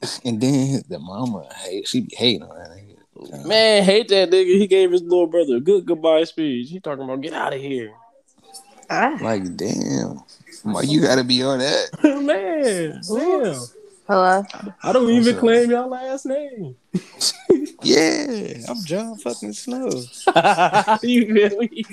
And 0.24 0.40
then 0.40 0.82
the 0.88 0.98
mama 0.98 1.48
hate 1.54 1.86
she 1.88 2.00
be 2.00 2.14
hating 2.16 2.42
on 2.42 2.56
that 2.56 2.70
nigga. 2.70 3.46
Man, 3.46 3.84
hate 3.84 4.08
that 4.08 4.30
nigga. 4.30 4.58
He 4.58 4.66
gave 4.66 4.90
his 4.90 5.02
little 5.02 5.26
brother 5.28 5.56
a 5.56 5.60
good 5.60 5.86
goodbye 5.86 6.24
speech. 6.24 6.70
He 6.70 6.80
talking 6.80 7.04
about 7.04 7.20
get 7.20 7.32
out 7.34 7.54
of 7.54 7.60
here. 7.60 7.92
Ah, 8.90 9.16
Like 9.20 9.56
damn. 9.56 10.20
Why 10.64 10.82
you 10.82 11.00
gotta 11.02 11.22
be 11.24 11.42
on 11.42 11.58
that? 11.60 11.90
man, 12.02 13.00
damn. 13.06 13.68
hello. 14.08 14.44
I 14.82 14.92
don't 14.92 15.04
What's 15.04 15.26
even 15.28 15.34
up? 15.34 15.40
claim 15.40 15.70
your 15.70 15.86
last 15.86 16.26
name. 16.26 16.76
Yeah, 17.84 18.54
I'm 18.68 18.84
Jon 18.84 19.16
fucking 19.18 19.52
Snow. 19.54 19.88
you 21.02 21.34
feel 21.34 21.58
me? 21.58 21.84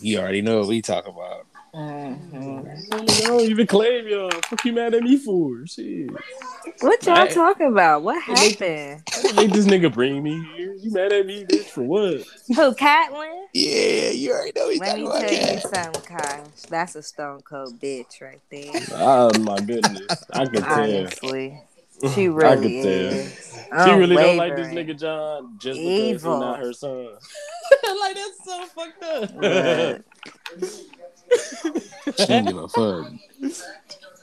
You 0.00 0.18
already 0.18 0.42
know 0.42 0.58
what 0.60 0.68
we 0.68 0.82
talk 0.82 1.06
about. 1.06 1.45
Mhm. 1.76 2.92
I 3.22 3.26
don't 3.26 3.40
even 3.42 3.66
claim 3.66 4.08
y'all. 4.08 4.30
Fuck 4.46 4.64
you 4.64 4.72
mad 4.72 4.94
at 4.94 5.02
me 5.02 5.18
for? 5.18 5.66
Shit. 5.66 6.10
What 6.80 7.04
y'all 7.04 7.16
I- 7.16 7.28
talking 7.28 7.66
about? 7.66 8.02
What 8.02 8.22
happened? 8.22 9.02
Make 9.36 9.50
this 9.52 9.66
nigga 9.66 9.92
bring 9.92 10.22
me 10.22 10.42
here. 10.56 10.72
You 10.74 10.90
mad 10.92 11.12
at 11.12 11.26
me, 11.26 11.44
bitch, 11.44 11.66
for 11.66 11.82
what? 11.82 12.22
Who, 12.48 12.74
Catelyn? 12.74 13.44
Yeah, 13.52 14.08
you 14.10 14.32
already 14.32 14.52
know 14.56 14.68
we 14.68 14.78
Let 14.78 14.96
me 14.96 15.02
about 15.04 15.20
tell 15.20 15.54
you 15.54 15.60
something, 15.60 16.02
Kosh. 16.16 16.62
That's 16.70 16.94
a 16.96 17.02
stone 17.02 17.40
cold 17.42 17.78
bitch 17.78 18.22
right 18.22 18.40
there. 18.50 18.72
Oh 18.92 19.30
my 19.40 19.60
goodness. 19.60 20.24
I 20.32 20.46
can 20.46 20.62
tell. 20.62 20.80
Honestly. 20.80 21.60
She 22.14 22.22
I 22.24 22.26
really 22.28 22.82
could 22.82 22.82
tell. 22.84 23.18
is. 23.18 23.58
She 23.84 23.90
really 23.90 24.16
don't 24.16 24.36
like 24.38 24.56
this 24.56 24.68
nigga 24.68 24.98
Jon 24.98 25.56
just 25.58 25.78
because 25.78 25.92
Evil. 25.92 26.32
he's 26.34 26.40
not 26.40 26.58
her 26.58 26.72
son. 26.72 27.06
like 28.00 28.14
that's 28.14 28.44
so 28.44 28.64
fucked 28.66 29.02
up. 29.02 30.00
Look, 31.30 32.18
She 32.18 32.26
don't 32.26 32.44
give 32.46 32.56
a 32.58 32.68
fuck. 32.68 33.06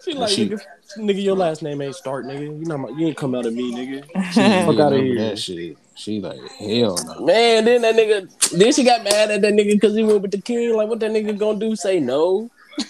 she 0.03 0.13
like 0.13 0.29
She- 0.29 0.49
nigga, 0.49 0.61
nigga, 0.97 1.23
your 1.23 1.35
last 1.35 1.61
name 1.61 1.81
ain't 1.81 1.95
start, 1.95 2.25
nigga. 2.25 2.41
You 2.41 2.65
know 2.65 2.77
my, 2.77 2.89
you 2.89 3.07
ain't 3.07 3.17
come 3.17 3.35
out 3.35 3.45
of 3.45 3.53
me, 3.53 3.71
nigga. 3.73 4.03
She 4.31 4.41
Fuck 4.41 4.65
fuck 4.65 4.79
outta 4.79 4.83
out 4.83 4.93
here. 4.93 5.15
That 5.29 5.39
shit. 5.39 5.77
She 5.95 6.19
like 6.19 6.39
hell 6.59 6.97
no. 7.05 7.25
Man, 7.25 7.65
then 7.65 7.81
that 7.83 7.95
nigga, 7.95 8.49
then 8.57 8.73
she 8.73 8.83
got 8.83 9.03
mad 9.03 9.29
at 9.31 9.41
that 9.41 9.53
nigga 9.53 9.73
because 9.73 9.95
he 9.95 10.03
went 10.03 10.21
with 10.21 10.31
the 10.31 10.41
king. 10.41 10.75
Like, 10.75 10.89
what 10.89 10.99
that 11.01 11.11
nigga 11.11 11.37
gonna 11.37 11.59
do? 11.59 11.75
Say 11.75 11.99
no? 11.99 12.49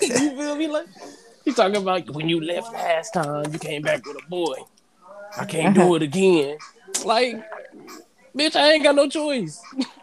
You 0.00 0.08
feel 0.36 0.54
me? 0.56 0.66
Like, 0.68 0.86
he 1.44 1.52
talking 1.52 1.76
about 1.76 2.08
when 2.10 2.28
you 2.28 2.40
left 2.40 2.72
last 2.72 3.12
time, 3.12 3.52
you 3.52 3.58
came 3.58 3.82
back 3.82 4.06
with 4.06 4.16
a 4.16 4.26
boy. 4.30 4.54
I 5.36 5.44
can't 5.44 5.74
do 5.74 5.94
it 5.96 6.02
again. 6.02 6.56
Like, 7.04 7.42
bitch, 8.34 8.56
I 8.56 8.72
ain't 8.72 8.82
got 8.84 8.94
no 8.94 9.08
choice. 9.08 9.60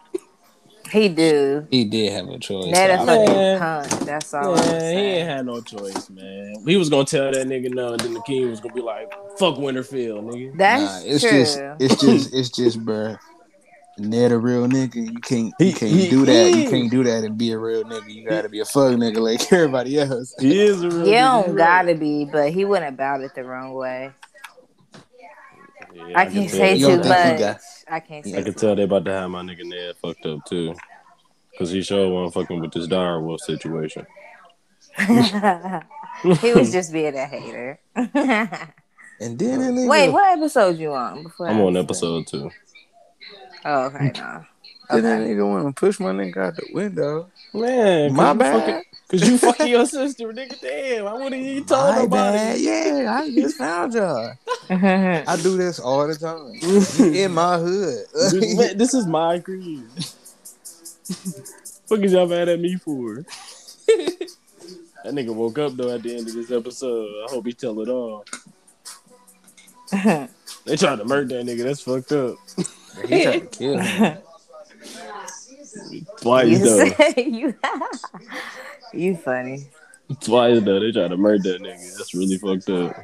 he 0.90 1.08
do. 1.08 1.66
He 1.70 1.84
did 1.84 2.12
have 2.12 2.28
a 2.28 2.38
choice. 2.38 2.66
Net 2.66 2.90
a 2.90 2.94
I- 3.00 3.04
Man. 3.04 3.58
fucking 3.58 3.90
punk. 3.98 4.06
That's 4.06 4.34
all 4.34 4.54
I'm 4.54 4.64
he 4.64 4.70
ain't 4.70 4.80
saying. 4.80 5.26
had 5.26 5.46
no 5.46 5.60
choice, 5.60 6.10
man. 6.10 6.54
He 6.66 6.76
was 6.76 6.88
gonna 6.90 7.04
tell 7.04 7.30
that 7.32 7.46
nigga 7.46 7.72
no, 7.72 7.92
and 7.92 8.00
then 8.00 8.14
the 8.14 8.22
king 8.22 8.48
was 8.50 8.60
gonna 8.60 8.74
be 8.74 8.80
like, 8.80 9.10
"Fuck 9.38 9.56
Winterfell, 9.56 10.22
nigga." 10.22 10.56
That's 10.56 10.82
Nah, 11.04 11.12
it's 11.12 11.22
true. 11.22 11.30
just 11.30 11.58
it's 11.80 12.00
just 12.00 12.34
it's 12.34 12.48
just 12.50 12.84
bruh. 12.84 13.18
Ned 14.00 14.30
a 14.30 14.38
real 14.38 14.68
nigga. 14.68 14.94
You 14.94 15.18
can't 15.20 15.52
you 15.58 15.66
He- 15.66 15.72
can't 15.72 15.90
he 15.92 16.08
do 16.08 16.24
that. 16.24 16.54
You 16.56 16.70
can't 16.70 16.88
do 16.90 17.02
that 17.04 17.24
and 17.24 17.36
be 17.36 17.50
a 17.50 17.58
real 17.58 17.82
nigga. 17.84 18.08
You 18.14 18.28
gotta 18.28 18.48
be 18.48 18.60
a 18.60 18.64
fuck 18.64 18.92
nigga 18.92 19.16
like 19.18 19.52
everybody 19.52 19.98
else. 19.98 20.34
He 20.38 20.60
is 20.60 20.82
a 20.82 20.88
real. 20.88 20.98
you 21.00 21.12
nigga, 21.14 21.44
don't 21.46 21.56
gotta 21.56 21.94
be, 21.96 22.24
but 22.24 22.52
he 22.52 22.64
went 22.64 22.84
about 22.84 23.22
it 23.22 23.34
the 23.34 23.42
wrong 23.42 23.74
way. 23.74 24.12
Yeah, 25.94 26.12
I 26.14 26.24
can 26.26 26.34
can't 26.34 26.50
say 26.50 26.78
too 26.78 26.86
don't 26.86 27.02
think 27.02 27.38
he 27.38 27.44
much. 27.44 27.56
Got- 27.88 27.92
I 27.96 28.00
can't 28.00 28.24
say 28.24 28.38
I 28.38 28.42
can 28.42 28.54
tell 28.54 28.74
they 28.76 28.82
about 28.84 29.04
to 29.06 29.12
have 29.12 29.30
my 29.30 29.42
nigga 29.42 29.64
Ned 29.64 29.96
fucked 30.02 30.24
up 30.26 30.44
too, 30.46 30.74
cause 31.58 31.70
he 31.70 31.82
sure 31.82 32.08
wasn't 32.08 32.34
fucking 32.34 32.60
with 32.60 32.72
this 32.72 32.86
dire 32.86 33.20
wolf 33.20 33.40
situation. 33.40 34.06
he 36.40 36.52
was 36.52 36.72
just 36.72 36.92
being 36.92 37.14
a 37.16 37.26
hater. 37.26 37.78
And 39.20 39.36
then 39.36 39.58
that 39.58 39.72
nigga, 39.72 39.88
Wait, 39.88 40.10
what 40.10 40.38
episode 40.38 40.78
you 40.78 40.92
on? 40.92 41.24
Before 41.24 41.48
I'm 41.48 41.60
on 41.60 41.76
episode 41.76 42.28
two. 42.28 42.48
Oh, 43.64 43.86
okay, 43.86 44.12
no. 44.16 44.44
then 44.90 45.02
that 45.02 45.20
Okay. 45.22 45.32
nigga 45.34 45.48
want 45.48 45.66
to 45.74 45.80
push 45.80 45.98
my 45.98 46.10
nigga 46.12 46.36
out 46.36 46.54
the 46.54 46.68
window. 46.72 47.28
Man, 47.52 48.12
My 48.14 48.26
cause 48.26 48.38
bad. 48.38 48.60
fucking- 48.60 48.82
Cause 49.08 49.26
you 49.26 49.38
fucking 49.38 49.68
your 49.68 49.86
sister, 49.86 50.32
nigga. 50.34 50.60
Damn, 50.60 51.06
I 51.06 51.14
wouldn't 51.14 51.34
even 51.34 51.64
told 51.64 51.94
My 51.94 52.02
nobody. 52.02 52.36
bad. 52.36 52.60
Yeah, 52.60 53.18
I 53.18 53.30
just 53.34 53.56
found 53.56 53.94
y'all. 53.94 54.34
I 54.70 55.38
do 55.42 55.56
this 55.56 55.80
all 55.80 56.06
the 56.06 56.14
time 56.14 56.52
in 57.14 57.32
my 57.32 57.56
hood. 57.58 58.04
This, 58.12 58.74
this 58.74 58.94
is 58.94 59.06
my 59.06 59.38
creed. 59.38 59.84
Fuck 61.86 62.00
is 62.00 62.12
y'all 62.12 62.26
mad 62.26 62.50
at 62.50 62.60
me 62.60 62.76
for? 62.76 63.24
that 63.86 65.14
nigga 65.14 65.34
woke 65.34 65.58
up 65.58 65.74
though 65.74 65.94
at 65.94 66.02
the 66.02 66.14
end 66.14 66.28
of 66.28 66.34
this 66.34 66.50
episode. 66.50 67.08
I 67.26 67.30
hope 67.32 67.46
he 67.46 67.54
tell 67.54 67.80
it 67.80 67.88
all. 67.88 68.26
They 70.66 70.76
tried 70.76 70.96
to 70.96 71.06
murder 71.06 71.42
that 71.42 71.46
nigga. 71.46 71.64
That's 71.64 71.80
fucked 71.80 72.12
up. 72.12 72.36
he 73.08 73.22
tried 73.24 73.38
to 73.40 73.58
kill 73.58 73.78
him. 73.78 74.18
Twice 76.20 76.48
you 76.48 76.58
though. 76.58 77.22
you, 77.22 77.54
you 78.92 79.16
funny. 79.16 79.68
Twice 80.20 80.62
though. 80.62 80.80
They 80.80 80.92
tried 80.92 81.08
to 81.08 81.16
murder 81.16 81.52
that 81.52 81.62
nigga. 81.62 81.96
That's 81.98 82.14
really 82.14 82.38
fucked 82.38 82.70
up. 82.70 82.96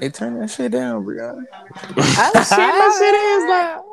Hey, 0.00 0.08
turn 0.10 0.38
that 0.40 0.50
shit 0.50 0.72
down, 0.72 1.04
Brianna. 1.04 1.44
Oh, 1.52 1.94
oh 1.96 2.42
shit, 2.42 2.58
my 2.58 2.96
shit 2.98 3.14
is 3.14 3.44
loud. 3.50 3.84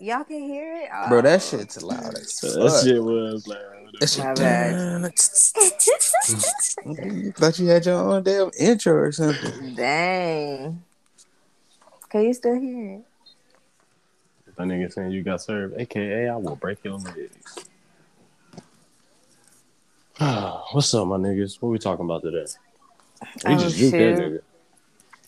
Y'all 0.00 0.24
can 0.24 0.40
hear 0.40 0.76
it, 0.76 0.88
oh, 0.94 1.08
Bro, 1.08 1.22
that 1.22 1.42
shit's 1.42 1.82
loud 1.82 2.14
as 2.14 2.40
That 2.40 2.70
fuck. 2.70 2.84
shit 2.84 3.02
was 3.02 3.46
like. 3.46 3.58
That 4.00 4.08
shit- 4.08 4.24
My 4.24 4.34
bad. 4.34 5.12
You 7.04 7.32
thought 7.32 7.58
you 7.58 7.66
had 7.66 7.84
your 7.84 7.96
own 7.96 8.22
damn 8.22 8.50
intro 8.58 8.94
or 8.94 9.12
something. 9.12 9.74
Dang. 9.74 10.82
Can 12.08 12.22
you 12.22 12.34
still 12.34 12.58
hear 12.60 12.94
it? 12.94 13.04
That 14.56 14.66
nigga 14.66 14.92
saying 14.92 15.10
you 15.10 15.22
got 15.22 15.42
served, 15.42 15.78
aka 15.78 16.28
I 16.28 16.36
will 16.36 16.56
break 16.56 16.78
your 16.84 16.96
legs. 16.98 17.58
What's 20.72 20.92
up, 20.94 21.06
my 21.06 21.16
niggas? 21.16 21.62
What 21.62 21.68
we 21.70 21.78
talking 21.78 22.04
about 22.04 22.22
today? 22.22 22.44
We 23.46 23.54
Oh, 23.54 23.58
just 23.58 23.76
juked 23.78 23.90
that 23.92 23.98
nigga. 24.20 24.40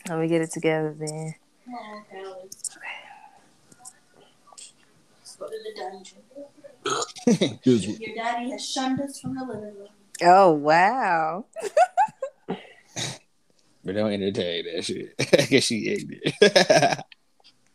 Let 0.08 0.18
me 0.18 0.26
get 0.26 0.40
it 0.42 0.50
together 0.50 0.96
then. 0.98 1.34
Let's 5.20 5.36
go 5.36 5.46
to 5.46 5.52
the 5.62 5.72
dungeon. 5.76 6.18
Your 8.00 8.14
daddy 8.16 8.50
has 8.50 8.68
shunned 8.68 9.00
us 9.00 9.20
from 9.20 9.36
the 9.36 9.44
living 9.44 9.76
room. 9.78 9.88
Oh 10.22 10.50
wow. 10.52 11.44
But 12.48 13.94
don't 13.94 14.12
entertain 14.12 14.64
that 14.74 14.84
shit. 14.84 15.14
I 15.20 15.44
guess 15.46 15.64
she 15.64 15.88
ate 15.88 16.20
it. 16.22 16.98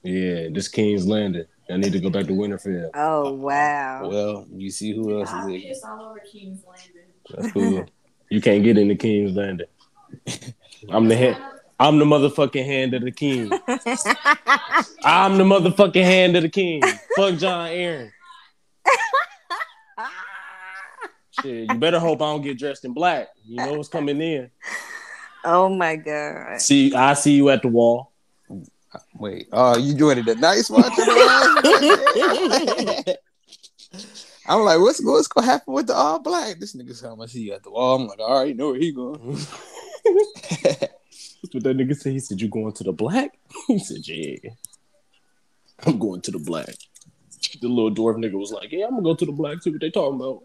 Yeah, 0.04 0.50
this 0.52 0.68
King's 0.68 1.08
Landing. 1.08 1.46
I 1.70 1.78
need 1.78 1.94
to 1.94 2.00
go 2.00 2.10
back 2.10 2.26
to 2.28 2.34
Winterfell. 2.34 2.92
Oh 2.94 3.34
wow. 3.34 4.08
well, 4.08 4.48
you 4.52 4.70
see 4.70 4.96
who 4.96 5.20
else 5.20 5.30
I 5.32 5.50
is 5.50 5.64
piss 5.64 5.84
all 5.84 6.10
over 6.10 6.20
King's 6.20 6.64
Landing. 6.64 7.12
That's 7.30 7.52
cool. 7.52 7.86
you 8.30 8.42
can't 8.42 8.64
get 8.64 8.78
into 8.78 8.96
King's 8.96 9.36
Landing. 9.36 9.68
I'm 10.90 11.08
the 11.08 11.16
hand. 11.16 11.38
I'm 11.80 12.00
the 12.00 12.06
motherfucking 12.06 12.66
hand 12.66 12.94
of 12.94 13.02
the 13.02 13.12
king. 13.12 13.50
I'm 15.04 15.38
the 15.38 15.44
motherfucking 15.44 16.04
hand 16.04 16.36
of 16.38 16.44
the 16.44 16.50
king. 16.50 16.82
Fuck 17.16 17.36
Jon 17.38 17.70
Arryn. 17.70 18.12
Shit, 21.42 21.70
you 21.70 21.78
better 21.78 22.00
hope 22.00 22.22
I 22.22 22.26
don't 22.26 22.42
get 22.42 22.58
dressed 22.58 22.86
in 22.86 22.94
black. 22.94 23.28
You 23.44 23.58
know 23.58 23.74
what's 23.74 23.90
coming 23.90 24.22
in. 24.22 24.50
oh 25.44 25.68
my 25.68 25.98
god. 25.98 26.62
See, 26.62 26.94
I 26.94 27.14
see 27.14 27.34
you 27.34 27.50
at 27.50 27.62
the 27.62 27.68
wall. 27.68 28.14
Wait, 29.16 29.48
oh, 29.52 29.78
you 29.78 29.94
joined 29.94 30.26
the 30.26 30.36
Night's 30.36 30.70
Watch? 30.70 30.94
I'm 34.48 34.62
like, 34.62 34.80
what's 34.80 35.04
what's 35.04 35.28
gonna 35.28 35.48
happen 35.48 35.74
with 35.74 35.88
the 35.88 35.96
all 35.96 36.20
black? 36.20 36.60
This 36.60 36.76
nigga's 36.76 37.04
I 37.04 37.26
see 37.26 37.42
you 37.42 37.54
at 37.54 37.64
the 37.64 37.72
wall. 37.72 37.96
I'm 37.96 38.08
like, 38.08 38.20
all 38.20 38.44
right, 38.44 38.56
know 38.56 38.72
where 38.72 38.80
he 38.80 38.92
going. 38.92 39.20
That's 40.64 41.54
what 41.54 41.64
that 41.64 41.78
nigga 41.78 41.96
said. 41.96 42.14
He 42.14 42.20
said, 42.20 42.40
"You 42.40 42.48
going 42.48 42.74
to 42.74 42.84
the 42.84 42.92
black?" 42.92 43.38
He 43.68 43.80
said, 43.80 44.08
"Yeah, 44.08 44.52
I'm 45.86 45.98
going 45.98 46.22
to 46.22 46.32
the 46.32 46.40
black." 46.40 46.76
The 47.62 47.68
little 47.68 47.94
dwarf 47.94 48.18
nigga 48.18 48.34
was 48.34 48.52
like, 48.52 48.72
"Yeah, 48.72 48.86
I'm 48.86 48.92
gonna 48.92 49.04
go 49.04 49.16
to 49.16 49.26
the 49.26 49.32
black. 49.32 49.62
See 49.64 49.72
what 49.72 49.82
they 49.82 49.90
talking 49.90 50.20
about." 50.20 50.44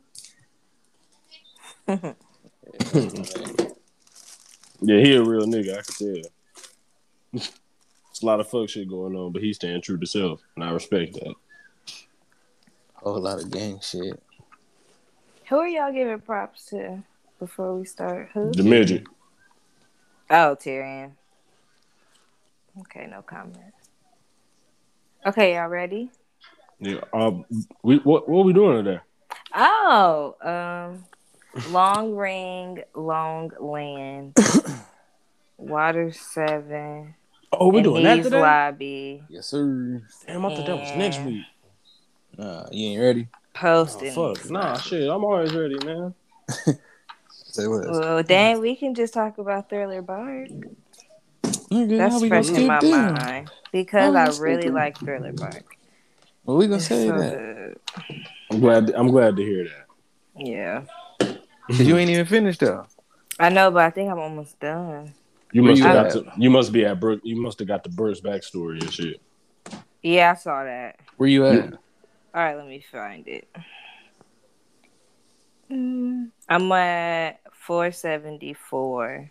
yeah, 4.81 4.99
he 4.99 5.15
a 5.15 5.23
real 5.23 5.47
nigga. 5.47 5.79
I 5.79 5.83
can 5.83 6.23
tell. 7.35 7.51
It's 8.21 8.25
a 8.25 8.27
lot 8.27 8.41
of 8.41 8.51
fuck 8.51 8.69
shit 8.69 8.87
going 8.87 9.17
on, 9.17 9.33
but 9.33 9.41
he's 9.41 9.57
staying 9.57 9.81
true 9.81 9.97
to 9.97 10.07
self, 10.07 10.43
and 10.55 10.63
I 10.63 10.73
respect 10.73 11.15
that. 11.15 11.31
A 11.31 12.99
whole 12.99 13.19
lot 13.19 13.43
of 13.43 13.51
gang 13.51 13.81
shit. 13.81 14.23
Who 15.49 15.57
are 15.57 15.67
y'all 15.67 15.91
giving 15.91 16.21
props 16.21 16.67
to 16.67 17.03
before 17.39 17.75
we 17.75 17.87
start? 17.87 18.29
Who? 18.35 18.53
The 18.53 18.63
midget. 18.63 19.05
Oh, 20.29 20.55
Tyrion. 20.55 21.13
Okay, 22.81 23.07
no 23.11 23.23
comment. 23.23 23.73
Okay, 25.25 25.55
y'all 25.55 25.69
ready? 25.69 26.11
Yeah. 26.79 27.01
Um. 27.15 27.47
We 27.83 27.97
what 28.01 28.29
what 28.29 28.41
are 28.41 28.45
we 28.45 28.53
doing 28.53 28.85
today? 28.85 29.01
Oh, 29.55 30.37
um, 30.43 31.73
Long 31.73 32.15
Ring, 32.15 32.83
Long 32.95 33.51
Land, 33.59 34.37
Water 35.57 36.13
Seven, 36.13 37.15
Oh, 37.53 37.69
we're 37.69 37.79
and 37.79 37.85
doing 37.85 38.03
that 38.05 38.19
Eve's 38.19 38.27
today. 38.29 38.41
Lobby, 38.41 39.23
Yes, 39.29 39.47
sir. 39.49 40.03
Damn, 40.27 40.45
I 40.47 40.55
thought 40.55 40.67
that 40.67 40.77
was 40.77 40.97
next 40.97 41.21
week. 41.25 41.45
Nah, 42.39 42.67
you 42.71 42.91
ain't 42.91 43.01
ready. 43.03 43.29
Post 43.55 43.99
Oh, 44.01 44.05
and 44.07 44.15
fuck, 44.39 44.51
nah, 44.51 44.77
shit. 44.79 45.09
I'm 45.11 45.25
always 45.25 45.53
ready, 45.53 45.79
man. 45.85 46.15
Say 47.29 47.67
what? 47.67 47.91
Well, 47.91 48.23
dang, 48.23 48.61
we 48.61 48.77
can 48.77 48.95
just 48.95 49.13
talk 49.13 49.39
about 49.39 49.69
Thriller 49.69 50.03
Bark. 50.03 50.49
Nigga, 51.73 51.99
That's 51.99 52.15
how 52.15 52.21
we 52.21 52.29
gonna 52.29 52.43
fresh 52.45 52.57
in 52.57 52.67
my 52.67 52.81
them? 52.81 53.15
mind 53.15 53.51
because 53.73 54.15
I 54.15 54.41
really 54.43 54.65
them? 54.67 54.75
like 54.75 54.99
Thriller 54.99 55.33
Bark. 55.33 55.77
Well, 56.45 56.57
we 56.57 56.67
gonna 56.67 56.77
It's 56.77 56.87
say 56.87 57.07
so 57.09 57.19
that. 57.19 57.31
good. 57.37 57.81
I'm 58.51 58.61
glad. 58.61 58.91
I'm 58.95 59.09
glad 59.09 59.37
to 59.37 59.43
hear 59.43 59.65
that. 59.65 59.87
Yeah. 60.37 60.83
you 61.69 61.97
ain't 61.99 62.11
even 62.11 62.27
finished 62.27 62.61
though. 62.61 62.87
I 63.39 63.49
know, 63.49 63.71
but 63.71 63.83
I 63.85 63.91
think 63.91 64.11
I'm 64.11 64.19
almost 64.19 64.59
done. 64.61 65.13
You 65.53 65.63
must 65.63 65.83
have 65.83 66.13
got 66.13 66.13
to. 66.13 66.33
You 66.39 66.51
must 66.51 66.73
be 66.73 66.85
at 66.85 67.01
Brook. 67.01 67.21
You 67.25 67.41
must 67.41 67.59
have 67.59 67.69
got 67.69 67.83
the 67.83 67.91
Burst 67.91 68.23
backstory 68.23 68.81
and 68.81 68.93
shit. 68.93 69.21
Yeah, 70.03 70.33
I 70.33 70.35
saw 70.35 70.65
that. 70.65 71.01
Where 71.17 71.29
you 71.29 71.47
at? 71.47 71.55
Yeah. 71.55 71.71
All 72.33 72.43
right, 72.43 72.57
let 72.57 72.67
me 72.67 72.85
find 72.93 73.27
it. 73.27 73.49
Mm, 75.71 76.31
I'm 76.49 76.73
at 76.73 77.41
474. 77.53 79.31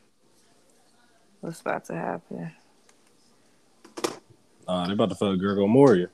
What's 1.41 1.61
about 1.61 1.85
to 1.85 1.95
happen? 1.95 2.51
Uh, 4.67 4.85
they're 4.85 4.93
about 4.93 5.09
to 5.09 5.15
fuck 5.15 5.37
Gurgo 5.39 5.67
Moria. 5.67 6.07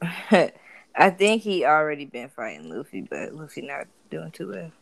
I 0.94 1.10
think 1.10 1.42
he 1.42 1.64
already 1.64 2.06
been 2.06 2.28
fighting 2.30 2.70
Luffy, 2.70 3.02
but 3.02 3.34
Luffy 3.34 3.62
not 3.62 3.86
doing 4.10 4.30
too 4.30 4.50
well. 4.50 4.72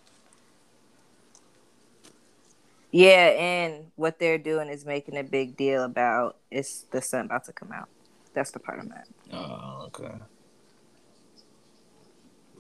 Yeah, 2.91 3.35
and 3.39 3.87
what 3.97 4.19
they're 4.19 4.39
doing 4.39 4.69
is 4.69 4.85
making 4.87 5.17
a 5.19 5.23
big 5.23 5.57
deal 5.57 5.85
about 5.85 6.37
it's 6.51 6.83
the 6.91 7.03
sun 7.03 7.27
about 7.27 7.45
to 7.45 7.53
come 7.53 7.73
out. 7.73 7.89
That's 8.33 8.51
the 8.51 8.59
part 8.61 8.81
I'm 8.81 8.93
at. 8.93 9.09
Oh, 9.33 9.85
okay. 9.89 10.15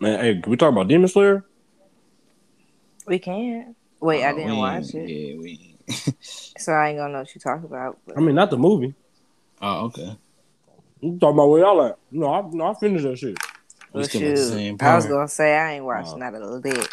Man, 0.00 0.20
hey, 0.20 0.40
can 0.40 0.50
we 0.50 0.56
talk 0.56 0.70
about 0.72 0.88
Demon 0.88 1.08
Slayer? 1.08 1.44
We 3.06 3.18
can. 3.18 3.74
Wait, 4.00 4.22
I 4.22 4.32
Oh, 4.32 4.36
didn't 4.36 4.50
we 4.52 4.58
watch 4.58 4.94
it, 4.94 5.08
Yeah, 5.08 5.36
we. 5.38 5.76
so 6.58 6.72
I 6.72 6.90
ain't 6.90 6.98
gonna 6.98 7.12
know 7.14 7.18
what 7.20 7.34
you 7.34 7.40
talk 7.40 7.64
about. 7.64 7.98
But 8.06 8.18
I 8.18 8.20
mean, 8.20 8.34
not 8.34 8.50
the 8.50 8.58
movie. 8.58 8.94
Oh, 9.62 9.86
okay. 9.86 10.16
You 11.00 11.18
talking 11.18 11.36
about 11.36 11.48
where 11.48 11.60
y'all 11.62 11.82
at? 11.86 11.98
No, 12.10 12.32
I, 12.32 12.42
no, 12.52 12.66
I 12.66 12.74
finished 12.74 13.04
that 13.04 13.18
shit. 13.18 13.38
We 13.92 14.00
Well, 14.00 14.02
the 14.02 14.08
shoot, 14.08 14.36
same 14.36 14.76
I 14.80 14.94
was 14.94 15.06
gonna 15.06 15.28
say 15.28 15.56
I 15.56 15.72
ain't 15.74 15.84
watched 15.84 16.12
Oh. 16.12 16.16
not 16.16 16.34
a 16.34 16.46
lick. 16.46 16.90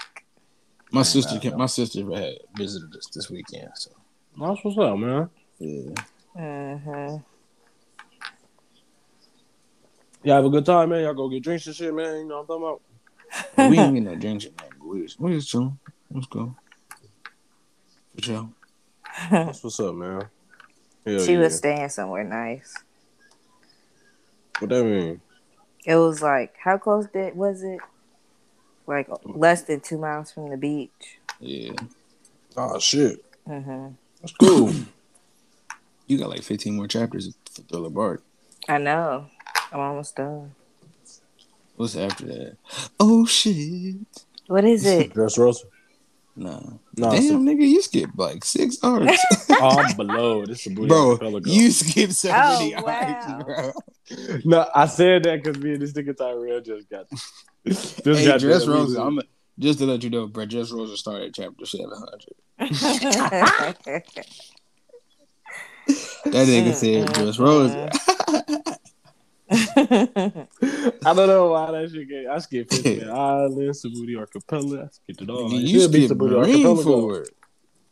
My 0.96 1.02
sister, 1.02 1.36
nah, 1.36 1.42
came, 1.42 1.58
my 1.58 1.66
sister 1.66 2.10
had 2.10 2.36
visited 2.56 2.96
us 2.96 3.08
this 3.08 3.30
weekend, 3.30 3.68
so 3.74 3.92
That's 4.40 4.64
what's 4.64 4.78
up, 4.78 4.98
man. 4.98 5.30
yeah. 5.60 5.92
Mm-hmm. 6.38 7.18
Y'all 10.24 10.36
have 10.38 10.46
a 10.46 10.50
good 10.50 10.66
time, 10.66 10.88
man. 10.90 11.04
Y'all 11.04 11.14
go 11.14 11.28
get 11.28 11.44
drinks 11.44 11.68
and 11.68 11.76
shit, 11.76 11.94
man. 11.94 12.20
You 12.20 12.28
know 12.30 12.44
what 12.44 12.56
I'm 12.56 12.62
talking 12.62 12.80
about? 13.58 13.70
we 13.70 13.78
ain't 13.78 13.94
get 13.96 14.04
no 14.04 14.16
drinks 14.16 14.46
in 14.46 14.54
there. 14.58 14.70
but 14.80 14.88
We 14.88 15.02
just, 15.02 15.20
we 15.20 15.36
was 15.36 15.46
chilling. 15.46 15.78
Let's 16.12 16.28
go. 16.28 16.56
For 18.16 18.22
sure. 18.22 18.50
That's 19.30 19.62
what's 19.66 19.80
up, 19.82 19.96
man. 19.96 20.30
Hell 21.06 21.20
she 21.20 21.34
yeah. 21.34 21.40
was 21.40 21.58
staying 21.58 21.90
somewhere 21.90 22.24
nice. 22.24 22.74
What 24.60 24.70
that 24.70 24.86
mean? 24.86 25.20
It 25.84 25.98
was 25.98 26.22
like 26.22 26.56
how 26.64 26.78
close 26.78 27.08
did 27.08 27.36
was 27.36 27.64
it? 27.64 27.82
Like 28.88 29.08
less 29.24 29.64
than 29.64 29.80
two 29.82 29.98
miles 29.98 30.32
from 30.32 30.50
the 30.50 30.58
beach. 30.58 31.20
Yeah. 31.40 31.74
Oh 32.58 32.80
shit, 32.80 33.24
hmm 33.48 33.90
that's 34.22 34.34
cool. 34.34 34.72
You 36.08 36.20
got 36.20 36.30
like 36.30 36.44
15 36.44 36.76
more 36.76 36.88
chapters 36.88 37.34
for 37.52 37.64
Thriller 37.64 37.90
Bark. 37.90 38.22
I 38.70 38.78
know. 38.78 39.26
I'm 39.72 39.80
almost 39.80 40.16
done. 40.16 40.54
What's 41.78 41.96
after 41.96 42.26
that? 42.28 42.58
Oh 43.00 43.26
shit. 43.26 43.96
What 44.46 44.66
is 44.66 44.86
it? 44.86 45.14
Dress 45.16 45.36
Russell. 45.40 45.68
Nah. 46.36 46.60
No, 46.96 47.10
Damn, 47.10 47.14
it's 47.16 47.30
a- 47.32 47.34
nigga, 47.34 47.68
you 47.68 47.82
skipped 47.82 48.16
like 48.20 48.46
six 48.46 48.78
arcs. 48.84 49.18
oh, 49.50 49.80
I'm 49.80 49.98
below. 49.98 50.46
This 50.46 50.60
is 50.62 50.68
a 50.68 50.76
booty 50.76 50.90
bro, 50.90 51.10
archipelago. 51.14 51.50
you 51.50 51.72
skipped 51.72 52.14
so 52.14 52.30
Oh, 52.32 52.60
many 52.60 52.76
wow. 52.76 53.46
arcs, 53.48 53.76
bro. 54.12 54.40
No, 54.46 54.70
I 54.76 54.86
said 54.86 55.24
that 55.24 55.42
because 55.42 55.58
me 55.60 55.74
and 55.74 55.82
this 55.82 55.94
nigga 55.94 56.16
Tyrell 56.16 56.62
just 56.62 56.88
got. 56.88 57.08
Just 57.68 58.04
Hey, 58.06 58.26
got 58.26 58.40
Dress 58.40 58.68
Rosa. 58.68 59.02
I'm 59.02 59.20
just 59.58 59.80
to 59.80 59.86
let 59.86 60.04
you 60.04 60.10
know, 60.10 60.28
bro. 60.28 60.46
Dress 60.46 60.72
Rosa 60.72 60.98
started 60.98 61.34
chapter 61.34 61.66
700. 61.66 62.34
That 66.26 66.48
nigga 66.48 66.74
said 66.74 67.08
oh, 67.08 67.14
Dress 67.14 67.38
Rosa. 67.38 67.92
I 71.06 71.14
don't 71.14 71.28
know 71.28 71.52
why 71.52 71.70
that 71.72 71.92
shit 71.94 72.10
came. 72.10 72.28
I 72.30 72.40
skipped 72.40 72.74
Fisherman 72.74 73.10
Island, 73.16 73.70
Sabaody 73.72 74.18
Archipelago. 74.18 74.84
I 74.86 74.88
skipped 74.90 75.22
it 75.22 75.30
all. 75.30 75.50
Nigga, 75.52 75.62
you 75.62 75.82
should 75.82 75.92
be 75.92 76.06
skipped 76.08 76.20
Sabaody 76.20 76.32
Marine 76.32 76.66
Archipelago. 76.66 76.84
Ford. 76.84 77.30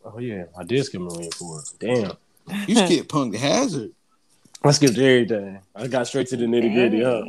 Oh 0.04 0.18
yeah, 0.20 0.46
I 0.58 0.64
did 0.64 0.84
skip 0.84 1.02
Marine 1.02 1.32
Ford. 1.32 1.64
Damn, 1.80 2.14
You 2.68 2.76
skipped 2.76 3.10
Punk 3.10 3.36
Hazard. 3.36 3.92
I 4.64 4.72
skipped 4.72 4.98
everything. 4.98 5.60
I 5.76 5.88
got 5.88 6.08
straight 6.08 6.28
to 6.30 6.38
the 6.38 6.46
nitty 6.46 6.74
gritty, 6.74 7.04
huh? 7.04 7.24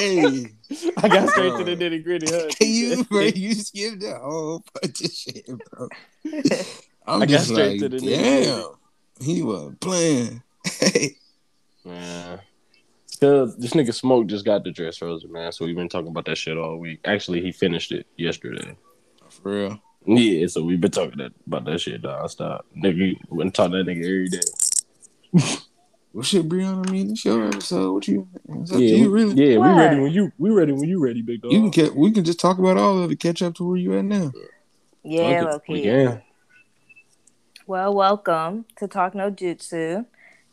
Hey, 0.00 0.46
I 0.96 1.08
got 1.08 1.28
straight 1.28 1.56
to 1.56 1.64
the 1.64 1.76
nitty 1.76 2.04
gritty, 2.04 2.26
huh? 2.30 2.48
you, 2.60 3.04
bro, 3.04 3.20
you 3.22 3.54
skipped 3.54 4.00
that 4.00 4.20
whole 4.20 4.64
bunch 4.74 5.00
of 5.00 5.10
shit, 5.10 5.46
bro. 5.46 5.88
I'm 7.06 7.22
I 7.22 7.26
got 7.26 7.28
just 7.28 7.48
straight 7.48 7.80
like, 7.80 7.90
to 7.90 7.98
the 7.98 7.98
damn, 7.98 8.72
he 9.20 9.42
was 9.42 9.74
playing. 9.80 10.42
Hey, 10.64 11.16
Man. 11.84 12.40
Cause 13.20 13.54
this 13.56 13.72
nigga 13.72 13.92
Smoke 13.92 14.28
just 14.28 14.46
got 14.46 14.64
the 14.64 14.70
dress 14.70 15.02
rosa, 15.02 15.28
man. 15.28 15.52
So 15.52 15.66
we've 15.66 15.76
been 15.76 15.90
talking 15.90 16.08
about 16.08 16.24
that 16.24 16.38
shit 16.38 16.56
all 16.56 16.78
week. 16.78 17.00
Actually, 17.04 17.42
he 17.42 17.52
finished 17.52 17.92
it 17.92 18.06
yesterday. 18.16 18.76
for 19.28 19.52
real. 19.52 19.82
Yeah, 20.06 20.46
so 20.46 20.62
we've 20.62 20.80
been 20.80 20.90
talking 20.90 21.18
that, 21.18 21.32
about 21.46 21.66
that 21.66 21.82
shit 21.82 22.00
nonstop. 22.00 22.60
Nigga, 22.74 23.18
wouldn't 23.28 23.54
talk 23.54 23.72
to 23.72 23.82
that 23.82 23.86
nigga 23.86 24.04
every 24.04 24.28
day. 24.28 25.58
Well, 26.12 26.24
shit, 26.24 26.48
Brianna, 26.48 26.88
I 26.88 26.90
mean, 26.90 27.10
it's 27.12 27.24
your 27.24 27.46
episode. 27.46 27.92
What 27.92 28.08
you? 28.08 28.28
It's 28.48 28.72
up 28.72 28.80
yeah, 28.80 28.86
you, 28.96 29.10
we- 29.10 29.22
really. 29.22 29.52
yeah, 29.52 29.58
What? 29.58 29.70
we 29.76 29.80
ready 29.82 30.00
when 30.00 30.12
you 30.12 30.32
we 30.38 30.50
ready 30.50 30.72
when 30.72 30.88
you 30.88 31.00
ready, 31.02 31.22
big 31.22 31.42
dog. 31.42 31.52
You 31.52 31.70
can 31.70 31.70
ca- 31.70 31.94
we 31.94 32.10
can 32.10 32.24
just 32.24 32.40
talk 32.40 32.58
about 32.58 32.76
all 32.76 32.98
of 33.02 33.10
it. 33.12 33.20
Catch 33.20 33.42
up 33.42 33.54
to 33.56 33.64
where 33.68 33.76
you 33.76 33.96
at 33.96 34.04
now. 34.04 34.32
yeah, 35.04 35.44
Fuck 35.44 35.62
it, 35.68 35.72
we 35.72 35.74
Loki. 35.76 35.82
can. 35.84 36.22
Well, 37.66 37.94
welcome 37.94 38.64
to 38.78 38.88
Talk 38.88 39.14
No 39.14 39.30
Jutsu, 39.30 40.04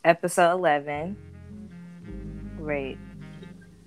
episode 0.04 0.52
11. 0.52 1.16
Wait. 2.60 2.96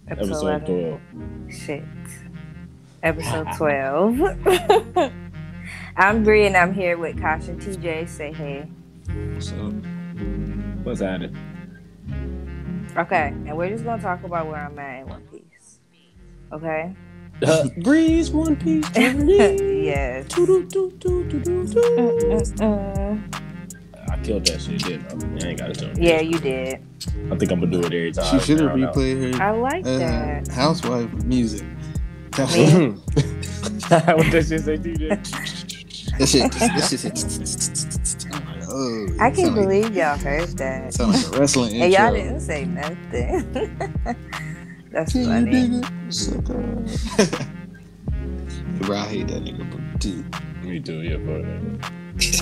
Episode, 0.09 0.25
Episode 0.29 0.41
11. 0.41 0.99
twelve. 0.99 1.53
Shit. 1.53 1.83
Episode 3.01 3.47
12. 3.55 5.11
I'm 5.95 6.23
Bree 6.23 6.45
and 6.47 6.57
I'm 6.57 6.73
here 6.73 6.97
with 6.97 7.17
Kasha 7.21 7.53
TJ. 7.53 8.09
Say 8.09 8.33
hey. 8.33 8.67
So 9.39 9.55
What's 10.83 11.01
at 11.01 11.21
it? 11.21 11.31
Okay, 12.98 13.27
and 13.27 13.57
we're 13.57 13.69
just 13.69 13.83
gonna 13.86 14.01
talk 14.01 14.24
about 14.24 14.48
where 14.48 14.57
I'm 14.57 14.77
at 14.77 15.01
in 15.01 15.07
One 15.07 15.21
Piece. 15.31 15.79
Okay? 16.51 16.93
Uh, 17.45 17.69
Breeze, 17.77 18.29
One 18.31 18.55
Piece, 18.57 18.89
journey. 18.89 19.38
yes. 19.86 20.25
I 20.36 20.38
killed 24.24 24.45
that 24.45 24.62
shit, 24.62 24.83
didn't 24.83 25.41
I? 25.41 25.45
I 25.45 25.50
ain't 25.50 25.60
got 25.60 25.74
to 25.74 25.79
tell 25.93 25.98
Yeah, 25.98 26.19
you 26.21 26.38
did. 26.39 26.81
I 27.31 27.38
think 27.38 27.51
I'm 27.51 27.60
gonna 27.62 27.67
do 27.71 27.79
it 27.79 27.86
every 27.86 28.12
time. 28.12 28.25
she 28.39 28.45
should 28.45 28.60
have 28.60 28.71
from 28.71 28.81
now 28.81 28.91
replayed 28.91 29.36
her 29.38 29.43
I 29.43 29.51
like 29.51 29.86
uh, 29.86 29.98
that. 29.98 30.48
housewife 30.50 31.12
music. 31.24 31.63
Me? 31.63 31.67
what 32.89 34.31
that 34.31 34.45
shit 34.48 34.62
say, 34.62 34.77
DJ? 34.77 35.10
That 36.17 36.27
shit. 36.27 36.51
That 36.51 36.81
shit. 36.89 38.30
Oh, 38.73 39.07
I 39.19 39.29
can't 39.31 39.37
sound 39.37 39.55
like- 39.57 39.65
believe 39.67 39.95
y'all 39.95 40.17
heard 40.17 40.49
that. 40.57 40.93
Sound 40.93 41.13
like 41.13 41.27
a 41.27 41.39
wrestling 41.39 41.75
intro. 41.75 41.83
And 41.85 41.93
y'all 41.93 42.13
didn't 42.13 42.39
say 42.41 42.65
nothing. 42.65 43.77
That's 44.91 45.11
Can 45.13 45.21
you 45.21 45.27
funny. 45.27 45.51
dig 45.51 45.71
it? 45.73 47.47
Bro, 48.81 48.97
I 48.97 49.05
hate 49.07 49.27
that 49.27 49.43
nigga. 49.43 49.69
But 49.71 49.99
dude, 49.99 50.25
Me 50.63 50.79
too, 50.79 51.01
yeah, 51.01 51.17
fuck 51.17 51.43
that. 51.45 51.91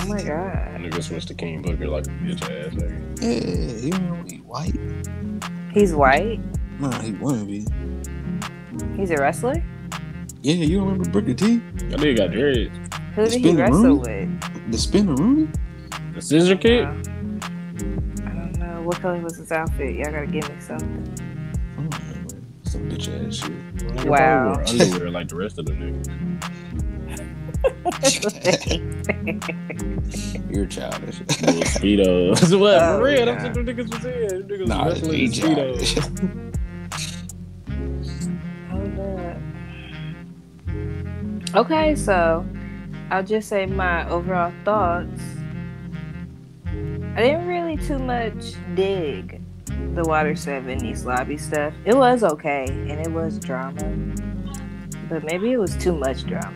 Oh 0.02 0.06
my 0.08 0.22
god. 0.22 0.80
nigga 0.80 1.02
switched 1.02 1.28
to 1.28 1.34
King 1.34 1.62
Booker 1.62 1.86
like 1.88 2.06
a 2.06 2.10
bitch 2.10 2.42
ass 2.42 2.74
nigga. 2.74 3.22
yeah, 3.22 3.80
he 3.80 3.90
don't 3.90 4.30
he 4.30 4.38
white. 4.38 4.76
He's 5.72 5.94
white. 5.94 6.40
Nah, 6.80 6.98
he 7.00 7.12
wouldn't 7.12 7.46
be. 7.46 7.64
He's 8.96 9.10
a 9.10 9.16
wrestler. 9.16 9.62
Yeah, 10.42 10.54
you 10.54 10.78
don't 10.78 10.88
remember 10.88 11.10
Booker 11.10 11.34
T? 11.34 11.56
That 11.58 12.00
nigga 12.00 12.16
got 12.16 12.30
dreads. 12.32 12.70
Who 13.14 13.24
did 13.24 13.32
he 13.34 13.38
Spin 13.40 13.56
the 13.56 13.62
wrestle 13.62 13.82
room? 13.82 14.00
with? 14.00 14.72
The 14.72 14.78
spinner 14.78 15.14
Rooney? 15.14 15.48
The 16.20 16.26
scissor 16.26 16.56
kick? 16.56 16.84
Uh, 16.84 16.90
I 18.26 18.34
don't 18.34 18.58
know. 18.58 18.82
What 18.82 19.00
color 19.00 19.20
was 19.20 19.38
his 19.38 19.50
outfit? 19.52 19.94
Y'all 19.96 20.12
gotta 20.12 20.26
give 20.26 20.46
me 20.50 20.60
something. 20.60 21.14
I 21.78 21.80
don't 21.80 21.98
remember. 21.98 22.34
Some 22.64 22.90
bitch 22.90 23.26
ass 23.26 23.36
shit. 23.36 23.76
Nigga 23.76 24.04
Wow. 24.06 24.56
wear 24.56 24.68
Underwear 24.68 25.10
like 25.10 25.28
the 25.28 25.36
rest 25.36 25.58
of 25.58 25.64
the 25.64 25.72
niggas. 25.72 26.10
You're 30.50 30.66
childish. 30.66 31.20
Speedos. 31.20 32.58
what? 32.60 32.82
Oh, 32.82 32.98
For 32.98 33.04
real? 33.04 33.24
That's 33.24 33.44
what 33.44 33.54
the 33.54 33.60
niggas 33.60 33.90
was 33.90 34.04
in. 34.04 34.46
Them 34.46 34.48
Niggas 34.48 34.66
Nah, 34.66 34.84
was 34.84 34.94
wrestling 35.00 35.12
they 35.12 35.24
in 35.24 35.32
childish. 35.32 35.96
Okay, 41.54 41.96
so 41.96 42.46
I'll 43.10 43.24
just 43.24 43.48
say 43.48 43.66
my 43.66 44.08
overall 44.08 44.52
thoughts. 44.64 45.20
I 47.16 47.22
didn't 47.22 47.46
really 47.46 47.76
too 47.76 47.98
much 47.98 48.52
dig 48.74 49.40
the 49.94 50.04
Water 50.04 50.34
7 50.36 50.78
Enies 50.80 51.04
Lobby 51.04 51.36
stuff. 51.36 51.74
It 51.84 51.94
was 51.96 52.22
okay, 52.22 52.66
and 52.68 53.00
it 53.00 53.10
was 53.10 53.38
drama. 53.38 53.82
But 55.08 55.24
maybe 55.24 55.52
it 55.52 55.58
was 55.58 55.76
too 55.76 55.96
much 55.96 56.24
drama. 56.24 56.54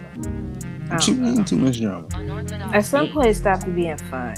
What 0.88 1.06
you 1.08 1.14
don't 1.14 1.22
know. 1.24 1.32
mean 1.32 1.44
too 1.44 1.56
much 1.56 1.80
drama? 1.80 2.06
At 2.72 2.84
some 2.84 3.08
point, 3.08 3.28
it 3.28 3.34
stopped 3.34 3.72
being 3.74 3.96
fun. 3.96 4.34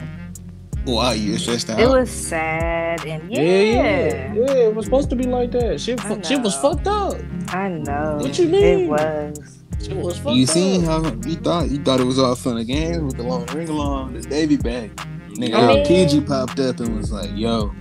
Why 0.85 1.15
you 1.15 1.37
stressed 1.37 1.69
out? 1.69 1.81
It 1.81 1.89
was 1.89 2.09
sad 2.11 3.05
and 3.05 3.31
yeah, 3.31 3.43
Yeah, 3.43 3.61
yeah, 3.61 4.35
yeah. 4.35 4.53
It 4.69 4.75
was 4.75 4.85
supposed 4.85 5.11
to 5.11 5.17
be 5.17 5.25
like 5.25 5.51
that. 5.51 5.81
Shit, 5.81 6.03
I 6.05 6.15
fu- 6.15 6.23
shit 6.23 6.41
was 6.41 6.55
fucked 6.57 6.87
up. 6.87 7.17
I 7.49 7.69
know. 7.69 8.19
What 8.21 8.39
you 8.39 8.49
mean? 8.49 8.85
It 8.85 8.89
was. 8.89 9.59
Shit 9.83 9.97
was 9.97 10.17
fucked 10.19 10.37
You 10.37 10.45
up. 10.45 10.49
seen 10.51 10.83
how 10.85 11.03
you 11.27 11.35
thought 11.37 11.69
you 11.71 11.79
thought 11.83 11.99
it 12.01 12.05
was 12.05 12.19
all 12.21 12.37
fun 12.37 12.57
and 12.59 12.67
games 12.67 12.99
with 13.03 13.17
the 13.17 13.25
long 13.25 13.47
ring 13.47 13.69
along, 13.69 14.15
the 14.15 14.23
Davy 14.23 14.57
Back. 14.57 14.91
Nigga, 15.37 15.55
I 15.55 15.67
mean- 15.75 15.85
LPG 15.87 16.27
popped 16.27 16.59
up 16.61 16.81
and 16.81 16.97
was 16.97 17.13
like, 17.13 17.31
"Yo, 17.35 17.73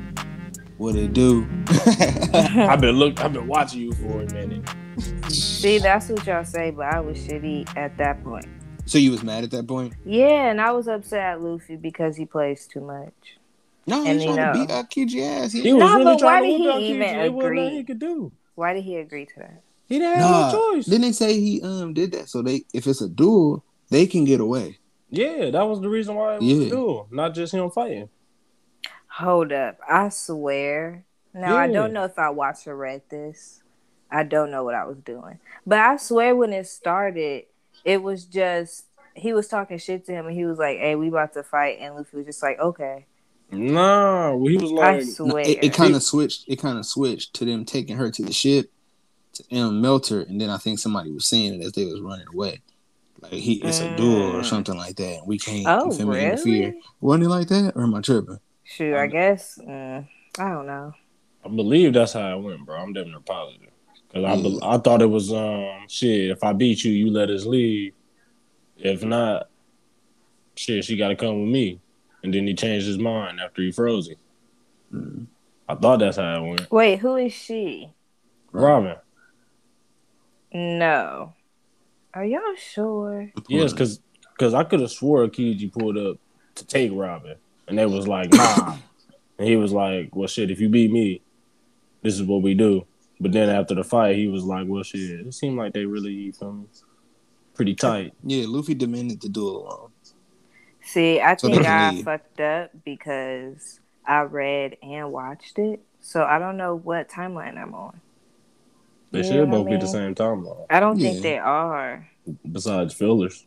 what 0.77 0.95
it 0.95 1.13
do?" 1.13 1.47
I've 2.33 2.81
been 2.81 2.95
look. 2.95 3.19
I've 3.21 3.33
been 3.33 3.47
watching 3.47 3.81
you 3.81 3.93
for 3.93 4.21
a 4.21 4.33
minute. 4.33 4.67
See, 5.29 5.77
that's 5.79 6.09
what 6.09 6.25
y'all 6.25 6.43
say, 6.45 6.71
but 6.71 6.85
I 6.87 6.99
was 6.99 7.17
shitty 7.17 7.75
at 7.77 7.97
that 7.97 8.23
point. 8.23 8.45
so 8.85 8.97
you 8.97 9.11
was 9.11 9.23
mad 9.23 9.43
at 9.43 9.51
that 9.51 9.67
point? 9.67 9.93
Yeah, 10.05 10.49
and 10.49 10.61
I 10.61 10.71
was 10.71 10.87
upset 10.87 11.19
at 11.19 11.41
Luffy 11.41 11.75
because 11.75 12.15
he 12.17 12.25
plays 12.25 12.67
too 12.67 12.81
much. 12.81 13.13
No, 13.87 14.05
And 14.05 14.19
he 14.19 14.27
you 14.27 14.33
trying 14.35 14.53
to 14.53 14.59
beat 14.59 14.71
out 14.71 14.89
Kiji 14.89 15.21
ass. 15.21 15.51
He, 15.53 15.61
He 15.61 15.73
was 15.73 15.79
No, 15.81 15.93
really 15.97 16.03
but 16.05 16.19
trying 16.19 16.41
why 16.43 16.49
to 16.49 16.57
did 16.57 16.61
whoop 16.61 16.73
out 16.75 16.81
he 16.81 16.87
even 16.89 17.01
Kiji. 17.01 17.13
It 17.25 17.33
wasn't 17.33 17.43
agree? 17.53 17.63
nothing 17.63 17.75
he 17.77 17.83
could 17.83 17.99
do. 17.99 18.31
Why 18.55 18.73
did 18.73 18.83
he 18.83 18.95
agree 18.97 19.25
to 19.25 19.33
that? 19.39 19.61
He 19.87 19.99
didn't 19.99 20.17
nah, 20.19 20.27
have 20.43 20.53
no 20.53 20.73
choice. 20.75 20.85
didn't 20.85 21.01
they 21.01 21.11
say 21.11 21.39
he 21.39 21.61
um 21.61 21.93
did 21.93 22.11
that 22.13 22.29
so 22.29 22.41
they 22.41 22.63
if 22.73 22.87
it's 22.87 23.01
a 23.01 23.09
duel 23.09 23.63
they 23.91 24.07
can 24.07 24.23
get 24.23 24.39
away? 24.39 24.79
Yeah, 25.09 25.49
that 25.51 25.63
was 25.63 25.81
the 25.81 25.89
reason 25.89 26.15
why 26.15 26.35
it 26.35 26.41
was 26.41 26.45
Yeah. 26.51 26.65
a 26.65 26.69
duel, 26.69 27.07
not 27.11 27.33
just 27.33 27.53
him 27.53 27.69
fighting. 27.71 28.09
Hold 29.07 29.51
up. 29.53 29.77
I 29.87 30.09
swear. 30.09 31.05
Now, 31.33 31.55
I 31.57 31.67
don't 31.71 31.93
know 31.93 32.03
if 32.05 32.17
I 32.17 32.29
watched 32.29 32.67
or 32.67 32.75
read 32.75 33.01
this. 33.09 33.61
I 34.11 34.23
don't 34.23 34.51
know 34.51 34.63
what 34.63 34.75
I 34.75 34.85
was 34.85 34.97
doing. 34.97 35.39
But 35.65 35.79
I 35.79 35.97
swear 35.97 36.35
when 36.35 36.53
it 36.53 36.67
started, 36.67 37.45
it 37.83 38.01
was 38.01 38.25
just, 38.25 38.85
he 39.13 39.33
was 39.33 39.47
talking 39.47 39.77
shit 39.77 40.05
to 40.05 40.11
him 40.13 40.27
and 40.27 40.35
he 40.35 40.45
was 40.45 40.57
like, 40.57 40.77
hey, 40.79 40.95
we 40.95 41.07
about 41.09 41.33
to 41.33 41.43
fight. 41.43 41.77
And 41.79 41.95
Luffy 41.95 42.17
was 42.17 42.25
just 42.25 42.43
like, 42.43 42.59
okay. 42.59 43.05
Nah, 43.51 44.33
well, 44.35 44.47
he 44.47 44.57
was 44.57 44.71
I 44.71 44.75
like, 44.75 45.05
No, 45.05 45.11
swear. 45.29 45.43
it, 45.47 45.63
it 45.63 45.73
kind 45.73 45.95
of 45.95 46.03
switched. 46.03 46.45
It 46.47 46.57
kind 46.57 46.77
of 46.77 46.85
switched 46.85 47.33
to 47.35 47.45
them 47.45 47.63
taking 47.63 47.95
her 47.97 48.09
to 48.11 48.23
the 48.23 48.33
ship 48.33 48.71
to 49.33 49.59
um, 49.59 49.81
melt 49.81 50.07
her, 50.07 50.21
and 50.21 50.41
then 50.41 50.49
I 50.49 50.57
think 50.57 50.79
somebody 50.79 51.11
was 51.11 51.27
saying 51.27 51.61
it 51.61 51.65
as 51.65 51.73
they 51.73 51.85
was 51.85 52.01
running 52.01 52.25
away. 52.33 52.61
Like 53.31 53.41
he, 53.41 53.53
it's 53.55 53.79
a 53.79 53.95
duel 53.95 54.35
or 54.37 54.41
Mm. 54.41 54.45
something 54.45 54.77
like 54.77 54.95
that. 54.97 55.21
We 55.25 55.37
can't 55.37 55.65
oh, 55.67 55.85
you 55.91 55.97
feel 55.97 56.07
me, 56.07 56.25
interfere. 56.25 56.67
really? 56.69 56.81
Wasn't 57.01 57.23
it 57.25 57.29
like 57.29 57.47
that, 57.49 57.73
or 57.75 57.83
am 57.83 57.95
I 57.95 58.01
tripping? 58.01 58.39
Shoot, 58.63 58.95
I 58.95 59.07
guess. 59.07 59.57
Mm, 59.61 60.07
I 60.39 60.49
don't 60.49 60.65
know. 60.67 60.93
I 61.43 61.49
believe 61.49 61.93
that's 61.93 62.13
how 62.13 62.37
it 62.37 62.41
went, 62.41 62.65
bro. 62.65 62.77
I'm 62.79 62.93
definitely 62.93 63.21
positive. 63.23 63.69
Cause 64.13 64.23
I, 64.23 64.35
be- 64.41 64.59
I 64.63 64.77
thought 64.77 65.01
it 65.01 65.09
was 65.09 65.31
um 65.33 65.87
shit. 65.87 66.29
If 66.31 66.43
I 66.43 66.53
beat 66.53 66.83
you, 66.83 66.91
you 66.91 67.11
let 67.11 67.29
us 67.29 67.45
leave. 67.45 67.93
If 68.77 69.03
not, 69.03 69.49
shit, 70.55 70.85
she 70.85 70.95
got 70.97 71.09
to 71.09 71.15
come 71.15 71.41
with 71.41 71.49
me. 71.51 71.79
And 72.23 72.33
then 72.33 72.47
he 72.47 72.53
changed 72.55 72.87
his 72.87 72.97
mind 72.97 73.39
after 73.39 73.61
he 73.61 73.71
froze 73.71 74.07
him. 74.09 74.15
Mm. 74.93 75.25
I 75.69 75.75
thought 75.75 75.99
that's 75.99 76.17
how 76.17 76.43
it 76.43 76.47
went. 76.47 76.71
Wait, 76.71 76.99
who 76.99 77.15
is 77.17 77.33
she? 77.33 77.89
Robin, 78.51 78.95
No. 80.53 81.33
Are 82.15 82.25
y'all 82.25 82.55
sure? 82.55 83.29
yes, 83.49 83.73
cause 83.73 83.99
cause 84.39 84.53
I 84.53 84.63
could 84.63 84.79
have 84.79 84.91
swore 84.91 85.27
Kiji 85.27 85.71
pulled 85.71 85.97
up 85.97 86.17
to 86.55 86.65
take 86.65 86.91
Robin, 86.93 87.35
and 87.67 87.77
they 87.77 87.85
was 87.85 88.07
like, 88.07 88.31
nah. 88.31 88.77
and 89.37 89.47
he 89.47 89.57
was 89.57 89.73
like, 89.73 90.15
well, 90.15 90.27
shit, 90.27 90.49
if 90.49 90.59
you 90.61 90.69
beat 90.69 90.91
me, 90.91 91.21
this 92.01 92.15
is 92.15 92.23
what 92.23 92.41
we 92.41 92.53
do. 92.53 92.85
But 93.19 93.31
then 93.33 93.49
after 93.49 93.75
the 93.75 93.83
fight, 93.83 94.15
he 94.15 94.27
was 94.27 94.43
like, 94.43 94.65
well, 94.67 94.83
shit, 94.83 95.01
it 95.27 95.33
seemed 95.33 95.57
like 95.57 95.73
they 95.73 95.85
really, 95.85 96.11
you 96.11 96.33
feel 96.33 96.53
me, 96.53 96.65
pretty 97.53 97.75
tight. 97.75 98.13
Yeah, 98.23 98.45
Luffy 98.47 98.73
demanded 98.75 99.21
the 99.21 99.29
duel 99.29 99.67
alone. 99.67 99.91
See, 100.81 101.19
I 101.19 101.35
So 101.35 101.49
think 101.49 101.63
they 101.63 101.67
I 101.67 101.91
leave. 101.91 102.05
fucked 102.05 102.39
up 102.39 102.71
because 102.83 103.79
I 104.05 104.21
read 104.21 104.77
and 104.81 105.11
watched 105.11 105.57
it. 105.59 105.81
So 105.99 106.23
I 106.23 106.39
don't 106.39 106.57
know 106.57 106.75
what 106.75 107.09
timeline 107.09 107.57
I'm 107.57 107.73
on. 107.73 107.99
They 109.15 109.19
You 109.21 109.23
should 109.23 109.35
know 109.35 109.45
what 109.45 109.47
I 109.47 109.57
both 109.63 109.69
be 109.69 109.77
the 109.77 109.87
same 109.87 110.15
timeline. 110.15 110.65
I 110.69 110.79
don't 110.79 110.97
Yeah. 110.99 111.09
think 111.11 111.23
they 111.23 111.37
are. 111.37 112.09
Besides 112.51 112.93
fillers. 112.93 113.45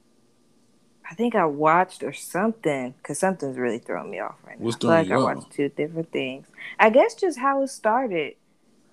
I 1.11 1.15
think 1.15 1.35
I 1.35 1.47
watched 1.47 2.03
or 2.03 2.13
something 2.13 2.95
because 2.99 3.19
something's 3.19 3.57
really 3.57 3.79
throwing 3.79 4.11
me 4.11 4.19
off 4.21 4.37
right 4.47 4.59
now. 4.59 4.65
What's 4.65 4.77
I 4.77 4.81
feel 4.81 4.91
like 4.91 5.07
I 5.07 5.09
you 5.11 5.15
off? 5.27 5.37
watched 5.37 5.53
two 5.53 5.69
different 5.71 6.13
things. 6.13 6.47
I 6.79 6.91
guess 6.91 7.15
just 7.15 7.39
how 7.39 7.63
it 7.63 7.69
started. 7.69 8.35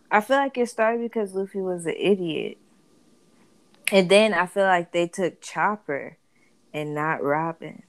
I 0.09 0.21
feel 0.21 0.37
like 0.37 0.57
it 0.57 0.69
started 0.69 1.01
because 1.01 1.33
Luffy 1.33 1.59
was 1.59 1.85
an 1.85 1.95
idiot. 1.97 2.57
And 3.91 4.09
then 4.09 4.33
I 4.33 4.45
feel 4.45 4.63
like 4.63 4.91
they 4.91 5.07
took 5.07 5.41
Chopper 5.41 6.17
and 6.73 6.95
not 6.95 7.21
Robin. 7.21 7.83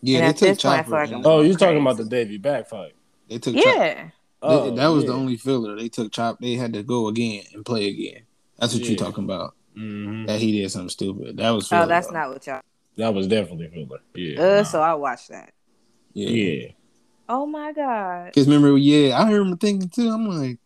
Yeah, 0.00 0.18
And 0.20 0.28
they 0.28 0.32
took 0.32 0.48
this 0.56 0.62
point, 0.62 0.86
Chopper. 0.86 1.06
like 1.16 1.26
Oh, 1.26 1.40
you 1.42 1.52
talking 1.52 1.68
crazy. 1.76 1.80
about 1.80 1.96
the 1.98 2.04
Davy 2.04 2.38
back 2.38 2.66
fight? 2.68 2.94
they 3.28 3.38
took 3.38 3.56
Chopper. 3.56 4.12
Yeah. 4.44 4.50
Oh, 4.50 4.70
that 4.74 4.86
was 4.88 5.04
yeah. 5.04 5.10
the 5.10 5.16
only 5.16 5.36
filler. 5.36 5.76
They 5.76 5.88
took 5.88 6.12
Chop. 6.12 6.38
They 6.40 6.54
had 6.54 6.72
to 6.74 6.82
go 6.82 7.08
again 7.08 7.44
and 7.54 7.64
play 7.64 7.88
again. 7.88 8.22
That's 8.58 8.74
what 8.74 8.82
Yeah. 8.82 8.90
you're 8.90 8.98
talking 8.98 9.24
about. 9.24 9.54
Mhm. 9.76 10.26
That 10.26 10.38
he 10.40 10.52
did 10.52 10.70
something 10.70 10.88
stupid. 10.90 11.36
That 11.38 11.50
was. 11.50 11.72
Oh, 11.72 11.86
that's 11.86 12.06
though. 12.08 12.12
not 12.12 12.30
what 12.30 12.46
y'all. 12.46 12.60
That 12.96 13.12
was 13.14 13.26
definitely 13.26 13.68
filler. 13.68 14.00
Yeah. 14.14 14.40
Uh, 14.40 14.64
so 14.64 14.80
I 14.80 14.94
watched 14.94 15.30
that. 15.30 15.52
Yeah. 16.12 16.28
yeah. 16.28 16.68
Oh 17.28 17.46
my 17.46 17.72
god. 17.72 18.26
Because 18.26 18.46
remember, 18.46 18.76
yeah, 18.78 19.18
I 19.18 19.30
remember 19.32 19.56
thinking 19.56 19.88
too. 19.88 20.10
I'm 20.10 20.26
like, 20.28 20.58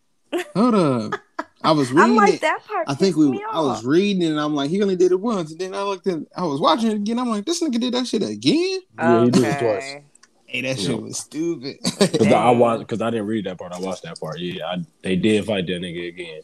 hold 0.54 0.74
up. 0.74 1.20
I 1.62 1.72
was 1.72 1.90
reading 1.90 2.04
I'm 2.10 2.16
like 2.16 2.34
it. 2.34 2.40
that 2.42 2.60
part. 2.66 2.84
I 2.88 2.94
think 2.94 3.16
we. 3.16 3.30
Me 3.30 3.44
I 3.50 3.60
was 3.60 3.84
reading 3.84 4.22
it, 4.22 4.30
and 4.30 4.40
I'm 4.40 4.54
like, 4.54 4.68
he 4.70 4.82
only 4.82 4.96
did 4.96 5.12
it 5.12 5.20
once. 5.20 5.52
And 5.52 5.60
then 5.60 5.74
I 5.74 5.82
looked 5.82 6.06
at. 6.06 6.18
I 6.36 6.44
was 6.44 6.60
watching 6.60 6.90
it 6.90 6.96
again. 6.96 7.18
I'm 7.18 7.28
like, 7.30 7.46
this 7.46 7.62
nigga 7.62 7.80
did 7.80 7.94
that 7.94 8.06
shit 8.06 8.22
again. 8.22 8.80
Yeah, 8.98 9.24
he 9.24 9.30
did 9.30 9.42
it 9.44 9.56
Okay. 9.56 9.60
twice. 9.60 10.02
Hey, 10.48 10.62
that 10.62 10.78
Yeah. 10.78 10.86
shit 10.86 11.02
was 11.02 11.18
stupid. 11.18 11.76
Cause 12.18 12.32
I 12.32 12.50
watched, 12.52 12.88
cause 12.88 13.02
I 13.02 13.10
didn't 13.10 13.26
read 13.26 13.44
that 13.44 13.58
part. 13.58 13.72
I 13.72 13.78
watched 13.78 14.02
that 14.04 14.18
part. 14.18 14.38
Yeah, 14.40 14.64
I, 14.66 14.76
they 15.02 15.14
did 15.14 15.44
fight 15.44 15.66
that 15.66 15.82
nigga 15.82 16.08
again. 16.08 16.40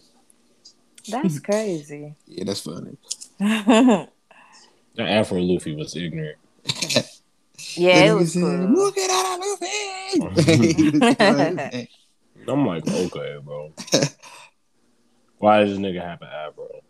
That's 1.08 1.38
crazy. 1.40 2.14
yeah, 2.26 2.44
that's 2.44 2.60
funny. 2.60 2.98
yeah, 3.40 4.06
That 4.96 5.08
Afro 5.08 5.40
Luffy 5.40 5.74
was 5.74 5.96
ignorant. 5.96 6.36
yeah, 7.76 8.04
it 8.04 8.12
was 8.14 8.34
said, 8.34 8.40
cool. 8.42 8.50
Look 8.50 8.98
at 8.98 9.08
that, 9.08 9.38
Luffy. 9.40 10.74
He 10.74 10.90
was 10.90 11.02
like, 11.20 11.88
I'm 12.46 12.66
like, 12.66 12.86
okay, 12.86 13.38
bro. 13.42 13.72
Why 15.38 15.60
does 15.60 15.70
this 15.70 15.78
nigga 15.78 16.02
have 16.02 16.20
an 16.20 16.28
Afro? 16.28 16.82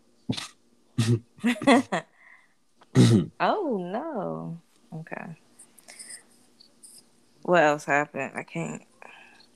oh 3.39 3.77
no. 3.79 4.61
Okay. 4.93 5.37
What 7.45 7.61
else 7.63 7.85
happened? 7.85 8.31
I 8.35 8.41
can't. 8.41 8.81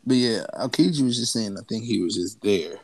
But 0.05 0.17
yeah, 0.17 0.45
Aokiji 0.53 1.03
was 1.03 1.17
just 1.17 1.33
saying. 1.33 1.57
I 1.57 1.63
think 1.67 1.85
he 1.85 1.99
was 2.01 2.13
just 2.13 2.39
there. 2.41 2.75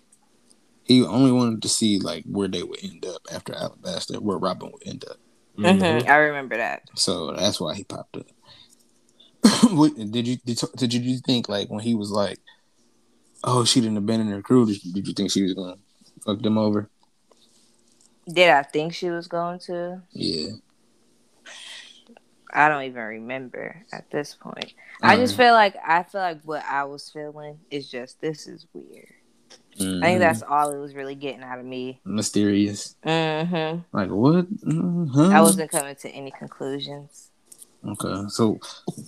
He 0.83 1.03
only 1.05 1.31
wanted 1.31 1.61
to 1.61 1.69
see 1.69 1.99
like 1.99 2.23
where 2.25 2.47
they 2.47 2.63
would 2.63 2.83
end 2.83 3.05
up 3.05 3.21
after 3.31 3.53
Alabasta, 3.53 4.17
where 4.19 4.39
Robin 4.39 4.71
would 4.71 4.81
end 4.87 5.05
up. 5.07 5.17
Mhm. 5.57 5.79
Mhm, 5.79 6.07
I 6.09 6.15
remember 6.17 6.57
that. 6.57 6.89
So 6.95 7.31
that's 7.33 7.59
why 7.61 7.75
he 7.75 7.83
popped 7.83 8.17
up. 8.17 8.25
What- 9.77 9.95
did 9.95 10.27
you 10.27 10.37
did, 10.43 10.59
did 10.75 10.91
you, 10.93 10.99
did 10.99 11.05
you 11.05 11.17
think 11.19 11.47
like 11.49 11.69
when 11.69 11.81
he 11.81 11.93
was 11.93 12.09
like, 12.09 12.39
"Oh, 13.43 13.63
she 13.63 13.81
didn't 13.81 13.97
abandon 13.97 14.29
her 14.29 14.41
crew"? 14.41 14.65
Did, 14.65 14.81
did 14.91 15.07
you 15.07 15.13
think 15.13 15.29
she 15.29 15.43
was 15.43 15.53
gonna 15.53 15.77
fuck 16.25 16.41
them 16.41 16.57
over? 16.57 16.89
Did 18.27 18.49
I 18.49 18.63
think 18.63 18.95
she 18.95 19.11
was 19.11 19.27
going 19.27 19.59
to? 19.67 20.01
Yeah, 20.13 20.47
I 22.55 22.69
don't 22.69 22.83
even 22.83 23.03
remember 23.03 23.83
at 23.91 24.09
this 24.11 24.33
point. 24.33 24.73
I 25.03 25.13
Uh-huh. 25.15 25.23
just 25.23 25.35
feel 25.35 25.53
like 25.53 25.75
I 25.85 26.03
feel 26.03 26.21
like 26.21 26.39
what 26.43 26.63
I 26.63 26.85
was 26.85 27.09
feeling 27.09 27.59
is 27.69 27.91
just 27.91 28.21
this 28.21 28.47
is 28.47 28.65
weird. 28.73 29.09
I 29.77 29.83
Mhm. 29.83 30.01
think 30.01 30.19
that's 30.21 30.41
all 30.41 30.71
it 30.71 30.77
was 30.79 30.95
really 30.95 31.15
getting 31.15 31.43
out 31.43 31.59
of 31.59 31.65
me. 31.65 31.99
mysterious. 32.05 32.95
hmm 33.03 33.79
Like 33.91 34.09
what? 34.09 34.49
Mhm. 34.63 35.31
I 35.33 35.41
wasn't 35.41 35.69
coming 35.71 35.95
to 35.97 36.09
any 36.09 36.31
conclusions. 36.31 37.29
okay. 37.85 38.23
So 38.29 38.59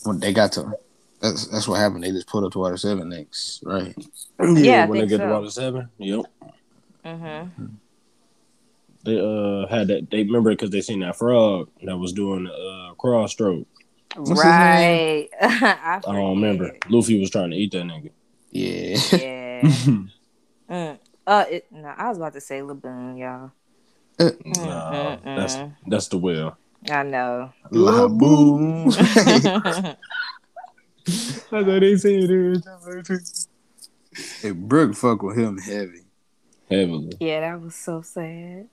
when 0.04 0.20
they 0.20 0.34
got 0.34 0.52
to, 0.54 0.74
that's 1.22 1.48
that's 1.48 1.68
what 1.68 1.80
happened. 1.80 2.04
They 2.04 2.12
just 2.12 2.28
put 2.28 2.44
up 2.44 2.52
to 2.52 2.60
water 2.60 2.78
seven 2.78 3.10
next, 3.10 3.64
right? 3.64 3.96
Yeah, 4.40 4.84
I 4.84 4.88
when 4.88 4.98
they 5.00 5.08
think 5.08 5.10
get 5.10 5.18
to. 5.26 5.32
Water 5.32 5.50
Seven. 5.50 5.90
Yep. 5.98 6.26
Mm-hmm. 7.06 7.66
They 9.08 9.20
uh 9.22 9.66
had 9.68 9.88
that. 9.88 10.12
They 10.12 10.24
remember 10.24 10.50
because 10.50 10.70
they 10.70 10.82
seen 10.82 11.00
that 11.00 11.16
frog 11.16 11.70
that 11.84 11.98
was 11.98 12.12
doing 12.12 12.44
the 12.44 12.52
uh, 12.52 12.94
cross 12.96 13.32
stroke. 13.32 13.66
What's 14.18 14.44
right. 14.44 15.30
I, 15.42 16.02
I 16.06 16.14
don't 16.14 16.42
remember. 16.42 16.76
Luffy 16.90 17.18
was 17.18 17.30
trying 17.30 17.52
to 17.52 17.56
eat 17.56 17.72
that 17.72 17.84
nigga. 17.84 18.12
Yeah. 18.52 18.98
Yeah. 19.18 19.62
mm. 20.70 21.00
Uh, 21.26 21.46
it, 21.50 21.72
no, 21.72 21.88
I 21.88 22.10
was 22.10 22.18
about 22.18 22.34
to 22.34 22.42
say 22.42 22.60
Laboon, 22.60 23.18
y'all. 23.18 23.52
Uh, 24.20 24.32
Nah, 24.44 24.92
Mm-mm-mm. 24.92 25.24
that's 25.24 25.58
that's 25.88 26.08
the 26.10 26.18
whale. 26.18 26.58
I 26.92 27.04
know. 27.04 27.54
La 27.72 28.10
boom. 28.10 28.90
That's 31.50 31.52
what 31.52 31.80
they 31.80 31.96
said. 31.96 32.30
hey, 34.42 34.52
Brook 34.52 34.96
fuck 34.96 35.24
with 35.24 35.38
him 35.38 35.58
heavy. 35.58 36.02
Heavily. 36.70 37.14
Yeah, 37.22 37.40
that 37.42 37.62
was 37.62 37.76
so 37.76 38.02
sad. 38.02 38.68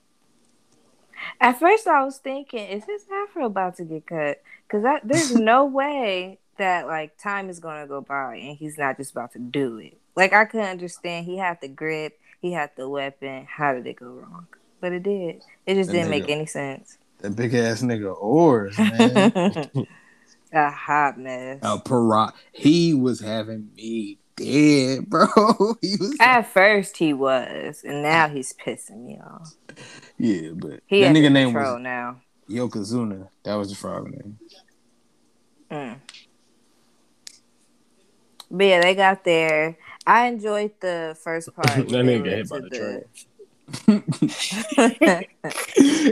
At 1.41 1.59
first, 1.59 1.87
I 1.87 2.05
was 2.05 2.19
thinking, 2.19 2.67
is 2.67 2.85
his 2.85 3.05
afro 3.11 3.47
about 3.47 3.77
to 3.77 3.85
get 3.85 4.07
cut? 4.07 4.43
Because 4.67 5.01
there's 5.05 5.35
no 5.35 5.65
way 5.65 6.39
that 6.59 6.87
like 6.87 7.17
time 7.19 7.51
is 7.51 7.59
gonna 7.59 7.87
go 7.87 8.01
by 8.01 8.37
and 8.37 8.57
he's 8.57 8.79
not 8.79 8.97
just 8.97 9.13
about 9.13 9.33
to 9.33 9.39
do 9.39 9.79
it. 9.79 9.97
Like 10.17 10.33
I 10.33 10.45
couldn't 10.45 10.67
understand. 10.69 11.27
He 11.27 11.37
had 11.37 11.61
the 11.61 11.69
grip, 11.69 12.19
he 12.41 12.53
had 12.53 12.71
the 12.77 12.89
weapon. 12.89 13.47
How 13.51 13.73
did 13.75 13.87
it 13.87 13.97
go 13.97 14.07
wrong? 14.07 14.47
But 14.81 14.93
it 14.93 15.03
did. 15.03 15.43
It 15.67 15.75
just 15.75 15.89
That 15.89 15.95
didn't 15.95 16.11
make 16.11 16.29
any 16.29 16.47
sense. 16.47 16.99
That 17.21 17.37
big 17.37 17.55
ass 17.55 17.83
nigga 17.83 18.15
oars, 18.17 18.79
man. 18.79 19.87
A 20.53 20.71
hot 20.71 21.19
mess. 21.19 21.59
A 21.63 21.81
parrot. 21.81 22.33
He 22.53 22.95
was 22.95 23.19
having 23.19 23.71
me 23.77 24.19
dead, 24.37 25.07
bro. 25.11 25.27
He 25.81 25.97
was 25.97 26.17
At 26.21 26.43
first 26.49 26.97
he 26.97 27.13
was, 27.13 27.83
and 27.85 28.03
now 28.03 28.29
he's 28.29 28.53
pissing 28.53 29.05
me 29.05 29.19
off. 29.25 29.55
yeah, 30.19 30.51
but 30.55 30.81
He 30.87 31.01
that 31.03 31.15
nigga 31.15 31.31
name 31.33 31.53
control 31.53 31.75
was 31.75 31.83
now. 31.83 32.21
Yokozuna. 32.49 33.29
That 33.45 33.55
was 33.55 33.71
the 33.71 33.75
frog 33.77 34.11
name. 34.11 34.39
Mm. 35.71 35.97
But 38.51 38.65
yeah, 38.65 38.81
they 38.83 38.95
got 38.95 39.25
there. 39.25 39.79
I 40.07 40.27
enjoyed 40.27 40.73
the 40.81 41.17
first 41.23 41.55
part. 41.57 41.67
That 41.69 41.91
when 41.91 42.07
they 42.07 42.21
nigga 42.21 42.31
hit 42.31 42.49
by 42.49 42.59
went 42.59 42.71
the 42.71 42.79
train. 42.79 43.05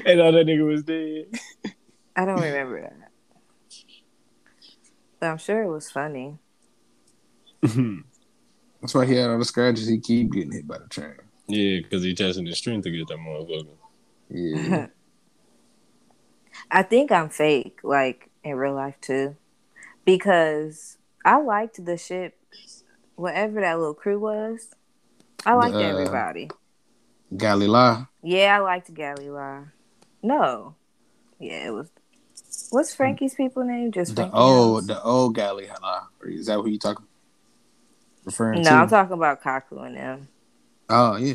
and 0.06 0.20
all 0.20 0.32
that 0.32 0.46
nigga 0.46 0.66
was 0.66 0.82
dead. 0.84 1.26
I 2.16 2.24
don't 2.24 2.40
remember 2.40 2.80
that, 2.80 3.10
but 5.20 5.26
I'm 5.26 5.38
sure 5.38 5.62
it 5.62 5.68
was 5.70 5.90
funny. 5.90 6.38
That's 8.82 8.92
why 8.94 9.06
he 9.06 9.14
had 9.14 9.30
all 9.30 9.38
the 9.38 9.44
scratches. 9.44 9.86
He 9.88 9.98
keep 9.98 10.32
getting 10.32 10.52
hit 10.52 10.66
by 10.68 10.78
the 10.78 10.88
train. 10.88 11.14
yeah, 11.46 11.78
because 11.80 12.02
he 12.02 12.14
testing 12.14 12.44
his 12.46 12.58
strength 12.58 12.82
to 12.84 12.90
get 12.90 13.06
that 13.08 13.16
motherfucker. 13.18 13.68
Yeah. 14.28 14.86
I 16.70 16.82
think 16.82 17.10
I'm 17.12 17.28
fake, 17.28 17.80
like 17.82 18.28
in 18.44 18.56
real 18.56 18.74
life 18.74 18.96
too, 19.00 19.36
because 20.04 20.98
I 21.24 21.36
liked 21.40 21.84
the 21.84 21.96
ship, 21.96 22.36
whatever 23.14 23.60
that 23.60 23.78
little 23.78 23.94
crew 23.94 24.18
was. 24.18 24.68
I 25.46 25.54
liked 25.54 25.74
Uh, 25.74 25.78
everybody. 25.78 26.50
Galley-La. 27.36 28.06
Yeah, 28.22 28.56
I 28.56 28.60
liked 28.60 28.92
Galley-La. 28.92 29.64
No, 30.22 30.74
yeah, 31.38 31.66
it 31.68 31.70
was. 31.70 31.88
What's 32.70 32.94
Franky's 32.94 33.34
people 33.34 33.64
name? 33.64 33.92
Just 33.92 34.14
The 34.16 34.22
Franky 34.22 34.36
old, 34.36 34.82
House? 34.82 34.86
the 34.98 35.02
old 35.02 35.34
Galley-La. 35.34 36.06
Is 36.26 36.46
that 36.46 36.54
who 36.56 36.68
you 36.68 36.78
talking? 36.78 37.06
Referring 38.24 38.62
No, 38.62 38.70
to? 38.70 38.76
I'm 38.76 38.88
talking 38.88 39.14
about 39.14 39.42
Kaku 39.42 39.84
and 39.86 39.96
them. 39.96 40.28
oh 40.88 41.16
yeah, 41.16 41.34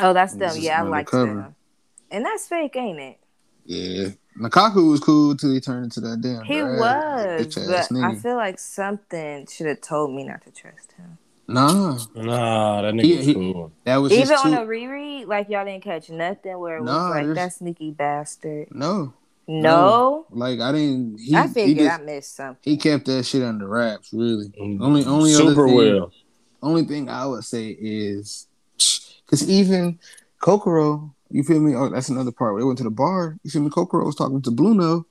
Oh, 0.00 0.12
that's 0.12 0.34
This 0.34 0.54
them. 0.54 0.62
Yeah, 0.62 0.80
I 0.80 0.82
like 0.82 1.12
undercover. 1.12 1.40
them. 1.42 1.54
And 2.10 2.24
that's 2.24 2.46
fake, 2.48 2.76
ain't 2.76 2.98
it? 3.00 3.18
yeah. 3.64 4.08
Nakaku 4.38 4.90
was 4.90 4.98
cool 5.00 5.36
till 5.36 5.52
he 5.52 5.60
turned 5.60 5.84
into 5.84 6.00
that 6.00 6.20
damn. 6.20 6.42
He 6.42 6.60
Brad, 6.60 6.78
was, 6.78 7.46
bitch 7.46 7.72
ass 7.72 7.92
I 7.92 8.14
feel 8.16 8.34
like 8.34 8.58
something 8.58 9.46
should 9.46 9.66
have 9.68 9.80
told 9.80 10.12
me 10.12 10.24
not 10.24 10.42
to 10.42 10.50
trust 10.50 10.92
him. 10.92 11.18
Nah, 11.46 11.98
Nah, 12.16 12.82
that 12.82 12.94
nigga 12.94 13.02
He- 13.04 13.16
was 13.16 13.26
he- 13.26 13.34
cool. 13.34 13.72
that 13.84 13.96
was 13.98 14.10
Even 14.12 14.26
just 14.28 14.44
on 14.44 14.50
too. 14.52 14.58
a 14.58 14.66
reread, 14.66 15.28
like 15.28 15.48
y'all 15.50 15.64
didn't 15.64 15.84
catch 15.84 16.10
nothing 16.10 16.58
where 16.58 16.78
it 16.78 16.82
was 16.82 16.90
like 16.90 17.24
there's- 17.26 17.36
that 17.36 17.52
sneaky 17.52 17.92
bastard. 17.92 18.68
no, 18.72 19.12
No, 19.46 20.26
like 20.30 20.60
I 20.60 20.72
didn't. 20.72 21.18
He, 21.18 21.34
I 21.34 21.46
he 21.46 21.52
figured 21.54 21.86
just 21.86 22.00
I 22.00 22.02
missed 22.04 22.36
something. 22.36 22.60
he 22.72 22.76
kept 22.76 23.04
that 23.06 23.24
shit 23.24 23.42
under 23.42 23.68
wraps. 23.68 24.10
Really, 24.12 24.48
Mm, 24.60 24.80
only 24.80 25.04
only 25.04 25.34
other 25.34 25.48
Super 25.50 25.66
thing, 25.66 25.76
well. 25.76 26.12
Only 26.62 26.84
thing 26.84 27.08
I 27.10 27.26
would 27.26 27.44
say 27.44 27.68
is 27.68 28.46
because 29.24 29.48
even 29.50 29.98
Kokoro, 30.40 31.14
you 31.30 31.42
feel 31.42 31.60
me? 31.60 31.74
Oh, 31.74 31.88
that's 31.90 32.08
another 32.08 32.32
part. 32.32 32.54
Where 32.54 32.62
they 32.62 32.66
went 32.66 32.78
to 32.78 32.84
the 32.84 32.90
bar. 32.90 33.38
You 33.42 33.50
feel 33.50 33.62
me? 33.62 33.70
Kokoro 33.70 34.04
was 34.06 34.14
talking 34.16 34.40
to 34.42 34.50
Blueno, 34.50 35.04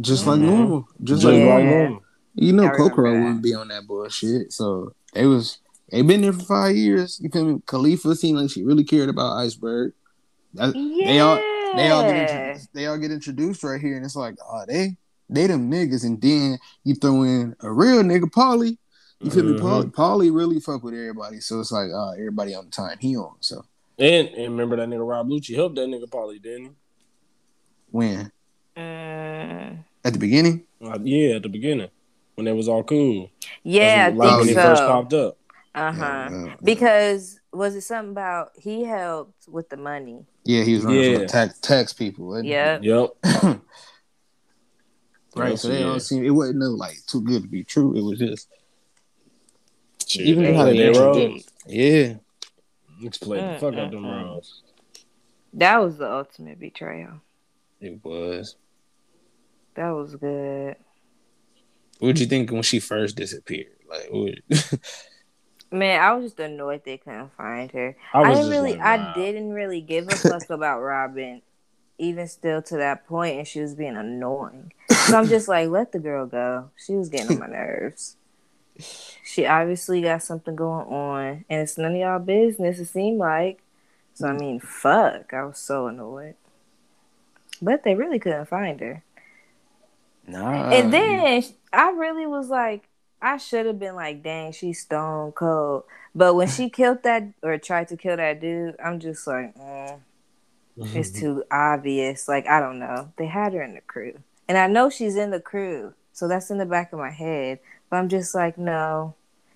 just 0.00 0.26
like 0.26 0.40
Mhm. 0.40 0.44
normal, 0.44 0.88
just 1.02 1.22
Just 1.22 1.24
like 1.24 1.34
Yeah. 1.34 1.54
like 1.54 1.64
normal. 1.64 1.78
normal. 1.80 2.00
You 2.34 2.52
know, 2.52 2.62
I 2.64 2.66
remember 2.70 2.90
Kokoro 2.90 3.12
that. 3.12 3.18
wouldn't 3.20 3.42
be 3.42 3.54
on 3.54 3.68
that 3.68 3.86
bullshit. 3.86 4.52
So 4.52 4.92
they 5.14 5.26
was 5.26 5.58
they 5.90 6.02
been 6.02 6.22
there 6.22 6.32
for 6.32 6.44
five 6.44 6.76
years. 6.76 7.20
You 7.22 7.30
feel 7.30 7.44
me? 7.44 7.62
Kalifa 7.66 8.16
seemed 8.16 8.38
like 8.40 8.50
she 8.50 8.64
really 8.64 8.84
cared 8.84 9.08
about 9.08 9.36
Iceberg. 9.36 9.92
That- 10.54 10.74
Yeah, 10.74 11.06
They 11.06 11.20
all 11.20 11.36
they 11.76 11.90
all 11.90 12.02
get 12.04 12.16
introduced, 12.16 12.68
they 12.74 12.86
all 12.86 12.98
get 12.98 13.10
introduced 13.10 13.62
right 13.64 13.80
here, 13.80 13.96
and 13.96 14.04
it's 14.04 14.16
like, 14.16 14.36
oh, 14.48 14.64
they 14.66 14.96
they 15.30 15.46
them 15.46 15.70
niggas, 15.70 16.04
and 16.04 16.20
then 16.20 16.58
you 16.84 16.94
throw 16.94 17.22
in 17.22 17.56
a 17.60 17.70
real 17.72 18.02
nigga, 18.02 18.24
Paulie. 18.30 18.76
You 19.20 19.30
feel 19.30 19.44
me? 19.44 19.54
Mhm. 19.54 19.60
Paulie, 19.60 19.90
Paulie 19.92 20.34
really 20.34 20.60
fuck 20.60 20.82
with 20.82 20.92
everybody, 20.94 21.40
so 21.40 21.60
it's 21.60 21.72
like, 21.72 21.90
uh, 21.90 22.10
everybody 22.10 22.54
on 22.54 22.66
the 22.66 22.70
time 22.70 22.98
he 23.00 23.16
on. 23.16 23.36
So 23.40 23.64
And, 23.98 24.28
and 24.28 24.52
remember 24.52 24.76
that 24.76 24.88
nigga 24.88 25.08
Rob 25.08 25.28
Lucci 25.28 25.54
helped 25.54 25.76
that 25.76 25.88
nigga 25.88 26.06
Paulie, 26.08 26.42
didn't 26.42 26.64
he? 26.64 26.70
when 27.90 28.30
Mm, 28.76 29.78
at 30.04 30.12
the 30.12 30.18
beginning, 30.18 30.64
Uh, 30.84 30.98
yeah, 31.02 31.36
at 31.36 31.42
the 31.44 31.48
beginning 31.48 31.88
when 32.34 32.46
it 32.48 32.52
was 32.52 32.68
all 32.68 32.82
cool. 32.82 33.30
yeah, 33.62 34.06
I 34.06 34.08
when- 34.08 34.18
like 34.18 34.38
when 34.40 34.48
he 34.48 34.54
first 34.54 34.82
popped 34.84 35.12
up. 35.14 35.38
Uh 35.74 35.92
huh. 35.92 36.28
Yeah, 36.30 36.52
uh, 36.52 36.56
Because 36.62 37.40
was 37.54 37.74
it 37.76 37.82
something 37.82 38.10
about 38.12 38.50
he 38.56 38.84
helped 38.84 39.48
with 39.48 39.68
the 39.68 39.76
money? 39.76 40.26
yeah, 40.44 40.62
he 40.64 40.74
was 40.74 40.84
running 40.84 41.02
from 41.04 41.12
Yeah. 41.12 41.18
the 41.20 41.26
tax 41.26 41.58
tax 41.60 41.92
people. 41.92 42.26
wasn't 42.26 42.46
he? 42.46 42.52
Yep. 42.52 42.80
Yep. 42.82 43.10
right. 45.36 45.58
So 45.58 45.68
they 45.68 45.80
Yeah. 45.80 45.86
all 45.90 46.00
seem 46.00 46.24
it 46.24 46.30
wasn't 46.30 46.58
no 46.58 46.66
like 46.70 46.96
too 47.06 47.20
good 47.22 47.42
to 47.42 47.48
be 47.48 47.64
true. 47.64 47.96
It 47.96 48.02
was 48.02 48.18
just 48.18 48.48
Shit, 50.06 50.26
Even 50.26 50.44
they 50.44 50.54
how 50.54 50.64
played 50.64 50.74
they 50.78 50.78
their 50.78 50.88
introduced- 50.88 51.50
roles. 51.64 51.74
yeah. 51.74 52.14
Niggas 53.02 53.20
played 53.20 53.42
the 53.54 53.58
fuck 53.58 53.74
out 53.74 53.90
them 53.90 54.02
Mm, 54.04 54.24
roles. 54.24 54.62
That 55.54 55.78
was 55.82 55.96
the 55.98 56.10
ultimate 56.12 56.60
betrayal. 56.60 57.20
It 57.80 58.04
was. 58.04 58.56
That 59.74 59.90
was 59.90 60.14
good. 60.16 60.76
What'd 61.98 62.18
you 62.20 62.26
think 62.26 62.50
when 62.52 62.62
she 62.62 62.80
first 62.80 63.16
disappeared? 63.16 63.76
Like, 63.88 64.08
what? 64.10 64.34
Man, 65.74 66.00
I 66.00 66.12
was 66.12 66.26
just 66.26 66.40
annoyed 66.40 66.82
they 66.84 66.98
couldn't 66.98 67.32
find 67.36 67.70
her. 67.72 67.96
I 68.12 68.20
I, 68.22 68.34
didn't 68.34 68.50
really, 68.50 68.72
like, 68.72 68.80
I 68.80 69.12
didn't 69.14 69.52
really 69.52 69.80
give 69.80 70.06
a 70.06 70.16
fuck 70.16 70.48
about 70.50 70.80
Robin, 70.80 71.42
even 71.98 72.28
still 72.28 72.62
to 72.62 72.76
that 72.76 73.06
point, 73.08 73.38
and 73.38 73.48
she 73.48 73.60
was 73.60 73.74
being 73.74 73.96
annoying. 73.96 74.72
So 75.08 75.18
I'm 75.18 75.26
just 75.26 75.48
like, 75.48 75.68
let 75.68 75.92
the 75.92 75.98
girl 75.98 76.26
go. 76.26 76.70
She 76.76 76.94
was 76.94 77.08
getting 77.08 77.32
on 77.32 77.38
my 77.40 77.46
nerves. 77.48 78.16
She 79.24 79.46
obviously 79.46 80.00
got 80.00 80.22
something 80.22 80.54
going 80.54 80.86
on, 80.86 81.44
and 81.50 81.62
it's 81.62 81.76
none 81.76 81.92
of 81.92 81.98
y'all 81.98 82.18
business. 82.20 82.78
It 82.78 82.86
seemed 82.86 83.18
like. 83.18 83.62
So 84.14 84.28
I 84.28 84.32
mean, 84.32 84.60
fuck. 84.60 85.34
I 85.34 85.44
was 85.44 85.58
so 85.58 85.88
annoyed. 85.88 86.36
But 87.60 87.82
they 87.82 87.94
really 87.96 88.18
couldn't 88.20 88.46
find 88.46 88.78
her. 88.80 89.02
nah. 90.26 90.70
And 90.70 90.92
then 90.92 91.42
I 91.72 91.90
really 91.90 92.26
was 92.26 92.48
like, 92.48 92.88
I 93.24 93.38
should 93.38 93.64
have 93.64 93.78
been 93.78 93.94
like, 93.94 94.22
dang, 94.22 94.52
she's 94.52 94.80
stone 94.82 95.32
cold. 95.32 95.84
But 96.14 96.34
when 96.34 96.46
she 96.46 96.68
killed 96.78 97.02
that 97.04 97.24
or 97.42 97.56
tried 97.56 97.88
to 97.88 97.96
kill 97.96 98.18
that 98.18 98.38
dude, 98.38 98.76
I'm 98.84 99.00
just 99.00 99.26
like, 99.26 99.56
mm, 99.56 99.98
it's 100.76 101.10
too 101.10 101.42
obvious. 101.50 102.28
Like, 102.28 102.46
I 102.46 102.60
don't 102.60 102.78
know. 102.78 103.12
They 103.16 103.26
had 103.26 103.54
her 103.54 103.62
in 103.62 103.74
the 103.74 103.80
crew. 103.80 104.18
And 104.46 104.58
I 104.58 104.66
know 104.66 104.90
she's 104.90 105.16
in 105.16 105.30
the 105.30 105.40
crew. 105.40 105.94
So 106.12 106.28
that's 106.28 106.50
in 106.50 106.58
the 106.58 106.66
back 106.66 106.92
of 106.92 106.98
my 106.98 107.10
head. 107.10 107.60
But 107.88 107.96
I'm 107.96 108.10
just 108.10 108.34
like, 108.34 108.58
no, 108.58 109.14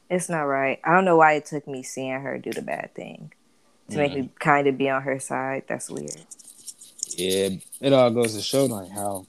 it's 0.09 0.31
not 0.31 0.43
right. 0.43 0.81
I 0.83 0.95
don't 0.95 1.05
know 1.05 1.17
why 1.17 1.35
it 1.35 1.45
took 1.45 1.69
me 1.69 1.83
seeing 1.83 2.21
her 2.21 2.39
do 2.39 2.53
the 2.53 2.63
bad 2.63 2.95
thing 2.95 3.33
to 3.91 3.97
make 3.99 4.15
me 4.15 4.31
kind 4.39 4.67
of 4.67 4.79
be 4.79 4.89
on 4.89 5.03
her 5.03 5.21
side. 5.21 5.65
That's 5.69 5.91
weird. 5.91 6.17
yeah, 7.17 7.51
it 7.81 7.93
all 7.93 8.11
goes 8.11 8.35
to 8.35 8.41
show 8.41 8.65
like 8.65 8.91
how 8.91 9.27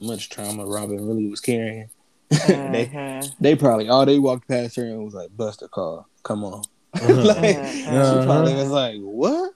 much 0.00 0.30
trauma 0.30 0.64
Robin 0.64 1.06
really 1.06 1.28
was 1.28 1.40
carrying. 1.40 1.90
they, 2.30 2.86
Mhm. 2.86 3.34
they 3.40 3.54
probably 3.56 3.88
all 3.88 4.06
they 4.06 4.18
walked 4.18 4.48
past 4.48 4.76
her 4.76 4.84
and 4.84 5.04
was 5.04 5.14
like, 5.14 5.36
"Buster 5.36 5.68
call, 5.68 6.06
come 6.22 6.44
on." 6.44 6.62
Uh-huh. 6.94 7.22
like, 7.24 7.56
Mhm. 7.56 8.20
she 8.20 8.26
probably 8.26 8.54
was 8.54 8.68
like, 8.70 8.96
"What?" 9.00 9.52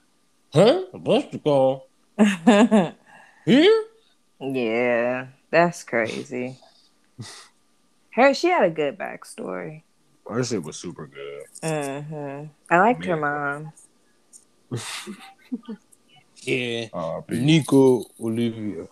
huh? 0.53 0.81
Buster 0.93 1.39
call 1.39 1.87
here? 3.45 3.83
Yeah, 4.41 5.27
that's 5.51 5.83
crazy. 5.83 6.57
Her, 8.13 8.33
she 8.33 8.47
had 8.47 8.63
a 8.63 8.69
good 8.69 8.97
backstory. 8.97 9.83
Her 10.27 10.43
shit 10.43 10.63
was 10.63 10.77
super 10.77 11.07
good. 11.07 11.43
hmm 11.63 12.45
I 12.69 12.77
liked 12.79 13.05
her 13.05 13.17
mom. 13.17 13.73
Yeah. 16.43 16.87
Uh, 16.93 17.21
Nico 17.29 18.05
Olivia. 18.19 18.87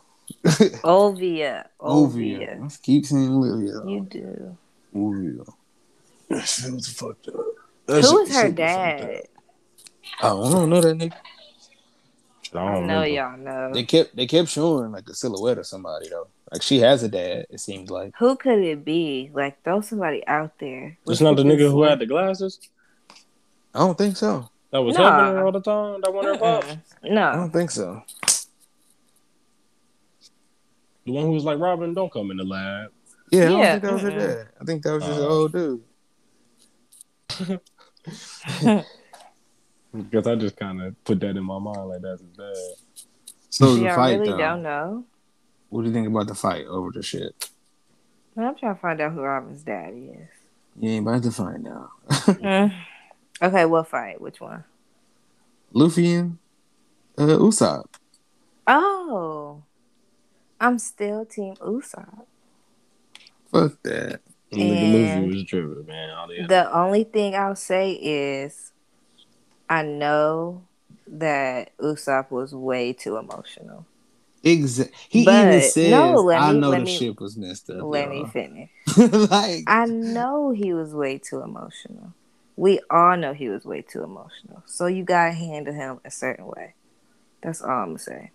Ovia. 0.48 0.80
Ovia. 0.84 1.68
Ovia. 1.80 2.62
Let's 2.62 2.78
keep 2.78 3.06
saying 3.06 3.30
Olivia. 3.30 3.82
You 3.86 4.08
do. 4.10 4.58
Olivia. 4.96 5.44
That 6.30 6.48
shit 6.48 6.74
was 6.74 6.88
fucked 6.88 7.28
up. 7.30 7.36
Who 7.88 8.20
is 8.22 8.36
her 8.36 8.52
dad? 8.52 9.24
I 10.22 10.28
don't 10.30 10.70
know 10.70 10.82
that 10.82 10.98
nigga. 10.98 11.14
I 12.54 12.60
I 12.60 12.74
don't 12.74 12.88
know 12.88 13.02
remember. 13.02 13.08
y'all 13.08 13.38
know. 13.38 13.74
They 13.74 13.84
kept 13.84 14.16
they 14.16 14.26
kept 14.26 14.48
showing 14.50 14.92
like 14.92 15.08
a 15.10 15.14
silhouette 15.14 15.58
of 15.58 15.66
somebody 15.68 16.08
though. 16.10 16.28
Like 16.52 16.62
she 16.62 16.80
has 16.80 17.04
a 17.04 17.10
dad. 17.10 17.46
It 17.50 17.60
seems 17.60 17.90
like. 17.90 18.14
Who 18.20 18.36
could 18.38 18.60
it 18.60 18.86
be? 18.86 19.30
Like 19.34 19.62
throw 19.64 19.82
somebody 19.82 20.26
out 20.28 20.58
there. 20.60 20.98
It's 21.08 21.20
not 21.22 21.36
the 21.36 21.44
nigga 21.44 21.70
who 21.70 21.84
had 21.84 22.00
the 22.00 22.06
glasses 22.06 22.60
I 23.76 23.80
don't 23.80 23.98
think 23.98 24.16
so. 24.18 24.50
that 24.72 24.80
was 24.82 24.98
Nah. 24.98 25.04
helping 25.12 25.36
her 25.36 25.46
all 25.46 25.52
the 25.52 25.62
time. 25.62 26.02
That 26.02 26.14
one 26.14 26.26
her 26.26 26.38
pop. 26.38 26.64
Mm-mm. 26.64 27.18
I 27.18 27.36
don't 27.36 27.52
think 27.52 27.70
so. 27.70 28.02
The 31.08 31.14
one 31.14 31.26
who 31.26 31.32
was 31.32 31.46
like 31.46 31.58
Robin, 31.58 31.94
don't 31.94 32.12
come 32.12 32.32
in 32.32 32.38
the 32.38 32.44
lab. 32.44 32.92
Yeah, 33.32 33.46
I 33.46 33.50
don't 33.50 33.60
Yeah, 33.62 33.72
think 33.72 33.84
that 33.84 33.94
was 33.94 34.02
her 34.02 34.12
dad. 34.12 34.50
I 34.60 34.66
think 34.66 34.84
that 34.84 34.94
was 34.94 35.06
just 35.06 35.18
an 35.18 35.26
Uh, 35.26 35.30
old 35.30 35.54
dude. 35.54 35.84
Because 39.94 40.28
I 40.28 40.36
just 40.36 40.58
kind 40.58 40.82
of 40.82 41.02
put 41.06 41.22
that 41.22 41.38
in 41.38 41.44
my 41.44 41.60
mind 41.60 41.88
like 41.88 42.02
that's 42.02 42.22
his 42.22 42.30
dad. 42.32 42.54
So 43.50 43.74
the 43.74 43.84
Y'all 43.86 43.96
fight 43.96 44.20
really 44.20 44.26
though. 44.28 44.38
don't 44.38 44.62
know. 44.64 45.06
What 45.70 45.82
do 45.84 45.88
you 45.88 45.94
think 45.94 46.08
about 46.10 46.28
the 46.28 46.36
fight 46.36 46.66
over 46.66 46.92
the 46.92 47.02
shit? 47.02 47.50
I'm 48.38 48.54
trying 48.56 48.76
to 48.76 48.82
find 48.82 49.00
out 49.02 49.14
who 49.14 49.22
Robin's 49.22 49.64
daddy 49.64 50.12
is. 50.14 50.28
You 50.80 50.90
ain't 50.92 51.08
about 51.08 51.24
to 51.24 51.32
find 51.32 51.68
out. 51.68 51.90
Mm. 52.38 52.72
Okay, 53.42 53.66
what 53.66 53.88
fight? 53.88 54.20
Which 54.20 54.42
one? 54.42 54.64
Luffy 55.72 56.14
and 56.16 56.38
uh, 57.18 57.38
Usopp. 57.38 57.86
Oh, 58.68 59.64
I'm 60.60 60.80
still 60.80 61.26
Team 61.26 61.56
Usopp. 61.58 62.26
Fuck 63.52 63.82
that. 63.84 64.22
Nigga 64.52 64.72
And- 64.72 65.26
Luffy 65.26 65.36
was 65.38 65.46
tripping, 65.46 65.86
man. 65.86 66.10
The 66.28 66.48
The 66.48 66.74
only 66.78 67.04
thing 67.04 67.36
I'll 67.36 67.56
say 67.56 67.92
is, 67.94 68.72
I 69.70 69.84
know 69.84 70.64
that 71.08 71.76
Usopp 71.78 72.32
was 72.32 72.54
way 72.56 72.94
too 72.94 73.18
emotional. 73.18 73.86
Exactly. 74.44 74.96
He 75.10 75.26
But- 75.26 75.48
even 75.48 75.62
says, 75.70 75.92
no, 75.92 76.14
let 76.22 76.42
"I 76.42 76.54
me- 76.54 76.60
know 76.60 76.72
the 76.72 76.80
me- 76.80 76.98
ship 76.98 77.20
was 77.20 77.38
messed 77.38 77.70
up." 77.70 77.84
Let 77.84 78.10
me 78.10 78.20
y'all." 78.20 78.28
finish. 78.28 78.70
like, 79.30 79.64
I 79.68 79.86
know 79.86 80.52
he 80.52 80.74
was 80.74 80.94
way 80.94 81.18
too 81.18 81.42
emotional. 81.42 82.14
We 82.56 82.80
all 82.90 83.18
know 83.18 83.34
he 83.34 83.50
was 83.50 83.66
way 83.66 83.82
too 83.82 84.04
emotional. 84.04 84.64
So 84.66 84.88
you 84.88 85.04
gotta 85.04 85.32
handle 85.34 85.74
him 85.74 86.00
a 86.06 86.12
certain 86.12 86.48
way. 86.48 86.74
That's 87.42 87.62
all 87.62 87.70
I'm 87.70 87.88
gonna 87.90 88.00
say. 88.00 88.32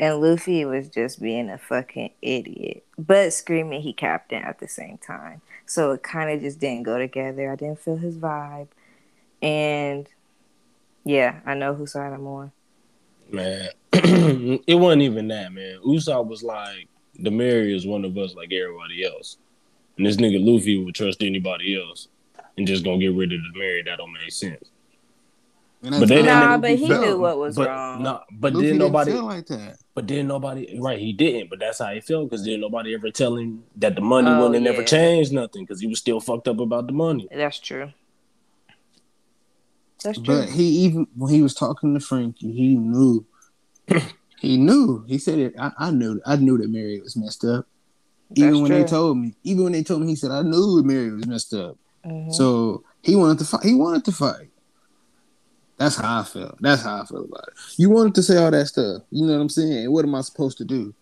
And 0.00 0.22
Luffy 0.22 0.64
was 0.64 0.88
just 0.88 1.20
being 1.20 1.50
a 1.50 1.58
fucking 1.58 2.10
idiot, 2.22 2.84
but 2.98 3.34
screaming 3.34 3.82
he 3.82 3.92
captain 3.92 4.42
at 4.42 4.58
the 4.58 4.66
same 4.66 4.96
time. 4.96 5.42
So 5.66 5.92
it 5.92 6.02
kind 6.02 6.30
of 6.30 6.40
just 6.40 6.58
didn't 6.58 6.84
go 6.84 6.98
together. 6.98 7.52
I 7.52 7.56
didn't 7.56 7.80
feel 7.80 7.96
his 7.96 8.16
vibe, 8.16 8.68
and 9.42 10.08
yeah, 11.04 11.40
I 11.44 11.54
know 11.54 11.74
whose 11.74 11.92
side 11.92 12.14
I'm 12.14 12.26
on. 12.26 12.50
man. 13.30 13.68
it 13.92 14.78
wasn't 14.78 15.02
even 15.02 15.28
that, 15.28 15.52
man. 15.52 15.78
Usopp 15.84 16.26
was 16.26 16.42
like, 16.42 16.88
the 17.18 17.30
Merry 17.30 17.76
is 17.76 17.86
one 17.86 18.04
of 18.06 18.16
us 18.16 18.34
like 18.34 18.52
everybody 18.52 19.04
else. 19.04 19.36
And 19.98 20.06
this 20.06 20.16
nigga 20.16 20.42
Luffy 20.42 20.82
would 20.82 20.94
trust 20.94 21.22
anybody 21.22 21.78
else 21.78 22.08
and 22.56 22.66
just 22.66 22.84
gonna 22.84 22.98
get 22.98 23.14
rid 23.14 23.34
of 23.34 23.40
the 23.42 23.58
Merry. 23.58 23.82
That 23.82 23.98
don't 23.98 24.12
make 24.12 24.32
sense. 24.32 24.70
And 25.82 25.98
but 25.98 26.08
they 26.10 26.22
Nah, 26.22 26.58
didn't- 26.58 26.60
but 26.60 26.70
he 26.78 26.88
felt. 26.88 27.06
knew 27.06 27.18
what 27.18 27.38
was 27.38 27.56
but 27.56 27.68
wrong. 27.68 28.02
no, 28.02 28.20
but 28.38 28.52
Luffy 28.52 28.66
then 28.66 28.74
didn't 28.74 28.78
nobody, 28.92 29.12
feel 29.12 29.24
like 29.24 29.46
that. 29.46 29.76
but 29.94 30.06
then 30.06 30.26
nobody, 30.28 30.78
right? 30.78 30.98
He 30.98 31.12
didn't, 31.14 31.48
but 31.48 31.58
that's 31.58 31.78
how 31.78 31.86
he 31.94 32.00
felt 32.00 32.28
because 32.28 32.44
then 32.44 32.60
nobody 32.60 32.92
ever 32.94 33.10
tell 33.10 33.36
him 33.36 33.64
that 33.76 33.94
the 33.94 34.02
money 34.02 34.28
Oh, 34.28 34.36
wouldn't 34.38 34.56
have 34.56 34.62
never 34.62 34.82
yeah. 34.82 34.86
changed 34.86 35.32
nothing 35.32 35.64
because 35.64 35.80
he 35.80 35.86
was 35.86 35.98
still 35.98 36.20
fucked 36.20 36.48
up 36.48 36.60
about 36.60 36.86
the 36.86 36.92
money. 36.92 37.28
That's 37.32 37.58
true. 37.58 37.92
That's 40.04 40.18
true. 40.18 40.36
But 40.36 40.48
he 40.50 40.64
even 40.84 41.06
when 41.16 41.32
he 41.32 41.42
was 41.42 41.54
talking 41.54 41.94
to 41.94 42.00
Franky, 42.00 42.52
he 42.52 42.74
knew. 42.76 43.24
he 44.40 44.56
knew. 44.56 45.04
He 45.06 45.18
said 45.18 45.38
it. 45.38 45.54
I, 45.58 45.72
I 45.78 45.90
knew. 45.90 46.20
I 46.26 46.36
knew 46.36 46.58
that 46.58 46.70
Merry 46.70 47.00
was 47.00 47.16
messed 47.16 47.44
up. 47.44 47.66
Even 48.34 48.50
That's 48.52 48.60
when 48.62 48.70
true. 48.70 48.78
they 48.78 48.84
told 48.84 49.18
me. 49.18 49.34
Even 49.44 49.64
when 49.64 49.72
they 49.72 49.82
told 49.82 50.02
me, 50.02 50.08
he 50.08 50.14
said, 50.14 50.30
"I 50.30 50.42
knew 50.42 50.82
Merry 50.84 51.10
was 51.10 51.26
messed 51.26 51.52
up." 51.54 51.76
Mhm. 52.06 52.32
So 52.32 52.84
he 53.02 53.16
wanted 53.16 53.38
to 53.40 53.44
fight. 53.44 53.64
He 53.64 53.74
wanted 53.74 54.04
to 54.04 54.12
fight. 54.12 54.49
That's 55.80 55.96
how 55.96 56.20
I 56.20 56.24
felt. 56.24 56.60
That's 56.60 56.82
how 56.82 57.00
I 57.00 57.06
feel 57.06 57.24
about 57.24 57.48
it. 57.48 57.54
You 57.78 57.88
wanted 57.88 58.14
to 58.16 58.22
say 58.22 58.36
all 58.36 58.50
that 58.50 58.66
stuff. 58.66 59.02
You 59.10 59.24
know 59.26 59.32
what 59.32 59.40
I'm 59.40 59.48
saying? 59.48 59.90
What 59.90 60.04
am 60.04 60.14
I 60.14 60.20
supposed 60.20 60.58
to 60.58 60.64
do? 60.64 60.94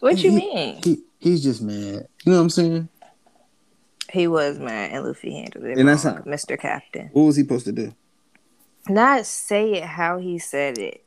what 0.00 0.18
you 0.18 0.30
he- 0.32 0.36
mean? 0.36 0.80
He 0.82 0.98
he's 1.20 1.42
just 1.44 1.62
mad. 1.62 2.08
You 2.24 2.32
know 2.32 2.38
what 2.38 2.42
I'm 2.42 2.50
saying? 2.50 2.88
He 4.10 4.26
was 4.26 4.58
mad, 4.58 4.90
and 4.92 5.04
Luffy 5.04 5.34
handled 5.34 5.64
it 5.66 5.78
And 5.78 5.88
that's 5.88 6.02
how- 6.02 6.14
Mr. 6.18 6.58
Captain. 6.58 7.10
What 7.12 7.22
was 7.24 7.36
he 7.36 7.42
supposed 7.42 7.66
to 7.66 7.72
do? 7.72 7.94
Not 8.88 9.24
say 9.26 9.74
it 9.74 9.84
how 9.84 10.18
he 10.18 10.38
said 10.38 10.78
it, 10.78 11.04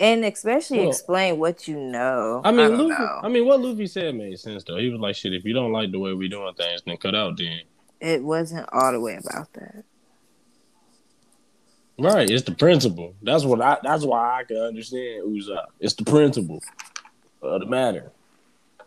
and 0.00 0.24
especially 0.26 0.80
Well, 0.80 0.88
explain 0.90 1.38
what 1.38 1.68
you 1.68 1.76
know. 1.78 2.42
I 2.44 2.50
mean, 2.50 2.70
don't 2.70 2.88
Luffy. 2.88 3.02
know. 3.02 3.20
I 3.22 3.28
mean, 3.28 3.46
what 3.46 3.60
Luffy 3.60 3.86
said 3.86 4.14
made 4.14 4.38
sense 4.40 4.62
though. 4.64 4.76
He 4.76 4.88
was 4.90 5.00
like, 5.00 5.14
"Shit, 5.14 5.32
if 5.32 5.44
you 5.44 5.54
don't 5.54 5.72
like 5.72 5.90
the 5.92 5.98
way 6.00 6.12
we 6.12 6.28
doing 6.28 6.52
things, 6.54 6.82
then 6.84 6.96
cut 6.98 7.14
out." 7.14 7.38
Then 7.38 7.60
it 8.00 8.22
wasn't 8.24 8.68
all 8.72 8.92
the 8.92 9.00
way 9.00 9.14
about 9.16 9.52
that. 9.54 9.84
Right, 12.02 12.28
it's 12.28 12.42
the 12.44 12.52
principle. 12.54 13.14
That's 13.22 13.44
what 13.44 13.60
I. 13.60 13.78
That's 13.82 14.04
why 14.04 14.40
I 14.40 14.44
can 14.44 14.56
understand 14.56 15.24
Usopp. 15.24 15.66
It's 15.80 15.94
the 15.94 16.04
principle 16.04 16.60
of 17.42 17.60
the 17.60 17.66
matter, 17.66 18.10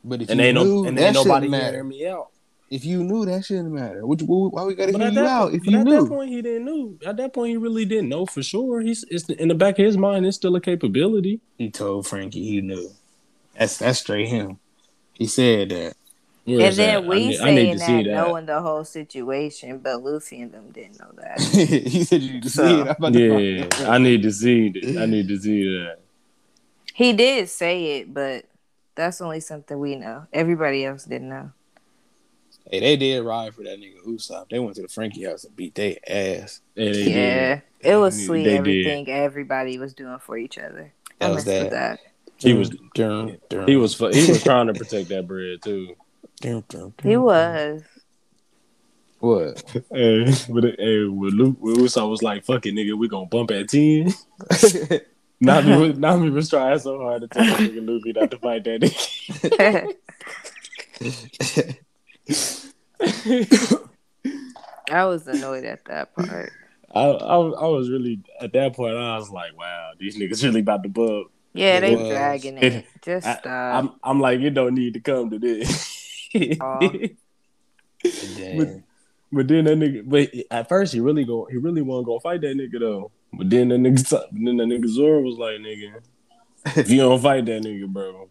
But 0.03 0.21
if 0.23 0.29
and 0.29 0.39
you 0.39 0.45
ain't 0.47 0.57
knew, 0.57 0.81
no, 0.83 0.87
and 0.87 0.97
that 0.97 1.05
ain't 1.07 1.13
nobody 1.15 1.47
matter. 1.47 1.83
me 1.83 2.05
out. 2.07 2.27
If 2.69 2.83
you 2.83 3.03
knew, 3.03 3.25
that 3.25 3.45
shouldn't 3.45 3.71
matter. 3.71 3.99
You- 3.99 4.49
why 4.51 4.63
we 4.65 4.73
gotta 4.75 4.91
But 4.91 4.99
hear 5.01 5.07
at, 5.07 5.13
you 5.13 5.19
that, 5.21 5.27
out? 5.29 5.53
If 5.53 5.65
you 5.67 5.77
at 5.77 5.83
knew, 5.85 6.01
that 6.01 6.09
point, 6.09 6.29
he 6.31 6.41
didn't 6.41 6.65
know. 6.65 6.95
At 7.05 7.17
that 7.17 7.31
point, 7.33 7.51
he 7.51 7.57
really 7.57 7.85
didn't 7.85 8.09
know 8.09 8.25
for 8.25 8.41
sure. 8.43 8.81
He's 8.81 9.05
it's 9.09 9.29
in 9.29 9.47
the 9.49 9.55
back 9.55 9.77
of 9.79 9.85
his 9.85 9.97
mind. 9.97 10.25
It's 10.25 10.35
still 10.35 10.55
a 10.55 10.61
capability. 10.61 11.39
he 11.57 11.69
told 11.69 12.07
Franky 12.07 12.43
he 12.43 12.61
knew. 12.61 12.89
That's 13.57 13.77
that's 13.77 13.99
straight 13.99 14.27
him. 14.27 14.59
He 15.13 15.27
said 15.27 15.69
that. 15.69 15.93
Where 16.45 16.67
and 16.67 16.75
then 16.75 17.01
that? 17.01 17.03
I 17.03 17.07
we 17.07 17.27
need, 17.27 17.39
I 17.39 17.49
need 17.49 17.55
saying 17.55 17.73
to 17.73 17.79
that, 17.79 17.85
see 17.85 18.03
that. 18.03 18.13
knowing 18.13 18.45
the 18.45 18.61
whole 18.61 18.83
situation, 18.85 19.79
but 19.79 20.03
Luffy 20.03 20.41
and 20.41 20.51
them 20.51 20.69
didn't 20.71 20.99
know 20.99 21.11
that. 21.17 21.39
he 21.41 22.03
said 22.03 22.21
you 22.21 22.33
need 22.33 22.43
to 22.43 22.49
see 22.49 22.61
it. 22.61 22.81
I'm 22.81 22.87
about 22.89 23.13
to 23.13 23.19
Yeah, 23.19 23.63
it. 23.65 23.79
I 23.81 23.97
need 23.97 24.21
to 24.21 24.31
see 24.31 24.69
that. 24.69 25.01
I 25.01 25.05
need 25.07 25.27
to 25.27 25.39
see 25.39 25.63
that. 25.79 25.97
he 26.93 27.13
did 27.13 27.49
say 27.49 27.97
it, 27.99 28.13
but 28.13 28.45
that's 28.93 29.21
only 29.21 29.39
something 29.39 29.79
we 29.79 29.95
know. 29.95 30.27
Everybody 30.31 30.85
else 30.85 31.05
didn't 31.05 31.29
know. 31.29 31.51
Hey, 32.69 32.79
they 32.79 32.95
did 32.95 33.23
ride 33.23 33.53
for 33.53 33.63
that 33.63 33.79
nigga 33.79 34.03
Usopp. 34.07 34.49
They 34.49 34.59
went 34.59 34.75
to 34.75 34.81
the 34.83 34.87
Franky 34.87 35.23
house 35.23 35.43
and 35.43 35.55
beat 35.55 35.75
their 35.75 35.95
ass. 36.07 36.61
Yeah, 36.75 36.91
they 36.91 37.01
yeah, 37.11 37.59
it 37.79 37.95
was 37.95 38.17
They 38.17 38.25
sweet. 38.25 38.43
did. 38.43 38.57
Everything 38.57 39.09
everybody 39.09 39.77
was 39.79 39.93
doing 39.93 40.17
for 40.19 40.37
each 40.37 40.57
other. 40.59 40.91
I 41.21 41.27
That 41.27 41.33
was 41.35 41.45
that. 41.45 41.71
that. 41.71 41.99
He 42.37 42.53
was- 42.53 42.69
Dun, 42.95 43.37
dun. 43.49 43.67
He 43.67 43.75
was 43.75 43.97
he 43.97 44.31
was 44.31 44.43
trying 44.43 44.67
to 44.67 44.73
protect 44.73 45.09
that 45.09 45.27
bread 45.27 45.61
too. 45.63 45.95
Dun, 46.39 46.63
dun, 46.67 46.93
He 47.03 47.17
was. 47.17 47.83
What? 49.19 49.63
Hey, 49.91 50.25
but 50.49 50.63
hey, 50.77 51.05
with 51.05 51.33
Luke, 51.33 51.57
with 51.59 51.77
Usopp 51.77 52.09
was 52.09 52.21
like, 52.21 52.45
"Fuck 52.45 52.65
it, 52.65 52.75
nigga, 52.75 52.97
we 52.97 53.07
gonna 53.07 53.25
bump 53.25 53.51
at 53.51 53.69
ten. 53.69 54.13
Nami 55.39 55.77
was 55.77 55.97
Nami 55.97 56.29
was 56.29 56.49
trying 56.49 56.79
so 56.79 56.99
hard 56.99 57.21
to 57.21 57.27
tell 57.27 57.43
nigga 57.43 57.87
Luffy 57.87 58.13
not 58.13 58.31
to 58.31 58.37
fight 58.37 58.63
that 58.65 58.81
nigga. 58.81 59.95
I 64.91 65.05
was 65.05 65.27
annoyed 65.27 65.65
at 65.65 65.83
that 65.85 66.15
part. 66.15 66.51
I, 66.93 67.01
I 67.01 67.35
I 67.35 67.67
was 67.67 67.89
really 67.89 68.21
at 68.39 68.53
that 68.53 68.75
point. 68.75 68.95
I 68.95 69.17
was 69.17 69.29
like, 69.29 69.57
"Wow, 69.57 69.91
these 69.97 70.17
niggas 70.17 70.43
really 70.43 70.61
about 70.61 70.83
to 70.83 70.89
bump." 70.89 71.31
Yeah, 71.53 71.79
they 71.79 71.95
was. 71.95 72.09
dragging 72.09 72.57
it. 72.57 72.85
Just 73.01 73.25
I, 73.25 73.37
stop. 73.37 73.75
I'm 73.75 73.91
I'm 74.03 74.19
like, 74.19 74.39
you 74.39 74.49
don't 74.49 74.75
need 74.75 74.93
to 74.93 74.99
come 74.99 75.29
to 75.31 75.39
this. 75.39 75.91
Aw. 76.61 76.79
Damn. 78.37 78.83
But 79.31 79.47
then 79.47 79.65
that 79.65 79.77
nigga, 79.77 80.03
but 80.07 80.29
at 80.51 80.69
first 80.69 80.93
he 80.93 80.99
really 80.99 81.25
go, 81.25 81.45
he 81.51 81.57
really 81.57 81.81
wasn't 81.81 82.07
gonna 82.07 82.19
fight 82.19 82.41
that 82.41 82.55
nigga 82.55 82.79
though. 82.79 83.11
But 83.33 83.49
then 83.49 83.69
that 83.69 83.79
nigga, 83.79 84.09
then 84.31 84.57
that 84.57 84.63
nigga 84.67 84.87
Zoro 84.87 85.21
was 85.21 85.37
like, 85.37 85.55
nigga, 85.59 86.01
if 86.77 86.89
you 86.89 86.97
don't 86.97 87.21
fight 87.21 87.45
that 87.45 87.63
nigga, 87.63 87.87
bro, 87.87 88.29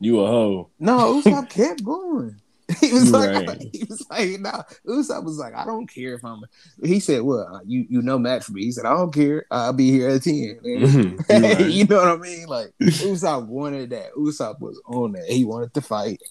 you 0.00 0.20
a 0.20 0.26
hoe. 0.26 0.70
No, 0.78 1.20
Usopp 1.20 1.48
kept 1.50 1.84
going. 1.84 2.36
He 2.80 2.90
was 2.92 3.06
You 3.06 3.10
like, 3.10 3.46
right. 3.48 3.68
he 3.72 3.84
was 3.84 4.06
like, 4.08 4.40
nah. 4.40 4.62
Usopp 4.86 5.24
was 5.24 5.36
like, 5.36 5.54
I 5.54 5.66
don't 5.66 5.86
care 5.86 6.14
if 6.14 6.24
I'm. 6.24 6.40
He 6.82 7.00
said, 7.00 7.20
"Well, 7.20 7.60
you 7.66 7.84
you 7.90 8.00
know 8.00 8.18
match 8.18 8.44
for 8.44 8.52
me." 8.52 8.62
He 8.64 8.72
said, 8.72 8.86
"I 8.86 8.94
don't 8.94 9.12
care. 9.12 9.44
I'll 9.50 9.74
be 9.74 9.90
here 9.90 10.08
at 10.08 10.22
ten." 10.22 10.58
Mhm. 10.64 11.18
You 11.28 11.48
right. 11.48 11.70
you 11.70 11.84
know 11.84 11.96
what 11.96 12.08
I 12.08 12.16
mean? 12.16 12.46
Like 12.46 12.72
Usopp 12.80 13.46
wanted 13.46 13.90
that. 13.90 14.14
Usopp 14.14 14.60
was 14.60 14.80
on 14.86 15.12
that. 15.12 15.26
He 15.28 15.44
wanted 15.44 15.74
to 15.74 15.82
fight, 15.82 16.22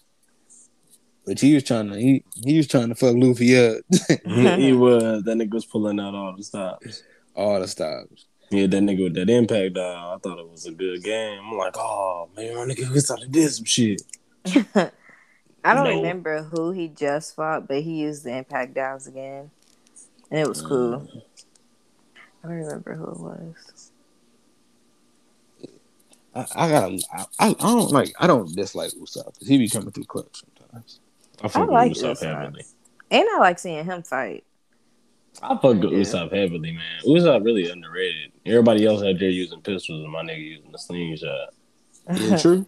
but 1.25 1.39
he 1.39 1.53
was 1.53 1.63
trying 1.63 1.89
to 1.89 1.97
he 1.99 2.23
he 2.43 2.57
was 2.57 2.67
trying 2.67 2.89
to 2.89 2.95
fuck 2.95 3.15
Luffy 3.15 3.57
up 3.57 3.77
he 4.25 4.73
was 4.73 5.23
that 5.23 5.37
nigga 5.37 5.53
was 5.53 5.65
pulling 5.65 5.99
out 5.99 6.15
all 6.15 6.35
the 6.35 6.43
stops. 6.43 7.03
all 7.35 7.59
the 7.59 7.67
stops. 7.67 8.25
Yeah, 8.49 8.67
that 8.67 8.83
nigga 8.83 9.03
with 9.03 9.13
that 9.13 9.29
impact 9.29 9.75
dial. 9.75 10.11
I 10.15 10.17
thought 10.17 10.37
it 10.39 10.49
was 10.49 10.65
a 10.65 10.71
good 10.71 11.01
game. 11.03 11.39
I'm 11.41 11.57
like, 11.57 11.77
oh 11.77 12.27
man, 12.35 12.53
my 12.55 12.65
nigga 12.65 12.89
was 12.91 13.05
started 13.05 13.31
did 13.31 13.49
some 13.49 13.63
shit. 13.65 14.01
I 15.63 15.73
don't 15.75 15.83
No. 15.85 15.95
remember 15.97 16.43
who 16.43 16.71
he 16.71 16.87
just 16.89 17.35
fought, 17.35 17.67
but 17.67 17.81
he 17.83 18.01
used 18.01 18.23
the 18.25 18.35
impact 18.35 18.73
dials 18.73 19.07
again, 19.07 19.51
and 20.29 20.39
it 20.41 20.47
was 20.49 20.61
mm. 20.63 20.67
cool. 20.67 21.07
I 22.43 22.47
don't 22.47 22.57
remember 22.57 22.95
who 22.95 23.05
it 23.11 23.19
was. 23.19 23.91
I, 26.33 26.45
I 26.55 26.69
gotta. 26.69 26.99
I, 27.13 27.25
I 27.39 27.47
I 27.49 27.53
don't 27.53 27.91
like. 27.91 28.13
I 28.19 28.27
don't 28.27 28.53
dislike 28.55 28.91
Usopp 28.93 29.37
'cause 29.37 29.47
he 29.47 29.57
be 29.57 29.69
coming 29.69 29.91
through 29.91 30.05
clutch 30.05 30.41
sometimes. 30.57 30.99
I 31.43 31.47
fuck 31.47 31.69
I 31.69 31.71
like 31.71 31.89
with 31.89 31.97
Usopp 31.99 32.21
Usopp. 32.21 32.41
heavily. 32.41 32.65
And 33.09 33.27
I 33.29 33.37
like 33.39 33.59
seeing 33.59 33.83
him 33.85 34.03
fight. 34.03 34.43
I 35.41 35.49
fuck 35.49 35.63
with 35.63 35.83
Yeah. 35.83 35.99
Usopp 35.99 36.33
heavily, 36.33 36.71
man. 36.71 37.01
Usopp 37.05 37.43
really 37.45 37.69
underrated. 37.69 38.31
Everybody 38.45 38.85
else 38.85 39.01
out 39.01 39.19
there 39.19 39.29
using 39.29 39.61
pistols, 39.61 40.03
and 40.03 40.11
my 40.11 40.23
nigga 40.23 40.43
using 40.43 40.71
the 40.71 40.77
slingshot. 40.77 41.53
Yeah, 42.13 42.37
true. 42.37 42.65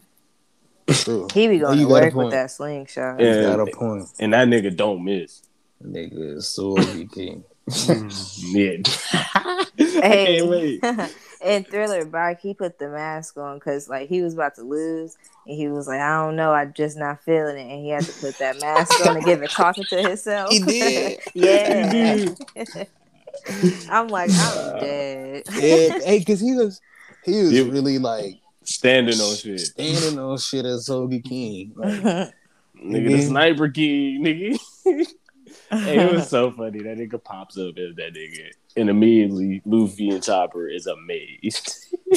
true. 0.87 1.27
He 1.33 1.47
be 1.47 1.59
going 1.59 1.79
You 1.79 1.85
to 1.87 1.91
work 1.91 2.13
with 2.13 2.31
that 2.31 2.51
slingshot. 2.51 3.19
Yeah. 3.19 3.41
Got 3.41 3.67
a 3.67 3.71
point. 3.75 4.09
And 4.19 4.33
that 4.33 4.47
nigga 4.47 4.75
don't 4.75 5.03
miss. 5.03 5.41
Nigga 5.83 6.37
is 6.37 6.47
so 6.47 6.75
king. 7.13 7.43
Yeah. 7.67 7.73
Mm. 7.95 8.87
I 9.35 9.65
Hey. 9.77 10.37
can't 10.37 10.49
wait. 10.49 10.83
In 11.43 11.63
Thriller 11.65 12.05
Bark, 12.05 12.39
he 12.39 12.53
put 12.53 12.79
the 12.79 12.87
mask 12.87 13.37
on 13.37 13.57
because 13.57 13.89
like 13.89 14.07
he 14.07 14.21
was 14.21 14.33
about 14.33 14.55
to 14.55 14.61
lose, 14.63 15.17
and 15.45 15.57
he 15.57 15.67
was 15.67 15.87
like, 15.89 15.99
"I 15.99 16.23
don't 16.23 16.37
know, 16.37 16.53
I'm 16.53 16.71
just 16.71 16.97
not 16.97 17.21
feeling 17.23 17.57
it," 17.57 17.69
and 17.69 17.83
he 17.83 17.89
had 17.89 18.03
to 18.05 18.13
put 18.21 18.37
that 18.39 18.61
mask 18.61 19.05
on 19.05 19.15
to 19.15 19.21
give 19.21 19.41
it 19.43 19.49
talking 19.51 19.83
to 19.83 20.01
himself. 20.01 20.49
He 20.51 20.59
did. 20.59 21.19
yeah. 21.33 22.29
I'm 23.89 24.07
like, 24.07 24.29
I'm 24.33 24.79
dead. 24.79 25.43
Yeah, 25.51 25.99
hey, 25.99 26.23
cause 26.25 26.39
he 26.39 26.53
was 26.53 26.79
he 27.25 27.41
was 27.43 27.51
Yeah. 27.51 27.63
really 27.63 27.97
like 27.99 28.39
Standing 28.63 29.19
on 29.19 29.35
shit. 29.35 29.59
standing 29.59 30.17
on 30.19 30.37
shit 30.37 30.65
as 30.65 30.87
Sogeking. 30.87 31.75
Like, 31.75 32.31
Nigga, 32.81 33.11
the 33.11 33.21
sniper 33.21 33.67
key, 33.69 34.17
nigga. 34.21 35.07
It 35.87 36.13
was 36.13 36.29
so 36.29 36.51
funny. 36.51 36.79
That 36.79 36.97
nigga 36.97 37.23
pops 37.23 37.57
up 37.57 37.77
as 37.77 37.95
that 37.95 38.13
nigga. 38.13 38.51
And 38.75 38.89
immediately 38.89 39.61
Luffy 39.65 40.09
and 40.09 40.23
Chopper 40.23 40.67
is 40.67 40.87
amazed. 40.87 41.85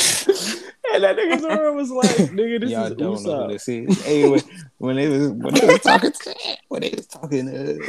and 0.92 1.02
that 1.04 1.16
nigga 1.16 1.40
Zoro 1.40 1.74
was 1.74 1.90
like, 1.90 2.06
nigga, 2.30 2.60
this 2.60 2.70
y'all 2.70 2.84
is 2.86 2.94
don't 2.94 2.98
know 2.98 3.12
Usopp. 3.14 3.46
who 3.46 3.52
this 3.52 3.68
is. 3.68 4.04
Hey, 4.04 4.28
when, 4.28 4.40
when 4.78 4.96
they 4.96 5.08
was 5.08 5.28
when 5.28 5.54
they 5.54 5.66
was 5.66 5.80
talking 5.80 6.12
when 6.68 6.80
they 6.82 6.90
was 6.90 7.06
talking 7.06 7.48
uh, 7.48 7.86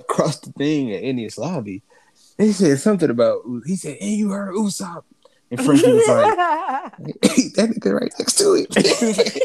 across 0.00 0.40
the 0.40 0.52
thing 0.52 0.92
at 0.92 1.02
Enies 1.02 1.38
lobby, 1.38 1.82
they 2.36 2.52
said 2.52 2.78
something 2.78 3.10
about 3.10 3.42
he 3.66 3.76
said, 3.76 3.96
"Hey, 4.00 4.10
you 4.10 4.30
heard 4.30 4.54
Usopp?" 4.54 5.04
And 5.50 5.64
Franky 5.64 5.92
was 5.92 6.08
like, 6.08 6.38
"That 6.98 7.74
nigga 7.76 8.00
right 8.00 8.12
next 8.18 8.34
to 8.34 8.54
it." 8.54 9.42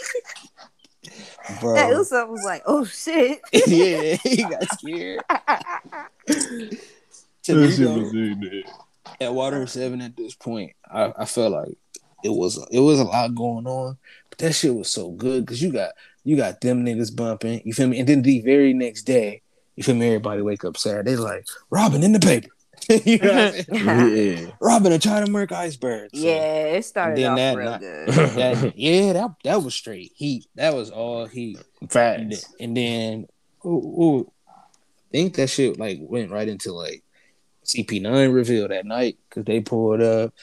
Bro, 1.66 1.76
that 1.76 1.92
Usopp 1.92 2.30
was 2.30 2.44
like, 2.44 2.64
"Oh 2.66 2.86
shit!" 2.86 3.40
yeah, 3.68 4.16
he 4.24 4.44
got 4.44 4.64
scared. 4.80 5.22
That 5.30 6.10
To 7.44 7.56
me, 7.56 7.70
shit 7.72 7.80
though, 7.80 8.00
was 8.00 8.14
in 8.14 8.40
there. 8.40 8.64
at 9.22 9.34
Water 9.34 9.66
Seven 9.68 10.02
at 10.02 10.16
this 10.18 10.34
point, 10.36 10.74
I, 10.90 11.14
I 11.18 11.26
felt 11.26 11.54
like 11.54 11.78
it 12.24 12.30
was 12.30 12.58
it 12.72 12.80
was 12.80 13.00
a 13.00 13.04
lot 13.04 13.36
going 13.36 13.68
on, 13.68 13.98
but 14.30 14.40
that 14.40 14.54
shit 14.54 14.74
was 14.74 14.90
so 14.92 15.12
good 15.12 15.46
because 15.46 15.62
you 15.62 15.72
got 15.72 15.92
you 16.24 16.36
got 16.36 16.60
them 16.62 16.84
niggas 16.84 17.16
bumping, 17.16 17.62
you 17.66 17.74
feel 17.74 17.88
me, 17.88 18.00
and 18.00 18.10
then 18.10 18.24
the 18.24 18.42
very 18.42 18.74
next 18.74 19.04
day, 19.04 19.42
you 19.76 19.84
feel 19.84 19.94
me, 19.96 20.08
everybody 20.08 20.42
wake 20.42 20.66
up 20.66 20.76
sad, 20.78 21.06
they 21.06 21.16
like 21.16 21.46
Robin 21.70 22.04
in 22.04 22.14
the 22.14 22.20
paper, 22.20 22.50
you 23.06 23.18
know, 23.20 23.34
what 23.34 23.56
I'm 23.72 24.10
saying? 24.10 24.38
Yeah. 24.48 24.52
Robin 24.62 24.92
and 24.92 25.02
try 25.02 25.24
to 25.24 25.30
murk 25.32 25.52
icebergs. 25.52 26.20
So, 26.20 26.26
yeah, 26.26 26.66
it 26.76 26.86
started 26.86 27.18
then 27.18 27.32
off 27.32 27.38
that 27.38 27.58
real 27.58 27.72
night- 27.72 27.80
good. 27.82 28.08
that, 28.36 28.78
yeah, 28.78 29.14
that 29.14 29.32
that 29.44 29.64
was 29.64 29.74
straight 29.76 30.12
heat. 30.16 30.48
That 30.56 30.74
was 30.74 30.90
all 30.92 31.26
heat. 31.26 31.58
And 31.82 31.90
then, 31.90 32.30
Facts. 32.32 32.54
and 32.60 32.78
then 32.78 33.28
ooh, 33.66 33.70
ooh, 33.70 34.32
I 34.48 35.12
think 35.12 35.36
that 35.36 35.48
shit 35.50 35.80
like 35.80 36.00
went 36.02 36.32
right 36.32 36.48
into 36.48 36.72
like 36.74 37.04
CP9 37.66 38.34
reveal 38.34 38.68
that 38.68 38.86
night 38.86 39.18
because 39.30 39.46
they 39.46 39.60
pulled 39.62 40.02
up. 40.02 40.34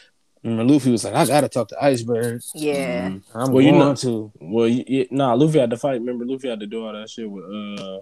Remember, 0.43 0.73
Luffy 0.73 0.91
was 0.91 1.05
like, 1.05 1.15
"I 1.15 1.25
gotta 1.25 1.49
talk 1.49 1.69
to 1.69 1.81
Iceberg. 1.85 2.43
Yeah, 2.53 3.11
Mhm. 3.11 3.23
I'm 3.33 3.53
Well, 3.53 3.63
you 3.65 3.71
going 3.71 3.79
know- 3.81 3.95
to." 3.95 4.33
Well, 4.41 4.69
y 4.69 4.85
y- 4.89 5.07
nah, 5.13 5.35
Luffy 5.35 5.61
had 5.61 5.71
to 5.71 5.77
fight. 5.77 6.01
Remember, 6.01 6.25
Luffy 6.27 6.49
had 6.49 6.59
to 6.61 6.67
do 6.67 6.85
all 6.85 6.93
that 6.93 7.09
shit 7.09 7.31
with 7.31 7.45
uh, 7.45 8.01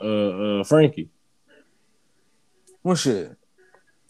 uh, 0.00 0.04
uh, 0.60 0.64
Franky. 0.64 1.08
What 2.82 2.96
shit? 2.98 3.36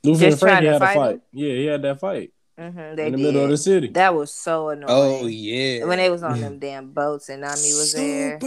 Luffy 0.05 0.21
Just 0.21 0.33
and 0.33 0.41
Franky 0.41 0.65
trying 0.65 0.65
to 0.65 0.73
had 0.73 0.79
to 0.79 0.87
fight 0.87 0.95
fight. 0.95 1.15
him? 1.15 1.23
Yeah, 1.33 1.53
he 1.55 1.65
had 1.67 1.83
that 1.83 2.01
fight 2.01 2.33
hmm 2.59 2.95
they 2.95 3.07
in 3.07 3.13
the 3.13 3.19
did. 3.19 3.21
middle 3.21 3.45
of 3.45 3.51
the 3.51 3.57
city. 3.57 3.89
That 3.89 4.15
was 4.15 4.33
so 4.35 4.69
annoying. 4.69 4.89
Oh 4.91 5.27
yeah, 5.27 5.85
when 5.85 5.99
they 5.99 6.11
was 6.11 6.23
on 6.23 6.41
them 6.41 6.59
damn 6.61 6.93
boats 6.93 7.29
and 7.29 7.41
Nami 7.43 7.75
was 7.75 7.93
there. 7.95 8.39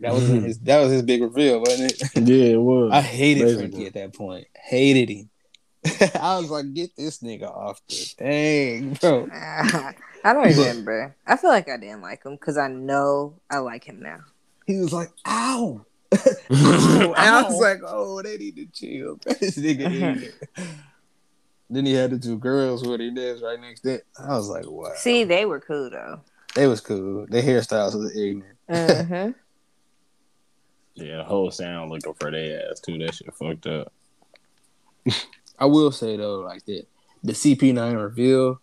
That 0.00 0.14
was 0.14 0.22
his. 0.28 0.58
That 0.60 0.80
was 0.80 0.92
his 0.92 1.02
big 1.02 1.20
reveal, 1.20 1.60
wasn't 1.60 1.92
it? 1.92 2.02
yeah, 2.28 2.54
it 2.54 2.60
was. 2.60 2.90
I 2.92 3.00
hated 3.00 3.42
Basically. 3.44 3.68
Franky 3.70 3.86
at 3.86 3.94
that 3.94 4.14
point. 4.14 4.46
Hated 4.54 5.10
him. 5.10 5.30
I 6.20 6.38
was 6.38 6.50
like, 6.50 6.72
"Get 6.74 6.90
this 6.96 7.18
nigga 7.18 7.50
off 7.50 7.80
the 7.88 7.94
thing, 7.96 8.94
bro." 8.94 9.28
I 9.32 10.32
don't 10.32 10.44
remember. 10.44 11.16
I 11.26 11.36
feel 11.36 11.50
like 11.50 11.68
I 11.68 11.76
didn't 11.76 12.02
like 12.02 12.24
him 12.24 12.34
because 12.34 12.56
I 12.58 12.68
know 12.68 13.40
I 13.50 13.58
like 13.58 13.84
him 13.84 14.00
now. 14.00 14.20
He 14.66 14.78
was 14.78 14.92
like, 14.92 15.10
"Ow." 15.26 15.84
And 16.50 17.14
I 17.16 17.42
was 17.42 17.60
like, 17.60 17.80
oh, 17.86 18.20
they 18.22 18.36
need 18.36 18.56
to 18.56 18.66
chill. 18.66 19.16
this 19.24 19.58
nigga. 19.58 20.32
Then 21.72 21.86
he 21.86 21.92
had 21.92 22.10
the 22.10 22.18
two 22.18 22.36
girls 22.36 22.84
with 22.84 23.00
him 23.00 23.14
there 23.14 23.36
right 23.36 23.60
next 23.60 23.82
to 23.82 23.94
it. 23.94 24.06
I 24.18 24.36
was 24.36 24.48
like, 24.48 24.64
wow. 24.66 24.90
See, 24.96 25.22
they 25.22 25.46
were 25.46 25.60
cool 25.60 25.88
though. 25.88 26.20
They 26.56 26.66
was 26.66 26.80
cool. 26.80 27.26
Their 27.28 27.42
hairstyles 27.44 27.94
was 27.94 28.16
ignorant. 28.16 28.58
hmm 28.68 29.30
yeah, 30.94 31.18
the 31.18 31.24
whole 31.24 31.50
sound 31.50 31.90
looking 31.90 32.14
for 32.14 32.30
their 32.30 32.70
ass 32.70 32.80
too. 32.80 32.98
That 32.98 33.14
shit 33.14 33.32
fucked 33.34 33.66
up. 33.66 33.92
I 35.58 35.66
will 35.66 35.92
say 35.92 36.16
though, 36.16 36.40
like 36.40 36.64
that 36.66 36.86
the 37.22 37.32
CP9 37.32 38.02
reveal, 38.02 38.60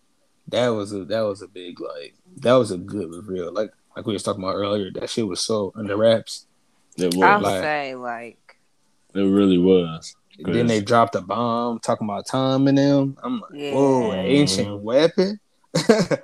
that 0.48 0.70
was 0.70 0.94
a 0.94 1.06
that 1.06 1.22
was 1.22 1.42
a 1.42 1.48
big 1.48 1.80
like 1.80 2.16
that 2.38 2.54
was 2.54 2.72
a 2.72 2.78
good 2.78 3.10
reveal. 3.10 3.54
Like 3.54 3.72
like 3.96 4.06
we 4.06 4.14
was 4.14 4.24
talking 4.24 4.44
about 4.44 4.56
earlier, 4.56 4.92
that 4.92 5.10
shit 5.10 5.28
was 5.28 5.42
so 5.42 5.72
under 5.76 5.98
wraps. 5.98 6.47
It 6.98 7.16
was. 7.16 7.24
I'll 7.24 7.42
like- 7.42 7.64
say 7.64 7.96
like, 7.96 8.58
it 9.14 9.22
really 9.22 9.58
was. 9.58 10.16
And 10.40 10.54
then 10.54 10.68
they 10.68 10.82
dropped 10.82 11.16
a 11.16 11.22
bomb 11.22 11.80
talking 11.80 12.06
about 12.08 12.28
time 12.28 12.68
and 12.68 12.78
them. 12.78 13.18
I'm 13.24 13.42
like, 13.42 13.52
Yeah. 13.54 13.74
whoa, 13.74 14.12
an 14.12 14.18
mm-hmm. 14.20 14.28
ancient 14.28 14.82
weapon. 14.82 15.40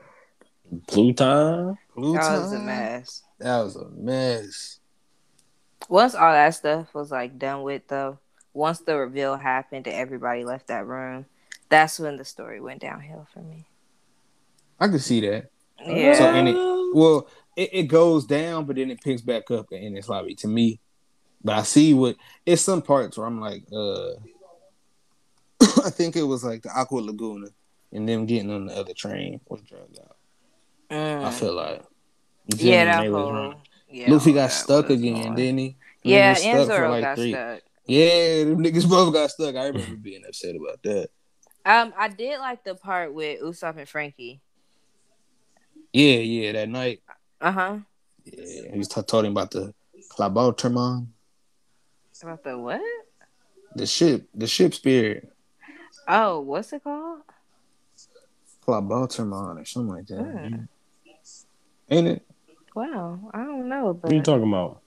Pluton. 0.87 1.77
Blue 1.95 2.13
that 2.13 2.39
was 2.39 2.53
a 2.53 2.59
mess. 2.59 3.23
That 3.39 3.61
was 3.61 3.75
a 3.75 3.89
mess. 3.89 4.79
Once 5.89 6.15
all 6.15 6.31
that 6.31 6.51
stuff 6.51 6.93
was 6.93 7.11
like 7.11 7.37
done 7.37 7.63
with 7.63 7.87
though, 7.87 8.19
once 8.53 8.79
the 8.79 8.97
reveal 8.97 9.35
happened 9.35 9.87
and 9.87 9.95
everybody 9.95 10.45
left 10.45 10.67
that 10.67 10.85
room, 10.85 11.25
that's 11.69 11.99
when 11.99 12.17
the 12.17 12.25
story 12.25 12.61
went 12.61 12.81
downhill 12.81 13.27
for 13.33 13.39
me. 13.39 13.65
I 14.79 14.87
could 14.87 15.01
see 15.01 15.21
that. 15.21 15.49
Yeah. 15.85 16.15
So 16.15 16.25
and 16.25 16.47
it 16.47 16.55
well, 16.93 17.27
it, 17.55 17.69
it 17.73 17.83
goes 17.83 18.25
down, 18.25 18.65
but 18.65 18.75
then 18.75 18.91
it 18.91 19.01
picks 19.01 19.21
back 19.21 19.49
up 19.51 19.71
in 19.71 19.95
its 19.97 20.09
lobby 20.09 20.35
to 20.35 20.47
me. 20.47 20.79
But 21.43 21.57
I 21.57 21.63
see 21.63 21.93
what 21.93 22.15
it's 22.45 22.61
some 22.61 22.81
parts 22.81 23.17
where 23.17 23.27
I'm 23.27 23.39
like, 23.41 23.63
uh 23.71 24.11
I 25.85 25.89
think 25.89 26.15
it 26.15 26.23
was 26.23 26.43
like 26.43 26.63
the 26.63 26.69
Aqua 26.77 26.99
Laguna 26.99 27.47
and 27.91 28.07
them 28.07 28.25
getting 28.25 28.51
on 28.51 28.65
the 28.67 28.75
other 28.77 28.93
train 28.93 29.39
was 29.47 29.61
drugged 29.61 29.99
out. 29.99 30.17
Mm. 30.89 31.25
I 31.25 31.31
feel 31.31 31.53
like 31.53 31.83
yeah, 32.55 32.85
that 32.85 33.11
was 33.11 33.21
whole. 33.21 33.53
Yeah, 33.89 34.11
Luffy 34.11 34.33
got 34.33 34.51
stuck 34.51 34.89
again, 34.89 35.35
didn't 35.35 35.59
he? 35.59 35.75
Yeah, 36.03 36.33
He 36.35 36.49
and 36.49 36.57
stuck 36.63 36.67
for 36.67 36.75
Zoro 36.75 36.89
like 36.89 37.03
got 37.03 37.17
three- 37.17 37.31
stuck. 37.31 37.61
Yeah, 37.85 38.43
them 38.45 38.63
niggas 38.63 38.89
both 38.89 39.13
got 39.13 39.29
stuck. 39.29 39.55
I 39.55 39.67
remember 39.67 39.97
being 39.97 40.23
upset 40.27 40.55
about 40.55 40.81
that. 40.83 41.09
Um, 41.65 41.93
I 41.97 42.07
did 42.09 42.39
like 42.39 42.63
the 42.63 42.75
part 42.75 43.13
with 43.13 43.41
Usopp 43.41 43.77
and 43.77 43.87
Franky. 43.87 44.41
Yeah, 45.93 46.15
yeah, 46.17 46.51
that 46.53 46.69
night. 46.69 47.01
Uh 47.43 47.51
huh. 47.51 47.77
Yeah, 48.23 48.71
he 48.71 48.77
was 48.77 48.87
t- 48.87 49.01
told 49.01 49.25
him 49.25 49.33
about 49.33 49.51
the 49.51 49.73
Klabautermann, 50.09 51.07
About 52.21 52.41
the 52.41 52.57
what? 52.57 52.81
the 53.75 53.85
ship, 53.85 54.29
the 54.33 54.47
ship 54.47 54.73
spirit, 54.73 55.29
Oh, 56.07 56.39
what's 56.39 56.71
it 56.71 56.85
called? 56.85 57.19
Klabautermann 58.65 59.61
or 59.61 59.65
something 59.65 59.93
like 59.93 60.07
that. 60.07 60.19
Hmm. 60.19 60.55
Ain't 61.89 62.07
it? 62.07 62.25
Wow, 62.73 63.19
I 63.33 63.39
don't 63.39 63.67
know, 63.67 63.91
What 63.91 64.09
are 64.09 64.15
you 64.15 64.21
talking 64.21 64.47
about? 64.47 64.79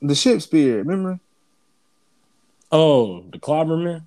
The 0.00 0.14
ship 0.14 0.40
spirit, 0.40 0.86
remember? 0.86 1.18
Oh, 2.70 3.22
the 3.32 3.40
Clobberman? 3.40 4.06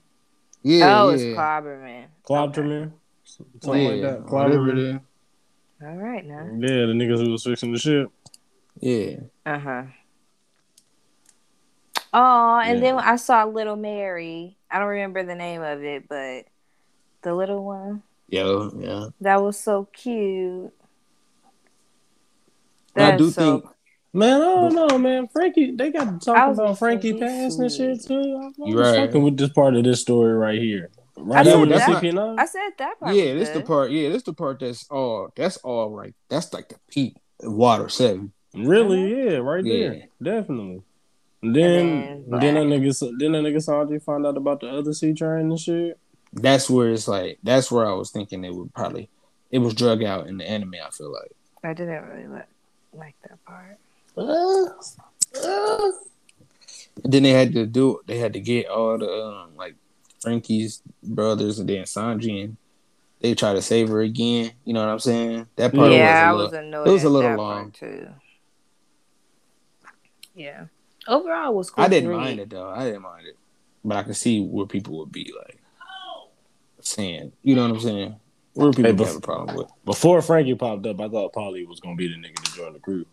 Yeah, 0.63 1.01
oh, 1.01 1.09
yeah. 1.09 1.15
it's 1.15 1.23
Clobberman. 1.23 2.05
Clobberman? 2.23 2.91
Something 3.25 3.81
yeah, 3.81 3.89
like 3.89 4.01
that. 4.01 4.25
Clobberman. 4.27 5.01
Is. 5.79 5.87
All 5.87 5.95
right 5.95 6.25
now. 6.25 6.45
Yeah, 6.59 6.85
the 6.85 6.93
niggas 6.93 7.23
who 7.23 7.31
was 7.31 7.43
fixing 7.43 7.71
the 7.71 7.79
ship. 7.79 8.09
Yeah. 8.79 9.17
Uh 9.45 9.59
huh. 9.59 9.83
Oh, 12.13 12.59
and 12.63 12.81
then 12.81 12.95
I 12.95 13.17
saw 13.17 13.43
Little 13.43 13.75
Merry. 13.75 14.57
I 14.71 14.79
don't 14.79 14.87
remember 14.87 15.23
the 15.23 15.35
name 15.35 15.61
of 15.61 15.83
it, 15.83 16.07
but 16.07 16.45
the 17.21 17.33
little 17.33 17.63
one. 17.63 18.03
Yo, 18.29 18.71
yeah. 18.79 19.07
That 19.21 19.41
was 19.41 19.59
so 19.59 19.87
cute. 19.91 20.73
I 22.95 23.17
do 23.17 23.29
so 23.29 23.59
think 23.59 23.65
Man, 24.15 24.41
I 24.41 24.45
don't 24.45 24.75
know, 24.75 24.97
man. 24.97 25.27
Franky, 25.27 25.71
they 25.71 25.91
got 25.91 26.21
to 26.21 26.25
talk 26.25 26.53
about 26.53 26.79
Franky 26.79 27.11
he's 27.11 27.19
past 27.19 27.59
and 27.59 27.69
shit 27.69 28.01
too. 28.07 28.13
I'm, 28.13 28.53
I'm 28.63 28.69
You 28.69 28.79
right. 28.79 28.95
fucking 28.95 29.21
with 29.21 29.35
this 29.35 29.49
part 29.49 29.75
of 29.75 29.83
this 29.83 29.99
story 29.99 30.33
right 30.33 30.57
here. 30.57 30.89
Right 31.17 31.39
I 31.39 31.43
now 31.43 31.51
said 31.51 31.59
with 31.61 31.69
the 31.69 31.75
that- 31.75 31.89
CP9. 32.03 32.39
I 32.39 32.45
said 32.45 32.69
that 32.77 32.99
part. 32.99 33.15
yeah, 33.15 33.33
was 33.33 33.47
this 33.47 33.49
the 33.57 33.61
part. 33.61 33.91
Yeah, 33.91 34.09
this 34.09 34.23
the 34.23 34.33
part 34.33 34.59
that's 34.59 34.87
all. 34.89 35.29
That's 35.35 35.57
all 35.57 35.89
right. 35.91 36.13
That's 36.29 36.51
like 36.53 36.69
the 36.69 36.75
peak 36.89 37.15
Water 37.41 37.87
Seven. 37.89 38.31
Really? 38.53 39.03
Uh-huh. 39.23 39.31
Yeah, 39.31 39.37
right 39.37 39.63
Yeah. 39.65 39.89
there. 39.89 40.07
Definitely. 40.21 40.81
And 41.41 41.55
then, 41.55 42.25
then 42.27 42.39
then, 42.39 42.69
that 42.69 42.75
nigga, 42.81 42.99
then 43.19 43.31
that 43.33 43.43
nigga 43.43 43.57
Sanji 43.57 44.01
found 44.01 44.25
out 44.25 44.35
about 44.37 44.61
the 44.61 44.69
other 44.69 44.93
sea 44.93 45.13
train 45.13 45.49
and 45.51 45.59
shit. 45.59 45.97
That's 46.33 46.69
where 46.69 46.89
it's 46.89 47.07
like. 47.07 47.39
That's 47.43 47.71
where 47.71 47.85
I 47.85 47.93
was 47.93 48.11
thinking 48.11 48.43
it 48.43 48.53
would 48.53 48.73
probably. 48.73 49.09
It 49.51 49.59
was 49.59 49.73
drug 49.73 50.03
out 50.03 50.27
in 50.27 50.37
the 50.37 50.49
anime. 50.49 50.75
I 50.85 50.89
feel 50.89 51.11
like. 51.13 51.31
I 51.63 51.73
didn't 51.73 52.03
really 52.03 52.27
like, 52.27 52.47
like 52.93 53.15
that 53.23 53.43
part. 53.45 53.77
And 57.03 57.13
then 57.13 57.23
they 57.23 57.31
had 57.31 57.53
to 57.53 57.65
do. 57.65 57.99
They 58.05 58.17
had 58.17 58.33
to 58.33 58.39
get 58.39 58.67
all 58.67 58.97
the 58.97 59.09
um, 59.11 59.55
like 59.57 59.75
Franky's 60.25 60.81
brothers 61.03 61.59
and 61.59 61.69
then 61.69 61.83
Sanji 61.83 62.43
and 62.45 62.57
they 63.21 63.35
try 63.35 63.53
to 63.53 63.61
save 63.61 63.89
her 63.89 64.01
again. 64.01 64.51
You 64.65 64.73
know 64.73 64.81
what 64.81 64.89
I'm 64.91 64.99
saying? 64.99 65.47
That 65.55 65.73
part 65.73 65.91
yeah, 65.91 66.29
I 66.29 66.33
was 66.33 66.41
a 66.41 66.43
was 66.43 66.51
little. 66.51 66.67
annoyed. 66.67 66.87
it 66.87 66.91
was 66.91 67.03
a 67.03 67.09
little 67.09 67.35
long. 67.35 67.71
too. 67.71 68.07
Yeah. 70.33 70.65
Overall, 71.07 71.51
it 71.51 71.55
was 71.55 71.69
cool. 71.69 71.83
I 71.83 71.87
didn't 71.87 72.09
to 72.09 72.15
mind 72.17 72.39
it 72.39 72.49
though. 72.49 72.69
I 72.69 72.85
didn't 72.85 73.03
mind 73.03 73.27
it, 73.27 73.37
but 73.83 73.97
I 73.97 74.03
could 74.03 74.15
see 74.15 74.41
where 74.41 74.65
people 74.65 74.97
would 74.99 75.11
be 75.11 75.31
like 75.45 75.59
saying. 76.81 77.31
You 77.43 77.55
know 77.55 77.61
what 77.63 77.71
I'm 77.75 77.79
saying? 77.79 78.15
Where 78.53 78.71
people 78.71 78.85
Hey, 78.85 78.91
would 78.93 79.07
have 79.07 79.15
a 79.17 79.21
problem 79.21 79.55
with. 79.57 79.67
Before 79.85 80.21
Franky 80.21 80.55
popped 80.55 80.85
up, 80.87 80.99
I 80.99 81.07
thought 81.07 81.33
Paulie 81.33 81.67
was 81.67 81.79
gonna 81.79 81.95
be 81.95 82.07
the 82.07 82.15
nigga 82.15 82.35
to 82.43 82.51
join 82.55 82.73
the 82.73 82.79
crew. 82.79 83.05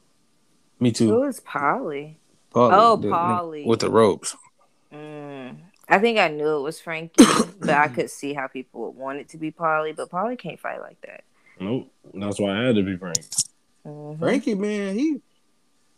Me 0.80 0.88
Who 0.90 0.94
too. 0.94 1.20
was 1.20 1.40
Polly? 1.40 2.18
Paulie, 2.54 2.70
Oh, 2.72 2.96
the- 2.96 3.08
Paulie. 3.08 3.66
with 3.66 3.80
the 3.80 3.90
ropes. 3.90 4.36
Mm. 4.92 5.56
I 5.92 5.98
think 5.98 6.18
I 6.18 6.28
knew 6.28 6.56
it 6.56 6.62
was 6.62 6.80
Franky, 6.80 7.24
but 7.60 7.70
I 7.70 7.88
could 7.94 8.10
see 8.10 8.32
how 8.32 8.46
people 8.46 8.86
would 8.86 8.96
want 8.96 9.18
it 9.18 9.28
to 9.30 9.36
be 9.36 9.50
Paulie. 9.52 9.94
But 9.94 10.10
Paulie 10.10 10.38
can't 10.38 10.58
fight 10.58 10.80
like 10.80 11.00
that. 11.02 11.24
Nope. 11.60 11.90
That's 12.14 12.40
why 12.40 12.58
I 12.58 12.64
had 12.64 12.76
to 12.76 12.82
be 12.82 12.96
Franky. 12.96 13.28
Mhm. 13.86 14.18
Franky, 14.18 14.54
man, 14.54 14.98
he 14.98 15.20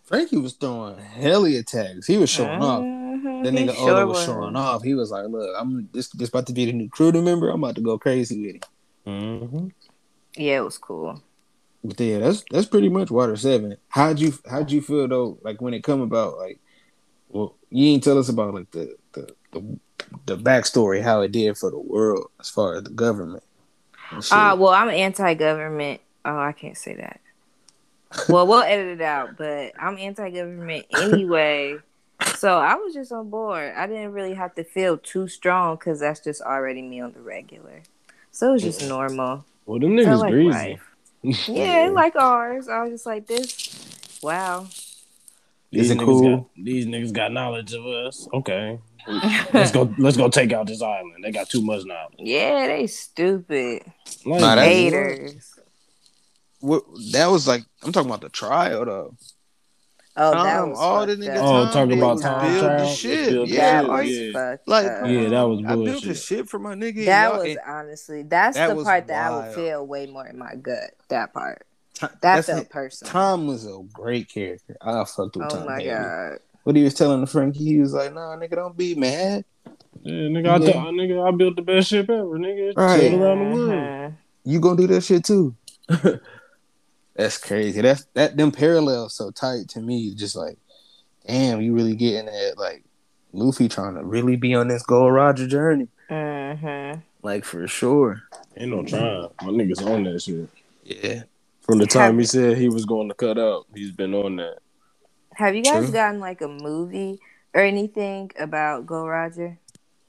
Franky 0.03 0.37
was 0.37 0.55
throwing 0.55 0.99
helly 0.99 1.57
attacks. 1.57 2.07
He 2.07 2.19
was 2.19 2.29
showing 2.29 2.61
off. 2.61 2.83
Mhm, 2.83 3.45
That 3.45 3.55
he 3.55 3.59
nigga 3.67 3.75
sure 3.75 3.91
Oda 3.91 4.07
was 4.07 4.25
showing 4.25 4.57
off. 4.57 4.83
He 4.83 4.95
was 4.95 5.11
like, 5.11 5.29
"Look, 5.29 5.55
I'm 5.57 5.89
this 5.93 6.09
this 6.09 6.29
about 6.29 6.47
to 6.49 6.53
be 6.53 6.65
the 6.67 6.73
new 6.73 6.89
crew 6.89 7.13
member. 7.13 7.49
I'm 7.51 7.63
about 7.63 7.77
to 7.77 7.81
go 7.81 7.97
crazy 7.99 8.45
with 8.47 8.57
him." 8.57 9.41
Mm-hmm. 9.41 9.69
Yeah, 10.37 10.59
it 10.59 10.65
was 10.65 10.79
cool. 10.79 11.23
But 11.85 12.01
yeah, 12.01 12.19
that's 12.19 12.45
that's 12.51 12.67
pretty 12.67 12.89
much 12.89 13.11
Water 13.11 13.37
Seven. 13.37 13.77
How'd 13.89 14.19
you 14.19 14.33
how'd 14.51 14.71
you 14.73 14.81
feel 14.83 15.07
though? 15.07 15.39
Like 15.43 15.61
when 15.61 15.73
it 15.75 15.85
come 15.85 16.01
about, 16.01 16.39
like, 16.39 16.59
well, 17.29 17.55
you 17.71 17.87
ain't 17.89 18.03
tell 18.03 18.19
us 18.19 18.29
about 18.29 18.55
like 18.55 18.71
the 18.73 18.97
the 19.13 19.29
the, 19.53 19.79
the 20.27 20.37
backstory, 20.37 21.03
how 21.03 21.21
it 21.23 21.33
did 21.33 21.57
for 21.59 21.71
the 21.71 21.79
world 21.79 22.31
as 22.41 22.49
far 22.51 22.75
as 22.77 22.83
the 22.85 22.91
government. 22.91 23.43
and 24.11 24.23
shit. 24.25 24.33
Ah, 24.33 24.55
well, 24.55 24.71
I'm 24.73 24.89
anti-government. 24.89 26.01
Oh, 26.25 26.39
I 26.39 26.53
can't 26.53 26.77
say 26.77 26.95
that. 26.97 27.21
well, 28.29 28.47
we'll 28.47 28.63
edit 28.63 29.01
it 29.01 29.03
out, 29.03 29.37
but 29.37 29.73
I'm 29.79 29.99
anti-government 29.99 30.87
anyway. 31.01 31.79
so 32.37 32.57
I 32.59 32.75
was 32.77 32.95
just 32.95 33.13
on 33.13 33.29
board. 33.31 33.75
I 33.77 33.87
didn't 33.87 34.13
really 34.13 34.35
have 34.35 34.55
to 34.55 34.65
feel 34.65 34.97
too 34.99 35.29
strong 35.29 35.77
because 35.77 36.01
that's 36.01 36.21
just 36.21 36.41
already 36.43 36.81
me 36.83 37.01
on 37.01 37.13
the 37.13 37.21
regular. 37.21 37.83
So 38.31 38.51
it 38.51 38.53
was 38.53 38.63
just 38.63 38.89
normal. 38.89 39.45
Well, 39.67 39.79
them 39.81 39.97
niggas 39.97 40.19
like 40.21 40.33
greasy. 40.33 40.51
life. 40.59 40.91
Yeah, 41.49 41.89
like 41.93 42.17
ours. 42.17 42.69
I 42.69 42.83
was 42.83 42.91
just 42.93 43.07
like 43.07 43.27
this. 43.27 44.19
Wow. 44.23 44.67
These 45.71 45.87
Is 45.87 45.91
it 45.93 45.99
niggas 45.99 46.05
cool? 46.05 46.37
got 46.37 46.47
these 46.57 46.87
niggas 46.87 47.13
got 47.15 47.33
knowledge 47.33 47.73
of 47.73 47.87
us. 47.87 48.29
Okay. 48.35 48.79
let's 49.53 49.71
go 49.71 49.93
let's 49.99 50.17
go 50.17 50.29
take 50.29 50.53
out 50.53 50.67
this 50.67 50.83
island. 50.83 51.23
They 51.23 51.31
got 51.31 51.49
too 51.49 51.63
much 51.63 51.85
now. 51.85 52.09
Yeah, 52.19 52.67
they 52.67 52.87
stupid 52.87 53.83
Like, 54.25 54.41
Nah, 54.41 54.57
haters. 54.57 55.59
what 56.61 56.83
that 57.13 57.27
was 57.27 57.47
like. 57.47 57.63
I'm 57.83 57.93
talking 57.93 58.09
about 58.09 58.21
the 58.23 58.29
trial 58.31 58.85
though. 58.85 59.15
Oh, 60.17 60.31
that 60.45 60.69
was 60.69 60.79
all 60.79 61.07
the 61.07 61.17
fucked 61.17 61.27
nigga. 61.29 61.37
Oh, 61.39 61.65
Tom 61.65 61.73
talking 61.73 61.99
about 61.99 62.13
was 62.15 62.23
Tom 62.23 62.41
build 62.41 62.61
Trial? 62.61 62.79
the 62.79 62.85
Let's 62.85 62.97
shit. 62.97 63.29
build 63.31 63.49
the 63.49 63.53
Yeah, 63.55 63.83
that 63.83 63.89
like, 63.89 64.03
was 64.07 64.11
yeah. 64.13 64.57
like 64.67 64.87
up. 64.87 65.07
Yeah, 65.09 65.29
that 65.29 65.43
was 65.43 65.59
I 65.59 65.69
built 65.69 65.85
bullshit. 65.87 66.03
the 66.09 66.15
shit 66.15 66.49
for 66.49 66.59
my 66.61 66.75
nigga. 66.77 67.05
That 67.07 67.35
was 67.35 67.45
and 67.47 67.59
honestly 67.67 68.23
that's 68.23 68.57
that 68.57 68.77
the 68.77 68.85
part 68.85 69.07
that 69.09 69.33
I 69.33 69.37
would 69.49 69.55
feel 69.57 69.85
way 69.87 70.07
more 70.07 70.27
in 70.27 70.39
my 70.39 70.55
gut. 70.55 70.93
That 71.09 71.33
part 71.35 71.67
Tom- 71.95 72.11
that 72.13 72.21
that's 72.23 72.47
felt 72.47 72.63
it. 72.63 72.71
personal. 72.71 73.13
Tom 73.13 73.47
was 73.49 73.67
a 73.67 73.81
great 73.93 74.29
character. 74.29 74.77
I 74.81 75.05
fucked 75.05 75.37
with 75.37 75.47
oh 75.47 75.49
Tom. 75.49 75.63
Oh 75.65 75.67
my 75.67 75.73
heavy. 75.83 75.87
god. 75.89 76.39
What 76.65 76.77
he 76.77 76.83
was 76.83 76.95
telling 76.95 77.21
the 77.21 77.27
Franky, 77.27 77.65
he 77.65 77.79
was 77.79 77.93
like, 77.93 78.13
"Nah, 78.13 78.37
nigga, 78.37 78.57
don't 78.57 78.77
be 78.77 78.95
mad. 78.95 79.45
Yeah, 80.03 80.29
nigga, 80.29 80.49
I 80.49 80.57
Yeah. 80.65 80.73
thought 80.73 80.95
nigga, 80.95 81.27
I 81.27 81.31
built 81.37 81.57
the 81.57 81.63
best 81.63 81.89
ship 81.89 82.11
ever, 82.11 82.39
nigga. 82.39 82.77
Right. 82.77 83.13
Around 83.15 83.51
the 83.51 83.55
world. 83.55 83.71
Mhm. 83.71 84.15
You 84.45 84.61
gonna 84.61 84.77
do 84.77 84.87
that 84.89 85.03
shit 85.03 85.25
too." 85.25 85.55
That's 87.17 87.39
crazy. 87.39 87.81
That's 87.81 88.07
that. 88.15 88.37
Them 88.37 88.51
parallels 88.51 89.15
so 89.15 89.31
tight 89.31 89.69
to 89.71 89.81
me. 89.81 90.15
Just 90.15 90.35
like, 90.35 90.59
damn, 91.27 91.61
you 91.61 91.75
really 91.75 91.95
getting 91.95 92.29
at 92.29 92.59
like 92.59 92.85
Luffy 93.33 93.69
trying 93.69 93.95
to 93.95 94.05
really 94.05 94.37
be 94.37 94.55
on 94.55 94.69
this 94.69 94.83
Gold 94.83 95.13
Roger 95.13 95.47
journey. 95.47 95.89
Mhm. 96.11 97.03
Like 97.23 97.45
for 97.45 97.69
sure. 97.69 98.23
Ain't 98.57 98.71
no 98.71 98.85
trying. 98.85 99.29
My 99.43 99.49
niggas 99.49 99.85
on 99.87 100.05
that 100.05 100.23
shit. 100.23 100.49
Yeah. 100.85 101.23
From 101.61 101.79
the 101.79 101.87
time 101.87 102.19
he 102.19 102.25
said 102.27 102.59
he 102.59 102.69
was 102.69 102.85
going 102.85 103.09
to 103.09 103.15
cut 103.15 103.39
up, 103.39 103.65
he's 103.75 103.91
been 103.91 104.13
on 104.15 104.37
that. 104.37 104.59
Have 105.37 105.55
you 105.55 105.63
guys 105.63 105.85
True. 105.85 105.93
gotten 105.93 106.21
like 106.21 106.41
a 106.41 106.49
movie 106.49 107.21
or 107.55 107.61
anything 107.63 108.31
about 108.39 108.87
Gold 108.87 109.09
Roger? 109.09 109.59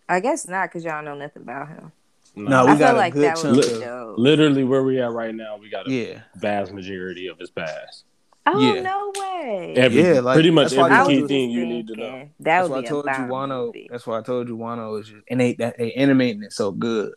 I 0.08 0.20
guess 0.20 0.48
not, 0.48 0.72
cause 0.72 0.84
y'all 0.84 1.04
know 1.04 1.16
nothing 1.16 1.42
about 1.44 1.68
him. 1.70 1.92
No, 2.36 2.66
I 2.68 2.74
we 2.74 2.80
got 2.80 2.90
feel 2.90 2.96
a 2.96 2.98
like 2.98 3.14
good 3.14 3.24
that 3.24 3.38
would 3.38 3.64
chunk 3.64 3.80
be 3.80 3.80
dope. 3.86 4.18
Literally 4.18 4.64
where 4.64 4.84
we 4.84 5.00
at 5.02 5.12
right 5.12 5.34
now, 5.34 5.58
we 5.58 5.70
got 5.70 5.88
a 5.88 5.92
Yeah. 5.92 6.22
vast 6.36 6.74
majority 6.74 7.28
of 7.28 7.40
his 7.40 7.50
past. 7.50 8.04
Oh 8.46 8.60
Yeah. 8.60 8.82
no 8.82 9.12
way! 9.18 9.74
Every, 9.76 10.04
Yeah, 10.04 10.20
like, 10.20 10.36
pretty 10.36 10.52
much 10.52 10.66
that's 10.66 10.76
why 10.76 10.86
every 10.86 10.98
I 10.98 11.02
I 11.04 11.08
key 11.08 11.28
thing 11.28 11.50
just 11.50 11.58
you 11.58 11.66
need 11.66 11.88
to 11.88 11.96
know. 11.96 12.04
thinking 12.12 12.32
That 12.42 12.44
That's 12.44 12.70
would 12.70 12.72
why 12.72 12.78
I 12.78 12.82
be 12.82 12.86
a 12.86 12.90
told 12.90 13.06
you 13.06 13.12
bomb 13.12 13.30
Wano. 13.30 13.66
movie. 13.66 13.88
That's 13.90 14.06
why 14.06 14.20
I 14.20 14.22
told 14.22 14.48
you 14.50 14.58
Wano 14.58 15.00
is 15.02 15.08
just 15.08 15.24
and 15.30 15.40
they 15.40 15.54
that 15.54 15.78
they 15.80 15.94
animating 15.94 16.44
it 16.44 16.54
so 16.54 16.72
good. 16.72 17.14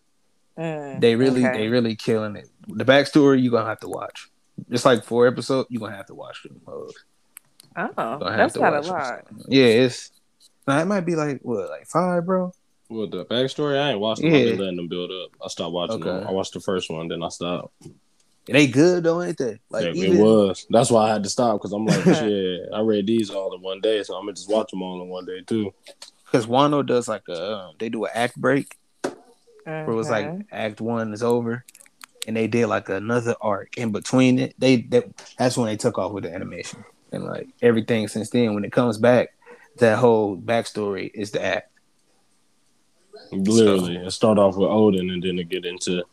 Mm, 0.59 1.01
They 1.01 1.14
really 1.16 1.44
okay. 1.47 1.59
they 1.59 1.68
really 1.68 1.97
killing 1.97 2.37
it. 2.37 2.49
The 2.68 2.85
backstory 2.85 3.42
you 3.42 3.51
gonna 3.51 3.68
have 3.68 3.81
to 3.81 3.88
watch. 3.88 4.31
Just 4.71 4.85
like 4.87 5.05
four 5.05 5.27
episodes, 5.27 5.68
you 5.71 5.79
gonna 5.79 5.94
have 5.97 6.07
to 6.07 6.14
watch 6.14 6.42
them. 6.42 6.61
hoes. 6.66 6.94
Oh, 7.76 7.92
Gonna 7.96 8.37
that's 8.37 8.57
not 8.57 8.72
a 8.72 8.76
watch 8.76 8.85
them. 8.87 8.92
lot. 8.94 9.26
Yeah, 9.48 9.64
it's 9.66 10.11
nah, 10.66 10.81
it 10.81 10.87
might 10.87 11.02
be 11.02 11.14
like 11.14 11.40
what, 11.42 11.68
like 11.70 11.87
five, 11.87 12.26
bro. 12.26 12.52
Well, 12.90 13.07
the 13.09 13.24
backstory, 13.26 13.78
I 13.81 13.90
ain't 13.90 14.00
watched 14.00 14.22
them. 14.22 14.31
Yeah. 14.31 14.38
I've 14.38 14.44
been 14.46 14.59
letting 14.59 14.76
them 14.76 14.88
build 14.88 15.11
up. 15.11 15.31
I 15.44 15.48
stopped 15.48 15.72
watching 15.72 15.96
Okay. 16.02 16.09
them. 16.11 16.26
I 16.26 16.31
watched 16.33 16.54
the 16.54 16.61
first 16.61 16.90
one, 16.90 17.09
then 17.09 17.22
I 17.22 17.28
stopped. 17.28 17.72
They 18.46 18.66
good 18.66 19.04
though, 19.04 19.22
ain't 19.22 19.37
they? 19.37 19.59
Like 19.68 19.85
Yeah, 19.85 19.92
even 19.92 20.16
it 20.16 20.20
was. 20.22 20.66
That's 20.70 20.90
why 20.90 21.09
I 21.09 21.12
had 21.12 21.22
to 21.24 21.28
stop 21.28 21.61
because 21.61 21.72
I'm 21.72 21.85
like, 21.85 22.02
shit. 22.16 22.61
I 22.72 22.81
read 22.81 23.07
these 23.07 23.28
all 23.31 23.54
in 23.54 23.61
one 23.61 23.81
day, 23.83 24.02
so 24.02 24.14
I'm 24.14 24.22
gonna 24.22 24.33
just 24.33 24.48
watch 24.50 24.70
them 24.70 24.83
all 24.83 25.02
in 25.02 25.09
one 25.09 25.26
day 25.26 25.42
too. 25.46 25.74
because 26.24 26.46
Wano 26.46 26.85
does 26.85 27.09
like 27.09 27.28
a 27.28 27.52
um, 27.59 27.74
they 27.78 27.90
do 27.90 28.07
an 28.07 28.11
act 28.14 28.37
break 28.40 28.74
where 29.87 29.90
it 29.90 29.94
was 29.94 30.09
like 30.09 30.33
act 30.50 30.81
one 30.81 31.12
is 31.12 31.22
over, 31.22 31.62
and 32.26 32.35
they 32.35 32.46
did 32.46 32.68
like 32.68 32.88
another 32.88 33.35
arc 33.42 33.76
in 33.76 33.92
between 33.92 34.38
it. 34.38 34.54
They, 34.59 34.76
they 34.81 35.02
that's 35.38 35.59
when 35.59 35.66
they 35.66 35.76
took 35.76 35.98
off 35.98 36.12
with 36.12 36.24
the 36.24 36.35
animation 36.35 36.83
and 37.12 37.25
like 37.25 37.49
everything 37.62 38.09
since 38.09 38.31
then. 38.31 38.55
When 38.55 38.64
it 38.64 38.73
comes 38.73 38.99
back, 38.99 39.35
that 39.79 39.99
whole 39.99 40.37
backstory 40.37 41.11
is 41.14 41.31
the 41.31 41.44
act. 41.44 41.71
Literally, 43.31 43.97
it 43.97 44.11
start 44.11 44.38
off 44.38 44.57
with 44.57 44.68
Oden, 44.68 45.12
and 45.12 45.22
then 45.22 45.37
to 45.37 45.45
get 45.45 45.66
into, 45.66 46.05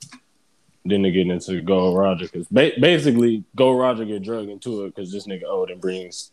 then 0.83 1.03
to 1.03 1.11
get 1.11 1.27
into 1.27 1.61
Gold 1.61 1.97
Roger, 1.97 2.25
because 2.25 2.47
ba- 2.47 2.73
basically 2.79 3.43
Gold 3.55 3.79
Roger 3.79 4.05
get 4.05 4.23
drugged 4.23 4.49
into 4.49 4.83
it 4.83 4.95
because 4.95 5.11
this 5.11 5.27
nigga 5.27 5.43
Oden 5.43 5.79
brings 5.79 6.31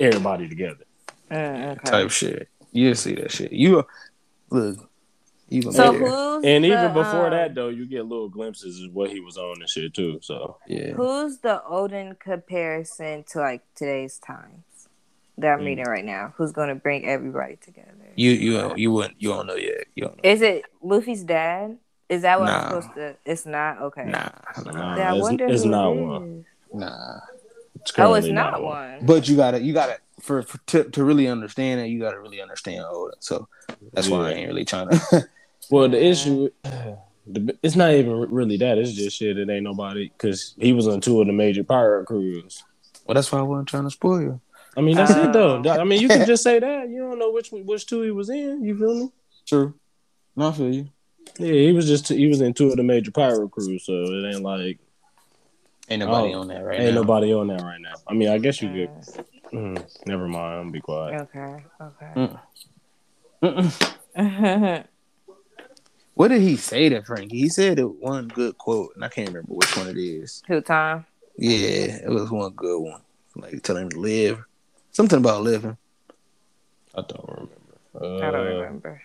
everybody 0.00 0.48
together. 0.48 0.84
Mm, 1.30 1.72
okay. 1.72 1.90
type 1.90 2.10
shit. 2.10 2.48
You'll 2.72 2.94
see 2.94 3.14
that 3.14 3.30
shit. 3.30 3.52
You 3.52 3.86
look, 4.50 4.90
you 5.48 5.62
gonna 5.62 5.74
So 5.74 5.92
be 5.92 5.98
there. 5.98 6.08
who's 6.08 6.44
And 6.44 6.64
the, 6.64 6.68
even 6.68 6.92
before 6.94 7.26
um, 7.26 7.30
that, 7.30 7.54
though, 7.54 7.68
you 7.68 7.86
get 7.86 8.06
little 8.06 8.28
glimpses 8.28 8.82
of 8.82 8.94
what 8.94 9.10
he 9.10 9.20
was 9.20 9.36
on 9.36 9.56
and 9.60 9.68
shit 9.68 9.92
too. 9.94 10.18
So 10.22 10.56
yeah. 10.66 10.92
Who's 10.92 11.38
the 11.38 11.62
Oden 11.70 12.18
comparison 12.18 13.24
to 13.30 13.38
like 13.40 13.62
today's 13.74 14.18
times 14.18 14.64
that 15.38 15.52
I'm 15.52 15.60
Mm. 15.60 15.66
reading 15.66 15.84
right 15.84 16.04
now? 16.04 16.32
Who's 16.36 16.52
going 16.52 16.68
to 16.68 16.74
bring 16.74 17.04
everybody 17.06 17.56
together? 17.56 17.90
You 18.16 18.30
you 18.30 18.74
you 18.76 18.92
wouldn't 18.92 19.20
you 19.20 19.30
don't 19.30 19.46
know 19.46 19.56
yet. 19.56 19.84
You 19.94 20.04
don't 20.04 20.16
know. 20.22 20.30
Is 20.30 20.40
it 20.42 20.64
Luffy's 20.82 21.24
dad? 21.24 21.78
Is 22.08 22.22
that 22.22 22.38
what 22.38 22.46
Nah. 22.46 22.58
I'm 22.58 22.68
supposed 22.82 22.94
to? 22.96 23.16
It's 23.24 23.46
not 23.46 23.80
okay. 23.82 24.04
Nah, 24.04 24.28
nah, 24.66 24.72
Nah. 24.72 24.94
I 24.96 25.00
it's- 25.10 25.22
wonder 25.22 25.46
it's 25.46 25.64
who 25.64 25.70
not 25.70 25.92
it 25.92 26.00
one. 26.00 26.44
is. 26.72 26.74
nah. 26.80 27.16
it's 27.80 27.92
Oh, 27.98 28.14
it's 28.14 28.26
currently 28.26 28.32
not 28.32 28.62
one. 28.62 29.04
But 29.06 29.28
you 29.28 29.36
gotta 29.36 29.60
you 29.60 29.72
gotta 29.74 29.98
for, 30.24 30.42
for 30.42 30.58
to, 30.68 30.84
to 30.84 31.04
really 31.04 31.28
understand 31.28 31.80
it, 31.80 31.88
you 31.88 32.00
gotta 32.00 32.18
really 32.18 32.40
understand 32.40 32.84
Oda. 32.88 33.14
So 33.20 33.46
that's 33.92 34.08
why 34.08 34.30
I 34.30 34.32
ain't 34.32 34.48
really 34.48 34.64
trying 34.64 34.88
to. 35.10 35.28
Well, 35.70 35.88
the 35.88 36.02
issue, 36.02 36.48
The- 37.26 37.56
It's 37.62 37.76
not 37.76 37.92
even 37.92 38.12
really 38.30 38.56
that. 38.58 38.78
It's 38.78 38.92
just 38.92 39.16
shit. 39.18 39.38
It 39.38 39.48
ain't 39.50 39.64
nobody 39.64 40.08
because 40.16 40.54
he 40.58 40.72
was 40.72 40.86
on 40.88 41.00
two 41.00 41.20
of 41.20 41.26
the 41.26 41.32
major 41.32 41.64
pirate 41.64 42.06
crews. 42.06 42.62
Well, 43.06 43.14
that's 43.14 43.30
why 43.30 43.38
I 43.38 43.42
wasn't 43.42 43.68
trying 43.68 43.84
to 43.84 43.90
spoil 43.90 44.20
you. 44.20 44.40
I 44.76 44.80
mean, 44.80 44.96
that's 44.96 45.10
it 45.12 45.32
though. 45.32 45.62
Oh. 45.64 45.70
I 45.70 45.84
mean, 45.84 46.00
you 46.00 46.08
can 46.08 46.26
just 46.32 46.42
say 46.42 46.58
that. 46.58 46.88
You 46.88 46.98
don't 47.00 47.18
know 47.18 47.30
which 47.30 47.50
which 47.52 47.86
two 47.86 48.02
he 48.02 48.10
was 48.10 48.28
in. 48.30 48.64
You 48.64 48.76
feel 48.78 48.94
me? 48.94 49.10
True. 49.46 49.74
No, 50.36 50.48
I 50.48 50.52
feel 50.52 50.72
you. 50.74 50.88
Yeah, 51.38 51.52
he 51.52 51.72
was 51.72 51.86
just 51.86 52.08
he 52.08 52.26
was 52.26 52.40
in 52.40 52.54
two 52.54 52.70
of 52.70 52.76
the 52.76 52.82
major 52.82 53.10
pirate 53.10 53.50
crews, 53.50 53.84
so 53.86 53.92
it 53.92 54.34
ain't 54.34 54.42
like 54.42 54.78
Ain't 55.90 56.00
nobody 56.00 56.34
Oh, 56.34 56.40
on 56.40 56.48
that 56.48 56.64
right 56.64 56.80
ain't 56.80 56.94
now. 56.94 57.00
nobody 57.02 57.32
on 57.34 57.46
that 57.48 57.60
right 57.62 57.80
now. 57.80 57.94
I 58.08 58.14
mean, 58.14 58.28
I 58.30 58.38
guess 58.38 58.60
you 58.62 58.68
could. 58.70 59.24
Mm, 59.54 60.06
never 60.06 60.26
mind. 60.26 60.60
I'm 60.60 60.70
be 60.72 60.80
quiet. 60.80 61.28
Okay. 61.34 61.64
Okay. 61.80 62.38
Mm. 63.42 64.84
What 66.14 66.28
did 66.28 66.42
he 66.42 66.56
say 66.56 66.88
to 66.88 67.02
Franky? 67.02 67.38
He 67.38 67.48
said 67.48 67.80
it 67.80 68.00
one 68.00 68.28
good 68.28 68.56
quote, 68.56 68.92
and 68.94 69.04
I 69.04 69.08
can't 69.08 69.28
remember 69.28 69.52
which 69.54 69.76
one 69.76 69.88
it 69.88 69.98
is. 69.98 70.42
Who 70.46 70.60
Tom? 70.60 71.04
Yeah, 71.36 71.98
it 72.04 72.08
was 72.08 72.30
one 72.30 72.52
good 72.52 72.78
one. 72.80 73.00
Like 73.34 73.62
telling 73.64 73.84
him 73.84 73.90
to 73.90 73.98
live. 74.00 74.44
Something 74.92 75.18
about 75.18 75.42
living. 75.42 75.76
I 76.94 77.02
don't 77.02 77.28
remember. 77.28 77.50
Uh, 78.00 78.28
I 78.28 78.30
don't 78.30 78.46
remember. 78.46 79.02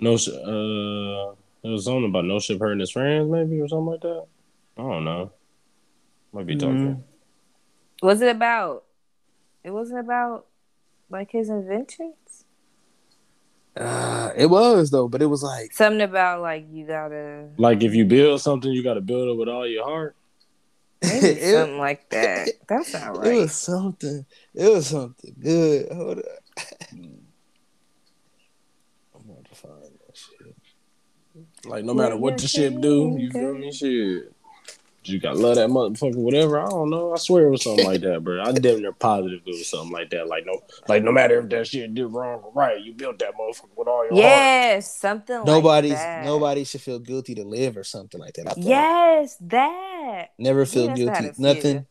No, 0.00 0.14
uh, 0.14 1.34
it 1.62 1.68
was 1.68 1.84
something 1.84 2.06
about 2.06 2.24
no 2.24 2.40
ship 2.40 2.60
hurting 2.60 2.80
his 2.80 2.90
friends, 2.90 3.30
maybe 3.30 3.60
or 3.60 3.68
something 3.68 3.86
like 3.86 4.00
that. 4.00 4.24
I 4.78 4.82
don't 4.82 5.04
know. 5.04 5.32
Might 6.32 6.46
be 6.46 6.56
talking. 6.56 7.04
Was 8.02 8.22
it 8.22 8.34
about? 8.34 8.83
It 9.64 9.70
wasn't 9.70 10.00
about 10.00 10.46
like 11.08 11.30
his 11.30 11.48
inventions. 11.48 12.44
Uh, 13.76 14.30
it 14.36 14.46
was 14.46 14.90
though, 14.90 15.08
but 15.08 15.20
it 15.20 15.26
was 15.26 15.42
like 15.42 15.72
Something 15.72 16.02
about 16.02 16.40
like 16.42 16.66
you 16.70 16.86
gotta 16.86 17.48
Like 17.56 17.82
if 17.82 17.94
you 17.94 18.04
build 18.04 18.40
something, 18.40 18.70
you 18.70 18.84
got 18.84 18.94
to 18.94 19.00
build 19.00 19.28
it 19.28 19.38
with 19.38 19.48
all 19.48 19.66
your 19.66 19.84
heart. 19.84 20.14
maybe 21.02 21.26
it, 21.26 21.54
something 21.54 21.78
like 21.78 22.08
that. 22.10 22.50
That's 22.68 22.92
not 22.92 23.16
right. 23.16 23.32
it 23.32 23.36
was 23.36 23.52
something. 23.54 24.26
It 24.54 24.72
was 24.72 24.86
something 24.86 25.34
good. 25.40 25.90
Hold 25.90 26.18
up. 26.18 26.24
I'm 26.92 27.26
going 29.26 29.44
to 29.44 29.54
find 29.54 29.82
that 30.06 30.16
shit. 30.16 30.54
Like 31.64 31.84
no 31.84 31.94
matter 31.94 32.16
what 32.16 32.38
the 32.38 32.46
ship 32.46 32.80
do, 32.80 33.16
you 33.18 33.30
feel 33.30 33.54
me? 33.54 33.72
Shit. 33.72 34.33
You 35.06 35.20
gotta 35.20 35.38
love 35.38 35.56
that 35.56 35.68
motherfucker, 35.68 36.16
whatever. 36.16 36.58
I 36.60 36.66
don't 36.68 36.88
know. 36.90 37.12
I 37.12 37.18
swear 37.18 37.46
it 37.46 37.50
was 37.50 37.62
something 37.62 37.84
like 37.86 38.00
that, 38.00 38.24
bro. 38.24 38.42
I 38.42 38.52
damn 38.52 38.80
near 38.80 38.92
positive 38.92 39.40
it 39.44 39.50
was 39.50 39.68
something 39.68 39.92
like 39.92 40.10
that. 40.10 40.28
Like 40.28 40.46
no, 40.46 40.60
like 40.88 41.02
no 41.02 41.12
matter 41.12 41.38
if 41.40 41.48
that 41.50 41.66
shit 41.66 41.94
did 41.94 42.06
wrong 42.06 42.40
or 42.42 42.52
right, 42.52 42.80
you 42.82 42.94
built 42.94 43.18
that 43.18 43.34
motherfucker 43.34 43.68
with 43.76 43.88
all 43.88 44.04
your 44.04 44.12
heart. 44.14 44.16
Yes, 44.16 44.96
something 44.96 45.44
Nobody's 45.44 45.92
like 45.92 46.00
that. 46.00 46.24
nobody 46.24 46.64
should 46.64 46.80
feel 46.80 46.98
guilty 46.98 47.34
to 47.34 47.44
live 47.44 47.76
or 47.76 47.84
something 47.84 48.18
like 48.20 48.34
that. 48.34 48.48
I. 48.48 48.54
Yes, 48.56 49.36
that. 49.42 50.28
Never 50.38 50.64
feel 50.64 50.86
Yes, 50.96 51.08
I 51.08 51.14
had 51.22 51.22
guilty. 51.22 51.28
a 51.28 51.32
few. 51.34 51.44
Nothing. 51.44 51.86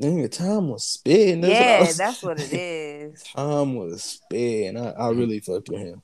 Nigga, 0.00 0.30
Tom 0.32 0.68
was 0.70 0.82
spitting. 0.84 1.42
That's 1.42 1.52
what 1.52 1.60
yeah, 1.62 1.80
was- 1.80 1.96
that's 1.98 2.22
what 2.22 2.40
it 2.40 2.52
is. 2.54 3.22
Time 3.34 3.76
was 3.76 4.02
spitting. 4.02 4.76
I, 4.78 4.90
I 4.92 5.10
really 5.10 5.40
fucked 5.40 5.68
with 5.68 5.80
him. 5.80 6.02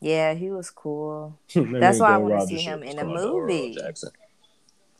Yeah, 0.00 0.34
he 0.34 0.50
was 0.50 0.68
cool. 0.68 1.38
That's 1.54 2.00
why 2.00 2.14
I 2.14 2.16
wanna 2.16 2.44
see 2.48 2.58
him 2.58 2.82
in 2.82 2.98
a 2.98 3.02
called 3.04 3.16
the 3.16 3.22
Earl 3.22 3.40
movie. 3.42 3.74
Jackson. 3.76 4.10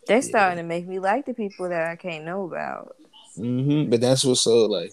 They're 0.06 0.22
starting 0.22 0.58
to 0.58 0.62
make 0.64 0.86
me 0.86 0.98
like 0.98 1.26
the 1.26 1.34
people 1.34 1.68
that 1.68 1.88
I 1.88 1.96
can't 1.96 2.24
know 2.24 2.44
about. 2.44 2.96
hmm 3.36 3.88
But 3.88 4.00
that's 4.00 4.24
what's 4.24 4.42
so 4.42 4.66
like. 4.66 4.92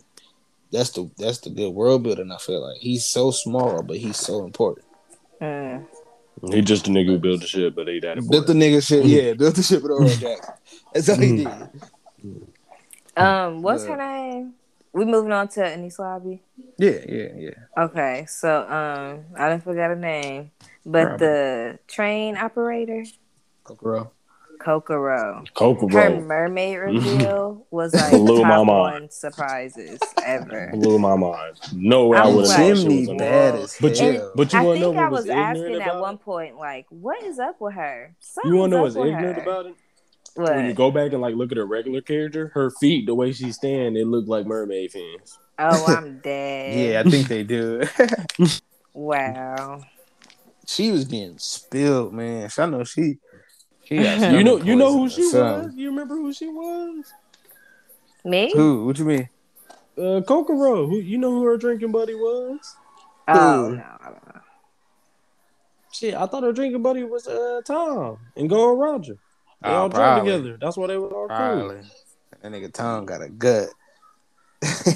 That's 0.71 0.91
the 0.91 1.09
that's 1.17 1.39
the 1.39 1.49
good 1.49 1.71
world 1.73 2.03
building. 2.03 2.31
I 2.31 2.37
feel 2.37 2.61
like 2.61 2.77
he's 2.79 3.05
so 3.07 3.31
small, 3.31 3.81
but 3.81 3.97
he's 3.97 4.19
so 4.19 4.43
important. 4.45 4.85
Mm. 5.41 5.87
He 6.51 6.61
just 6.61 6.87
a 6.87 6.91
nigga 6.91 7.07
who 7.07 7.17
built 7.17 7.41
the 7.41 7.47
shit, 7.47 7.75
but 7.75 7.87
he 7.87 7.99
that 8.01 8.15
Built 8.29 8.45
the 8.45 8.53
nigga 8.53 8.85
shit. 8.85 9.05
Yeah, 9.05 9.33
built 9.33 9.55
the 9.55 9.63
shit 9.63 9.81
with 9.81 9.91
Earl 9.91 10.05
Jackson. 10.09 10.53
That's 10.93 11.09
all 11.09 11.17
he 11.17 11.35
did. 11.37 11.81
Um, 13.17 13.61
what's 13.63 13.83
Yeah. 13.83 13.91
her 13.91 13.97
name? 13.97 14.53
We 14.93 15.05
moving 15.05 15.31
on 15.31 15.47
to 15.49 15.61
Enies 15.61 15.97
Lobby. 15.99 16.41
Yeah, 16.77 16.99
yeah, 17.07 17.27
yeah. 17.35 17.83
Okay, 17.83 18.25
so 18.27 18.61
um, 18.69 19.25
I 19.35 19.49
didn't 19.49 19.63
forget 19.63 19.89
her 19.89 19.95
name, 19.95 20.51
but 20.85 21.07
Probably. 21.07 21.27
the 21.27 21.79
train 21.87 22.37
operator, 22.37 23.05
Kokoro. 24.59 25.43
Kokoro. 25.55 25.89
Her 25.89 26.21
mermaid 26.21 26.77
mm-hmm. 26.77 26.95
reveal 26.97 27.65
was 27.71 27.93
like 27.95 28.11
Blew 28.11 28.41
my 28.43 28.49
top 28.49 28.67
mind. 28.67 29.01
one 29.01 29.09
surprises 29.09 29.99
ever. 30.23 30.69
blew 30.73 30.99
my 30.99 31.15
mind. 31.15 31.57
No 31.73 32.07
way 32.09 32.17
I 32.17 32.23
I'm 32.23 32.35
would 32.35 32.47
have 32.47 32.57
like- 32.59 32.75
thought 32.77 32.91
she 32.91 32.99
was 32.99 33.07
bad 33.17 33.53
that. 33.55 33.61
as 33.61 33.77
But 33.79 33.99
you, 33.99 34.31
but 34.35 34.53
you 34.53 34.59
I 34.59 34.63
want 34.63 34.75
to 34.77 34.81
know 34.81 34.91
think 34.91 35.01
I 35.03 35.09
was, 35.09 35.21
was 35.25 35.29
asking 35.29 35.81
at 35.81 35.99
one 35.99 36.17
point, 36.17 36.57
like, 36.57 36.85
what 36.89 37.23
is 37.23 37.39
up 37.39 37.59
with 37.61 37.73
her? 37.75 38.15
You 38.43 38.55
want 38.55 38.71
to 38.71 38.77
know 38.77 38.83
what's 38.83 38.95
ignorant 38.95 39.37
her. 39.37 39.41
about 39.43 39.65
it? 39.67 39.75
What? 40.35 40.55
When 40.55 40.65
you 40.67 40.73
go 40.73 40.91
back 40.91 41.11
and 41.11 41.21
like 41.21 41.35
look 41.35 41.51
at 41.51 41.57
her 41.57 41.65
regular 41.65 42.01
character, 42.01 42.49
her 42.53 42.69
feet, 42.69 43.07
the 43.07 43.15
way 43.15 43.31
she's 43.31 43.55
standing, 43.55 43.95
it 44.01 44.05
looked 44.07 44.29
like 44.29 44.45
mermaid 44.45 44.91
fins. 44.91 45.39
Oh, 45.57 45.85
I'm 45.87 46.19
dead. 46.23 46.77
Yeah, 46.93 46.99
I 47.01 47.09
think 47.09 47.27
they 47.27 47.43
do. 47.43 47.81
Wow. 48.93 49.81
she 50.67 50.91
was 50.91 51.05
getting 51.05 51.37
spilled, 51.37 52.13
man. 52.13 52.49
I 52.57 52.65
know 52.65 52.83
she. 52.83 53.17
She 53.89 53.95
You 53.97 54.43
know, 54.43 54.57
you 54.57 54.75
know 54.75 54.93
who 54.93 55.09
she 55.09 55.23
or 55.35 55.63
was. 55.63 55.73
You 55.75 55.89
remember 55.89 56.15
who 56.15 56.31
she 56.31 56.47
was? 56.47 57.11
Me? 58.23 58.51
Who? 58.53 58.85
What 58.85 58.99
you 58.99 59.05
mean? 59.05 59.29
Uh, 59.97 60.21
Kokoro. 60.21 60.87
Who? 60.87 60.97
You 60.97 61.17
know 61.17 61.31
who 61.31 61.43
her 61.45 61.57
drinking 61.57 61.91
buddy 61.91 62.13
was? 62.13 62.75
Oh 63.27 63.69
Who? 63.69 63.75
no, 63.77 63.83
I 63.99 64.05
don't 64.05 64.27
know. 64.35 64.41
Shit, 65.91 66.13
I 66.13 66.25
thought 66.27 66.43
her 66.43 66.53
drinking 66.53 66.83
buddy 66.83 67.03
was 67.03 67.27
uh 67.27 67.61
Tom 67.65 68.19
and 68.37 68.47
Go 68.49 68.75
Roger. 68.75 69.17
They 69.63 69.69
Oh, 69.69 69.73
all 69.73 69.89
drank 69.89 70.23
together. 70.23 70.57
That's 70.61 70.77
why 70.77 70.87
they 70.87 70.97
were 70.97 71.07
all 71.13 71.27
cool. 71.27 71.35
Probably. 71.35 71.81
That 72.41 72.51
nigga 72.51 72.71
Tom 72.71 73.05
got 73.05 73.21
a 73.21 73.29
gut. 73.29 73.69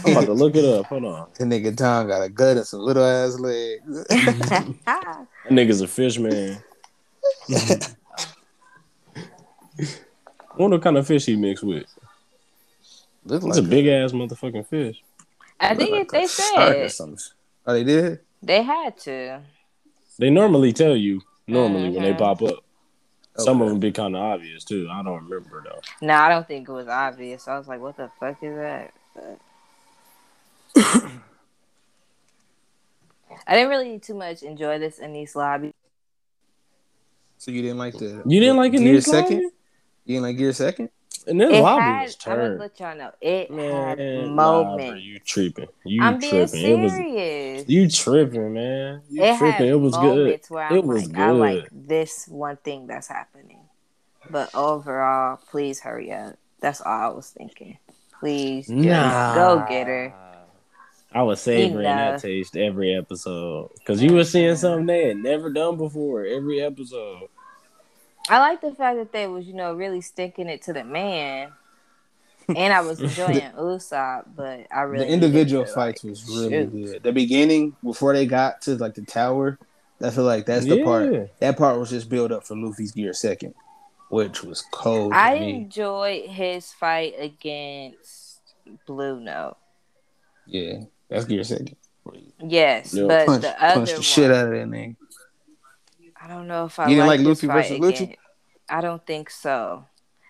I'm 0.05 0.11
about 0.11 0.25
to 0.25 0.33
look 0.33 0.55
it 0.55 0.65
up. 0.65 0.85
Hold 0.85 1.05
on. 1.05 1.27
That 1.37 1.45
nigga 1.45 1.75
Tom 1.75 2.07
got 2.07 2.21
a 2.21 2.29
gut 2.29 2.57
and 2.57 2.65
some 2.65 2.81
little 2.81 3.03
ass 3.03 3.39
legs. 3.39 4.05
That 4.85 5.27
nigga's 5.51 5.81
a 5.81 5.87
fish 5.87 6.19
man. 6.19 6.63
Wonder 10.57 10.77
what 10.77 10.83
kind 10.83 10.97
of 10.97 11.07
fish 11.07 11.25
he 11.25 11.35
mixed 11.35 11.63
with. 11.63 11.85
Look 13.25 13.43
It's 13.43 13.57
a 13.57 13.63
big 13.63 13.87
ass 13.87 14.11
motherfucking 14.11 14.67
fish. 14.67 15.01
I 15.59 15.75
think 15.75 15.91
like 15.91 16.11
they 16.11 16.23
a 16.25 16.27
shark 16.27 16.57
or 16.57 16.73
said 16.73 16.91
something. 16.91 17.19
Oh, 17.65 17.73
they 17.73 17.83
did. 17.83 18.19
they 18.41 18.61
had 18.61 18.97
to. 18.99 19.41
They 20.19 20.29
normally 20.29 20.73
tell 20.73 20.95
you 20.95 21.21
normally 21.47 21.89
when 21.89 22.03
they 22.03 22.13
Mhm. 22.13 22.17
pop 22.17 22.41
up. 22.41 22.63
Some 23.37 23.61
of 23.61 23.69
them 23.69 23.79
be 23.79 23.91
kind 23.91 24.15
of 24.15 24.21
obvious 24.21 24.63
too. 24.63 24.87
I 24.91 25.01
don't 25.01 25.23
remember 25.27 25.63
though. 25.65 25.79
No, 26.05 26.13
I 26.13 26.29
don't 26.29 26.47
think 26.47 26.69
it 26.69 26.71
was 26.71 26.87
obvious. 26.87 27.47
I 27.47 27.57
was 27.57 27.67
like, 27.67 27.81
what 27.81 27.97
the 27.97 28.11
fuck 28.19 28.37
is 28.43 28.55
that? 28.55 28.93
But... 29.15 29.39
I 33.47 33.55
didn't 33.55 33.69
really 33.69 33.97
too 33.99 34.13
much 34.13 34.43
enjoy 34.43 34.77
this 34.77 34.99
Enies 34.99 35.35
lobby. 35.35 35.73
So 37.39 37.51
you 37.51 37.61
didn't 37.61 37.79
like 37.79 37.97
the? 37.97 38.21
You 38.25 38.39
didn't 38.39 38.57
like 38.57 38.73
it 38.73 38.79
Gear 38.79 38.95
in 38.95 39.01
second? 39.01 39.27
second? 39.31 39.51
You 40.05 40.15
didn't 40.15 40.23
like 40.23 40.37
Gear 40.37 40.53
second? 40.53 40.89
And 41.25 41.39
this 41.39 41.51
It 41.57 41.61
lobby 41.61 41.81
had, 41.83 42.03
was 42.03 42.17
I'm 42.25 42.35
gonna 42.37 42.55
let 42.55 42.79
y'all 42.79 42.97
know, 42.97 43.11
it 43.21 43.49
had 43.49 43.97
Man, 43.97 44.35
nah, 44.35 44.63
bro, 44.63 44.75
moments. 44.75 45.03
you 45.05 45.19
tripping? 45.19 45.67
You 45.85 46.03
I'm 46.03 46.19
being 46.19 46.31
tripping? 46.47 46.65
It 46.65 46.79
was 46.79 46.91
serious. 46.91 47.69
you 47.69 47.89
tripping, 47.89 48.53
man. 48.53 49.01
You 49.09 49.23
it 49.23 49.37
tripping? 49.37 49.51
had 49.53 49.67
It 49.69 49.75
was 49.79 49.93
good. 49.95 50.17
moments 50.17 50.49
where 50.49 50.63
I'm 50.65 50.75
It 50.75 50.83
was 50.83 51.07
like, 51.07 51.17
I 51.17 51.31
like 51.31 51.69
good. 51.69 51.87
this 51.87 52.27
one 52.27 52.57
thing 52.57 52.87
that's 52.87 53.07
happening. 53.07 53.59
But 54.29 54.53
overall, 54.53 55.39
please 55.49 55.79
hurry 55.79 56.11
up. 56.11 56.35
That's 56.59 56.81
all 56.81 56.91
I 56.91 57.07
was 57.09 57.29
thinking. 57.29 57.77
Please 58.19 58.67
just 58.67 59.35
go 59.35 59.65
get 59.67 59.87
her. 59.87 60.13
I 61.13 61.21
was 61.21 61.41
savoring 61.41 61.83
that 61.83 62.21
taste 62.21 62.57
every 62.57 62.95
episode 62.95 63.69
because 63.77 64.01
you 64.01 64.13
were 64.13 64.23
seeing 64.23 64.55
something 64.55 64.87
they 64.87 65.09
had 65.09 65.17
never 65.17 65.49
done 65.51 65.77
before 65.77 66.25
every 66.25 66.59
episode. 66.61 67.27
I 68.29 68.39
like 68.39 68.61
the 68.61 68.73
fact 68.73 68.97
that 68.97 69.11
they 69.11 69.27
was, 69.27 69.45
you 69.45 69.53
know, 69.53 69.73
really 69.73 70.01
sticking 70.01 70.47
it 70.47 70.61
to 70.63 70.73
the 70.73 70.83
man. 70.83 71.51
And 72.55 72.73
I 72.73 72.81
was 72.81 73.01
enjoying 73.03 73.51
Usopp, 73.51 74.25
but 74.35 74.67
I 74.71 74.81
really 74.81 75.05
the 75.05 75.11
individual 75.11 75.63
needed 75.63 75.73
fights 75.75 76.03
like, 76.03 76.09
was 76.09 76.27
really 76.27 76.49
shoot. 76.49 76.71
good. 76.93 77.03
The 77.03 77.11
beginning 77.13 77.75
before 77.83 78.13
they 78.13 78.25
got 78.25 78.61
to 78.63 78.75
like 78.75 78.95
the 78.95 79.01
tower, 79.03 79.57
I 80.01 80.09
feel 80.09 80.23
like 80.25 80.45
that's 80.45 80.65
the 80.65 80.77
Yeah. 80.77 80.83
part. 80.83 81.39
That 81.39 81.57
part 81.57 81.79
was 81.79 81.89
just 81.89 82.09
build 82.09 82.31
up 82.31 82.45
for 82.45 82.55
Luffy's 82.57 82.91
Gear 82.91 83.13
second, 83.13 83.53
which 84.09 84.43
was 84.43 84.61
cold 84.71 85.13
I 85.13 85.35
enjoyed 85.35 86.29
his 86.29 86.71
fight 86.73 87.15
against 87.17 88.39
Blueno. 88.87 89.55
Yeah, 90.45 90.81
that's 91.09 91.25
Gear 91.25 91.43
second. 91.43 91.75
Yes, 92.45 92.93
Yeah. 92.93 93.07
but 93.07 93.25
Punch, 93.27 93.41
the 93.43 93.63
other 93.63 93.73
punch 93.75 93.89
the 93.91 93.95
one, 93.95 94.01
shit 94.03 94.31
out 94.31 94.47
of 94.47 94.51
that 94.51 94.67
nigga. 94.67 94.95
I 96.23 96.27
don't 96.27 96.47
know 96.47 96.65
if 96.65 96.79
I 96.79 96.87
You 96.87 96.95
didn't 96.95 97.07
liked 97.07 97.23
like 97.23 97.27
this 97.27 97.43
Luffy 97.43 97.47
versus 97.47 97.79
Lucci? 97.79 98.03
again. 98.03 98.15
I 98.69 98.81
don't 98.81 99.05
think 99.05 99.29
so. 99.29 99.85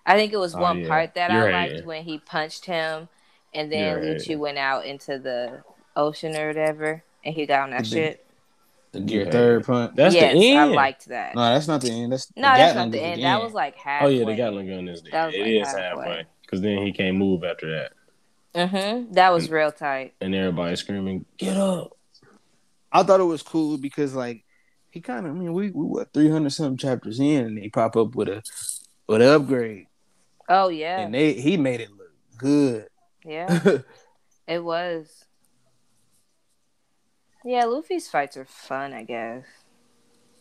I 0.06 0.16
think 0.16 0.34
it 0.34 0.38
was 0.38 0.56
Oh, 0.56 0.60
one 0.62 0.80
yeah. 0.80 0.88
part 0.88 1.14
that 1.16 1.32
You're 1.32 1.48
I 1.48 1.52
right. 1.52 1.72
liked 1.74 1.86
when 1.86 2.04
he 2.04 2.18
punched 2.20 2.66
him, 2.66 3.08
and 3.54 3.72
then 3.72 4.02
You're 4.02 4.14
right. 4.14 4.18
Lucci 4.22 4.38
went 4.38 4.58
out 4.58 4.86
into 4.86 5.20
the 5.20 5.62
ocean 5.96 6.36
or 6.36 6.48
whatever, 6.48 7.04
and 7.24 7.36
he 7.36 7.46
got 7.46 7.62
on 7.62 7.70
that 7.72 7.82
The 7.84 7.86
shit. 7.90 8.26
The 8.92 9.00
gear 9.02 9.26
Yeah. 9.26 9.32
third 9.32 9.66
punch. 9.66 9.92
That's 9.96 10.14
yes, 10.16 10.34
the 10.34 10.50
end. 10.52 10.60
I 10.60 10.64
liked 10.66 11.08
that. 11.08 11.36
No, 11.36 11.42
that's 11.54 11.68
not 11.68 11.82
the 11.82 11.90
end. 11.92 12.12
That's 12.12 12.32
No, 12.36 12.42
that's 12.44 12.76
not 12.76 12.92
Gatling 12.92 12.92
the 12.92 12.98
is 12.98 13.04
end. 13.14 13.24
That 13.24 13.42
was 13.44 13.54
like 13.54 13.76
half. 13.76 14.04
oh 14.04 14.06
halfway. 14.06 14.20
yeah, 14.20 14.26
the 14.26 14.36
Gatling 14.36 14.68
gun 14.68 14.88
is 14.88 15.02
the 15.04 15.16
end. 15.16 15.26
was 15.28 15.36
It 15.36 15.40
like 15.42 15.48
is 15.50 15.68
halfway. 15.68 16.06
halfway. 16.06 16.26
Because 16.42 16.62
then 16.62 16.78
he 16.86 16.92
can't 16.92 17.18
move 17.18 17.44
after 17.44 17.72
that. 17.72 17.92
Mm-hmm. 18.70 19.14
That 19.14 19.34
was 19.34 19.50
real 19.50 19.72
tight. 19.72 20.14
And 20.22 20.36
everybody 20.36 20.76
screaming, 20.76 21.26
get 21.38 21.58
up. 21.58 21.98
I 22.92 23.02
thought 23.02 23.20
it 23.20 23.24
was 23.24 23.42
cool 23.42 23.78
because 23.80 24.14
like 24.14 24.43
he 24.94 25.02
kind 25.02 25.26
of. 25.26 25.36
I 25.36 25.40
mean, 25.40 25.54
we 25.54 25.72
we 25.72 25.86
what 25.86 26.14
three 26.14 26.30
hundred 26.30 26.52
something 26.52 26.78
chapters 26.78 27.20
in, 27.20 27.46
and 27.46 27.58
they 27.58 27.70
pop 27.70 27.98
up 27.98 28.16
with 28.16 28.30
a 28.30 28.44
with 29.08 29.22
an 29.22 29.28
upgrade, 29.30 29.88
Oh 30.50 30.70
yeah, 30.70 30.98
and 31.04 31.14
they 31.14 31.34
he 31.34 31.58
made 31.58 31.82
it 31.82 31.92
look 31.92 32.12
good. 32.38 32.88
yeah, 33.26 33.58
it 34.48 34.64
was. 34.64 35.26
Yeah, 37.46 37.66
Luffy's 37.66 38.10
fights 38.10 38.36
are 38.38 38.44
fun, 38.46 38.94
I 38.94 39.04
guess. 39.04 39.46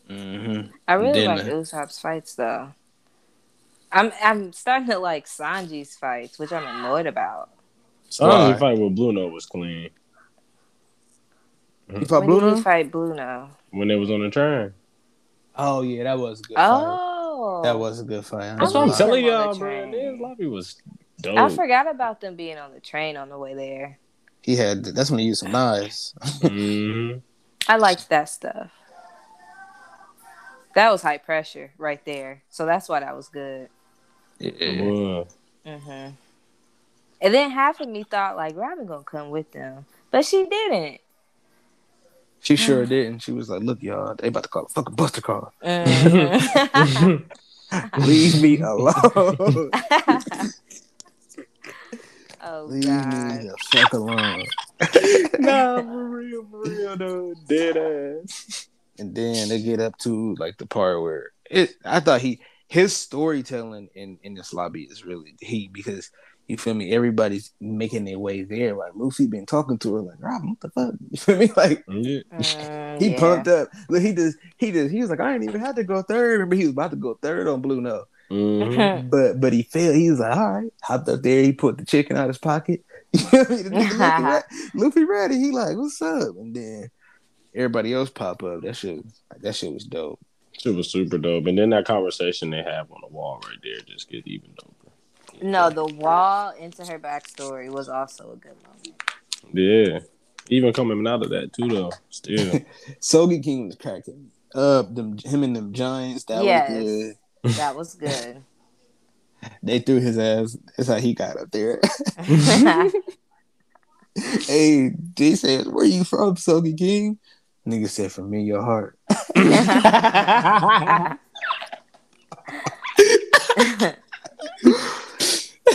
hmm 0.08 0.62
I 0.86 0.94
really 0.94 1.22
Didn't 1.22 1.24
like 1.24 1.40
I? 1.40 1.44
Usopp's 1.46 1.98
fights 1.98 2.34
though. 2.36 2.74
I'm 3.92 4.12
I'm 4.22 4.52
starting 4.52 4.88
to 4.88 4.98
like 4.98 5.26
Sanji's 5.26 5.96
fights, 5.96 6.38
which 6.38 6.52
I'm 6.52 6.66
annoyed 6.66 7.06
about. 7.06 7.50
Sanji 8.10 8.56
Why? 8.56 8.56
fight 8.56 8.78
with 8.78 8.96
Blueno 8.96 9.30
was 9.32 9.46
clean. 9.46 9.90
You 12.00 12.06
fought 12.06 12.20
when 12.20 12.28
Blue 12.28 12.40
did 12.40 12.48
he 12.48 12.54
Note? 12.54 12.62
fight 12.62 12.90
Blueno? 12.90 13.48
When 13.70 13.90
it 13.90 13.96
was 13.96 14.10
on 14.10 14.20
the 14.22 14.30
train. 14.30 14.72
Oh 15.56 15.82
yeah, 15.82 16.04
that 16.04 16.18
was 16.18 16.40
a 16.40 16.44
good 16.44 16.56
fight. 16.56 16.68
Oh, 16.70 17.60
That 17.62 17.78
was 17.78 18.00
a 18.00 18.04
good 18.04 18.24
fight. 18.24 18.58
That's 18.58 18.74
what 18.74 18.88
I'm 18.88 18.94
telling 18.94 19.24
y'all, 19.24 19.52
the 19.52 19.58
bro. 19.58 19.68
train. 19.68 19.90
This 19.92 20.20
lobby 20.20 20.46
was 20.46 20.76
dope. 21.20 21.38
I 21.38 21.48
forgot 21.50 21.90
about 21.90 22.20
them 22.20 22.36
being 22.36 22.58
on 22.58 22.72
the 22.72 22.80
train 22.80 23.16
on 23.16 23.28
the 23.28 23.38
way 23.38 23.54
there. 23.54 23.98
He 24.42 24.56
had. 24.56 24.84
That's 24.84 25.10
when 25.10 25.20
he 25.20 25.26
used 25.26 25.40
some 25.40 25.52
knives. 25.52 26.14
hmm 26.40 27.12
I 27.68 27.76
liked 27.76 28.08
that 28.08 28.28
stuff. 28.28 28.70
That 30.74 30.90
was 30.90 31.02
high 31.02 31.18
pressure 31.18 31.72
right 31.76 32.02
there, 32.04 32.42
so 32.48 32.64
that's 32.66 32.88
why 32.88 33.00
that 33.00 33.14
was 33.14 33.28
good. 33.28 33.68
Yeah. 34.38 34.80
Well, 34.82 35.28
hmm 35.64 36.08
And 37.20 37.34
then 37.34 37.50
half 37.50 37.80
of 37.80 37.88
me 37.88 38.04
thought 38.04 38.36
like 38.36 38.56
Robin 38.56 38.86
gonna 38.86 39.04
come 39.04 39.30
with 39.30 39.52
them, 39.52 39.86
but 40.10 40.24
she 40.24 40.46
didn't. 40.46 41.00
She 42.42 42.56
sure 42.56 42.84
didn't. 42.84 43.20
She 43.20 43.30
was 43.30 43.48
like, 43.48 43.62
"Look, 43.62 43.82
y'all, 43.82 44.16
they 44.16 44.26
about 44.28 44.42
to 44.42 44.48
call 44.48 44.64
a 44.64 44.68
fucking 44.68 44.96
buster 44.96 45.20
car. 45.20 45.52
Mhm. 45.62 47.30
Leave 48.04 48.42
me 48.42 48.58
alone. 48.58 48.94
oh 52.42 52.64
Leave 52.66 52.84
god. 52.84 53.38
me 53.40 53.48
the 53.48 53.56
fuck 53.70 53.92
alone." 53.92 54.44
nah, 55.38 55.82
for 55.82 56.08
real, 56.08 56.44
for 56.50 56.62
real, 56.62 56.96
though. 56.96 57.34
Dead 57.46 57.76
ass. 57.76 58.68
And 58.98 59.14
then 59.14 59.48
they 59.48 59.62
get 59.62 59.80
up 59.80 59.96
to 59.98 60.34
like 60.34 60.58
the 60.58 60.66
part 60.66 61.00
where 61.00 61.30
it. 61.48 61.74
I 61.84 62.00
thought 62.00 62.20
he 62.22 62.40
his 62.66 62.96
storytelling 62.96 63.88
in 63.94 64.18
in 64.24 64.34
this 64.34 64.52
lobby 64.52 64.82
is 64.90 65.04
really 65.04 65.36
heat 65.40 65.72
because 65.72 66.10
you 66.48 66.56
feel 66.58 66.74
me. 66.74 66.92
Everybody's 66.92 67.52
making 67.60 68.04
their 68.04 68.18
way 68.18 68.42
there. 68.42 68.74
Like 68.74 68.92
Luffy 68.94 69.26
been 69.26 69.46
talking 69.46 69.78
to 69.78 69.94
her 69.94 70.00
like, 70.02 70.18
"Robin, 70.20 70.50
what 70.50 70.60
the 70.60 70.70
fuck?" 70.70 70.94
You 71.10 71.18
feel 71.18 71.38
me? 71.38 71.50
Like 71.56 71.84
Yeah. 71.88 72.20
Mm, 72.32 72.98
he 73.00 73.10
yeah. 73.10 73.18
pumped 73.18 73.48
up. 73.48 73.68
Look, 73.88 74.02
he 74.02 74.12
just 74.12 74.36
he 74.56 74.72
just 74.72 74.90
he 74.90 75.00
was 75.00 75.10
like, 75.10 75.20
"I 75.20 75.34
ain't 75.34 75.44
even 75.44 75.60
had 75.60 75.76
to 75.76 75.84
go 75.84 76.02
third. 76.02 76.32
Remember, 76.32 76.56
he 76.56 76.64
was 76.64 76.72
about 76.72 76.90
to 76.90 76.96
go 76.96 77.18
third 77.22 77.48
on 77.48 77.62
Blueno. 77.62 78.04
Mhm. 78.30 79.10
But 79.10 79.40
but 79.40 79.52
he 79.52 79.62
failed. 79.64 79.96
He 79.96 80.10
was 80.10 80.20
like, 80.20 80.36
all 80.36 80.52
right. 80.52 80.72
Hopped 80.82 81.08
up 81.08 81.22
there. 81.22 81.42
He 81.42 81.52
put 81.52 81.76
the 81.76 81.84
chicken 81.84 82.16
out 82.16 82.28
his 82.28 82.38
pocket. 82.38 82.82
You 83.12 83.20
know 83.20 83.38
what 83.40 83.50
I 83.50 83.54
mean? 83.54 83.64
The 83.64 83.70
nigga 83.70 84.42
Luffy, 84.74 85.04
ready, 85.04 85.38
He 85.38 85.50
like, 85.50 85.76
what's 85.76 86.00
up? 86.00 86.34
And 86.36 86.56
then 86.56 86.90
everybody 87.54 87.92
else 87.92 88.08
pop 88.08 88.42
up. 88.42 88.62
That 88.62 88.74
shit, 88.74 89.04
that 89.40 89.54
shit 89.54 89.72
was 89.72 89.84
dope. 89.84 90.18
Shit 90.58 90.74
was 90.74 90.90
super 90.90 91.18
dope. 91.18 91.46
And 91.46 91.58
then 91.58 91.70
that 91.70 91.84
conversation 91.84 92.48
they 92.50 92.62
have 92.62 92.90
on 92.90 93.02
the 93.02 93.08
wall 93.08 93.42
right 93.46 93.58
there 93.62 93.80
just 93.86 94.08
get 94.08 94.26
even 94.26 94.50
doper. 94.50 94.71
No, 95.42 95.70
the 95.70 95.84
wall 95.86 96.50
into 96.58 96.84
her 96.86 96.98
backstory 96.98 97.70
was 97.70 97.88
also 97.88 98.32
a 98.32 98.36
good 98.36 98.56
moment. 98.66 99.02
Yeah. 99.52 100.00
Even 100.48 100.72
coming 100.72 101.06
out 101.06 101.22
of 101.22 101.30
that 101.30 101.52
too 101.52 101.68
though. 101.68 101.92
Still. 102.10 102.60
Sogeking 103.00 103.66
was 103.66 103.76
cracking 103.76 104.30
up. 104.54 104.94
Them 104.94 105.16
him 105.18 105.42
and 105.42 105.54
them 105.56 105.72
giants. 105.72 106.24
That 106.24 106.44
Yes. 106.44 106.70
was 106.70 106.84
good. 106.84 107.16
That 107.56 107.76
was 107.76 107.94
good. 107.94 108.42
They 109.60 109.80
threw 109.80 109.98
his 109.98 110.18
ass. 110.18 110.56
That's 110.76 110.88
how 110.88 110.98
he 110.98 111.14
got 111.14 111.36
up 111.36 111.50
there. 111.50 111.80
hey, 114.46 114.92
they 115.16 115.34
said, 115.34 115.66
"Where 115.66 115.84
you 115.84 116.04
from, 116.04 116.36
Sogeking?" 116.36 117.18
Nigga 117.66 117.88
said, 117.88 118.12
"From 118.12 118.32
in 118.34 118.46
your 118.46 118.62
heart." 118.62 118.96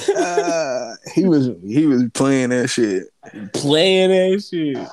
Uh, 0.09 0.95
he 1.13 1.25
was 1.25 1.49
he 1.65 1.85
was 1.85 2.03
playing 2.13 2.49
that 2.49 2.69
shit. 2.69 3.07
Playing 3.53 4.09
that 4.09 4.43
shit. 4.43 4.87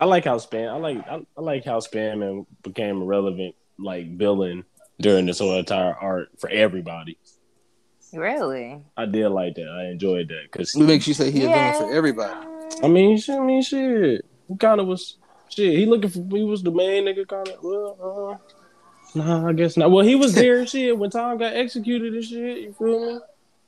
I 0.00 0.04
like 0.04 0.24
how 0.24 0.38
spam 0.38 0.72
I 0.72 0.76
like 0.76 1.08
I, 1.08 1.20
I 1.36 1.40
like 1.40 1.64
how 1.64 1.80
Spandam 1.80 2.46
became 2.62 3.02
a 3.02 3.04
relevant 3.04 3.54
like 3.78 4.16
villain 4.16 4.64
during 5.00 5.26
this 5.26 5.38
whole 5.38 5.58
entire 5.58 5.94
art 5.94 6.28
for 6.38 6.50
everybody. 6.50 7.18
really? 8.12 8.82
I 8.96 9.06
did 9.06 9.28
like 9.28 9.54
that. 9.56 9.68
I 9.68 9.90
enjoyed 9.90 10.28
that 10.28 10.42
because 10.50 10.74
What 10.74 10.86
makes 10.86 11.06
you 11.06 11.14
say 11.14 11.30
he 11.30 11.44
a 11.44 11.48
villain 11.48 11.74
for 11.74 11.92
everybody? 11.92 12.46
I 12.82 12.88
mean, 12.88 13.16
shit, 13.18 13.36
I 13.36 13.44
mean, 13.44 13.62
shit. 13.62 14.24
He 14.48 14.56
kind 14.56 14.80
of 14.80 14.86
was 14.86 15.16
shit. 15.48 15.76
He 15.76 15.86
looking 15.86 16.10
for. 16.10 16.20
He 16.36 16.44
was 16.44 16.62
the 16.62 16.70
main 16.70 17.04
nigga. 17.04 17.26
Kind 17.26 17.48
of. 17.48 17.62
Well, 17.62 18.38
uh, 19.14 19.18
nah, 19.18 19.48
I 19.48 19.52
guess 19.52 19.76
not. 19.76 19.90
Well, 19.90 20.04
he 20.04 20.14
was 20.14 20.34
there. 20.34 20.66
shit, 20.66 20.96
when 20.96 21.10
Tom 21.10 21.38
got 21.38 21.54
executed 21.54 22.14
and 22.14 22.24
shit. 22.24 22.58
You 22.58 22.72
feel 22.74 23.14
me? 23.14 23.20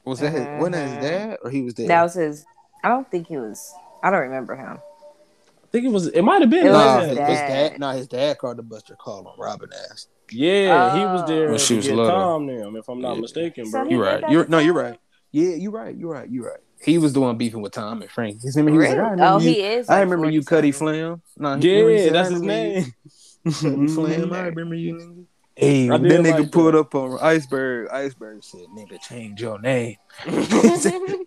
Was 0.04 0.20
that 0.20 0.32
his, 0.32 0.46
wasn't 0.58 0.72
that 0.72 0.82
his 0.84 0.92
mm-hmm. 0.92 1.28
dad 1.30 1.38
or 1.42 1.50
he 1.50 1.62
was 1.62 1.74
there? 1.74 1.88
That 1.88 2.02
was 2.02 2.14
his. 2.14 2.44
I 2.82 2.88
don't 2.88 3.10
think 3.10 3.28
he 3.28 3.36
was. 3.36 3.74
I 4.02 4.10
don't 4.10 4.20
remember 4.20 4.56
him. 4.56 4.78
I 4.78 5.66
think 5.70 5.84
it 5.84 5.92
was. 5.92 6.08
It 6.08 6.22
might 6.22 6.40
have 6.40 6.50
been. 6.50 6.66
It 6.66 6.70
was 6.70 6.78
nah, 6.78 7.00
his 7.00 7.08
his 7.08 7.08
his, 7.10 7.18
dad. 7.18 7.28
his 7.28 7.38
dad. 7.38 7.70
dad. 7.70 7.80
Nah, 7.80 7.92
his 7.92 8.08
dad 8.08 8.38
called 8.38 8.56
the 8.56 8.62
Buster 8.62 8.96
call 8.96 9.28
on 9.28 9.38
Robin 9.38 9.70
ass. 9.90 10.08
Yeah, 10.32 10.96
he 10.96 11.04
was 11.04 11.22
Oh. 11.22 11.26
there 11.26 11.48
When 11.48 11.58
to 11.58 11.64
she 11.64 11.76
was 11.76 11.86
get 11.86 11.96
little. 11.96 12.10
Tom 12.10 12.46
them, 12.46 12.76
if 12.76 12.88
I'm 12.88 13.00
not 13.00 13.16
Yeah. 13.16 13.20
mistaken, 13.20 13.70
bro. 13.70 13.84
he 13.84 13.94
You're 13.94 14.02
right. 14.02 14.24
You're 14.30 14.46
no, 14.46 14.58
you're 14.58 14.74
right. 14.74 14.98
Yeah, 15.32 15.54
you're 15.54 15.70
right. 15.70 15.96
You're 15.96 16.10
right. 16.12 16.28
You're 16.28 16.46
right. 16.46 16.60
He 16.82 16.98
was 16.98 17.12
the 17.12 17.20
one 17.20 17.36
beefing 17.36 17.60
with 17.60 17.72
Tom 17.72 18.00
and 18.00 18.10
Frank. 18.10 18.40
His 18.42 18.56
name. 18.56 18.68
He 18.68 18.78
was 18.78 18.88
like, 18.88 19.20
oh, 19.20 19.38
you. 19.38 19.50
he 19.50 19.62
is. 19.62 19.88
I 19.90 20.00
remember 20.00 20.30
you, 20.30 20.40
40 20.42 20.46
Cuddy 20.46 20.72
something. 20.72 20.94
Flam. 20.94 21.22
Nah, 21.36 21.56
he- 21.56 21.68
he 21.68 21.92
Yeah, 21.92 22.04
said, 22.04 22.14
that's 22.14 22.30
his 22.30 22.42
name. 22.42 22.84
Cuddy 23.44 23.66
mm-hmm. 23.66 23.86
Flam. 23.94 24.32
I 24.32 24.40
remember 24.46 24.74
you, 24.74 24.94
nigga. 24.94 25.26
Hey, 25.60 25.88
I 25.88 25.92
when 25.92 26.02
did 26.04 26.12
that 26.12 26.34
nigga 26.34 26.40
like 26.42 26.52
pulled 26.52 26.74
that. 26.74 26.78
up 26.80 26.94
on 26.94 27.18
Iceberg, 27.20 27.88
Iceberg 27.90 28.42
said, 28.42 28.62
"Nigga, 28.74 28.98
change 29.02 29.42
your 29.42 29.60
name." 29.60 29.96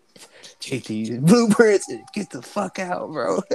Take 0.59 0.85
these 0.85 1.11
blueprints 1.19 1.87
and 1.89 2.01
get 2.13 2.29
the 2.31 2.41
fuck 2.41 2.79
out, 2.79 3.11
bro. 3.11 3.41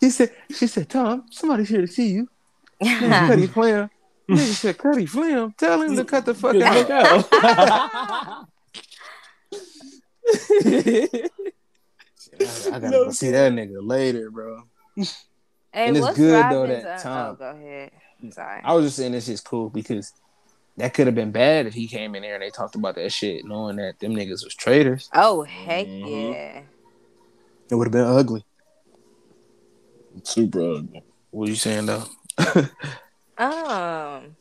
She 0.00 0.10
said, 0.10 0.30
"She 0.50 0.66
said, 0.66 0.90
Tom, 0.90 1.24
somebody's 1.30 1.68
here 1.70 1.80
to 1.80 1.86
see 1.86 2.08
you." 2.08 2.28
Cutty 2.82 3.46
Flam. 3.46 3.88
Nigga 4.28 4.38
said, 4.54 4.76
"Cutty 4.78 5.06
Flam, 5.06 5.54
tell 5.56 5.80
him 5.80 5.96
to 5.96 6.04
cut 6.04 6.26
the 6.26 6.34
fuck 6.34 6.56
out." 6.56 6.90
I, 12.40 12.44
I 12.66 12.70
gotta 12.70 12.90
go 12.90 13.10
see 13.10 13.30
that 13.30 13.52
nigga 13.52 13.76
later, 13.80 14.30
bro. 14.30 14.62
Hey, 14.96 15.04
And 15.72 15.96
it's 15.96 16.04
what's 16.04 16.18
good, 16.18 16.44
though, 16.50 16.66
that 16.66 16.84
uh, 16.84 16.98
Tom- 17.02 17.30
Oh, 17.30 17.34
go 17.36 17.50
ahead. 17.50 17.90
Sorry. 18.30 18.60
I 18.64 18.72
was 18.74 18.84
just 18.86 18.96
saying 18.96 19.12
this 19.12 19.28
is 19.28 19.40
cool 19.40 19.68
because 19.70 20.12
that 20.76 20.94
could 20.94 21.06
have 21.06 21.14
been 21.14 21.32
bad 21.32 21.66
if 21.66 21.74
he 21.74 21.86
came 21.88 22.14
in 22.14 22.22
there 22.22 22.34
and 22.34 22.42
they 22.42 22.50
talked 22.50 22.74
about 22.74 22.94
that 22.94 23.12
shit, 23.12 23.44
knowing 23.44 23.76
that 23.76 23.98
them 23.98 24.14
niggas 24.14 24.44
was 24.44 24.54
traitors. 24.54 25.10
Oh 25.12 25.42
heck 25.42 25.86
Mhm. 25.86 26.32
yeah! 26.34 26.62
It 27.70 27.74
would 27.74 27.86
have 27.86 27.92
been 27.92 28.04
ugly. 28.06 28.44
Super 30.24 30.60
ugly. 30.60 31.02
What 31.30 31.48
are 31.48 31.50
you 31.50 31.56
saying 31.56 31.86
though? 31.86 32.04
Um, 33.38 34.36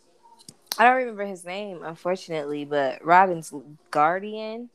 I 0.78 0.84
don't 0.86 0.98
remember 0.98 1.26
his 1.26 1.46
name, 1.46 1.82
unfortunately, 1.82 2.66
but 2.66 3.04
Robin's 3.04 3.52
guardian. 3.90 4.70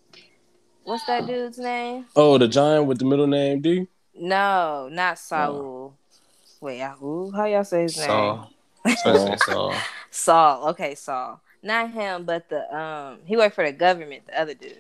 What's 0.85 1.05
that 1.07 1.27
dude's 1.29 1.59
name? 1.59 2.07
Oh, 2.17 2.39
the 2.39 2.49
giant 2.49 2.87
with 2.87 2.99
the 2.99 3.05
middle 3.05 3.27
name 3.27 3.61
D. 3.61 3.87
No, 4.15 4.89
not 4.91 5.19
Saul. 5.19 5.97
Wait, 6.61 6.81
who? 6.99 7.31
How 7.31 7.45
y'all 7.45 7.63
say 7.65 7.83
his 7.83 7.99
name? 7.99 8.09
Saul. 8.95 9.15
Saul. 9.27 9.39
Saul. 9.39 9.75
Saul. 10.11 10.69
Okay, 10.71 10.95
Saul. 10.95 11.41
Not 11.63 11.91
him, 11.91 12.25
but 12.25 12.49
the 12.49 12.63
um. 12.77 13.19
He 13.25 13.37
worked 13.37 13.55
for 13.55 13.65
the 13.65 13.73
government. 13.73 14.27
The 14.27 14.41
other 14.41 14.55
dude. 14.55 14.77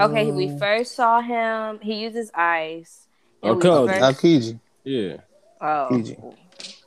Okay, 0.00 0.32
we 0.32 0.56
first 0.58 0.94
saw 0.94 1.20
him. 1.20 1.78
He 1.80 1.94
uses 2.02 2.30
ice. 2.34 3.06
and 3.42 3.56
we 3.62 3.68
Okay. 3.68 3.98
first- 4.00 4.20
Aokiji. 4.22 4.60
Yeah, 4.84 5.16
Oh, 5.60 5.88
Kiji. 5.90 6.16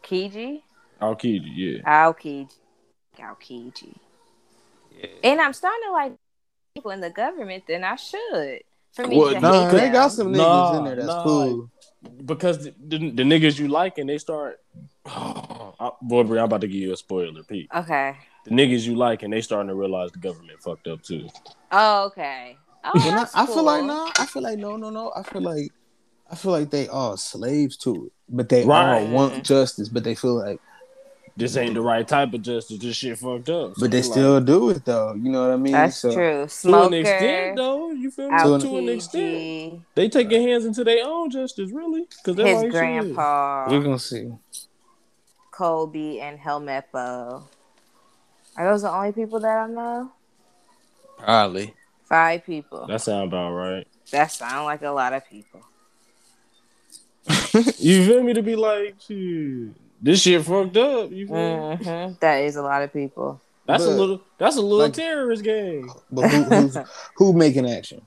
Kiji. 0.03 0.61
Aokiji. 1.01 1.51
Yeah. 1.55 1.81
Aokiji. 2.07 2.49
Aokiji. 3.19 3.93
And 5.23 5.39
I'm 5.41 5.53
starting 5.53 5.81
to 5.85 5.91
like 5.91 6.13
people 6.75 6.91
in 6.91 6.99
the 7.01 7.09
government. 7.09 7.63
Then 7.67 7.83
I 7.83 7.95
should. 7.95 8.61
For 8.93 9.07
me 9.07 9.17
Well, 9.17 9.33
to 9.33 9.39
Nah, 9.39 9.71
they 9.71 9.89
got 9.89 10.11
some 10.11 10.27
niggas 10.27 10.37
Nah, 10.37 10.77
in 10.77 10.83
there 10.85 10.95
that's 10.95 11.07
nah. 11.07 11.23
cool. 11.23 11.69
Because 12.25 12.63
the, 12.63 12.73
the, 12.87 12.97
the 13.11 13.23
niggas 13.23 13.59
you 13.59 13.67
like 13.67 13.97
and 13.97 14.09
they 14.09 14.17
start. 14.17 14.59
Oh, 15.79 15.97
boy, 16.01 16.23
Brie, 16.23 16.37
I'm 16.39 16.45
about 16.45 16.61
to 16.61 16.67
give 16.67 16.79
you 16.79 16.93
a 16.93 16.95
spoiler, 16.97 17.43
Pete. 17.43 17.69
Okay. 17.75 18.15
The 18.45 18.51
niggas 18.51 18.85
you 18.85 18.95
like 18.95 19.23
and 19.23 19.33
they 19.33 19.41
starting 19.41 19.67
to 19.67 19.75
realize 19.75 20.11
the 20.11 20.19
government 20.19 20.61
fucked 20.61 20.87
up 20.87 21.01
too. 21.01 21.27
Oh, 21.71 22.05
okay. 22.05 22.55
Oh, 22.85 22.91
Well, 22.93 23.11
nah, 23.11 23.17
that's 23.17 23.35
I 23.35 23.45
feel 23.45 23.63
like 23.63 23.79
cool. 23.79 23.87
no. 23.87 24.11
I 24.17 24.25
feel 24.25 24.41
like 24.43 24.59
no, 24.59 24.77
no, 24.77 24.89
no. 24.91 25.11
I 25.15 25.23
feel 25.23 25.41
like 25.41 25.71
I 26.31 26.35
feel 26.35 26.51
like 26.51 26.69
they 26.69 26.87
are 26.87 27.17
slaves 27.17 27.75
to 27.77 28.05
it, 28.05 28.11
but 28.29 28.47
they 28.49 28.63
Right. 28.63 29.03
all 29.07 29.07
want 29.11 29.43
justice. 29.43 29.89
But 29.89 30.03
they 30.05 30.15
feel 30.15 30.35
like, 30.35 30.59
This 31.35 31.57
ain't 31.57 31.73
the 31.73 31.81
right 31.81 32.07
type 32.07 32.31
of 32.33 32.43
justice. 32.43 32.77
This 32.77 32.95
shit 32.95 33.17
fucked 33.17 33.49
up. 33.49 33.73
So 33.73 33.81
but 33.81 33.91
they 33.91 33.97
it's 33.99 34.07
like, 34.09 34.13
still 34.13 34.39
do 34.39 34.69
it 34.69 34.85
though. 34.85 35.13
You 35.15 35.31
know 35.31 35.41
what 35.47 35.53
I 35.53 35.57
mean? 35.57 35.73
That's 35.73 35.97
So- 35.97 36.13
true. 36.13 36.47
to 36.47 36.83
an 36.83 36.93
extent 36.93 37.55
though. 37.57 37.89
You 37.91 38.11
feel 38.11 38.29
me? 38.29 38.37
To 38.37 38.53
an- 38.53 38.61
To 38.61 38.77
an 38.77 38.89
extent, 38.89 39.81
they 39.95 40.09
take 40.09 40.29
their 40.29 40.41
hands 40.41 40.65
into 40.65 40.83
their 40.83 41.03
own 41.05 41.31
justice, 41.31 41.71
really, 41.71 42.05
because 42.07 42.35
they're 42.35 42.45
his 42.47 42.55
like 42.57 42.65
shit. 42.65 42.71
grandpa, 42.71 43.67
We're 43.69 43.81
gonna 43.81 43.97
see. 43.99 44.31
Koby, 45.51 46.19
and 46.21 46.39
Helmeppo. 46.39 47.43
Are 48.55 48.65
those 48.71 48.83
the 48.83 48.91
only 48.91 49.11
people 49.11 49.39
that 49.39 49.57
I 49.57 49.67
know? 49.67 50.11
Probably. 51.17 51.73
Five 52.05 52.45
people. 52.45 52.85
That 52.85 53.01
sound 53.01 53.29
about 53.29 53.53
right. 53.53 53.87
That 54.11 54.31
sound 54.31 54.65
like 54.65 54.83
a 54.83 54.89
lot 54.91 55.13
of 55.13 55.27
people. 55.27 55.61
You 57.77 58.05
feel 58.05 58.23
me? 58.23 58.33
To 58.33 58.41
be 58.43 58.55
like, 58.55 58.95
shit, 58.99 59.69
this 60.03 60.21
shit 60.21 60.43
fucked 60.45 60.77
up. 60.77 61.11
You 61.11 61.25
feel 61.27 61.69
me? 61.69 61.75
hmm 61.83 62.13
That 62.19 62.43
is 62.43 62.55
a 62.57 62.61
lot 62.61 62.83
of 62.83 62.93
people. 62.93 63.41
That's 63.65 63.85
a 63.85 63.89
little. 63.89 64.21
That's 64.37 64.57
a 64.57 64.61
little 64.61 64.77
like- 64.79 64.93
terrorist 64.93 65.43
game. 65.43 65.89
But 66.11 66.29
who, 66.29 66.43
who's 66.43 66.77
who 67.15 67.33
making 67.33 67.67
action? 67.69 68.05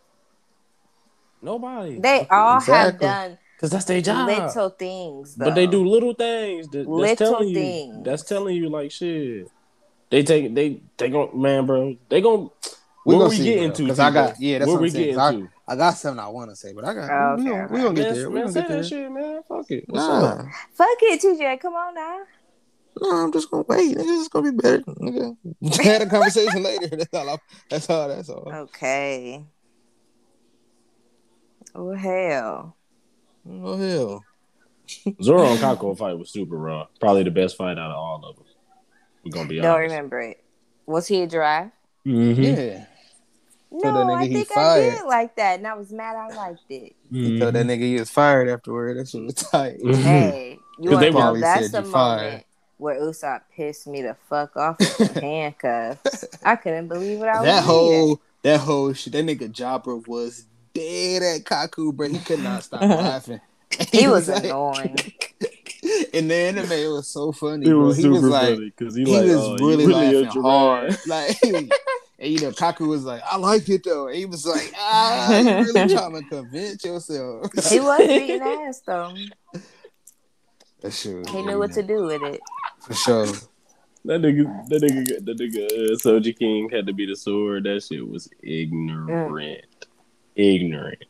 Nobody. 1.43 1.99
They 1.99 2.27
all 2.31 2.61
have 2.61 2.99
done 2.99 3.39
Because 3.57 3.71
that's 3.71 3.85
their 3.85 4.01
job. 4.01 4.27
little 4.29 4.71
things, 4.71 5.35
though. 5.35 5.47
But 5.47 5.55
they 5.55 5.67
do 5.67 5.87
little 5.87 6.15
things. 6.15 6.69
That, 6.69 6.79
that's 6.79 6.89
Little 6.89 7.17
telling 7.17 7.49
you. 7.49 8.03
That's 8.05 8.23
telling 8.25 8.57
you 8.57 8.69
like 8.69 8.91
shit. 8.91 9.49
They 10.11 10.23
take 10.23 10.55
they 10.55 10.81
they 10.97 11.11
gon' 11.11 11.31
man, 11.41 11.67
bro. 11.67 11.97
They 12.09 12.21
gon' 12.21 12.51
We 13.05 13.15
Where 13.15 13.19
gonna 13.25 13.31
we 13.31 13.37
see, 13.37 13.45
getting 13.45 13.69
bro, 13.69 13.77
to? 13.77 13.87
'cause 13.87 13.99
I 14.01 14.11
got 14.11 14.41
yeah. 14.41 14.59
That's 14.59 14.67
where 14.69 14.77
what 14.77 14.83
we 14.83 14.89
I'm 14.89 14.93
saying, 14.95 15.15
to. 15.15 15.49
I, 15.69 15.73
I 15.73 15.77
got 15.77 15.91
something 15.93 16.23
I 16.25 16.29
want 16.29 16.51
to 16.51 16.57
say, 16.57 16.73
but 16.73 16.85
I 16.85 16.95
got 16.95 17.11
Oh, 17.11 17.37
we, 17.37 17.43
okay, 17.43 17.51
gonna, 17.51 17.67
we 17.69 17.77
okay. 17.77 17.83
gonna 17.83 17.95
get 17.95 18.15
there. 18.15 18.31
We 18.31 18.35
man, 18.37 18.45
gonna 18.45 18.55
get 18.61 18.69
there. 18.69 18.83
shit, 18.85 19.11
man. 19.13 19.41
Fuck 19.49 19.71
it. 19.71 19.85
What's 19.89 20.05
up? 20.05 20.39
Nah, 20.39 20.51
Fuck 20.73 20.89
it, 21.03 21.21
TJ. 21.23 21.61
Come 21.61 21.75
on 21.75 21.95
now. 21.95 22.19
no, 23.01 23.11
I'm 23.25 23.33
just 23.33 23.51
gonna 23.51 23.65
wait. 23.69 23.97
Nigga, 23.97 24.05
it's 24.21 24.29
gonna 24.29 24.53
be 24.53 24.57
better. 24.57 24.79
Nigga, 24.83 25.37
had 25.85 26.03
a 26.03 26.07
conversation 26.07 26.63
later. 26.63 26.89
That's 26.97 27.15
all. 27.15 27.29
I, 27.31 27.37
that's 27.71 27.91
all. 27.91 28.09
That's 28.09 28.29
all. 28.29 28.53
Okay. 28.55 29.45
Oh 31.75 31.93
hell. 31.95 32.77
Oh 33.49 33.77
hell. 33.77 34.25
Zoro 35.23 35.47
and 35.47 35.59
Kaku 35.61 35.97
fight 35.99 36.19
was 36.19 36.31
super 36.31 36.57
raw. 36.57 36.87
Probably 37.01 37.23
the 37.25 37.31
best 37.31 37.57
fight 37.57 37.79
out 37.79 37.91
of 37.91 37.97
all 37.97 38.25
of 38.25 38.37
them. 38.37 38.45
We're 39.25 39.33
gonna 39.33 39.49
be 39.49 39.57
Don't 39.61 39.67
honest. 39.77 39.91
remember 39.93 40.21
it. 40.21 40.43
Was 40.87 41.07
he 41.09 41.23
a 41.23 41.27
giraffe? 41.27 41.73
Mhm. 42.07 42.57
Yeah. 42.57 42.85
No, 43.71 43.81
that 43.81 44.07
nigga 44.07 44.17
I 44.17 44.27
he 44.27 44.35
think 44.35 44.57
I 44.57 44.81
did 44.81 45.05
like 45.07 45.37
that, 45.37 45.59
and 45.59 45.67
I 45.67 45.75
was 45.75 45.93
mad. 45.93 46.17
I 46.17 46.35
liked 46.35 46.63
it. 46.71 46.95
He 47.13 47.39
told 47.39 47.55
that 47.55 47.67
nigga 47.67 47.81
he 47.83 47.99
was 47.99 48.11
fired 48.11 48.49
afterward. 48.49 48.97
That 48.99 49.09
shit 49.09 49.23
was 49.25 49.35
tight. 49.35 49.81
Mhm. 49.83 49.95
Hey, 50.03 50.59
you 50.79 50.91
'Cause 50.91 50.99
want 51.01 51.05
to 51.05 51.11
know? 51.21 51.41
That's 51.41 51.71
said 51.71 51.83
the 51.83 51.87
you 51.87 51.93
fired. 51.93 52.23
moment 52.23 52.47
where 52.79 53.01
Usopp 53.01 53.41
pissed 53.55 53.87
me 53.87 54.03
the 54.03 54.17
fuck 54.29 54.57
off 54.57 54.79
with 54.79 55.15
the 55.15 55.21
handcuffs. 55.23 56.25
I 56.45 56.57
couldn't 56.57 56.89
believe 56.89 57.19
what 57.19 57.29
I 57.29 57.33
was 57.41 57.45
that 57.45 57.53
reading. 57.55 57.65
whole 57.67 58.21
that 58.43 58.61
whole 58.61 58.93
shit. 58.93 59.13
That 59.15 59.25
nigga 59.27 59.51
Jabra 59.53 60.07
was 60.07 60.45
dead 60.73 61.23
at 61.23 61.45
Kaku, 61.45 61.93
bro. 61.95 62.09
He 62.09 62.19
could 62.19 62.41
not 62.41 62.63
stop 62.65 62.81
laughing. 62.83 63.41
He 63.93 64.07
was 64.07 64.29
like- 64.29 64.45
annoying. 64.45 64.97
And 66.15 66.31
the 66.31 66.35
anime 66.35 66.73
it 66.73 66.89
was 66.89 67.07
so 67.09 67.31
funny, 67.33 67.67
It 67.67 67.71
bro. 67.71 67.79
was 67.87 67.97
He 67.97 68.03
super 68.05 68.15
was 68.15 68.23
like, 68.25 68.55
funny 68.55 68.73
because 68.77 68.95
he, 68.95 69.05
he 69.05 69.13
like, 69.17 69.27
was 69.27 69.37
oh, 69.37 69.57
you 69.59 69.69
really, 69.69 69.85
a 69.85 70.21
laughing 70.23 70.43
hard. 70.43 70.99
Like, 71.07 71.37
and 72.19 72.33
you 72.33 72.41
know, 72.41 72.51
Kaku 72.51 72.89
was 72.89 73.05
like, 73.05 73.23
I 73.31 73.37
like 73.37 73.69
it 73.69 73.85
though. 73.85 74.07
And 74.09 74.17
he 74.17 74.27
was 74.27 74.47
like, 74.47 74.73
ah, 74.77 75.39
you 75.39 75.45
really 75.73 75.73
trying 75.95 76.15
to 76.15 76.23
convince 76.29 76.85
yourself. 76.85 77.51
He 77.69 77.81
was 77.81 77.99
beating 78.07 78.43
ass 78.43 78.81
though. 78.87 79.15
That 80.81 80.93
shit 80.93 81.17
was 81.17 81.29
He 81.29 81.43
knew 81.43 81.59
what 81.59 81.73
to 81.73 81.83
do 81.83 82.05
with 82.07 82.23
it. 82.23 82.41
for 82.81 82.95
sure. 82.95 83.27
That 84.05 84.21
nigga, 84.23 84.69
that 84.69 84.83
nigga, 84.83 85.25
that 85.25 85.39
nigga, 85.39 85.67
uh, 85.67 85.97
Sogeking 85.97 86.73
had 86.73 86.87
to 86.87 86.93
be 86.93 87.07
the 87.07 87.17
sword. 87.17 87.65
That 87.65 87.83
shit 87.83 88.09
was 88.09 88.29
ignorant, 88.41 89.65
ignorant, 90.37 91.05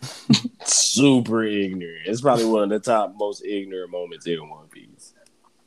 super 0.64 1.44
ignorant. 1.44 2.06
It's 2.06 2.22
probably 2.22 2.46
one 2.46 2.62
of 2.62 2.70
the 2.70 2.78
top 2.80 3.14
most 3.14 3.44
ignorant 3.44 3.90
moments 3.90 4.26
in 4.26 4.48
One 4.48 4.68
Piece. 4.68 4.88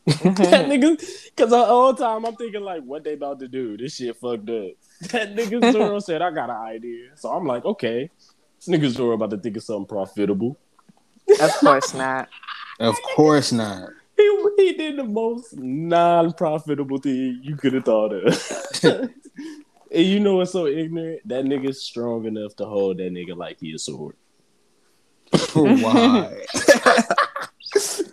That 0.06 0.18
mm-hmm. 0.18 0.72
nigga, 0.72 1.00
because 1.36 1.50
the 1.50 1.66
whole 1.66 1.94
time 1.94 2.26
I'm 2.26 2.36
thinking 2.36 2.62
like, 2.62 2.84
what 2.84 3.04
they 3.04 3.14
about 3.14 3.40
to 3.40 3.48
do? 3.48 3.78
This 3.78 3.96
shit 3.96 4.16
fucked 4.18 4.50
up. 4.50 4.72
That 5.12 5.36
nigga 5.36 5.72
Zoro 5.74 6.00
said, 6.00 6.22
I 6.22 6.32
got 6.32 6.50
an 6.50 6.56
idea. 6.56 7.10
So 7.16 7.30
I'm 7.30 7.46
like, 7.46 7.66
okay, 7.66 8.10
this 8.58 8.68
nigga 8.68 8.90
Zoro 8.90 9.16
about 9.16 9.32
to 9.32 9.38
think 9.38 9.58
of 9.58 9.64
something 9.64 9.86
profitable. 9.86 10.58
Of 11.42 11.52
course 11.56 11.94
not. 11.94 12.30
Of 12.80 12.96
course 13.16 13.52
not. 13.52 13.90
He, 14.16 14.48
he 14.58 14.74
did 14.74 14.98
the 14.98 15.04
most 15.04 15.58
non-profitable 15.58 17.00
thing 17.00 17.40
you 17.42 17.56
could 17.56 17.74
have 17.74 17.84
thought 17.84 18.14
of. 18.14 18.80
and 18.84 19.12
you 19.92 20.20
know 20.20 20.36
what's 20.36 20.52
so 20.52 20.68
ignorant? 20.68 21.28
That 21.28 21.46
nigga's 21.46 21.82
strong 21.82 22.26
enough 22.26 22.56
to 22.58 22.66
hold 22.66 23.00
that 23.00 23.12
nigga 23.12 23.36
like 23.36 23.60
he 23.60 23.74
a 23.74 23.80
sword. 23.80 24.16
Why? 25.54 26.44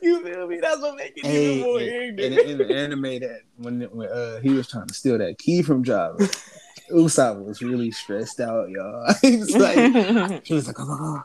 You 0.03 0.23
feel 0.25 0.47
me? 0.47 0.59
That's 0.61 0.81
what 0.81 0.97
makes 0.97 1.13
it 1.17 1.27
Hey, 1.27 1.55
even 1.55 1.67
more 1.67 1.81
in, 1.81 2.19
ignorant. 2.19 2.51
in 2.51 2.59
the 2.59 2.75
anime 2.77 3.03
that 3.21 3.41
when, 3.57 3.81
when 3.83 4.09
uh, 4.09 4.41
he 4.41 4.51
was 4.51 4.69
trying 4.69 4.87
to 4.87 4.95
steal 4.95 5.19
that 5.19 5.39
key 5.39 5.63
from 5.63 5.85
Java, 5.85 6.17
Usopp 6.91 7.45
was 7.45 7.63
really 7.63 7.91
stressed 7.91 8.41
out, 8.41 8.69
y'all. 8.71 9.15
he 9.23 9.37
was 9.37 9.57
like, 9.57 9.77
he 10.45 10.55
was 10.55 10.67
like, 10.67 10.77
oh, 10.79 11.23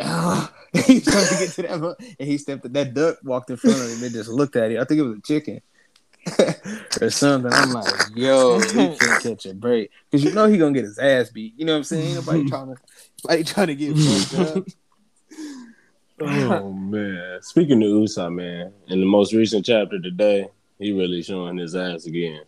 oh. 0.00 0.52
he 0.84 0.94
was 0.94 1.04
trying 1.04 1.26
to 1.26 1.36
get 1.38 1.50
to 1.50 1.62
that, 1.62 1.80
mo- 1.80 1.94
and 2.18 2.28
he 2.28 2.38
stepped. 2.38 2.72
That 2.72 2.94
duck 2.94 3.18
walked 3.22 3.50
in 3.50 3.56
front 3.56 3.76
of 3.80 3.90
him 3.90 4.02
and 4.02 4.12
just 4.12 4.28
looked 4.28 4.56
at 4.56 4.72
him. 4.72 4.80
I 4.80 4.84
think 4.84 5.00
it 5.00 5.04
was 5.04 5.18
a 5.18 5.22
chicken 5.22 5.60
or 7.00 7.10
something. 7.10 7.52
I'm 7.52 7.72
like, 7.72 7.92
yo, 8.16 8.58
he 8.58 8.66
can't 8.72 9.22
catch 9.22 9.46
a 9.46 9.54
break 9.54 9.90
because 10.10 10.24
you 10.24 10.32
know 10.32 10.46
he 10.46 10.58
gonna 10.58 10.72
get 10.72 10.84
his 10.84 10.98
ass 10.98 11.30
beat. 11.30 11.54
You 11.56 11.64
know 11.66 11.72
what 11.74 11.78
I'm 11.78 11.84
saying? 11.84 12.06
Ain't 12.06 12.26
nobody 12.26 12.48
trying 12.48 12.74
to, 12.74 12.80
nobody 13.24 13.44
trying 13.44 13.66
to 13.68 13.74
get 13.76 13.96
fucked 13.96 14.56
up. 14.56 14.64
Oh 16.20 16.72
man. 16.72 17.42
Speaking 17.42 17.82
of 17.82 17.88
Usopp, 17.90 18.34
man, 18.34 18.72
in 18.88 19.00
the 19.00 19.06
most 19.06 19.32
recent 19.32 19.64
chapter 19.64 20.00
today, 20.00 20.48
he 20.78 20.92
really 20.92 21.22
showing 21.22 21.58
his 21.58 21.74
ass 21.74 22.06
again. 22.06 22.42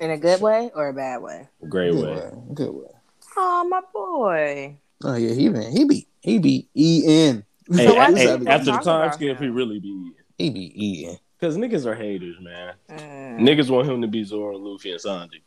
In 0.00 0.10
a 0.10 0.18
good 0.18 0.40
way 0.40 0.70
or 0.74 0.88
a 0.88 0.92
bad 0.92 1.20
way? 1.22 1.48
Great 1.68 1.92
Good 1.92 2.04
way. 2.04 2.14
way, 2.14 2.32
good 2.54 2.70
way. 2.74 2.88
Oh 3.36 3.64
my 3.68 3.80
boy. 3.92 4.76
Oh 5.04 5.14
yeah, 5.16 5.34
he 5.34 5.48
been 5.48 5.72
he 5.72 5.84
be 5.84 6.06
he 6.20 6.38
be 6.38 6.68
eating. 6.74 7.44
Hey, 7.70 7.86
So 7.86 7.94
why 7.96 8.12
hey, 8.12 8.28
after 8.46 8.64
the 8.72 8.72
time 8.72 8.80
about 9.02 9.14
skip, 9.14 9.38
he 9.38 9.48
really 9.48 9.78
be. 9.78 10.12
He 10.38 10.50
be 10.50 10.84
eating. 10.84 11.18
Cause 11.40 11.56
niggas 11.56 11.86
are 11.86 11.94
haters, 11.94 12.36
man. 12.40 12.74
Mm. 12.90 13.40
Niggas 13.40 13.70
want 13.70 13.88
him 13.88 14.02
to 14.02 14.08
be 14.08 14.24
Zoro, 14.24 14.58
Luffy, 14.58 14.90
and 14.92 15.00
Sanji. 15.00 15.40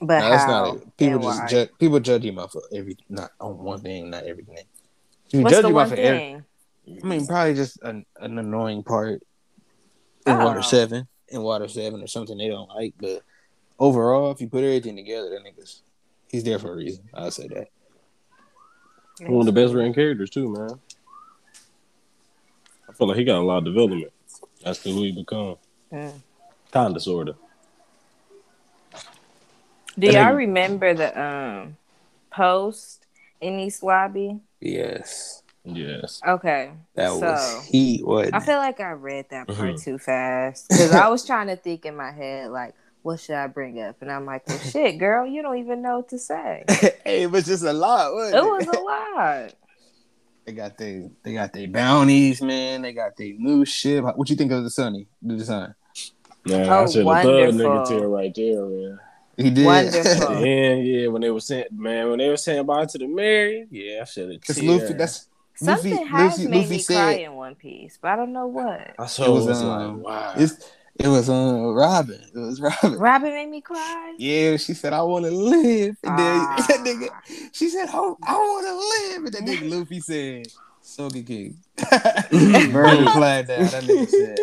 But 0.00 0.20
No, 0.20 0.30
that's 0.30 0.44
how? 0.44 0.64
not 0.64 0.76
it. 0.76 0.96
People 0.96 1.14
and 1.14 1.22
just 1.22 1.40
why? 1.42 1.48
judge. 1.48 1.68
People 1.78 2.00
judge 2.00 2.24
him 2.24 2.38
off 2.38 2.54
of 2.54 2.62
every 2.72 2.96
not 3.10 3.30
on 3.40 3.58
one 3.58 3.80
thing, 3.80 4.08
not 4.10 4.24
everything. 4.24 4.58
You 5.30 5.42
What's 5.42 5.54
judge 5.56 5.62
the 5.62 5.68
him 5.68 5.74
one 5.74 5.86
off 5.86 5.92
of 5.92 5.98
every, 5.98 6.18
thing? 6.18 6.44
I 6.86 7.06
mean, 7.06 7.26
probably 7.26 7.54
just 7.54 7.80
an, 7.82 8.04
an 8.16 8.38
annoying 8.38 8.82
part 8.82 9.22
in 10.26 10.32
Oh. 10.34 10.44
Water 10.44 10.62
Seven, 10.62 11.06
in 11.28 11.42
Water 11.42 11.68
Seven, 11.68 12.02
or 12.02 12.06
something 12.06 12.36
they 12.38 12.48
don't 12.48 12.68
like. 12.68 12.94
But 12.98 13.22
overall, 13.78 14.30
if 14.30 14.40
you 14.40 14.48
put 14.48 14.64
everything 14.64 14.96
together, 14.96 15.30
that 15.30 15.42
niggas, 15.44 15.80
he's 16.28 16.44
there 16.44 16.58
for 16.58 16.72
a 16.72 16.76
reason. 16.76 17.04
I'll 17.14 17.30
say 17.30 17.48
that. 17.48 17.68
One 19.28 19.46
of 19.46 19.54
the 19.54 19.60
best 19.60 19.74
written 19.74 19.94
characters 19.94 20.30
too, 20.30 20.48
man. 20.52 20.80
I 22.88 22.92
feel 22.92 23.06
like 23.06 23.16
he 23.16 23.24
got 23.24 23.38
a 23.38 23.42
lot 23.44 23.58
of 23.58 23.64
development. 23.64 24.12
That's 24.64 24.82
who 24.82 25.02
he 25.02 25.12
become. 25.12 25.56
Mm. 25.92 26.12
Kinda, 26.72 27.00
sorta. 27.00 27.36
Do 29.98 30.06
And 30.06 30.14
y'all 30.14 30.32
remember 30.34 30.94
the 30.94 31.20
um 31.20 31.76
post 32.30 33.06
in 33.40 33.58
East 33.60 33.82
Lobby? 33.82 34.40
Yes, 34.60 35.41
Yes. 35.64 36.20
Okay. 36.26 36.72
that 36.96 37.10
so 37.10 37.18
was 37.20 37.64
he. 37.66 38.00
What? 38.00 38.34
I 38.34 38.40
feel 38.40 38.56
like 38.58 38.80
I 38.80 38.90
read 38.92 39.26
that 39.30 39.46
part 39.46 39.58
Mhm. 39.76 39.82
too 39.82 39.98
fast 39.98 40.68
because 40.68 40.92
I 40.92 41.08
was 41.08 41.24
trying 41.24 41.46
to 41.48 41.56
think 41.56 41.84
in 41.86 41.96
my 41.96 42.10
head 42.10 42.50
like, 42.50 42.74
what 43.02 43.20
should 43.20 43.36
I 43.36 43.46
bring 43.46 43.80
up? 43.80 44.00
And 44.02 44.10
I'm 44.10 44.24
like, 44.26 44.46
well, 44.48 44.58
shit, 44.58 44.98
girl, 44.98 45.26
you 45.26 45.42
don't 45.42 45.58
even 45.58 45.82
know 45.82 45.96
what 45.98 46.08
to 46.10 46.18
say. 46.18 46.64
hey, 47.04 47.22
it 47.22 47.30
was 47.30 47.46
just 47.46 47.62
a 47.64 47.72
lot. 47.72 48.12
Wasn't 48.12 48.36
It 48.36 48.44
was 48.44 48.66
a 48.66 48.80
lot. 48.80 49.54
They 50.44 50.52
got 50.52 50.76
they 50.76 51.08
they 51.22 51.34
got 51.34 51.52
their 51.52 51.68
bounties, 51.68 52.42
man. 52.42 52.82
They 52.82 52.92
got 52.92 53.16
their 53.16 53.32
new 53.38 53.64
ship. 53.64 54.04
What 54.16 54.28
you 54.28 54.34
think 54.36 54.50
of 54.50 54.64
the 54.64 54.70
Sunny? 54.70 55.06
The 55.22 55.36
design? 55.36 55.74
Man, 56.44 56.68
Oh, 56.68 56.82
I 56.82 56.86
should 56.86 57.06
have 57.06 57.24
thugged 57.24 57.52
nigga 57.52 57.62
wonderful. 57.76 57.86
tail 57.86 58.06
right 58.08 58.34
there, 58.34 58.66
man. 58.66 58.98
He 59.36 59.50
did. 59.50 59.64
Wonderful. 59.64 60.40
Yeah, 60.44 60.74
yeah. 60.74 61.06
When 61.06 61.22
they 61.22 61.30
were 61.30 61.38
saying, 61.40 61.66
man, 61.70 62.10
when 62.10 62.18
they 62.18 62.28
were 62.28 62.36
saying 62.36 62.66
bye 62.66 62.84
to 62.84 62.98
the 62.98 63.06
Merry, 63.06 63.68
yeah, 63.70 64.00
I 64.02 64.04
should 64.04 64.30
have. 64.32 64.40
Because 64.40 64.60
Luffy, 64.60 64.94
that's 64.94 65.28
Something 65.64 65.92
Luffy- 65.94 66.04
has 66.06 66.38
Luffy- 66.38 66.48
made 66.50 66.56
Luffy 66.58 66.70
me 66.70 66.78
said- 66.78 66.94
cry 66.94 67.12
in 67.24 67.32
One 67.34 67.54
Piece, 67.54 67.98
but 68.00 68.08
I 68.08 68.16
don't 68.16 68.32
know 68.32 68.46
what. 68.46 68.94
I 68.98 69.04
It 69.04 69.08
saw 69.08 69.30
was, 69.32 69.46
it 69.46 69.48
was 69.50 69.62
um, 69.62 70.02
like, 70.02 70.06
wow. 70.06 70.32
It's 70.36 70.70
it 70.98 71.08
was 71.08 71.30
um 71.30 71.72
Robin. 71.74 72.20
It 72.34 72.38
was 72.38 72.60
Robin. 72.82 72.98
Robin 72.98 73.30
made 73.30 73.48
me 73.48 73.60
cry. 73.62 74.14
Yeah, 74.18 74.56
she 74.58 74.74
said 74.74 74.92
I 74.92 75.02
want 75.02 75.24
to 75.24 75.30
live, 75.30 75.96
and 76.04 76.18
then 76.18 76.36
Ah. 76.40 76.64
that 76.68 76.80
nigga, 76.80 77.08
she 77.52 77.68
said, 77.70 77.88
"Oh, 77.92 78.18
I 78.22 78.34
want 78.34 78.66
to 78.66 78.74
live," 79.14 79.24
and 79.24 79.34
that 79.34 79.42
nigga 79.42 79.70
Luffy 79.78 80.00
said, 80.00 80.46
"Sogeking." 80.84 81.54
Bird 82.72 83.08
flag 83.12 83.46
down. 83.46 83.60
That 83.66 83.84
nigga 83.84 84.08
said, 84.08 84.38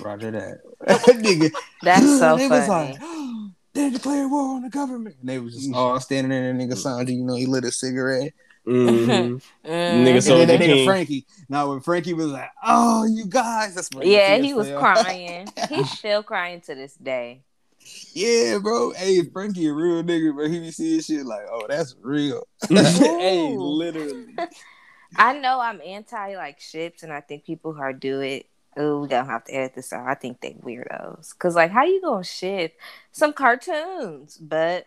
"Roger 0.00 0.30
that." 0.30 0.60
that 0.86 1.00
nigga. 1.16 1.50
That's 1.82 2.18
so 2.18 2.36
they 2.36 2.48
funny. 2.48 2.60
was 2.60 2.68
like, 2.68 2.98
"They 3.72 3.90
declared 3.90 4.30
war 4.30 4.56
on 4.56 4.62
the 4.62 4.70
government," 4.70 5.16
and 5.20 5.28
they 5.28 5.38
was 5.38 5.54
just 5.54 5.72
all 5.74 5.98
standing 6.00 6.30
there. 6.30 6.50
And 6.50 6.60
nigga 6.60 6.74
Sanji, 6.74 7.16
you 7.16 7.24
know, 7.24 7.34
he 7.34 7.46
lit 7.46 7.64
a 7.64 7.72
cigarette. 7.72 8.32
Mhm. 8.66 8.96
Mm. 8.96 9.42
Nigga 9.64 10.14
And 10.14 10.22
So 10.24 10.38
then 10.38 10.48
the 10.48 10.54
nigga 10.54 10.74
king- 10.74 10.86
Franky. 10.86 11.26
Now 11.48 11.70
when 11.70 11.80
Franky 11.80 12.14
was 12.14 12.26
like, 12.28 12.50
"Oh, 12.64 13.04
you 13.04 13.26
guys," 13.26 13.74
that's 13.74 13.90
when 13.94 14.06
yeah, 14.06 14.36
he 14.36 14.54
was 14.54 14.68
fell. 14.68 14.80
crying. 14.80 15.48
He's 15.68 15.90
still 15.98 16.22
crying 16.22 16.60
to 16.62 16.74
this 16.74 16.94
day. 16.94 17.42
Yeah, 18.14 18.58
bro. 18.62 18.92
Hey, 18.92 19.22
Franky 19.24 19.66
a 19.66 19.72
real 19.74 20.02
nigga, 20.02 20.34
bro. 20.34 20.48
He 20.48 20.58
be 20.60 20.70
seeing 20.70 21.00
shit 21.02 21.26
like, 21.26 21.44
oh, 21.50 21.66
that's 21.68 21.94
real. 22.00 22.46
hey, 22.68 23.54
literally. 23.58 24.34
I 25.16 25.38
know 25.38 25.60
I'm 25.60 25.82
anti 25.84 26.34
like 26.36 26.60
ships, 26.60 27.02
and 27.02 27.12
I 27.12 27.20
think 27.20 27.44
people 27.44 27.74
who 27.74 27.80
are 27.82 27.92
do 27.92 28.20
it. 28.20 28.46
Oh, 28.76 29.02
we 29.02 29.08
don't 29.08 29.26
have 29.26 29.44
to 29.44 29.52
edit 29.54 29.74
this 29.74 29.92
out. 29.92 30.08
I 30.08 30.14
think 30.14 30.40
they 30.40 30.52
weirdos. 30.54 31.38
Cause 31.38 31.54
like, 31.54 31.70
how 31.70 31.84
you 31.84 32.00
gonna 32.00 32.24
ship 32.24 32.74
some 33.12 33.32
cartoons? 33.34 34.36
But 34.38 34.86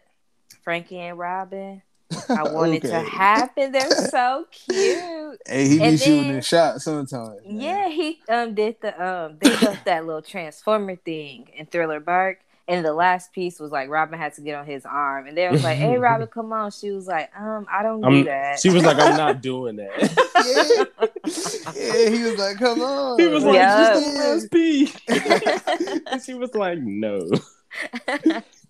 Franky 0.63 0.99
and 0.99 1.17
Robin, 1.17 1.81
I 2.29 2.43
want 2.51 2.73
it 2.73 2.81
to 2.83 2.99
happen. 3.01 3.71
They're 3.71 3.89
so 4.09 4.45
cute. 4.51 5.41
Hey, 5.45 5.67
he 5.67 5.77
be 5.79 5.83
And 5.83 5.99
shooting 5.99 6.27
then- 6.29 6.37
a 6.37 6.41
shot 6.41 6.81
sometimes. 6.81 7.39
man. 7.45 7.59
Yeah, 7.59 7.89
he 7.89 8.19
um 8.29 8.53
did 8.55 8.77
the 8.81 8.91
um 9.05 9.37
they 9.41 9.55
built 9.59 9.77
that 9.85 10.05
little 10.05 10.21
transformer 10.21 10.95
thing 10.95 11.49
in 11.55 11.65
Thriller 11.65 11.99
Bark. 11.99 12.39
And 12.69 12.83
the 12.83 12.91
last 12.91 13.31
piece 13.31 13.61
was 13.61 13.71
like 13.71 13.87
Robin 13.89 14.19
had 14.19 14.33
to 14.33 14.41
get 14.41 14.55
on 14.55 14.65
his 14.65 14.85
arm, 14.85 15.25
and 15.25 15.37
they 15.37 15.47
was 15.47 15.63
like, 15.63 15.77
"Hey, 15.77 15.97
Robin, 16.07 16.27
come 16.27 16.51
on." 16.51 16.69
She 16.71 16.91
was 16.91 17.07
like, 17.07 17.29
"Um, 17.39 17.65
I 17.71 17.81
don't 17.81 18.01
do 18.01 18.07
I'm- 18.09 18.25
that." 18.25 18.59
She 18.59 18.69
was 18.69 18.83
like, 18.83 18.97
I'm 18.99 19.15
not 19.15 19.41
doing 19.41 19.77
that. 19.77 19.97
yeah. 20.45 21.73
yeah, 21.75 22.09
he 22.09 22.23
was 22.23 22.37
like, 22.37 22.57
come 22.57 22.81
on. 22.81 23.17
he 23.17 23.27
was 23.27 23.45
like, 23.45 23.55
Yeah. 23.55 23.93
just 23.93 24.13
the 24.13 24.19
last 24.19 24.51
P. 24.51 26.03
and 26.11 26.21
she 26.21 26.33
was 26.33 26.53
like, 26.55 26.79
no. 26.79 27.21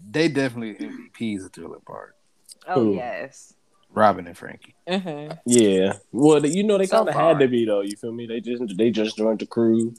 They 0.10 0.28
definitely 0.28 0.76
MVPs 0.88 1.46
of 1.46 1.54
Thriller 1.54 1.80
Bark. 1.86 2.16
Oh 2.68 2.84
Who? 2.84 2.96
yes. 2.96 3.54
Robin 3.94 4.28
and 4.28 4.38
Franky. 4.38 4.76
hmm 4.88 5.30
Yeah. 5.46 5.94
Well, 6.12 6.46
you 6.46 6.64
know, 6.64 6.78
they 6.78 6.86
So 6.86 6.98
kind 6.98 7.10
of 7.10 7.16
had 7.16 7.40
to 7.40 7.48
be 7.48 7.66
though. 7.66 7.82
You 7.82 7.96
feel 7.96 8.12
me? 8.12 8.28
They 8.28 8.42
just 8.42 8.78
they 8.78 8.92
just 8.92 9.18
joined 9.18 9.40
the 9.40 9.46
crew. 9.46 9.94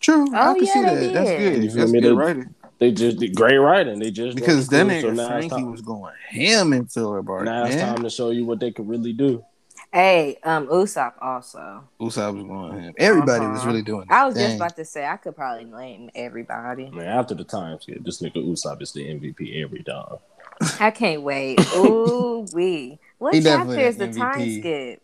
True. 0.00 0.34
I 0.34 0.50
Oh, 0.50 0.54
can 0.54 0.64
yeah, 0.64 0.72
see 0.72 0.80
they 0.80 1.06
that. 1.06 1.12
That's 1.12 1.30
good. 1.30 1.62
You 1.62 1.70
feel 1.70 1.78
That's 1.80 1.92
me? 1.92 2.00
good 2.00 2.08
They- 2.10 2.14
writing. 2.14 2.54
They 2.78 2.92
just 2.92 3.18
did 3.18 3.34
great 3.36 3.58
writing. 3.58 3.98
They 3.98 4.10
just 4.10 4.36
Because 4.36 4.66
joined 4.68 4.88
that 4.90 5.00
crew, 5.02 5.10
nigga 5.10 5.16
so 5.16 5.22
now 5.22 5.28
Franky 5.28 5.48
time, 5.50 5.70
was 5.70 5.82
going 5.82 6.14
ham 6.30 6.72
in 6.72 6.86
Thriller 6.86 7.20
Bark. 7.20 7.44
now 7.44 7.66
it's 7.66 7.76
time 7.76 8.02
to 8.02 8.08
show 8.08 8.30
you 8.30 8.46
what 8.46 8.58
they 8.58 8.70
can 8.72 8.86
really 8.88 9.12
do. 9.12 9.44
Hey, 9.92 10.38
um, 10.44 10.66
Usopp 10.68 11.12
also. 11.20 11.84
Usopp 12.00 12.34
was 12.36 12.44
going 12.44 12.80
ham. 12.80 12.94
Everybody 12.96 13.44
was 13.46 13.58
Uh-huh. 13.60 13.68
really 13.68 13.82
doing 13.82 14.02
it. 14.02 14.10
I 14.10 14.24
was 14.24 14.34
just 14.34 14.56
about 14.56 14.76
to 14.76 14.84
say 14.86 15.04
I 15.04 15.16
could 15.18 15.36
probably 15.36 15.64
name 15.66 16.08
everybody. 16.14 16.88
Man, 16.90 17.06
after 17.06 17.34
the 17.34 17.44
time 17.44 17.78
skip, 17.80 18.02
this 18.02 18.22
nigga 18.22 18.36
Usopp 18.36 18.80
is 18.80 18.92
the 18.92 19.06
MVP 19.06 19.62
every 19.62 19.82
time. 19.82 20.16
I 20.78 20.90
can't 20.90 21.22
wait. 21.22 21.60
Ooh 21.76 22.46
wee. 22.52 22.98
What 23.18 23.34
He 23.34 23.42
chapter 23.42 23.78
is 23.78 23.96
the 23.96 24.04
an 24.04 24.12
time 24.12 24.58
skip? 24.60 25.02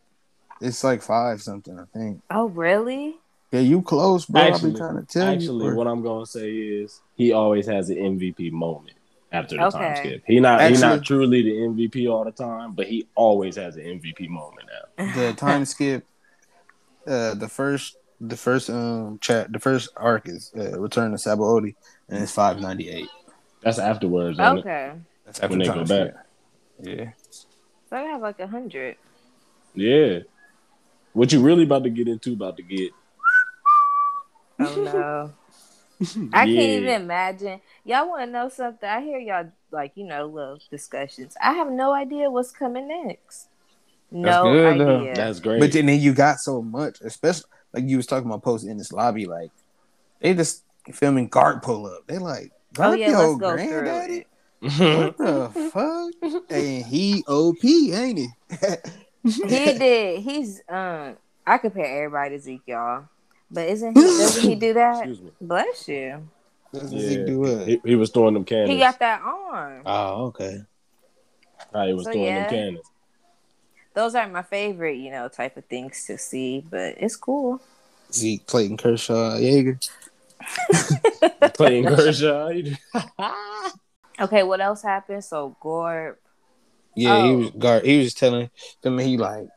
It's 0.61 0.83
like 0.83 1.03
five 1.03 1.43
something, 1.43 1.79
I 1.79 1.85
think. 1.93 2.23
Oh 2.31 2.47
really? 2.47 3.17
Yeah, 3.53 3.61
you 3.61 3.83
close, 3.83 4.27
bro. 4.27 4.43
I'll 4.43 4.55
Actually- 4.55 4.73
be 4.73 4.79
trying 4.79 4.97
to 4.97 5.05
tell 5.05 5.29
Actually, 5.29 5.67
you. 5.67 5.75
what 5.77 5.87
I'm 5.87 6.03
gonna 6.03 6.27
say 6.27 6.51
is 6.51 7.01
he 7.15 7.33
always 7.33 7.67
has 7.67 7.91
an 7.91 7.97
MVP 7.97 8.51
moment 8.53 8.97
after 9.33 9.57
the 9.57 9.71
time 9.71 9.97
skip. 9.97 10.23
He 10.27 10.41
not 10.41 10.61
he 10.71 10.77
not 10.79 11.05
truly 11.05 11.43
the 11.43 11.53
MVP 11.53 12.11
all 12.11 12.25
the 12.25 12.33
time, 12.33 12.73
but 12.73 12.87
he 12.87 13.07
always 13.15 13.57
has 13.57 13.77
an 13.77 13.85
MVP 13.85 14.29
moment 14.29 14.69
now. 14.99 15.15
the 15.15 15.33
time 15.35 15.65
skip, 15.65 16.05
uh, 17.07 17.35
the 17.35 17.49
first, 17.49 17.97
the 18.21 18.37
first 18.37 18.71
um 18.71 19.19
chat, 19.21 19.53
the 19.53 19.59
first 19.59 19.91
arc 19.97 20.29
is 20.29 20.53
uh, 20.57 20.79
Return 20.81 21.13
to 21.13 21.17
Sabaody, 21.17 21.75
and 22.09 22.23
it's 22.23 22.33
five 22.33 22.61
ninety 22.61 22.89
eight. 22.91 23.09
That's 23.63 23.79
afterwards. 23.79 24.39
Okay. 24.39 24.93
it? 24.95 24.97
Okay. 25.27 25.33
That's 25.33 25.41
after 25.41 25.49
When 25.51 25.59
they 25.59 25.67
go 25.67 25.85
back. 25.85 26.15
Yeah. 26.81 27.11
So 27.91 27.97
I 27.97 28.03
have 28.03 28.21
like 28.21 28.39
a 28.41 28.47
hundred. 28.47 28.97
Yeah. 29.75 30.21
What 31.13 31.33
you 31.33 31.41
really 31.41 31.65
about 31.65 31.85
to 31.85 31.91
get 31.91 32.09
into 32.09 32.33
about 32.33 32.57
to 32.59 32.63
get 32.63 32.93
Oh 34.59 34.77
no. 34.77 35.33
I 36.33 36.47
Yeah. 36.47 36.55
can't 36.55 36.59
even 36.59 36.89
imagine. 37.03 37.61
Y'all 37.85 38.09
want 38.09 38.27
to 38.27 38.31
know 38.31 38.49
something? 38.49 38.89
I 38.89 39.01
hear 39.01 39.19
y'all 39.19 39.51
like 39.71 39.93
you 39.95 40.05
know 40.05 40.27
little 40.27 40.59
discussions. 40.71 41.37
I 41.41 41.53
have 41.55 41.71
no 41.71 41.93
idea 41.93 42.31
what's 42.31 42.53
coming 42.53 42.89
next. 42.89 43.49
No 44.11 44.53
good, 44.53 44.81
though. 44.81 44.97
idea. 44.99 45.15
That's 45.15 45.41
great. 45.41 45.61
But 45.61 45.73
then, 45.73 45.87
then 45.87 46.01
you 46.01 46.15
got 46.15 46.39
so 46.39 46.63
much, 46.63 47.01
especially 47.01 47.51
like 47.73 47.85
you 47.89 47.97
was 47.97 48.07
talking 48.07 48.27
about 48.27 48.43
posting 48.45 48.71
in 48.71 48.79
this 48.79 48.93
lobby, 48.93 49.27
like 49.27 49.51
they 50.21 50.35
just 50.35 50.63
filming 50.93 51.29
guard 51.29 51.63
pull 51.63 51.87
up. 51.87 52.07
They 52.07 52.19
like, 52.19 52.53
oh 52.79 52.93
Garp 52.93 52.99
yeah, 52.99 53.17
let's 53.17 53.41
go 53.41 53.57
through 53.57 53.67
granddaddy? 53.69 54.15
it. 54.15 54.27
What 54.61 55.19
the 55.19 55.71
fuck? 55.73 56.43
And 56.51 56.85
he 56.87 57.25
OP, 57.29 57.65
ain't 57.65 58.19
he? 58.19 58.29
He 59.25 59.43
did. 59.79 60.21
He's 60.23 60.63
um. 60.69 61.17
I 61.47 61.59
compare 61.59 62.05
everybody 62.05 62.37
to 62.37 62.43
Zeke, 62.43 62.63
y'all. 62.67 63.05
But 63.51 63.69
isn't 63.69 63.97
he? 63.97 64.03
Doesn't 64.03 64.43
he 64.51 64.55
do 64.57 64.75
that? 64.75 64.97
Excuse 64.99 65.21
me. 65.21 65.31
Bless 65.41 65.89
you. 65.89 66.29
Doesn't 66.73 66.99
Yeah. 66.99 67.09
he 67.09 67.25
do 67.25 67.39
what? 67.41 67.69
He, 67.69 67.81
he 67.85 67.95
was 67.95 68.11
throwing 68.11 68.35
them 68.35 68.45
cannons. 68.45 68.71
He 68.71 68.79
got 68.79 68.99
that 68.99 69.23
arm. 69.23 69.83
Oh, 69.87 70.25
okay. 70.27 70.63
How 71.73 71.87
he 71.87 71.93
was 71.95 72.05
So, 72.07 72.13
throwing 72.13 72.27
yeah. 72.27 72.41
them 72.43 72.51
cannons. 72.51 72.87
Those 73.95 74.15
aren't 74.17 74.33
my 74.33 74.43
favorite, 74.43 74.97
you 74.97 75.11
know, 75.13 75.29
type 75.29 75.57
of 75.57 75.65
things 75.67 76.05
to 76.07 76.19
see, 76.19 76.65
but 76.69 76.97
it's 76.99 77.17
cool. 77.17 77.61
Zeke, 78.13 78.45
Clayton 78.47 78.77
Kershaw, 78.77 79.37
Jaeger. 79.39 79.79
Clayton 81.55 81.95
Kershaw. 81.95 82.51
Okay, 84.21 84.43
what 84.43 84.61
else 84.61 84.83
happened? 84.83 85.25
So 85.25 85.57
Garp. 85.63 86.17
Yeah, 86.95 87.23
he 87.23 87.31
Oh. 87.31 87.37
was 87.39 87.51
guard. 87.51 87.85
He 87.85 87.99
was 87.99 88.15
telling 88.15 88.51
them 88.83 88.99
he 88.99 89.17
like, 89.19 89.49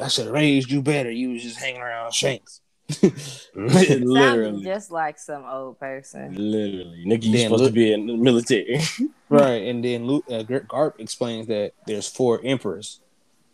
I 0.00 0.08
should 0.08 0.24
have 0.26 0.34
raised 0.34 0.70
you 0.70 0.80
better. 0.82 1.10
You 1.10 1.30
was 1.30 1.42
just 1.42 1.58
hanging 1.58 1.82
around 1.82 2.12
Shanks. 2.14 2.60
Literally. 3.54 4.64
just 4.64 4.90
like 4.90 5.18
some 5.18 5.44
old 5.44 5.78
person. 5.78 6.34
Literally. 6.34 7.04
Nigga, 7.06 7.24
you 7.24 7.32
Then 7.32 7.44
supposed 7.46 7.62
look- 7.62 7.70
to 7.70 7.74
be 7.74 7.92
in 7.92 8.06
the 8.06 8.16
military. 8.16 8.80
right, 9.28 9.62
and 9.66 9.84
then 9.84 10.06
Luke, 10.06 10.24
uh, 10.30 10.42
Garp 10.42 10.94
explains 10.98 11.46
that 11.48 11.72
there's 11.86 12.08
four 12.08 12.40
emperors. 12.44 13.00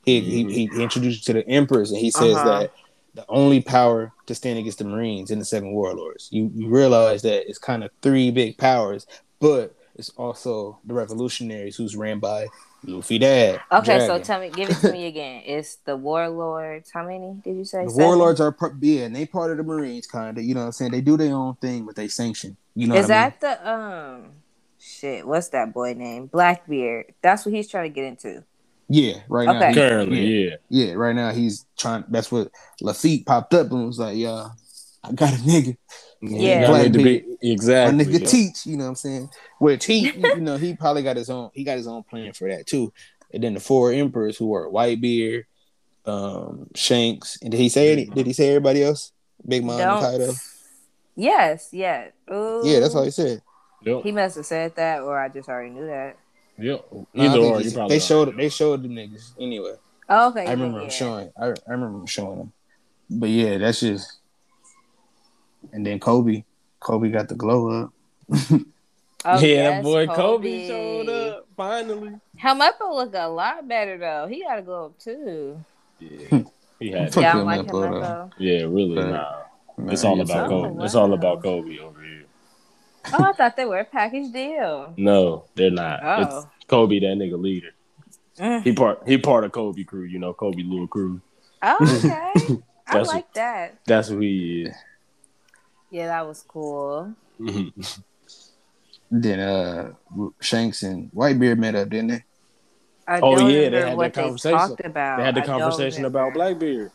He, 0.04 0.20
he 0.20 0.44
he 0.68 0.82
introduced 0.82 1.28
you 1.28 1.34
to 1.34 1.40
the 1.42 1.48
emperors, 1.48 1.90
and 1.90 2.00
he 2.00 2.10
says 2.10 2.34
Uh-huh. 2.36 2.60
that 2.60 2.72
the 3.14 3.24
only 3.28 3.60
power 3.60 4.12
to 4.26 4.34
stand 4.34 4.58
against 4.58 4.78
the 4.78 4.84
Marines 4.84 5.30
and 5.30 5.40
the 5.40 5.44
Seven 5.44 5.72
Warlords. 5.72 6.28
You 6.32 6.50
you 6.54 6.68
realize 6.68 7.22
that 7.22 7.48
it's 7.48 7.58
kind 7.58 7.84
of 7.84 7.90
three 8.00 8.30
big 8.30 8.56
powers, 8.56 9.06
but 9.40 9.74
it's 10.00 10.08
also 10.16 10.78
the 10.84 10.94
revolutionaries 10.94 11.76
who's 11.76 11.94
ran 11.94 12.18
by 12.18 12.46
Luffy 12.84 13.18
Dad. 13.18 13.60
Okay, 13.70 14.00
so 14.06 14.18
tell 14.18 14.40
me, 14.40 14.48
give 14.50 14.70
it 14.70 14.76
to 14.78 14.90
me 14.90 15.06
again. 15.06 15.42
It's 15.46 15.76
the 15.84 15.96
warlords. 15.96 16.90
How 16.90 17.06
many 17.06 17.34
did 17.44 17.56
you 17.56 17.64
say? 17.64 17.84
The 17.84 17.90
Seven? 17.90 18.04
warlords 18.06 18.40
are 18.40 18.50
part, 18.50 18.74
yeah, 18.80 19.04
and 19.04 19.14
they 19.14 19.26
part 19.26 19.50
of 19.52 19.58
the 19.58 19.62
Marines, 19.62 20.06
kind 20.06 20.36
of. 20.38 20.42
You 20.42 20.54
know 20.54 20.60
what 20.60 20.66
I'm 20.66 20.72
saying? 20.72 20.92
They 20.92 21.00
do 21.02 21.16
their 21.16 21.34
own 21.34 21.54
thing, 21.56 21.84
but 21.84 21.94
they 21.94 22.08
sanction. 22.08 22.56
You 22.74 22.88
know 22.88 22.96
Is 22.96 23.08
what 23.08 23.12
I 23.14 23.24
mean? 23.24 23.32
that 23.40 23.40
the 23.40 23.70
um? 23.70 24.32
Shit, 24.82 25.26
what's 25.26 25.48
that 25.48 25.74
boy 25.74 25.92
name? 25.92 26.26
Blackbeard. 26.26 27.12
That's 27.20 27.44
what 27.44 27.54
he's 27.54 27.68
trying 27.68 27.90
to 27.90 27.94
get 27.94 28.04
into. 28.04 28.42
Yeah, 28.88 29.20
right 29.28 29.44
now. 29.46 29.56
Okay. 29.58 29.68
he- 29.68 29.74
Currently, 29.74 30.20
yeah, 30.26 30.56
yeah. 30.70 30.86
yeah, 30.86 30.92
right 30.94 31.14
now 31.14 31.30
he's 31.32 31.66
trying. 31.76 32.04
That's 32.08 32.32
what 32.32 32.50
Lafitte 32.80 33.26
popped 33.26 33.52
up 33.54 33.70
and 33.70 33.86
was 33.86 33.98
like, 33.98 34.16
"Yeah, 34.16 34.48
I 35.04 35.12
got 35.12 35.34
a 35.34 35.36
nigga. 35.36 35.76
Yeah. 36.22 36.68
Y'all 36.68 36.82
need 36.82 36.92
to 36.92 37.02
be 37.02 37.24
exactly. 37.42 37.96
My 37.96 38.04
nigga 38.04 38.20
yeah. 38.20 38.26
teach." 38.26 38.66
You 38.66 38.76
know 38.76 38.84
what 38.84 38.90
I'm 38.90 38.96
saying? 38.96 39.30
Where 39.58 39.76
he, 39.76 40.10
you 40.10 40.40
know, 40.40 40.56
he 40.56 40.74
probably 40.74 41.02
got 41.02 41.16
his 41.16 41.30
own. 41.30 41.50
He 41.54 41.64
got 41.64 41.76
his 41.76 41.86
own 41.86 42.02
plan 42.02 42.32
for 42.32 42.48
that 42.48 42.66
too. 42.66 42.92
And 43.32 43.42
then 43.42 43.54
the 43.54 43.60
four 43.60 43.92
emperors 43.92 44.36
who 44.36 44.48
were 44.48 44.68
Whitebeard, 44.68 45.44
um, 46.04 46.68
Shanks, 46.74 47.38
and 47.40 47.50
did 47.50 47.58
he 47.58 47.68
say 47.68 47.92
any? 47.92 48.06
Did 48.06 48.26
he 48.26 48.32
say 48.32 48.48
everybody 48.48 48.82
else? 48.82 49.12
Big 49.46 49.64
Mom 49.64 49.80
and 49.80 49.88
Don't. 49.88 50.02
Kaido. 50.02 50.32
Yes, 51.16 51.68
yeah. 51.72 52.08
Ooh. 52.32 52.62
Yeah, 52.64 52.80
that's 52.80 52.94
all 52.94 53.04
he 53.04 53.10
said. 53.10 53.42
Yep. 53.82 54.02
He 54.02 54.12
must 54.12 54.36
have 54.36 54.46
said 54.46 54.76
that, 54.76 55.02
or 55.02 55.18
I 55.18 55.28
just 55.28 55.48
already 55.48 55.70
knew 55.70 55.86
that. 55.86 56.16
Yeah, 56.58 56.76
Either 57.14 57.32
think 57.32 57.54
or, 57.54 57.60
you 57.62 57.70
probably 57.72 57.96
they 57.96 58.00
showed 58.00 58.28
already 58.28 58.42
They 58.42 58.48
showed 58.50 58.82
the 58.82 58.88
niggas 58.88 59.32
anyway. 59.40 59.74
Oh, 60.08 60.28
okay. 60.28 60.46
I 60.46 60.50
remember 60.50 60.78
yeah, 60.78 60.84
him 60.84 60.90
showing. 60.90 61.32
I, 61.40 61.46
I 61.46 61.70
remember 61.70 62.00
him 62.00 62.06
showing 62.06 62.38
them. 62.38 62.52
But 63.08 63.30
yeah, 63.30 63.58
that's 63.58 63.80
just. 63.80 64.18
And 65.72 65.84
then 65.86 66.00
Koby, 66.00 66.44
Koby 66.80 67.12
got 67.12 67.28
the 67.28 67.34
glow 67.34 67.84
up. 67.84 67.92
Oh, 69.22 69.38
yeah, 69.38 69.40
yes, 69.40 69.84
boy, 69.84 70.06
Koby. 70.06 70.66
showed 70.66 71.08
up 71.10 71.46
finally. 71.56 72.12
Helmeppo 72.42 72.94
look 72.94 73.12
a 73.14 73.28
lot 73.28 73.68
better 73.68 73.98
though. 73.98 74.26
He 74.26 74.42
got 74.42 74.56
to 74.56 74.62
go 74.62 74.86
up 74.86 74.98
too. 74.98 75.62
Yeah. 75.98 76.42
He 76.78 76.90
had 76.92 77.12
Fuck 77.12 77.22
Y'all 77.22 77.32
to. 77.34 77.42
like 77.42 77.60
up, 77.60 77.66
him 77.66 77.70
hold 77.72 77.84
on. 77.84 78.00
though? 78.00 78.30
Yeah, 78.38 78.62
really. 78.62 78.96
Right. 78.96 79.10
Nah. 79.10 79.42
Man, 79.76 79.92
It's 79.92 80.04
all 80.04 80.18
about 80.20 80.48
Koby. 80.50 80.84
It's 80.84 80.94
all 80.94 81.12
about 81.12 81.42
Koby 81.42 81.78
over 81.80 82.00
here. 82.02 82.24
Oh, 83.12 83.22
I 83.24 83.32
thought 83.32 83.56
they 83.56 83.66
were 83.66 83.80
a 83.80 83.84
package 83.84 84.32
deal. 84.32 84.94
No, 84.96 85.44
they're 85.54 85.70
not. 85.70 86.00
Oh. 86.02 86.22
It's 86.22 86.46
Koby, 86.68 87.00
that 87.00 87.16
nigga 87.18 87.38
leader. 87.38 87.70
Mm. 88.38 88.62
He 88.62 88.72
part 88.72 89.02
he 89.06 89.18
part 89.18 89.44
of 89.44 89.52
Koby 89.52 89.86
crew, 89.86 90.04
you 90.04 90.18
know, 90.18 90.32
Koby 90.32 90.66
little 90.66 90.86
crew. 90.86 91.20
Oh, 91.62 91.76
okay. 91.98 92.32
I 92.86 92.92
That's- 92.94 93.08
like 93.08 93.30
that. 93.34 93.74
That's 93.84 94.08
who 94.08 94.20
he 94.20 94.62
is. 94.62 94.74
Yeah, 95.90 96.06
that 96.08 96.26
was 96.26 96.42
cool. 96.46 97.14
Then 99.12 99.40
uh, 99.40 99.92
Shanks 100.40 100.82
and 100.84 101.10
Whitebeard 101.12 101.58
met 101.58 101.74
up, 101.74 101.88
didn't 101.90 102.08
they? 102.08 102.24
I 103.08 103.18
Oh, 103.20 103.48
yeah, 103.48 103.68
they 103.68 103.80
had 103.80 103.96
what 103.96 104.14
that 104.14 104.22
conversation. 104.22 104.56
talked 104.58 104.84
about. 104.84 105.18
they 105.18 105.24
had 105.24 105.34
the 105.34 105.42
I 105.42 105.46
conversation 105.46 106.04
remember. 106.04 106.20
about 106.20 106.34
Blackbeard. 106.34 106.92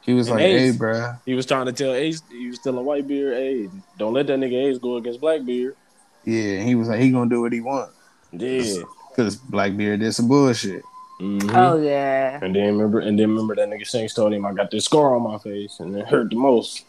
He 0.00 0.12
was 0.14 0.26
And 0.26 0.36
like, 0.38 0.44
"Hey, 0.46 0.68
Ace. 0.70 0.76
bruh. 0.76 1.20
He 1.24 1.34
was 1.34 1.46
trying 1.46 1.66
to 1.66 1.72
tell 1.72 1.92
Ace 1.94 2.20
he 2.28 2.48
was 2.48 2.58
telling 2.58 2.84
Whitebeard, 2.84 3.34
hey, 3.34 3.68
don't 3.96 4.12
let 4.12 4.26
that 4.26 4.40
nigga 4.40 4.70
Ace 4.70 4.78
go 4.78 4.96
against 4.96 5.20
Blackbeard. 5.20 5.76
Yeah." 6.24 6.58
He 6.62 6.74
was 6.74 6.88
like, 6.88 6.98
"He 6.98 7.12
gonna 7.12 7.30
do 7.30 7.42
what 7.42 7.52
he 7.52 7.60
want." 7.60 7.92
Yeah. 8.32 8.82
Cause 9.14 9.36
Blackbeard 9.36 10.00
did 10.00 10.12
some 10.14 10.26
bullshit. 10.26 10.82
Mhm. 11.20 11.54
Oh 11.54 11.80
yeah. 11.80 12.40
And 12.42 12.56
then 12.56 12.74
remember, 12.76 12.98
and 12.98 13.16
then 13.16 13.28
remember 13.30 13.54
that 13.54 13.68
nigga 13.68 13.86
Shanks 13.86 14.14
told 14.14 14.32
him 14.32 14.44
I 14.44 14.52
got 14.52 14.72
this 14.72 14.86
scar 14.86 15.14
on 15.14 15.22
my 15.22 15.38
face, 15.38 15.78
and 15.78 15.94
it 15.94 16.08
hurt 16.08 16.30
the 16.30 16.36
most. 16.36 16.84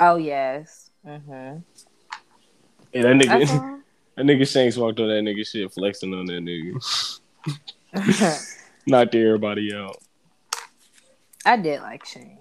Oh 0.00 0.16
yes. 0.16 0.90
Mm-hmm. 1.06 1.30
And 1.30 1.62
that 2.94 3.06
I 3.06 3.12
nigga, 3.42 3.46
saw. 3.48 3.76
that 4.16 4.24
nigga 4.24 4.48
Shanks 4.52 4.76
walked 4.76 5.00
on 5.00 5.08
that 5.08 5.22
nigga 5.22 5.46
shit, 5.46 5.72
flexing 5.72 6.14
on 6.14 6.26
that 6.26 6.42
nigga, 6.42 7.20
knocked 8.86 9.14
everybody 9.14 9.74
out. 9.74 9.96
I 11.46 11.56
did 11.56 11.80
like 11.82 12.04
Shanks. 12.06 12.40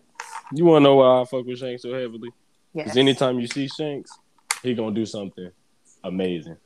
You 0.54 0.66
wanna 0.66 0.84
know 0.84 0.96
why 0.96 1.22
I 1.22 1.26
fuck 1.26 1.46
with 1.46 1.60
Shanks 1.60 1.82
so 1.82 1.94
heavily? 1.94 2.30
Yes. 2.74 2.86
Because 2.86 2.98
anytime 2.98 3.40
you 3.40 3.48
see 3.48 3.68
Shanks, 3.68 4.12
he 4.62 4.74
gonna 4.74 4.96
do 4.96 5.06
something 5.06 5.52
amazing, 6.04 6.58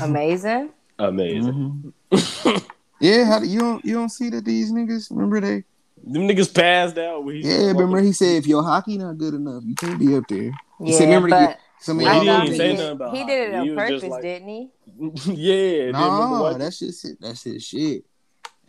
Amazing. 0.00 0.70
amazing. 0.98 1.92
Mhm. 2.12 2.64
yeah, 3.00 3.24
how 3.24 3.38
do, 3.40 3.46
you 3.46 3.60
don't 3.60 3.84
you 3.84 3.94
don't 3.94 4.08
see 4.10 4.30
that 4.30 4.44
these 4.44 4.72
niggas 4.72 5.10
remember 5.10 5.40
they? 5.40 5.64
Them 6.04 6.28
niggas 6.28 6.54
passed 6.54 6.98
out. 6.98 7.24
When 7.24 7.36
he 7.36 7.42
Yeah, 7.42 7.66
remember 7.68 8.00
he 8.00 8.12
said 8.12 8.36
if 8.36 8.46
your 8.46 8.62
haki 8.62 8.98
not 8.98 9.18
good 9.18 9.34
enough, 9.34 9.62
you 9.66 9.74
can't 9.74 9.98
be 9.98 10.16
up 10.16 10.24
there. 10.28 10.52
He 10.84 10.92
said, 10.92 11.04
remember 11.04 11.28
to 11.28 11.34
but 11.34 11.58
Some 11.80 11.98
Well, 11.98 12.20
he 12.20 12.26
didn't 12.26 12.56
say 12.56 12.72
nothing 12.72 12.90
about 12.92 13.16
he 13.16 13.24
did 13.24 13.48
it 13.50 13.54
on 13.54 13.64
He 13.64 13.70
was 13.72 13.78
just 13.88 13.90
purpose, 14.02 14.10
like- 14.10 14.22
didn't 14.22 14.48
he? 14.48 14.70
yeah. 15.86 15.90
No, 15.92 16.40
what- 16.42 16.58
that's 16.58 16.78
just 16.78 17.04
it. 17.04 17.18
That's 17.20 17.42
his 17.42 17.64
shit. 17.64 18.04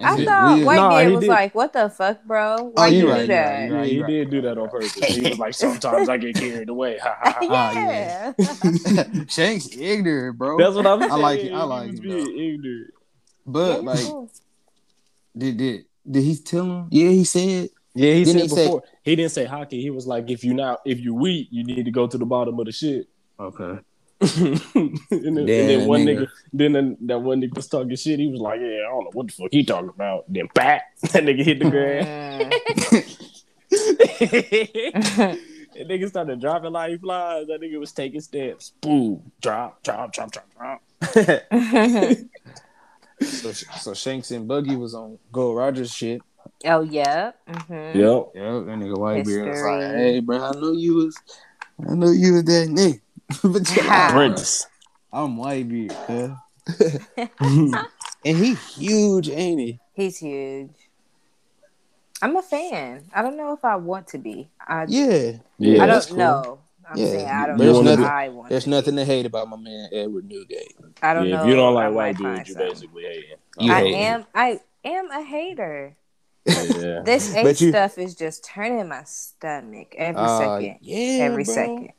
I 0.01 0.15
That's 0.15 0.29
thought 0.29 0.55
weird. 0.55 0.67
Whitebeard 0.69 0.75
Nah, 0.77 0.99
he 1.01 1.07
was 1.11 1.19
did. 1.19 1.29
like, 1.29 1.55
"What 1.55 1.73
the 1.73 1.89
fuck, 1.89 2.23
bro? 2.23 2.71
Why 2.73 2.85
Oh, 2.85 2.85
you 2.85 2.95
you 2.99 3.01
do 3.01 3.09
right, 3.11 3.21
you 3.21 3.27
that?" 3.27 3.51
right, 3.51 3.67
you 3.91 3.97
Yeah, 3.97 4.01
right. 4.03 4.09
he 4.09 4.15
did 4.15 4.29
do 4.29 4.41
that 4.43 4.57
on 4.57 4.69
purpose. 4.69 4.93
He 4.93 5.19
was 5.29 5.37
like, 5.37 5.53
sometimes 5.65 6.07
I 6.07 6.15
get 6.15 6.37
carried 6.37 6.69
away. 6.69 6.97
Ha, 6.99 7.17
ha, 7.21 7.31
ha. 7.37 7.47
Ah, 7.49 7.71
yeah. 7.73 8.33
Shank's 9.27 9.75
ignorant, 9.75 10.37
bro. 10.37 10.57
That's 10.57 10.73
what 10.75 10.87
I'm 10.87 11.01
saying. 11.01 11.11
I 11.11 11.15
like 11.15 11.39
it. 11.41 11.51
I 11.51 11.63
like 11.63 11.89
it, 11.89 12.01
being 12.01 12.39
ignorant. 12.39 12.93
but 13.45 13.83
Yeah, 13.83 13.89
like, 13.89 14.29
did 15.37 15.57
did 15.57 15.85
did 16.09 16.23
he 16.23 16.35
tell 16.37 16.65
him? 16.65 16.87
Yeah, 16.91 17.09
he 17.09 17.23
said. 17.23 17.69
Yeah, 17.95 18.13
he 18.13 18.23
Didn't 18.23 18.33
said 18.33 18.41
he 18.41 18.47
say- 18.49 18.65
before. 18.65 18.83
he 19.03 19.15
didn't 19.15 19.31
say 19.31 19.45
haki. 19.45 19.81
He 19.81 19.89
was 19.89 20.05
like, 20.07 20.29
if 20.29 20.43
you 20.43 20.53
not, 20.53 20.79
if 20.85 20.99
you 20.99 21.13
weak, 21.13 21.47
you 21.51 21.63
need 21.63 21.85
to 21.85 21.91
go 21.91 22.07
to 22.07 22.17
the 22.17 22.25
bottom 22.25 22.57
of 22.59 22.65
the 22.65 22.71
shit. 22.71 23.07
Okay. 23.39 23.79
and, 24.21 24.59
then, 25.11 25.37
and 25.37 25.47
then 25.47 25.87
one 25.87 26.01
nigga. 26.05 26.19
nigga, 26.23 26.27
then 26.53 26.71
that- 26.73 26.97
that 27.01 27.19
one 27.19 27.41
nigga 27.41 27.55
was 27.55 27.67
talking 27.67 27.95
shit. 27.95 28.19
He 28.19 28.27
was 28.27 28.41
like, 28.41 28.59
"Yeah, 28.59 28.67
I 28.85 28.89
don't 28.91 29.05
know 29.05 29.11
what 29.13 29.27
the 29.27 29.33
fuck 29.33 29.47
he 29.51 29.63
talking 29.63 29.89
about." 29.89 30.25
Then 30.31 30.47
bat, 30.53 30.83
that 31.01 31.23
nigga 31.23 31.43
hit 31.43 31.59
the 31.59 31.69
ground. 31.69 32.53
That 35.75 35.87
nigga 35.87 36.09
started 36.09 36.41
dropping 36.41 36.71
like 36.73 36.91
he 36.91 36.97
flies. 36.97 37.47
That 37.47 37.61
nigga 37.61 37.79
was 37.79 37.91
taking 37.93 38.19
steps. 38.21 38.73
Boom, 38.81 39.31
drop, 39.39 39.81
drop, 39.83 40.11
drop, 40.11 40.31
drop, 40.31 40.49
drop. 40.57 40.81
So 43.21 43.51
so 43.51 43.93
Shanks 43.93 44.31
and 44.31 44.47
Buggy 44.47 44.75
was 44.75 44.93
on 44.93 45.19
Gold 45.31 45.57
Rogers 45.57 45.91
shit. 45.91 46.21
oh 46.65 46.81
yeah. 46.81 47.31
hmm 47.47 47.73
Yep. 47.73 48.31
Yeah, 48.35 48.51
that 48.51 48.77
nigga 48.77 48.95
Whitebeard 48.95 49.47
was 49.49 49.63
like, 49.63 49.95
"Hey, 49.95 50.19
bro, 50.19 50.43
I 50.43 50.51
know 50.51 50.71
you 50.71 50.95
was, 50.95 51.17
I 51.89 51.95
know 51.95 52.11
you 52.11 52.33
was 52.33 52.43
that 52.45 52.69
nigga, 52.69 53.01
but 53.53 53.75
yeah, 53.75 54.07
Apprentice. 54.07 54.67
I'm 55.11 55.37
Whitebeard, 55.37 55.95
yeah. 56.07 56.35
and 58.25 58.37
he 58.37 58.53
huge, 58.53 59.29
ain't 59.29 59.59
he? 59.59 59.79
He's 59.93 60.17
huge. 60.17 60.69
I'm 62.21 62.35
a 62.35 62.41
fan. 62.41 63.05
I 63.13 63.21
don't 63.21 63.37
know 63.37 63.53
if 63.53 63.63
I 63.65 63.75
want 63.77 64.07
to 64.07 64.17
be. 64.17 64.49
I, 64.67 64.85
Yeah, 64.87 65.31
Yeah, 65.57 65.83
I 65.83 65.85
don't 65.87 66.07
cool. 66.07 66.17
know. 66.17 66.59
I'm 66.89 66.97
Yeah, 66.97 67.05
saying 67.05 67.27
I 67.27 67.47
don't 67.47 67.57
there's 67.57 67.73
know 67.73 67.79
if 67.79 67.85
nothing- 67.99 68.05
I 68.05 68.29
want. 68.29 68.49
There's 68.49 68.63
to 68.63 68.69
nothing 68.69 68.95
to 68.95 69.05
hate 69.05 69.25
about 69.25 69.47
my 69.49 69.57
man 69.57 69.89
Edward 69.91 70.25
Newgate. 70.27 70.75
I 71.03 71.13
don't 71.13 71.27
yeah, 71.27 71.35
know. 71.37 71.43
if 71.43 71.49
you 71.49 71.55
don't 71.55 71.73
like 71.75 71.93
white 71.93 72.17
dudes, 72.17 72.49
you 72.49 72.53
some. 72.55 72.63
basically 72.63 73.03
hating. 73.03 73.23
You 73.59 73.71
I 73.73 73.79
hate 73.81 73.93
him. 73.93 73.95
am. 74.21 74.25
I 74.33 74.59
am 74.85 75.11
a 75.11 75.23
hater. 75.23 75.95
Yeah. 76.45 77.01
This 77.05 77.33
But 77.33 77.45
H 77.45 77.61
you- 77.61 77.69
stuff 77.69 77.97
is 77.97 78.15
just 78.15 78.43
turning 78.43 78.87
my 78.87 79.03
stomach 79.03 79.93
every 79.97 80.19
Uh, 80.21 80.39
second. 80.39 80.77
yeah, 80.81 81.23
Every 81.25 81.43
bro. 81.43 81.53
second. 81.53 81.89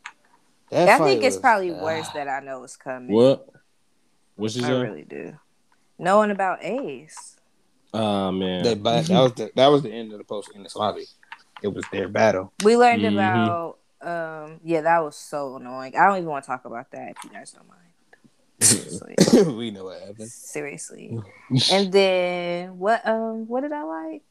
That 0.70 0.88
I 0.88 0.99
fight 0.99 1.05
think 1.07 1.24
it's 1.24 1.36
probably 1.36 1.72
ah. 1.72 1.82
worse 1.82 2.09
that 2.11 2.28
I 2.28 2.41
know 2.41 2.62
it's 2.64 2.76
coming. 2.76 3.12
What? 3.12 3.49
What's 4.36 4.57
you 4.57 4.64
I 4.64 4.68
say? 4.68 4.80
really 4.82 5.03
do. 5.03 5.36
Knowing 5.99 6.30
about 6.30 6.64
Ace. 6.64 7.36
Oh 7.93 8.30
man. 8.32 8.62
That, 8.62 8.82
that 8.84 9.09
was 9.11 9.32
the 9.34 9.51
that 9.57 9.66
was 9.66 9.82
the 9.82 9.91
end 9.93 10.12
of 10.12 10.18
the 10.18 10.24
post 10.24 10.51
in 10.55 10.62
the 10.62 10.70
lobby. 10.76 11.05
It 11.62 11.68
was 11.68 11.84
their 11.93 12.09
battle. 12.09 12.53
We 12.64 12.76
learned 12.76 13.03
Mhm. 13.03 13.12
about 13.14 13.78
um 14.03 14.61
yeah, 14.64 14.80
that 14.82 15.03
was 15.03 15.16
so 15.16 15.57
annoying. 15.57 15.94
I 15.96 16.07
don't 16.07 16.18
even 16.18 16.28
want 16.30 16.44
to 16.44 16.51
talk 16.51 16.64
about 16.64 16.90
that 16.92 17.11
if 17.16 17.24
you 17.24 17.30
guys 17.30 17.53
don't 17.53 17.68
mind. 17.68 17.80
Seriously. 18.61 19.14
we 19.57 19.70
know 19.70 19.84
what 19.84 20.01
happened. 20.01 20.28
Seriously. 20.30 21.18
And 21.72 21.92
then 21.92 22.78
what 22.78 23.07
um 23.07 23.46
what 23.48 23.62
did 23.62 23.72
I 23.72 23.82
like? 23.84 24.22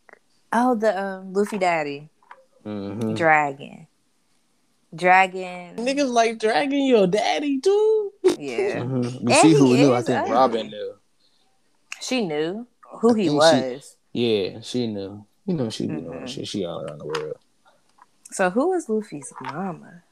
Oh 0.54 0.76
the 0.76 1.00
um 1.02 1.34
Luffy 1.34 1.58
Daddy. 1.58 2.10
Mm-hmm. 2.66 3.14
Dragon. 3.16 3.88
Dragon. 4.96 5.76
Niggas 5.78 6.10
like 6.12 6.40
dragging 6.40 6.88
your 6.88 7.08
daddy 7.08 7.60
too. 7.60 8.14
Yeah. 8.38 8.76
Mm-hmm. 8.84 9.28
And 9.28 9.36
see 9.38 9.54
who 9.54 9.76
knew. 9.78 9.94
I 9.94 10.02
think 10.02 10.20
ugly. 10.20 10.32
Robin 10.34 10.68
knew. 10.68 10.94
She 12.02 12.26
knew 12.26 12.66
who 13.02 13.10
I 13.12 13.18
he 13.18 13.28
think 13.28 13.30
she- 13.32 13.36
was. 13.36 13.96
Yeah, 14.14 14.60
she 14.62 14.88
knew. 14.88 15.26
You 15.46 15.54
know 15.56 15.70
she 15.70 15.88
knew. 15.88 16.10
Mhm. 16.10 16.28
She 16.28 16.46
she 16.46 16.66
all 16.66 16.82
around 16.82 17.00
the 17.00 17.06
world. 17.06 17.38
So 18.32 18.50
who 18.50 18.74
is 18.74 18.88
Luffy's 18.90 19.34
mama? 19.42 20.04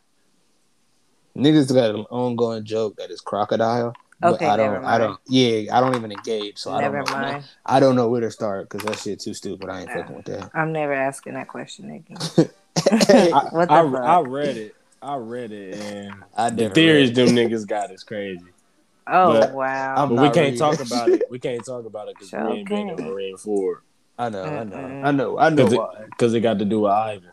Niggas 1.37 1.73
got 1.73 1.91
an 1.93 2.05
ongoing 2.09 2.65
joke 2.65 2.95
that 2.97 3.11
is 3.11 3.21
crocodile. 3.21 3.93
But 4.19 4.35
Okay, 4.35 4.45
I 4.47 4.57
don't. 4.57 4.73
never 4.73 4.85
I 4.85 4.97
don't. 4.97 5.19
Yeah, 5.27 5.77
I 5.77 5.79
don't 5.79 5.95
even 5.95 6.11
engage. 6.11 6.57
So 6.57 6.71
Never 6.71 6.97
I 6.97 7.03
don't 7.03 7.11
know. 7.11 7.17
mind. 7.17 7.43
I 7.65 7.79
don't 7.79 7.95
know 7.95 8.09
where 8.09 8.21
to 8.21 8.31
start 8.31 8.67
because 8.67 8.83
that 8.87 8.97
shit 8.97 9.19
too 9.19 9.35
stupid. 9.35 9.69
I 9.69 9.81
ain't 9.81 9.91
fucking 9.91 10.15
with 10.15 10.25
that. 10.25 10.49
I'm 10.55 10.73
never 10.73 10.93
asking 10.93 11.35
that 11.35 11.47
question 11.47 11.91
again. 11.91 12.17
I, 12.89 13.47
What 13.51 13.69
the 13.69 13.75
I, 13.75 13.83
fuck? 13.83 13.95
I 14.01 14.19
read 14.21 14.57
it. 14.57 14.75
I 14.99 15.15
read 15.17 15.51
it, 15.51 15.75
and 15.75 16.15
I 16.35 16.49
the 16.49 16.55
never 16.63 16.73
theories 16.73 17.13
them 17.13 17.29
niggas 17.29 17.67
got 17.67 17.91
is 17.91 18.03
crazy. 18.03 18.47
Oh 19.05 19.33
But 19.33 19.53
wow. 19.53 19.95
I'm 20.01 20.09
But 20.09 20.21
we 20.21 20.29
can't 20.29 20.35
reading 20.35 20.57
talk 20.57 20.79
about 20.79 21.11
it. 21.11 21.25
We 21.29 21.37
can't 21.37 21.63
talk 21.63 21.85
about 21.85 22.07
it 22.07 22.15
because 22.15 22.31
Sure 22.31 22.49
we 22.49 22.55
ain't 22.55 22.69
been 22.69 22.89
in 22.89 22.97
can. 22.97 23.05
Marineford 23.05 23.75
I 24.17 24.29
know. 24.29 24.43
I 24.43 24.63
know. 24.63 24.99
I 25.03 25.11
know. 25.11 25.37
I 25.37 25.49
know 25.49 26.01
because 26.09 26.33
it, 26.33 26.37
it 26.37 26.41
got 26.41 26.57
to 26.59 26.65
do 26.65 26.81
with 26.81 26.91
Ivan. 26.91 27.31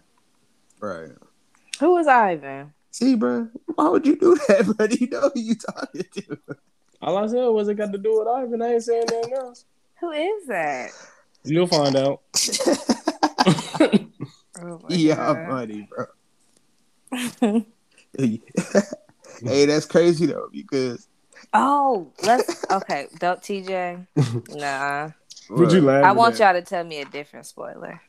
Right. 0.84 1.12
Who 1.80 1.94
was 1.94 2.06
Ivan? 2.06 2.74
See, 2.90 3.14
bro, 3.14 3.48
why 3.74 3.88
would 3.88 4.06
you 4.06 4.16
do 4.16 4.36
that, 4.48 4.66
bro? 4.66 4.86
You 4.90 5.08
know 5.08 5.30
who 5.32 5.40
you 5.40 5.54
talking 5.54 6.04
to. 6.12 6.38
All 7.00 7.16
I 7.16 7.26
said 7.26 7.46
was 7.46 7.68
it 7.68 7.76
got 7.76 7.90
to 7.92 7.98
do 7.98 8.18
with 8.18 8.28
Ivan. 8.28 8.60
I 8.60 8.74
ain't 8.74 8.82
saying 8.82 9.06
nothing 9.10 9.32
else. 9.32 9.64
Who 10.00 10.10
is 10.10 10.46
that? 10.48 10.90
You'll 11.42 11.66
find 11.66 11.96
out. 11.96 12.20
Oh 14.56 14.78
my 14.84 14.88
yeah, 14.88 15.16
God. 15.16 15.48
funny, 15.48 15.88
bro. 15.90 17.64
hey, 18.16 19.66
that's 19.66 19.84
crazy 19.84 20.26
though 20.26 20.48
because 20.52 21.08
Oh, 21.52 22.12
let's 22.22 22.64
okay. 22.70 23.08
Don't 23.18 23.40
TJ. 23.40 24.06
Nah. 24.50 25.10
Would 25.50 25.72
you 25.72 25.80
laugh? 25.80 26.04
I 26.04 26.12
want 26.12 26.38
y'all 26.38 26.52
to 26.52 26.62
tell 26.62 26.84
me 26.84 27.00
a 27.00 27.04
different 27.04 27.46
spoiler. 27.46 28.00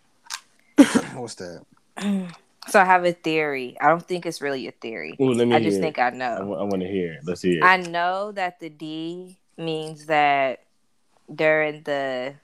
What's 1.15 1.34
that? 1.36 1.65
So 2.68 2.80
I 2.80 2.86
have 2.86 3.05
a 3.05 3.11
theory. 3.11 3.78
I 3.80 3.89
don't 3.89 4.05
think 4.05 4.26
it's 4.26 4.41
really 4.41 4.68
a 4.68 4.72
theory. 4.72 5.16
Ooh, 5.22 5.34
let 5.34 5.47
me 5.47 5.55
I 5.55 5.61
just 5.61 5.80
think. 5.80 5.99
I 5.99 6.07
I, 6.07 6.09
know. 6.09 6.39
want 6.45 6.82
to 6.82 6.88
hear 6.88 7.13
it. 7.13 7.20
Let's 7.24 7.41
hear 7.41 7.59
it. 7.59 7.63
I 7.63 7.78
know 7.78 8.32
that 8.32 8.59
the 8.59 8.70
D 8.70 9.38
means 9.57 10.07
that 10.07 10.63
during 11.34 11.84
the 11.84 12.36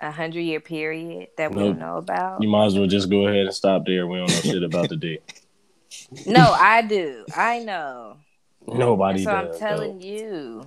a 0.00 0.10
hundred 0.10 0.40
year 0.40 0.60
period 0.60 1.28
that 1.36 1.54
we 1.54 1.62
don't 1.62 1.78
know 1.78 1.96
about. 1.96 2.42
you 2.42 2.48
might 2.48 2.66
as 2.66 2.78
well 2.78 2.86
just 2.86 3.10
go 3.10 3.26
ahead 3.26 3.46
and 3.46 3.54
stop 3.54 3.84
there. 3.84 4.06
We 4.06 4.18
don't 4.18 4.30
know 4.30 4.40
shit 4.40 4.62
about 4.62 4.88
the 4.88 4.96
D. 4.96 5.18
No, 6.26 6.52
I 6.52 6.82
do. 6.82 7.24
I 7.36 7.58
know. 7.60 8.16
Nobody 8.66 9.24
so 9.24 9.30
I'm 9.30 9.58
telling 9.58 9.98
though. 9.98 10.06
you. 10.06 10.66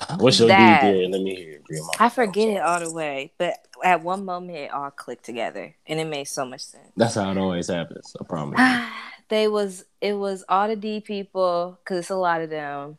What's 0.18 0.38
your 0.38 0.48
That- 0.48 0.82
D 0.82 0.92
theory? 0.92 1.08
Let 1.08 1.20
me 1.20 1.34
hear 1.34 1.52
it. 1.54 1.64
Grandma. 1.64 1.88
I 1.98 2.08
forget 2.08 2.48
it 2.48 2.60
all 2.60 2.80
the 2.80 2.92
way, 2.92 3.32
but 3.38 3.54
at 3.82 4.02
one 4.02 4.24
moment 4.24 4.56
it 4.56 4.72
all 4.72 4.90
clicked 4.90 5.24
together, 5.24 5.74
and 5.86 6.00
it 6.00 6.06
made 6.06 6.28
so 6.28 6.44
much 6.44 6.62
sense. 6.62 6.92
That's 6.96 7.14
how 7.14 7.30
it 7.30 7.38
always 7.38 7.68
happens. 7.68 8.16
I 8.20 8.24
promise. 8.24 8.60
they 9.28 9.48
was 9.48 9.84
it 10.00 10.14
was 10.14 10.44
all 10.48 10.68
the 10.68 10.76
D 10.76 11.00
people 11.00 11.78
because 11.82 11.98
it's 11.98 12.10
a 12.10 12.16
lot 12.16 12.40
of 12.40 12.50
them. 12.50 12.98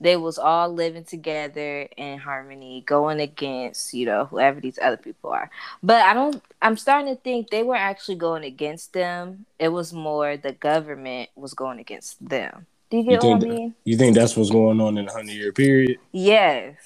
They 0.00 0.16
was 0.16 0.36
all 0.36 0.68
living 0.68 1.04
together 1.04 1.82
in 1.96 2.18
harmony, 2.18 2.82
going 2.84 3.20
against 3.20 3.94
you 3.94 4.04
know 4.04 4.24
whoever 4.24 4.60
these 4.60 4.78
other 4.82 4.96
people 4.96 5.30
are. 5.30 5.48
But 5.82 6.02
I 6.04 6.12
don't. 6.12 6.42
I'm 6.60 6.76
starting 6.76 7.14
to 7.14 7.20
think 7.20 7.50
they 7.50 7.62
were 7.62 7.76
actually 7.76 8.16
going 8.16 8.44
against 8.44 8.92
them. 8.92 9.46
It 9.58 9.68
was 9.68 9.92
more 9.92 10.36
the 10.36 10.52
government 10.52 11.30
was 11.36 11.54
going 11.54 11.78
against 11.78 12.28
them. 12.28 12.66
Do 12.92 12.98
you 12.98 13.04
You 13.04 13.10
get 13.12 13.22
what 13.22 13.36
I 13.36 13.38
think 13.40 13.40
that- 13.40 13.48
mean? 13.58 13.74
You 13.84 13.96
think 13.96 14.14
that's 14.14 14.36
what's 14.36 14.50
going 14.50 14.78
on 14.80 14.98
in 14.98 15.06
the 15.06 15.12
hundred 15.12 15.32
year 15.32 15.50
period? 15.52 15.98
Yes, 16.12 16.76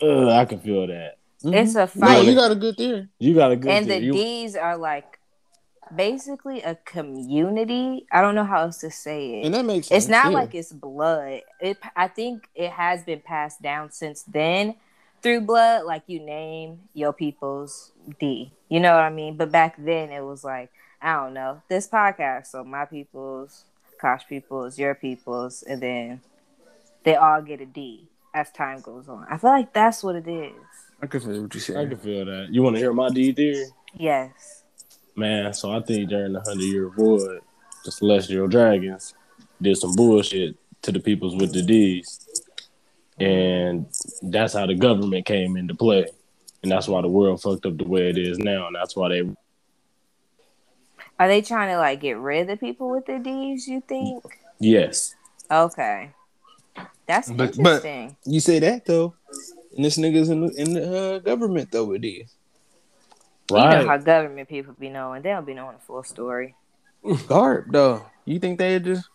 Uh, 0.00 0.28
I 0.30 0.44
can 0.44 0.60
feel 0.60 0.86
that. 0.86 1.18
it's 1.42 1.74
a 1.74 1.80
No, 1.80 1.86
fight, 1.88 2.24
you 2.24 2.34
got 2.36 2.52
a 2.52 2.54
good 2.54 2.76
theory. 2.76 3.08
You 3.18 3.34
got 3.34 3.50
a 3.50 3.56
good. 3.56 3.70
and 3.70 3.90
the. 3.90 4.00
You- 4.00 4.12
D's 4.12 4.54
are 4.54 4.76
like 4.76 5.18
basically 5.94 6.62
a 6.62 6.76
community. 6.84 8.06
I 8.12 8.20
don't 8.20 8.34
know 8.36 8.44
how 8.44 8.62
else 8.62 8.78
to 8.78 8.90
say 8.90 9.40
it. 9.40 9.46
And 9.46 9.54
that 9.54 9.64
makes 9.64 9.88
sense. 9.88 10.04
it's 10.04 10.10
not 10.10 10.26
yeah. 10.26 10.38
like 10.38 10.54
it's 10.54 10.72
blood. 10.72 11.40
It 11.60 11.78
I 11.96 12.08
think 12.08 12.48
it 12.54 12.70
has 12.70 13.02
been 13.02 13.20
passed 13.20 13.60
down 13.62 13.90
since 13.90 14.22
then 14.22 14.76
through 15.22 15.40
blood. 15.42 15.84
Like 15.86 16.02
you 16.06 16.20
name 16.20 16.80
your 16.94 17.12
people's 17.12 17.92
D. 18.20 18.52
You 18.68 18.80
know 18.80 18.94
what 18.94 19.02
I 19.02 19.10
mean? 19.10 19.36
But 19.36 19.50
back 19.50 19.74
then 19.78 20.10
it 20.10 20.20
was 20.20 20.44
like 20.44 20.70
I 21.02 21.14
don't 21.16 21.34
know 21.34 21.62
this 21.68 21.88
podcast. 21.88 22.48
So 22.48 22.64
my 22.64 22.84
people's, 22.84 23.64
Kosh 23.98 24.26
people's, 24.28 24.78
your 24.78 24.94
people's, 24.94 25.62
and 25.62 25.82
then 25.82 26.20
they 27.04 27.16
all 27.16 27.42
get 27.42 27.60
a 27.60 27.66
D 27.66 28.08
as 28.34 28.50
time 28.50 28.80
goes 28.80 29.08
on. 29.08 29.26
I 29.30 29.38
feel 29.38 29.50
like 29.50 29.72
that's 29.72 30.02
what 30.02 30.16
it 30.16 30.28
is. 30.28 30.52
I 31.02 31.06
can 31.06 31.20
feel 31.20 31.42
what 31.42 31.54
you 31.54 31.78
I 31.78 31.86
can 31.86 31.98
feel 31.98 32.24
that. 32.24 32.48
You 32.50 32.62
want 32.62 32.76
to 32.76 32.80
hear 32.80 32.92
my 32.92 33.08
D 33.08 33.32
theory? 33.32 33.66
Yes. 33.94 34.64
Man, 35.16 35.52
so 35.52 35.72
I 35.72 35.80
think 35.80 36.10
during 36.10 36.32
the 36.32 36.40
hundred 36.40 36.64
year 36.64 36.88
void, 36.88 37.40
the 37.84 37.90
celestial 37.90 38.46
dragons 38.46 39.14
did 39.60 39.76
some 39.76 39.94
bullshit 39.94 40.56
to 40.82 40.92
the 40.92 41.00
peoples 41.00 41.34
with 41.34 41.52
the 41.52 41.62
D's. 41.62 42.42
And 43.18 43.86
that's 44.22 44.54
how 44.54 44.66
the 44.66 44.74
government 44.74 45.26
came 45.26 45.56
into 45.56 45.74
play. 45.74 46.06
And 46.62 46.70
that's 46.70 46.88
why 46.88 47.02
the 47.02 47.08
world 47.08 47.42
fucked 47.42 47.66
up 47.66 47.76
the 47.76 47.84
way 47.84 48.10
it 48.10 48.18
is 48.18 48.38
now. 48.38 48.66
And 48.66 48.76
that's 48.76 48.94
why 48.94 49.08
they 49.08 49.22
Are 51.18 51.28
they 51.28 51.42
trying 51.42 51.70
to 51.74 51.78
like 51.78 52.00
get 52.00 52.16
rid 52.18 52.42
of 52.42 52.46
the 52.48 52.56
people 52.56 52.90
with 52.90 53.06
the 53.06 53.18
D's? 53.18 53.66
You 53.66 53.80
think? 53.86 54.24
yes. 54.58 55.14
Okay. 55.50 56.10
That's 57.06 57.28
But- 57.30 57.56
but- 57.56 57.84
interesting. 57.84 58.16
You 58.26 58.40
say 58.40 58.58
that 58.60 58.84
though, 58.86 59.14
and 59.74 59.84
this 59.84 59.96
nigga's 59.98 60.28
in 60.28 60.46
the, 60.46 60.52
in 60.60 60.74
the 60.74 61.14
uh, 61.14 61.18
government 61.20 61.70
though 61.72 61.86
with 61.86 62.02
these. 62.02 62.34
You 63.50 63.56
know 63.56 63.86
how 63.88 63.96
government 63.96 64.46
people 64.48 64.74
be 64.78 64.90
knowing. 64.90 65.22
They 65.22 65.30
don't 65.30 65.46
be 65.46 65.54
knowing 65.54 65.76
the 65.76 65.82
full 65.82 66.02
story. 66.02 66.54
Garp 67.04 67.72
though, 67.72 68.04
you 68.26 68.38
think 68.38 68.58
they 68.58 68.78
just 68.78 69.08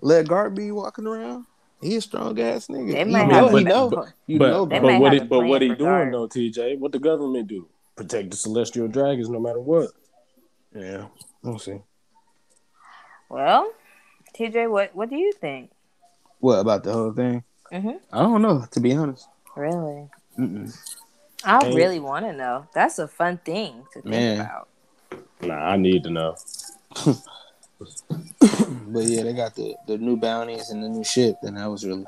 let 0.00 0.26
Garp 0.26 0.54
be 0.54 0.70
walking 0.70 1.06
around? 1.08 1.46
He 1.80 1.96
a 1.96 2.00
strong 2.00 2.38
ass 2.38 2.68
nigga. 2.68 2.92
They 2.92 2.98
He 2.98 3.04
might 3.10 3.26
know, 3.26 3.48
have 3.48 3.50
he 3.50 3.64
a- 3.64 3.68
know. 3.68 4.06
You 4.28 4.38
but 4.38 4.46
know, 4.50 4.64
They 4.66 4.78
but 4.78 5.00
what 5.00 5.12
he 5.12 5.18
but 5.20 5.40
what 5.40 5.62
he 5.62 5.68
doing 5.68 5.78
Garp. 5.80 6.12
though, 6.12 6.28
TJ? 6.28 6.78
What 6.78 6.92
the 6.92 6.98
government 7.00 7.48
do? 7.48 7.68
Protect 7.96 8.30
the 8.30 8.36
celestial 8.36 8.86
dragons 8.86 9.28
no 9.28 9.40
matter 9.40 9.60
what. 9.60 9.90
yeah, 10.74 11.06
we'll 11.42 11.58
see. 11.58 11.78
Well, 13.28 13.72
TJ, 14.36 14.70
what 14.70 14.94
what 14.94 15.08
do 15.10 15.16
you 15.16 15.32
think? 15.32 15.70
What 16.40 16.58
about 16.58 16.84
the 16.84 16.92
whole 16.92 17.12
thing? 17.12 17.44
Mhm. 17.72 18.00
I 18.12 18.22
don't 18.22 18.42
know. 18.42 18.64
To 18.70 18.80
be 18.80 18.92
honest, 18.94 19.28
Really? 19.56 20.08
Mm-mm. 20.38 20.76
I 21.44 21.64
Hey. 21.64 21.74
really 21.74 22.00
want 22.00 22.26
to 22.26 22.32
know. 22.32 22.66
That's 22.74 22.98
a 22.98 23.08
fun 23.08 23.38
thing 23.38 23.86
to 23.92 24.02
think 24.02 24.04
Man. 24.10 24.40
about. 24.40 24.68
Nah, 25.42 25.54
I 25.54 25.76
need 25.76 26.02
to 26.04 26.10
know. 26.10 26.36
but 28.40 29.04
yeah, 29.04 29.22
they 29.22 29.32
got 29.32 29.54
the 29.54 29.76
the 29.86 29.98
new 29.98 30.16
bounties 30.16 30.70
and 30.70 30.82
the 30.82 30.88
new 30.88 31.04
ship, 31.04 31.36
and 31.42 31.56
that 31.56 31.66
was 31.66 31.84
really 31.84 32.04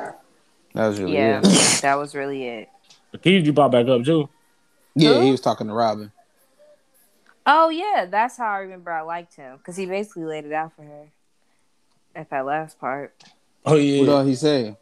that 0.75 0.87
was 0.89 1.01
really 1.01 1.17
Yeah, 1.17 1.41
it. 1.43 1.81
that 1.83 1.95
was 1.97 2.15
really 2.15 2.47
it. 2.47 2.69
Keith, 3.23 3.45
you 3.47 3.53
pop 3.53 3.73
back 3.73 3.87
up 3.89 4.05
too. 4.05 4.29
Yeah, 4.95 5.15
Who? 5.15 5.21
he 5.23 5.31
was 5.31 5.41
talking 5.41 5.67
to 5.69 5.73
Robin. 5.75 6.13
Oh 7.47 7.69
yeah, 7.71 8.07
that's 8.09 8.37
how 8.37 8.49
I 8.49 8.59
remember 8.59 8.93
I 8.93 9.03
liked 9.03 9.35
him 9.35 9.57
because 9.57 9.77
he 9.77 9.87
basically 9.87 10.25
laid 10.25 10.45
it 10.45 10.53
out 10.53 10.75
for 10.77 10.83
her 10.83 11.07
at 12.15 12.31
that 12.31 12.47
last 12.47 12.79
part. 12.79 13.15
Oh 13.65 13.77
yeah. 13.77 14.01
What 14.01 14.09
all 14.09 14.25
he 14.25 14.35
say? 14.35 14.77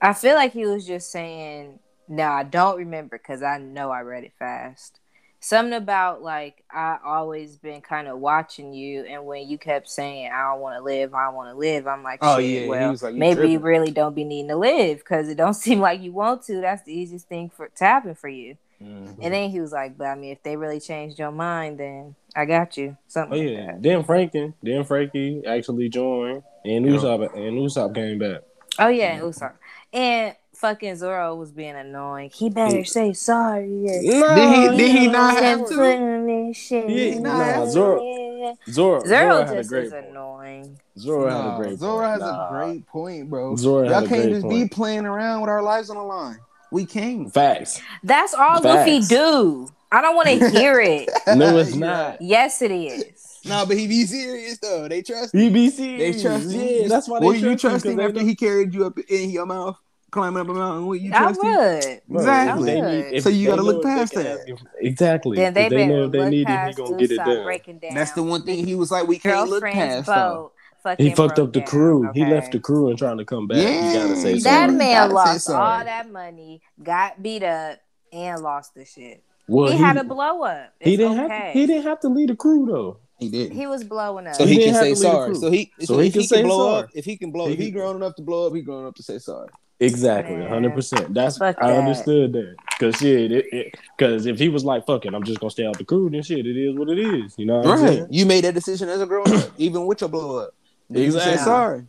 I 0.00 0.12
feel 0.12 0.34
like 0.34 0.52
he 0.52 0.66
was 0.66 0.86
just 0.86 1.12
saying, 1.12 1.78
"No, 2.08 2.24
I 2.24 2.42
don't 2.42 2.78
remember 2.78 3.18
because 3.18 3.42
I 3.42 3.58
know 3.58 3.90
I 3.90 4.00
read 4.00 4.24
it 4.24 4.32
fast." 4.38 4.98
Something 5.38 5.74
about 5.74 6.22
like 6.22 6.62
I 6.70 6.98
always 7.04 7.56
been 7.56 7.80
kind 7.80 8.08
of 8.08 8.18
watching 8.18 8.72
you, 8.72 9.02
and 9.04 9.24
when 9.24 9.48
you 9.48 9.58
kept 9.58 9.88
saying, 9.88 10.30
"I 10.32 10.50
don't 10.50 10.60
want 10.60 10.76
to 10.76 10.82
live, 10.82 11.14
I 11.14 11.28
want 11.28 11.50
to 11.50 11.58
live," 11.58 11.86
I'm 11.86 12.02
like, 12.02 12.18
Oh, 12.22 12.38
yeah, 12.38 12.66
well, 12.66 12.96
like, 13.00 13.14
you 13.14 13.18
maybe 13.18 13.50
you 13.50 13.58
really 13.58 13.90
don't 13.90 14.14
be 14.14 14.24
needing 14.24 14.48
to 14.48 14.56
live 14.56 14.98
because 14.98 15.28
it 15.28 15.36
don't 15.36 15.54
seem 15.66 15.80
like 15.80 16.00
you 16.00 16.12
want 16.12 16.42
to. 16.44 16.60
That's 16.60 16.82
the 16.82 16.92
easiest 16.92 17.28
thing 17.28 17.48
for 17.48 17.68
to 17.68 17.84
happen 17.84 18.14
for 18.16 18.28
you." 18.28 18.56
Mm-hmm. 18.82 19.22
And 19.22 19.34
then 19.34 19.50
he 19.50 19.60
was 19.60 19.72
like, 19.72 19.96
"But 19.96 20.06
I 20.08 20.14
mean, 20.14 20.32
if 20.32 20.42
they 20.42 20.56
really 20.56 20.80
changed 20.80 21.18
your 21.18 21.30
mind, 21.30 21.78
then 21.78 22.14
I 22.34 22.44
got 22.44 22.76
you." 22.76 22.96
Something. 23.08 23.32
Oh 23.32 23.36
Something 23.36 23.48
yeah. 23.54 23.58
like 23.66 23.74
that. 23.74 23.82
Then 23.82 24.04
Franken, 24.04 24.54
then 24.62 24.84
Franky 24.84 25.42
actually 25.46 25.88
joined, 25.88 26.42
and 26.64 26.84
Yeah. 26.86 26.92
Usopp 26.92 27.34
and 27.34 27.58
Usopp 27.58 27.94
came 27.94 28.18
back. 28.18 28.42
Oh 28.78 28.88
yeah, 28.88 29.12
and 29.14 29.22
Usopp. 29.22 29.52
And 29.92 30.34
fucking 30.54 30.96
Zoro 30.96 31.34
was 31.34 31.50
being 31.52 31.74
annoying. 31.76 32.30
He 32.32 32.48
better 32.48 32.84
say 32.84 33.12
sorry. 33.12 33.64
or- 33.86 34.00
Did 34.00 34.70
he? 34.72 34.76
Did 34.76 34.96
he 34.96 35.08
not 35.08 35.36
have 35.36 35.68
to? 35.68 35.74
putting 35.74 36.26
this 36.48 36.56
shit 36.56 36.88
He- 36.88 37.08
in 37.10 37.22
nah, 37.24 37.36
my 37.60 37.66
Zoro- 37.66 37.98
Zoro, 37.98 38.54
Zoro, 38.68 39.00
Zoro 39.06 39.42
a 39.42 39.54
just 39.56 39.68
great 39.68 39.84
is 39.84 39.92
point. 39.92 40.06
annoying. 40.08 40.78
Zoro 40.98 41.28
had 41.30 41.54
a 41.54 41.56
great 41.62 41.78
Zoro 41.78 41.96
point. 41.98 42.10
has 42.10 42.20
Nah. 42.20 42.46
a 42.48 42.50
great 42.50 42.86
point, 42.86 43.30
bro. 43.30 43.56
Zoro 43.56 43.84
Y'all 43.84 43.94
had 43.94 44.04
a 44.04 44.08
can't 44.08 44.22
great 44.22 44.32
just 44.34 44.48
be 44.48 44.68
playing 44.68 45.04
around 45.04 45.40
with 45.42 45.50
our 45.50 45.62
lives 45.62 45.90
on 45.90 45.96
the 45.96 46.02
line. 46.02 46.38
We 46.72 46.86
can't. 46.86 47.32
Facts. 47.32 47.80
That's 48.02 48.34
all 48.34 48.60
Facts. 48.62 48.64
Luffy 48.64 49.00
do. 49.00 49.68
I 49.92 50.00
don't 50.00 50.16
want 50.16 50.28
to 50.28 50.50
hear 50.50 50.80
it. 50.80 51.10
No, 51.36 51.58
it's 51.58 51.74
not. 51.76 52.20
Yes, 52.22 52.62
it 52.62 52.70
is. 52.70 53.04
Nah, 53.44 53.64
but 53.66 53.76
he 53.76 53.86
be 53.86 54.04
serious 54.06 54.58
though. 54.58 54.88
They 54.88 55.02
trust. 55.02 55.34
him. 55.34 55.52
BBC. 55.52 55.98
They 55.98 56.12
trust 56.12 56.50
him. 56.50 56.60
Yeah, 56.82 56.88
that's 56.88 57.08
why 57.08 57.20
they 57.20 57.26
Will 57.26 57.32
trust 57.32 57.44
you 57.44 57.56
trust 57.56 57.84
him, 57.84 57.92
him 57.92 57.98
'cause 57.98 58.06
after 58.08 58.20
he 58.20 58.34
carried 58.34 58.72
you 58.72 58.86
up 58.86 58.96
in 59.08 59.30
your 59.30 59.44
mouth, 59.46 59.76
climbing 60.12 60.40
up 60.42 60.48
a 60.48 60.54
mountain? 60.54 60.86
Will 60.86 60.96
you 60.96 61.12
I 61.12 61.18
trust 61.18 61.42
him? 61.42 61.50
would. 61.50 62.00
Bro, 62.08 62.20
Exactly. 62.20 62.80
I 62.80 63.10
would. 63.10 63.22
So 63.22 63.28
you 63.28 63.48
gotta 63.48 63.62
look 63.62 63.82
past 63.82 64.14
that. 64.14 64.46
him- 64.48 64.56
Exactly. 64.80 65.36
Then 65.36 65.52
they 65.54 65.68
they 65.68 65.76
better 65.76 65.86
know 65.92 66.04
if 66.04 66.12
they 66.12 66.18
look 66.20 66.28
need 66.30 66.40
it, 66.42 66.48
he 66.48 66.54
past 66.54 66.76
gonna 66.78 66.96
get 66.96 67.10
it 67.10 67.18
Usopp 67.20 67.24
done. 67.26 67.44
breaking 67.44 67.78
down. 67.80 67.94
That's 67.94 68.12
the 68.12 68.22
one 68.22 68.42
thing 68.44 68.64
he 68.66 68.74
was 68.76 68.90
like, 68.92 69.06
we 69.08 69.18
can't 69.18 69.50
look 69.50 69.64
past. 69.64 70.06
Though. 70.06 70.14
boat. 70.14 70.51
Fucking 70.82 71.06
He 71.06 71.14
fucked 71.14 71.38
up 71.38 71.52
the 71.52 71.60
down, 71.60 71.68
crew. 71.68 72.10
He 72.12 72.24
left 72.24 72.52
the 72.52 72.58
crew 72.58 72.88
and 72.88 72.98
trying 72.98 73.18
to 73.18 73.24
come 73.24 73.46
back. 73.46 73.58
you 73.58 73.92
gotta 73.92 74.16
say 74.16 74.32
Yeah, 74.34 74.42
That 74.42 74.66
sorry. 74.66 74.72
Man 74.72 74.94
gotta 75.08 75.14
lost 75.14 75.44
sorry. 75.44 75.78
all 75.78 75.84
that 75.84 76.10
money, 76.10 76.60
got 76.82 77.22
beat 77.22 77.42
up, 77.44 77.78
and 78.12 78.42
lost 78.42 78.74
the 78.74 78.84
shit. 78.84 79.22
Well, 79.48 79.70
he, 79.72 79.78
had 79.78 79.96
a 79.96 80.04
blow 80.04 80.42
up. 80.42 80.72
It's 80.80 80.90
he 80.90 80.96
didn't 80.96 81.20
okay. 81.20 81.34
have. 81.46 81.52
He 81.52 81.66
didn't 81.66 81.82
have 81.84 82.00
to 82.00 82.08
lead 82.08 82.30
the 82.30 82.36
crew 82.36 82.66
though. 82.66 82.98
He 83.18 83.28
did. 83.28 83.52
He 83.52 83.66
was 83.68 83.84
blowing 83.84 84.26
up. 84.26 84.34
so 84.34 84.44
He 84.44 84.54
he, 84.54 84.58
didn't 84.58 84.74
can 84.74 84.74
have 84.74 84.82
say 84.84 84.94
to 84.94 85.00
lead 85.00 85.06
the 85.06 85.12
sorry. 85.12 85.30
crew. 85.30 85.40
So 85.40 85.50
he, 85.50 85.72
So 85.80 85.86
so 85.94 85.98
he 86.00 86.06
if 86.08 86.12
can 86.14 86.22
he 86.22 86.26
say 86.26 86.36
can 86.38 86.46
blow 86.46 86.58
sorry. 86.72 86.82
up, 86.84 86.90
if 86.94 87.04
he 87.04 87.16
can 87.16 87.30
blow, 87.30 87.48
if 87.48 87.58
he 87.58 87.70
grown 87.70 87.96
enough 87.96 88.16
to 88.16 88.22
blow 88.22 88.46
up, 88.48 88.54
he 88.54 88.62
grown 88.62 88.86
up 88.86 88.94
to 88.96 89.02
say 89.02 89.18
sorry. 89.18 89.48
Exactly, 89.78 90.44
hundred 90.46 90.74
percent. 90.74 91.12
That's 91.12 91.38
Fuck 91.38 91.56
I 91.60 91.68
that. 91.70 91.78
understood 91.78 92.32
that. 92.34 92.54
Cause 92.78 92.96
shit, 92.96 93.32
it, 93.32 93.74
cause 93.98 94.26
if 94.26 94.38
he 94.38 94.48
was 94.48 94.64
like, 94.64 94.86
"Fuck 94.86 95.06
it, 95.06 95.14
I'm 95.14 95.24
just 95.24 95.40
gonna 95.40 95.50
stay 95.50 95.66
out 95.66 95.76
the 95.76 95.84
crew," 95.84 96.08
then 96.08 96.22
shit, 96.22 96.46
it 96.46 96.56
is 96.56 96.76
what 96.76 96.88
it 96.88 96.98
is. 97.00 97.34
You 97.36 97.46
know 97.46 97.58
what 97.58 97.66
I'm 97.66 97.70
Right. 97.82 97.88
saying? 97.98 98.06
You 98.10 98.24
made 98.26 98.44
that 98.44 98.54
decision 98.54 98.88
as 98.88 99.00
a 99.00 99.06
grown 99.06 99.32
up, 99.36 99.50
even 99.58 99.86
with 99.86 100.00
your 100.00 100.08
blow 100.08 100.38
up. 100.38 100.54
You 100.94 101.04
Exactly. 101.04 101.36
say 101.38 101.44
sorry. 101.44 101.86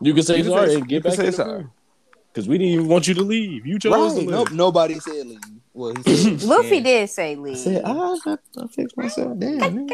You 0.00 0.14
can 0.14 0.22
say 0.22 0.36
You 0.38 0.42
can 0.44 0.52
sorry 0.52 0.68
say- 0.68 0.74
and 0.74 0.82
you 0.82 0.88
get 0.88 1.02
can 1.02 1.10
back 1.10 1.20
say 1.20 1.26
in 1.28 1.32
sorry. 1.32 1.66
Cause 2.34 2.46
we 2.48 2.58
didn't 2.58 2.74
even 2.74 2.88
want 2.88 3.08
you 3.08 3.14
to 3.14 3.22
leave. 3.22 3.66
You 3.66 3.78
chose 3.78 4.12
to 4.12 4.18
leave. 4.20 4.28
Nope. 4.28 4.52
Nobody 4.52 5.00
said 5.00 5.26
leave. 5.26 5.40
Well, 5.72 5.94
he 6.04 6.16
said 6.16 6.42
Luffy 6.48 6.76
yeah. 6.76 6.82
did 6.82 7.10
say 7.10 7.34
leave. 7.34 7.38
I 7.38 7.48
leave. 7.48 7.58
said 7.58 7.82
I, 7.84 7.92
I, 7.92 8.36
I 8.62 8.66
fixed 8.66 8.96
myself. 8.96 9.38
Damn. 9.38 9.88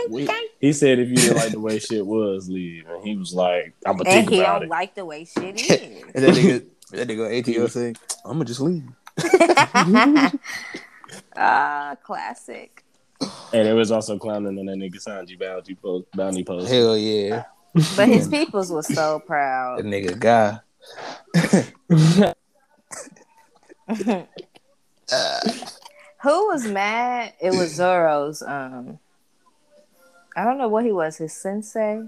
he 0.60 0.72
said 0.72 0.98
if 0.98 1.08
you 1.08 1.14
didn't 1.16 1.36
like 1.36 1.52
the 1.52 1.60
way 1.60 1.78
shit 1.78 2.04
was, 2.04 2.48
leave. 2.48 2.84
And 2.88 3.06
he 3.06 3.16
was 3.16 3.32
like, 3.32 3.74
"I'm 3.86 3.96
gonna 3.96 4.10
think 4.10 4.10
about 4.10 4.10
it. 4.10 4.18
and 4.18 4.26
think 4.26 4.30
he 4.30 4.40
about 4.40 4.52
don't 4.54 4.62
it." 4.64 4.70
like 4.70 4.94
the 4.96 5.04
way 5.04 5.24
shit 5.24 5.60
is. 5.60 6.02
And 6.16 6.24
that 6.24 6.34
nigga, 6.34 6.64
that 6.90 7.08
nigga 7.08 7.56
ATO 7.56 7.66
say, 7.68 7.94
I'm 8.24 8.32
gonna 8.32 8.44
just 8.44 8.60
leave. 8.60 8.88
Ah, 11.36 11.96
classic. 12.02 12.82
And 13.52 13.68
it 13.68 13.74
was 13.74 13.90
also 13.90 14.18
clowning 14.18 14.58
on 14.58 14.66
that 14.66 14.76
nigga 14.76 14.96
Sanji 14.96 15.38
bounty 15.38 15.74
post. 15.74 16.06
Bounty 16.12 16.42
post. 16.42 16.70
Hell 16.72 16.96
yeah. 16.96 17.44
But 17.96 18.08
his 18.08 18.28
peoples 18.36 18.70
was 18.70 18.86
so 18.86 19.20
proud. 19.20 19.78
proud. 19.80 19.84
nigga 19.84 20.18
guy. 20.18 20.60
Who 26.22 26.48
was 26.48 26.66
mad? 26.66 27.32
It 27.40 27.50
was 27.50 27.74
Zoro's. 27.74 28.42
Um, 28.42 28.98
I 30.36 30.44
don't 30.44 30.58
know 30.58 30.68
what 30.68 30.84
he 30.84 30.92
was. 30.92 31.16
His 31.16 31.32
sensei. 31.32 32.04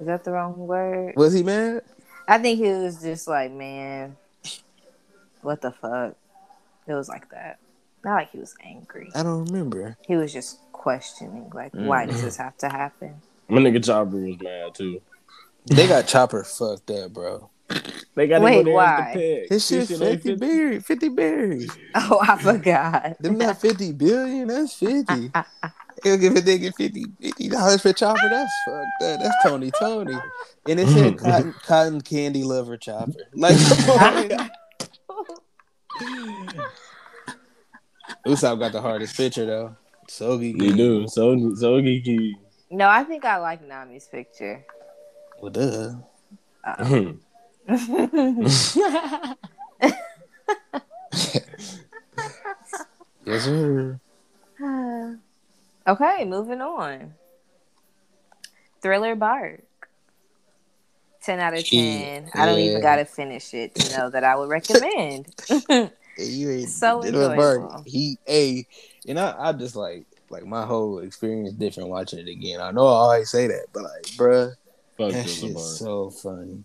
Is 0.00 0.06
that 0.06 0.24
the 0.24 0.32
wrong 0.32 0.58
word? 0.66 1.14
Was 1.16 1.32
he 1.32 1.42
mad? 1.42 1.82
I 2.26 2.38
think 2.38 2.58
he 2.58 2.70
was 2.70 3.00
just 3.00 3.28
like, 3.28 3.52
man, 3.52 4.16
what 5.42 5.60
the 5.60 5.70
fuck? 5.72 6.16
It 6.86 6.94
was 6.94 7.08
like 7.08 7.30
that. 7.30 7.58
Not 8.04 8.14
like 8.14 8.30
he 8.32 8.38
was 8.38 8.54
angry. 8.64 9.10
I 9.14 9.22
don't 9.22 9.44
remember. 9.44 9.96
He 10.06 10.16
was 10.16 10.32
just 10.32 10.58
questioning, 10.72 11.50
like, 11.54 11.72
why 11.72 12.06
does 12.06 12.22
this 12.22 12.36
have 12.36 12.56
to 12.58 12.68
happen? 12.68 13.14
My 13.52 13.60
nigga 13.60 13.84
Chopper 13.84 14.16
was 14.16 14.40
mad 14.40 14.74
too. 14.74 15.02
They 15.66 15.86
got 15.86 16.06
Chopper 16.06 16.42
fucked 16.42 16.90
up, 16.90 17.12
bro. 17.12 17.50
They 18.14 18.26
got 18.26 18.40
Wait, 18.40 18.64
go 18.64 18.72
why? 18.72 19.08
as 19.08 19.14
the 19.14 19.20
pick. 19.20 19.48
His 19.50 19.66
shit 19.66 19.88
He 19.88 19.94
said 19.94 20.00
they 20.00 20.16
50 20.16 20.34
berries. 20.36 20.86
50 20.86 21.08
berries. 21.10 21.70
Oh, 21.94 22.18
I 22.26 22.40
forgot. 22.40 23.18
Them 23.20 23.36
not 23.36 23.60
50 23.60 23.92
billion, 23.92 24.48
that's 24.48 24.72
50. 24.74 25.04
Ah, 25.34 25.46
ah, 25.62 25.64
ah. 25.64 25.74
He'll 26.02 26.16
give 26.16 26.34
a 26.34 26.40
nigga 26.40 26.74
50 26.74 27.04
50 27.20 27.48
dollars 27.50 27.82
for 27.82 27.92
Chopper. 27.92 28.30
That's 28.30 28.50
fucked 28.64 29.02
up. 29.02 29.20
That's 29.20 29.36
Tony 29.44 29.70
Tony. 29.78 30.16
And 30.66 30.80
it 30.80 30.88
said 30.88 31.12
mm. 31.12 31.18
cotton, 31.18 31.54
cotton 31.62 32.00
candy 32.00 32.44
lover 32.44 32.78
Chopper. 32.78 33.12
Like, 33.34 33.58
come 33.58 34.00
on. 34.00 34.50
Usopp 38.26 38.58
got 38.58 38.72
the 38.72 38.80
hardest 38.80 39.14
picture 39.14 39.44
though. 39.44 39.76
So 40.08 40.38
You 40.38 40.74
do. 40.74 41.06
So 41.06 41.54
so 41.54 41.82
geeky. 41.82 42.32
No, 42.72 42.88
I 42.88 43.04
think 43.04 43.26
I 43.26 43.36
like 43.36 43.62
Nami's 43.62 44.06
picture. 44.06 44.64
Well, 45.42 45.50
duh. 45.50 45.92
Yes, 53.24 53.44
sir. 53.44 54.00
okay, 55.86 56.24
moving 56.24 56.62
on. 56.62 57.12
Thriller 58.80 59.16
Bark. 59.16 59.60
10 61.20 61.40
out 61.40 61.52
of 61.52 61.68
10. 61.68 62.30
I 62.34 62.46
don't 62.46 62.58
even 62.58 62.80
got 62.80 62.96
to 62.96 63.04
finish 63.04 63.52
it 63.52 63.74
to 63.74 63.98
know 63.98 64.08
that 64.08 64.24
I 64.24 64.34
would 64.34 64.48
recommend. 64.48 65.28
You 66.18 66.50
ain't 66.50 66.68
So 66.68 67.02
enjoyable. 67.02 67.82
He 67.86 68.18
a 68.28 68.66
and 69.08 69.18
I, 69.18 69.34
I 69.38 69.52
just 69.52 69.74
like 69.74 70.04
like 70.32 70.46
my 70.46 70.64
whole 70.66 70.98
experience 71.00 71.52
different 71.52 71.88
watching 71.90 72.18
it 72.18 72.28
again. 72.28 72.60
I 72.60 72.70
know 72.72 72.86
I 72.86 72.90
always 72.90 73.30
say 73.30 73.46
that, 73.48 73.66
but 73.72 73.82
like, 73.84 74.02
bruh, 74.16 74.54
Fuck 74.98 75.12
that 75.12 75.24
this 75.24 75.40
shit's 75.40 75.54
bar. 75.54 75.62
so 75.62 76.10
funny. 76.10 76.64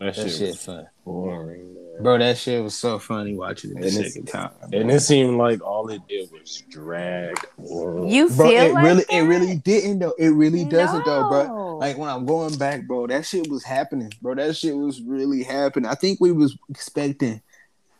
That 0.00 0.14
That 0.16 0.22
shit 0.28 0.32
shit 0.32 0.48
was 0.48 0.64
fun, 0.64 0.86
boring. 1.04 1.74
man. 1.74 2.02
bro. 2.02 2.18
That 2.18 2.36
shit 2.36 2.62
was 2.62 2.74
so 2.74 2.98
funny 2.98 3.34
watching 3.36 3.70
it 3.70 3.74
the 3.74 3.86
And 3.86 3.96
it's- 3.96 4.12
second 4.14 4.26
time. 4.26 4.50
And 4.72 4.90
it 4.90 5.00
seemed 5.00 5.38
like 5.38 5.62
all 5.62 5.88
it 5.88 6.02
did 6.08 6.30
was 6.32 6.62
drag. 6.68 7.36
on. 7.58 8.08
You 8.08 8.28
Bro, 8.28 8.48
feel 8.48 8.60
it 8.62 8.72
like 8.74 8.84
really, 8.84 9.04
that? 9.08 9.12
it 9.16 9.22
really 9.22 9.56
didn't 9.56 10.00
though. 10.00 10.14
It 10.18 10.30
really 10.30 10.64
doesn't 10.64 11.04
though, 11.04 11.28
bro. 11.28 11.76
Like 11.78 11.96
when 11.96 12.08
I'm 12.10 12.26
going 12.26 12.56
back, 12.58 12.86
bro, 12.88 13.06
that 13.06 13.24
shit 13.24 13.48
was 13.48 13.62
happening, 13.62 14.12
bro. 14.20 14.34
That 14.34 14.56
shit 14.56 14.76
was 14.76 15.00
really 15.00 15.42
happening. 15.44 15.88
I 15.88 15.94
think 15.94 16.20
we 16.20 16.32
was 16.32 16.58
expecting 16.68 17.40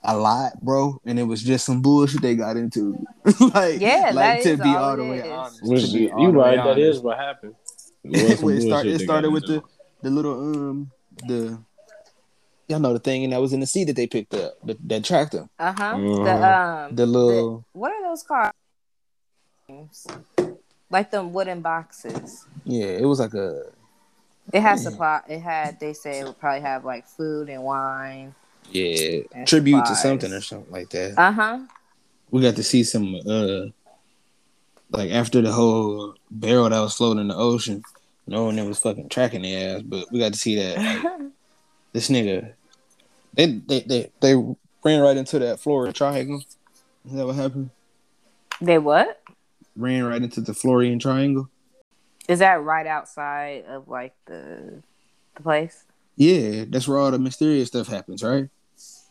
a 0.05 0.17
lot, 0.17 0.61
bro, 0.63 1.01
and 1.05 1.19
it 1.19 1.25
was 1.25 1.43
just 1.43 1.65
some 1.67 1.83
bullshit 1.83 2.23
they 2.23 2.35
got 2.37 2.57
into. 2.57 2.95
like, 3.55 3.81
Yeah, 3.81 4.11
like 4.15 4.43
that 4.43 4.43
to 4.43 4.57
be 4.63 4.69
all 4.69 4.85
all 4.91 4.97
the 4.97 5.05
way 5.05 5.19
is. 5.19 5.25
honest. 5.27 5.63
Which, 5.63 5.83
you 5.89 6.11
all 6.13 6.33
the 6.33 6.39
way 6.39 6.45
right, 6.45 6.57
that 6.57 6.67
honest. 6.67 6.81
is 6.81 7.01
what 7.01 7.19
happened. 7.19 7.55
It, 8.05 8.23
was 8.23 8.39
some 8.41 8.49
Well, 8.49 8.59
it, 8.59 8.61
start, 8.61 8.87
it 8.87 8.99
started 9.01 9.31
with 9.31 9.47
the 9.47 9.63
the 10.03 10.11
little 10.11 10.35
um 10.39 10.91
the 11.27 11.59
y'all 12.69 12.79
know 12.79 12.93
the 12.93 12.99
thing 12.99 13.25
and 13.25 13.33
that 13.33 13.41
was 13.41 13.55
in 13.55 13.61
the 13.61 13.67
seat 13.67 13.85
that 13.85 13.97
they 13.97 14.07
picked 14.07 14.35
up 14.35 14.53
that, 14.65 14.77
that 14.89 15.05
tracked 15.05 15.33
them. 15.33 15.49
Uh-huh. 15.59 15.95
Mhm. 15.95 16.25
The 16.25 16.49
um 16.51 16.97
The 16.97 17.07
little 17.07 17.65
what 17.73 17.93
are 17.93 18.03
those 18.03 18.23
cars? 18.23 18.53
Like 20.91 21.11
them 21.11 21.33
wooden 21.33 21.63
boxes. 21.63 22.47
yeah, 22.65 22.87
it 22.87 23.07
was 23.07 23.21
like 23.21 23.33
a 23.33 23.73
It 24.53 24.61
had 24.61 24.73
Yeah. 24.79 24.83
supply 24.85 25.21
it 25.27 25.41
had 25.41 25.81
they 25.81 25.95
say 25.95 26.21
it 26.21 26.27
would 26.27 26.39
probably 26.39 26.61
have 26.61 26.85
like 26.85 27.07
food 27.09 27.49
and 27.49 27.63
wine. 27.63 28.35
Yeah 28.71 29.45
tribute 29.47 29.85
to 29.87 29.95
something 29.95 30.33
or 30.33 30.41
something 30.41 30.73
like 30.73 30.91
that. 30.91 31.19
Uh-huh. 31.19 31.61
we 32.31 32.43
got 32.43 32.57
to 32.57 32.63
see 32.63 32.83
some 32.83 33.15
uh 33.27 33.67
like 34.91 35.11
after 35.11 35.41
the 35.41 35.53
whole 35.53 36.15
barrel 36.31 36.69
that 36.69 36.81
was 36.81 36.95
floating 36.95 37.23
in 37.23 37.29
the 37.29 37.37
ocean, 37.37 37.83
no 38.27 38.45
one 38.45 38.69
was 38.69 38.79
fucking 38.79 39.09
tracking 39.09 39.43
the 39.43 39.57
ass, 39.57 39.83
but 39.83 40.07
we 40.13 40.19
got 40.19 40.33
to 40.33 40.39
see 40.39 40.57
that 40.57 40.79
like, 40.79 41.21
this 41.93 42.09
nigga 42.09 42.53
they 43.35 43.47
they 43.47 43.81
they 43.81 44.11
they 44.21 44.35
ran 44.85 45.01
right 45.01 45.17
into 45.17 45.39
that 45.41 45.61
Florida 45.61 45.93
triangle. 45.93 46.43
Is 47.07 47.13
that 47.13 47.27
what 47.27 47.37
happened? 47.37 47.71
they 48.61 48.79
what? 48.79 49.21
Ran 49.77 50.05
right 50.05 50.23
into 50.23 50.41
the 50.41 50.55
Florian 50.55 50.99
triangle. 50.99 51.49
Is 52.29 52.39
that 52.39 52.63
right 52.63 52.87
outside 52.87 53.65
of 53.67 53.89
like 53.89 54.15
the 54.27 54.83
the 55.35 55.43
place? 55.43 55.85
Yeah, 56.17 56.65
that's 56.69 56.87
where 56.87 56.99
all 56.99 57.11
the 57.11 57.19
mysterious 57.19 57.69
stuff 57.69 57.89
happens, 57.89 58.23
right? 58.23 58.49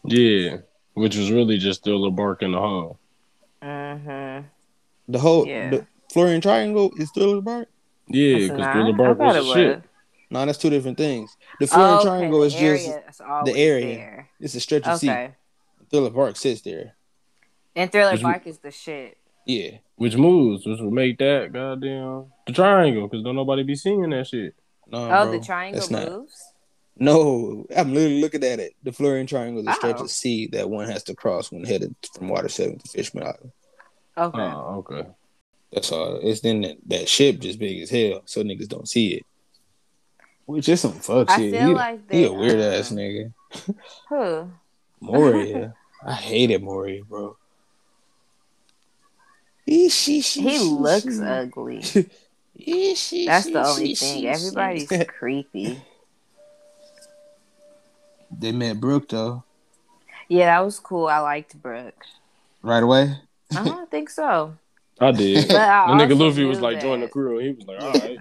Yeah, 0.05 0.57
which 0.93 1.15
was 1.15 1.31
really 1.31 1.57
just 1.57 1.83
Thriller 1.83 2.11
Bark 2.11 2.41
in 2.43 2.51
the 2.51 2.59
hole. 2.59 2.99
Mm-hmm. 3.61 4.45
The 5.07 5.19
whole 5.19 5.47
Yeah. 5.47 5.69
the 5.69 5.87
Florian 6.11 6.41
triangle 6.41 6.91
is 6.97 7.11
Thriller 7.11 7.41
Bark. 7.41 7.69
Yeah, 8.07 8.35
because 8.37 8.57
not- 8.57 8.73
Thriller 8.73 8.93
Bark 8.93 9.17
thought 9.17 9.35
was 9.35 9.47
it 9.49 9.53
shit. 9.53 9.75
was. 9.77 9.83
No, 10.29 10.45
that's 10.45 10.57
two 10.57 10.69
different 10.69 10.97
things. 10.97 11.37
The 11.59 11.67
Florian 11.67 11.91
Oh, 11.93 11.95
okay, 11.99 12.07
triangle 12.07 12.39
the 12.41 12.45
is 12.47 12.53
just 12.53 12.63
area 12.87 13.03
is 13.09 13.21
always 13.21 13.55
area. 13.55 13.95
there. 13.95 14.29
it's 14.39 14.55
a 14.55 14.59
stretch 14.59 14.85
of 14.87 14.99
sea. 14.99 15.09
Okay. 15.09 15.35
Thriller 15.89 16.09
Bark 16.09 16.35
sits 16.35 16.61
there. 16.61 16.95
And 17.75 17.91
Thriller 17.91 18.13
Which- 18.13 18.21
Bark 18.23 18.47
is 18.47 18.57
the 18.59 18.71
shit. 18.71 19.17
Yeah. 19.45 19.77
Which 19.95 20.15
moves, 20.17 20.65
which 20.65 20.79
would 20.79 20.91
make 20.93 21.17
that 21.19 21.51
goddamn 21.53 22.25
the 22.47 22.53
triangle, 22.53 23.07
because 23.07 23.23
don't 23.23 23.35
nobody 23.35 23.63
be 23.63 23.75
seeing 23.75 24.09
that 24.09 24.27
shit. 24.27 24.55
No, 24.87 25.05
Oh, 25.05 25.07
bro, 25.25 25.31
the 25.31 25.39
triangle 25.45 25.79
that's 25.79 25.91
not- 25.91 26.09
moves? 26.09 26.52
No, 26.97 27.65
I'm 27.75 27.93
literally 27.93 28.21
looking 28.21 28.43
at 28.43 28.59
it. 28.59 28.73
The 28.83 28.91
Florian 28.91 29.25
triangle 29.25 29.61
is 29.61 29.67
a 29.67 29.73
stretch 29.73 29.97
Oh. 29.99 30.03
of 30.03 30.11
sea 30.11 30.47
that 30.47 30.69
one 30.69 30.87
has 30.87 31.03
to 31.03 31.15
cross 31.15 31.51
when 31.51 31.63
headed 31.63 31.95
from 32.15 32.29
Water 32.29 32.49
Seven 32.49 32.77
to 32.77 32.87
Fishman 32.87 33.23
Island. 33.23 33.51
Okay. 34.15 34.39
Oh, 34.39 34.85
okay. 34.87 35.09
That's 35.71 35.91
all. 35.91 36.19
It's 36.21 36.41
then 36.41 36.61
that, 36.61 36.77
that 36.85 37.09
ship 37.09 37.39
just 37.39 37.57
big 37.57 37.81
as 37.81 37.89
hell, 37.89 38.21
so 38.25 38.43
niggas 38.43 38.67
don't 38.67 38.87
see 38.87 39.15
it. 39.15 39.23
Which 40.45 40.69
is 40.69 40.81
some 40.81 40.91
fuck 40.93 41.31
I 41.31 41.37
shit. 41.37 41.53
feel 41.53 41.67
he, 41.69 41.73
like 41.73 42.11
he 42.11 42.25
a 42.25 42.31
weird 42.33 42.59
ass 42.59 42.91
um, 42.91 42.97
nigga. 42.97 43.33
Who? 44.09 44.51
Moria. 45.01 45.73
I 46.05 46.13
hated 46.13 46.61
Moria, 46.61 47.03
bro. 47.03 47.37
He 49.65 49.89
she, 49.89 50.21
she, 50.21 50.41
He 50.41 50.59
looks 50.59 51.19
ugly. 51.19 51.79
That's 52.55 53.45
the 53.45 53.63
only 53.65 53.95
thing. 53.95 54.27
Everybody's 54.27 54.91
creepy. 55.07 55.81
They 58.39 58.51
met 58.51 58.79
Brook 58.79 59.09
though. 59.09 59.43
Yeah, 60.29 60.45
that 60.47 60.65
was 60.65 60.79
cool. 60.79 61.07
I 61.07 61.19
liked 61.19 61.61
Brook. 61.61 62.05
Right 62.61 62.81
away. 62.83 63.15
Uh-huh, 63.51 63.61
I 63.61 63.63
don't 63.65 63.91
think 63.91 64.09
so. 64.09 64.55
I 64.99 65.11
did. 65.11 65.47
But 65.47 65.57
I 65.57 65.97
the 65.97 66.03
nigga 66.05 66.17
Luffy 66.19 66.45
was 66.45 66.59
knew 66.59 66.63
like 66.63 66.81
join 66.81 67.01
the 67.01 67.07
crew, 67.07 67.39
and 67.39 67.47
he 67.47 67.53
was 67.53 67.65
like, 67.67 67.81
all 67.81 67.91
right. 67.91 68.19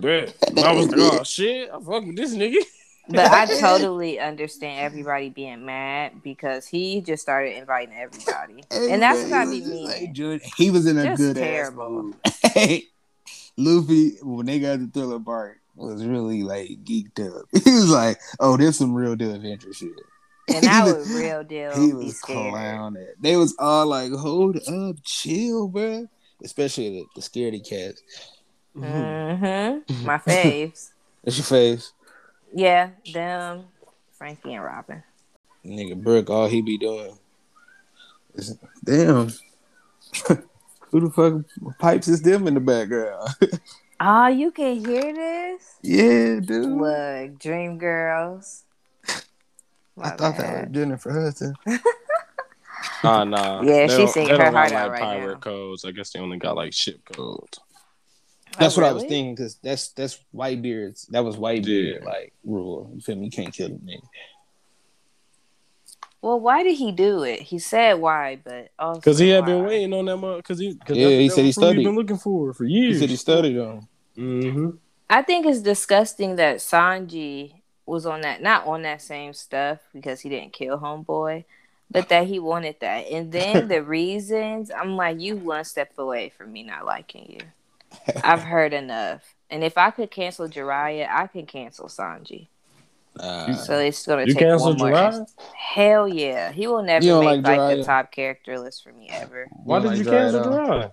Bet. 0.00 0.34
I 0.64 0.72
was 0.72 0.88
like, 0.88 0.98
oh 1.00 1.22
shit, 1.22 1.70
I 1.70 1.74
fuck 1.78 2.04
with 2.04 2.16
this 2.16 2.34
nigga. 2.34 2.56
But 3.08 3.30
I 3.30 3.44
totally 3.60 4.18
understand 4.18 4.80
everybody 4.80 5.28
being 5.28 5.64
mad 5.64 6.22
because 6.22 6.66
he 6.66 7.00
just 7.02 7.22
started 7.22 7.56
inviting 7.56 7.94
everybody. 7.94 8.64
And 8.70 9.00
that's 9.02 9.22
what 9.24 9.32
I 9.32 9.44
be 9.44 9.56
He 9.56 9.60
was 9.60 9.70
mean. 9.70 10.30
like, 10.32 10.42
he 10.56 10.70
was 10.70 10.86
in 10.86 10.98
a 10.98 11.04
Just 11.04 11.18
good 11.20 11.36
terrible. 11.36 12.12
ass 12.24 12.42
mood. 12.42 12.52
Hey, 12.52 12.84
Luffy, 13.56 14.16
when 14.22 14.46
they 14.46 14.58
got 14.58 14.80
the 14.80 14.86
Thriller 14.92 15.18
Bark, 15.18 15.58
was 15.76 16.04
really 16.04 16.42
like 16.42 16.68
geeked 16.84 17.20
up. 17.20 17.46
He 17.64 17.70
was 17.70 17.90
like, 17.90 18.18
"Oh, 18.40 18.56
there's 18.56 18.76
some 18.78 18.94
real 18.94 19.16
deal 19.16 19.34
adventure 19.34 19.72
shit." 19.72 19.90
And 20.52 20.62
that 20.64 20.84
was 20.84 21.10
real 21.12 21.42
deal. 21.42 21.72
He 21.80 21.92
was 21.92 22.20
clowning. 22.20 23.06
They 23.20 23.36
was 23.36 23.54
all 23.58 23.86
like, 23.86 24.12
"Hold 24.12 24.56
up, 24.68 24.96
chill, 25.02 25.68
bro." 25.68 26.08
Especially 26.42 26.90
the, 26.90 27.04
the 27.14 27.20
scaredy 27.22 27.66
cats. 27.66 28.02
Mm-hmm. 28.76 30.04
My 30.04 30.18
faves. 30.26 30.90
That's 31.22 31.38
your 31.38 31.44
face, 31.46 31.92
Yeah, 32.52 32.90
them, 33.14 33.64
Franky 34.18 34.52
and 34.54 34.62
Robin. 34.64 35.02
nigga. 35.64 35.96
Brook, 36.02 36.28
all 36.28 36.48
he 36.48 36.60
be 36.60 36.76
doing 36.76 37.16
is 38.34 38.58
damn. 38.84 39.30
Who 40.90 41.00
the 41.00 41.10
fuck 41.10 41.78
pipes 41.78 42.08
is 42.08 42.20
them 42.22 42.46
in 42.46 42.54
the 42.54 42.60
background? 42.60 43.30
Oh, 44.06 44.26
you 44.26 44.50
can 44.50 44.84
hear 44.84 45.14
this? 45.14 45.76
yeah, 45.82 46.40
dude. 46.40 46.66
Look, 46.72 47.38
Dream 47.38 47.78
Girls. 47.78 48.64
I 49.08 49.14
My 49.96 50.10
thought 50.10 50.36
that 50.36 50.38
bad. 50.38 50.68
was 50.68 50.74
Jennifer 50.74 51.10
Hudson. 51.12 51.54
Nah, 53.02 53.24
nah. 53.24 53.60
Yeah, 53.62 53.86
They 53.86 53.88
she 53.88 53.96
don't- 53.98 54.08
singing 54.08 54.28
they 54.30 54.36
don't 54.38 54.46
her 54.46 54.52
got, 54.52 54.54
heart 54.54 54.70
like 54.72 54.80
out 54.80 54.90
right 54.92 55.00
pirate 55.00 55.32
now. 55.34 55.38
codes. 55.40 55.84
I 55.84 55.90
guess 55.90 56.10
they 56.10 56.20
only 56.20 56.38
got 56.38 56.56
like 56.56 56.72
ship 56.72 57.00
codes. 57.12 57.58
Oh, 57.58 57.62
that's 58.58 58.76
Oh, 58.78 58.80
what 58.82 58.88
I 58.90 58.92
was 58.92 59.02
thinking 59.04 59.34
because 59.34 59.56
that's 59.56 59.88
that's 59.88 60.18
Whitebeard's. 60.34 61.06
That 61.08 61.22
was 61.24 61.36
Whitebeard 61.36 62.00
Yeah. 62.00 62.04
like 62.04 62.32
rule. 62.44 62.90
You 62.94 63.00
feel 63.02 63.16
me? 63.16 63.26
You 63.26 63.30
can't 63.30 63.52
kill 63.52 63.68
the 63.68 63.74
nigga. 63.74 64.02
Well, 66.22 66.40
why 66.40 66.62
did 66.62 66.76
he 66.76 66.92
do 66.92 67.22
it? 67.24 67.40
He 67.40 67.58
said 67.58 67.94
why, 67.94 68.38
but 68.42 68.70
also 68.78 69.00
Because 69.00 69.18
he 69.18 69.28
had 69.30 69.44
been 69.44 69.64
waiting 69.64 69.92
on 69.92 70.06
that 70.06 70.16
month. 70.16 70.38
Because 70.38 70.58
he, 70.58 70.74
cause 70.74 70.96
Yeah, 70.96 71.08
that- 71.08 71.20
he 71.20 71.28
that 71.28 71.34
said 71.34 71.40
he 71.42 71.46
was 71.48 71.56
he'd 71.56 71.60
studied. 71.60 71.84
been 71.84 71.96
looking 71.96 72.16
for 72.18 72.52
for 72.54 72.64
years. 72.64 72.94
He 72.96 73.00
said 73.00 73.10
he 73.10 73.16
studied 73.16 73.58
on. 73.58 73.86
Mm-hmm. 74.18 74.70
I 75.10 75.22
think 75.22 75.46
it's 75.46 75.60
disgusting 75.60 76.36
that 76.36 76.58
Sanji 76.58 77.54
was 77.86 78.06
on 78.06 78.22
that, 78.22 78.42
not 78.42 78.66
on 78.66 78.82
that 78.82 79.02
same 79.02 79.32
stuff 79.34 79.80
because 79.92 80.20
he 80.20 80.28
didn't 80.28 80.52
kill 80.52 80.78
Homeboy, 80.78 81.44
but 81.90 82.08
that 82.08 82.26
he 82.26 82.38
wanted 82.38 82.76
that. 82.80 83.06
And 83.10 83.30
then 83.32 83.68
the 83.68 83.82
reasons, 83.84 84.70
I'm 84.70 84.96
like, 84.96 85.20
you 85.20 85.36
one 85.36 85.64
step 85.64 85.92
away 85.98 86.30
from 86.30 86.52
me 86.52 86.62
not 86.62 86.86
liking 86.86 87.26
you. 87.30 87.40
I've 88.22 88.42
heard 88.44 88.72
enough. 88.72 89.34
And 89.50 89.62
if 89.62 89.76
I 89.78 89.90
could 89.90 90.10
cancel 90.10 90.48
Jiraiya, 90.48 91.08
I 91.08 91.26
can 91.28 91.46
cancel 91.46 91.86
Sanji. 91.88 92.48
Nah. 93.16 93.54
So 93.54 93.78
it's 93.78 94.04
gonna 94.06 94.24
You 94.26 94.34
take 94.34 94.58
one 94.58 94.76
more. 94.78 94.90
Jiraiya? 94.90 95.26
Hell 95.52 96.08
yeah, 96.08 96.50
he 96.52 96.66
will 96.66 96.82
never 96.82 97.04
You 97.04 97.20
make 97.20 97.44
like 97.44 97.44
like, 97.44 97.78
the 97.78 97.84
top 97.84 98.10
character 98.10 98.58
list 98.58 98.82
for 98.82 98.92
me 98.92 99.08
ever 99.10 99.46
Why 99.50 99.80
don't 99.80 99.94
did 99.94 99.98
you 99.98 100.04
like 100.04 100.14
Jiraiya 100.14 100.32
cancel 100.32 100.44
at? 100.44 100.52
Jiraiya? 100.52 100.92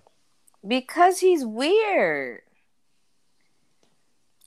because 0.67 1.19
he's 1.19 1.45
weird. 1.45 2.41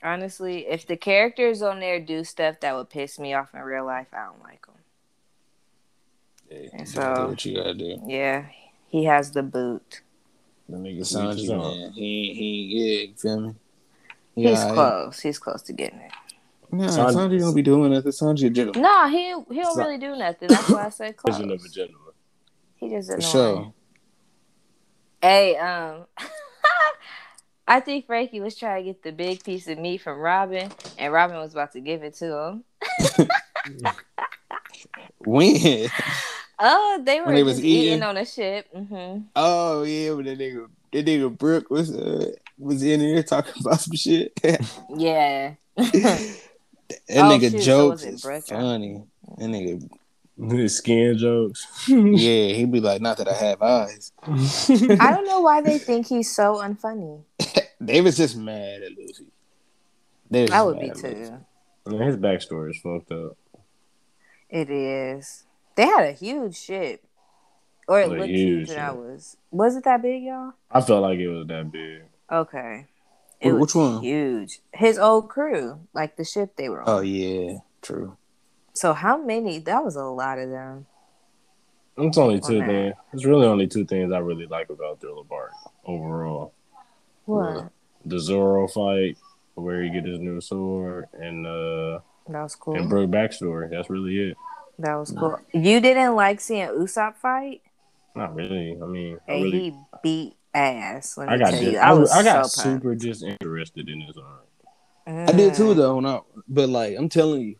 Honestly, 0.05 0.67
if 0.67 0.85
the 0.85 0.95
characters 0.95 1.61
on 1.63 1.79
there 1.79 1.99
do 1.99 2.23
stuff 2.23 2.59
that 2.61 2.75
would 2.75 2.89
piss 2.91 3.17
me 3.17 3.33
off 3.33 3.53
in 3.55 3.61
real 3.61 3.85
life, 3.85 4.07
I 4.13 4.25
don't 4.25 4.43
like 4.43 4.63
them. 4.65 4.75
Hey, 6.49 6.69
And 6.73 6.87
so- 6.87 7.15
do 7.15 7.27
what 7.29 7.43
you 7.45 7.55
gotta 7.57 7.73
do. 7.73 7.99
Yeah, 8.05 8.45
he 8.87 9.05
has 9.05 9.31
the 9.31 9.41
boot. 9.43 10.01
The 10.69 10.77
nigga 10.77 10.99
Each 10.99 11.07
Sanji, 11.07 11.39
his 11.39 11.49
man. 11.49 11.91
He 11.93 12.33
he 12.33 12.61
yeah, 12.77 13.01
you 13.07 13.13
feel 13.15 13.39
me? 13.39 13.55
He's 14.35 14.59
alright. 14.59 14.73
close. 14.73 15.19
He's 15.21 15.39
close 15.39 15.61
to 15.63 15.73
getting 15.73 15.99
it. 15.99 16.11
Nah, 16.71 16.87
Sanji- 16.87 17.13
Sanji 17.15 17.39
don't 17.39 17.55
be 17.55 17.61
doing 17.61 17.91
nothing. 17.91 18.11
Sanji 18.11 18.47
a 18.47 18.49
gentleman. 18.51 18.81
No, 18.83 19.07
he 19.07 19.33
he 19.53 19.61
don't 19.61 19.73
So- 19.75 19.81
really 19.83 19.97
do 19.97 20.15
nothing. 20.15 20.49
That's 20.49 20.69
why 20.69 20.85
I 20.85 20.89
said 20.89 21.17
close. 21.17 21.37
Vision 21.37 21.51
of 21.51 21.63
a 21.63 21.69
gentleman. 21.69 22.13
He 22.75 22.89
just 22.89 23.09
For 23.09 23.15
annoying. 23.15 23.31
sure. 23.31 23.73
Hey, 25.21 25.55
um, 25.57 26.05
I 27.67 27.79
think 27.79 28.05
Franky 28.05 28.39
was 28.41 28.55
trying 28.55 28.83
to 28.83 28.89
get 28.91 29.01
the 29.03 29.11
big 29.11 29.43
piece 29.43 29.67
of 29.67 29.79
meat 29.79 29.97
from 30.01 30.19
Robin, 30.19 30.71
and 30.97 31.11
Robin 31.13 31.37
was 31.37 31.53
about 31.53 31.71
to 31.73 31.79
give 31.81 32.03
it 32.03 32.13
to 32.15 32.37
him. 32.37 32.63
When? 35.19 35.89
Oh, 36.59 37.01
they 37.03 37.19
were 37.19 37.27
When 37.27 37.35
they 37.35 37.43
was 37.43 37.55
just 37.55 37.65
eating. 37.65 37.93
eating? 37.93 38.03
on 38.03 38.17
a 38.17 38.25
ship. 38.25 38.67
hmm 38.73 39.19
Oh 39.35 39.83
yeah, 39.83 40.11
when 40.11 40.25
that 40.25 40.37
nigga 40.39 40.67
that 40.93 41.05
nigga 41.05 41.35
Brook 41.37 41.69
was 41.69 41.93
uh, 41.93 42.31
was 42.57 42.83
in 42.83 42.99
there 42.99 43.23
talking 43.23 43.53
about 43.59 43.79
some 43.81 43.95
shit. 43.95 44.31
Yeah. 44.89 45.55
that 45.75 45.91
Yeah. 45.93 47.23
nigga 47.23 47.51
shoot, 47.51 47.61
jokes 47.63 48.01
was 48.01 48.03
it 48.03 48.13
is 48.15 48.21
Brook? 48.21 48.43
funny. 48.45 49.03
That 49.37 49.45
nigga, 49.49 49.89
His 50.51 50.77
skin 50.77 51.17
jokes. 51.17 51.65
yeah, 51.89 52.53
he'd 52.53 52.71
be 52.71 52.79
like, 52.79 53.01
not 53.01 53.17
that 53.17 53.27
I 53.27 53.33
have 53.33 53.61
eyes. 53.61 54.11
I 54.23 55.11
don't 55.11 55.25
know 55.27 55.41
why 55.41 55.61
they 55.61 55.79
think 55.79 56.07
he's 56.07 56.33
so 56.33 56.55
unfunny. 56.57 57.23
They 57.85 58.01
was 58.01 58.17
just 58.17 58.37
mad 58.37 58.81
at 58.83 58.91
Luffy. 58.97 59.27
They 60.29 60.47
I 60.49 60.61
would 60.61 60.79
be 60.79 60.87
mad 60.87 60.97
at 60.97 61.03
Luffy. 61.03 61.31
too. 61.87 61.97
His 61.97 62.17
backstory 62.17 62.71
is 62.71 62.79
fucked 62.81 63.11
up. 63.11 63.37
It 64.49 64.69
is. 64.69 65.45
They 65.75 65.85
had 65.85 66.05
a 66.05 66.11
huge 66.11 66.57
ship. 66.57 67.03
Or 67.87 67.99
it 67.99 68.07
A 68.07 68.13
looked 68.13 68.25
huge 68.25 68.67
huge 68.67 68.69
when 68.69 68.79
I 68.79 68.91
was. 68.91 69.37
Was 69.51 69.75
it 69.75 69.83
that 69.83 70.01
big, 70.01 70.23
y'all? 70.23 70.53
I 70.71 70.81
felt 70.81 71.03
like 71.03 71.19
it 71.19 71.27
was 71.27 71.45
that 71.47 71.71
big. 71.71 72.03
Okay. 72.31 72.87
It 73.39 73.49
Wh- 73.49 73.53
was 73.53 73.61
which 73.61 73.75
one? 73.75 74.01
Huge. 74.01 74.59
His 74.73 74.97
old 74.97 75.29
crew, 75.29 75.81
like 75.93 76.15
the 76.15 76.23
ship 76.23 76.55
they 76.55 76.69
were 76.69 76.81
oh, 76.87 76.93
on. 76.93 76.99
Oh 76.99 77.01
yeah, 77.01 77.57
true. 77.81 78.17
So 78.73 78.93
how 78.93 79.17
many? 79.17 79.59
That 79.59 79.83
was 79.83 79.95
a 79.95 80.03
lot 80.03 80.39
of 80.39 80.49
them. 80.49 80.87
It's 81.97 82.17
only 82.17 82.41
two 82.41 82.59
things. 82.65 82.93
It's 83.13 83.25
really 83.25 83.47
only 83.47 83.67
two 83.67 83.85
things 83.85 84.11
I 84.11 84.17
really 84.17 84.47
like 84.47 84.69
about 84.69 84.99
Thriller 84.99 85.23
Bark 85.23 85.51
overall. 85.85 86.53
What? 87.25 87.71
The 88.05 88.19
Zoro 88.19 88.67
fight, 88.67 89.17
where 89.55 89.81
he 89.83 89.89
get 89.89 90.05
his 90.05 90.19
new 90.19 90.39
sword, 90.41 91.07
and 91.13 91.45
uh 91.47 91.99
That 92.29 92.43
was 92.43 92.55
cool. 92.55 92.75
and 92.75 92.89
Brook 92.89 93.09
backstory. 93.09 93.69
That's 93.69 93.89
really 93.89 94.29
it. 94.31 94.37
That 94.79 94.95
was 94.95 95.11
cool. 95.11 95.39
You 95.53 95.79
didn't 95.79 96.15
like 96.15 96.41
seeing 96.41 96.67
Usopp 96.67 97.15
fight? 97.15 97.61
Not 98.15 98.35
really. 98.35 98.77
I 98.81 98.85
mean, 98.85 99.17
I 99.27 99.31
really, 99.33 99.51
he 99.71 99.73
beat 100.03 100.35
ass. 100.53 101.17
Let 101.17 101.27
me 101.29 101.33
I 101.33 101.37
got, 101.37 101.51
tell 101.51 101.59
dis- 101.59 101.73
you, 101.73 101.77
I, 101.79 101.89
I 101.89 101.93
was 101.93 102.11
I 102.11 102.23
got 102.23 102.49
so 102.49 102.61
pumped. 102.63 102.83
super 102.83 102.95
disinterested 102.95 103.89
in 103.89 104.01
his 104.01 104.17
arc. 104.17 104.45
I 105.07 105.31
did 105.31 105.53
too 105.53 105.73
Mm. 105.73 105.75
though. 105.75 105.95
When 105.95 106.05
I, 106.05 106.19
but 106.47 106.69
like 106.69 106.95
I'm 106.97 107.09
telling 107.09 107.41
you, 107.41 107.55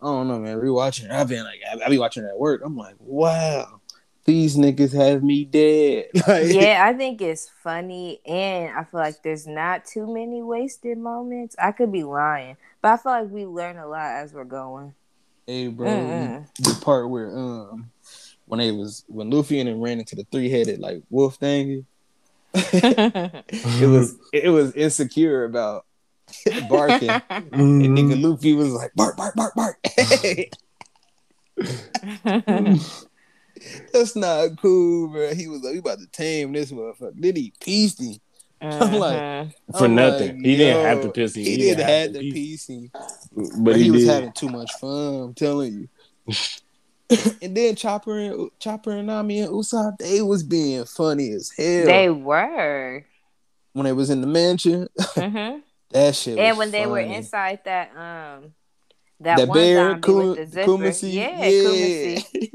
I 0.00 0.06
don't 0.06 0.28
know, 0.28 0.38
man. 0.38 0.58
Rewatching, 0.58 1.10
I've 1.10 1.28
been 1.28 1.44
like, 1.44 1.60
I, 1.70 1.84
I 1.84 1.88
be 1.88 1.98
watching 1.98 2.24
it 2.24 2.28
at 2.28 2.38
work. 2.38 2.62
I'm 2.64 2.76
like, 2.76 2.94
wow, 2.98 3.80
these 4.24 4.56
niggas 4.56 4.94
have 4.94 5.22
me 5.22 5.44
dead. 5.44 6.06
Like, 6.26 6.52
yeah, 6.54 6.84
I 6.86 6.94
think 6.94 7.20
it's 7.20 7.50
funny, 7.62 8.20
and 8.24 8.74
I 8.74 8.84
feel 8.84 9.00
like 9.00 9.22
there's 9.22 9.46
not 9.46 9.84
too 9.84 10.12
many 10.12 10.42
wasted 10.42 10.96
moments. 10.96 11.54
I 11.62 11.72
could 11.72 11.92
be 11.92 12.02
lying, 12.02 12.56
but 12.80 12.92
I 12.92 12.96
feel 12.96 13.12
like 13.12 13.30
we 13.30 13.44
learn 13.44 13.76
a 13.76 13.86
lot 13.86 14.12
as 14.12 14.32
we're 14.32 14.44
going. 14.44 14.94
Hey, 15.46 15.68
bro, 15.68 15.88
Mm-mm. 15.90 16.46
the, 16.58 16.74
part 16.82 17.10
where 17.10 17.36
um 17.36 17.90
when 18.46 18.58
they 18.58 18.72
was 18.72 19.04
when 19.08 19.28
Luffy 19.28 19.60
and 19.60 19.68
them 19.68 19.80
ran 19.80 19.98
into 19.98 20.16
the 20.16 20.26
three 20.32 20.48
headed 20.48 20.80
like 20.80 21.02
wolf 21.10 21.36
thing, 21.36 21.84
it 22.54 23.88
was 23.88 24.16
it 24.32 24.48
was 24.48 24.72
insecure 24.74 25.44
about 25.44 25.84
barking, 26.70 27.10
and 27.30 27.98
nigga 27.98 28.22
Luffy 28.22 28.54
was 28.54 28.70
like 28.70 28.94
bark 28.94 29.18
bark 29.18 29.34
bark 29.34 29.54
bark. 29.54 29.78
That's 33.92 34.16
not 34.16 34.60
cool, 34.60 35.08
bro. 35.08 35.34
He 35.34 35.48
was 35.48 35.62
like, 35.62 35.72
we 35.74 35.78
about 35.78 35.98
to 35.98 36.06
tame 36.06 36.52
this 36.52 36.72
motherfucker. 36.72 37.12
Then 37.14 37.36
he 37.36 37.52
pieced 37.60 38.00
him. 38.00 38.16
I'm 38.60 38.94
like. 38.94 39.50
For 39.76 39.84
I'm 39.84 39.94
nothing. 39.94 40.36
like, 40.36 40.46
he 40.46 40.56
didn't 40.56 40.84
have 40.84 41.02
to 41.02 41.10
piss 41.10 41.36
him. 41.36 41.44
He, 41.44 41.56
didn't 41.56 41.86
have 41.86 42.12
to 42.12 42.18
piece 42.20 42.68
him. 42.68 42.90
But 43.58 43.76
he, 43.76 43.84
he, 43.84 43.90
was 43.90 44.06
having 44.06 44.32
too 44.32 44.48
much 44.48 44.72
fun. 44.74 45.14
I'm 45.22 45.34
telling 45.34 45.88
you. 46.26 46.34
and 47.42 47.56
then 47.56 47.76
Chopper 47.76 48.18
and 48.18 48.50
Chopper 48.58 48.92
and 48.92 49.06
Nami 49.06 49.40
and 49.40 49.52
Usopp, 49.52 49.98
they 49.98 50.22
was 50.22 50.42
being 50.42 50.84
funny 50.84 51.30
as 51.32 51.50
hell 51.56 51.84
they 51.84 52.08
were. 52.08 53.04
when 53.72 53.84
they 53.84 53.92
was 53.92 54.10
in 54.10 54.20
the 54.20 54.26
mansion. 54.26 54.88
Mhm. 55.14 55.62
That 55.90 56.16
shit. 56.16 56.38
and 56.38 56.58
was 56.58 56.66
when 56.66 56.70
they 56.72 56.86
were 56.86 56.98
inside 56.98 57.60
that 57.66 57.90
um 57.90 58.52
that, 59.20 59.36
that 59.36 59.48
one 59.48 59.56
bear, 59.56 59.90
zombie 59.90 60.00
Kuma- 60.02 60.26
with 60.26 60.36
the 60.38 60.46
zipper, 60.46 60.70
Kumashi, 60.70 61.12
yeah, 61.12 61.40
Kumashi. 61.40 62.52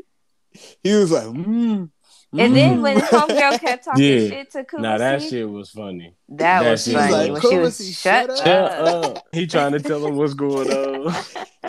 He 0.84 0.94
was 0.94 1.12
like, 1.12 1.26
mm, 1.26 1.90
And 2.38 2.56
then 2.56 2.78
mm. 2.78 2.82
when 2.82 2.98
homegirl 3.00 3.60
kept 3.60 3.86
talking 3.86 4.04
Yeah. 4.04 4.28
shit 4.30 4.52
to 4.52 4.64
Kumashi, 4.64 4.82
Nah, 4.82 4.98
that 4.98 5.22
shit 5.22 5.50
was 5.50 5.70
funny. 5.72 6.14
that 6.30 6.62
that 6.62 6.70
was 6.72 6.88
funny 6.92 7.32
was 7.32 7.44
when 7.44 7.52
she 7.52 7.58
was 7.58 7.96
shut, 7.98 8.38
shut 8.38 8.48
up. 8.48 9.16
Up. 9.18 9.24
He 9.32 9.48
trying 9.48 9.72
to 9.74 9.80
tell 9.80 10.06
him 10.06 10.16
what's 10.16 10.34
going 10.34 10.70
on. 10.72 11.14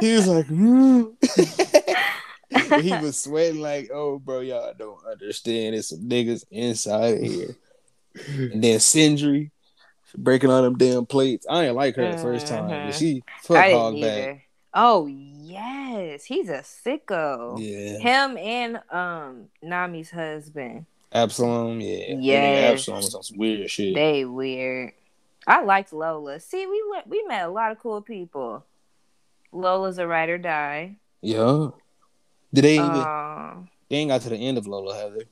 he 0.01 0.15
was 0.15 0.27
like, 0.29 0.47
mm. 0.47 1.15
He 2.83 2.91
was 2.97 3.17
sweating 3.19 3.61
like, 3.61 3.91
oh, 3.95 4.19
bro, 4.19 4.41
y'all 4.41 4.75
don't 4.77 4.99
understand. 5.07 5.75
There's 5.75 5.89
some 5.91 6.01
niggas 6.01 6.45
inside 6.51 7.15
of 7.15 7.23
here. 7.23 7.57
And 8.37 8.63
then 8.63 8.79
Cindry 8.81 9.51
breaking 10.17 10.51
all 10.51 10.63
them 10.63 10.77
damn 10.77 11.07
plates. 11.07 11.47
I 11.49 11.67
ain't 11.67 11.77
like 11.77 11.95
her 11.97 12.11
the 12.13 12.19
first 12.19 12.49
time, 12.49 12.69
but 12.69 12.95
Mhm. 12.95 12.99
she 12.99 13.23
I 13.29 13.41
fuck 13.43 13.65
didn't 13.67 13.79
Hogback. 13.79 14.41
Oh 14.75 15.07
yes, 15.51 16.25
he's 16.25 16.49
a 16.49 16.63
sicko. 16.63 17.59
Yeah, 17.59 17.99
Him 17.99 18.37
and 18.39 18.81
um 18.91 19.49
Nami's 19.63 20.11
husband, 20.11 20.87
Absalom. 21.13 21.81
Yeah, 21.81 22.15
Yeah. 22.19 22.71
Absalom 22.73 22.99
on 23.05 23.23
some 23.23 23.37
weird 23.39 23.69
shit. 23.71 23.95
they 23.95 24.25
weird. 24.25 24.93
I 25.47 25.63
liked 25.63 25.93
Lola. 25.93 26.39
See, 26.39 26.67
we 26.67 26.83
went, 26.91 27.07
we 27.09 27.25
met 27.27 27.45
a 27.47 27.49
lot 27.49 27.73
of 27.73 27.79
cool 27.79 28.03
people. 28.03 28.65
Lola's 29.53 29.99
a 29.99 30.07
ride 30.07 30.29
or 30.29 30.39
die. 30.39 30.97
yeah. 31.23 31.69
Did 32.53 32.65
they 32.65 32.75
even? 32.75 32.91
Um, 32.91 33.69
they 33.89 33.97
ain't 33.97 34.11
got 34.11 34.21
to 34.23 34.29
the 34.29 34.37
end 34.37 34.59
of 34.59 34.67
Lola, 34.67 34.97
have 34.97 35.15
they? 35.15 35.27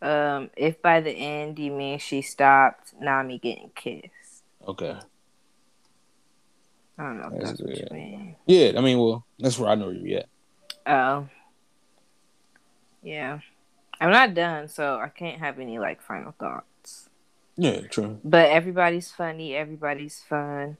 um, 0.00 0.50
if 0.56 0.80
by 0.80 1.00
the 1.00 1.10
end 1.10 1.58
you 1.58 1.72
mean 1.72 1.98
she 1.98 2.22
stopped 2.22 2.92
Nami 3.00 3.38
getting 3.38 3.70
kissed, 3.74 4.42
Okay. 4.66 4.96
I 6.98 7.02
don't 7.02 7.18
know 7.18 7.26
if 7.26 7.32
That's 7.32 7.50
that's, 7.50 7.62
what 7.62 7.78
you 7.78 7.86
mean. 7.92 8.36
Yeah, 8.46 8.72
I 8.76 8.80
mean, 8.80 8.98
well, 8.98 9.24
that's 9.38 9.58
where 9.58 9.70
I 9.70 9.76
know 9.76 9.90
you 9.90 10.16
at. 10.16 10.26
Oh, 10.86 11.28
yeah. 13.02 13.38
I'm 14.00 14.10
not 14.10 14.34
done, 14.34 14.68
so 14.68 14.98
I 14.98 15.08
can't 15.08 15.38
have 15.38 15.58
any 15.58 15.78
like 15.78 16.02
final 16.02 16.32
thoughts. 16.32 17.08
Yeah, 17.56 17.80
true. 17.82 18.18
But 18.24 18.50
everybody's 18.50 19.10
funny. 19.10 19.54
Everybody's 19.54 20.22
fun. 20.28 20.76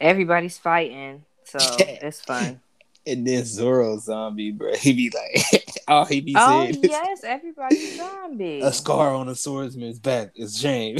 Everybody's 0.00 0.58
fighting, 0.58 1.24
so 1.44 1.58
it's 1.78 2.20
fun. 2.22 2.60
And 3.06 3.26
then 3.26 3.44
Zoro 3.44 3.98
zombie, 3.98 4.50
bro. 4.50 4.72
He 4.78 4.92
be 4.92 5.10
like, 5.10 5.64
all 5.88 6.04
he 6.04 6.20
be 6.20 6.34
oh 6.36 6.64
saying 6.64 6.84
is, 6.84 6.90
yes, 6.90 7.24
everybody's 7.24 7.96
zombie. 7.96 8.60
a 8.60 8.72
scar 8.72 9.14
on 9.14 9.28
a 9.28 9.34
swordsman's 9.34 9.98
back 9.98 10.32
is 10.36 10.58
shame. 10.58 10.98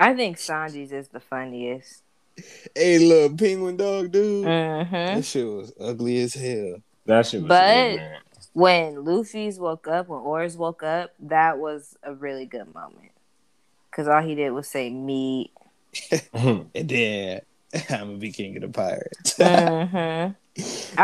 I 0.00 0.14
think 0.14 0.38
Sanji's 0.38 0.90
is 0.92 1.08
the 1.08 1.20
funniest. 1.20 2.02
hey, 2.74 2.98
little 2.98 3.36
penguin 3.36 3.76
dog, 3.76 4.10
dude. 4.10 4.44
hmm 4.44 4.48
That 4.92 5.24
shit 5.24 5.46
was 5.46 5.72
ugly 5.78 6.18
as 6.22 6.34
hell. 6.34 6.76
That 7.06 7.26
shit 7.26 7.42
was 7.42 7.48
But- 7.48 7.90
good, 7.90 7.96
man. 7.98 8.16
When 8.52 9.04
Luffy's 9.04 9.60
woke 9.60 9.86
up, 9.86 10.08
when 10.08 10.20
Oars 10.20 10.56
woke 10.56 10.82
up, 10.82 11.12
that 11.20 11.58
was 11.58 11.96
a 12.02 12.12
really 12.14 12.46
good 12.46 12.74
moment. 12.74 13.12
Cause 13.92 14.08
all 14.08 14.22
he 14.22 14.34
did 14.34 14.50
was 14.50 14.66
say 14.68 14.90
meat. 14.90 15.52
And 16.32 16.68
then 16.74 17.42
I'm 17.90 18.06
gonna 18.06 18.16
be 18.18 18.32
king 18.32 18.56
of 18.56 18.62
the 18.62 18.68
pirates. 18.68 19.36
hmm 19.36 19.42
I 19.44 20.34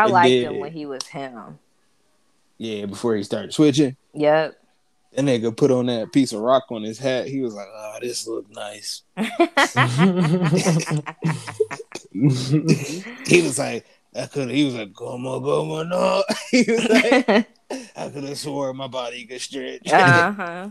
And 0.04 0.10
liked 0.12 0.28
then- 0.30 0.54
him 0.54 0.58
when 0.60 0.72
he 0.72 0.86
was 0.86 1.04
him. 1.06 1.58
Yeah, 2.58 2.86
before 2.86 3.14
he 3.14 3.22
started 3.22 3.52
switching. 3.52 3.96
Yep. 4.14 4.58
That 5.16 5.24
nigga 5.24 5.56
put 5.56 5.70
on 5.70 5.86
that 5.86 6.12
piece 6.12 6.34
of 6.34 6.40
rock 6.40 6.64
on 6.70 6.82
his 6.82 6.98
hat. 6.98 7.26
He 7.26 7.40
was 7.40 7.54
like, 7.54 7.68
"Oh, 7.74 7.96
this 8.02 8.26
look 8.26 8.50
nice." 8.50 9.02
He 13.26 13.42
was 13.42 13.58
like, 13.58 13.86
"I 14.14 14.26
could." 14.26 14.50
He 14.50 14.64
was 14.64 14.74
like, 14.74 14.94
"Como, 14.94 15.40
como, 15.40 15.82
no." 15.84 16.22
He 16.50 16.64
was 16.68 16.86
like, 16.88 17.48
"I 17.96 18.08
could 18.10 18.24
have 18.24 18.38
swore 18.38 18.74
my 18.74 18.88
body 18.88 19.24
could 19.24 19.40
stretch." 19.40 19.90
uh 19.90 20.32
huh. 20.32 20.70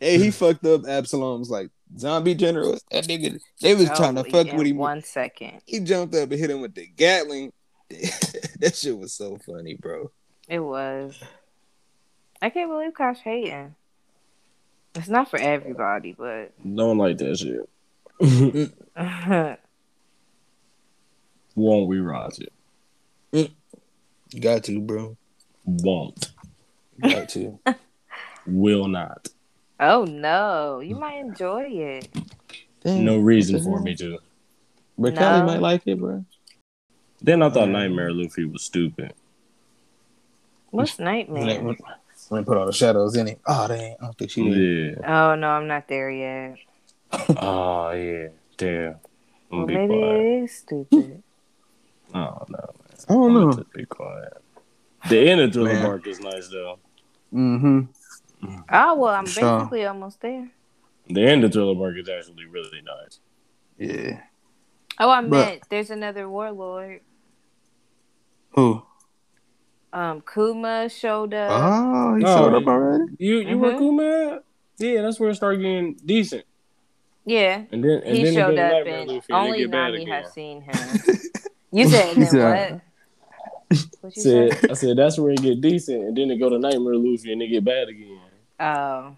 hey, 0.00 0.18
he 0.18 0.30
fucked 0.30 0.64
up 0.64 0.86
Absalom's 0.86 1.50
like 1.50 1.68
zombie 1.98 2.34
general. 2.34 2.78
That 2.90 3.04
nigga, 3.04 3.38
they 3.60 3.74
was 3.74 3.90
trying 3.90 4.14
to 4.14 4.24
fuck 4.24 4.50
with 4.52 4.66
him. 4.66 4.78
One 4.78 5.02
second. 5.02 5.60
He 5.66 5.80
jumped 5.80 6.14
up 6.14 6.30
and 6.30 6.40
hit 6.40 6.50
him 6.50 6.62
with 6.62 6.74
the 6.74 6.86
Gatling. 6.86 7.52
that 7.90 8.74
shit 8.74 8.96
was 8.96 9.12
so 9.12 9.36
funny, 9.44 9.74
bro. 9.74 10.10
It 10.48 10.60
was. 10.60 11.22
I 12.40 12.50
can't 12.50 12.70
believe 12.70 12.94
Kosh 12.94 13.18
hating. 13.18 13.74
It's 14.94 15.08
not 15.08 15.28
for 15.30 15.38
everybody, 15.38 16.12
but 16.12 16.52
Don't 16.64 16.98
like 16.98 17.18
that 17.18 17.38
shit. 17.38 17.68
Won't 21.54 21.90
rewatch 21.90 22.40
it. 22.40 22.52
You 23.32 24.40
got 24.40 24.64
to, 24.64 24.80
bro. 24.80 25.16
Won't. 25.64 26.30
Got 27.00 27.28
to. 27.30 27.58
Will 28.46 28.88
not. 28.88 29.28
oh 29.80 30.04
no, 30.04 30.80
you 30.80 30.94
might 30.96 31.18
enjoy 31.18 31.64
it. 31.64 32.08
Damn. 32.82 33.04
No 33.04 33.18
reason 33.18 33.62
for 33.62 33.80
me 33.80 33.94
to. 33.96 34.18
But 34.96 35.14
No. 35.14 35.20
Kelly 35.20 35.42
might 35.46 35.60
like 35.60 35.82
it, 35.86 35.98
bro. 35.98 36.24
Then 37.20 37.42
I 37.42 37.50
thought 37.50 37.68
Nightmare 37.68 38.12
Luffy 38.12 38.44
was 38.44 38.62
stupid. 38.62 39.12
What's 40.70 40.98
nightmare? 40.98 41.76
They, 42.28 42.34
when, 42.34 42.38
when 42.38 42.44
put 42.44 42.56
all 42.56 42.66
the 42.66 42.72
shadows 42.72 43.16
in 43.16 43.28
it. 43.28 43.40
Oh, 43.46 43.68
dang. 43.68 43.96
I 44.00 44.04
don't 44.04 44.16
think 44.18 44.30
she 44.30 44.42
did. 44.48 44.98
Yeah. 45.00 45.30
Oh 45.32 45.34
no, 45.34 45.48
I'm 45.50 45.66
not 45.68 45.88
there 45.88 46.10
yet. 46.10 46.56
Oh 47.36 47.90
yeah. 47.92 48.28
Damn. 48.56 48.96
Well, 49.50 49.66
maybe 49.66 49.86
quiet. 49.86 50.20
it 50.20 50.42
is 50.44 50.56
stupid. 50.56 51.22
Oh 52.14 52.44
no. 52.48 52.58
I 53.08 53.12
don't 53.12 53.26
I'm 53.26 53.34
know. 53.34 53.50
gonna 53.52 53.64
be 53.74 53.84
quiet. 53.84 54.42
The 55.10 55.30
end 55.30 55.40
of 55.42 55.52
Thriller 55.52 55.74
Man. 55.74 55.82
Bark 55.84 56.06
is 56.06 56.20
nice 56.20 56.48
though. 56.48 56.78
Mm-hmm. 57.34 57.80
oh 58.72 58.94
well, 58.94 59.14
I'm 59.14 59.26
Sure. 59.26 59.58
basically 59.58 59.84
almost 59.86 60.20
there. 60.22 60.48
The 61.08 61.22
end 61.26 61.44
of 61.44 61.52
Thriller 61.52 61.74
Bark 61.74 61.96
is 61.98 62.08
actually 62.08 62.46
really 62.46 62.80
nice. 62.82 63.20
Yeah. 63.78 64.20
Oh, 64.98 65.08
I 65.10 65.20
But- 65.22 65.30
meant 65.30 65.62
there's 65.68 65.90
another 65.90 66.28
warlord. 66.28 67.00
Who? 68.52 68.82
Um, 69.98 70.22
Kuma 70.32 70.88
showed 70.88 71.34
up. 71.34 71.50
Oh, 71.52 72.14
he 72.14 72.24
Oh, 72.24 72.36
showed 72.36 72.54
up 72.54 72.66
already. 72.68 73.04
You 73.18 73.38
you 73.40 73.58
were 73.58 73.72
Mhm. 73.72 73.78
cool, 73.78 73.92
man. 73.92 74.40
Yeah, 74.78 75.02
that's 75.02 75.18
where 75.18 75.30
it 75.30 75.34
started 75.34 75.60
getting 75.60 75.94
decent. 76.04 76.44
yeah, 77.24 77.64
And 77.72 77.82
then 77.82 78.02
and 78.04 78.16
he 78.16 78.22
then 78.22 78.32
showed 78.34 78.50
it 78.50 78.56
goes 78.56 78.64
up, 78.64 78.72
Nightmare 78.86 79.00
and 79.00 79.10
Luffy, 79.10 79.32
and 79.32 79.42
they 79.42 79.46
only 79.46 79.58
get 79.58 79.70
bad 79.72 79.90
Nami 79.90 80.02
again. 80.02 80.08
has 80.22 80.32
seen 80.32 80.60
him. 80.62 81.00
You 81.72 81.86
said 81.88 82.16
then 82.16 82.26
said- 82.30 82.72
what? 82.72 83.80
What 84.00 84.16
you 84.16 84.22
said? 84.22 84.52
Said, 84.60 84.70
I 84.70 84.74
said 84.74 84.96
that's 84.96 85.18
where 85.18 85.32
it 85.32 85.42
get 85.42 85.60
decent, 85.60 86.02
and 86.04 86.16
then 86.16 86.28
they 86.28 86.38
go 86.38 86.48
to 86.48 86.58
Nightmare 86.58 86.94
Luffy 86.94 87.30
and 87.32 87.40
they 87.40 87.48
get 87.48 87.64
bad 87.64 87.88
again. 87.88 88.20
Oh, 88.60 89.16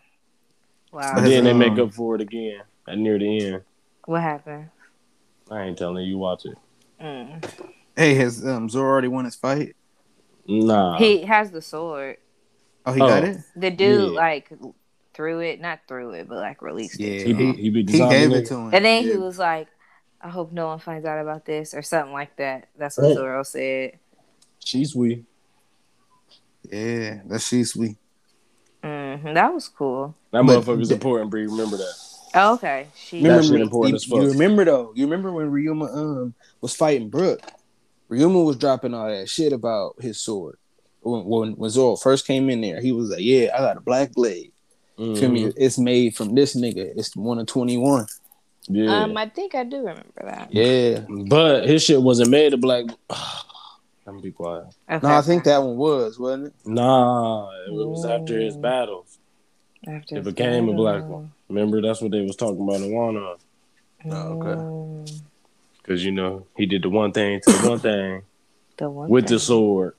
wow. 0.91 1.17
And 1.17 1.27
then 1.27 1.45
they 1.45 1.53
make 1.53 1.79
up 1.79 1.93
for 1.95 2.17
it 2.17 2.21
again 2.23 2.63
at 2.89 2.99
near 2.99 3.19
the 3.19 3.47
end. 3.47 3.63
What 4.07 4.23
happened? 4.23 4.71
I 5.51 5.63
ain't 5.63 5.79
telling 5.79 6.03
you, 6.05 6.11
you 6.11 6.19
watch 6.19 6.45
it. 6.47 6.59
Mm. 7.01 7.45
Hey, 7.95 8.15
has 8.15 8.45
um, 8.45 8.69
Zoro 8.69 8.89
already 8.91 9.09
won 9.09 9.27
his 9.27 9.37
fight? 9.37 9.77
Nah. 10.47 10.99
He 10.99 11.23
has 11.23 11.51
the 11.51 11.63
sword. 11.63 12.17
Oh, 12.87 12.93
he 12.93 13.01
Oh. 13.01 13.09
got 13.09 13.25
it? 13.25 13.39
The 13.57 13.71
dude 13.71 14.13
Yeah. 14.13 14.19
like 14.19 14.51
threw 15.15 15.41
it, 15.41 15.61
not 15.61 15.81
threw 15.87 16.11
it, 16.13 16.29
but 16.29 16.39
like 16.39 16.63
released 16.63 16.99
it. 17.01 17.05
Yeah. 17.05 17.19
he, 17.19 17.25
He, 17.25 17.33
beat 17.35 17.57
he 17.59 17.71
beat 17.71 17.91
he 17.91 17.99
gave 17.99 18.33
it 18.33 18.47
to 18.47 18.55
him. 18.55 18.75
And 18.75 18.85
then 18.85 19.03
he 19.05 19.17
was 19.17 19.39
like, 19.39 19.69
"I 20.21 20.29
hope 20.29 20.53
no 20.53 20.67
one 20.69 20.79
finds 20.79 21.05
out 21.07 21.21
about 21.21 21.45
this" 21.45 21.75
or 21.75 21.83
something 21.83 22.13
like 22.13 22.37
that. 22.37 22.69
That's 22.79 22.97
what 22.97 23.09
Right. 23.09 23.15
Zoro 23.17 23.43
said. 23.43 23.99
She's 24.65 24.95
we. 24.97 25.25
Yeah, 26.71 27.21
that's 27.27 27.47
she 27.49 27.65
sweet. 27.65 27.97
hmm 28.83 29.35
That 29.35 29.53
was 29.53 29.69
cool. 29.69 30.15
That 30.31 30.47
But- 30.47 30.63
motherfucker's 30.63 30.91
important, 30.91 31.31
Bree. 31.31 31.47
Remember 31.47 31.77
that. 31.77 31.95
Oh, 32.35 32.55
okay, 32.55 32.87
she. 32.95 33.23
That 33.23 33.43
Remember, 33.43 33.59
important 33.59 33.91
you, 33.91 33.97
as 33.97 34.05
fuck. 34.05 34.21
you 34.23 34.31
remember 34.31 34.65
though? 34.65 34.93
You 34.95 35.05
remember 35.05 35.33
when 35.33 35.51
Ryuma 35.51 35.95
um 35.97 36.35
was 36.61 36.75
fighting 36.77 37.09
Brook? 37.11 37.41
Ryuma 38.11 38.45
was 38.45 38.57
dropping 38.57 38.93
all 38.95 39.09
that 39.09 39.29
shit 39.29 39.53
about 39.53 39.95
his 40.01 40.21
sword. 40.21 40.57
When, 41.03 41.25
when 41.25 41.53
when 41.53 41.71
Zoro 41.71 41.97
first 41.97 42.27
came 42.27 42.51
in 42.51 42.61
there, 42.61 42.81
he 42.81 42.93
was 42.93 43.11
like, 43.11 43.21
"Yeah, 43.23 43.51
I 43.55 43.61
got 43.61 43.77
a 43.77 43.81
black 43.81 44.13
blade. 44.13 44.53
Feel 44.99 45.15
Mhm. 45.15 45.33
me? 45.33 45.53
It's 45.57 45.79
made 45.79 46.15
from 46.15 46.35
this 46.35 46.55
nigga. 46.55 46.93
It's 46.97 47.17
one 47.17 47.39
of 47.39 47.47
twenty 47.47 47.79
one. 47.79 48.07
Yeah. 48.69 49.05
Um, 49.05 49.17
I 49.17 49.27
think 49.29 49.55
I 49.55 49.65
do 49.65 49.79
remember 49.79 50.03
that. 50.25 50.53
Yeah. 50.53 51.05
but 51.29 51.67
his 51.67 51.83
shit 51.83 52.03
wasn't 52.03 52.31
made 52.31 52.53
of 52.53 52.61
black. 52.61 52.85
Let 54.07 54.15
me 54.17 54.21
be 54.23 54.31
quiet. 54.33 54.67
Okay. 54.91 55.07
No, 55.07 55.15
I 55.15 55.23
think 55.23 55.45
that 55.45 55.63
one 55.63 55.77
was, 55.77 56.19
wasn't 56.19 56.49
it? 56.49 56.55
Nah, 56.67 57.49
it 57.67 57.73
was 57.73 58.05
after 58.05 58.39
his 58.39 58.57
Mm. 58.57 58.61
battles. 58.63 59.19
After 59.87 60.19
it 60.19 60.25
became 60.25 60.69
a 60.69 60.75
black 60.75 61.07
one. 61.09 61.33
Remember, 61.49 61.81
that's 61.81 62.03
what 62.03 62.11
they 62.11 62.21
was 62.21 62.37
talking 62.37 62.61
about 62.63 62.81
in 62.83 62.91
Wano. 62.91 63.37
Oh, 64.07 64.11
okay. 64.13 65.13
Because, 65.91 66.05
you 66.05 66.13
know, 66.13 66.47
he 66.57 66.67
did 66.67 66.83
the 66.85 66.89
one 66.89 67.11
thing 67.11 67.41
to 67.41 67.51
the 67.53 67.69
one 67.69 67.81
thing 67.81 68.23
the 68.77 68.89
one 68.89 69.09
with 69.11 69.27
the 69.27 69.41
sword 69.41 69.97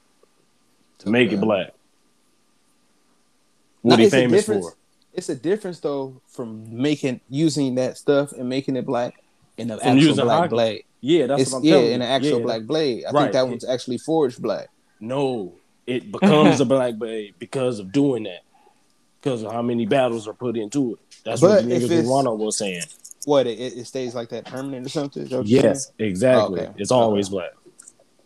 to 1.00 1.10
make 1.10 1.34
it 1.34 1.36
Okay. 1.36 1.44
black. 1.44 1.68
No, 3.84 3.90
What 3.90 4.00
he 4.00 4.10
famous 4.10 4.46
difference. 4.46 4.68
for. 4.70 4.76
It's 5.14 5.28
a 5.28 5.36
difference 5.36 5.82
though 5.82 6.22
from 6.30 6.64
making 6.82 7.20
using 7.30 7.76
that 7.76 7.98
stuff 7.98 8.32
and 8.32 8.48
making 8.48 8.78
it 8.78 8.86
black 8.86 9.22
in 9.58 9.70
an 9.70 9.80
From 9.80 9.98
actual 9.98 10.16
black 10.24 10.44
haki. 10.48 10.50
blade. 10.52 10.84
Yeah, 11.02 11.28
that's 11.28 11.42
It's 11.42 11.52
what 11.52 11.58
I'm 11.58 11.64
yeah, 11.66 11.72
telling 11.74 11.88
you. 11.88 11.94
in 11.96 12.02
an 12.04 12.08
actual 12.08 12.38
Yeah. 12.40 12.46
black 12.46 12.62
blade. 12.64 13.04
I 13.04 13.12
Right. 13.12 13.22
think 13.24 13.34
that 13.34 13.48
one's 13.50 13.66
actually 13.66 13.98
forged 13.98 14.42
black. 14.42 14.70
No, 15.02 15.52
it 15.86 16.10
becomes 16.14 16.62
a 16.62 16.66
black 16.66 16.96
blade 16.96 17.34
because 17.38 17.80
of 17.80 17.92
doing 17.92 18.24
that. 18.24 18.44
Because 19.22 19.44
of 19.44 19.52
how 19.52 19.62
many 19.62 19.86
battles 19.86 20.26
are 20.26 20.34
put 20.34 20.56
into 20.56 20.94
it. 20.94 21.00
That's 21.26 21.42
But 21.42 21.50
what 21.50 21.66
the 21.70 21.76
if 21.76 21.82
niggas 21.84 21.86
in 21.88 21.98
it's- 22.00 22.08
Wano 22.08 22.38
was 22.38 22.56
saying. 22.56 22.84
What 23.26 23.48
it, 23.48 23.60
it 23.60 23.86
stays 23.86 24.16
like 24.16 24.30
that 24.30 24.46
permanent 24.46 24.86
or 24.86 24.90
something? 24.90 25.24
Is 25.24 25.30
that 25.30 25.38
what 25.40 25.48
you're 25.48 25.64
Yes, 25.64 25.92
exactly. 26.00 26.62
Okay. 26.62 26.72
It's 26.78 26.92
always 26.92 27.30
black. 27.30 27.52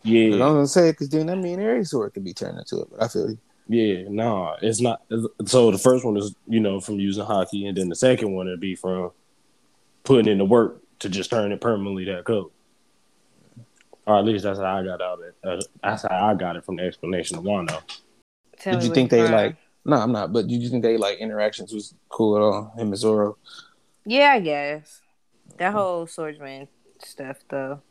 Yeah, 0.02 0.24
I'm 0.26 0.32
Yeah, 0.32 0.38
gonna 0.38 0.66
say 0.66 0.90
because 0.92 1.08
then 1.08 1.26
that 1.26 1.36
mean 1.36 1.60
every 1.60 1.84
sword 1.84 2.14
could 2.14 2.24
be 2.24 2.32
turned 2.32 2.58
into 2.58 2.80
it. 2.80 2.88
But 2.90 3.02
I 3.02 3.08
feel 3.08 3.30
you. 3.30 3.38
yeah, 3.68 4.04
nah, 4.08 4.56
it's 4.62 4.80
not. 4.80 5.02
So 5.46 5.70
the 5.70 5.78
first 5.78 6.04
one 6.04 6.16
is, 6.16 6.34
you 6.46 6.60
know, 6.60 6.80
from 6.80 6.98
using 7.00 7.24
haki, 7.24 7.68
and 7.68 7.76
then 7.76 7.88
the 7.88 7.96
second 7.96 8.32
one 8.32 8.46
would 8.46 8.60
be 8.60 8.76
from 8.76 9.10
putting 10.04 10.30
in 10.30 10.38
the 10.38 10.44
work 10.44 10.80
to 11.00 11.08
just 11.08 11.30
turn 11.30 11.52
it 11.52 11.60
permanently 11.60 12.04
that 12.04 12.24
color. 12.24 12.48
Or 14.06 14.18
at 14.18 14.24
least 14.24 14.44
that's 14.44 14.60
how 14.60 14.76
I 14.76 14.84
got 14.84 15.02
out 15.02 15.18
of 15.18 15.24
it. 15.24 15.34
Uh, 15.42 15.60
that's 15.82 16.02
how 16.02 16.28
I 16.28 16.34
got 16.34 16.56
it 16.56 16.64
from 16.64 16.76
the 16.76 16.84
explanation 16.84 17.36
of 17.36 17.44
Wano. 17.44 17.82
Tell 18.60 18.74
Did 18.74 18.84
you 18.84 18.94
think 18.94 19.10
they 19.10 19.28
like? 19.28 19.56
No, 19.84 19.96
I'm 19.96 20.12
not. 20.12 20.32
But 20.32 20.46
did 20.46 20.62
you 20.62 20.68
think 20.68 20.82
they 20.84 20.96
like 20.96 21.18
interactions 21.18 21.72
was 21.72 21.94
cool 22.08 22.36
at 22.36 22.42
all? 22.42 22.72
Him 22.76 22.88
and 22.88 22.96
Zoro. 22.96 23.36
Yeah, 24.06 24.30
I 24.32 24.40
guess 24.40 25.02
that 25.58 25.72
whole 25.72 26.06
swordsman 26.06 26.68
stuff 27.02 27.38
though. 27.48 27.82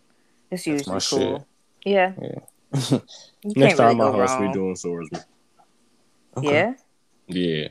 It's 0.50 0.64
That's 0.64 0.68
usually 0.68 0.94
my 0.96 1.00
cool. 1.02 1.40
shit. 1.40 1.48
Yeah, 1.86 2.14
Yeah. 2.22 2.40
Next 2.74 2.94
can't 2.98 3.56
really 3.56 3.74
time 3.76 3.98
my 3.98 4.04
go 4.06 4.18
house 4.20 4.30
wrong. 4.32 4.48
we 4.48 4.54
doing 4.54 4.76
swordsman. 4.76 5.22
Okay. 6.38 6.50
Yeah. 6.50 6.74
Yeah. 7.28 7.68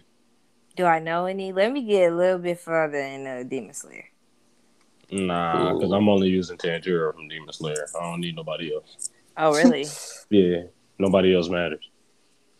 Do 0.76 0.84
I 0.86 0.98
know 0.98 1.26
any? 1.26 1.52
Let 1.52 1.72
me 1.72 1.84
get 1.84 2.12
a 2.12 2.14
little 2.14 2.38
bit 2.38 2.58
further 2.60 2.98
in 2.98 3.26
uh, 3.26 3.42
Demon 3.48 3.74
Slayer. 3.74 4.08
Nah, 5.10 5.74
because 5.74 5.92
I'm 5.92 6.08
only 6.08 6.28
using 6.28 6.56
Tanjiro 6.56 7.12
from 7.14 7.28
Demon 7.28 7.52
Slayer. 7.52 7.86
I 7.98 8.02
don't 8.02 8.20
need 8.20 8.36
nobody 8.36 8.74
else. 8.74 9.10
Oh, 9.36 9.52
really? 9.54 9.86
Yeah, 10.30 10.62
nobody 10.98 11.34
else 11.34 11.48
matters. 11.48 11.88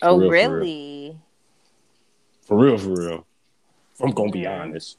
For 0.00 0.08
oh, 0.10 0.18
real, 0.18 0.28
for 0.28 0.32
real. 0.32 0.50
really? 0.52 1.18
For 2.42 2.58
real, 2.58 2.78
for 2.78 2.90
real. 2.90 3.26
I'm 4.00 4.10
gonna 4.10 4.30
be 4.30 4.46
honest. 4.46 4.98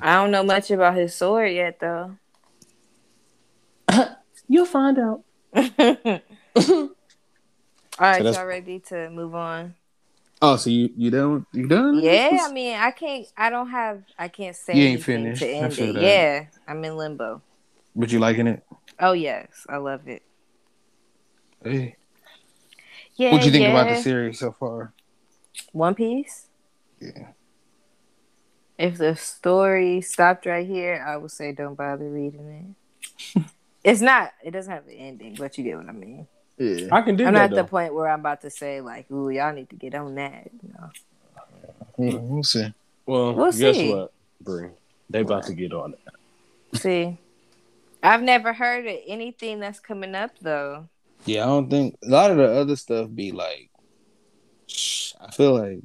I 0.00 0.14
don't 0.14 0.30
know 0.30 0.44
much 0.44 0.70
about 0.70 0.94
his 0.96 1.14
sword 1.14 1.52
yet, 1.52 1.80
though. 1.80 2.16
You'll 4.48 4.66
find 4.66 4.98
out. 4.98 5.22
All 5.54 5.62
right, 7.98 8.22
that's- 8.22 8.36
y'all 8.36 8.46
ready 8.46 8.80
to 8.88 9.10
move 9.10 9.34
on? 9.34 9.74
Oh, 10.44 10.56
so 10.56 10.70
you 10.70 10.90
you 10.96 11.08
done? 11.10 11.46
You 11.52 11.68
done? 11.68 12.00
Yeah, 12.02 12.38
I 12.42 12.52
mean, 12.52 12.74
I 12.76 12.90
can't. 12.90 13.26
I 13.36 13.48
don't 13.48 13.70
have. 13.70 14.02
I 14.18 14.26
can't 14.26 14.56
say 14.56 14.76
You 14.76 14.84
ain't 14.86 15.02
finished. 15.02 15.40
to 15.40 15.48
end 15.48 15.72
it. 15.78 15.92
that. 15.92 16.02
Yeah, 16.02 16.46
I'm 16.66 16.84
in 16.84 16.96
limbo. 16.96 17.40
But 17.94 18.10
you 18.10 18.18
liking 18.18 18.48
it? 18.48 18.64
Oh 18.98 19.12
yes, 19.12 19.48
I 19.68 19.76
love 19.76 20.08
it. 20.08 20.22
Hey. 21.62 21.94
Yeah. 23.14 23.30
What'd 23.30 23.46
you 23.46 23.52
think 23.52 23.68
about 23.68 23.88
the 23.88 24.02
series 24.02 24.40
so 24.40 24.50
far? 24.50 24.92
One 25.70 25.94
Piece? 25.94 26.48
Yeah. 27.00 27.28
If 28.78 28.98
the 28.98 29.14
story 29.16 30.00
stopped 30.00 30.46
right 30.46 30.66
here, 30.66 31.04
I 31.06 31.16
would 31.16 31.30
say 31.30 31.52
don't 31.52 31.74
bother 31.76 32.08
reading 32.08 32.76
it. 33.36 33.42
It's 33.84 34.00
not. 34.00 34.30
It 34.44 34.52
doesn't 34.52 34.72
have 34.72 34.86
an 34.86 34.92
ending, 34.92 35.34
but 35.34 35.58
you 35.58 35.64
get 35.64 35.76
what 35.76 35.88
I 35.88 35.92
mean. 35.92 36.28
Yeah. 36.56 36.86
I 36.92 37.02
can 37.02 37.16
do 37.16 37.26
I'm 37.26 37.34
that 37.34 37.50
not 37.50 37.58
at 37.58 37.64
the 37.64 37.68
point 37.68 37.92
where 37.92 38.08
I'm 38.08 38.20
about 38.20 38.42
to 38.42 38.50
say 38.50 38.80
like, 38.80 39.10
"Ooh, 39.10 39.28
y'all 39.28 39.52
need 39.52 39.70
to 39.70 39.74
get 39.76 39.96
on 39.96 40.14
that." 40.14 40.50
You 40.62 40.72
know. 40.72 40.90
Yeah, 41.98 42.18
we'll 42.20 42.44
see. 42.44 42.72
Well, 43.06 43.34
We'll 43.34 43.50
guess 43.50 43.74
see. 43.74 43.92
what, 43.92 44.12
Bree? 44.40 44.68
They 45.10 45.22
about 45.22 45.46
to 45.46 45.54
get 45.54 45.72
on 45.72 45.94
it. 45.94 46.78
See, 46.78 47.18
I've 48.04 48.22
never 48.22 48.52
heard 48.52 48.86
of 48.86 48.96
anything 49.04 49.58
that's 49.58 49.80
coming 49.80 50.14
up 50.14 50.30
though. 50.40 50.88
Yeah, 51.26 51.42
I 51.42 51.46
don't 51.46 51.68
think 51.68 51.96
a 52.04 52.08
lot 52.08 52.30
of 52.30 52.36
the 52.36 52.52
other 52.52 52.76
stuff 52.76 53.08
be 53.12 53.32
like. 53.32 53.68
I 55.20 55.30
feel 55.32 55.58
like 55.58 55.80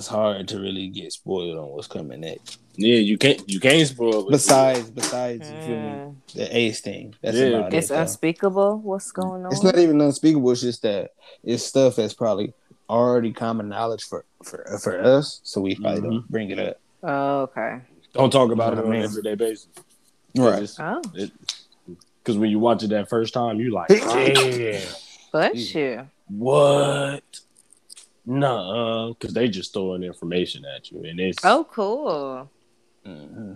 it's 0.00 0.08
hard 0.08 0.48
to 0.48 0.58
really 0.58 0.88
get 0.88 1.12
spoiled 1.12 1.58
on 1.58 1.68
what's 1.68 1.86
coming 1.86 2.20
next. 2.20 2.58
Yeah, 2.76 2.96
you 2.96 3.18
can't 3.18 3.46
you 3.46 3.60
can't 3.60 3.86
spoil 3.86 4.26
it. 4.28 4.30
Besides, 4.30 4.90
besides, 4.90 5.50
you 5.50 5.60
feel 5.60 5.76
me? 5.76 5.90
Mm. 5.90 6.14
The 6.34 6.56
Ace 6.56 6.80
thing. 6.80 7.14
That's 7.22 7.36
Yeah, 7.36 7.44
about 7.48 7.74
It's 7.74 7.90
it. 7.90 7.94
though. 7.94 8.00
unspeakable. 8.00 8.78
What's 8.78 9.12
going 9.12 9.44
on? 9.44 9.52
It's 9.52 9.62
not 9.62 9.76
even 9.78 10.00
unspeakable. 10.00 10.50
It's 10.52 10.62
just 10.62 10.80
that 10.82 11.10
it's 11.44 11.62
stuff 11.62 11.96
that's 11.96 12.14
probably 12.14 12.54
already 12.88 13.32
common 13.34 13.68
knowledge 13.68 14.04
for 14.04 14.24
for 14.42 14.64
for 14.82 14.98
us, 15.02 15.40
so 15.44 15.60
we 15.60 15.74
probably 15.76 16.00
Mm-hmm. 16.00 16.10
don't 16.10 16.30
bring 16.30 16.50
it 16.50 16.58
up. 16.58 16.76
Oh, 17.02 17.40
okay. 17.42 17.80
Don't 18.14 18.30
talk 18.32 18.50
about 18.52 18.70
You 18.70 18.76
know 18.76 18.82
it 18.84 18.86
on 18.88 18.96
an 18.96 19.02
everyday 19.02 19.34
basis. 19.34 19.68
Right. 20.34 20.70
Oh, 20.78 21.02
Because 22.24 22.38
when 22.38 22.48
you 22.50 22.58
watch 22.58 22.82
it 22.84 22.88
that 22.88 23.10
first 23.10 23.34
time, 23.34 23.60
you 23.60 23.70
like, 23.72 23.88
damn, 23.88 24.82
bless 25.30 25.74
you. 25.74 26.06
what? 26.28 27.22
No, 28.26 28.38
nah, 28.38 29.08
because 29.08 29.34
they 29.34 29.48
just 29.48 29.72
throwing 29.72 30.02
information 30.02 30.64
at 30.64 30.90
you, 30.90 31.02
and 31.04 31.18
it's 31.18 31.44
Oh, 31.44 31.66
cool. 31.70 32.50
hmm 33.04 33.54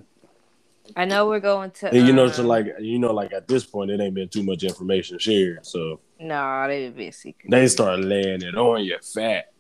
I 0.97 1.05
know 1.07 1.27
we're 1.29 1.41
going 1.41 1.71
to. 1.73 1.89
and 1.89 2.07
you 2.07 2.13
know, 2.13 2.29
so 2.31 2.43
um, 2.43 2.49
like 2.49 2.67
you 2.81 2.99
know, 2.99 3.13
like 3.13 3.33
at 3.33 3.49
this 3.49 3.65
point, 3.65 3.91
it 3.91 4.01
ain't 4.01 4.15
been 4.15 4.29
too 4.29 4.43
much 4.43 4.63
information 4.65 5.19
shared, 5.19 5.65
so 5.67 6.01
no, 6.21 6.67
they 6.69 6.85
would 6.85 6.97
be 6.97 7.11
secret. 7.11 7.51
they 7.51 7.67
start 7.69 8.01
laying 8.01 8.43
it 8.43 8.55
on 8.55 8.85
you 8.85 8.99
fat. 9.03 9.53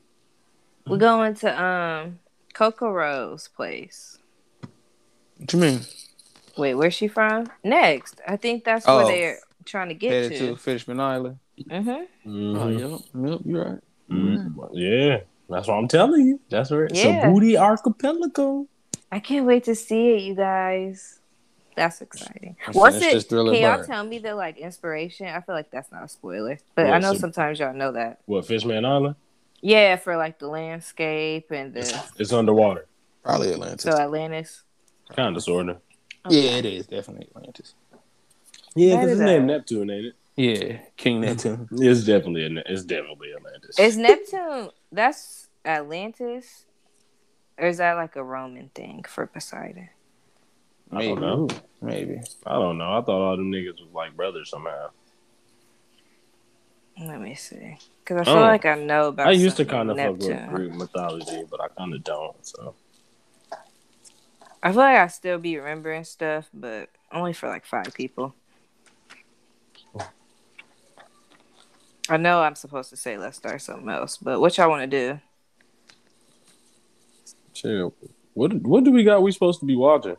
We're 0.86 0.98
going 0.98 1.34
to 1.36 1.62
um 1.62 2.18
Coco 2.52 2.90
Rose 2.90 3.48
place. 3.48 4.18
What 5.38 5.52
you 5.52 5.58
mean? 5.58 5.80
Wait, 6.56 6.74
where's 6.74 6.94
she 6.94 7.08
from? 7.08 7.50
Next, 7.64 8.20
I 8.26 8.36
think 8.36 8.64
that's 8.64 8.86
Oh. 8.86 8.96
where 8.98 9.06
they're 9.06 9.40
trying 9.64 9.88
to 9.88 9.94
get 9.94 10.10
Headed 10.12 10.32
to. 10.32 10.46
to 10.50 10.56
Fishman 10.56 11.00
Island. 11.00 11.38
hmm 11.68 11.88
Oh, 11.88 12.06
Mhm. 12.26 12.78
yep, 12.80 13.00
yep, 13.30 13.40
you're 13.44 13.64
right. 13.64 13.80
Mhm. 14.10 14.68
Yeah, 14.72 15.20
that's 15.48 15.68
what 15.68 15.74
I'm 15.74 15.88
telling 15.88 16.26
you. 16.26 16.40
That's 16.50 16.70
where 16.70 16.84
it's 16.84 17.02
Yeah. 17.02 17.28
a 17.28 17.32
booty 17.32 17.56
archipelago. 17.56 18.66
I 19.10 19.20
can't 19.20 19.46
wait 19.46 19.64
to 19.64 19.74
see 19.74 20.10
it, 20.14 20.22
you 20.22 20.34
guys. 20.34 21.20
That's 21.76 22.00
exciting. 22.02 22.56
What's 22.72 22.96
it? 22.98 23.12
this 23.12 23.24
Thriller 23.24 23.52
Can 23.52 23.62
y'all 23.62 23.76
Bird. 23.78 23.86
tell 23.86 24.04
me 24.04 24.18
the 24.18 24.34
like 24.34 24.58
inspiration? 24.58 25.26
I 25.26 25.40
feel 25.40 25.54
like 25.56 25.70
that's 25.70 25.90
not 25.90 26.04
a 26.04 26.08
spoiler, 26.08 26.58
but 26.76 26.86
I 26.86 26.98
know 26.98 27.14
so- 27.14 27.18
sometimes 27.20 27.58
y'all 27.58 27.74
know 27.74 27.92
that. 27.92 28.20
What 28.26 28.46
Fishman 28.46 28.84
Island? 28.84 29.16
Yeah, 29.60 29.96
for 29.96 30.16
like 30.16 30.38
the 30.38 30.46
landscape 30.46 31.50
and 31.50 31.72
the 31.74 31.80
It's, 31.80 31.94
it's 32.18 32.32
underwater, 32.32 32.86
Probably 33.22 33.52
Atlantis. 33.52 33.82
so 33.82 33.90
Atlantis. 33.98 34.62
kind 35.16 35.34
of, 35.36 35.42
sort 35.42 35.68
of. 35.68 35.78
Yeah, 36.28 36.52
it 36.58 36.64
is 36.66 36.86
definitely 36.86 37.28
Atlantis. 37.34 37.74
Yeah, 38.76 38.96
because 38.96 39.10
is 39.12 39.20
it's 39.20 39.26
named 39.26 39.44
a- 39.50 39.54
Neptune, 39.54 39.90
ain't 39.90 40.06
it? 40.06 40.14
Yeah, 40.36 40.78
King 40.96 41.20
Neptune. 41.22 41.68
It's 41.72 42.04
definitely 42.04 42.46
a, 42.46 42.62
it's 42.66 42.84
definitely 42.84 43.28
Atlantis. 43.36 43.78
Is 43.78 43.96
Neptune 43.96 44.70
that's 44.90 45.48
Atlantis, 45.64 46.66
or 47.58 47.68
is 47.68 47.78
that 47.78 47.94
like 47.94 48.16
a 48.16 48.24
Roman 48.24 48.68
thing 48.74 49.04
for 49.08 49.26
Poseidon? 49.26 49.88
I 50.92 51.06
don't 51.06 51.20
know. 51.20 51.48
Maybe. 51.80 52.20
I 52.46 52.52
don't 52.54 52.78
know. 52.78 52.92
I 52.98 53.00
thought 53.00 53.22
all 53.30 53.36
them 53.36 53.50
niggas 53.50 53.80
was 53.80 53.88
like 53.92 54.16
brothers 54.16 54.50
somehow. 54.50 54.88
Let 57.00 57.20
me 57.20 57.34
see, 57.34 57.76
because 58.04 58.20
I 58.20 58.24
feel 58.24 58.36
Oh. 58.38 58.40
like 58.42 58.64
I 58.66 58.76
know 58.76 59.08
about. 59.08 59.26
I 59.26 59.32
used 59.32 59.56
to 59.56 59.64
kind 59.64 59.90
of 59.90 59.96
fuck 59.96 60.18
with 60.18 60.48
Greek 60.50 60.72
mythology, 60.74 61.44
but 61.50 61.60
I 61.60 61.68
kind 61.68 61.92
of 61.92 62.04
don't. 62.04 62.36
So 62.46 62.74
I 64.62 64.70
feel 64.70 64.80
like 64.80 64.98
I 64.98 65.06
still 65.08 65.38
be 65.38 65.56
remembering 65.58 66.04
stuff, 66.04 66.48
but 66.54 66.90
only 67.12 67.32
for 67.32 67.48
like 67.48 67.66
five 67.66 67.92
people. 67.94 68.34
I 72.08 72.16
know 72.16 72.42
I'm 72.42 72.54
supposed 72.54 72.90
to 72.90 72.96
say 72.96 73.16
let's 73.16 73.38
start 73.38 73.62
something 73.62 73.88
else, 73.88 74.18
but 74.18 74.40
what 74.40 74.56
y'all 74.58 74.68
want 74.68 74.90
to 74.90 75.14
do? 75.14 75.20
shit. 77.64 77.92
What 78.34 78.54
what 78.62 78.84
do 78.84 78.90
we 78.90 79.04
got? 79.04 79.22
We 79.22 79.32
supposed 79.32 79.60
to 79.60 79.66
be 79.66 79.76
watching? 79.76 80.16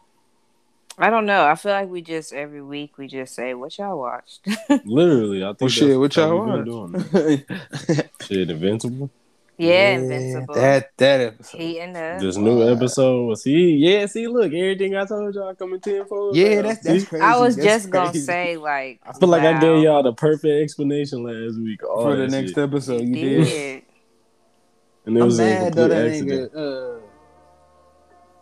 I 0.97 1.09
don't 1.09 1.25
know. 1.25 1.45
I 1.45 1.55
feel 1.55 1.73
like 1.73 1.89
we 1.89 2.01
just 2.01 2.33
every 2.33 2.61
week 2.61 2.97
we 2.97 3.07
just 3.07 3.35
say 3.35 3.53
what 3.53 3.77
y'all 3.77 3.99
watched. 3.99 4.47
Literally, 4.85 5.43
I 5.43 5.47
think. 5.47 5.61
Well, 5.61 5.69
shit, 5.69 5.99
what 5.99 6.15
y'all 6.15 6.39
we 6.39 6.51
been 6.51 6.65
want? 6.65 7.11
doing. 7.13 7.43
Shit, 8.21 8.49
Invincible. 8.49 9.09
Yeah, 9.57 9.91
Invincible. 9.97 10.53
That 10.55 10.91
that 10.97 11.21
episode. 11.21 11.57
Heating 11.57 11.95
up. 11.95 12.19
This 12.19 12.35
new 12.37 12.69
episode. 12.69 13.35
See, 13.37 13.75
yeah, 13.77 14.05
see, 14.05 14.27
look, 14.27 14.47
everything 14.53 14.95
I 14.95 15.05
told 15.05 15.33
y'all 15.35 15.55
coming 15.55 15.79
tenfold. 15.79 16.35
Yeah, 16.35 16.61
that's 16.61 16.79
that's 16.83 17.05
crazy. 17.05 17.23
I 17.23 17.37
was 17.37 17.55
That's 17.55 17.65
just 17.83 17.89
gonna 17.89 18.13
say 18.13 18.57
like 18.57 18.99
I 19.05 19.13
feel 19.13 19.29
like 19.29 19.43
I 19.43 19.59
gave 19.59 19.83
y'all 19.83 20.03
the 20.03 20.13
perfect 20.13 20.61
explanation 20.63 21.23
last 21.23 21.57
week. 21.61 21.83
All 21.83 22.03
for 22.03 22.15
the 22.15 22.27
next 22.27 22.49
shit. 22.49 22.57
episode. 22.59 23.01
You 23.01 23.07
You 23.07 23.15
did. 23.15 23.43
did. 23.45 23.83
and 25.05 25.17
it 25.17 25.19
I'm 25.21 25.25
was 25.27 25.39
a 25.39 25.43
mad 25.43 25.73
though 25.73 25.87
that 25.87 26.07
accident. 26.07 26.53
nigga, 26.53 26.97
uh, 26.97 26.99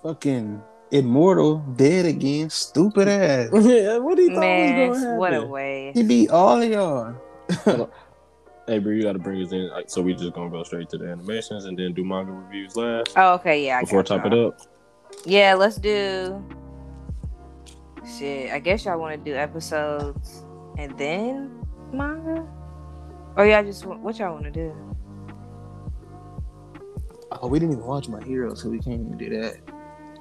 fucking 0.01 0.61
immortal 0.91 1.57
dead 1.75 2.05
again. 2.05 2.49
Stupid 2.49 3.07
ass. 3.09 3.49
yeah, 3.53 3.97
what 3.97 4.15
do 4.17 4.23
you 4.23 4.29
thought 4.35 4.39
was 4.39 4.71
gonna 4.71 4.99
happen? 4.99 5.17
what 5.17 5.33
a 5.33 5.45
way. 5.45 5.91
He 5.93 6.03
beat 6.03 6.29
all 6.29 6.61
of 6.61 6.69
y'all. 6.69 7.15
Hey, 8.67 8.79
bro, 8.79 8.93
you 8.93 9.03
got 9.03 9.13
to 9.13 9.19
bring 9.19 9.41
us 9.41 9.51
in. 9.51 9.69
Like, 9.69 9.89
so 9.89 10.01
we 10.01 10.13
just 10.13 10.33
gonna 10.33 10.49
go 10.49 10.63
straight 10.63 10.89
to 10.89 10.97
the 10.97 11.09
animations 11.09 11.65
and 11.65 11.77
then 11.77 11.93
do 11.93 12.03
manga 12.05 12.31
reviews 12.31 12.75
last 12.77 13.11
Oh, 13.17 13.33
okay, 13.33 13.65
yeah. 13.65 13.77
I 13.79 13.81
before 13.81 14.03
top 14.03 14.23
y'all. 14.23 14.33
it 14.33 14.47
up. 14.47 14.59
Yeah, 15.25 15.53
let's 15.53 15.75
do. 15.77 16.43
Shit, 18.17 18.51
I 18.51 18.59
guess 18.59 18.85
y'all 18.85 18.99
want 18.99 19.23
to 19.23 19.31
do 19.31 19.35
episodes 19.35 20.45
and 20.77 20.97
then 20.97 21.65
manga, 21.91 22.45
or 23.37 23.45
y'all 23.45 23.63
just 23.63 23.85
wa- 23.85 23.97
what 23.97 24.17
y'all 24.19 24.33
want 24.33 24.45
to 24.45 24.51
do? 24.51 24.73
Oh, 27.41 27.47
we 27.47 27.59
didn't 27.59 27.73
even 27.75 27.85
watch 27.85 28.07
my 28.09 28.21
hero, 28.23 28.53
so 28.55 28.69
we 28.69 28.79
can't 28.79 29.01
even 29.01 29.17
do 29.17 29.29
that. 29.41 29.57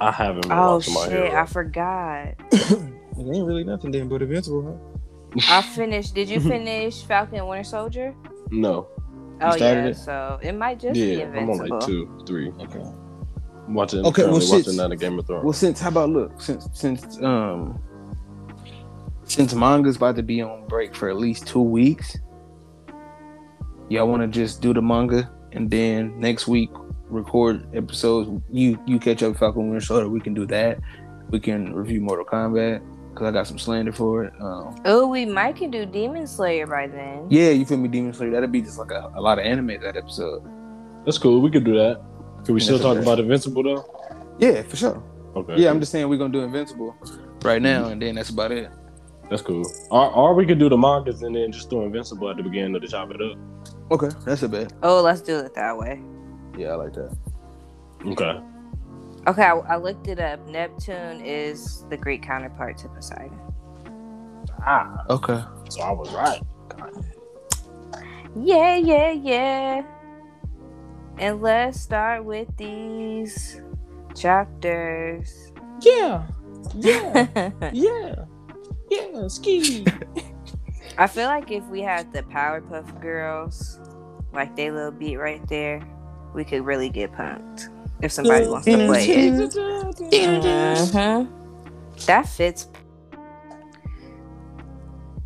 I 0.01 0.10
haven't 0.10 0.43
been 0.43 0.52
Oh 0.52 0.77
watching 0.77 0.94
my 0.94 1.05
shit, 1.05 1.12
hero. 1.12 1.40
I 1.40 1.47
forgot. 1.47 2.35
It 3.14 3.27
ain't 3.36 3.47
really 3.47 3.62
nothing 3.62 3.90
then 3.90 4.09
but 4.09 4.23
Invincible, 4.23 4.81
huh? 5.36 5.40
I 5.51 5.60
finished. 5.60 6.14
Did 6.14 6.31
you 6.31 6.40
finish 6.40 7.02
Falcon 7.05 7.36
and 7.40 7.48
Winter 7.48 7.62
Soldier? 7.62 8.14
No, 8.52 8.86
Oh 9.40 9.50
started 9.56 9.60
yeah, 9.62 9.86
it? 9.86 9.96
so 9.96 10.38
it 10.42 10.52
might 10.52 10.78
just 10.78 10.94
be 10.94 11.14
yeah, 11.16 11.24
I'm 11.34 11.50
on 11.50 11.58
like 11.68 11.84
two, 11.86 12.22
three. 12.26 12.50
Okay. 12.60 12.80
I'm 13.66 13.74
watching. 13.74 14.00
Okay, 14.00 14.22
well, 14.24 14.32
currently 14.32 14.40
since- 14.40 14.66
watching 14.78 14.90
that 14.90 14.96
Game 14.98 15.18
of 15.18 15.26
Thrones. 15.26 15.44
Well, 15.44 15.52
since 15.52 15.80
how 15.80 15.88
about 15.88 16.10
look 16.10 16.40
since 16.40 16.68
since 16.72 17.18
um 17.22 17.80
since 19.24 19.54
manga's 19.54 19.96
about 19.96 20.16
to 20.16 20.22
be 20.22 20.42
on 20.42 20.66
break 20.68 20.94
for 20.94 21.08
at 21.08 21.16
least 21.16 21.46
two 21.46 21.62
weeks, 21.62 22.18
y'all 23.88 24.06
want 24.08 24.22
to 24.22 24.28
just 24.28 24.60
do 24.60 24.74
the 24.74 24.82
manga 24.82 25.30
and 25.52 25.70
then 25.70 26.18
next 26.20 26.46
week 26.46 26.70
record 27.08 27.66
episodes. 27.74 28.28
You 28.50 28.78
you 28.86 28.98
catch 28.98 29.22
up 29.22 29.30
with 29.30 29.38
Falcon 29.38 29.70
Winter 29.70 29.84
Soldier. 29.84 30.08
We 30.08 30.20
can 30.20 30.34
do 30.34 30.46
that. 30.46 30.78
We 31.30 31.40
can 31.40 31.74
review 31.74 32.00
Mortal 32.02 32.26
Kombat 32.26 32.82
because 33.12 33.26
I 33.28 33.30
got 33.30 33.47
some 33.47 33.59
slander 33.59 33.93
for 33.93 34.24
it. 34.24 34.32
Um, 34.40 34.80
Oh, 34.84 35.06
we 35.06 35.24
might 35.24 35.56
can 35.56 35.70
do 35.70 35.84
Demon 35.86 36.26
Slayer 36.26 36.66
by 36.66 36.86
then. 36.86 37.26
yeah, 37.30 37.51
you 37.51 37.64
feel 37.66 37.78
me, 37.78 37.89
Demon 37.89 38.12
Slayer? 38.14 38.30
That'd 38.30 38.51
be 38.52 38.62
just 38.62 38.78
like 38.78 38.90
a, 38.90 39.12
a 39.14 39.20
lot 39.20 39.39
of 39.39 39.44
anime 39.44 39.80
that 39.82 39.97
episode. 39.97 40.43
That's 41.05 41.18
cool. 41.18 41.40
We 41.40 41.51
could 41.51 41.64
do 41.64 41.74
that. 41.74 42.01
Can 42.44 42.55
we 42.55 42.60
Yeah, 42.60 42.64
still 42.64 42.78
talk 42.78 42.98
about 42.98 43.20
Invincible 43.20 43.62
though? 43.62 43.84
Yeah, 44.39 44.62
for 44.62 44.76
sure. 44.76 45.02
Okay. 45.36 45.56
Yeah, 45.56 45.70
I'm 45.70 45.80
just 45.80 45.93
saying 45.93 46.09
we're 46.09 46.18
gonna 46.18 46.32
do 46.32 46.40
Invincible 46.43 46.94
right 47.44 47.60
now, 47.62 47.86
and 47.86 48.01
then 48.01 48.14
that's 48.16 48.30
about 48.30 48.52
it. 48.52 48.70
That's 49.30 49.43
cool. 49.43 49.64
Or, 49.90 50.10
or 50.14 50.34
we 50.34 50.44
could 50.47 50.59
do 50.59 50.68
the 50.68 50.76
mangas 50.76 51.22
and 51.22 51.34
then 51.34 51.52
just 51.52 51.70
throw 51.70 51.84
Invincible 51.84 52.28
at 52.30 52.36
the 52.36 52.43
beginning 52.43 52.74
of 52.74 52.82
the 52.82 52.89
chop 52.89 53.10
it 53.10 53.20
up. 53.22 53.39
Okay, 53.90 54.09
that's 54.26 54.43
a 54.43 54.48
bet. 54.48 54.72
Oh, 54.82 55.01
let's 55.02 55.20
do 55.20 55.39
it 55.39 55.55
that 55.55 55.76
way. 55.76 56.01
Yeah, 56.59 56.68
I 56.72 56.74
like 56.76 56.93
that. 56.94 57.16
Okay. 58.06 58.40
Okay, 59.27 59.43
I, 59.44 59.53
I 59.53 59.77
looked 59.77 60.09
it 60.09 60.19
up. 60.19 60.44
Neptune 60.49 61.20
is 61.24 61.85
the 61.90 61.97
Greek 61.97 62.23
counterpart 62.23 62.77
to 62.78 62.89
Poseidon. 62.89 63.39
Ah, 64.65 65.05
Okay. 65.11 65.40
so 65.70 65.81
I 65.82 65.90
was 65.93 66.12
right. 66.12 66.40
Yeah, 68.35 68.77
yeah, 68.77 69.11
yeah. 69.11 69.85
And 71.19 71.43
let's 71.43 71.81
start 71.81 72.24
with 72.24 72.49
these 72.57 73.61
chapters. 74.15 75.53
Yeah. 75.81 76.27
Yeah. 76.74 77.51
Yeah. 77.73 78.15
Yeah. 78.90 79.28
Ski. 79.28 79.85
I 80.99 81.07
feel 81.07 81.27
like 81.27 81.51
if 81.51 81.65
we 81.66 81.81
had 81.82 82.12
the 82.12 82.23
Powerpuff 82.23 83.01
Girls, 83.01 83.78
like 84.32 84.55
they 84.57 84.70
little 84.70 84.90
beat 84.90 85.16
right 85.16 85.47
there, 85.49 85.82
we 86.35 86.44
could 86.44 86.65
really 86.65 86.89
get 86.89 87.12
pumped. 87.12 87.69
If 88.02 88.12
somebody 88.12 88.48
wants 88.48 88.66
to 88.66 88.86
play 88.86 89.06
it. 89.08 89.52
Mhm. 90.12 91.28
That 92.06 92.28
fits. 92.28 92.68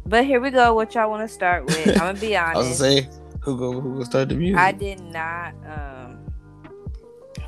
But 0.04 0.24
here 0.24 0.40
we 0.40 0.50
go. 0.50 0.74
What 0.74 0.94
y'all 0.94 1.10
want 1.10 1.26
to 1.28 1.32
start 1.34 1.64
with? 1.66 1.88
I'm 2.00 2.06
gonna 2.08 2.18
be 2.18 2.36
honest. 2.36 2.56
I 2.56 2.58
was 2.58 2.78
gonna 2.78 2.92
say 2.92 3.08
who 3.40 3.56
go 3.58 3.80
who 3.80 3.96
go 3.98 4.04
start 4.04 4.28
the 4.28 4.34
music. 4.36 4.58
I 4.58 4.72
did 4.72 5.00
not 5.00 5.54
um 5.66 6.18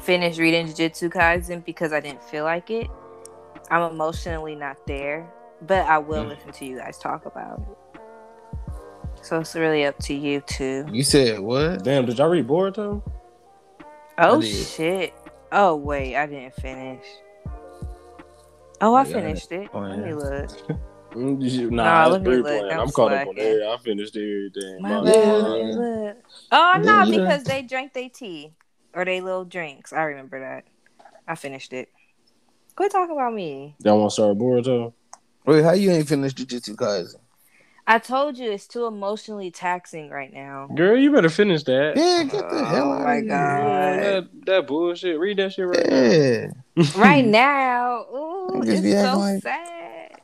finish 0.01 0.39
reading 0.39 0.67
Jujutsu 0.67 1.11
Kaisen 1.11 1.65
because 1.65 1.93
I 1.93 2.01
didn't 2.01 2.23
feel 2.25 2.45
like 2.45 2.71
it. 2.71 2.89
I'm 3.71 3.93
emotionally 3.93 4.55
not 4.57 4.79
there, 4.87 5.31
but 5.67 5.87
I 5.87 5.99
will 5.99 6.25
Mm. 6.25 6.29
listen 6.31 6.53
to 6.53 6.65
you 6.65 6.79
guys 6.79 6.99
talk 6.99 7.27
about 7.27 7.61
it. 7.61 8.01
So 9.23 9.41
it's 9.41 9.55
really 9.55 9.85
up 9.85 9.99
to 10.05 10.15
you 10.15 10.41
too. 10.41 10.87
You 10.91 11.03
said 11.03 11.41
what? 11.41 11.85
Damn, 11.85 12.07
did 12.07 12.17
y'all 12.19 12.29
read 12.31 12.47
Boruto? 12.49 13.03
Oh 14.19 14.41
shit. 14.41 15.15
Oh 15.53 15.77
wait, 15.77 16.17
I 16.17 16.27
didn't 16.27 16.55
finish. 16.55 17.05
Oh, 18.81 18.95
I 18.95 19.05
Yeah, 19.05 19.13
finished 19.13 19.51
it. 19.53 19.71
oh, 19.73 19.81
Let 19.81 19.99
me 19.99 20.15
look. 20.15 20.51
Mm, 21.13 21.71
Nah, 21.71 21.85
Nah, 21.85 22.07
let 22.07 22.23
me 22.23 22.37
look. 22.37 22.65
I'm 22.71 22.81
I'm 22.81 22.89
caught 22.91 23.13
up 23.13 23.27
on 23.27 23.35
slacking. 23.35 23.39
everything. 23.39 23.69
I 23.69 23.77
finished 23.79 24.17
everything. 24.17 24.83
My 24.83 24.89
My 24.89 25.05
bad. 25.05 25.13
bad. 25.15 25.49
Let 25.49 25.65
me 25.67 25.75
look. 25.75 26.17
Oh 26.53 26.83
no, 26.85 27.05
you 27.05 27.21
because 27.21 27.45
they 27.45 27.63
drank 27.63 27.93
their 27.93 28.09
tea 28.09 28.53
or 28.95 29.05
they 29.05 29.21
little 29.21 29.45
drinks. 29.45 29.93
I 29.93 30.03
remember 30.03 30.41
that. 30.41 30.65
I 31.27 31.35
finished 31.35 31.73
it. 31.73 31.89
Quit 32.77 32.93
talking 32.93 33.15
about 33.15 33.35
me. 33.35 33.75
Y'all 33.83 33.99
want 33.99 34.11
to 34.11 34.15
start 34.15 34.39
Boruto? 34.39 34.93
Wait, 35.47 35.65
how 35.65 35.73
you 35.73 35.91
ain't 35.91 36.09
finished 36.09 36.37
Jujutsu 36.37 36.75
Kaisen? 36.77 37.17
I 37.91 37.99
told 37.99 38.37
you 38.37 38.51
it's 38.53 38.67
too 38.67 38.85
emotionally 38.85 39.51
taxing 39.51 40.11
right 40.11 40.31
now. 40.31 40.69
Girl, 40.75 40.95
you 40.99 41.11
better 41.11 41.31
finish 41.31 41.63
that. 41.65 41.95
Yeah, 41.97 42.23
get 42.25 42.51
the 42.51 42.65
hell 42.67 42.93
Oh 42.93 42.97
out 42.99 43.03
my 43.03 43.15
of 43.15 43.23
here. 43.23 43.29
God. 43.31 43.99
That, 44.03 44.29
that 44.47 44.67
bullshit. 44.67 45.19
Read 45.19 45.39
that 45.39 45.55
shit 45.55 45.67
right 45.67 45.87
now. 45.89 46.51
Right 47.01 47.25
now, 47.25 48.05
ooh, 48.15 48.63
it's 48.63 48.83
so 48.83 49.19
like- 49.19 49.43
sad. 49.43 50.21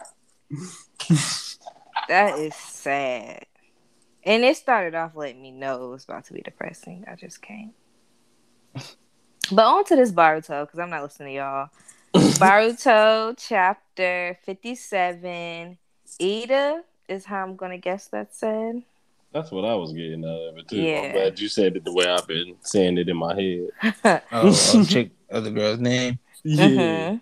that 2.09 2.39
is 2.39 2.55
sad. 2.55 3.47
And 4.25 4.45
it 4.45 4.57
started 4.59 4.95
off 4.95 5.17
letting 5.17 5.41
me 5.41 5.51
know 5.51 5.87
it 5.87 5.91
was 5.91 6.05
about 6.05 6.27
to 6.27 6.35
be 6.35 6.43
depressing. 6.43 7.05
I 7.11 7.15
just 7.15 7.41
can't. 7.41 7.73
But 9.53 9.65
on 9.65 9.85
to 9.87 9.97
this 9.97 10.13
Boruto, 10.13 10.67
because 10.67 10.79
I'm 10.79 10.91
not 10.91 11.03
listening 11.03 11.31
to 11.31 11.35
y'all. 11.37 11.69
Boruto 12.15 13.35
chapter 13.39 14.39
57. 14.45 15.79
Ida 16.21 16.83
is 17.09 17.25
how 17.25 17.43
I'm 17.43 17.57
gonna 17.57 17.79
guess 17.79 18.09
that 18.09 18.35
said. 18.35 18.83
That's 19.33 19.51
what 19.51 19.65
I 19.65 19.75
was 19.75 19.93
getting 19.93 20.25
out 20.25 20.49
of 20.51 20.59
it 20.59 20.69
too. 20.69 20.77
Yeah. 20.81 21.01
I'm 21.01 21.13
glad 21.13 21.41
you 21.41 21.49
said 21.49 21.77
it 21.77 21.85
the 21.85 21.93
way 21.93 22.07
I've 22.07 22.27
been 22.27 22.55
saying 22.63 22.99
it 22.99 23.09
in 23.09 23.17
my 23.17 23.35
head. 23.35 24.23
Oh, 24.33 24.53
oh 24.75 24.85
chick, 24.85 25.11
other 25.31 25.51
girl's 25.51 25.81
name. 25.81 26.19
Yeah, 26.45 26.69
Mhm. 26.69 27.21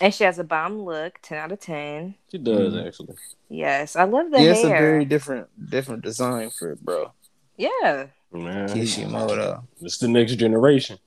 And 0.00 0.12
she 0.12 0.24
has 0.24 0.38
a 0.40 0.44
bomb 0.44 0.80
look, 0.82 1.20
10 1.22 1.38
out 1.38 1.52
of 1.52 1.60
10. 1.60 2.16
she 2.30 2.38
does 2.38 2.74
Mhm. 2.74 2.86
actually. 2.86 3.14
Yes, 3.48 3.96
I 3.96 4.04
love 4.04 4.30
the 4.30 4.42
yeah, 4.42 4.50
it's 4.50 4.64
a 4.64 4.68
very 4.68 5.04
different 5.04 5.48
different 5.70 6.02
design 6.02 6.50
for 6.50 6.72
it, 6.72 6.80
bro. 6.84 7.12
Yeah. 7.56 8.08
Man, 8.32 8.68
Kishimoto. 8.68 9.62
it's 9.80 9.98
the 9.98 10.08
next 10.08 10.34
generation. 10.36 10.98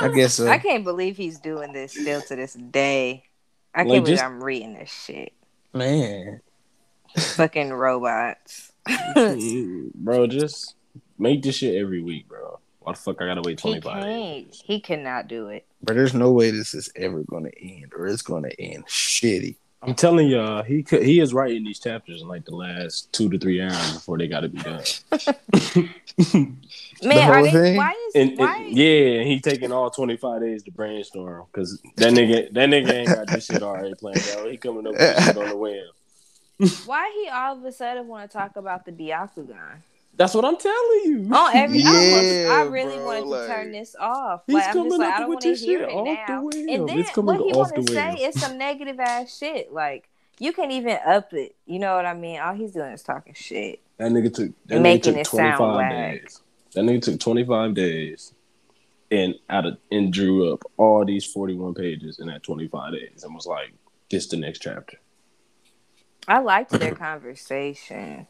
I 0.00 0.08
guess 0.08 0.34
so. 0.34 0.48
I 0.48 0.56
can't 0.58 0.82
believe 0.82 1.18
he's 1.18 1.38
doing 1.38 1.72
this 1.74 1.92
still 1.92 2.22
to 2.22 2.36
this 2.36 2.54
day. 2.54 3.24
I 3.74 3.80
can't 3.80 3.88
Like, 3.90 4.02
believe 4.04 4.14
just- 4.16 4.24
I'm 4.24 4.42
reading 4.42 4.72
this 4.74 4.90
shit. 4.90 5.34
Man. 5.72 6.40
Fucking 7.16 7.72
robots. 7.72 8.72
bro, 9.94 10.26
just 10.26 10.74
make 11.18 11.42
this 11.42 11.56
shit 11.56 11.80
every 11.80 12.02
week, 12.02 12.28
bro. 12.28 12.58
Why 12.80 12.92
the 12.92 12.98
fuck 12.98 13.20
I 13.20 13.26
gotta 13.26 13.42
wait 13.42 13.60
he 13.60 13.68
25 13.80 14.02
can't. 14.02 14.54
He 14.64 14.80
cannot 14.80 15.28
do 15.28 15.48
it. 15.48 15.66
But 15.82 15.94
there's 15.94 16.14
no 16.14 16.32
way 16.32 16.50
this 16.50 16.74
is 16.74 16.90
ever 16.96 17.22
gonna 17.22 17.50
end 17.60 17.92
or 17.96 18.06
it's 18.06 18.22
gonna 18.22 18.50
end 18.58 18.86
shitty. 18.86 19.56
I'm 19.82 19.94
telling 19.94 20.28
y'all, 20.28 20.62
he 20.62 20.82
could, 20.82 21.02
he 21.02 21.20
is 21.20 21.32
writing 21.32 21.64
these 21.64 21.78
chapters 21.78 22.20
in 22.20 22.28
like 22.28 22.44
the 22.44 22.54
last 22.54 23.10
two 23.12 23.30
to 23.30 23.38
three 23.38 23.62
hours 23.62 23.94
before 23.94 24.18
they 24.18 24.28
gotta 24.28 24.48
be 24.48 24.58
done. 24.58 24.82
Man, 27.02 27.30
are 27.30 27.34
whole 27.34 27.44
they 27.44 27.50
thing? 27.50 27.76
why 27.76 27.94
is 28.08 28.14
And, 28.14 28.38
why 28.38 28.56
and- 28.56 28.76
yeah, 28.76 29.22
he 29.22 29.40
taking 29.42 29.72
all 29.72 29.90
25 29.90 30.42
days 30.42 30.62
to 30.64 30.70
brainstorm 30.70 31.46
because 31.50 31.80
that 31.96 32.12
nigga 32.12 32.52
that 32.52 32.68
nigga 32.68 32.90
ain't 32.90 33.08
got 33.08 33.28
this 33.28 33.46
shit 33.46 33.62
already 33.62 33.94
planned 33.94 34.28
out. 34.36 34.50
He 34.50 34.58
coming 34.58 34.86
up 34.86 34.92
with 34.92 35.24
shit 35.24 35.36
on 35.38 35.48
the 35.48 35.56
whim. 35.56 35.88
why 36.84 37.10
he 37.22 37.30
all 37.30 37.56
of 37.56 37.64
a 37.64 37.72
sudden 37.72 38.06
want 38.06 38.30
to 38.30 38.36
talk 38.36 38.56
about 38.56 38.84
the 38.84 38.92
Byakugan? 38.92 39.78
That's 40.20 40.34
what 40.34 40.44
I'm 40.44 40.58
telling 40.58 41.00
you. 41.06 41.28
On 41.28 41.32
oh, 41.32 41.50
every 41.54 41.82
I, 41.82 41.92
was, 41.92 42.50
I 42.50 42.62
really 42.64 42.96
bro, 42.96 43.06
wanted 43.06 43.20
to 43.20 43.26
like- 43.28 43.48
turn 43.48 43.72
this 43.72 43.96
off. 43.98 44.42
He's 44.46 44.56
Like 44.56 44.66
I'm 44.66 44.72
coming 44.74 44.90
just 44.90 45.00
like 45.00 45.08
up 45.08 45.14
I 45.14 45.18
don't 45.20 45.28
with 45.30 45.34
want 45.36 45.42
to 45.44 45.48
this 45.48 45.60
hear 45.62 45.78
shit 45.78 45.88
it 45.88 45.94
off 45.94 46.04
the 46.04 46.32
now. 46.32 46.74
And 46.74 46.88
then 46.90 46.98
It's 46.98 47.10
coming 47.10 47.26
what 47.38 47.46
he 47.46 47.52
off 47.52 47.72
want 47.72 47.86
to 47.86 47.94
say 47.94 48.12
is 48.16 48.38
some 48.38 48.58
negative 48.58 49.00
ass 49.00 49.34
shit. 49.38 49.72
Like 49.72 50.10
you 50.38 50.52
can't 50.52 50.72
even 50.72 50.98
up 51.06 51.32
it. 51.32 51.56
You 51.64 51.78
know 51.78 51.96
what 51.96 52.04
I 52.04 52.12
mean? 52.12 52.38
All 52.38 52.52
he's 52.52 52.72
doing 52.72 52.92
is 52.92 53.02
talking 53.02 53.32
shit. 53.32 53.80
That 53.96 54.12
nigga 54.12 54.34
took 54.34 54.50
that 54.66 54.82
nigga 54.82 55.24
took 55.24 55.24
25 55.24 55.90
days. 55.90 56.42
That 56.74 56.84
nigga 56.84 57.00
took 57.00 57.18
25 57.20 57.72
days 57.72 58.34
and 59.10 59.36
out 59.48 59.64
of 59.64 59.78
and 59.90 60.12
drew 60.12 60.52
up 60.52 60.64
all 60.76 61.02
these 61.06 61.24
41 61.24 61.72
pages 61.72 62.18
in 62.18 62.26
that 62.26 62.42
25 62.42 62.92
days 62.92 63.24
and 63.24 63.34
was 63.34 63.46
like, 63.46 63.72
this 64.10 64.26
the 64.26 64.36
next 64.36 64.58
chapter. 64.58 64.98
I 66.28 66.40
liked 66.40 66.72
their 66.72 66.94
conversation. 66.94 68.26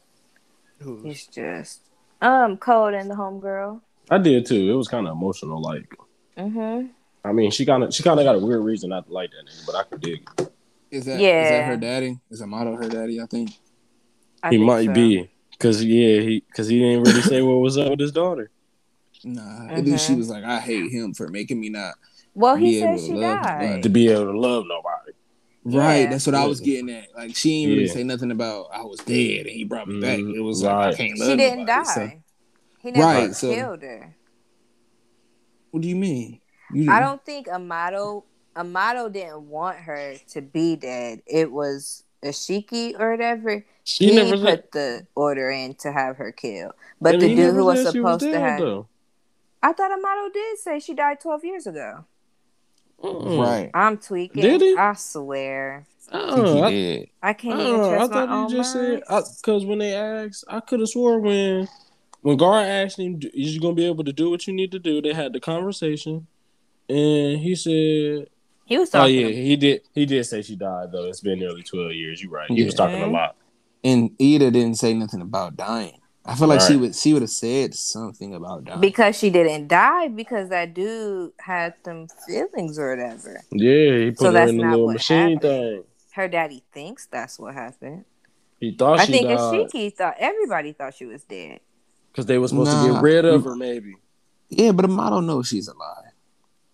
It's 0.81 1.27
just 1.27 1.81
um 2.23 2.57
Code 2.57 2.95
and 2.95 3.11
the 3.11 3.15
homegirl. 3.15 3.81
I 4.11 4.19
did 4.19 4.47
too. 4.47 4.71
It 4.71 4.75
was 4.75 4.89
kind 4.89 5.07
of 5.07 5.13
emotional. 5.13 5.61
Like, 5.61 5.95
Mm-hmm. 6.39 6.87
I 7.23 7.33
mean, 7.33 7.51
she 7.51 7.67
kind 7.67 7.83
of 7.85 7.93
she 7.95 8.03
kind 8.03 8.19
of 8.19 8.25
got 8.25 8.35
a 8.35 8.39
weird 8.39 8.63
reason 8.65 8.91
not 8.91 9.07
to 9.07 9.13
like 9.13 9.31
that 9.31 9.45
nigga, 9.47 9.67
but 9.67 9.75
I 9.75 9.83
could 9.83 10.01
dig. 10.01 10.29
It. 10.39 10.53
Is 10.91 11.05
that 11.05 11.21
Yeah. 11.21 11.43
is 11.45 11.51
that 11.51 11.65
her 11.67 11.77
daddy? 11.77 12.19
Is 12.31 12.41
Amado 12.41 12.77
her 12.77 12.89
daddy? 12.89 13.21
I 13.21 13.27
think. 13.27 13.51
I 14.43 14.49
he 14.51 14.57
think 14.57 14.67
might 14.67 14.87
so. 14.87 14.93
be 14.95 15.31
because 15.53 15.85
yeah, 15.85 16.21
he 16.21 16.43
because 16.49 16.69
he 16.69 16.79
didn't 16.79 17.03
really 17.03 17.21
say 17.21 17.43
what 17.43 17.57
was 17.57 17.77
up 17.77 17.91
with 17.91 18.01
his 18.01 18.13
daughter. 18.13 18.51
Nah. 19.23 19.67
And 19.69 19.87
then 19.87 19.99
she 19.99 20.15
Mhm. 20.15 20.19
was 20.19 20.31
like, 20.31 20.45
"I 20.45 20.59
hate 20.61 20.91
him 20.91 21.13
for 21.13 21.29
making 21.29 21.61
me 21.61 21.69
not." 21.69 21.95
Well, 22.35 22.57
he 22.57 22.71
be 22.73 22.81
said 22.81 23.01
she 23.01 23.13
love 23.13 23.43
died. 23.43 23.83
to 23.83 23.89
be 23.91 24.09
able 24.09 24.33
to 24.33 24.39
love 24.39 24.65
nobody. 24.67 25.10
Right. 25.65 26.01
Yeah. 26.03 26.11
That's 26.11 26.27
what 26.27 26.35
I 26.35 26.47
was 26.47 26.61
getting 26.61 26.89
at. 26.91 27.09
Like 27.15 27.37
she 27.37 27.63
didn't 27.63 27.75
really 27.75 27.87
Yeah. 27.89 27.93
say 27.95 28.03
nothing 28.05 28.31
about 28.31 28.69
I 28.73 28.83
was 28.83 28.99
dead 29.01 29.47
and 29.47 29.51
he 29.55 29.65
brought 29.65 29.89
me 29.89 30.01
back. 30.01 30.19
Mhm. 30.19 30.35
It 30.37 30.41
was 30.41 30.63
like 30.63 30.95
I 30.95 30.97
can't 30.97 31.19
love 31.19 31.29
She 31.31 31.37
didn't 31.37 31.67
nobody. 31.67 31.85
die. 31.85 31.95
So, 31.95 32.11
he 32.83 32.91
never 32.93 33.05
Right, 33.05 33.35
so- 33.35 33.55
killed 33.55 33.83
her. 33.83 34.15
what 35.71 35.83
do 35.83 35.89
you 35.89 35.97
mean? 35.97 36.41
You 36.73 36.91
I 36.91 37.01
don't 37.01 37.25
think 37.25 37.49
Amado 37.49 38.25
Amado 38.57 39.09
didn't 39.09 39.49
want 39.49 39.77
her 39.79 40.15
to 40.31 40.41
be 40.43 40.77
dead. 40.77 41.23
It 41.27 41.51
was 41.53 42.05
Isshiki 42.25 42.99
or 42.99 43.13
whatever. 43.13 43.65
She 43.85 44.09
he 44.09 44.15
never 44.17 44.37
put 44.37 44.47
said. 44.49 44.69
the 44.73 45.07
order 45.15 45.51
in 45.51 45.75
to 45.77 45.93
have 45.93 46.17
her 46.17 46.33
killed. 46.33 46.73
But 47.01 47.15
and 47.15 47.23
the 47.23 47.35
dude 47.35 47.55
who 47.55 47.65
was 47.65 47.83
said 47.85 47.93
she 47.93 47.99
supposed 47.99 48.21
to 48.21 48.39
have 48.39 48.61
though. 48.61 48.89
I 49.63 49.73
thought 49.73 49.93
Amado 49.93 50.31
did 50.33 50.59
say 50.59 50.79
she 50.81 50.95
died 50.95 51.21
twelve 51.21 51.45
years 51.45 51.67
ago. 51.67 52.05
Mm. 53.03 53.41
Right. 53.41 53.71
I'm 53.73 53.97
tweaking. 53.99 54.43
Did 54.43 54.61
he? 54.61 54.77
I 54.77 54.93
swear. 54.95 55.87
I 56.13 56.19
Uh, 56.19 56.61
I. 56.65 57.07
I 57.23 57.33
can't 57.33 57.59
I, 57.59 57.63
even 57.63 57.73
don't. 57.73 57.85
I 57.85 57.97
trust 57.97 58.11
my 58.13 58.17
thought 58.17 58.29
own 58.29 58.51
just 58.51 58.75
mind. 58.75 59.03
said 59.09 59.25
because 59.41 59.65
when 59.65 59.79
they 59.79 59.95
asked, 59.95 60.45
I 60.49 60.61
could 60.61 60.81
have 60.81 60.89
swore 60.89 61.19
when 61.21 61.69
when 62.23 62.37
Gar 62.37 62.61
asked 62.61 62.99
him, 62.99 63.21
"Is 63.23 63.55
you 63.55 63.61
gonna 63.61 63.75
be 63.75 63.87
able 63.87 64.05
to 64.05 64.13
do 64.13 64.29
what 64.31 64.47
you 64.47 64.53
need 64.53 64.73
to 64.73 64.79
do?" 64.79 65.01
They 65.01 65.15
had 65.15 65.33
the 65.33 65.41
conversation, 65.41 66.27
and 66.89 67.39
he 67.39 67.55
said, 67.55 68.29
he 68.67 68.77
was 68.79 68.91
talking." 68.91 69.17
"Oh 69.17 69.23
talking. 69.23 69.37
yeah, 69.37 69.43
he 69.43 69.57
did. 69.57 69.83
He 69.95 70.05
did 70.07 70.25
say 70.25 70.43
she 70.43 70.57
died 70.57 70.93
though. 70.93 71.07
It's 71.07 71.21
been 71.21 71.39
nearly 71.39 71.63
twelve 71.63 71.93
years. 71.93 72.23
You're 72.23 72.33
right. 72.33 72.51
He 72.51 72.65
was 72.65 72.75
talking 72.75 73.03
a 73.03 73.07
lot. 73.07 73.37
And 73.83 74.11
Ida 74.21 74.51
didn't 74.51 74.75
say 74.75 74.93
nothing 74.93 75.23
about 75.23 75.57
dying. 75.57 76.00
I 76.25 76.35
feel 76.35 76.49
like 76.49 76.61
she 76.61 76.75
Right. 76.75 76.81
would 76.81 76.95
she 76.95 77.13
would 77.15 77.23
have 77.23 77.31
said 77.31 77.75
something 77.75 78.35
about 78.35 78.65
dying. 78.65 78.81
because 78.81 79.17
she 79.17 79.31
didn't 79.31 79.69
die 79.69 80.09
because 80.09 80.51
that 80.51 80.75
dude 80.75 81.33
had 81.41 81.75
some 81.85 82.09
feelings 82.27 82.79
or 82.79 82.91
whatever. 82.91 83.41
Yeah, 83.51 83.99
he 83.99 84.11
put 84.11 84.19
So 84.19 84.27
her 84.27 84.33
that's 84.33 84.51
in 84.51 84.59
the 84.59 84.63
not 84.65 84.71
little 84.73 84.87
what 84.87 84.93
machine 84.95 85.35
happened. 85.35 85.41
thing. 85.43 85.85
Her 86.13 86.29
daddy 86.29 86.63
thinks 86.73 87.07
that's 87.07 87.39
what 87.39 87.55
happened. 87.55 88.05
He 88.61 88.73
thought 88.77 88.99
she 88.99 89.03
I 89.03 89.07
she 89.07 89.13
think 89.13 89.29
died 89.29 89.39
Isshiki 89.39 89.95
thought 89.97 90.15
everybody 90.19 90.73
thought 90.73 90.95
she 90.95 91.07
was 91.07 91.25
dead. 91.25 91.61
because 92.13 92.27
they 92.27 92.37
were 92.39 92.49
supposed 92.49 92.73
to 92.73 92.93
get 92.93 93.03
rid 93.03 93.25
of 93.25 93.45
her. 93.45 93.57
Maybe 93.57 93.95
yeah, 94.51 94.73
but 94.73 94.85
Amado 94.85 95.21
knows 95.21 95.49
she's 95.49 95.69
alive. 95.69 96.10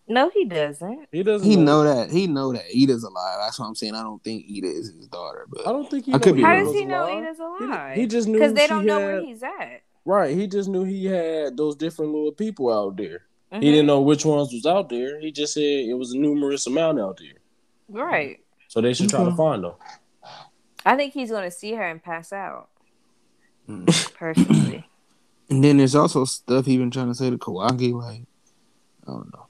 No, 0.09 0.31
he 0.31 0.45
doesn't. 0.45 1.09
he 1.11 1.23
doesn't. 1.24 1.49
He 1.49 1.57
know 1.57 1.83
that. 1.83 2.11
He 2.11 2.27
know 2.28 2.53
that 2.53 2.65
Ida's 2.74 3.03
alive. 3.03 3.39
That's 3.41 3.59
what 3.59 3.66
I'm 3.66 3.74
saying. 3.74 3.95
I 3.97 4.03
don't 4.03 4.23
think 4.23 4.45
Ida 4.49 4.66
is 4.69 4.93
his 4.95 5.09
daughter, 5.09 5.47
but 5.51 5.66
I 5.66 5.73
don't 5.73 5.91
think 5.91 6.05
he. 6.07 6.15
I 6.15 6.19
could 6.19 6.37
be 6.37 6.43
How 6.43 6.55
does 6.57 6.73
he 6.73 6.85
know 6.85 7.03
alive. 7.05 7.24
Ida's 7.24 7.39
He- 7.39 7.65
alive? 7.65 7.97
He, 7.97 8.07
just 8.07 8.28
knew 8.28 8.35
Because 8.39 8.55
they 8.55 8.66
don't 8.69 8.87
know 8.87 9.01
had- 9.01 9.07
where 9.07 9.20
he's 9.20 9.43
at. 9.43 9.83
Right, 10.05 10.37
he 10.37 10.47
just 10.47 10.69
knew 10.69 10.85
he 10.85 11.07
had 11.07 11.57
those 11.57 11.74
different 11.74 12.12
little 12.12 12.31
people 12.31 12.73
out 12.73 12.97
there. 12.97 13.23
Mhm. 13.53 13.62
He 13.65 13.70
didn't 13.73 13.87
know 13.87 14.01
which 14.01 14.24
ones 14.24 14.53
was 14.53 14.65
out 14.65 14.89
there. 14.89 15.19
He 15.20 15.33
just 15.33 15.55
said 15.55 15.62
it 15.62 15.95
was 15.99 16.12
a 16.12 16.19
numerous 16.19 16.66
amount 16.69 17.01
out 17.01 17.16
there. 17.19 17.39
Right. 17.89 18.39
So 18.69 18.81
they 18.81 18.95
should 18.95 19.09
try 19.11 19.24
to 19.24 19.35
find 19.35 19.65
them. 19.65 19.73
I 20.85 20.95
think 20.95 21.12
he's 21.15 21.33
gonna 21.33 21.51
see 21.51 21.73
her 21.74 21.83
and 21.83 22.01
pass 22.01 22.33
out. 22.33 22.69
Mm. 23.69 24.15
Personally. 24.15 24.87
and 25.51 25.65
then 25.65 25.78
there's 25.78 25.97
also 25.97 26.24
stuff 26.24 26.66
he 26.66 26.78
been 26.78 26.93
trying 26.93 27.09
to 27.09 27.15
say 27.15 27.28
to 27.31 27.37
Kawaki. 27.39 27.93
Like 27.93 28.23
I 29.09 29.11
don't 29.12 29.33
know. 29.33 29.45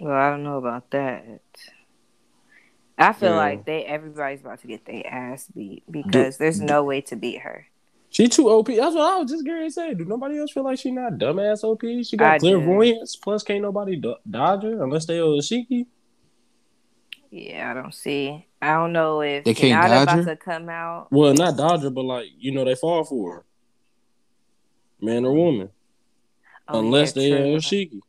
Well, 0.00 0.12
I 0.12 0.30
don't 0.30 0.42
know 0.44 0.58
about 0.58 0.90
that. 0.90 1.40
I 2.98 3.12
feel 3.12 3.30
Yeah. 3.30 3.36
like 3.36 3.64
they 3.64 3.84
everybody's 3.84 4.40
about 4.40 4.60
to 4.60 4.66
get 4.66 4.84
their 4.84 5.06
ass 5.06 5.48
beat 5.54 5.82
because 5.90 6.36
there's 6.38 6.60
no 6.60 6.84
way 6.84 7.00
to 7.02 7.16
beat 7.16 7.40
her. 7.40 7.66
She 8.10 8.28
too 8.28 8.50
OP. 8.50 8.66
That's 8.68 8.94
what 8.94 9.10
I 9.14 9.18
was 9.18 9.30
just 9.30 9.46
going 9.46 9.62
to 9.66 9.70
say. 9.70 9.94
Do 9.94 10.04
nobody 10.04 10.38
else 10.38 10.52
feel 10.52 10.64
like 10.64 10.78
she 10.78 10.90
not 10.90 11.14
dumbass 11.14 11.64
OP? 11.64 11.80
She 12.04 12.16
got 12.18 12.32
I 12.34 12.38
do. 12.38 12.44
clairvoyance. 12.60 13.16
Plus, 13.16 13.42
can't 13.42 13.62
nobody 13.62 13.96
do- 13.96 14.16
dodge 14.30 14.64
her 14.64 14.82
unless 14.84 15.06
they 15.06 15.16
Oshiki. 15.18 15.86
Yeah, 17.30 17.70
I 17.70 17.74
don't 17.74 17.94
see. 17.94 18.46
I 18.60 18.74
don't 18.74 18.92
know 18.92 19.22
if 19.22 19.44
They 19.44 19.54
can't 19.54 19.82
Hinata 19.82 19.88
dodge 19.88 20.02
about 20.02 20.16
her? 20.18 20.24
to 20.24 20.36
come 20.36 20.68
out. 20.68 21.08
Well, 21.10 21.32
not 21.32 21.56
dodge 21.56 21.80
her, 21.82 21.90
but 21.90 22.04
like 22.04 22.26
you 22.38 22.52
know, 22.52 22.66
they 22.66 22.74
fall 22.74 23.02
for 23.04 23.34
her, 23.36 23.44
man 25.00 25.24
or 25.24 25.32
woman, 25.32 25.70
Oh, 26.68 26.80
unless 26.80 27.16
yeah, 27.16 27.22
they 27.22 27.30
true. 27.30 27.56
Oshiki. 27.56 28.00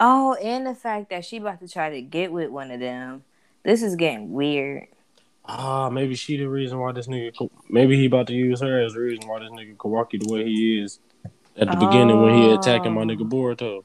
Oh, 0.00 0.34
and 0.34 0.66
the 0.66 0.74
fact 0.74 1.10
that 1.10 1.24
she 1.24 1.38
about 1.38 1.60
to 1.60 1.68
try 1.68 1.90
to 1.90 2.00
get 2.02 2.30
with 2.32 2.50
one 2.50 2.70
of 2.70 2.80
them. 2.80 3.24
This 3.64 3.82
is 3.82 3.96
getting 3.96 4.32
weird. 4.32 4.86
Ah, 5.44 5.90
maybe 5.90 6.14
she 6.14 6.36
the 6.36 6.48
reason 6.48 6.78
why 6.78 6.92
this 6.92 7.08
nigga. 7.08 7.50
Maybe 7.68 7.96
he 7.96 8.06
about 8.06 8.26
to 8.28 8.34
use 8.34 8.60
her 8.60 8.80
as 8.80 8.92
the 8.92 9.00
reason 9.00 9.28
why 9.28 9.40
this 9.40 9.50
nigga 9.50 9.76
Kawaki 9.76 10.20
the 10.22 10.32
way 10.32 10.44
he 10.44 10.80
is 10.80 11.00
at 11.56 11.70
the 11.70 11.76
beginning 11.76 12.22
when 12.22 12.34
he 12.34 12.50
attacking 12.52 12.92
my 12.94 13.02
Oh. 13.02 13.04
nigga 13.04 13.28
Boruto. 13.28 13.84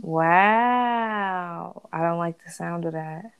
Wow. 0.00 1.88
I 1.92 2.02
don't 2.02 2.18
like 2.18 2.42
the 2.44 2.50
sound 2.52 2.84
of 2.84 2.92
that. 2.92 3.32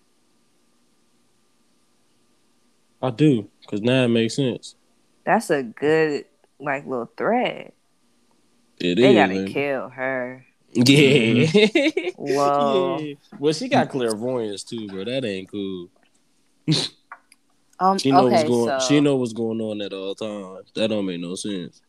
I 3.01 3.11
do, 3.11 3.49
cause 3.69 3.81
now 3.81 4.05
it 4.05 4.09
makes 4.09 4.35
sense. 4.35 4.75
That's 5.25 5.51
a 5.51 5.63
good 5.63 6.25
like 6.59 6.85
little 6.87 7.11
thread. 7.17 7.73
It 8.81 8.97
They 8.97 9.11
is, 9.11 9.15
gotta 9.15 9.53
kill 9.53 9.89
her. 9.91 10.45
Yeah. 10.87 12.11
Whoa. 12.17 12.99
yeah. 13.01 13.15
Well, 13.39 13.53
she 13.53 13.69
got 13.69 13.89
clairvoyance 13.91 14.63
too, 14.65 14.87
bro. 14.89 15.05
That 15.05 15.25
ain't 15.25 15.51
cool. 15.51 15.89
Um 17.81 17.99
She 17.99 18.11
know 18.11 18.27
okay, 18.27 18.37
what's 18.37 18.49
going. 18.49 18.81
so 18.81 18.87
She 18.89 19.01
know 19.01 19.17
what's 19.17 19.33
going 19.33 19.61
on 19.61 19.81
at 19.81 19.93
all 19.93 20.15
times. 20.15 20.71
That 20.75 20.89
don't 20.89 21.07
make 21.07 21.21
no 21.21 21.35
sense. 21.35 21.81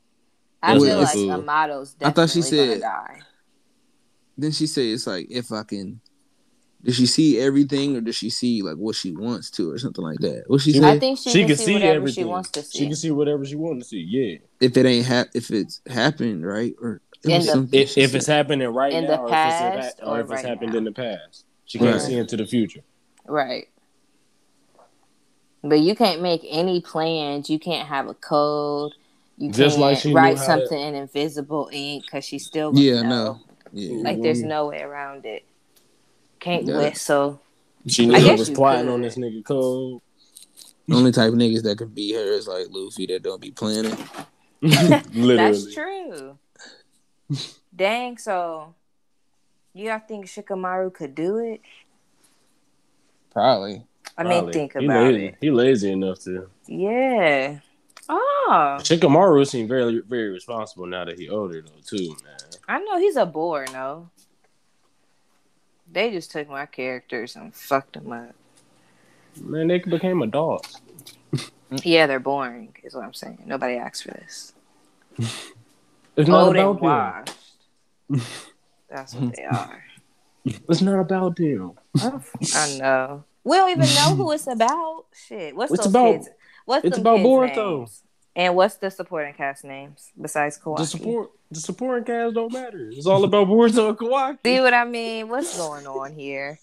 I 0.62 0.74
That's 0.74 0.86
feel 0.86 0.96
what 0.98 1.04
like 1.06 1.14
cool. 1.14 1.32
Amado's 1.32 1.96
I 2.02 2.12
thought 2.12 2.30
she 2.30 2.42
said- 2.42 2.82
die. 2.82 3.20
Then 4.38 4.52
she 4.52 4.68
say 4.68 4.90
it's 4.92 5.06
like 5.08 5.28
if 5.30 5.52
I 5.52 5.64
can. 5.64 6.00
Does 6.82 6.96
she 6.96 7.08
see 7.08 7.38
everything, 7.38 7.98
or 7.98 8.02
does 8.02 8.16
she 8.16 8.30
see 8.30 8.62
like 8.62 8.78
what 8.78 8.96
she 8.96 9.12
wants 9.12 9.50
to, 9.52 9.70
or 9.70 9.78
something 9.78 10.02
like 10.04 10.20
that? 10.20 10.46
What 10.48 10.62
she 10.62 10.72
She- 10.72 10.80
say? 10.80 10.90
I 10.90 10.98
think 10.98 11.20
she, 11.20 11.30
She 11.30 11.40
can, 11.40 11.48
can 11.50 11.58
see, 11.58 11.66
see 11.66 11.74
whatever 11.74 11.94
everything. 11.96 12.24
she 12.24 12.26
wants 12.26 12.50
to 12.52 12.62
see. 12.64 12.78
She 12.80 12.86
can 12.86 12.96
see 12.96 13.12
whatever 13.12 13.44
she 13.44 13.56
wants 13.56 13.86
to 13.86 13.90
see. 13.90 14.06
Yeah. 14.08 14.38
if 14.62 14.78
it 14.78 14.86
ain't 14.86 15.06
hap, 15.06 15.28
if 15.34 15.52
it's 15.52 15.82
happened, 15.90 16.46
right? 16.46 16.74
Or 16.82 17.02
it 17.24 17.32
In 17.48 17.70
the- 17.70 17.78
If, 17.82 17.98
if 17.98 18.16
it's 18.16 18.26
happening 18.28 18.68
right 18.70 18.94
In 18.94 19.04
now, 19.06 19.18
the 19.18 19.22
or 19.22 19.30
past 19.30 19.78
if 19.80 19.86
it's, 19.86 20.00
or 20.02 20.06
or 20.18 20.20
if 20.20 20.24
it's 20.26 20.32
right 20.32 20.46
happened 20.46 20.72
now. 20.74 20.78
in 20.80 20.84
the 20.86 20.92
past, 20.92 21.46
she 21.66 21.78
can't 21.80 21.94
Right. 21.94 22.02
see 22.02 22.18
into 22.18 22.38
the 22.38 22.46
future. 22.46 22.82
Right. 23.26 23.68
But 25.64 25.82
you 25.82 25.96
can't 25.96 26.22
make 26.22 26.42
any 26.48 26.80
plans. 26.82 27.50
You 27.50 27.60
can't 27.60 27.88
have 27.88 28.08
a 28.08 28.14
code. 28.14 28.94
You 29.38 29.52
Just 29.52 29.76
can't 29.78 29.82
like 29.82 29.98
she 30.00 30.10
knew 30.10 30.16
write 30.16 30.38
how 30.38 30.56
to- 30.56 30.62
something 30.68 30.80
in 30.80 30.96
invisible 30.96 31.70
ink 31.72 32.04
because 32.06 32.24
she's 32.26 32.46
still 32.46 32.72
yeah, 32.78 33.02
know. 33.02 33.10
no, 33.10 33.40
yeah, 33.74 34.02
Like 34.04 34.22
there's 34.22 34.42
no 34.44 34.68
way 34.68 34.82
around 34.82 35.26
it. 35.26 35.44
Can't 36.40 36.66
Yeah. 36.66 36.78
whistle. 36.78 37.42
She 37.88 38.04
I 38.04 38.08
knew 38.08 38.16
he 38.16 38.24
guess 38.24 38.40
was 38.40 38.50
plotting 38.50 38.86
could. 38.86 38.94
on 38.94 39.02
this 39.02 39.16
nigga 39.16 39.44
code. 39.44 40.02
the 40.88 40.96
only 40.96 41.12
type 41.12 41.30
of 41.30 41.36
niggas 41.36 41.64
that 41.64 41.78
can 41.78 41.90
beat 41.90 42.16
her 42.16 42.22
is 42.32 42.48
like 42.48 42.68
Luffy 42.72 43.06
that 43.08 43.22
don't 43.24 43.40
be 43.42 43.52
planning. 43.52 43.96
Literally. 44.62 45.36
That's 45.36 45.74
true. 45.74 46.38
Dang, 47.76 48.18
so 48.18 48.74
you 49.74 49.92
all 49.92 50.00
think 50.00 50.26
Shikamaru 50.26 50.94
could 50.94 51.16
do 51.16 51.38
it? 51.38 51.62
Probably. 53.32 53.84
I 54.18 54.24
mean, 54.24 54.32
Probably. 54.32 54.54
think 54.54 54.74
he 54.78 54.86
about 54.86 55.04
lazy. 55.14 55.26
it. 55.28 55.36
He 55.40 55.52
lazy 55.52 55.92
enough 55.92 56.20
to. 56.24 56.50
Yeah. 56.68 57.60
Oh, 58.10 58.78
Shikamaru 58.80 59.48
seemed 59.48 59.70
very, 59.70 60.02
very 60.02 60.30
responsible 60.30 60.88
now 60.88 61.06
that 61.06 61.20
he 61.20 61.30
older 61.30 61.62
though 61.62 61.70
too, 61.86 62.16
man. 62.24 62.38
I 62.68 62.80
know 62.80 62.98
he's 63.00 63.16
a 63.16 63.26
bore, 63.26 63.66
no. 63.72 64.10
They 65.92 66.12
just 66.12 66.32
took 66.32 66.50
my 66.50 66.66
characters 66.66 67.36
and 67.36 67.54
fucked 67.54 67.94
them 67.94 68.12
up. 68.12 68.36
Man, 69.42 69.68
they 69.68 69.80
became 69.80 70.22
adults. 70.22 70.76
Yeah, 71.84 72.08
they're 72.08 72.20
boring, 72.20 72.76
is 72.84 72.96
what 72.96 73.04
I'm 73.04 73.14
saying. 73.14 73.44
Nobody 73.46 73.76
asked 73.76 74.04
for 74.04 74.12
this. 74.12 74.54
It's 76.20 76.30
not 76.30 76.48
Old 76.48 76.56
and 76.56 76.66
about 76.68 76.80
them. 76.80 77.30
washed. 78.18 78.26
That's 78.90 79.14
what 79.16 79.36
they 79.36 79.44
are. 79.46 79.84
It's 80.46 80.82
not 80.82 81.00
about 81.00 81.36
them. 81.36 81.74
Oh, 82.02 82.22
I 82.56 82.78
know. 82.80 83.24
We 83.44 83.58
don't 83.58 83.70
even 83.70 83.86
know 83.96 84.16
who 84.16 84.32
it's 84.32 84.48
about. 84.48 85.06
Shit. 85.28 85.56
What's 85.56 85.72
It's 85.74 85.84
those 85.84 85.90
about- 85.92 86.12
kids? 86.14 86.30
What's 86.66 86.86
it's 86.86 86.98
them 86.98 87.02
about 87.06 87.20
Boruto. 87.20 87.80
names? 87.80 88.04
And 88.36 88.56
what's 88.56 88.76
the 88.78 88.90
supporting 88.90 89.34
cast 89.34 89.64
names 89.66 90.12
besides 90.20 90.58
Kawaki? 90.58 90.78
The 90.78 90.86
support, 90.86 91.32
the 91.52 91.60
supporting 91.60 92.04
cast 92.06 92.36
don't 92.36 92.54
matter. 92.54 92.90
It's 92.92 93.06
all 93.06 93.24
about 93.26 93.48
Boruto 93.48 93.90
and 93.90 93.98
Kawaki. 93.98 94.38
See 94.46 94.60
what 94.60 94.74
I 94.74 94.86
mean? 94.86 95.28
What's 95.30 95.58
going 95.58 95.86
on 95.86 96.14
here? 96.14 96.58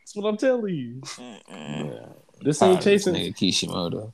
That's 0.00 0.14
what 0.14 0.28
I'm 0.28 0.36
telling 0.36 0.74
you. 0.74 1.00
Mm-mm. 1.00 2.12
This 2.42 2.60
ain't 2.62 2.74
Probably 2.74 2.74
this 2.76 3.04
chasing. 3.04 3.14
nigga 3.14 3.36
Kishimoto. 3.36 4.12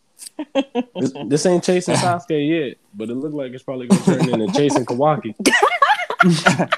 This, 0.97 1.13
this 1.27 1.47
ain't 1.47 1.65
chasing 1.65 1.95
Sasuke 1.97 2.49
yet, 2.69 2.77
but 2.95 3.11
it 3.11 3.15
looked 3.15 3.35
like 3.35 3.53
it's 3.53 3.63
probably 3.63 3.89
gonna 3.89 4.03
turn 4.05 4.41
into 4.41 4.53
chasing 4.57 4.85
Kawaki. 4.85 5.35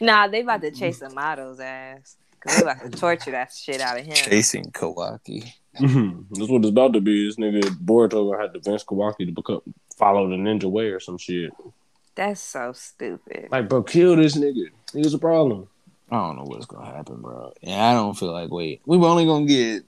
Nah, 0.00 0.28
they 0.28 0.40
about 0.42 0.60
to 0.60 0.70
chase 0.70 1.02
Amado's 1.02 1.58
ass. 1.60 2.16
Cause 2.40 2.56
they 2.56 2.62
about 2.62 2.80
to 2.82 2.90
torture 2.90 3.32
that 3.32 3.52
shit 3.52 3.80
out 3.80 3.98
of 3.98 4.04
him. 4.04 4.14
Chasing 4.14 4.66
Kawaki. 4.66 5.52
Mhm. 5.76 6.26
That's 6.30 6.48
what 6.48 6.58
it's 6.60 6.68
about 6.68 6.92
to 6.92 7.00
be. 7.00 7.26
This 7.26 7.36
nigga 7.36 7.62
Boruto 7.84 8.30
gonna 8.30 8.42
have 8.42 8.52
to 8.52 8.60
convince 8.60 8.84
Kawaki 8.84 9.26
to 9.26 9.32
become 9.32 9.60
follow 9.96 10.28
the 10.28 10.36
ninja 10.36 10.70
way 10.70 10.86
or 10.90 11.00
some 11.00 11.18
shit. 11.18 11.50
That's 12.14 12.40
so 12.40 12.72
stupid. 12.72 13.48
Like, 13.50 13.68
bro, 13.68 13.82
kill 13.82 14.14
this 14.16 14.36
nigga. 14.36 14.66
Nigga's 14.94 15.14
a 15.14 15.18
problem. 15.18 15.68
I 16.10 16.16
don't 16.16 16.36
know 16.36 16.44
what's 16.44 16.66
gonna 16.66 16.86
happen, 16.86 17.20
bro. 17.20 17.52
And 17.62 17.80
I 17.80 17.92
don't 17.94 18.16
feel 18.16 18.32
like 18.32 18.50
wait. 18.52 18.80
We 18.86 18.96
were 18.98 19.08
only 19.08 19.26
gonna 19.26 19.46
get 19.46 19.82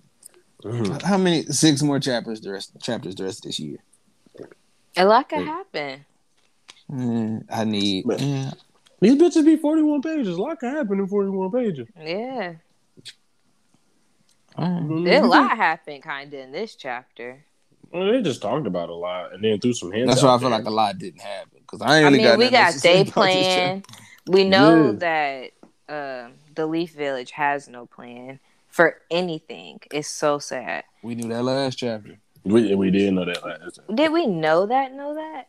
Mhm. 0.62 1.02
how 1.02 1.16
many 1.18 1.42
six 1.44 1.82
more 1.82 1.98
chapters 2.00 2.40
the 2.40 2.52
rest 2.52 2.72
chapters 2.82 3.14
the 3.14 3.24
rest 3.24 3.44
of 3.44 3.48
this 3.50 3.60
year. 3.60 3.78
A 4.96 5.04
lot 5.04 5.28
could 5.28 5.44
happen. 5.46 6.04
Mm, 6.90 7.44
I 7.50 7.64
need 7.64 8.04
But- 8.06 8.20
yeah. 8.20 8.50
These 9.00 9.14
bitches 9.14 9.44
be 9.46 9.56
41 9.56 10.02
pages. 10.02 10.36
A 10.36 10.42
lot 10.42 10.58
can 10.60 10.70
happen 10.74 10.98
in 10.98 11.06
41 11.06 11.50
pages. 11.50 11.88
Yeah. 11.98 12.54
All 14.56 14.68
right. 14.68 15.04
Did 15.04 15.22
a 15.22 15.26
lot 15.26 15.56
happened 15.56 16.02
kind 16.02 16.32
of 16.34 16.40
in 16.40 16.52
this 16.52 16.74
chapter. 16.74 17.44
Well, 17.92 18.12
they 18.12 18.22
just 18.22 18.42
talked 18.42 18.66
about 18.66 18.88
a 18.88 18.94
lot 18.94 19.32
and 19.32 19.42
then 19.42 19.58
threw 19.58 19.72
some 19.72 19.90
hints. 19.92 20.10
That's 20.10 20.22
why 20.22 20.30
I 20.30 20.34
out 20.34 20.40
feel 20.40 20.50
there. 20.50 20.58
like 20.58 20.66
a 20.66 20.70
lot 20.70 20.98
didn't 20.98 21.20
happen 21.22 21.60
because 21.60 21.80
I 21.80 21.96
ain't 21.98 22.06
I 22.06 22.08
really 22.08 22.18
mean, 22.18 22.26
got 22.26 22.38
we 22.38 22.44
nothing 22.44 22.58
else 22.58 22.74
got 22.74 22.82
day 22.82 23.00
about 23.00 23.12
plan. 23.14 23.82
We 24.26 24.44
know 24.44 24.86
Yeah. 25.00 25.50
that 25.88 26.26
um, 26.28 26.32
the 26.54 26.66
Leaf 26.66 26.92
Village 26.94 27.30
has 27.32 27.68
no 27.68 27.86
plan 27.86 28.38
for 28.80 28.96
anything. 29.10 29.78
It's 29.92 30.08
so 30.08 30.38
sad. 30.38 30.84
We 31.02 31.14
knew 31.14 31.28
that 31.28 31.42
last 31.42 31.76
chapter. 31.76 32.18
we, 32.44 32.74
we 32.74 32.90
did 32.90 33.12
know 33.12 33.26
that 33.26 33.44
last 33.44 33.76
time. 33.86 33.94
Did 33.94 34.10
we 34.10 34.26
know 34.26 34.64
that? 34.66 34.94
Know 34.94 35.14
that? 35.14 35.48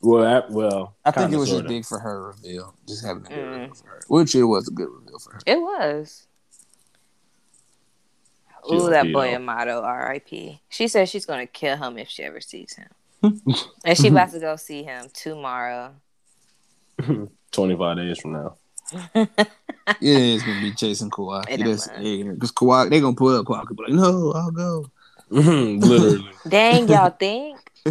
Well, 0.00 0.24
I, 0.24 0.42
well, 0.50 0.96
I 1.04 1.12
think 1.12 1.26
kinda, 1.26 1.36
it 1.36 1.38
was 1.40 1.48
just 1.48 1.58
sorta. 1.60 1.68
big 1.68 1.84
for 1.84 2.00
her 2.00 2.26
reveal, 2.26 2.74
just 2.88 3.04
having 3.06 3.24
a 3.24 3.28
good 3.28 3.38
Mm. 3.38 3.52
reveal 3.60 3.74
for 3.74 3.86
her, 3.86 4.00
which 4.08 4.34
it 4.34 4.42
was 4.42 4.66
a 4.66 4.72
good 4.72 4.88
reveal 4.90 5.20
for 5.20 5.34
her. 5.34 5.40
It 5.46 5.60
was. 5.60 6.26
She 8.68 8.74
Ooh, 8.76 8.90
that 8.90 9.06
OP, 9.06 9.12
boy 9.12 9.28
though. 9.30 9.36
Amado, 9.36 9.80
R.I.P. 9.82 10.60
She 10.68 10.88
says 10.88 11.08
she's 11.08 11.26
gonna 11.26 11.46
kill 11.46 11.76
him 11.76 11.98
if 11.98 12.08
she 12.08 12.24
ever 12.24 12.40
sees 12.40 12.74
him, 12.74 12.88
and 13.84 13.96
she 13.96 14.08
about 14.08 14.32
to 14.32 14.40
go 14.40 14.56
see 14.56 14.82
him 14.82 15.06
tomorrow. 15.14 15.94
25 17.52 17.96
days 17.96 18.18
from 18.20 18.32
now. 18.32 18.56
Yeah, 20.00 20.16
it's 20.18 20.44
gonna 20.44 20.60
be 20.60 20.72
chasing 20.72 21.10
Kawaki. 21.10 21.50
It 21.50 21.56
don't 21.58 21.70
That's 21.70 21.88
matter. 21.88 22.34
because 22.34 22.52
Kawaki 22.52 22.90
they 22.90 23.00
gonna 23.00 23.16
pull 23.16 23.36
up 23.36 23.46
Kawaki, 23.46 23.76
be 23.76 23.82
like, 23.82 23.92
no, 23.92 24.32
I'll 24.32 24.50
go. 24.50 24.86
Literally. 25.30 26.30
Dang, 26.48 26.88
y'all 26.88 27.10
think? 27.10 27.58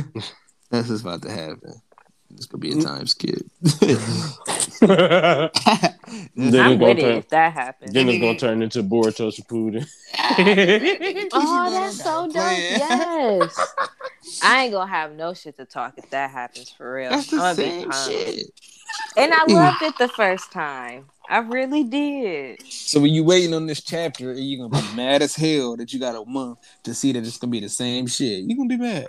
That's 0.69 0.87
what's 0.89 1.01
about 1.01 1.21
to 1.23 1.31
happen. 1.31 1.81
It's 2.35 2.45
gonna 2.45 2.61
be 2.61 2.71
a 2.71 2.81
time 2.81 3.07
skip. 3.07 3.41
then 3.61 3.79
I'm 4.81 5.49
it's 6.41 6.51
gonna 6.51 6.85
it 6.89 6.99
if 6.99 7.29
that 7.29 7.53
happens. 7.53 7.93
Then 7.93 8.09
it's 8.09 8.19
gonna 8.19 8.37
turn 8.37 8.61
into 8.61 8.83
Boruto 8.83 9.31
Shippuden. 9.31 9.87
Oh, 11.33 11.69
that's 11.71 12.03
so 12.03 12.27
dope. 12.27 12.35
Yes. 12.35 13.75
I 14.43 14.63
ain't 14.63 14.73
gonna 14.73 14.89
have 14.89 15.13
no 15.13 15.33
shit 15.33 15.57
to 15.57 15.65
talk 15.65 15.93
if 15.97 16.09
that 16.09 16.31
happens 16.31 16.69
for 16.69 16.93
real. 16.93 17.11
That's 17.11 17.27
the 17.27 17.37
I'ma 17.37 17.53
same 17.53 17.91
shit. 17.91 18.51
And 19.17 19.33
I 19.33 19.45
loved 19.45 19.81
it 19.81 19.97
the 19.97 20.07
first 20.09 20.51
time. 20.51 21.05
I 21.29 21.39
really 21.39 21.83
did. 21.83 22.61
So 22.69 22.99
when 22.99 23.13
you 23.13 23.23
waiting 23.23 23.53
on 23.53 23.65
this 23.65 23.81
chapter, 23.81 24.33
you're 24.33 24.67
gonna 24.67 24.81
be 24.81 24.95
mad 24.95 25.21
as 25.21 25.35
hell 25.35 25.77
that 25.77 25.93
you 25.93 25.99
got 25.99 26.15
a 26.15 26.25
month 26.25 26.59
to 26.83 26.93
see 26.93 27.11
that 27.13 27.25
it's 27.25 27.37
gonna 27.37 27.51
be 27.51 27.59
the 27.59 27.69
same 27.69 28.07
shit. 28.07 28.43
You 28.43 28.55
gonna 28.55 28.69
be 28.69 28.77
mad. 28.77 29.07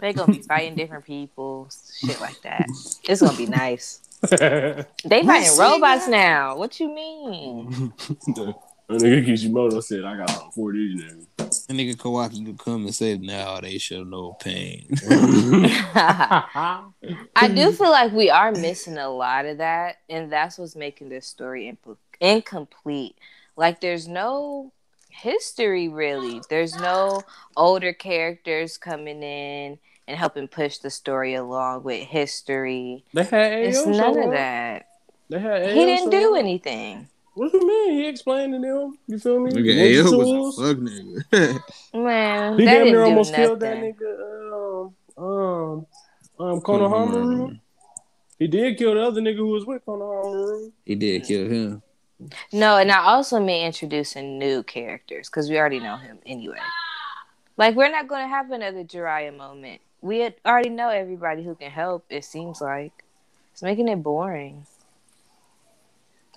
They're 0.00 0.12
gonna 0.14 0.32
be 0.32 0.40
fighting 0.42 0.74
different 0.74 1.04
people, 1.04 1.68
shit 2.00 2.20
like 2.20 2.40
that. 2.42 2.66
It's 3.04 3.20
gonna 3.20 3.36
be 3.36 3.46
nice. 3.46 4.00
They 4.30 5.24
fighting 5.24 5.58
robots 5.58 6.06
now. 6.06 6.56
What 6.56 6.78
you 6.78 6.94
mean? 6.94 7.92
the, 8.26 8.54
the 8.86 8.94
nigga 8.94 9.24
Kishimoto 9.24 9.80
said, 9.80 10.04
"I 10.04 10.16
got 10.18 10.30
uh, 10.30 10.34
something 10.34 10.50
for 10.52 10.72
these 10.72 11.00
niggas." 11.00 11.66
The 11.66 11.74
nigga 11.74 11.96
Kawaki 11.96 12.44
could 12.44 12.58
come 12.58 12.84
and 12.84 12.94
say, 12.94 13.16
"Now 13.16 13.60
they 13.60 13.78
show 13.78 14.04
no 14.04 14.32
pain." 14.34 14.88
I 15.10 16.84
do 17.54 17.72
feel 17.72 17.90
like 17.90 18.12
we 18.12 18.28
are 18.28 18.52
missing 18.52 18.98
a 18.98 19.08
lot 19.08 19.46
of 19.46 19.58
that, 19.58 20.00
and 20.10 20.30
that's 20.30 20.58
what's 20.58 20.76
making 20.76 21.08
this 21.08 21.26
story 21.26 21.68
imp- 21.68 21.98
incomplete. 22.20 23.16
Like, 23.56 23.80
there's 23.80 24.06
no 24.06 24.72
history 25.08 25.88
really. 25.88 26.40
There's 26.48 26.74
no 26.78 27.22
older 27.56 27.92
characters 27.92 28.76
coming 28.76 29.22
in 29.22 29.78
and 30.10 30.18
helping 30.18 30.48
push 30.48 30.78
the 30.78 30.90
story 30.90 31.34
along 31.34 31.84
with 31.84 32.06
history. 32.06 33.04
They 33.14 33.22
had 33.24 33.52
Ao 33.52 33.56
It's 33.56 33.86
none 33.86 34.18
of 34.18 34.30
that. 34.32 34.86
They 35.28 35.38
had 35.38 35.62
Ao 35.62 35.68
He 35.68 35.84
didn't 35.86 36.10
do 36.10 36.32
up. 36.34 36.38
anything. 36.40 37.08
What 37.34 37.52
do 37.52 37.58
you 37.58 37.66
mean? 37.66 37.92
He 38.02 38.08
explained 38.08 38.52
to 38.54 38.58
them. 38.58 38.98
You 39.06 39.18
feel 39.18 39.38
me? 39.40 39.52
Nigga, 39.52 39.72
Ninja 39.74 40.04
Ao 40.04 40.10
tools. 40.10 40.58
was 40.58 40.70
a 40.70 40.74
fuck 40.74 40.82
nigga. 40.82 41.62
Man, 41.94 42.58
He 42.58 42.64
that 42.64 42.70
damn 42.72 42.84
didn't 42.84 42.92
near 42.92 43.04
almost 43.04 43.30
nothing. 43.30 43.46
killed 43.46 43.60
that 43.60 43.76
nigga. 43.76 44.90
Um, 45.16 45.24
um, 45.24 45.86
um, 46.40 46.60
Konohamaru. 46.60 47.60
He 48.38 48.46
did 48.48 48.76
kill 48.78 48.94
the 48.94 49.02
other 49.02 49.20
nigga 49.20 49.36
who 49.36 49.46
was 49.48 49.64
with 49.64 49.84
Konohamaru. 49.86 50.72
He 50.84 50.94
did 50.96 51.24
kill 51.24 51.48
him. 51.48 51.82
No, 52.52 52.76
and 52.76 52.90
I 52.90 52.98
also 52.98 53.38
mean 53.40 53.64
introducing 53.64 54.38
new 54.38 54.62
characters 54.62 55.28
because 55.30 55.48
we 55.48 55.56
already 55.58 55.78
know 55.80 55.96
him 55.96 56.18
anyway. 56.26 56.58
Like 57.56 57.74
we're 57.76 57.90
not 57.90 58.08
going 58.08 58.22
to 58.24 58.28
have 58.28 58.50
another 58.50 58.84
Jiraiya 58.84 59.36
moment. 59.36 59.80
We 60.02 60.28
already 60.46 60.70
know 60.70 60.88
everybody 60.88 61.42
who 61.42 61.54
can 61.54 61.70
help. 61.70 62.04
It 62.08 62.24
seems 62.24 62.60
like 62.60 63.04
it's 63.52 63.62
making 63.62 63.88
it 63.88 64.02
boring. 64.02 64.66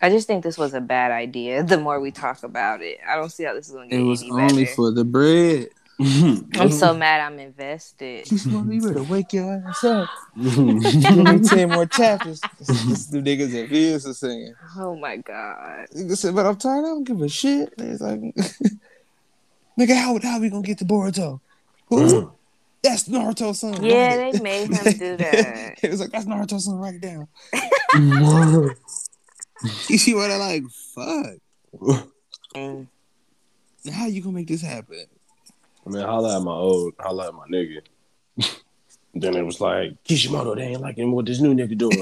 I 0.01 0.09
just 0.09 0.27
think 0.27 0.43
this 0.43 0.57
was 0.57 0.73
a 0.73 0.81
bad 0.81 1.11
idea. 1.11 1.63
The 1.73 1.77
more 1.77 1.99
we 1.99 2.11
talk 2.11 2.43
about 2.43 2.81
it, 2.81 2.99
I 3.07 3.15
don't 3.15 3.29
see 3.31 3.43
how 3.45 3.53
this 3.53 3.67
is 3.67 3.73
going 3.73 3.89
to 3.89 3.95
get. 3.95 4.01
It 4.01 4.05
was 4.05 4.21
any 4.21 4.31
only 4.31 4.63
better. 4.65 4.75
for 4.75 4.91
the 4.91 5.05
bread. 5.05 5.69
I'm 5.99 6.71
so 6.71 6.93
mad. 6.93 7.21
I'm 7.21 7.39
invested. 7.39 8.29
you 8.29 8.81
better 8.81 9.03
wake 9.03 9.31
your 9.31 9.63
ass 9.67 9.83
up. 9.83 10.09
Give 10.41 10.57
me 10.57 11.39
ten 11.39 11.69
more 11.69 11.85
chapters. 11.85 12.41
This 12.57 12.69
is 12.69 13.07
the 13.11 13.19
niggas 13.19 13.51
that 13.51 13.69
Fizz 13.69 14.05
is 14.07 14.17
singing. 14.17 14.55
Oh 14.75 14.95
my 14.95 15.17
god. 15.17 15.87
Nigga 15.95 16.17
said, 16.17 16.35
but 16.35 16.47
I'm 16.47 16.57
tired. 16.57 16.79
I 16.79 16.87
don't 16.87 17.03
give 17.03 17.21
a 17.21 17.29
shit. 17.29 17.73
It's 17.77 18.01
like, 18.01 18.19
nigga, 19.79 19.95
how 19.95 20.19
how 20.21 20.39
we 20.39 20.49
gonna 20.49 20.63
get 20.63 20.79
to 20.79 20.85
Boruto? 20.85 21.39
Who? 22.83 22.89
That's 22.89 23.03
Naruto's 23.07 23.59
son. 23.61 23.81
Yeah, 23.83 24.15
Write 24.15 24.33
they 24.33 24.39
made 24.41 24.69
him 24.69 24.93
do 24.99 25.17
that. 25.23 25.79
it 25.83 25.89
was 25.91 25.99
like 26.01 26.11
that's 26.11 26.25
Naruto's 26.25 26.65
son. 26.65 26.75
right 26.77 26.95
it 26.95 27.01
down. 27.01 27.27
You 29.87 29.97
see 29.97 30.13
what 30.13 30.29
I 30.29 30.35
like? 30.35 30.63
Fuck. 30.93 31.37
And 32.53 32.87
How 33.93 34.07
you 34.07 34.21
gonna 34.21 34.35
make 34.35 34.47
this 34.49 34.61
happen? 34.61 35.05
I 35.85 35.89
mean, 35.89 36.03
holla 36.03 36.35
at 36.37 36.43
my 36.43 36.51
old, 36.51 36.93
holla 36.99 37.27
at 37.29 37.33
my 37.33 37.45
nigga. 37.47 37.81
then 39.13 39.35
it 39.35 39.43
was 39.43 39.61
like, 39.61 40.03
Kishimoto, 40.03 40.55
they 40.55 40.63
ain't 40.63 40.81
liking 40.81 41.11
what 41.13 41.25
this 41.25 41.39
new 41.39 41.53
nigga 41.55 41.77
doing. 41.77 41.97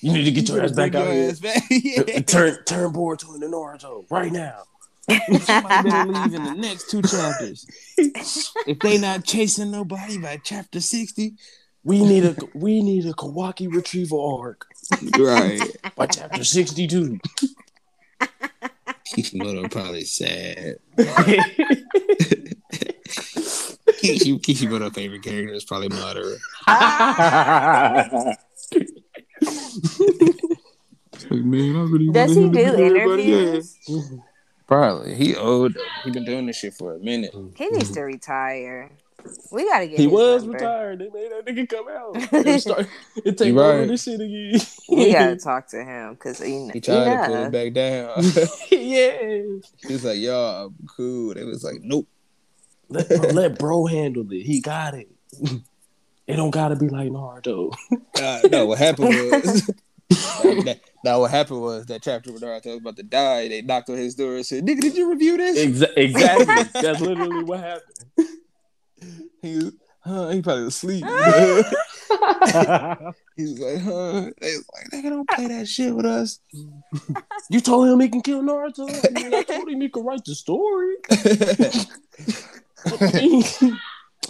you 0.00 0.12
need 0.12 0.24
to 0.24 0.30
get 0.30 0.48
your 0.48 0.62
ass 0.62 0.72
back 0.72 0.92
Bring 0.92 1.02
out 1.02 1.12
here. 1.14 1.30
ass 1.30 1.38
back. 1.40 1.62
Yeah. 1.70 2.20
turn 2.20 2.58
turn 2.64 2.92
Boruto 2.92 3.34
into 3.34 3.46
Naruto 3.46 4.04
right 4.10 4.30
now. 4.32 4.64
Somebody 5.08 5.88
better 5.90 6.12
leave 6.12 6.34
in 6.34 6.44
the 6.44 6.54
next 6.54 6.90
two 6.90 7.02
chapters. 7.02 7.66
if 7.96 8.78
they 8.80 8.98
not 8.98 9.24
chasing 9.24 9.70
nobody 9.70 10.18
by 10.18 10.38
chapter 10.42 10.80
sixty, 10.80 11.34
We 11.84 12.04
need 12.04 12.24
a 12.24 12.36
we 12.54 12.82
need 12.82 13.06
a 13.06 13.12
Kawaki 13.12 13.72
retrieval 13.72 14.38
arc 14.42 14.66
right? 15.18 15.60
by 15.96 16.06
chapter 16.06 16.44
sixty 16.44 16.86
two. 16.86 17.18
Kishimoto 19.06 19.68
probably 19.70 20.04
sad. 20.04 20.76
Kishi, 23.98 24.40
Kishimoto 24.42 24.90
favorite 24.90 25.22
character 25.22 25.54
is 25.54 25.64
probably 25.64 25.88
Madara. 25.88 26.36
Like, 31.30 31.44
man, 31.44 31.76
I 31.76 31.80
really 31.82 32.10
does 32.10 32.36
wanted 32.36 32.40
he 32.40 32.44
him 32.44 32.52
to 32.52 32.58
do 32.58 32.76
beat 32.76 32.84
everybody 32.84 33.32
interviews? 33.32 33.78
Probably. 34.68 35.14
He 35.14 35.34
old. 35.34 35.74
though. 35.74 35.80
He 36.04 36.10
been 36.12 36.24
doing 36.24 36.46
this 36.46 36.56
shit 36.56 36.74
for 36.74 36.94
a 36.94 36.98
minute. 36.98 37.34
He 37.56 37.68
needs 37.70 37.90
to 37.92 38.02
retire. 38.02 38.90
We 39.50 39.64
gotta 39.64 39.88
get. 39.88 39.98
he 39.98 40.04
his 40.04 40.12
was 40.12 40.42
number. 40.44 40.58
retired. 40.58 40.98
They 41.00 41.08
made 41.10 41.32
that 41.32 41.44
nigga 41.46 41.68
come 41.68 41.88
out. 41.88 42.16
It, 42.46 42.60
start, 42.60 42.86
it 43.24 43.36
take 43.36 43.48
You 43.48 43.60
over 43.60 43.80
right. 43.80 43.88
this 43.88 44.04
shit 44.04 44.20
again. 44.20 44.60
We 44.88 45.12
gotta 45.12 45.36
talk 45.36 45.66
to 45.70 45.82
him 45.82 46.12
because 46.14 46.38
he, 46.40 46.68
He 46.72 46.80
tried 46.80 47.04
to 47.04 47.26
put 47.26 47.40
it 47.46 47.50
back 47.52 47.72
down. 47.72 48.12
yeah. 48.70 49.42
He's 49.88 50.04
like, 50.04 50.18
"Y'all, 50.18 50.66
I'm 50.66 50.88
cool." 50.96 51.34
They 51.34 51.42
was 51.44 51.64
like, 51.64 51.80
"Nope." 51.82 52.06
Let 52.90 53.08
bro, 53.08 53.18
let 53.30 53.58
bro 53.58 53.86
handle 53.86 54.30
it. 54.32 54.42
He 54.44 54.60
got 54.60 54.94
it. 54.94 55.08
It 56.26 56.36
don't 56.36 56.50
gotta 56.50 56.76
be 56.76 56.88
like 56.88 57.10
Naruto. 57.10 57.74
Uh, 58.20 58.40
no, 58.50 58.66
what 58.66 58.78
happened 58.78 59.08
was 59.08 59.70
that, 60.10 60.80
that- 61.04 61.16
what 61.18 61.30
happened 61.30 61.60
was 61.60 61.86
that 61.86 62.02
chapter 62.02 62.32
where 62.32 62.40
Naruto 62.40 62.66
was 62.66 62.76
about 62.78 62.96
to 62.96 63.02
die. 63.02 63.48
They 63.48 63.62
knocked 63.62 63.90
on 63.90 63.96
his 63.96 64.14
door 64.14 64.36
and 64.36 64.46
said, 64.46 64.64
"Nigga, 64.66 64.80
did 64.80 64.96
you 64.96 65.10
review 65.10 65.36
this?" 65.36 65.58
Exa- 65.58 65.92
exactly. 65.96 66.80
That's 66.82 67.00
literally 67.00 67.44
what 67.44 67.60
happened. 67.60 68.28
He, 69.42 69.54
was, 69.56 69.72
huh, 70.00 70.28
he 70.30 70.42
probably 70.42 70.64
was 70.64 70.74
asleep. 70.74 71.04
he 73.36 73.42
was 73.44 73.58
like, 73.60 73.80
"Huh?" 73.82 74.30
They 74.40 74.56
was 74.56 74.64
like, 74.74 74.90
"Nigga, 74.92 75.10
don't 75.10 75.28
play 75.30 75.46
that 75.48 75.68
shit 75.68 75.94
with 75.94 76.06
us." 76.06 76.40
you 77.50 77.60
told 77.60 77.88
him 77.88 78.00
he 78.00 78.08
can 78.08 78.22
kill 78.22 78.42
Naruto. 78.42 78.88
I, 78.88 79.10
mean, 79.22 79.34
I 79.34 79.42
told 79.42 79.68
him 79.68 79.80
he 79.80 79.88
could 79.88 80.04
write 80.04 80.24
the 80.24 80.34
story. 80.34 80.94
I 81.10 81.14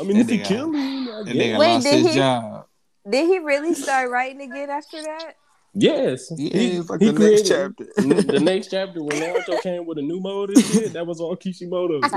mean, 0.05 0.17
if 0.17 0.29
he 0.29 0.39
nigga- 0.39 0.45
kill 0.45 0.73
him, 0.73 1.09
I 1.09 1.19
And 1.21 1.33
guess. 1.33 1.59
Wait, 1.59 1.75
lost 1.75 1.87
did 1.87 1.99
his 2.05 2.09
he- 2.09 2.15
job. 2.19 2.67
Did 3.09 3.27
he 3.27 3.39
really 3.39 3.73
start 3.75 4.11
writing 4.11 4.43
again 4.43 4.69
after 4.69 5.01
that? 5.03 5.35
Yes. 5.81 6.33
Yeah, 6.37 6.59
He- 6.61 6.77
it's 6.79 6.91
like 6.91 7.01
he 7.01 7.07
the 7.11 7.13
next 7.13 7.47
created- 7.47 7.47
chapter. 7.47 7.85
the 8.33 8.41
next 8.41 8.71
chapter 8.71 9.03
when 9.03 9.17
Naruto 9.21 9.61
came 9.63 9.87
with 9.87 9.99
a 9.99 10.03
new 10.03 10.21
mode 10.21 10.51
and 10.51 10.65
shit, 10.65 10.93
that 10.95 11.07
was 11.07 11.21
all 11.21 11.37
Kishimoto. 11.37 12.01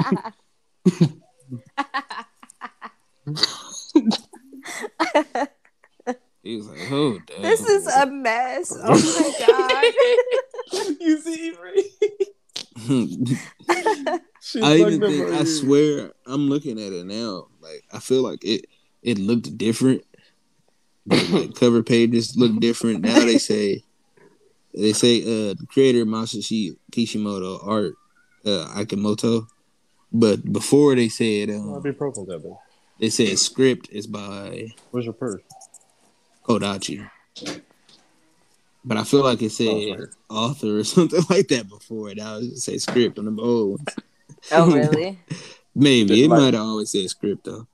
He 6.44 6.58
was 6.58 6.68
like, 6.68 6.80
"Oh, 6.92 7.20
damn." 7.28 7.42
This 7.44 7.62
is 7.70 7.86
a 7.88 8.08
mess. 8.08 8.76
Oh 8.84 8.90
my 8.90 10.74
god. 10.74 10.96
you 11.00 11.20
see, 11.22 11.54
right? 11.62 11.86
I 14.64 14.76
even 14.78 15.00
think 15.02 15.30
right 15.30 15.40
I 15.42 15.44
swear 15.44 16.14
I'm 16.26 16.50
looking 16.50 16.80
at 16.82 16.94
it 16.94 17.06
now. 17.06 17.48
Like 17.60 17.84
I 17.94 18.00
feel 18.00 18.24
like 18.24 18.44
it 18.44 18.66
it 19.04 19.20
looked 19.20 19.56
different. 19.56 20.04
The 21.07 21.15
like, 21.32 21.56
cover 21.60 21.82
pages 21.84 22.36
look 22.38 22.60
different. 22.60 23.02
Now 23.02 23.19
they 23.19 23.38
say 23.38 23.84
they 24.73 24.94
say 24.94 25.22
uh 25.22 25.53
the 25.56 25.65
creator 25.68 26.06
Masashi 26.06 26.76
Kishimoto 26.91 27.60
art 27.64 27.94
uh 28.45 28.68
Ikemoto. 28.76 29.48
But 30.14 30.52
before 30.52 30.95
they 30.95 31.10
said 31.10 31.49
I'll 31.49 31.76
um, 31.76 31.82
be 31.82 31.91
broken, 31.91 32.26
Devin. 32.26 32.56
they 32.99 33.10
said 33.10 33.38
script 33.40 33.90
is 33.91 34.07
by 34.07 34.68
Where's 34.91 35.06
your 35.06 35.14
purse? 35.14 35.41
Kodachi. 36.45 37.10
But 38.84 38.98
I 38.98 39.03
feel 39.03 39.23
like 39.23 39.41
it 39.41 39.52
said 39.52 39.68
it's 39.69 39.99
right 39.99 40.10
author 40.30 40.80
or 40.80 40.84
something 40.95 41.22
like 41.30 41.48
that 41.49 41.69
before. 41.69 42.14
Now 42.15 42.38
it 42.38 42.57
say 42.57 42.78
script 42.78 43.19
on 43.19 43.26
the 43.34 43.41
old 43.41 43.80
ones. 43.80 43.95
Oh 44.52 44.72
really? 44.72 45.19
Maybe 45.76 46.23
it 46.26 46.30
Like- 46.30 46.40
might 46.40 46.53
have 46.53 46.64
always 46.64 46.91
said 46.91 47.10
script 47.10 47.45
though. 47.45 47.68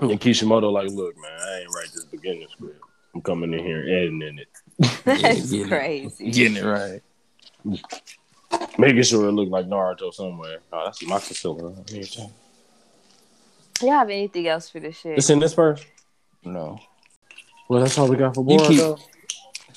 And 0.00 0.20
Kishimoto, 0.20 0.70
like, 0.70 0.90
look, 0.90 1.16
man, 1.16 1.30
I 1.40 1.60
ain't 1.60 1.74
write 1.74 1.90
this 1.92 2.04
beginning 2.04 2.46
script. 2.50 2.80
I'm 3.14 3.20
coming 3.20 3.52
in 3.52 3.58
here 3.64 3.80
and 3.80 4.22
editing 4.22 4.38
it, 4.38 4.48
That's 5.04 5.50
getting 5.50 5.66
it. 5.66 5.68
crazy. 5.78 6.30
Getting 6.30 6.56
it 6.56 6.64
right. 6.64 7.02
making 8.78 9.02
sure 9.02 9.28
it 9.28 9.32
looked 9.32 9.50
like 9.50 9.66
Naruto 9.66 10.12
somewhere. 10.14 10.58
Oh, 10.72 10.82
that's 10.84 11.02
Maxilla. 11.02 12.30
Y'all 13.80 13.90
have 13.90 14.08
anything 14.10 14.46
else 14.48 14.70
for 14.70 14.80
this 14.80 14.96
shit? 14.98 15.18
It's 15.18 15.28
in 15.30 15.40
this 15.40 15.52
first. 15.54 15.84
No. 16.44 16.78
Well, 17.68 17.80
that's 17.80 17.98
all 17.98 18.08
we 18.08 18.16
got 18.16 18.34
for 18.34 18.44
You 18.48 18.58
keep- 18.58 18.80
Boruto. 18.80 19.00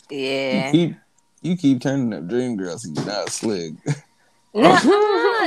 Yeah. 0.10 0.68
You 0.68 0.72
keep 0.72 0.98
you 1.42 1.58
keep 1.58 1.82
turning 1.82 2.14
up 2.14 2.28
dream 2.28 2.56
girls 2.58 2.86
and 2.86 2.96
you're 2.96 3.06
not 3.06 3.30
slick. 3.30 3.74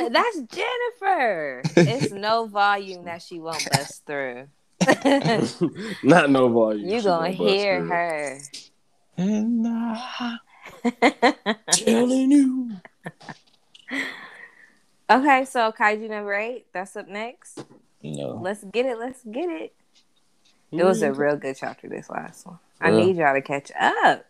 Nuh-uh, 0.01 0.09
that's 0.11 0.41
Jennifer. 0.55 1.63
It's 1.77 2.13
no 2.13 2.47
volume 2.51 3.05
that 3.05 3.23
she 3.23 3.41
won't 3.41 3.67
bust 3.73 4.05
through. 4.07 4.49
Not 6.03 6.31
no 6.31 6.49
volume. 6.49 6.89
you 6.89 7.01
She 7.01 7.05
gonna 7.07 7.31
hear 7.31 7.79
through. 7.81 7.89
her. 7.89 8.39
And 9.17 9.67
I 9.67 10.39
Telling 11.73 12.31
you. 12.31 12.71
Okay, 15.11 15.45
so 15.47 15.73
Kaiju 15.73 16.09
number 16.11 16.35
eight, 16.35 16.67
that's 16.73 16.95
up 16.97 17.09
next. 17.09 17.65
you 18.01 18.17
know. 18.17 18.39
Let's 18.43 18.63
get 18.65 18.87
it. 18.87 18.99
Let's 18.99 19.23
get 19.25 19.49
it. 19.49 19.75
It 20.71 20.85
was 20.85 21.01
a 21.03 21.13
real 21.13 21.37
good 21.37 21.57
chapter, 21.57 21.89
this 21.89 22.11
last 22.11 22.47
one. 22.47 22.59
I 22.81 22.91
Well. 22.91 23.07
need 23.07 23.17
y'all 23.17 23.35
to 23.35 23.41
catch 23.41 23.73
up. 23.81 24.27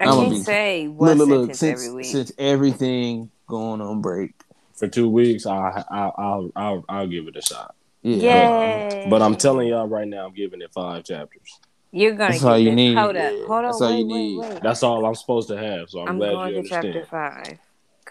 I 0.00 0.04
I'ma 0.06 0.16
can't 0.16 0.30
be- 0.30 0.42
say 0.42 0.88
one 0.88 1.16
Look, 1.16 1.28
look, 1.28 1.28
look. 1.28 1.40
sentence 1.54 1.58
Since 1.60 1.82
every 1.84 1.96
week. 1.96 2.06
since 2.06 2.32
everything 2.38 3.30
going 3.48 3.80
on 3.80 4.00
break, 4.02 4.34
For 4.74 4.88
two 4.88 5.08
weeks, 5.08 5.46
I, 5.46 5.82
I, 5.90 6.10
I'll, 6.18 6.50
I'll, 6.54 6.84
I'll 6.88 7.06
give 7.06 7.28
it 7.28 7.36
a 7.36 7.42
shot. 7.42 7.74
yeah. 8.02 8.22
Yay! 8.22 9.10
But 9.10 9.22
I'm 9.22 9.36
telling 9.36 9.68
y'all 9.68 9.86
right 9.88 10.06
now, 10.06 10.26
I'm 10.26 10.34
giving 10.34 10.60
it 10.60 10.70
five 10.74 11.04
chapters. 11.04 11.60
you're 11.92 12.12
gonna 12.12 12.32
That's 12.32 12.42
get 12.42 12.48
all 12.48 12.58
you 12.58 12.70
this. 12.70 12.76
need. 12.76 12.94
Hold 12.98 13.16
up, 13.16 13.32
Yeah, 13.32 13.46
hold 13.46 13.50
on, 13.50 13.64
that's 13.64 13.80
all 13.80 13.90
wait, 13.90 13.98
you 13.98 14.04
wait, 14.04 14.18
need. 14.18 14.38
wait. 14.38 14.62
That's 14.62 14.82
all 14.82 15.06
I'm 15.06 15.14
supposed 15.14 15.48
to 15.48 15.56
have. 15.56 15.88
So 15.88 16.00
I'm, 16.00 16.08
I'm 16.08 16.16
glad 16.18 16.32
going 16.32 16.54
you 16.54 16.62
to 16.62 16.68
chapter 16.68 17.06
five. 17.06 17.58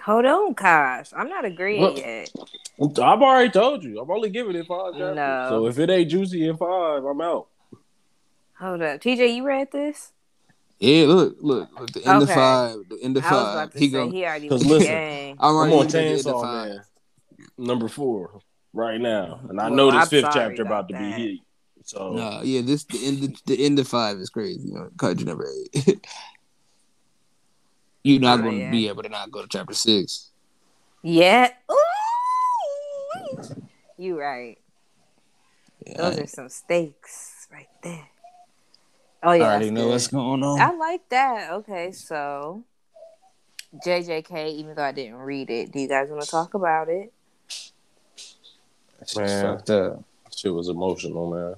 Hold 0.04 0.26
on, 0.26 0.56
Kosh. 0.56 1.14
I'm 1.16 1.30
not 1.30 1.46
agreeing 1.46 1.82
What? 1.82 1.98
yet. 1.98 2.32
I've 2.82 3.22
already 3.22 3.50
told 3.50 3.84
you. 3.84 4.00
I'm 4.02 4.10
only 4.12 4.30
giving 4.30 4.56
it 4.56 4.66
five 4.68 4.94
chapters. 4.94 5.16
No. 5.16 5.46
So 5.50 5.68
if 5.68 5.80
it 5.80 5.90
ain't 5.90 6.10
juicy 6.10 6.48
in 6.48 6.58
five, 6.58 7.04
I'm 7.06 7.22
out. 7.22 7.48
Hold 8.60 8.82
up, 8.82 9.02
TJ. 9.02 9.36
You 9.36 9.46
read 9.46 9.72
this? 9.72 10.12
Yeah, 10.80 11.06
look, 11.08 11.38
look, 11.40 11.70
look. 11.80 11.92
The 11.94 12.06
end 12.06 12.22
of 12.24 12.30
five. 12.30 12.78
The 12.90 13.00
end 13.02 13.18
of 13.18 13.24
five. 13.24 13.54
about 13.54 13.72
to 13.72 13.80
He 13.80 13.86
say 13.88 13.92
going 13.92 14.12
he 14.12 14.26
already 14.26 14.50
'cause 14.50 14.60
went 14.62 14.72
listen, 14.72 14.92
gang. 14.92 15.38
I'm 15.40 15.50
I'm 15.50 15.56
already 15.56 15.76
on 15.76 15.86
at 15.86 15.92
the 15.92 16.00
end 16.00 16.20
of 16.20 16.26
Chainsaw 16.26 16.42
five. 16.42 16.70
Man, 16.70 16.86
number 17.58 17.88
four, 17.88 18.40
right 18.74 19.00
now, 19.00 19.40
and 19.50 19.60
I 19.60 19.68
Well, 19.68 19.76
know 19.78 19.92
this 19.92 20.02
I'm 20.02 20.08
fifth 20.08 20.30
chapter 20.34 20.62
about 20.64 20.66
about 20.66 20.88
to 20.90 20.94
be 20.96 21.00
that. 21.12 21.20
hit. 21.20 21.40
So 21.86 22.12
No, 22.12 22.42
yeah, 22.44 22.62
this 22.62 22.84
the 22.86 23.06
end. 23.06 23.24
Of, 23.24 23.44
the 23.46 23.64
end 23.66 23.80
of 23.80 23.88
five 23.88 24.18
is 24.18 24.30
crazy. 24.30 24.68
You 24.68 24.74
know, 24.74 24.90
Country 24.98 25.26
number 25.26 25.48
eight. 25.76 26.06
You're 28.04 28.20
not 28.22 28.40
Oh, 28.40 28.44
going 28.44 28.56
to 28.56 28.62
yeah. 28.66 28.72
be 28.72 28.88
able 28.88 29.04
to 29.04 29.10
not 29.10 29.32
go 29.32 29.42
to 29.42 29.48
chapter 29.48 29.74
six. 29.74 30.32
Yeah. 31.04 31.50
Ooh. 31.72 31.76
You 33.98 34.20
right. 34.20 34.58
Yeah, 35.88 35.98
Those 35.98 36.20
are 36.20 36.28
some 36.28 36.50
stakes 36.50 37.48
right 37.52 37.70
there. 37.82 38.08
Oh 39.26 39.32
yeah, 39.34 39.44
I 39.46 39.48
already 39.48 39.66
that's 39.66 39.72
know 39.72 39.84
good. 39.86 39.92
what's 39.92 40.08
going 40.08 40.44
on. 40.44 40.60
I 40.62 40.72
like 40.76 41.10
that. 41.10 41.52
Okay, 41.52 41.92
so 41.92 42.64
JJK, 43.84 44.54
even 44.54 44.76
though 44.76 44.84
I 44.84 44.92
didn't 44.92 45.16
read 45.18 45.50
it, 45.50 45.72
do 45.72 45.80
you 45.80 45.88
guys 45.88 46.10
want 46.10 46.24
to 46.24 46.30
talk 46.30 46.54
about 46.54 46.90
it? 46.90 47.12
That's 49.00 49.16
Man. 49.18 49.58
fucked 49.58 49.70
up. 49.72 50.04
shit 50.36 50.54
was 50.54 50.70
emotional, 50.70 51.30
man. 51.30 51.56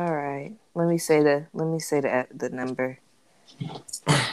All 0.00 0.12
right. 0.12 0.52
Let 0.74 0.88
me 0.88 0.98
say 0.98 1.22
the 1.22 1.46
let 1.52 1.66
me 1.68 1.78
say 1.78 2.00
the 2.00 2.26
the 2.34 2.50
number. 2.50 2.98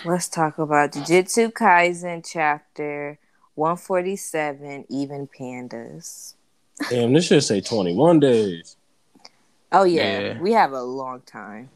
Let's 0.03 0.27
talk 0.27 0.57
about 0.57 0.93
Jujutsu 0.93 1.53
Kaisen 1.53 2.27
chapter 2.27 3.19
147 3.53 4.85
even 4.89 5.27
pandas. 5.27 6.33
Damn, 6.89 7.13
this 7.13 7.27
should 7.27 7.43
say 7.43 7.61
21 7.61 8.19
days. 8.19 8.75
Oh 9.71 9.83
yeah, 9.83 10.19
Yeah. 10.19 10.39
we 10.39 10.53
have 10.53 10.71
a 10.73 10.81
long 10.81 11.21
time. 11.21 11.69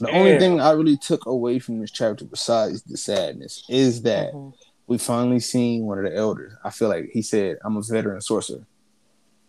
The 0.00 0.10
only 0.10 0.38
thing 0.38 0.60
I 0.60 0.70
really 0.72 0.96
took 0.96 1.26
away 1.26 1.58
from 1.58 1.80
this 1.80 1.90
chapter, 1.90 2.24
besides 2.24 2.82
the 2.82 2.96
sadness, 2.96 3.64
is 3.68 4.02
that 4.02 4.32
Mhm. 4.32 4.52
we 4.86 4.98
finally 4.98 5.40
seen 5.40 5.84
one 5.86 5.98
of 5.98 6.04
the 6.04 6.16
elders. 6.16 6.52
I 6.64 6.70
feel 6.70 6.88
like 6.88 7.10
he 7.12 7.22
said, 7.22 7.58
"I'm 7.64 7.76
a 7.76 7.82
veteran 7.82 8.20
sorcerer." 8.20 8.66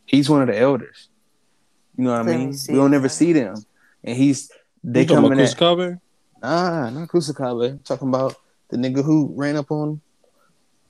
He's 0.06 0.30
one 0.30 0.42
of 0.42 0.48
the 0.48 0.58
elders. 0.58 1.10
You 1.98 2.06
know 2.06 2.12
what 2.12 2.26
Let 2.26 2.36
I 2.36 2.38
mean? 2.38 2.58
We 2.68 2.76
don't 2.76 2.94
ever 2.94 3.10
see 3.10 3.34
them, 3.34 3.56
and 4.04 4.16
he's 4.18 4.50
they 4.84 5.02
You 5.02 5.06
talking 5.08 5.24
coming 5.24 5.40
about 5.40 5.52
at 5.52 5.58
Kusakabe? 5.58 6.00
nah, 6.42 6.90
not 6.90 7.08
Kusakabe. 7.10 7.84
Talking 7.84 8.08
about 8.08 8.36
the 8.70 8.78
nigga 8.78 9.04
who 9.04 9.32
ran 9.36 9.56
up 9.58 9.70
on 9.72 10.02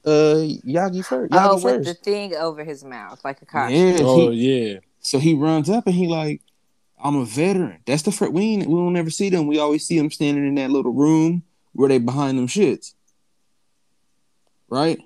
uh 0.06 0.46
Yaga 0.64 1.04
first. 1.04 1.34
Yaga 1.34 1.50
Oh, 1.54 1.62
with 1.62 1.84
the 1.86 1.94
thing 1.96 2.34
over 2.36 2.64
his 2.64 2.84
mouth, 2.86 3.20
like 3.26 3.42
a 3.42 3.46
costume. 3.46 3.76
yeah, 3.78 3.98
Oh 4.04 4.30
he, 4.30 4.70
yeah. 4.72 4.80
so 5.00 5.20
he 5.20 5.34
runs 5.34 5.70
up 5.70 5.86
and 5.88 5.96
he 5.96 6.08
like, 6.08 6.42
I'm 7.02 7.16
a 7.16 7.26
veteran. 7.26 7.80
That's 7.86 8.04
the 8.04 8.12
first. 8.12 8.34
We 8.34 8.44
ain't, 8.44 8.68
we 8.68 8.76
don't 8.76 8.96
ever 8.96 9.10
see 9.10 9.30
them. 9.30 9.48
We 9.48 9.60
always 9.60 9.86
see 9.86 9.98
them 9.98 10.12
standing 10.12 10.48
in 10.48 10.56
that 10.56 10.70
little 10.70 10.94
room 10.94 11.44
where 11.74 11.90
they 11.90 12.00
behind 12.00 12.38
them 12.38 12.48
shits. 12.48 12.94
Right? 14.70 15.00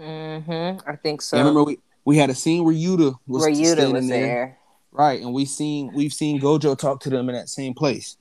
Mm-hmm. 0.00 0.88
I 0.88 0.96
think 0.96 1.22
so. 1.22 1.36
I 1.36 1.40
remember 1.40 1.64
we, 1.64 1.78
we 2.04 2.16
had 2.16 2.30
a 2.30 2.34
scene 2.34 2.64
where 2.64 2.74
Yuta 2.74 3.16
was 3.26 3.42
Where 3.42 3.50
Yuta 3.50 3.72
standing 3.72 3.94
was 3.94 4.08
there. 4.08 4.58
Right, 4.90 5.20
and 5.20 5.34
we 5.34 5.44
seen 5.44 5.90
we've 5.92 6.12
seen 6.12 6.40
Gojo 6.40 6.78
talk 6.78 7.00
to 7.00 7.10
them 7.10 7.28
in 7.28 7.34
that 7.34 7.48
same 7.48 7.74
place. 7.74 8.16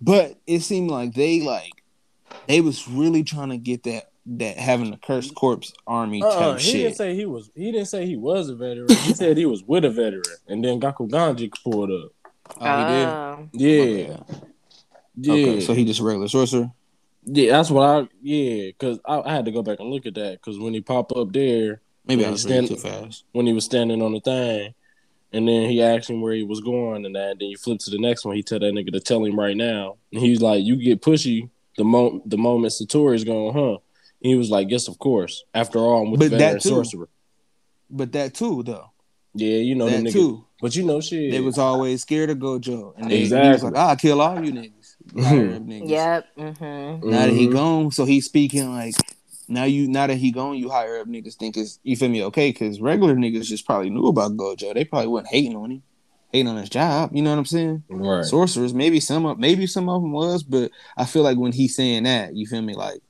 But 0.00 0.38
it 0.46 0.60
seemed 0.60 0.92
like 0.92 1.12
they 1.12 1.40
like 1.40 1.72
they 2.46 2.60
was 2.60 2.86
really 2.86 3.24
trying 3.24 3.48
to 3.48 3.56
get 3.56 3.82
that 3.82 4.10
that 4.26 4.56
having 4.56 4.92
a 4.92 4.96
cursed 4.96 5.34
corpse 5.34 5.72
army 5.84 6.20
type 6.20 6.32
Uh-uh, 6.32 6.56
he 6.58 6.72
didn't 6.72 6.94
say 6.94 7.16
he 7.16 7.26
was. 7.26 7.50
He 7.56 7.72
didn't 7.72 7.88
say 7.88 8.06
he 8.06 8.16
was 8.16 8.48
a 8.48 8.54
veteran. 8.54 8.88
He 8.90 9.12
said 9.14 9.36
he 9.36 9.44
was 9.44 9.64
with 9.64 9.84
a 9.84 9.90
veteran, 9.90 10.22
and 10.46 10.64
then 10.64 10.80
Gakuganji 10.80 11.52
pulled 11.64 11.90
up. 11.90 12.12
Oh, 12.60 12.78
he 12.78 12.92
did. 12.92 13.08
Um, 13.08 13.50
Yeah, 13.52 14.16
yeah, 15.16 15.32
Okay, 15.32 15.60
so 15.60 15.74
he 15.74 15.84
just 15.84 16.00
a 16.00 16.04
regular 16.04 16.28
sorcerer. 16.28 16.70
yeah. 17.24 17.52
That's 17.52 17.70
what 17.70 17.82
I. 17.82 18.08
Yeah, 18.22 18.66
because 18.68 18.98
I, 19.04 19.20
I 19.20 19.32
had 19.34 19.44
to 19.44 19.50
go 19.50 19.62
back 19.62 19.80
and 19.80 19.90
look 19.90 20.06
at 20.06 20.14
that 20.14 20.32
because 20.40 20.58
when 20.58 20.74
he 20.74 20.80
popped 20.80 21.12
up 21.12 21.32
there, 21.32 21.80
Maybe 22.06 22.24
I 22.24 22.30
was 22.30 22.44
reading 22.46 22.66
too 22.68 22.76
fast. 22.76 23.24
when 23.32 23.46
he 23.46 23.52
was 23.52 23.64
standing 23.64 24.02
on 24.02 24.12
the 24.12 24.20
thing, 24.20 24.74
and 25.32 25.46
then 25.46 25.68
he 25.68 25.82
asked 25.82 26.10
him 26.10 26.20
where 26.20 26.32
he 26.34 26.42
was 26.42 26.60
going, 26.60 27.04
and 27.06 27.14
that. 27.14 27.36
Then 27.38 27.48
you 27.50 27.56
flip 27.56 27.78
to 27.80 27.90
the 27.90 27.98
next 27.98 28.24
one. 28.24 28.34
He 28.36 28.42
tell 28.42 28.58
that 28.58 28.72
nigga 28.74 28.92
to 28.92 29.00
tell 29.00 29.24
him 29.24 29.38
right 29.38 29.56
now, 29.56 29.96
and 30.12 30.20
he's 30.20 30.40
like, 30.40 30.64
"You 30.64 30.76
get 30.76 31.00
pushy 31.02 31.48
the 31.76 31.84
mo 31.84 32.20
the 32.26 32.36
moment 32.38 32.72
Satoru's 32.72 33.24
going, 33.24 33.54
huh?" 33.54 33.78
He 34.20 34.34
was 34.34 34.50
like, 34.50 34.70
"Yes, 34.70 34.88
of 34.88 34.98
course. 34.98 35.44
After 35.54 35.78
all, 35.78 36.02
I'm 36.04 36.10
with 36.10 36.20
But 36.20 36.30
the 36.30 36.36
that 36.38 36.60
too. 36.62 36.68
sorcerer." 36.70 37.08
But 37.90 38.12
that 38.12 38.34
too, 38.34 38.62
though. 38.62 38.90
Yeah, 39.34 39.56
you 39.58 39.74
know 39.74 39.86
the 39.86 39.92
that 39.98 40.04
nigga. 40.04 40.12
too. 40.12 40.44
But 40.62 40.74
you 40.76 40.84
know 40.84 41.00
shit. 41.00 41.30
They 41.32 41.40
was 41.40 41.58
always 41.58 42.00
scared 42.02 42.30
of 42.30 42.38
Gojo. 42.38 42.94
And 42.96 43.10
they, 43.10 43.24
he 43.24 43.34
was 43.50 43.64
like, 43.64 43.76
I'll 43.76 43.96
kill 43.96 44.20
all 44.22 44.42
you 44.42 44.52
niggas. 44.52 44.94
Higher 45.20 45.50
up 45.56 45.62
niggas. 45.62 45.88
yep. 45.90 46.26
Mm-hmm. 46.38 47.10
Now 47.10 47.26
that 47.26 47.32
he 47.34 47.48
Mhm. 47.48 47.52
gone, 47.52 47.90
so 47.90 48.04
he's 48.04 48.24
speaking 48.26 48.70
like 48.72 48.94
now 49.48 49.64
you 49.64 49.88
now 49.88 50.06
that 50.06 50.16
he 50.16 50.30
gone, 50.30 50.56
you 50.56 50.70
higher 50.70 51.00
up 51.00 51.08
niggas 51.08 51.34
think 51.34 51.56
it's 51.56 51.80
you 51.82 51.96
feel 51.96 52.08
me 52.08 52.22
okay? 52.26 52.50
Because 52.50 52.80
regular 52.80 53.16
niggas 53.16 53.46
just 53.46 53.66
probably 53.66 53.90
knew 53.90 54.06
about 54.06 54.36
Gojo. 54.36 54.72
They 54.72 54.84
probably 54.84 55.08
wasn't 55.08 55.30
hating 55.32 55.56
on 55.56 55.72
him, 55.72 55.82
hating 56.32 56.46
on 56.46 56.56
his 56.56 56.68
job. 56.70 57.10
You 57.12 57.22
know 57.22 57.30
what 57.30 57.40
I'm 57.40 57.44
saying? 57.44 57.82
Right. 57.90 58.24
Sorcerers, 58.24 58.72
maybe 58.72 59.00
some 59.00 59.26
of 59.26 59.38
maybe 59.40 59.66
some 59.66 59.88
of 59.88 60.00
them 60.00 60.12
was, 60.12 60.44
but 60.44 60.70
I 60.96 61.04
feel 61.06 61.24
like 61.24 61.38
when 61.38 61.50
he's 61.52 61.74
saying 61.74 62.04
that, 62.04 62.36
you 62.36 62.46
feel 62.46 62.62
me? 62.62 62.74
Like 62.74 63.00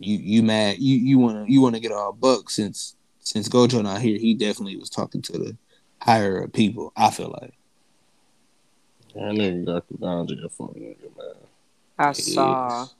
you 0.00 0.16
you 0.18 0.42
mad 0.42 0.78
you 0.80 0.96
you 0.96 1.18
wanna 1.20 1.44
you 1.46 1.60
wanna 1.60 1.78
get 1.78 1.92
all 1.92 2.12
buck 2.12 2.50
since 2.50 2.96
since 3.20 3.48
Gojo 3.48 3.84
not 3.84 4.00
here. 4.00 4.18
He 4.18 4.34
definitely 4.34 4.76
was 4.76 4.90
talking 4.90 5.22
to 5.22 5.32
the 5.34 5.56
higher 6.04 6.46
people. 6.48 6.92
I 6.96 7.10
feel 7.10 7.30
like 7.40 7.54
That 9.14 9.32
nigga 9.34 9.64
got 9.64 9.88
the 9.88 9.94
Ganji 9.98 10.44
a 10.44 10.48
fuck 10.48 10.74
nigga, 10.74 11.16
man. 11.16 11.34
I 11.98 12.10
It 12.10 12.16
saw. 12.16 12.82
is. 12.84 12.94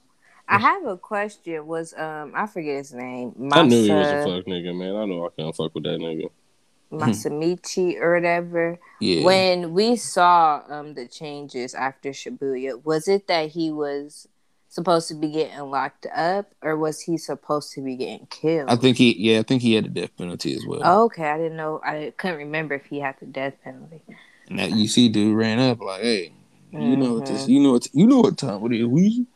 I 0.48 0.58
have 0.58 0.84
a 0.86 0.96
question. 0.96 1.66
Was 1.66 1.94
um 1.94 2.32
I 2.34 2.46
forget 2.46 2.76
his 2.78 2.92
name. 2.92 3.32
Masa, 3.32 3.56
I 3.56 3.62
knew 3.62 3.82
he 3.84 3.90
was 3.94 4.10
a 4.12 4.24
fuck 4.24 4.44
nigga, 4.46 4.76
man. 4.76 4.96
I 4.96 5.04
know 5.06 5.26
I 5.26 5.30
can't 5.40 5.54
fuck 5.56 5.74
with 5.74 5.84
that 5.84 5.98
nigga. 5.98 6.30
Masamichi 6.92 7.98
or 7.98 8.14
whatever. 8.14 8.78
yeah. 9.00 9.24
When 9.24 9.72
we 9.72 9.96
saw 9.96 10.62
um 10.68 10.94
the 10.94 11.06
changes 11.08 11.74
after 11.74 12.10
Shibuya, 12.10 12.84
was 12.84 13.08
it 13.08 13.26
that 13.28 13.50
he 13.50 13.72
was 13.72 14.28
supposed 14.72 15.06
to 15.08 15.14
be 15.14 15.28
getting 15.28 15.60
locked 15.60 16.06
up, 16.14 16.50
or 16.62 16.76
was 16.78 17.02
he 17.02 17.18
supposed 17.18 17.72
to 17.74 17.82
be 17.82 17.94
getting 17.94 18.26
killed? 18.26 18.70
I 18.70 18.76
think 18.76 18.96
he 18.96 19.14
yeah 19.18 19.40
I 19.40 19.42
think 19.42 19.60
he 19.60 19.74
had 19.74 19.84
the 19.84 19.90
death 19.90 20.16
penalty 20.16 20.54
as 20.56 20.64
well. 20.66 20.80
Oh, 20.82 21.04
okay, 21.04 21.28
I 21.28 21.36
didn't 21.36 21.56
know. 21.58 21.80
I 21.84 22.12
couldn't 22.16 22.38
remember 22.38 22.74
if 22.74 22.86
he 22.86 22.98
had 23.00 23.16
the 23.20 23.26
death 23.26 23.54
penalty. 23.62 24.00
And 24.48 24.58
that 24.58 24.70
UC 24.70 25.12
dude 25.12 25.36
ran 25.36 25.58
up 25.60 25.80
like, 25.80 26.00
"Hey, 26.02 26.32
you 26.72 26.96
know 26.96 27.14
what 27.14 27.24
Mm-hmm. 27.24 27.34
this? 27.34 27.48
You 27.48 27.60
know 27.60 27.72
what? 27.72 27.86
You 27.92 28.06
know 28.06 28.20
what 28.20 28.38
time 28.38 28.64
it 28.72 28.80
is? 28.80 28.86
We 28.86 29.26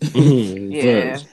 Yeah. 0.14 1.16
Facts. 1.18 1.26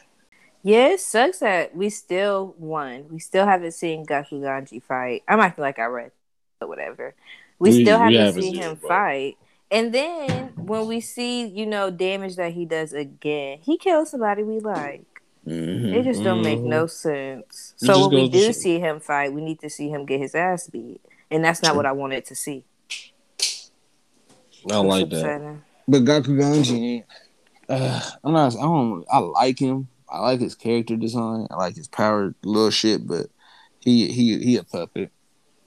Yeah, 0.63 0.87
it 0.89 0.99
sucks 0.99 1.39
that 1.39 1.75
we 1.75 1.89
still 1.89 2.55
won. 2.57 3.05
We 3.11 3.19
still 3.19 3.45
haven't 3.45 3.73
seen 3.73 4.05
Gakuganji 4.05 4.81
fight. 4.81 5.23
I'm 5.27 5.39
acting 5.39 5.61
like 5.63 5.77
I 5.77 5.85
read 5.85 6.11
or 6.59 6.67
whatever. 6.67 7.13
We, 7.59 7.69
We- 7.69 7.83
still 7.83 7.99
haven't, 7.99 8.15
haven't 8.19 8.41
seen 8.41 8.53
seen 8.55 8.61
him 8.63 8.71
it, 8.71 8.87
fight. 8.87 9.37
And 9.75 9.93
then 9.93 10.53
when 10.55 10.87
we 10.87 11.01
see, 11.01 11.45
you 11.45 11.65
know, 11.65 11.91
damage 11.91 12.37
that 12.37 12.53
he 12.53 12.63
does 12.65 12.93
again, 12.93 13.59
he 13.61 13.77
kills 13.77 14.11
somebody 14.11 14.41
we 14.41 14.59
like. 14.61 15.03
It 15.45 16.03
just 16.03 16.23
don't 16.23 16.41
make 16.41 16.59
Mhm. 16.59 16.67
no 16.67 16.87
sense. 16.87 17.73
It 17.81 17.85
So 17.85 18.07
when 18.07 18.15
we 18.23 18.29
do 18.29 18.45
show- 18.45 18.51
see 18.53 18.79
him 18.79 19.01
fight, 19.01 19.33
we 19.33 19.41
need 19.41 19.59
to 19.59 19.69
see 19.69 19.89
him 19.89 20.05
get 20.05 20.21
his 20.21 20.33
ass 20.33 20.69
beat. 20.69 21.01
And 21.29 21.43
that's 21.43 21.61
not 21.61 21.75
what 21.75 21.85
I 21.85 21.91
wanted 21.91 22.25
to 22.27 22.35
see. 22.35 22.63
I 24.65 24.69
don't 24.69 24.87
like 24.87 25.09
that. 25.09 25.57
But 25.87 26.03
Gakuganji, 26.05 26.79
ain't- 26.81 27.05
uh, 27.69 28.01
I'm 28.23 28.31
not. 28.33 28.55
I 28.55 28.61
don't. 28.61 29.05
I 29.11 29.17
like 29.19 29.59
him. 29.59 29.89
I 30.09 30.19
like 30.21 30.39
his 30.39 30.55
character 30.55 30.95
design. 30.95 31.47
I 31.51 31.55
like 31.57 31.75
his 31.75 31.89
power, 31.89 32.33
little 32.43 32.71
shit. 32.71 33.05
But 33.05 33.27
he 33.81 34.07
he 34.07 34.39
he 34.39 34.55
a 34.57 34.63
puppet. 34.63 35.11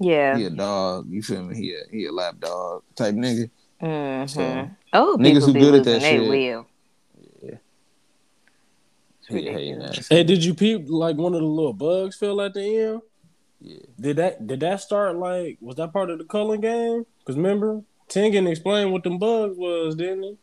Yeah. 0.01 0.37
He 0.39 0.45
a 0.45 0.51
dog. 0.51 1.09
You 1.11 1.23
feel 1.23 1.43
me? 1.45 1.57
He 1.57 1.75
a 1.75 1.83
he 1.91 2.07
a 2.07 2.13
lap 2.13 2.41
dog 2.41 2.83
type 2.97 3.15
nigga. 3.15 3.51
Hmm 3.81 4.27
So, 4.27 4.71
oh, 4.93 5.17
niggas 5.19 5.33
people 5.35 5.41
who 5.49 5.53
be 5.55 5.61
good 5.61 5.75
at 5.77 5.85
that 5.85 6.01
their 6.01 6.21
shit. 6.21 6.29
will. 6.29 6.67
He 9.29 9.43
hating 9.43 9.83
Hey, 10.09 10.25
did 10.25 10.43
you 10.43 10.55
peep 10.55 10.87
like 10.89 11.17
one 11.17 11.35
of 11.35 11.41
the 11.41 11.47
little 11.47 11.75
bugs 11.75 12.17
fell 12.17 12.41
at 12.41 12.55
the 12.55 12.63
end? 12.63 13.03
Yeah. 13.61 13.77
Did 14.01 14.17
that 14.17 14.47
did 14.47 14.61
that 14.61 14.81
start 14.81 15.17
like 15.17 15.59
was 15.61 15.77
that 15.77 15.93
part 15.93 16.09
of 16.11 16.19
the 16.19 16.25
culling 16.25 16.61
game? 16.63 17.05
Cause 17.27 17.37
remember 17.37 17.83
Tengen 18.09 18.49
explained 18.49 18.93
what 18.93 19.03
them 19.03 19.19
bugs 19.19 19.57
was, 19.59 19.97
didn't 19.97 20.23
he? 20.23 20.37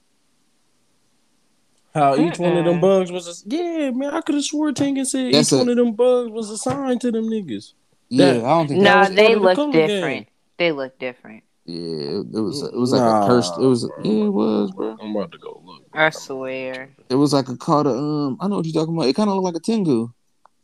How 1.95 2.15
each 2.17 2.37
one 2.37 2.57
of 2.57 2.65
them 2.65 2.79
bugs 2.81 3.11
was 3.11 3.27
a 3.27 3.49
yeah, 3.55 3.89
man. 3.91 4.13
I 4.13 4.21
could 4.21 4.35
have 4.35 4.43
swore 4.43 4.71
Tengen 4.71 5.05
said 5.05 5.33
That's 5.33 5.51
each 5.51 5.55
a- 5.55 5.59
one 5.59 5.69
of 5.69 5.77
them 5.77 5.93
bugs 5.93 6.29
was 6.29 6.49
assigned 6.51 7.01
to 7.01 7.11
them 7.11 7.25
niggas. 7.27 7.73
Yeah, 8.09 8.33
That- 8.33 8.45
I 8.45 8.49
don't 8.49 8.67
think 8.67 8.81
No, 8.81 8.89
that 8.89 8.99
was. 8.99 9.07
part 9.07 9.15
they 9.15 9.25
of 9.33 9.39
the 9.39 9.39
look 9.39 9.71
different. 9.71 10.25
game. 10.25 10.25
They 10.57 10.71
look 10.73 10.99
different. 10.99 11.43
Yeah, 11.65 12.19
it, 12.19 12.27
it 12.33 12.39
was. 12.39 12.61
It 12.61 12.75
was 12.75 12.91
like 12.91 13.01
Nah, 13.01 13.25
a 13.25 13.27
cursed. 13.27 13.53
It 13.57 13.65
was. 13.65 13.87
bro. 13.87 14.03
Yeah, 14.03 14.25
it 14.25 14.29
was, 14.29 14.71
bro. 14.71 14.97
I'm 15.01 15.15
about 15.15 15.31
to 15.31 15.37
go 15.39 15.61
look. 15.65 15.83
I 15.93 16.09
swear. 16.11 16.89
It 17.09 17.15
was 17.15 17.33
like 17.33 17.49
a 17.49 17.57
called 17.57 17.87
a 17.87 17.91
um. 17.91 18.37
I 18.39 18.47
know 18.47 18.57
what 18.57 18.65
you're 18.65 18.73
talking 18.79 18.95
about. 18.95 19.07
It 19.07 19.15
kind 19.15 19.29
of 19.29 19.35
looked 19.35 19.45
like 19.45 19.55
a 19.55 19.59
Tengu. 19.59 20.09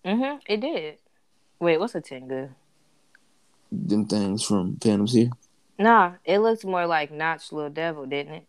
Mm-hmm. 0.06 0.38
It 0.46 0.62
did. 0.62 0.98
Wait, 1.60 1.80
what's 1.80 1.96
a 1.96 2.02
Tengu? 2.02 2.50
Them 3.72 4.06
things 4.06 4.44
from 4.44 4.78
Phantoms 4.78 5.14
here. 5.14 5.30
Nah, 5.80 6.14
it 6.26 6.40
looked 6.40 6.66
more 6.66 6.86
like 6.86 7.12
Notch 7.12 7.52
Little 7.52 7.70
Devil, 7.72 8.06
didn't 8.06 8.34
it? 8.34 8.46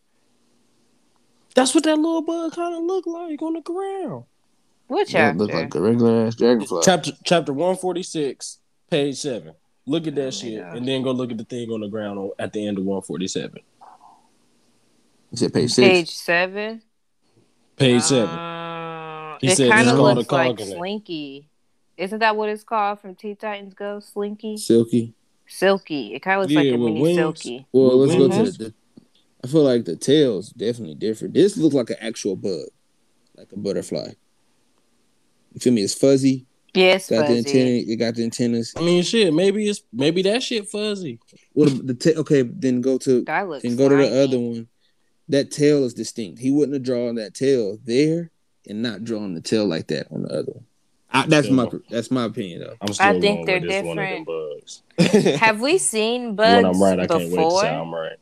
That's 1.55 1.75
what 1.75 1.85
that 1.85 1.97
little 1.97 2.23
bug 2.23 2.53
kind 2.55 2.75
of 2.75 2.83
looked 2.83 3.07
like 3.07 3.41
on 3.43 3.55
the 3.55 3.61
ground. 3.61 4.25
What 4.89 5.07
That 5.07 5.13
chapter? 5.13 5.39
looked 5.39 5.55
like 5.55 5.75
a 5.75 5.81
regular 5.81 6.27
ass 6.27 6.35
dragonfly. 6.35 6.83
Chapter 6.85 7.13
chapter 7.25 7.53
one 7.53 7.77
forty 7.77 8.03
six, 8.03 8.59
page 8.91 9.17
seven. 9.17 9.55
Look 9.87 10.07
at 10.07 10.15
that 10.15 10.27
Oh, 10.29 10.31
shit, 10.31 10.53
yeah. 10.53 10.75
and 10.75 10.87
then 10.87 11.03
go 11.03 11.11
look 11.11 11.33
at 11.33 11.39
the 11.39 11.45
thing 11.45 11.71
on 11.71 11.81
the 11.81 11.89
ground 11.89 12.19
on, 12.19 12.31
at 12.39 12.53
the 12.53 12.65
end 12.67 12.79
of 12.79 12.85
one 12.85 13.03
forty 13.03 13.27
seven. 13.27 13.61
You 15.31 15.39
said 15.39 15.53
page 15.53 15.71
six. 15.73 15.89
Page 15.89 16.11
seven. 16.11 16.83
Page 17.77 18.03
seven. 18.03 18.29
Uh, 18.29 19.39
He 19.41 19.49
it 19.49 19.57
said 19.57 19.71
kind 19.71 19.83
it's 19.83 19.91
of 19.91 19.97
called 19.97 20.17
looks 20.19 20.31
a 20.31 20.35
like 20.35 20.49
cog 20.59 20.61
in 20.61 20.69
it. 20.73 20.77
Slinky. 20.77 21.49
Isn't 21.97 22.19
that 22.21 22.37
what 22.37 22.49
it's 22.49 22.65
called 22.65 23.01
from 23.01 23.15
Teen 23.15 23.37
Titans 23.37 23.75
Go? 23.75 24.01
Slinky? 24.01 24.57
Silky. 24.57 25.15
Silky. 25.47 26.15
It 26.15 26.21
kind 26.21 26.37
of 26.37 26.43
looks 26.43 26.53
Yeah, 26.53 26.61
like 26.61 26.69
a 26.69 26.73
with 26.73 26.93
mini 26.95 27.03
wings. 27.03 27.17
Silky. 27.17 27.67
Well, 27.73 27.99
let's 27.99 28.15
go 28.15 28.29
to 28.29 28.51
the, 28.51 28.59
the. 28.65 28.75
I 29.45 29.49
feel 29.49 29.65
like 29.65 29.85
the 29.85 29.97
tail's 29.97 30.51
definitely 30.51 30.95
different. 30.95 31.35
This 31.35 31.57
looks 31.57 31.75
like 31.75 31.91
an 31.91 31.97
actual 32.01 32.37
bug, 32.37 32.67
like 33.37 33.51
a 33.53 33.59
butterfly. 33.59 34.13
You 35.53 35.61
feel 35.61 35.73
me? 35.73 35.83
It's 35.83 35.95
fuzzy. 35.95 36.47
Yeah, 36.75 36.95
it's 36.95 37.11
Got 37.11 37.27
the 37.29 37.35
fuzzy. 37.35 37.39
antenna. 37.39 37.93
It 37.93 37.97
got 37.97 38.15
the 38.15 38.25
antennas. 38.25 38.73
I 38.77 38.81
mean, 38.81 39.03
shit. 39.03 39.33
Maybe 39.35 39.69
it's 39.69 39.83
maybe 39.93 40.23
that 40.23 40.43
shit 40.43 40.69
fuzzy. 40.69 41.19
What 41.53 41.71
ab- 41.71 41.87
the 41.87 41.95
ta- 41.95 42.21
okay? 42.21 42.43
Then 42.43 42.81
go 42.81 42.97
to 42.99 43.23
That 43.25 43.49
looks 43.49 43.63
then 43.63 43.77
go 43.77 43.89
to 43.89 43.97
the 43.97 44.23
other 44.25 44.39
one. 44.39 44.69
That 45.29 45.51
tail 45.51 45.85
is 45.85 45.95
distinct. 45.95 46.41
He 46.41 46.51
wouldn't 46.51 46.75
have 46.75 46.83
drawn 46.83 47.15
that 47.17 47.35
tail 47.35 47.79
there 47.85 48.31
and 48.69 48.83
not 48.83 49.05
drawn 49.05 49.35
the 49.35 49.41
tail 49.41 49.67
like 49.67 49.89
that 49.89 50.07
on 50.11 50.23
the 50.23 50.29
other 50.29 50.53
one. 50.53 50.65
I, 51.11 51.27
that's 51.27 51.47
Still 51.47 51.57
my 51.57 51.71
that's 51.91 52.11
my 52.11 52.25
opinion 52.25 52.61
though. 52.61 52.77
I'm 52.81 52.93
still 52.95 53.07
I 53.07 53.21
think 53.21 53.23
going 53.23 53.47
they're 53.47 53.61
with 53.61 53.69
this 53.69 53.85
one 53.85 53.99
of 53.99 54.09
different. 54.09 54.27
bugs. 54.27 54.83
Have 55.41 55.61
we 55.61 55.77
seen 55.79 56.37
when 56.37 56.63
bugs 56.63 56.65
I'm 56.65 56.83
right, 56.83 56.99
I 57.01 57.07
can't 57.07 57.25
wait 57.25 57.29
to 57.31 57.37
before? 57.37 57.61
say 57.61 57.69
I'm 57.75 57.95
right. 57.95 58.19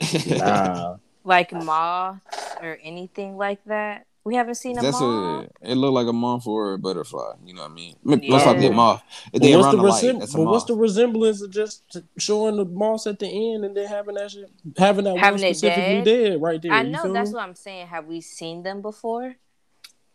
Nah, 0.38 0.96
Like 1.24 1.52
moths 1.52 2.20
or 2.60 2.78
anything 2.82 3.36
like 3.36 3.64
that? 3.66 4.05
We 4.26 4.34
haven't 4.34 4.56
seen 4.56 4.76
a 4.76 4.82
That's 4.82 5.00
moth. 5.00 5.46
a. 5.62 5.70
It 5.70 5.76
looked 5.76 5.94
like 5.94 6.08
a 6.08 6.12
moth 6.12 6.48
or 6.48 6.72
a 6.72 6.78
butterfly. 6.78 7.34
You 7.44 7.54
know 7.54 7.62
what 7.62 7.70
I 7.70 7.74
mean? 7.74 7.94
Most 8.02 8.22
Yeah. 8.24 8.44
likely 8.44 8.66
a 8.66 8.72
moth. 8.72 9.04
They 9.32 9.56
what's 9.56 9.70
the, 9.70 9.76
the 9.76 9.82
resem- 9.84 10.18
that's 10.18 10.34
a 10.34 10.36
but 10.38 10.46
what's 10.46 10.64
the 10.64 10.74
resemblance 10.74 11.42
of 11.42 11.50
just 11.52 11.96
showing 12.18 12.56
the 12.56 12.64
moss 12.64 13.06
at 13.06 13.20
the 13.20 13.28
end 13.28 13.64
and 13.64 13.76
then 13.76 13.86
having 13.86 14.16
that 14.16 14.32
shit, 14.32 14.50
having 14.76 15.04
that 15.04 15.16
Having 15.16 15.42
one 15.42 15.54
specifically 15.54 16.02
dead? 16.02 16.04
dead? 16.04 16.42
right 16.42 16.60
there? 16.60 16.72
I 16.72 16.82
know 16.82 17.02
feel 17.04 17.12
that's 17.12 17.30
me? 17.30 17.34
what 17.36 17.44
I'm 17.44 17.54
saying. 17.54 17.86
Have 17.86 18.06
we 18.06 18.20
seen 18.20 18.64
them 18.64 18.82
before? 18.82 19.36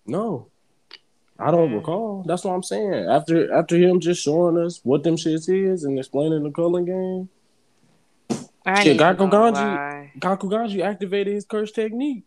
No, 0.05 0.47
I 1.39 1.49
don't 1.51 1.69
Mm. 1.69 1.75
recall. 1.77 2.23
That's 2.27 2.43
what 2.43 2.51
I'm 2.53 2.63
saying. 2.63 2.93
After 3.05 3.53
after 3.53 3.77
him 3.77 4.01
just 4.01 4.21
showing 4.21 4.57
us 4.57 4.81
what 4.83 5.03
them 5.03 5.15
shits 5.15 5.47
is 5.47 5.85
and 5.85 5.97
explaining 5.97 6.43
the 6.43 6.51
culling 6.51 6.83
game, 6.83 7.29
I 8.65 8.83
Shit, 8.83 8.87
ain't 8.87 8.87
even 8.87 8.97
Gakko 8.97 9.31
gonna 9.31 9.57
Ganji- 9.57 9.77
lie. 9.77 10.11
Gakuganji 10.19 10.81
activated 10.83 11.33
his 11.33 11.45
curse 11.45 11.71
technique. 11.71 12.25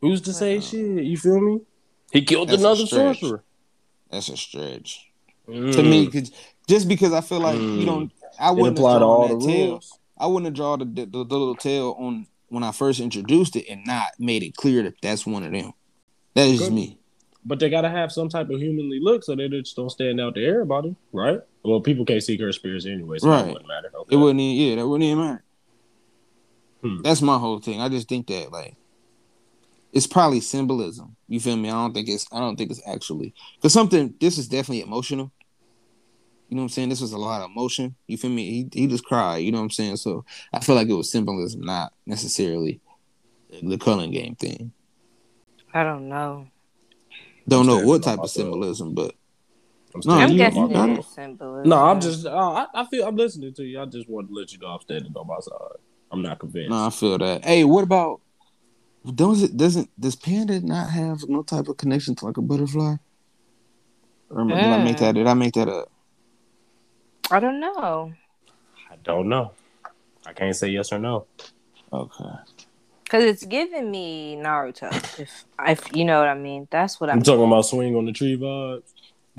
Who's 0.00 0.20
to 0.22 0.32
say 0.32 0.60
shit? 0.60 1.04
You 1.04 1.16
feel 1.16 1.40
me? 1.40 1.60
He 2.12 2.22
killed 2.22 2.48
That's 2.48 2.60
another 2.60 2.86
sorcerer. 2.86 3.44
That's 4.10 4.28
a 4.28 4.36
stretch 4.36 5.06
to 5.46 5.52
Mm. 5.52 5.90
me. 5.90 6.06
Cause, 6.10 6.30
just 6.68 6.88
because 6.88 7.12
I 7.12 7.20
feel 7.20 7.40
like 7.40 7.56
you 7.58 7.82
Mm. 7.82 7.86
don't. 7.86 8.12
I 8.38 8.50
wouldn't 8.50 8.78
applied 8.78 8.98
to 9.00 9.04
all 9.04 9.28
that 9.28 9.34
the 9.40 9.46
tail. 9.46 9.70
rules. 9.72 9.98
I 10.16 10.26
wouldn't 10.26 10.46
have 10.46 10.54
drawn 10.54 10.78
the, 10.78 10.84
the, 10.84 11.06
the 11.06 11.18
little 11.38 11.54
tail 11.56 11.96
on 11.98 12.26
when 12.48 12.62
I 12.62 12.72
first 12.72 13.00
introduced 13.00 13.56
it 13.56 13.66
and 13.68 13.84
not 13.86 14.08
made 14.18 14.42
it 14.42 14.54
clear 14.56 14.82
that 14.82 14.94
that's 15.02 15.26
one 15.26 15.42
of 15.42 15.52
them. 15.52 15.72
That 16.34 16.46
is 16.48 16.58
just 16.58 16.70
Good. 16.70 16.74
me. 16.74 16.98
But 17.44 17.60
they 17.60 17.70
gotta 17.70 17.88
have 17.88 18.12
some 18.12 18.28
type 18.28 18.50
of 18.50 18.58
humanly 18.60 19.00
look 19.00 19.22
so 19.24 19.34
they 19.34 19.48
just 19.48 19.74
don't 19.76 19.90
stand 19.90 20.20
out 20.20 20.34
to 20.34 20.44
everybody, 20.44 20.94
right? 21.12 21.40
Well, 21.64 21.80
people 21.80 22.04
can't 22.04 22.22
see 22.22 22.36
curse 22.38 22.56
spirits 22.56 22.84
anyway, 22.86 23.18
so 23.18 23.28
Right. 23.28 23.44
it 23.46 23.52
wouldn't 23.52 23.68
matter. 23.68 23.90
Okay. 23.94 24.14
It 24.14 24.18
wouldn't 24.18 24.40
even, 24.40 24.66
yeah, 24.68 24.76
that 24.76 24.88
wouldn't 24.88 25.06
even 25.10 25.24
matter. 25.24 25.44
Hmm. 26.82 27.02
That's 27.02 27.22
my 27.22 27.38
whole 27.38 27.58
thing. 27.58 27.80
I 27.80 27.88
just 27.88 28.08
think 28.08 28.26
that 28.28 28.52
like 28.52 28.74
it's 29.92 30.06
probably 30.06 30.40
symbolism. 30.40 31.16
You 31.28 31.40
feel 31.40 31.56
me? 31.56 31.68
I 31.68 31.72
don't 31.72 31.94
think 31.94 32.08
it's 32.08 32.26
I 32.32 32.38
don't 32.40 32.56
think 32.56 32.70
it's 32.70 32.82
actually 32.86 33.34
because 33.56 33.72
something 33.72 34.14
this 34.20 34.38
is 34.38 34.48
definitely 34.48 34.82
emotional. 34.82 35.32
You 36.48 36.56
know 36.56 36.62
what 36.62 36.64
I'm 36.64 36.68
saying? 36.70 36.88
This 36.88 37.00
was 37.02 37.12
a 37.12 37.18
lot 37.18 37.42
of 37.42 37.50
emotion. 37.50 37.94
You 38.06 38.16
feel 38.16 38.30
me? 38.30 38.68
He 38.72 38.80
he 38.80 38.86
just 38.86 39.04
cried, 39.04 39.38
you 39.38 39.52
know 39.52 39.58
what 39.58 39.64
I'm 39.64 39.70
saying? 39.70 39.96
So 39.96 40.24
I 40.52 40.60
feel 40.60 40.74
like 40.74 40.88
it 40.88 40.94
was 40.94 41.10
symbolism, 41.10 41.60
not 41.62 41.92
necessarily 42.06 42.80
the 43.62 43.78
culling 43.78 44.10
game 44.10 44.34
thing. 44.34 44.72
I 45.74 45.84
don't 45.84 46.08
know. 46.08 46.48
Don't 47.46 47.60
I'm 47.60 47.66
know 47.66 47.86
what 47.86 48.02
type 48.02 48.18
of 48.20 48.30
symbolism, 48.30 48.94
but 48.94 49.14
I'm, 49.94 50.00
No, 50.04 50.12
I'm 50.14 50.28
standing 50.28 50.36
you- 50.38 50.44
on 50.44 50.50
guessing 50.50 50.62
my 50.62 50.68
you 50.68 50.74
got 50.74 50.88
it 50.90 50.96
thought. 50.96 51.00
is 51.00 51.06
symbolism. 51.14 51.68
No, 51.70 51.76
I'm 51.78 52.00
just. 52.00 52.26
Uh, 52.26 52.36
I, 52.52 52.66
I 52.74 52.86
feel. 52.86 53.06
I'm 53.06 53.16
listening 53.16 53.54
to 53.54 53.64
you. 53.64 53.80
I 53.80 53.86
just 53.86 54.08
want 54.08 54.28
to 54.28 54.34
let 54.34 54.52
you 54.52 54.58
know 54.58 54.68
I'm 54.68 54.80
standing 54.80 55.12
on 55.16 55.26
my 55.26 55.38
side. 55.40 55.78
I'm 56.10 56.22
not 56.22 56.38
convinced. 56.38 56.70
no, 56.70 56.86
I 56.86 56.90
feel 56.90 57.18
that. 57.18 57.44
Hey, 57.44 57.64
what 57.64 57.84
about 57.84 58.20
does 59.14 59.42
it 59.42 59.56
doesn't 59.56 59.90
does 59.98 60.16
panda 60.16 60.60
not 60.60 60.90
have 60.90 61.28
no 61.28 61.42
type 61.42 61.68
of 61.68 61.76
connection 61.76 62.14
to 62.16 62.26
like 62.26 62.36
a 62.36 62.42
butterfly? 62.42 62.96
Or 64.30 64.44
did 64.44 64.56
I 64.56 64.84
make 64.84 64.98
that? 64.98 65.14
Did 65.14 65.26
I 65.26 65.34
make 65.34 65.54
that 65.54 65.68
up? 65.68 65.90
I 67.30 67.40
don't 67.40 67.60
know. 67.60 68.12
I 68.90 68.96
don't 69.02 69.28
know. 69.28 69.52
I 70.26 70.32
can't 70.32 70.54
say 70.54 70.68
yes 70.68 70.92
or 70.92 70.98
no. 70.98 71.26
Okay. 71.92 72.24
Cause 73.08 73.24
it's 73.24 73.44
giving 73.46 73.90
me 73.90 74.36
Naruto. 74.38 74.92
If 75.18 75.46
if 75.66 75.96
you 75.96 76.04
know 76.04 76.18
what 76.20 76.28
I 76.28 76.34
mean. 76.34 76.68
That's 76.70 77.00
what 77.00 77.08
I'm 77.08 77.18
I'm 77.18 77.22
talking 77.22 77.46
about 77.46 77.62
swing 77.62 77.96
on 77.96 78.04
the 78.04 78.12
tree 78.12 78.36
vibes. 78.36 78.82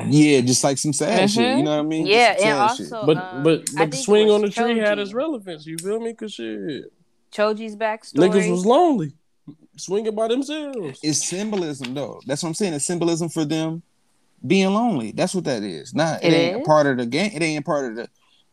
Yeah, 0.07 0.41
just 0.41 0.63
like 0.63 0.77
some 0.77 0.93
sad 0.93 1.29
shit. 1.29 1.57
You 1.57 1.63
know 1.63 1.71
what 1.71 1.79
I 1.79 1.83
mean? 1.83 2.07
Just 2.07 2.15
Yeah, 2.15 2.31
and 2.31 2.39
sad 2.39 2.77
shit. 2.77 2.93
also 2.93 3.05
But 3.05 3.17
um, 3.17 3.43
but 3.43 3.69
but 3.77 3.91
the 3.91 3.97
swing 3.97 4.31
on 4.31 4.41
the 4.41 4.49
tree 4.49 4.77
had 4.79 4.97
its 4.97 5.13
relevance. 5.13 5.65
You 5.65 5.77
feel 5.77 5.99
me? 5.99 6.13
Cause 6.13 6.33
shit, 6.33 6.91
Choji's 7.31 7.75
backstory. 7.75 8.29
niggas 8.29 8.49
was 8.49 8.65
lonely, 8.65 9.13
swinging 9.79 10.15
by 10.15 10.27
themselves. 10.27 10.99
It's 11.03 11.27
symbolism 11.27 11.93
though. 11.93 12.21
That's 12.25 12.43
what 12.43 12.49
I'm 12.49 12.55
saying. 12.55 12.73
It's 12.73 12.85
symbolism 12.85 13.29
for 13.29 13.45
them 13.45 13.81
being 14.45 14.73
lonely. 14.73 15.11
That's 15.11 15.33
what 15.35 15.43
that 15.45 15.63
is. 15.63 15.93
Not 15.93 16.23
it, 16.23 16.33
It 16.33 16.35
ain't 16.35 16.61
is? 16.61 16.67
part 16.67 16.87
of 16.87 16.97
the 16.97 17.05
game. 17.05 17.31
It 17.33 17.41
ain't 17.41 17.65
part 17.65 17.85
of 17.91 17.95
the. 17.95 18.07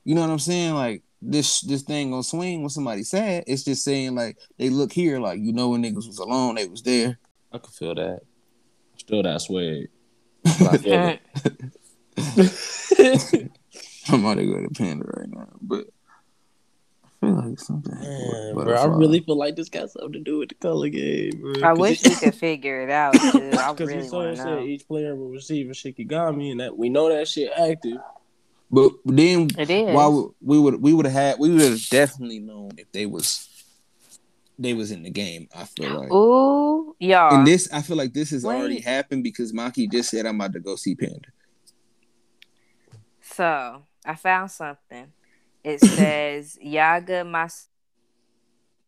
You 0.05 0.15
know 0.15 0.21
what 0.23 0.31
I'm 0.31 0.39
saying? 0.39 0.75
Like 0.75 1.03
this 1.21 1.61
this 1.63 1.83
thing 1.83 2.11
gonna 2.11 2.23
swing 2.23 2.61
when 2.61 2.71
somebody 2.71 3.03
sad. 3.03 3.45
It's 3.47 3.65
just 3.65 3.85
saying 3.85 4.15
like 4.15 4.39
they 4.59 4.71
look 4.71 4.93
here 4.93 5.19
like 5.19 5.41
you 5.41 5.53
know 5.53 5.71
when 5.71 5.83
niggas 5.83 6.07
was 6.07 6.19
alone 6.19 6.55
they 6.57 6.67
was 6.67 6.83
there. 6.83 7.19
I 7.53 7.59
could 7.59 7.73
feel 7.75 7.95
that. 7.95 8.21
Still 8.97 9.23
that 9.23 9.41
swag. 9.41 9.89
But 10.45 10.75
I 10.75 10.77
feel 10.79 11.19
it. 12.17 13.51
I'm 14.09 14.21
about 14.25 14.35
to 14.37 14.47
go 14.47 14.63
to 14.63 14.69
Panda 14.71 15.05
right 15.17 15.29
now, 15.29 15.49
but 15.61 15.81
I 15.81 15.96
feel 17.21 17.35
like 17.35 17.59
something. 17.61 17.99
Man, 17.99 18.55
bro, 18.55 18.75
I 18.75 18.87
really 18.87 19.21
feel 19.21 19.37
like 19.37 19.57
this 19.57 19.69
got 19.69 19.91
something 19.91 20.13
to 20.13 20.21
do 20.21 20.39
with 20.39 20.51
the 20.51 20.55
culling 20.57 20.93
game. 20.93 21.41
Bro. 21.41 21.53
I 21.63 21.71
'Cause 21.73 21.79
wish 21.79 22.03
we 22.03 22.15
could 22.17 22.35
figure 22.35 22.83
it 22.83 22.91
out. 22.91 23.15
Because 23.33 23.81
really 23.81 24.03
he 24.03 24.09
saw 24.09 24.17
want 24.19 24.31
it 24.31 24.37
said 24.39 24.63
each 24.65 24.87
player 24.87 25.15
will 25.15 25.31
receive 25.31 25.69
a 25.69 25.73
Shikigami, 25.73 26.51
and 26.53 26.61
that 26.61 26.77
we 26.77 26.89
know 26.89 27.09
that 27.09 27.29
shit 27.29 27.51
active. 27.57 27.99
But 28.71 28.93
then 29.05 29.49
why 29.57 30.07
would 30.07 30.31
we 30.41 30.59
would 30.59 30.83
we 30.83 30.93
would 30.93 31.07
have 31.07 31.15
had 31.15 31.39
we 31.39 31.51
would 31.51 31.61
have 31.63 31.89
definitely 31.89 32.41
known 32.41 32.71
if 32.79 32.91
they 32.93 33.07
was 33.07 33.49
they 34.59 34.75
was 34.75 34.91
in 34.91 35.03
the 35.03 35.11
game. 35.11 35.49
I 35.55 35.65
feel 35.65 35.91
like. 35.91 36.11
Ooh, 36.11 36.97
y'all. 36.99 37.35
And 37.37 37.47
this, 37.47 37.69
I 37.73 37.83
feel 37.83 37.97
like 37.97 38.13
this 38.15 38.31
has 38.31 38.45
Wait. 38.45 38.55
already 38.57 38.81
happened 38.81 39.23
because 39.23 39.53
Maki 39.53 39.91
just 39.91 40.11
said 40.11 40.27
I'm 40.27 40.37
about 40.37 40.55
to 40.55 40.61
go 40.61 40.77
see 40.77 40.95
Panda. 40.95 41.29
So 43.21 43.83
I 44.05 44.15
found 44.15 44.51
something. 44.51 45.13
It 45.67 45.81
says 45.81 46.57
Yaga 46.63 47.25
Mas 47.25 47.67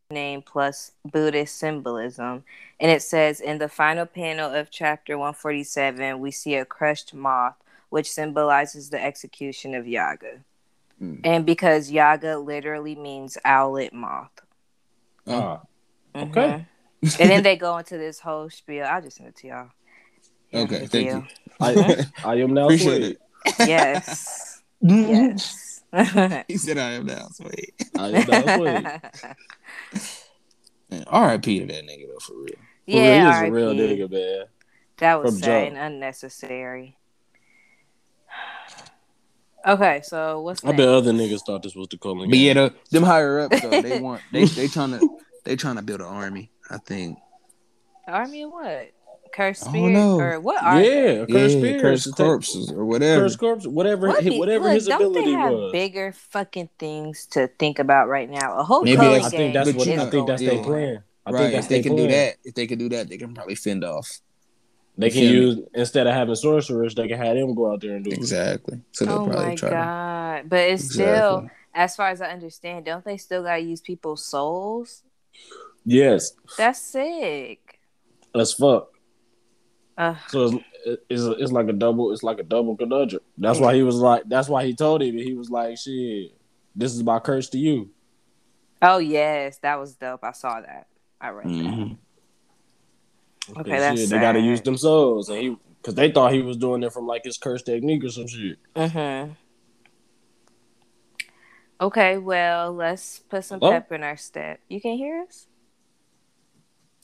name 0.09 0.41
plus 0.41 0.93
Buddhist 1.11 1.57
symbolism. 1.57 2.45
And 2.79 2.89
it 2.89 3.01
says 3.01 3.41
in 3.41 3.57
the 3.57 3.67
final 3.67 4.05
panel 4.05 4.55
of 4.55 4.71
chapter 4.71 5.17
147, 5.17 6.19
we 6.19 6.31
see 6.31 6.55
a 6.55 6.63
crushed 6.63 7.13
moth, 7.13 7.55
which 7.89 8.09
symbolizes 8.09 8.89
the 8.89 9.03
execution 9.03 9.75
of 9.75 9.87
Yaga. 9.89 10.39
Mm. 11.01 11.19
And 11.25 11.45
because 11.45 11.91
Yaga 11.91 12.37
literally 12.37 12.95
means 12.95 13.37
owlet 13.43 13.93
moth. 13.93 14.31
Oh. 15.27 15.33
Ah, 15.33 15.61
Okay. 16.15 16.65
Mhm. 17.03 17.19
And 17.19 17.29
then 17.29 17.43
they 17.43 17.55
go 17.57 17.77
into 17.77 17.97
this 17.97 18.19
whole 18.19 18.49
spiel. 18.49 18.85
I'll 18.85 19.01
just 19.01 19.17
send 19.17 19.29
it 19.29 19.35
to 19.37 19.47
y'all. 19.47 19.69
Okay, 20.53 20.87
thank 20.87 20.91
deal. 20.91 21.17
you. 21.17 21.27
I, 21.59 22.05
I 22.23 22.35
am 22.35 22.53
now 22.53 22.65
Appreciate 22.65 23.17
swayed. 23.45 23.67
Yes. 23.67 24.61
yes. 24.81 25.68
he 26.47 26.57
said 26.57 26.77
I 26.77 26.91
am 26.91 27.05
now. 27.05 27.27
Sweet. 27.31 27.73
I 27.97 28.07
am 28.09 28.27
now 28.27 28.55
swayed. 28.55 28.83
Man, 30.91 31.03
R.I.P. 31.07 31.59
to 31.59 31.65
that 31.67 31.83
nigga 31.85 32.07
though, 32.07 32.17
for 32.19 32.33
real. 32.35 32.47
For 32.89 32.97
Yeah, 32.97 33.01
real, 33.01 33.21
he 33.21 33.29
is 33.29 33.41
a 33.41 33.51
real 33.51 33.69
RIP. 33.75 33.77
nigga, 33.77 34.09
man. 34.11 34.45
That 34.97 35.21
was 35.21 35.33
From 35.35 35.43
sad 35.43 35.73
unnecessary. 35.73 36.97
Okay, 39.67 39.99
so 40.05 40.39
what's 40.39 40.63
I 40.63 40.71
bet 40.71 40.87
other 40.87 41.11
niggas 41.11 41.41
thought 41.45 41.63
this 41.63 41.75
was 41.75 41.89
the 41.89 41.97
calling. 41.97 42.29
But 42.29 42.39
yeah, 42.39 42.53
the, 42.53 42.73
them 42.91 43.03
higher 43.03 43.41
up 43.41 43.51
though, 43.51 43.81
they 43.81 43.99
want 44.01 44.21
they 44.31 44.45
they 44.45 44.69
trying 44.69 44.91
to 44.97 45.17
they 45.43 45.57
trying 45.57 45.75
to 45.75 45.81
build 45.81 45.99
an 45.99 46.05
army. 46.07 46.49
I 46.69 46.77
think. 46.77 47.17
Army 48.07 48.43
of 48.43 48.51
what? 48.51 48.91
Curse 49.31 49.63
I 49.63 49.71
don't 49.71 49.95
spirit 49.95 50.15
or 50.19 50.39
what? 50.39 50.63
Are 50.63 50.81
they? 50.81 51.19
yeah, 51.19 51.25
curse 51.25 51.53
yeah, 51.53 51.59
spirits, 51.59 51.81
cursed 51.81 52.15
corpses 52.15 52.71
or 52.71 52.85
whatever. 52.85 53.21
curse 53.23 53.35
corpse, 53.35 53.67
whatever, 53.67 54.07
What 54.07 54.23
hi- 54.23 54.29
be- 54.29 54.39
whatever 54.39 54.69
look, 54.69 54.73
his 54.73 54.87
don't 54.87 55.01
ability 55.01 55.25
they 55.25 55.31
have 55.31 55.51
was. 55.53 55.71
bigger 55.71 56.11
fucking 56.13 56.69
things 56.79 57.25
to 57.27 57.47
think 57.59 57.79
about 57.79 58.07
right 58.09 58.29
now? 58.29 58.57
A 58.57 58.63
whole 58.63 58.83
Maybe 58.83 58.97
code 58.97 59.21
I 59.21 59.29
game 59.29 59.29
think 59.29 59.53
that's 59.53 59.71
But 59.71 59.77
what 59.77 59.87
you 59.87 59.93
I 59.99 60.09
think 60.09 60.27
that's 60.27 60.41
yeah. 60.41 60.49
their 60.55 60.63
plan. 60.63 61.03
I 61.25 61.31
right. 61.31 61.39
think 61.39 61.53
that's 61.53 61.65
if 61.65 61.69
they 61.69 61.81
their 61.81 61.83
can 61.83 61.95
do 61.95 62.07
that, 62.07 62.35
if 62.43 62.53
they 62.55 62.67
can 62.67 62.79
do 62.79 62.89
that, 62.89 63.09
they 63.09 63.17
can 63.17 63.33
probably 63.33 63.55
fend 63.55 63.83
off. 63.83 64.19
They 64.97 65.09
can 65.11 65.21
Feel 65.21 65.31
use 65.31 65.59
instead 65.73 66.07
of 66.07 66.13
having 66.13 66.35
sorcerers, 66.35 66.95
they 66.95 67.07
can 67.07 67.17
have 67.17 67.35
them 67.35 67.53
go 67.55 67.71
out 67.71 67.81
there 67.81 67.95
and 67.95 68.03
do 68.03 68.11
it. 68.11 68.17
Exactly. 68.17 68.81
So 68.91 69.05
they'll 69.05 69.19
Oh 69.19 69.25
probably 69.25 69.45
my 69.45 69.55
try 69.55 69.69
god! 69.69 70.49
But 70.49 70.59
it's 70.69 70.87
to. 70.87 70.93
still, 70.93 71.49
as 71.73 71.95
far 71.95 72.09
as 72.09 72.21
I 72.21 72.27
understand, 72.31 72.85
don't 72.85 73.05
they 73.05 73.17
still 73.17 73.43
gotta 73.43 73.59
use 73.61 73.81
people's 73.81 74.25
souls? 74.25 75.03
Yes, 75.85 76.33
That's 76.57 76.79
sick. 76.81 77.79
as 78.35 78.53
fuck. 78.53 78.89
Uh, 79.99 80.15
So 80.29 80.45
it's, 80.85 81.03
it's 81.09 81.21
it's 81.23 81.51
like 81.51 81.67
a 81.67 81.73
double. 81.73 82.13
It's 82.13 82.23
like 82.23 82.39
a 82.39 82.43
double 82.43 82.77
conundrum. 82.77 83.21
That's 83.37 83.59
why 83.59 83.75
he 83.75 83.83
was 83.83 83.97
like. 83.97 84.23
That's 84.27 84.47
why 84.47 84.65
he 84.65 84.73
told 84.73 85.03
him. 85.03 85.15
He 85.17 85.33
was 85.33 85.49
like, 85.49 85.77
"Shit, 85.77 86.31
this 86.73 86.95
is 86.95 87.03
my 87.03 87.19
curse 87.19 87.49
to 87.49 87.57
you." 87.59 87.89
oh 88.81 88.99
yes, 88.99 89.57
that 89.57 89.77
was 89.77 89.95
dope. 89.95 90.23
I 90.23 90.31
saw 90.31 90.61
that. 90.61 90.87
I 91.19 91.29
read 91.29 91.47
that. 91.47 91.51
Mhm. 91.51 91.97
Okay, 93.57 93.71
that's 93.71 93.99
shit, 93.99 94.09
they 94.09 94.19
got 94.19 94.33
to 94.33 94.39
use 94.39 94.61
them 94.61 94.77
souls, 94.77 95.27
and 95.27 95.37
he 95.37 95.57
because 95.81 95.95
they 95.95 96.11
thought 96.11 96.31
he 96.31 96.41
was 96.41 96.55
doing 96.55 96.81
it 96.83 96.93
from 96.93 97.05
like 97.05 97.25
his 97.25 97.37
curse 97.37 97.61
technique 97.61 98.03
or 98.05 98.09
some 98.09 98.27
shit. 98.27 98.57
Mm-hmm. 98.75 99.33
Okay, 101.81 102.17
well, 102.17 102.73
let's 102.73 103.19
put 103.19 103.43
some 103.43 103.59
Hello? 103.59 103.71
pep 103.71 103.91
in 103.91 104.03
our 104.03 104.17
step. 104.17 104.59
You 104.69 104.79
can 104.79 104.97
hear 104.97 105.23
us? 105.27 105.47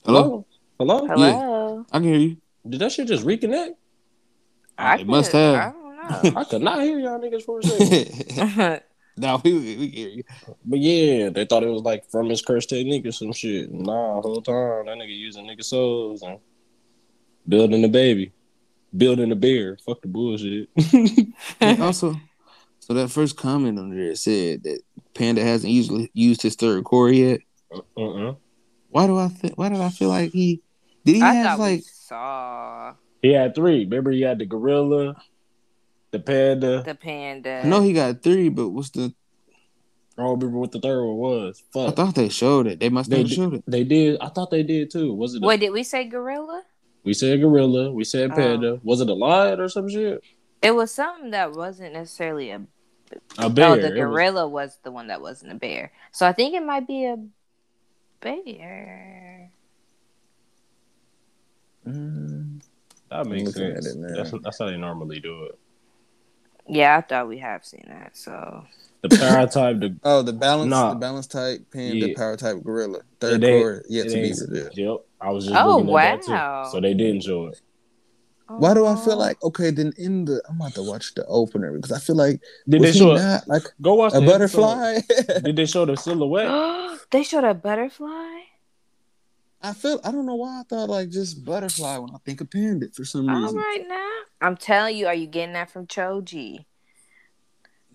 Hello. 0.06 0.46
Hello. 0.78 1.08
Hello. 1.08 1.86
I 1.92 1.98
can 2.00 2.04
hear 2.04 2.18
you. 2.18 2.38
Did 2.68 2.82
that 2.82 2.92
shit 2.92 3.08
just 3.08 3.26
reconnect? 3.26 3.76
I 4.78 4.98
It 4.98 5.08
must 5.08 5.32
have. 5.32 5.56
I 5.56 5.72
don't 5.72 6.38
I 6.38 6.44
could 6.44 6.62
not 6.62 6.82
hear 6.82 7.00
y'all 7.00 7.20
niggas 7.20 7.44
for 7.44 7.60
a 7.60 7.64
second. 7.64 8.38
know. 8.58 8.80
no, 9.18 9.42
we 9.44 9.54
we 9.54 9.78
we 9.78 9.88
hear 9.88 10.10
you. 10.10 10.24
but 10.66 10.80
yeah, 10.80 11.30
they 11.30 11.46
thought 11.46 11.64
it 11.64 11.70
was 11.70 11.82
like 11.82 12.10
from 12.10 12.30
his 12.30 12.42
curse 12.42 12.66
technique 12.66 13.06
or 13.06 13.12
some 13.12 13.32
shit. 13.32 13.72
Nah, 13.72 14.22
whole 14.22 14.42
time 14.42 14.86
that 14.86 14.98
nigga 14.98 15.18
using 15.18 15.46
nigga 15.46 15.64
souls 15.64 16.22
and 16.22 16.40
building 17.48 17.84
a 17.84 17.88
baby, 17.88 18.34
building 18.96 19.32
a 19.32 19.36
bear. 19.36 19.78
Fuck 19.86 20.02
the 20.02 20.08
bullshit. 20.08 20.70
Also, 21.80 22.16
so 22.80 22.94
that 22.94 23.10
first 23.10 23.38
comment 23.38 23.80
on 23.80 23.90
there 23.90 24.16
said 24.16 24.64
that 24.64 24.80
Panda 25.14 25.42
hasn't 25.42 25.74
usually 25.74 26.12
used 26.14 26.42
his 26.42 26.56
third 26.56 26.84
core 26.84 27.10
yet. 27.10 27.42
uh-uh. 27.72 28.36
Why 28.90 29.08
do 29.08 29.18
I 29.18 29.28
think? 29.28 29.58
Why 29.58 29.70
did 29.70 29.82
I 29.82 29.90
feel 29.90 30.10
like 30.10 30.32
he 30.32 30.62
did? 31.04 31.16
He 31.16 31.22
I 31.22 31.34
have 31.34 31.46
thought 31.46 31.60
we 31.60 31.64
like 31.76 31.84
saw 31.84 32.55
He 33.22 33.34
had 33.34 33.56
three. 33.56 33.84
Remember, 33.86 34.12
he 34.12 34.22
had 34.22 34.40
the 34.40 34.46
gorilla, 34.46 35.16
the 36.12 36.20
panda. 36.20 36.84
the 36.84 36.96
panda. 36.96 37.62
I 37.64 37.68
know 37.68 37.82
he 37.82 37.94
got 37.94 38.22
three, 38.22 38.50
but 38.50 38.70
what's 38.70 38.90
the? 38.92 39.14
I 40.18 40.22
don't 40.22 40.40
remember 40.40 40.60
what 40.60 40.72
the 40.72 40.80
third 40.80 41.04
one 41.04 41.18
was. 41.18 41.62
I 41.76 41.92
thought 41.92 42.16
they 42.16 42.30
showed 42.30 42.68
it. 42.68 42.80
They 42.80 42.90
must 42.90 43.10
They 43.10 43.18
have 43.20 43.28
did- 43.28 43.36
showed 43.36 43.54
it. 43.56 43.64
They 43.68 43.84
did. 43.84 44.20
I 44.22 44.30
thought 44.30 44.50
they 44.52 44.64
did 44.64 44.90
too. 44.92 45.14
Was 45.14 45.36
it? 45.36 45.44
A, 45.44 45.46
Wait, 45.46 45.60
did 45.60 45.72
we 45.72 45.84
say 45.84 46.06
gorilla? 46.06 46.64
we 47.04 47.14
said 47.14 47.40
gorilla. 47.42 47.92
We 47.92 48.04
said 48.04 48.32
Oh. 48.32 48.36
panda. 48.36 48.80
Was 48.84 49.02
it 49.02 49.10
a 49.10 49.14
lion 49.14 49.60
or 49.60 49.68
some 49.70 49.90
shit? 49.90 50.24
It 50.62 50.72
was 50.72 50.92
something 50.92 51.32
that 51.32 51.52
wasn't 51.52 51.94
necessarily 51.94 52.50
a. 52.52 52.62
A 53.38 53.50
bear. 53.50 53.70
Oh, 53.70 53.76
the 53.76 53.88
It 53.88 53.90
was- 53.92 54.00
gorilla 54.00 54.48
was... 54.48 54.78
the 54.84 54.92
one 54.92 55.08
that 55.08 55.22
wasn't 55.22 55.52
a 55.52 55.56
bear. 55.56 55.92
So 56.12 56.26
I 56.26 56.32
think 56.34 56.56
it 56.56 56.64
might 56.66 56.88
be 56.88 57.06
a 57.06 57.18
bear. 58.20 59.52
Mm, 61.88 62.55
That 63.10 63.28
makes 63.28 63.54
sense. 63.54 63.86
it. 63.88 63.98
That's, 64.16 64.32
that's 64.44 64.60
how 64.60 64.66
they 64.66 64.78
normally 64.78 65.20
do 65.20 65.44
it. 65.46 65.60
Yeah, 66.68 66.98
I 66.98 67.02
thought 67.02 67.28
we 67.28 67.38
have 67.40 67.64
seen 67.64 67.86
that. 67.88 68.18
So 68.18 68.66
The 69.04 69.10
paratype, 69.10 69.80
the 69.82 69.96
Oh, 70.04 70.24
the 70.24 70.34
balance, 70.34 70.70
Nah. 70.70 70.94
the 70.94 71.00
balance 71.00 71.28
type 71.28 71.60
panda, 71.72 72.08
Yeah. 72.10 72.14
power 72.18 72.36
type 72.38 72.64
gorilla, 72.64 73.02
third 73.20 73.44
It 73.44 73.48
ain't- 73.48 73.64
core 73.64 73.84
yet 73.88 74.08
it 74.08 74.10
to 74.10 74.16
be 74.16 74.22
ain't- 74.22 74.40
revealed. 74.50 74.78
Yep. 74.78 75.06
I 75.22 75.30
was 75.32 75.46
just 75.46 75.56
Oh, 75.56 75.78
looking 75.78 75.94
that 75.94 76.28
wow. 76.28 76.64
too. 76.66 76.72
So 76.72 76.82
they 76.82 76.94
didn't 76.96 77.22
show 77.24 77.48
it. 77.48 77.62
Why 78.48 78.74
do 78.76 78.86
I 78.86 78.96
feel 78.96 79.14
oh. 79.14 79.18
like 79.18 79.44
okay? 79.44 79.72
Then 79.72 79.92
in 79.98 80.26
the 80.26 80.42
I'm 80.50 80.56
about 80.58 80.74
to 80.76 80.84
watch 80.84 81.14
the 81.16 81.26
opener 81.26 81.72
because 81.74 81.92
I 81.92 81.98
feel 82.00 82.16
like 82.16 82.42
Did 82.70 82.82
they 82.84 82.92
show 82.92 83.14
it? 83.16 83.20
not 83.20 83.48
like 83.48 83.64
Go 83.82 83.96
watch 83.96 84.14
a 84.14 84.20
the 84.20 84.26
butterfly? 84.26 85.00
Did 85.44 85.56
they 85.56 85.66
show 85.66 85.86
the 85.86 85.96
silhouette? 86.06 87.00
they 87.12 87.24
showed 87.24 87.44
a 87.44 87.54
butterfly. 87.56 88.42
I 89.66 89.74
feel 89.74 90.00
I 90.04 90.12
don't 90.12 90.26
know 90.26 90.36
why 90.36 90.60
I 90.60 90.64
thought 90.64 90.90
like 90.90 91.10
just 91.10 91.44
butterfly 91.44 91.98
when 91.98 92.12
I 92.12 92.18
think 92.26 92.42
of 92.42 92.50
panda 92.50 92.88
for 92.94 93.06
some 93.06 93.28
reason. 93.28 93.58
right 93.58 93.86
now, 93.88 94.12
I'm 94.42 94.58
telling 94.58 94.96
you, 94.96 95.08
are 95.08 95.14
you 95.14 95.28
getting 95.28 95.54
that 95.54 95.70
from 95.70 95.88
Choji? 95.88 96.66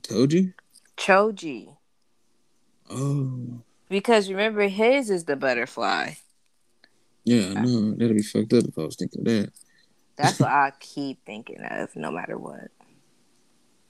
Choji. 0.02 0.54
Choji, 0.96 1.76
Oh 2.90 3.62
because 3.90 4.30
remember 4.30 4.68
his 4.68 5.10
is 5.10 5.24
the 5.24 5.36
butterfly. 5.36 6.12
yeah, 7.24 7.48
I 7.48 7.58
uh, 7.58 7.62
know 7.62 7.90
that'd 7.92 8.16
be 8.16 8.22
fucked 8.22 8.52
up 8.54 8.64
if 8.64 8.78
I 8.78 8.82
was 8.82 8.96
thinking 8.96 9.24
that. 9.24 9.52
That's 10.16 10.40
what 10.40 10.48
I 10.50 10.72
keep 10.80 11.24
thinking 11.26 11.60
of, 11.62 11.94
no 11.96 12.10
matter 12.10 12.38
what. 12.38 12.68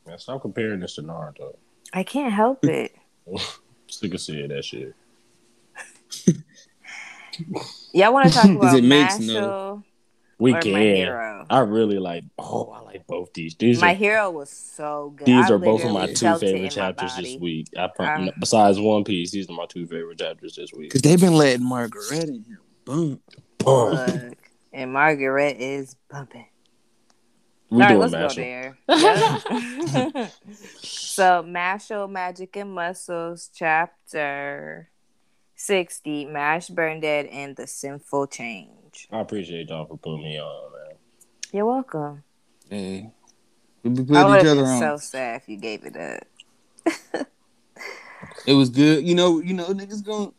Man, 0.06 0.18
stop 0.18 0.42
comparing 0.42 0.80
this 0.80 0.94
to 0.96 1.02
Naruto. 1.02 1.56
I 1.92 2.02
can't 2.02 2.32
help 2.32 2.64
it. 2.64 2.96
Sick 3.88 4.14
of 4.14 4.20
seeing 4.20 4.48
that 4.48 4.64
shit. 4.64 4.94
Y'all 7.92 8.12
want 8.12 8.28
to 8.28 8.34
talk 8.34 8.50
about 8.50 8.76
it 8.76 8.84
makes 8.84 9.18
Mashle 9.18 9.26
no- 9.34 9.82
We 10.38 10.54
or 10.54 10.60
can. 10.60 10.72
my 10.72 10.80
hero? 10.80 11.46
I 11.50 11.58
really 11.60 11.98
like. 11.98 12.24
Oh, 12.38 12.70
I 12.70 12.80
like 12.80 13.06
both 13.06 13.32
these. 13.34 13.54
These 13.56 13.80
My 13.80 13.92
are 13.92 13.94
hero 13.94 14.30
was 14.30 14.50
so 14.50 15.12
good. 15.16 15.26
these 15.26 15.50
I 15.50 15.54
are 15.54 15.58
both 15.58 15.84
of 15.84 15.92
my 15.92 16.06
two 16.06 16.14
felt 16.26 16.42
it 16.42 16.46
in 16.48 16.54
favorite 16.54 16.72
chapters 16.72 17.16
this 17.16 17.36
week. 17.36 17.68
I 17.76 17.88
pro- 17.94 18.06
Uh, 18.06 18.30
besides 18.38 18.78
One 18.78 19.04
Piece, 19.04 19.30
these 19.32 19.48
are 19.50 19.52
my 19.54 19.66
two 19.66 19.86
favorite 19.86 20.18
chapters 20.18 20.54
this 20.56 20.72
week. 20.72 20.90
Because 20.90 21.02
they've 21.02 21.20
been 21.20 21.34
letting 21.34 21.64
Margaret 21.64 22.10
in 22.28 22.44
here. 22.46 22.60
Boom. 22.84 23.20
Boom. 23.58 24.32
And 24.72 24.92
Margaret 24.92 25.56
is 25.60 25.96
bumping. 26.10 26.46
We 27.70 27.82
All 27.82 27.88
right, 27.88 27.88
doing 28.10 28.10
let's 28.10 28.34
go 28.34 28.40
there. 28.42 28.78
Yep. 28.88 30.32
so, 30.82 31.44
Mashle, 31.46 32.10
Magic 32.10 32.56
and 32.56 32.72
Muscles, 32.74 33.48
chapter 33.54 34.89
60, 35.64 36.24
Mash, 36.26 36.68
Burnedead, 36.68 37.28
and 37.30 37.54
the 37.54 37.66
Sinful 37.66 38.28
Change. 38.28 39.06
I 39.12 39.20
appreciate 39.20 39.68
y'all 39.68 39.84
for 39.86 39.98
putting 39.98 40.22
me 40.24 40.40
on, 40.40 40.72
man. 40.72 40.96
You're 41.52 41.66
welcome. 41.66 42.22
Hey. 42.70 43.10
We 43.82 43.90
be 43.90 44.00
I 44.00 44.04
putting 44.04 44.24
would 44.30 44.38
each 44.40 44.46
have 44.46 44.58
other 44.58 44.62
been 44.62 44.70
on. 44.70 44.78
so 44.80 44.96
sad 44.96 45.42
if 45.42 45.48
you 45.48 45.56
gave 45.58 45.84
it 45.84 45.96
up. 45.96 47.26
It 48.46 48.52
was 48.54 48.68
good. 48.70 49.06
You 49.06 49.14
know, 49.14 49.40
you 49.40 49.54
know, 49.54 49.66
niggas 49.66 50.04
going 50.04 50.32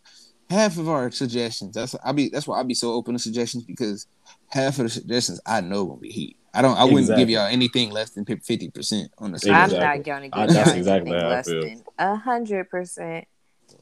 half 0.50 0.78
of 0.78 0.88
our 0.90 1.12
suggestions. 1.12 1.74
That's 1.76 1.96
I 2.04 2.12
be 2.12 2.30
that's 2.30 2.48
why 2.48 2.60
I 2.60 2.64
be 2.64 2.74
so 2.74 2.94
open 2.94 3.14
to 3.14 3.20
suggestions 3.20 3.64
because 3.64 4.08
half 4.48 4.78
of 4.80 4.84
the 4.86 4.90
suggestions 4.90 5.40
I 5.46 5.62
know 5.62 5.86
gonna 5.86 6.00
be 6.00 6.10
heat. 6.10 6.38
I 6.54 6.62
don't 6.62 6.78
I 6.78 6.84
wouldn't 6.84 7.02
Exactly. 7.02 7.24
give 7.24 7.30
y'all 7.32 7.48
anything 7.48 7.90
less 7.92 8.12
than 8.12 8.26
fifty 8.26 8.70
percent 8.70 9.12
on 9.18 9.32
the 9.32 9.36
I'm 9.36 9.70
suggestion. 9.70 9.80
not 9.80 10.04
going 10.04 10.32
to 10.32 10.38
I- 10.38 10.46
give 10.46 10.56
that's 10.56 10.70
y'all 10.70 10.78
exactly 10.78 11.12
anything 11.12 11.30
less 11.30 11.46
than 11.48 11.84
a 12.00 12.16
hundred 12.16 12.70
percent. 12.70 13.26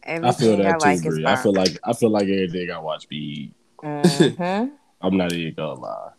I 0.10 0.31
feel 0.31 0.53
Everything 0.53 0.65
I, 0.65 0.72
that 0.72 0.81
like 0.81 1.03
too. 1.03 1.23
I 1.26 1.36
feel 1.36 1.53
like 1.53 1.80
I 1.84 1.94
feel 1.94 2.10
like 2.10 2.23
everything 2.23 2.72
I 2.72 2.80
watch 2.80 3.07
be. 3.07 3.53
Mhm. 3.84 4.72
I'm 5.02 5.18
not 5.18 5.31
even 5.34 5.53
gonna 5.53 5.80
lie. 5.80 6.11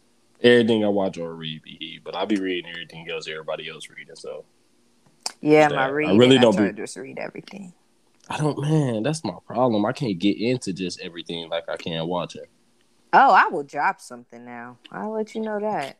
Everything 0.42 0.84
I 0.84 0.88
watch 0.88 1.18
or 1.18 1.34
read 1.34 1.62
be 1.62 1.76
heat, 1.78 2.00
but 2.04 2.14
I 2.14 2.24
be 2.24 2.36
reading 2.36 2.70
everything 2.70 3.06
else 3.10 3.28
everybody 3.28 3.68
else 3.68 3.88
reading. 3.90 4.16
So 4.16 4.44
Yeah, 5.40 5.68
that. 5.68 5.74
my 5.74 5.84
I 5.84 5.88
reading. 5.88 6.14
I 6.14 6.18
really 6.18 6.38
don't 6.38 6.54
try 6.54 6.70
be- 6.70 6.76
just 6.80 6.96
read 6.96 7.18
everything. 7.18 7.74
I 8.28 8.38
don't, 8.38 8.58
man. 8.60 9.02
That's 9.02 9.24
my 9.24 9.34
problem. 9.44 9.84
I 9.84 9.92
can't 9.92 10.18
get 10.18 10.38
into 10.38 10.72
just 10.72 11.00
everything 11.00 11.48
like 11.50 11.68
I 11.68 11.76
can 11.76 12.06
watch 12.06 12.36
it. 12.36 12.48
Oh, 13.12 13.32
I 13.32 13.48
will 13.48 13.64
drop 13.64 14.00
something 14.00 14.44
now. 14.44 14.78
I'll 14.92 15.10
let 15.10 15.34
you 15.34 15.40
know 15.40 15.58
that. 15.58 15.98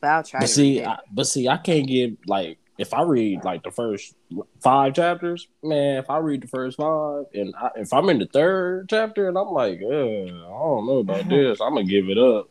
But 0.00 0.06
I'll 0.08 0.22
try 0.22 0.40
But 0.40 0.46
to 0.46 0.52
see. 0.52 0.82
I, 0.82 0.98
but 1.12 1.26
see, 1.26 1.46
I 1.46 1.58
can't 1.58 1.86
get 1.86 2.26
like 2.26 2.58
if 2.78 2.94
I 2.94 3.02
read 3.02 3.44
like 3.44 3.64
the 3.64 3.72
first 3.72 4.14
five 4.62 4.94
chapters, 4.94 5.48
man. 5.62 5.98
If 5.98 6.08
I 6.08 6.18
read 6.18 6.42
the 6.42 6.48
first 6.48 6.76
five, 6.76 7.24
and 7.34 7.52
I, 7.60 7.70
if 7.76 7.92
I'm 7.92 8.08
in 8.08 8.20
the 8.20 8.26
third 8.26 8.88
chapter, 8.88 9.28
and 9.28 9.36
I'm 9.36 9.48
like, 9.48 9.80
uh, 9.82 9.86
I 9.86 10.28
don't 10.28 10.86
know 10.86 10.98
about 10.98 11.28
this, 11.28 11.60
I'm 11.60 11.74
gonna 11.74 11.84
give 11.84 12.08
it 12.08 12.18
up. 12.18 12.48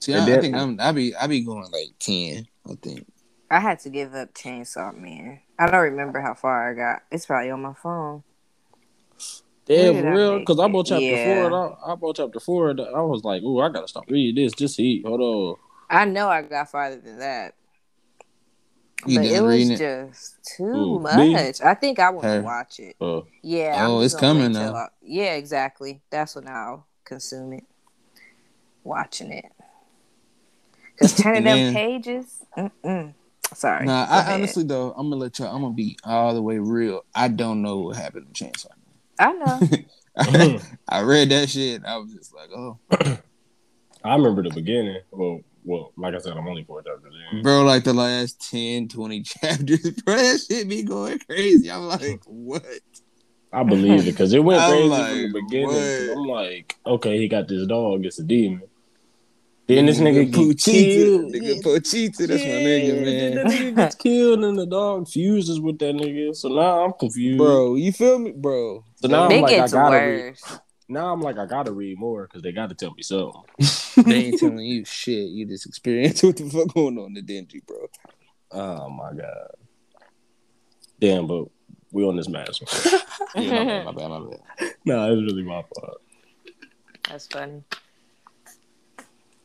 See, 0.00 0.12
And 0.12 0.30
I, 0.30 0.36
I 0.36 0.40
think 0.40 0.54
I'm 0.54 0.76
I 0.78 0.92
be 0.92 1.16
I 1.16 1.26
be 1.26 1.40
going 1.40 1.70
like 1.72 1.98
ten. 1.98 2.46
I 2.68 2.74
think. 2.80 3.06
I 3.50 3.60
had 3.60 3.80
to 3.80 3.88
give 3.88 4.14
up 4.14 4.34
Chainsaw 4.34 4.94
Man. 4.94 5.40
I 5.58 5.70
don't 5.70 5.80
remember 5.80 6.20
how 6.20 6.34
far 6.34 6.70
I 6.70 6.74
got. 6.74 7.02
It's 7.10 7.24
probably 7.24 7.50
on 7.50 7.62
my 7.62 7.72
phone. 7.72 8.22
Damn, 9.64 9.96
for 10.02 10.14
real? 10.14 10.38
Because 10.40 10.58
I 10.60 10.66
it? 10.66 10.72
bought 10.72 10.86
chapter 10.86 11.04
Yeah. 11.06 11.24
four. 11.24 11.46
And 11.46 11.54
I, 11.54 11.92
I 11.92 11.94
bought 11.94 12.16
chapter 12.16 12.40
four. 12.40 12.70
And 12.70 12.80
I 12.80 13.00
was 13.00 13.24
like, 13.24 13.42
"Ooh, 13.42 13.60
I 13.60 13.70
gotta 13.70 13.88
stop 13.88 14.04
reading 14.10 14.44
this. 14.44 14.52
Just 14.52 14.78
eat. 14.78 15.06
Hold 15.06 15.20
on." 15.20 15.56
I 15.90 16.04
know 16.04 16.28
I 16.28 16.42
got 16.42 16.70
farther 16.70 17.00
than 17.00 17.18
that. 17.18 17.54
You 19.06 19.18
but 19.20 19.26
it 19.26 19.40
was 19.42 19.70
it? 19.70 19.78
just 19.78 20.36
too 20.56 20.64
Ooh, 20.64 20.98
me? 20.98 21.32
much. 21.34 21.60
I 21.62 21.74
think 21.74 21.98
I 22.00 22.10
want 22.10 22.24
to 22.24 22.40
watch 22.40 22.80
it. 22.80 22.96
Uh, 23.00 23.20
Yeah. 23.42 23.86
Oh, 23.86 24.00
it's 24.00 24.12
just 24.14 24.20
gonna 24.20 24.40
wait 24.40 24.44
coming 24.46 24.54
till 24.54 24.72
now. 24.72 24.78
I- 24.78 24.88
yeah, 25.02 25.34
exactly. 25.34 26.00
That's 26.10 26.34
when 26.34 26.48
I'll 26.48 26.86
consume 27.04 27.52
it. 27.52 27.64
Watching 28.84 29.30
it. 29.32 29.44
Because 30.94 31.14
turning 31.16 31.44
them 31.44 31.56
then- 31.56 31.74
pages. 31.74 32.42
Mm-mm. 32.56 33.14
Sorry. 33.54 33.86
Nah, 33.86 34.04
Go 34.06 34.12
I 34.12 34.18
ahead. 34.20 34.34
honestly 34.34 34.64
though, 34.64 34.90
I'm 34.90 35.08
gonna 35.08 35.16
let 35.22 35.38
y'all. 35.38 35.54
I'm 35.54 35.62
gonna 35.62 35.72
be 35.74 35.96
all 36.04 36.34
the 36.34 36.42
way 36.42 36.58
real. 36.58 37.04
I 37.14 37.28
don't 37.28 37.62
know 37.62 37.78
what 37.78 37.96
happened 37.96 38.34
to 38.34 38.44
Chainsaw. 38.44 38.66
I 39.18 39.32
know. 39.32 39.60
Man. 40.32 40.60
I 40.88 41.00
read 41.02 41.30
that 41.30 41.48
shit. 41.48 41.82
I 41.84 41.96
was 41.96 42.12
just 42.12 42.34
like, 42.34 42.50
oh, 42.54 42.78
I 44.04 44.14
remember 44.16 44.42
the 44.42 44.50
beginning. 44.50 45.00
Well, 45.10 45.40
well, 45.64 45.92
like 45.96 46.14
I 46.14 46.18
said, 46.18 46.36
I'm 46.36 46.46
only 46.48 46.64
four 46.64 46.82
chapters 46.82 47.12
in. 47.32 47.42
bro, 47.42 47.62
like 47.62 47.84
the 47.84 47.92
last 47.92 48.50
10, 48.50 48.88
20 48.88 49.22
chapters, 49.22 49.90
bro, 50.02 50.16
that 50.16 50.40
shit 50.40 50.68
be 50.68 50.82
going 50.82 51.18
crazy. 51.20 51.70
I'm 51.70 51.82
like, 51.88 52.22
what? 52.26 52.62
I 53.52 53.62
believe 53.62 54.00
it 54.02 54.12
because 54.12 54.32
it 54.34 54.44
went 54.44 54.64
crazy 54.66 54.88
like, 54.88 55.10
from 55.10 55.22
the 55.32 55.40
beginning. 55.42 55.68
'cause 55.68 56.08
what? 56.08 56.16
I'm 56.16 56.28
like, 56.28 56.76
okay, 56.86 57.18
he 57.18 57.28
got 57.28 57.48
this 57.48 57.66
dog. 57.66 58.04
It's 58.04 58.18
a 58.18 58.24
demon. 58.24 58.62
Then 59.66 59.84
this 59.84 59.98
nigga 59.98 60.24
get 60.30 60.56
Pochita, 60.56 60.94
killed. 60.94 61.34
nigga 61.34 61.60
Pochita, 61.62 62.26
that's 62.26 62.44
my 62.46 62.52
nigga, 62.52 63.04
man. 63.04 63.04
Then 63.04 63.34
that 63.34 63.46
nigga 63.46 63.76
gets 63.76 63.94
killed 63.96 64.42
and 64.44 64.58
the 64.58 64.64
dog 64.64 65.06
fuses 65.08 65.60
with 65.60 65.78
that 65.80 65.94
nigga. 65.94 66.34
So 66.34 66.48
now 66.48 66.84
I'm 66.86 66.92
confused. 66.94 67.36
Bro, 67.36 67.74
you 67.74 67.92
feel 67.92 68.18
me, 68.18 68.32
bro? 68.32 68.82
So 68.96 69.08
now 69.08 69.26
I'm 69.26 69.32
it 69.32 69.42
like, 69.42 69.58
I 69.58 69.68
gotta 69.68 70.06
read. 70.06 70.24
worse. 70.30 70.58
Now 70.88 71.12
I'm 71.12 71.20
like, 71.20 71.38
I 71.38 71.44
gotta 71.44 71.72
read 71.72 71.98
more 71.98 72.22
because 72.22 72.42
they 72.42 72.52
gotta 72.52 72.74
tell 72.74 72.94
me 72.94 73.02
something. 73.02 73.42
they 74.04 74.26
ain't 74.26 74.40
telling 74.40 74.60
you 74.60 74.84
shit. 74.84 75.28
You 75.28 75.46
just 75.46 75.66
experience 75.66 76.22
what 76.24 76.36
the 76.36 76.48
fuck 76.48 76.72
going 76.74 76.98
on 76.98 77.08
in 77.08 77.14
the 77.14 77.22
dingy, 77.22 77.62
bro. 77.66 77.88
Oh 78.50 78.88
my 78.88 79.12
god. 79.12 79.50
Damn, 80.98 81.26
but 81.26 81.44
we 81.92 82.04
on 82.04 82.16
this 82.16 82.28
match. 82.28 82.62
Yeah, 83.34 83.84
my 83.84 83.92
bad, 83.92 84.08
my 84.08 84.18
bad, 84.20 84.20
my 84.22 84.36
bad. 84.58 84.74
no, 84.86 85.12
it's 85.12 85.20
really 85.20 85.42
my 85.42 85.62
fault. 85.62 86.00
That's 87.08 87.26
funny. 87.26 87.62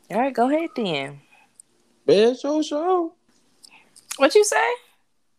All 0.10 0.20
right, 0.20 0.34
go 0.34 0.50
ahead 0.50 0.70
then. 0.76 1.20
Man, 2.08 2.38
show 2.38 2.62
show. 2.62 3.14
What 4.18 4.36
you 4.36 4.46
say? 4.46 4.74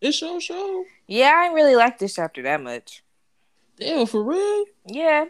It's 0.01 0.19
show 0.19 0.39
show. 0.41 0.85
Yeah, 1.07 1.33
I 1.35 1.45
ain't 1.47 1.55
really 1.55 1.77
like 1.77 1.99
this 1.99 2.15
chapter 2.15 2.43
that 2.43 2.63
much. 2.63 3.03
Damn, 3.79 4.07
for 4.07 4.23
real. 4.23 4.65
Yeah, 4.87 5.27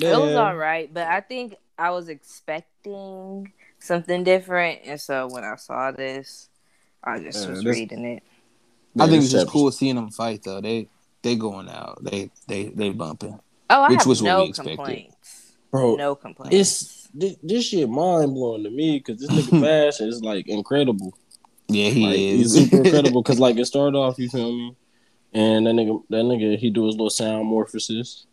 it 0.00 0.16
was 0.16 0.34
all 0.34 0.56
right, 0.56 0.92
but 0.92 1.06
I 1.06 1.20
think 1.20 1.54
I 1.78 1.90
was 1.90 2.08
expecting 2.08 3.52
something 3.78 4.24
different, 4.24 4.80
and 4.84 5.00
so 5.00 5.28
when 5.28 5.44
I 5.44 5.56
saw 5.56 5.90
this, 5.92 6.48
I 7.02 7.18
just 7.20 7.44
Yeah, 7.44 7.50
was 7.54 7.64
this- 7.64 7.76
reading 7.76 8.04
it. 8.04 8.22
I 8.98 9.06
think 9.08 9.22
it's 9.22 9.30
just 9.32 9.46
cool 9.48 9.70
seeing 9.70 9.94
them 9.94 10.10
fight 10.10 10.42
though. 10.42 10.60
They 10.60 10.88
they 11.22 11.36
going 11.36 11.68
out. 11.68 12.02
They 12.02 12.30
they 12.48 12.64
they 12.68 12.90
bumping. 12.90 13.38
Oh, 13.70 13.82
I 13.82 13.88
Which 13.90 13.98
have 13.98 14.06
was 14.06 14.22
what 14.22 14.28
no 14.28 14.42
we 14.42 14.48
expected. 14.48 14.76
complaints. 14.76 15.52
Bro, 15.70 15.96
No 15.96 16.14
complaints. 16.14 16.56
it's 16.56 17.08
this, 17.14 17.36
this 17.42 17.64
shit 17.66 17.88
mind 17.88 18.34
blowing 18.34 18.64
to 18.64 18.70
me 18.70 18.98
because 18.98 19.20
this 19.20 19.30
nigga 19.30 19.60
Bash 19.62 20.00
is 20.00 20.22
like 20.22 20.48
incredible. 20.48 21.12
Yeah, 21.68 21.90
he 21.90 22.06
like, 22.06 22.18
is 22.18 22.54
He's 22.54 22.70
super 22.70 22.82
incredible 22.82 23.22
because 23.24 23.38
like 23.38 23.56
it 23.58 23.66
started 23.66 23.96
off, 23.96 24.18
you 24.18 24.28
feel 24.30 24.52
me, 24.52 24.74
and 25.32 25.66
that 25.66 25.74
nigga, 25.74 26.02
that 26.08 26.24
nigga, 26.24 26.58
he 26.58 26.70
do 26.70 26.86
his 26.86 26.94
little 26.94 27.10
sound 27.10 27.46
morphosis, 27.46 28.24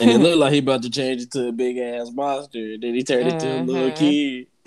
and 0.00 0.10
it 0.10 0.18
looked 0.18 0.36
like 0.38 0.52
he 0.52 0.58
about 0.58 0.82
to 0.82 0.90
change 0.90 1.22
it 1.22 1.30
to 1.32 1.48
a 1.48 1.52
big 1.52 1.78
ass 1.78 2.10
monster. 2.12 2.58
And 2.74 2.82
then 2.82 2.94
he 2.94 3.02
turned 3.02 3.28
it 3.28 3.40
to 3.40 3.58
a 3.58 3.60
little 3.62 3.90
Mhm. 3.90 3.96
kid. 3.96 4.46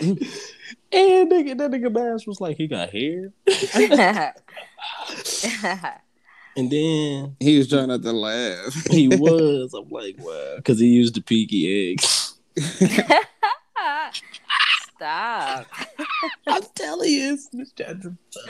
and 0.92 1.30
nigga, 1.30 1.56
that 1.58 1.70
nigga 1.70 1.92
Bash 1.92 2.26
was 2.26 2.40
like, 2.40 2.56
he 2.56 2.66
got 2.66 2.90
hair, 2.90 3.32
and 6.56 6.70
then 6.70 7.36
he 7.40 7.58
was 7.58 7.68
trying 7.68 7.88
not 7.88 8.02
to 8.02 8.12
laugh. 8.12 8.74
he 8.90 9.08
was. 9.08 9.72
I'm 9.74 9.88
like, 9.90 10.16
wow, 10.18 10.54
because 10.56 10.78
he 10.80 10.86
used 10.86 11.14
the 11.14 11.20
peaky 11.20 11.92
eggs. 11.92 12.34
Stop. 14.96 15.66
I'm 16.46 16.62
telling 16.74 17.10
you, 17.10 17.32
it's, 17.34 17.48
this 17.48 17.72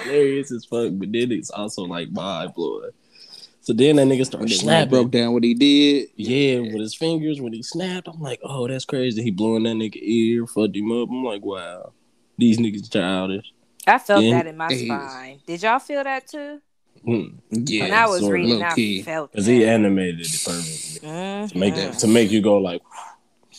hilarious 0.05 0.53
as 0.53 0.65
fuck, 0.65 0.91
but 0.95 1.13
then 1.13 1.33
it's 1.33 1.51
also 1.51 1.83
like 1.83 2.11
mind 2.11 2.55
blowing. 2.55 2.91
So 3.65 3.73
then 3.73 3.97
that 3.97 4.07
nigga 4.09 4.27
started 4.27 4.49
they 4.49 4.55
snapping. 4.55 4.91
broke 4.91 5.11
down 5.13 5.33
what 5.33 5.45
he 5.45 5.55
did. 5.55 6.09
Yeah, 6.17 6.61
with 6.61 6.81
his 6.81 6.95
fingers 6.97 7.41
when 7.41 7.53
he 7.53 7.63
snapped, 7.63 8.09
I'm 8.09 8.21
like, 8.21 8.41
oh, 8.43 8.67
that's 8.67 8.85
crazy. 8.85 9.23
He 9.23 9.31
blew 9.31 9.55
in 9.57 9.63
that 9.63 9.77
nigga 9.77 9.99
ear, 10.03 10.47
fucked 10.49 10.75
him 10.77 10.91
up. 10.91 11.09
I'm 11.09 11.23
like, 11.25 11.45
wow, 11.45 11.93
these 12.37 12.59
niggas 12.59 12.93
childish. 12.93 13.53
I 13.87 13.99
felt 13.99 14.25
Yeah. 14.25 14.39
that 14.39 14.47
in 14.49 14.57
my 14.57 14.67
It 14.67 14.73
is. 14.73 14.83
spine. 14.83 15.41
Did 15.47 15.63
y'all 15.63 15.79
feel 15.79 16.03
that 16.05 16.27
too? 16.27 16.61
Hmm. 17.05 17.23
Yeah, 17.51 17.83
when 17.85 17.93
I 17.95 18.07
was 18.07 18.21
sorta. 18.21 18.35
reading, 18.35 18.59
low 18.61 18.67
I 18.67 18.75
key. 18.75 19.03
felt 19.03 19.33
Cause 19.33 19.47
he 19.47 19.65
animated 19.65 20.21
it 20.21 20.43
perfectly 20.45 21.01
to 21.49 21.59
make 21.59 21.75
that 21.77 21.93
Mhm. 21.95 21.99
to 22.01 22.07
make 22.09 22.31
you 22.31 22.41
go 22.41 22.59
like, 22.59 22.83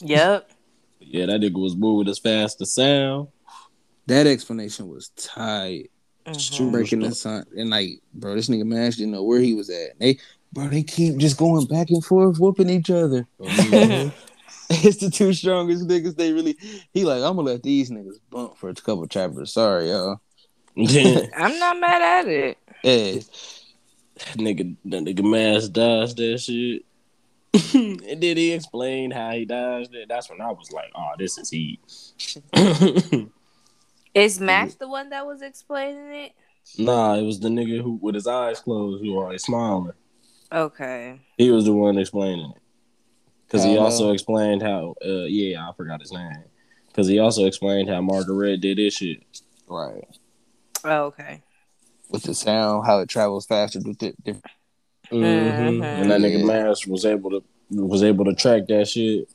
Yep. 0.01 0.49
yeah, 1.01 1.25
that 1.27 1.41
nigga 1.41 1.61
was 1.61 1.75
moving 1.75 2.09
as 2.09 2.19
fast 2.19 2.61
as 2.61 2.73
sound. 2.73 3.27
that 4.07 4.27
explanation 4.27 4.89
was 4.89 5.09
tight. 5.15 5.91
Mhm. 6.25 6.39
Super 6.39 6.71
Breaking 6.71 6.99
the 7.01 7.13
sun 7.13 7.45
and 7.57 7.69
like, 7.69 7.99
bro, 8.13 8.35
this 8.35 8.49
nigga 8.49 8.65
Mash 8.65 8.95
didn't 8.95 9.11
know 9.11 9.23
where 9.23 9.39
he 9.39 9.53
was 9.53 9.69
at. 9.69 9.99
They, 9.99 10.17
bro, 10.53 10.67
they 10.69 10.83
keep 10.83 11.17
just 11.17 11.37
going 11.37 11.65
back 11.67 11.89
and 11.89 12.03
forth, 12.03 12.39
whooping 12.39 12.69
each 12.69 12.89
other. 12.89 13.27
Mhm. 13.39 14.13
it's 14.69 14.97
the 14.97 15.09
two 15.09 15.33
strongest 15.33 15.87
niggas. 15.87 16.15
They 16.15 16.31
really, 16.31 16.57
he 16.93 17.03
like, 17.03 17.17
I'm 17.17 17.35
gonna 17.35 17.41
let 17.41 17.63
these 17.63 17.91
niggas 17.91 18.19
bump 18.29 18.57
for 18.57 18.69
a 18.69 18.73
couple 18.73 19.05
chapters. 19.07 19.51
Sorry, 19.51 19.89
y'all. 19.89 20.21
I'm 20.77 21.59
not 21.59 21.79
mad 21.79 22.01
at 22.01 22.27
it. 22.27 22.57
Yeah, 22.83 23.13
that 24.15 24.37
nigga, 24.37 24.75
that 24.85 25.03
nigga 25.03 25.23
Mash 25.29 25.67
dodged 25.67 26.17
that 26.17 26.39
shit. 26.39 26.85
and 27.75 28.21
then 28.21 28.37
he 28.37 28.51
explained 28.53 29.13
how 29.13 29.31
he 29.31 29.45
dodged 29.45 29.93
it. 29.93 30.07
That's 30.09 30.29
when 30.29 30.41
I 30.41 30.51
was 30.51 30.71
like, 30.71 30.91
oh, 30.95 31.11
this 31.17 31.37
is 31.37 31.49
heat. 31.49 31.79
Is 34.13 34.39
Max 34.39 34.75
the 34.75 34.87
one 34.87 35.09
that 35.09 35.25
was 35.25 35.41
explaining 35.41 36.11
it? 36.13 36.31
nah, 36.77 37.15
it 37.15 37.23
was 37.23 37.39
the 37.39 37.49
nigga 37.49 37.81
who 37.81 37.99
with 38.01 38.15
his 38.15 38.27
eyes 38.27 38.59
closed 38.59 39.03
who 39.03 39.17
always 39.17 39.43
smiling. 39.43 39.91
Okay. 40.51 41.19
He 41.37 41.49
was 41.51 41.65
the 41.65 41.73
one 41.73 41.97
explaining 41.97 42.51
it. 42.51 42.61
Because 43.47 43.63
he 43.65 43.77
Oh. 43.77 43.81
also 43.83 44.11
explained 44.11 44.61
how, 44.61 44.95
uh, 45.05 45.23
yeah, 45.25 45.67
I 45.67 45.73
forgot 45.73 45.99
his 45.99 46.11
name. 46.11 46.31
Because 46.87 47.07
he 47.07 47.19
also 47.19 47.45
explained 47.45 47.89
how 47.89 48.01
Margaret 48.01 48.61
did 48.61 48.77
this 48.77 48.95
shit. 48.95 49.23
right. 49.67 50.05
Oh, 50.85 51.05
okay. 51.05 51.41
With 52.09 52.23
the 52.23 52.33
sound, 52.35 52.85
how 52.85 52.99
it 52.99 53.09
travels 53.09 53.45
faster 53.47 53.79
with 53.83 54.03
it. 54.03 54.15
different- 54.23 54.45
Mhm. 55.11 55.21
Mhm. 55.79 55.83
And 55.83 56.11
that 56.11 56.21
nigga 56.21 56.39
Yeah. 56.39 56.45
Mash 56.45 56.85
was 56.87 57.05
able 57.05 57.29
to 57.31 57.43
was 57.71 58.03
able 58.03 58.25
to 58.25 58.33
track 58.35 58.67
that 58.67 58.87
shit. 58.87 59.27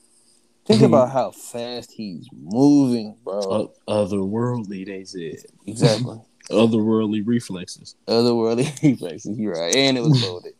Think 0.68 0.82
about 0.82 1.10
how 1.10 1.30
fast 1.30 1.90
he's 1.90 2.28
moving, 2.30 3.16
bro. 3.24 3.40
O- 3.40 3.74
otherworldly, 3.88 4.84
they 4.84 5.02
said. 5.04 5.36
exactly. 5.66 6.20
Otherworldly 6.50 7.22
reflexes. 7.26 7.96
Otherworldly 8.06 8.82
reflexes. 8.82 9.38
You're 9.38 9.54
right, 9.54 9.74
and 9.74 9.96
it 9.96 10.02
was 10.02 10.22
loaded. 10.22 10.54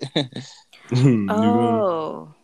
You? 0.90 1.30
Oh. 1.30 2.34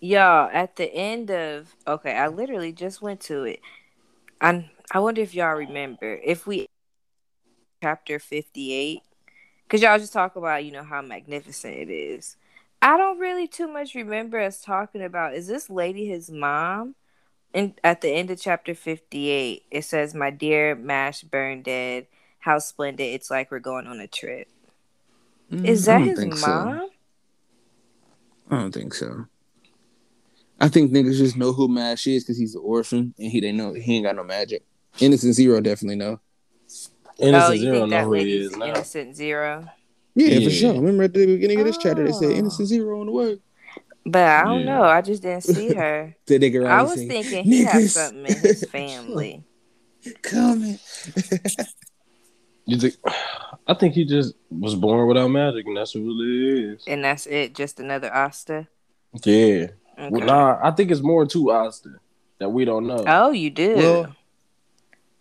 Y'all, 0.00 0.48
at 0.52 0.76
the 0.76 0.84
end 0.94 1.30
of 1.32 1.74
okay, 1.86 2.16
I 2.16 2.28
literally 2.28 2.72
just 2.72 3.02
went 3.02 3.20
to 3.22 3.42
it. 3.44 3.60
I 4.40 4.70
I 4.92 5.00
wonder 5.00 5.20
if 5.22 5.34
y'all 5.34 5.56
remember 5.56 6.14
if 6.24 6.46
we 6.46 6.66
chapter 7.82 8.20
58 8.20 9.02
cuz 9.68 9.82
y'all 9.82 9.98
just 9.98 10.12
talk 10.12 10.36
about, 10.36 10.64
you 10.64 10.70
know, 10.70 10.84
how 10.84 11.02
magnificent 11.02 11.74
it 11.74 11.90
is. 11.90 12.36
I 12.82 12.96
don't 12.96 13.18
really 13.18 13.46
too 13.46 13.68
much 13.68 13.94
remember 13.94 14.40
us 14.40 14.62
talking 14.62 15.02
about 15.02 15.34
is 15.34 15.46
this 15.46 15.68
lady 15.68 16.06
his 16.06 16.30
mom? 16.30 16.94
And 17.52 17.74
at 17.82 18.00
the 18.00 18.10
end 18.10 18.30
of 18.30 18.40
chapter 18.40 18.74
58, 18.74 19.64
it 19.70 19.84
says, 19.84 20.14
"My 20.14 20.30
dear 20.30 20.74
Mash 20.76 21.24
Burnedead, 21.24 22.06
how 22.40 22.58
splendid. 22.60 23.02
It's 23.04 23.30
like 23.30 23.50
we're 23.50 23.58
going 23.58 23.86
on 23.86 24.00
a 24.00 24.06
trip." 24.06 24.48
Is 25.50 25.86
Mm, 25.86 25.88
I 25.88 25.92
that 25.92 25.98
don't 25.98 26.08
his 26.08 26.18
think 26.18 26.34
so. 26.36 26.46
mom? 26.46 26.90
I 28.50 28.56
don't 28.56 28.72
think 28.72 28.94
so. 28.94 29.26
I 30.60 30.68
think 30.68 30.92
niggas 30.92 31.16
just 31.16 31.36
know 31.36 31.52
who 31.52 31.68
Mash 31.68 32.06
is 32.06 32.22
because 32.22 32.38
he's 32.38 32.54
an 32.54 32.62
orphan 32.64 33.14
and 33.18 33.30
he 33.30 33.40
they 33.40 33.52
know 33.52 33.72
he 33.72 33.96
ain't 33.96 34.04
got 34.04 34.16
no 34.16 34.24
magic. 34.24 34.62
Innocent 35.00 35.34
Zero 35.34 35.60
definitely 35.60 35.96
know. 35.96 36.20
Innocent 37.18 37.50
oh, 37.50 37.52
you 37.52 37.60
Zero 37.60 37.78
think 37.80 37.90
know 37.90 37.96
that 37.96 38.04
who 38.04 38.12
he 38.14 38.36
is 38.36 38.56
now. 38.56 38.66
innocent 38.66 39.16
zero? 39.16 39.68
Yeah, 40.14 40.28
Yeah. 40.38 40.44
for 40.48 40.50
sure. 40.54 40.72
Remember 40.74 41.04
at 41.04 41.14
the 41.14 41.26
beginning 41.26 41.60
of 41.60 41.66
this 41.66 41.78
chapter 41.78 42.04
they 42.04 42.12
said 42.12 42.28
Oh. 42.30 42.34
Innocent 42.34 42.68
Zero 42.68 43.00
on 43.00 43.06
the 43.06 43.12
way. 43.12 43.38
But 44.06 44.22
I 44.22 44.44
don't 44.44 44.60
Yeah. 44.60 44.64
know. 44.66 44.82
I 44.82 45.02
just 45.02 45.22
didn't 45.22 45.44
see 45.44 45.74
her. 45.74 46.14
The 46.26 46.38
nigga 46.38 46.66
I 46.66 46.82
was 46.82 46.94
say, 46.94 47.08
thinking 47.08 47.44
he 47.44 47.64
had 47.64 47.76
"Niggas." 47.82 47.88
something 47.90 48.26
in 48.26 48.38
his 48.38 48.64
family. 48.70 49.44
coming. 50.22 50.78
You 52.66 52.78
think? 52.78 52.94
I 53.66 53.74
think 53.74 53.94
he 53.94 54.04
just 54.04 54.34
was 54.50 54.74
born 54.74 55.06
without 55.08 55.28
magic, 55.28 55.66
and 55.66 55.76
that's 55.76 55.94
what 55.94 56.02
it 56.02 56.64
is. 56.74 56.84
And 56.86 57.04
that's 57.04 57.26
it. 57.26 57.54
Just 57.54 57.80
another 57.80 58.12
Asta. 58.12 58.68
Yeah. 59.24 59.32
Okay. 59.34 59.70
Well, 60.10 60.24
nah, 60.26 60.58
I 60.62 60.70
think 60.70 60.90
it's 60.90 61.02
more 61.02 61.26
to 61.26 61.50
Austin 61.50 61.98
that 62.38 62.48
we 62.48 62.64
don't 62.64 62.86
know. 62.86 63.04
Oh, 63.06 63.30
you 63.32 63.50
do. 63.50 63.74
Well, 63.76 64.16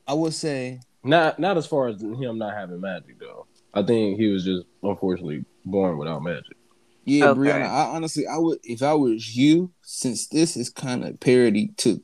I 0.08 0.14
would 0.14 0.34
say 0.34 0.80
Not 1.04 1.38
not 1.40 1.58
as 1.58 1.66
far 1.68 1.88
as 1.90 2.02
him 2.02 2.38
not 2.38 2.54
having 2.56 2.80
magic 2.82 3.20
though. 3.20 3.46
I 3.74 3.84
think 3.84 4.20
he 4.20 4.28
was 4.28 4.44
just 4.44 4.66
unfortunately 4.84 5.46
born 5.66 5.98
without 5.98 6.24
magic. 6.24 6.58
Yeah, 7.06 7.30
Okay. 7.30 7.40
Brianna. 7.42 7.66
I 7.66 7.96
honestly, 7.96 8.28
I 8.28 8.38
would 8.38 8.60
if 8.64 8.84
I 8.84 8.94
was 8.94 9.36
you, 9.36 9.72
since 9.82 10.28
this 10.28 10.56
is 10.56 10.70
kind 10.70 11.04
of 11.04 11.20
parody 11.20 11.72
to 11.78 12.02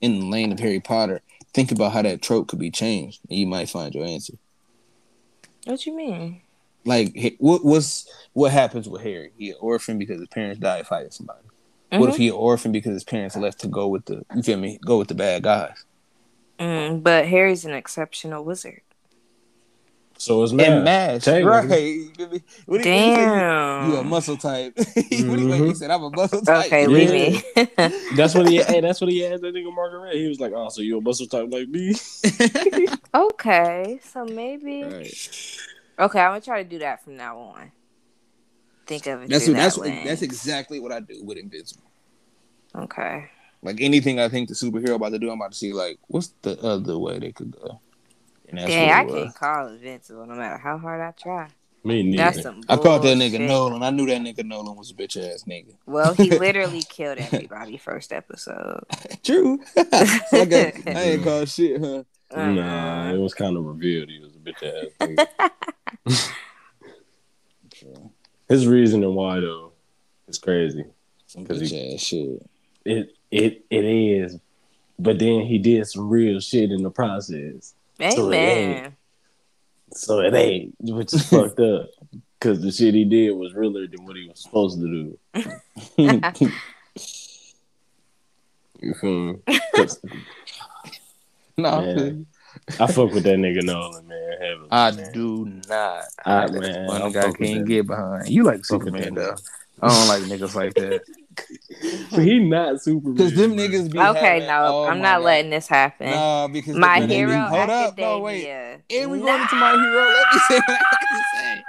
in 0.00 0.20
the 0.20 0.26
lane 0.26 0.52
of 0.52 0.58
Harry 0.60 0.80
Potter. 0.80 1.20
Think 1.52 1.72
about 1.72 1.92
how 1.92 2.02
that 2.02 2.22
trope 2.22 2.46
could 2.48 2.60
be 2.60 2.70
changed, 2.70 3.20
and 3.28 3.38
you 3.38 3.46
might 3.46 3.68
find 3.68 3.92
your 3.94 4.06
answer. 4.06 4.34
what 5.64 5.84
you 5.84 5.96
mean? 5.96 6.42
Like, 6.84 7.36
what 7.38 7.64
was 7.64 8.08
what 8.32 8.52
happens 8.52 8.88
with 8.88 9.02
Harry? 9.02 9.32
He 9.36 9.50
an 9.50 9.56
orphan 9.60 9.98
because 9.98 10.20
his 10.20 10.28
parents 10.28 10.60
died 10.60 10.86
fighting 10.86 11.10
somebody. 11.10 11.40
Mm-hmm. 11.90 12.00
What 12.00 12.10
if 12.10 12.16
he 12.16 12.28
an 12.28 12.34
orphan 12.34 12.72
because 12.72 12.92
his 12.92 13.04
parents 13.04 13.36
left 13.36 13.60
to 13.60 13.68
go 13.68 13.88
with 13.88 14.04
the 14.06 14.24
you 14.34 14.42
feel 14.42 14.58
me? 14.58 14.78
Go 14.86 14.98
with 14.98 15.08
the 15.08 15.14
bad 15.14 15.42
guys. 15.42 15.84
Mm, 16.58 17.02
but 17.02 17.26
Harry's 17.26 17.64
an 17.64 17.72
exceptional 17.72 18.44
wizard. 18.44 18.82
So 20.20 20.42
it's 20.42 20.52
And 20.52 20.58
mad. 20.58 20.84
mash, 20.84 21.24
Technically. 21.24 21.48
right? 21.50 21.82
You 21.82 22.10
feel? 22.10 22.28
What 22.66 22.82
do 22.82 22.90
you- 22.90 22.94
you? 22.94 23.06
Damn. 23.16 23.90
You 23.90 23.96
a 23.96 24.04
muscle 24.04 24.36
type. 24.36 24.76
what 24.76 25.08
do 25.08 25.16
you 25.16 25.24
mean? 25.24 25.48
He 25.48 25.54
mm-hmm. 25.54 25.72
said 25.72 25.90
I'm 25.90 26.02
a 26.02 26.10
muscle 26.10 26.42
type. 26.42 26.66
Okay, 26.66 26.82
Yeah. 26.82 26.88
leave 26.88 27.10
me. 27.10 27.42
That's 28.16 28.34
what 28.34 28.46
he 28.46 28.62
hey, 28.62 28.82
that's 28.82 29.00
what 29.00 29.08
he 29.08 29.24
asked 29.24 29.40
that 29.40 29.54
nigga 29.54 29.74
Margaret. 29.74 30.14
He 30.14 30.28
was 30.28 30.38
like, 30.38 30.52
Oh, 30.54 30.68
so 30.68 30.82
you 30.82 30.98
a 30.98 31.00
muscle 31.00 31.26
type 31.26 31.46
like 31.48 31.68
me? 31.68 31.94
okay, 33.14 33.98
so 34.04 34.26
maybe. 34.26 34.84
Right. 34.84 35.58
Okay, 35.98 36.20
I'm 36.20 36.32
gonna 36.32 36.42
try 36.42 36.62
to 36.62 36.68
do 36.68 36.80
that 36.80 37.02
from 37.02 37.16
now 37.16 37.38
on. 37.38 37.72
Think 38.86 39.06
of 39.06 39.22
it. 39.22 39.30
That's 39.30 39.48
what, 39.48 39.56
that's 39.56 39.76
that 39.76 39.80
what, 39.80 39.88
lens. 39.88 40.06
that's 40.06 40.22
exactly 40.22 40.80
what 40.80 40.92
I 40.92 41.00
do 41.00 41.24
with 41.24 41.38
Invincible. 41.38 41.90
Okay. 42.74 43.30
Like 43.62 43.80
anything 43.80 44.20
I 44.20 44.28
think 44.28 44.48
the 44.50 44.54
superhero 44.54 44.96
about 44.96 45.12
to 45.12 45.18
do, 45.18 45.30
I'm 45.30 45.40
about 45.40 45.52
to 45.52 45.58
see 45.58 45.72
like 45.72 45.98
what's 46.08 46.34
the 46.42 46.60
other 46.60 46.98
way 46.98 47.18
they 47.18 47.32
could 47.32 47.52
go. 47.52 47.80
And 48.50 48.58
that's 48.58 48.70
Dang, 48.70 49.06
what 49.06 49.16
I 49.16 49.22
can't 49.22 49.34
call 49.34 49.66
Invincible 49.68 50.26
no 50.26 50.34
matter 50.34 50.58
how 50.58 50.76
hard 50.78 51.00
I 51.00 51.12
try. 51.12 51.48
Me 51.84 52.02
neither. 52.02 52.16
That's 52.24 52.42
some. 52.42 52.60
I 52.68 52.76
called 52.76 53.02
that 53.04 53.16
nigga 53.16 53.30
bullshit. 53.38 53.40
Nolan. 53.42 53.82
I 53.82 53.90
knew 53.90 54.06
that 54.06 54.20
nigga 54.20 54.44
Nolan 54.44 54.76
was 54.76 54.90
a 54.90 54.94
bitch 54.94 55.16
ass 55.16 55.44
nigga. 55.48 55.74
Well, 55.86 56.12
he 56.14 56.30
literally 56.38 56.82
killed 56.82 57.18
everybody 57.18 57.78
first 57.78 58.12
episode. 58.12 58.84
True. 59.22 59.60
I, 59.76 60.44
got, 60.48 60.86
I 60.86 61.02
ain't 61.02 61.24
called 61.24 61.48
shit, 61.48 61.80
huh? 61.80 62.02
Nah, 62.36 63.06
Uh-uh. 63.08 63.14
it 63.14 63.18
was 63.18 63.32
kind 63.34 63.56
of 63.56 63.64
revealed 63.64 64.08
he 64.10 64.18
was 64.20 64.34
a 64.34 64.38
bitch 64.38 64.62
ass 64.62 65.26
nigga. 66.06 66.32
His 68.48 68.66
reasoning 68.66 69.14
why 69.14 69.40
though 69.40 69.72
is 70.28 70.38
crazy. 70.38 70.84
Some 71.26 71.46
'Cause 71.46 71.62
bitch 71.62 71.94
ass 71.94 72.00
shit. 72.00 72.42
It 72.84 73.14
it 73.30 73.64
it 73.70 73.84
is. 73.84 74.38
But 74.98 75.18
then 75.18 75.42
he 75.46 75.58
did 75.58 75.86
some 75.86 76.10
real 76.10 76.40
shit 76.40 76.70
in 76.72 76.82
the 76.82 76.90
process. 76.90 77.74
So 78.00 78.30
it 78.30 78.36
Amen. 78.36 78.96
So 79.92 80.20
it 80.20 80.34
ain't, 80.34 80.74
which 80.80 81.12
is 81.14 81.28
fucked 81.28 81.60
up. 81.60 81.90
Cause 82.40 82.62
the 82.62 82.70
shit 82.72 82.94
he 82.94 83.04
did 83.04 83.32
was 83.32 83.52
realer 83.54 83.86
than 83.86 84.04
what 84.06 84.16
he 84.16 84.26
was 84.28 84.40
supposed 84.42 84.80
to 84.80 84.86
do. 84.86 85.18
You 88.82 88.94
feel 88.94 89.10
me? 89.10 89.38
'Cause 89.74 90.00
nah, 91.58 91.80
Man. 91.82 92.26
I 92.78 92.86
fuck 92.86 93.12
with 93.12 93.24
that 93.24 93.36
nigga 93.38 93.62
Nolan, 93.62 94.08
man. 94.08 94.32
Heavily, 94.40 94.68
I 94.70 94.90
man. 94.92 95.12
do 95.12 95.44
not. 95.68 96.04
I- 96.24 96.46
That's 96.46 96.52
man, 96.52 96.86
one 96.86 97.02
I 97.02 97.10
guy 97.10 97.32
can't 97.32 97.66
get 97.66 97.86
behind. 97.86 98.28
You 98.30 98.42
like 98.44 98.64
Superman 98.64 99.14
though. 99.14 99.36
I 99.82 99.88
don't 99.88 100.08
like 100.08 100.22
niggas 100.22 100.54
like 100.54 100.74
that. 100.74 101.02
But 102.10 102.18
he 102.22 102.40
not 102.40 102.82
Superman. 102.82 103.14
Because 103.14 103.34
them 103.34 103.52
niggas 103.56 103.90
be 103.92 103.98
Okay, 103.98 104.18
having- 104.20 104.48
no, 104.48 104.64
oh 104.66 104.84
I'm 104.88 105.00
not 105.00 105.18
God. 105.18 105.24
letting 105.24 105.50
this 105.50 105.66
happen. 105.68 106.10
No, 106.10 106.48
because 106.52 106.76
My 106.76 107.00
the- 107.00 107.06
the- 107.06 107.14
Hero 107.14 107.38
Hold 107.46 107.70
up, 107.70 107.92
Academia. 107.92 108.06
no 108.10 108.18
wait. 108.20 108.46
And 108.90 109.10
we 109.10 109.18
going 109.18 109.40
into 109.42 109.56
my 109.56 109.72
hero. 109.72 110.04
Let 110.06 110.26
me 110.34 110.40
say 110.48 110.56
what 110.56 110.68
I 110.68 110.82
got 110.90 111.00
to 111.10 111.24
say. 111.38 111.64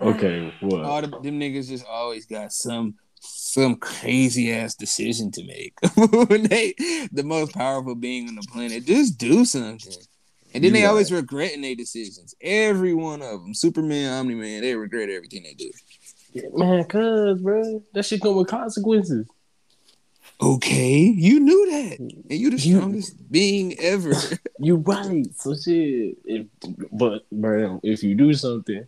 Okay, 0.00 0.52
what? 0.60 0.84
All 0.84 1.00
the, 1.00 1.06
them 1.08 1.38
niggas 1.40 1.68
just 1.68 1.86
always 1.86 2.26
got 2.26 2.52
some 2.52 2.94
some 3.20 3.76
crazy 3.76 4.52
ass 4.52 4.74
decision 4.74 5.30
to 5.30 5.44
make. 5.46 5.74
when 6.28 6.42
they 6.44 6.74
the 7.12 7.22
most 7.24 7.54
powerful 7.54 7.94
being 7.94 8.28
on 8.28 8.34
the 8.34 8.42
planet, 8.52 8.84
just 8.84 9.16
do 9.18 9.44
something. 9.44 9.92
And 10.54 10.62
then 10.62 10.64
You 10.64 10.70
they 10.72 10.82
right. 10.82 10.88
always 10.88 11.12
regretting 11.12 11.62
their 11.62 11.74
decisions. 11.76 12.34
Every 12.42 12.92
one 12.94 13.22
of 13.22 13.40
them, 13.42 13.54
Superman, 13.54 14.12
Omni 14.12 14.34
Man, 14.34 14.60
they 14.62 14.74
regret 14.74 15.08
everything 15.08 15.44
they 15.44 15.54
do. 15.54 15.70
Man, 16.54 16.84
cuz, 16.84 17.40
bro, 17.40 17.82
that 17.94 18.04
shit 18.04 18.20
come 18.22 18.36
with 18.36 18.48
consequences. 18.48 19.26
Okay, 20.40 20.98
you 20.98 21.38
knew 21.40 21.70
that, 21.70 21.98
and 22.00 22.12
you 22.30 22.50
the 22.50 22.56
You- 22.58 22.76
strongest 22.78 23.30
being 23.30 23.78
ever. 23.78 24.12
You 24.58 24.76
right. 24.76 25.26
So 25.36 25.54
shit. 25.56 26.18
If, 26.24 26.46
but 26.92 27.24
bro, 27.32 27.80
if 27.82 28.02
you 28.04 28.14
do 28.14 28.32
something 28.32 28.86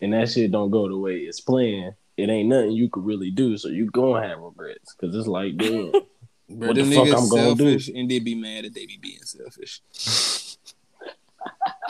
and 0.00 0.12
that 0.12 0.30
shit 0.30 0.52
don't 0.52 0.70
go 0.70 0.88
the 0.88 0.96
way 0.96 1.16
it's 1.18 1.40
planned, 1.40 1.94
it 2.16 2.28
ain't 2.28 2.48
nothing 2.48 2.72
you 2.72 2.88
could 2.88 3.04
really 3.04 3.30
do. 3.32 3.56
So 3.58 3.68
you 3.68 3.86
gonna 3.90 4.26
have 4.26 4.38
regrets 4.38 4.94
because 4.94 5.14
it's 5.16 5.26
like, 5.26 5.56
damn. 5.56 5.90
Bro, 6.48 6.68
What 6.68 6.76
the 6.76 6.84
fuck 6.84 7.08
I'm 7.08 7.28
gonna 7.28 7.54
do? 7.56 7.78
and 7.96 8.08
they 8.08 8.20
be 8.20 8.36
mad 8.36 8.66
that 8.66 8.74
they 8.74 8.86
be 8.86 8.98
being 9.02 9.18
selfish. 9.24 9.80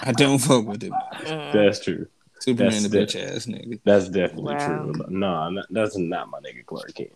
I 0.00 0.12
don't 0.12 0.38
fuck 0.38 0.64
with 0.66 0.80
them. 0.80 0.92
That's 1.52 1.80
true. 1.84 2.06
Superman, 2.46 2.82
the 2.84 2.88
That's 2.88 3.14
bitch 3.14 3.36
ass 3.36 3.46
nigga. 3.46 3.80
That's 3.84 4.08
definitely 4.08 4.54
Wow. 4.54 4.64
true. 4.66 4.92
Nah, 5.08 5.50
not, 5.50 5.66
that's 5.70 5.96
not 5.98 6.28
my 6.30 6.38
nigga 6.38 6.64
Clark 6.64 6.94
Kent. 6.94 7.10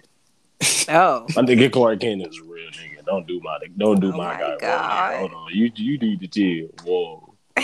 Oh. 0.88 1.26
My 1.36 1.42
nigga 1.42 1.70
Clark 1.72 2.00
Kent 2.00 2.26
is 2.26 2.36
a 2.36 2.42
real 2.42 2.68
nigga. 2.70 3.06
Don't 3.06 3.26
do 3.26 3.40
my 3.40 3.58
don't 3.78 4.00
do 4.00 4.08
Oh 4.12 4.16
my, 4.16 4.32
my 4.34 4.38
guy. 4.38 4.48
wrong. 4.50 4.58
God. 4.60 5.18
Hold 5.20 5.32
on, 5.32 5.54
you 5.54 5.70
you 5.76 5.98
need 5.98 6.20
to 6.20 6.26
chill. 6.26 6.68
Whoa. 6.84 7.34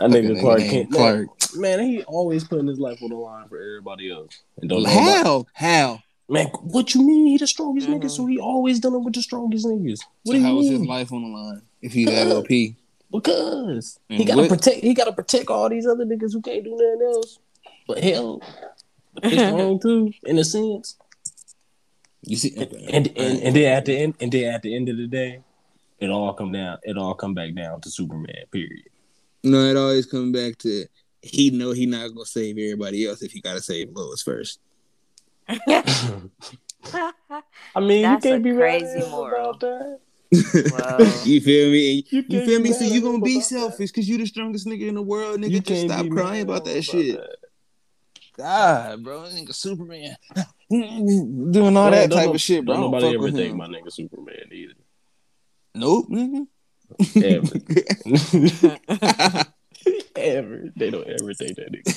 That 0.00 0.10
Fucking 0.10 0.24
nigga 0.24 0.30
nigga 0.36 0.40
Clark 0.40 0.58
named 0.58 0.70
Kent, 0.70 0.90
Clark. 0.92 1.28
man, 1.56 1.78
man, 1.78 1.86
he 1.88 2.02
always 2.02 2.42
putting 2.42 2.66
his 2.66 2.80
life 2.80 3.00
on 3.00 3.10
the 3.10 3.16
line 3.16 3.48
for 3.48 3.58
everybody 3.58 4.10
else. 4.10 4.42
And 4.60 4.68
don't 4.68 4.84
How? 4.84 5.46
How? 5.54 6.00
man, 6.28 6.46
what 6.62 6.94
you 6.96 7.02
mean? 7.06 7.28
He 7.28 7.36
the 7.38 7.46
strongest 7.46 7.88
nigga, 7.88 8.06
Mhm. 8.06 8.10
so 8.10 8.26
he 8.26 8.40
always 8.40 8.80
done 8.80 8.94
it 8.94 8.98
with 8.98 9.14
the 9.14 9.22
strongest 9.22 9.64
niggas. 9.66 10.00
What 10.24 10.32
So 10.32 10.32
do 10.32 10.38
you 10.40 10.44
how 10.44 10.54
was 10.56 10.68
his 10.68 10.80
life 10.80 11.12
on 11.12 11.22
the 11.22 11.28
line 11.28 11.62
if 11.80 11.92
he's 11.92 12.08
that 12.10 12.26
OP? 13.14 13.24
Because 13.24 13.98
he 14.08 14.24
gotta 14.24 14.42
what- 14.42 14.50
protect. 14.50 14.76
He 14.78 14.94
gotta 14.94 15.12
protect 15.12 15.48
all 15.48 15.68
these 15.68 15.86
other 15.86 16.04
niggas 16.04 16.32
who 16.32 16.40
can't 16.42 16.64
do 16.64 16.70
nothing 16.70 17.08
else. 17.14 17.38
But 17.86 18.02
hell, 18.02 18.40
it's 19.22 19.36
they 19.36 19.48
strong 19.48 19.78
too, 19.80 20.12
in 20.24 20.38
a 20.38 20.44
sense. 20.44 20.96
You 22.22 22.36
see, 22.36 22.54
And 22.56 22.72
and, 22.72 23.06
and 23.18 23.42
and 23.42 23.56
then 23.56 23.72
at 23.76 23.84
the 23.84 23.96
end, 23.96 24.14
and 24.20 24.32
then 24.32 24.54
at 24.54 24.62
the 24.62 24.74
end 24.74 24.88
of 24.88 24.96
the 24.96 25.06
day, 25.06 25.40
it 26.00 26.10
all 26.10 26.32
come 26.32 26.52
down. 26.52 26.78
It 26.82 26.96
all 26.96 27.14
come 27.14 27.34
back 27.34 27.54
down 27.54 27.80
to 27.82 27.90
Superman. 27.90 28.44
Period. 28.50 28.84
no, 29.42 29.60
it 29.70 29.76
always 29.76 30.06
comes 30.06 30.34
back 30.36 30.56
to 30.58 30.86
he 31.22 31.50
know 31.50 31.72
he 31.72 31.86
not 31.86 32.08
gonna 32.08 32.24
save 32.24 32.56
everybody 32.58 33.06
else 33.06 33.22
if 33.22 33.32
he 33.32 33.40
gotta 33.40 33.60
save 33.60 33.90
Lois 33.94 34.22
first. 34.22 34.58
I 35.48 35.82
mean, 37.80 38.02
That's 38.02 38.24
you 38.24 38.30
can't 38.32 38.42
be 38.44 38.52
crazy 38.52 38.86
crazy 38.86 39.10
moral. 39.10 39.50
about 39.50 39.60
that. 39.60 39.98
Whoa. 40.42 40.98
you 41.24 41.40
feel 41.40 41.70
me? 41.70 42.04
You, 42.10 42.24
You 42.28 42.44
feel 42.46 42.60
me? 42.60 42.72
So 42.72 42.84
you 42.84 42.98
at 42.98 43.02
gonna 43.02 43.20
be 43.20 43.40
selfish 43.40 43.90
because 43.90 44.08
you 44.08 44.18
the 44.18 44.26
strongest 44.26 44.66
nigga 44.66 44.88
in 44.88 44.94
the 44.94 45.02
world, 45.02 45.40
nigga. 45.40 45.50
You 45.50 45.60
just 45.60 45.86
stop 45.86 46.08
crying 46.08 46.42
about 46.42 46.64
that 46.64 46.72
about 46.72 46.84
shit. 46.84 47.16
that. 47.16 47.36
God, 48.36 49.04
bro, 49.04 49.20
nigga, 49.22 49.54
Superman 49.54 50.16
doing 50.70 51.76
all 51.76 51.90
Man, 51.90 51.92
that 51.92 52.10
type 52.10 52.26
no- 52.26 52.34
of 52.34 52.40
shit, 52.40 52.64
bro. 52.64 52.74
Don't 52.74 52.94
I 52.94 53.00
don't 53.00 53.12
nobody 53.12 53.14
ever 53.14 53.22
with 53.24 53.34
think 53.36 53.52
him. 53.52 53.56
my 53.58 53.68
nigga 53.68 53.92
Superman 53.92 54.36
either. 54.50 54.74
Nope, 55.74 56.08
nigga. 56.10 56.46
Mm-hmm. 57.00 57.24
Ever. 59.34 59.46
ever. 60.16 60.64
They 60.76 60.90
don't 60.90 61.08
ever 61.08 61.34
think 61.34 61.56
that 61.56 61.72
nigga. 61.72 61.88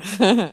Superman. 0.00 0.52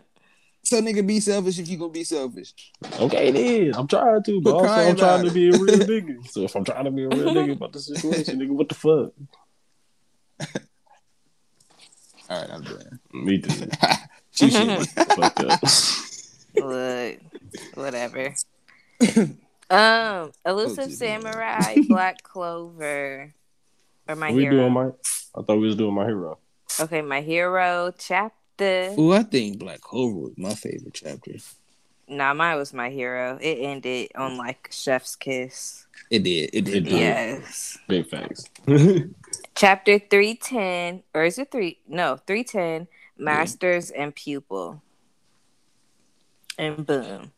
So 0.71 0.81
nigga, 0.81 1.05
be 1.05 1.19
selfish 1.19 1.59
if 1.59 1.67
you 1.67 1.77
gonna 1.77 1.91
be 1.91 2.05
selfish. 2.05 2.53
Okay, 2.97 3.27
it 3.27 3.35
is. 3.35 3.75
I'm 3.75 3.87
trying 3.87 4.23
to, 4.23 4.41
but 4.41 4.57
Quit 4.57 4.69
also 4.69 4.89
I'm 4.89 4.95
trying 4.95 5.19
about 5.19 5.27
to 5.27 5.33
be 5.33 5.49
a 5.49 5.51
real 5.51 5.79
nigga. 5.91 6.27
So 6.29 6.43
if 6.43 6.55
I'm 6.55 6.63
trying 6.63 6.85
to 6.85 6.91
be 6.91 7.03
a 7.03 7.09
real 7.09 7.33
nigga 7.33 7.51
about 7.51 7.73
the 7.73 7.79
situation, 7.79 8.39
nigga, 8.39 8.51
what 8.51 8.69
the 8.69 8.75
fuck? 8.75 9.11
All 12.29 12.39
right, 12.41 12.49
I'm 12.49 12.63
doing. 12.63 12.99
Me 13.13 13.39
too. 13.39 13.67
She 14.33 14.49
shit. 14.49 14.87
Fucked 14.87 15.41
up. 15.43 15.59
Look, 16.55 17.19
whatever. 17.75 18.33
Um, 19.69 20.31
Elusive 20.45 20.89
Gucci, 20.89 20.91
Samurai, 20.91 21.75
Black 21.87 22.23
Clover, 22.23 23.33
or 24.05 24.15
my 24.17 24.31
we 24.33 24.41
hero. 24.43 24.55
doing 24.57 24.73
my 24.73 24.87
I 24.87 25.41
thought 25.43 25.59
we 25.59 25.67
was 25.67 25.77
doing 25.77 25.93
my 25.93 26.03
hero. 26.05 26.39
okay, 26.77 27.01
my 27.01 27.21
hero 27.21 27.93
chapter. 27.97 28.35
Ooh, 28.61 29.13
I 29.13 29.23
think 29.23 29.59
Black 29.59 29.81
Clover 29.81 30.15
was 30.15 30.37
my 30.37 30.53
favorite 30.53 30.93
chapter. 30.93 31.33
Nah, 32.07 32.33
mine 32.33 32.57
was 32.57 32.73
my 32.73 32.89
hero. 32.89 33.37
It 33.41 33.59
ended 33.59 34.09
on 34.15 34.37
like 34.37 34.67
Chef's 34.71 35.15
Kiss. 35.15 35.87
It 36.09 36.23
did. 36.23 36.49
It 36.53 36.61
did. 36.65 36.87
It. 36.87 36.91
Yes. 36.91 37.77
Big 37.87 38.05
facts. 38.07 38.49
Chapter 39.55 39.97
310, 39.99 41.03
or 41.13 41.23
is 41.23 41.37
it 41.39 41.51
three? 41.51 41.79
No, 41.87 42.17
310, 42.27 42.87
Masters 43.17 43.91
and 43.91 44.13
Pupil. 44.13 44.81
and 46.57 46.85
boom, 46.85 47.31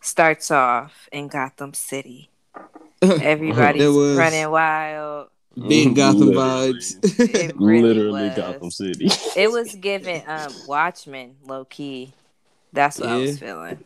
starts 0.00 0.50
off 0.50 1.08
in 1.10 1.28
Gotham 1.28 1.74
City. 1.74 2.30
Everybody's 3.02 3.90
was 3.90 4.16
running 4.16 4.50
wild. 4.50 5.30
Big 5.56 5.94
Gotham 5.96 6.26
Literally. 6.28 6.74
vibes. 6.78 7.52
Really 7.56 7.82
Literally 7.82 8.28
was. 8.28 8.36
Gotham 8.36 8.70
City. 8.70 9.08
It 9.36 9.50
was 9.52 9.74
giving 9.74 10.22
um 10.26 10.52
Watchmen 10.66 11.36
low 11.44 11.64
key. 11.64 12.12
That's 12.72 12.98
what 12.98 13.08
I 13.10 13.16
was 13.18 13.38
feeling. 13.38 13.84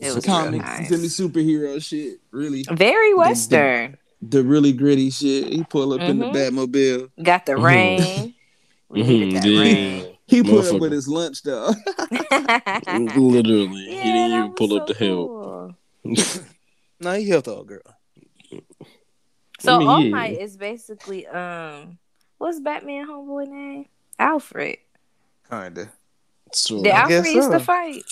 It 0.00 0.14
was 0.14 0.26
real 0.26 0.36
Comics, 0.36 0.64
nice. 0.64 0.88
silly 0.88 1.08
superhero 1.08 1.82
shit. 1.82 2.18
Really, 2.30 2.64
Very 2.72 3.12
western. 3.14 3.98
the 4.22 4.42
really 4.42 4.72
gritty 4.72 5.10
shit. 5.10 5.52
He 5.52 5.62
pull 5.64 5.92
up 5.92 6.00
in 6.00 6.18
the 6.18 6.26
Mhm. 6.26 6.34
Batmobile. 6.34 7.10
Got 7.22 7.44
the 7.46 7.52
Mhm. 7.52 7.62
rain. 7.62 8.34
We 8.88 9.02
needed 9.02 9.32
that 9.42 9.44
Mhm, 9.48 9.60
rain. 9.60 10.16
He 10.26 10.42
put 10.42 10.66
up 10.74 10.80
with 10.80 10.92
his 10.92 11.06
lunch 11.06 11.42
though. 11.42 11.70
Literally. 12.86 13.84
he 13.84 13.94
Yeah, 13.94 14.04
didn't 14.04 14.38
even 14.38 14.52
pull 14.54 14.68
was 14.70 14.80
up 14.80 14.86
the 14.86 14.94
hill. 14.94 15.28
cool. 15.28 15.74
no, 17.00 17.12
he 17.14 17.28
helped 17.28 17.44
the 17.46 17.54
old 17.54 17.68
girl. 17.68 17.80
So 19.64 19.76
I 19.76 19.78
mean, 19.78 19.88
All 19.88 20.00
yeah. 20.00 20.10
Might 20.10 20.38
is 20.40 20.56
basically 20.56 21.26
um, 21.26 21.98
what's 22.38 22.60
Batman 22.60 23.06
homeboy 23.08 23.48
name? 23.48 23.86
Alfred. 24.18 24.76
Kinda. 25.50 25.90
So, 26.52 26.82
Did 26.82 26.92
I 26.92 27.08
guess 27.08 27.18
Alfred 27.26 27.34
used 27.34 27.50
so. 27.50 27.58
to 27.58 27.64
fight? 27.64 28.02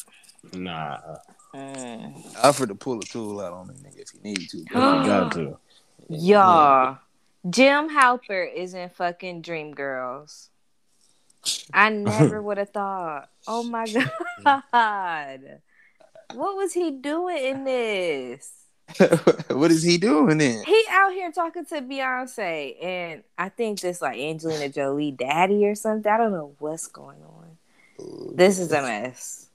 nah, 0.54 0.98
Mm. 1.54 2.34
Offered 2.42 2.70
to 2.70 2.74
pull 2.74 2.98
a 2.98 3.02
tool 3.02 3.38
out 3.40 3.52
on 3.52 3.66
the 3.66 3.74
nigga 3.74 3.98
if 4.00 4.08
he 4.08 4.18
need 4.22 4.48
to. 4.48 4.56
you 4.56 4.64
Bro. 4.72 5.04
got 5.04 5.32
to. 5.32 5.58
Y'all, 6.08 6.96
Jim 7.50 7.90
Halpert 7.90 8.54
is 8.54 8.72
in 8.72 8.88
fucking 8.88 9.42
Dreamgirls. 9.42 10.48
I 11.74 11.90
never 11.90 12.40
would 12.46 12.56
have 12.56 12.70
thought. 12.70 13.28
Oh 13.46 13.62
my 13.64 13.84
god, 14.44 15.60
what 16.32 16.56
was 16.56 16.72
he 16.72 16.90
doing 16.90 17.36
in 17.36 17.64
this? 17.64 18.50
what 19.48 19.70
is 19.70 19.82
he 19.82 19.98
doing 19.98 20.38
then? 20.38 20.62
He 20.64 20.84
out 20.90 21.12
here 21.12 21.30
talking 21.32 21.64
to 21.66 21.80
Beyonce, 21.80 22.82
and 22.82 23.22
I 23.38 23.48
think 23.48 23.80
this 23.80 24.02
like 24.02 24.18
Angelina 24.18 24.68
Jolie 24.68 25.12
daddy 25.12 25.66
or 25.66 25.74
something. 25.74 26.10
I 26.10 26.18
don't 26.18 26.32
know 26.32 26.54
what's 26.58 26.88
going 26.88 27.22
on. 27.22 28.36
This 28.36 28.58
is 28.58 28.72
a 28.72 28.82
mess, 28.82 29.48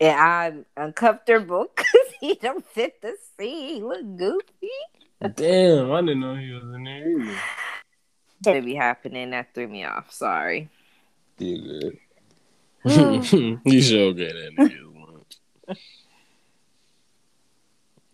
and 0.00 0.18
I'm 0.18 0.66
uncomfortable 0.76 1.66
because 1.76 2.14
he 2.20 2.34
don't 2.34 2.64
fit 2.64 3.00
the 3.02 3.16
scene. 3.36 3.74
He 3.76 3.82
look 3.82 4.16
goofy. 4.16 4.70
Damn, 5.34 5.92
I 5.92 6.00
didn't 6.00 6.20
know 6.20 6.34
he 6.34 6.50
was 6.52 6.64
in 6.64 6.84
there 6.84 7.20
either. 7.20 7.38
It 8.46 8.64
be 8.64 8.74
happening. 8.74 9.30
That 9.30 9.52
threw 9.52 9.68
me 9.68 9.84
off. 9.84 10.10
Sorry. 10.10 10.70
You 11.36 11.58
good? 11.58 11.98
you 13.64 13.82
sure 13.82 14.14
get 14.14 14.32
that 14.32 14.52
nigga 14.56 14.94
one. 14.94 15.76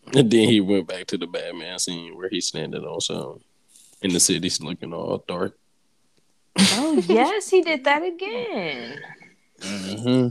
And 0.15 0.31
then 0.31 0.49
he 0.49 0.61
went 0.61 0.87
back 0.87 1.07
to 1.09 1.19
the 1.19 1.27
Batman 1.27 1.79
scene 1.79 2.17
where 2.17 2.29
he's 2.29 2.47
standing 2.47 2.85
on 2.85 3.01
something 3.01 3.43
in 4.03 4.13
the 4.13 4.21
city's 4.21 4.61
looking 4.61 4.93
all 4.95 5.25
dark. 5.27 5.59
Oh 6.59 7.03
yes, 7.09 7.51
he 7.51 7.61
did 7.63 7.85
that 7.85 8.03
again. 8.03 9.01
Mm-hmm. 9.61 10.29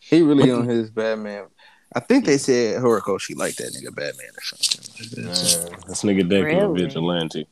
He 0.00 0.22
really 0.22 0.50
on 0.50 0.66
his 0.68 0.90
Batman. 0.90 1.46
I 1.94 2.00
think 2.00 2.24
they 2.24 2.38
said 2.38 2.80
Horikoshi 2.82 3.36
liked 3.36 3.58
that 3.58 3.72
nigga 3.72 3.94
Batman 3.94 4.30
or 4.36 4.42
something. 4.42 5.24
like 5.24 5.32
that. 5.32 5.86
This 5.88 6.02
nigga 6.02 6.22
Deku 6.22 6.44
Really? 6.44 6.82
vigilante. 6.82 7.46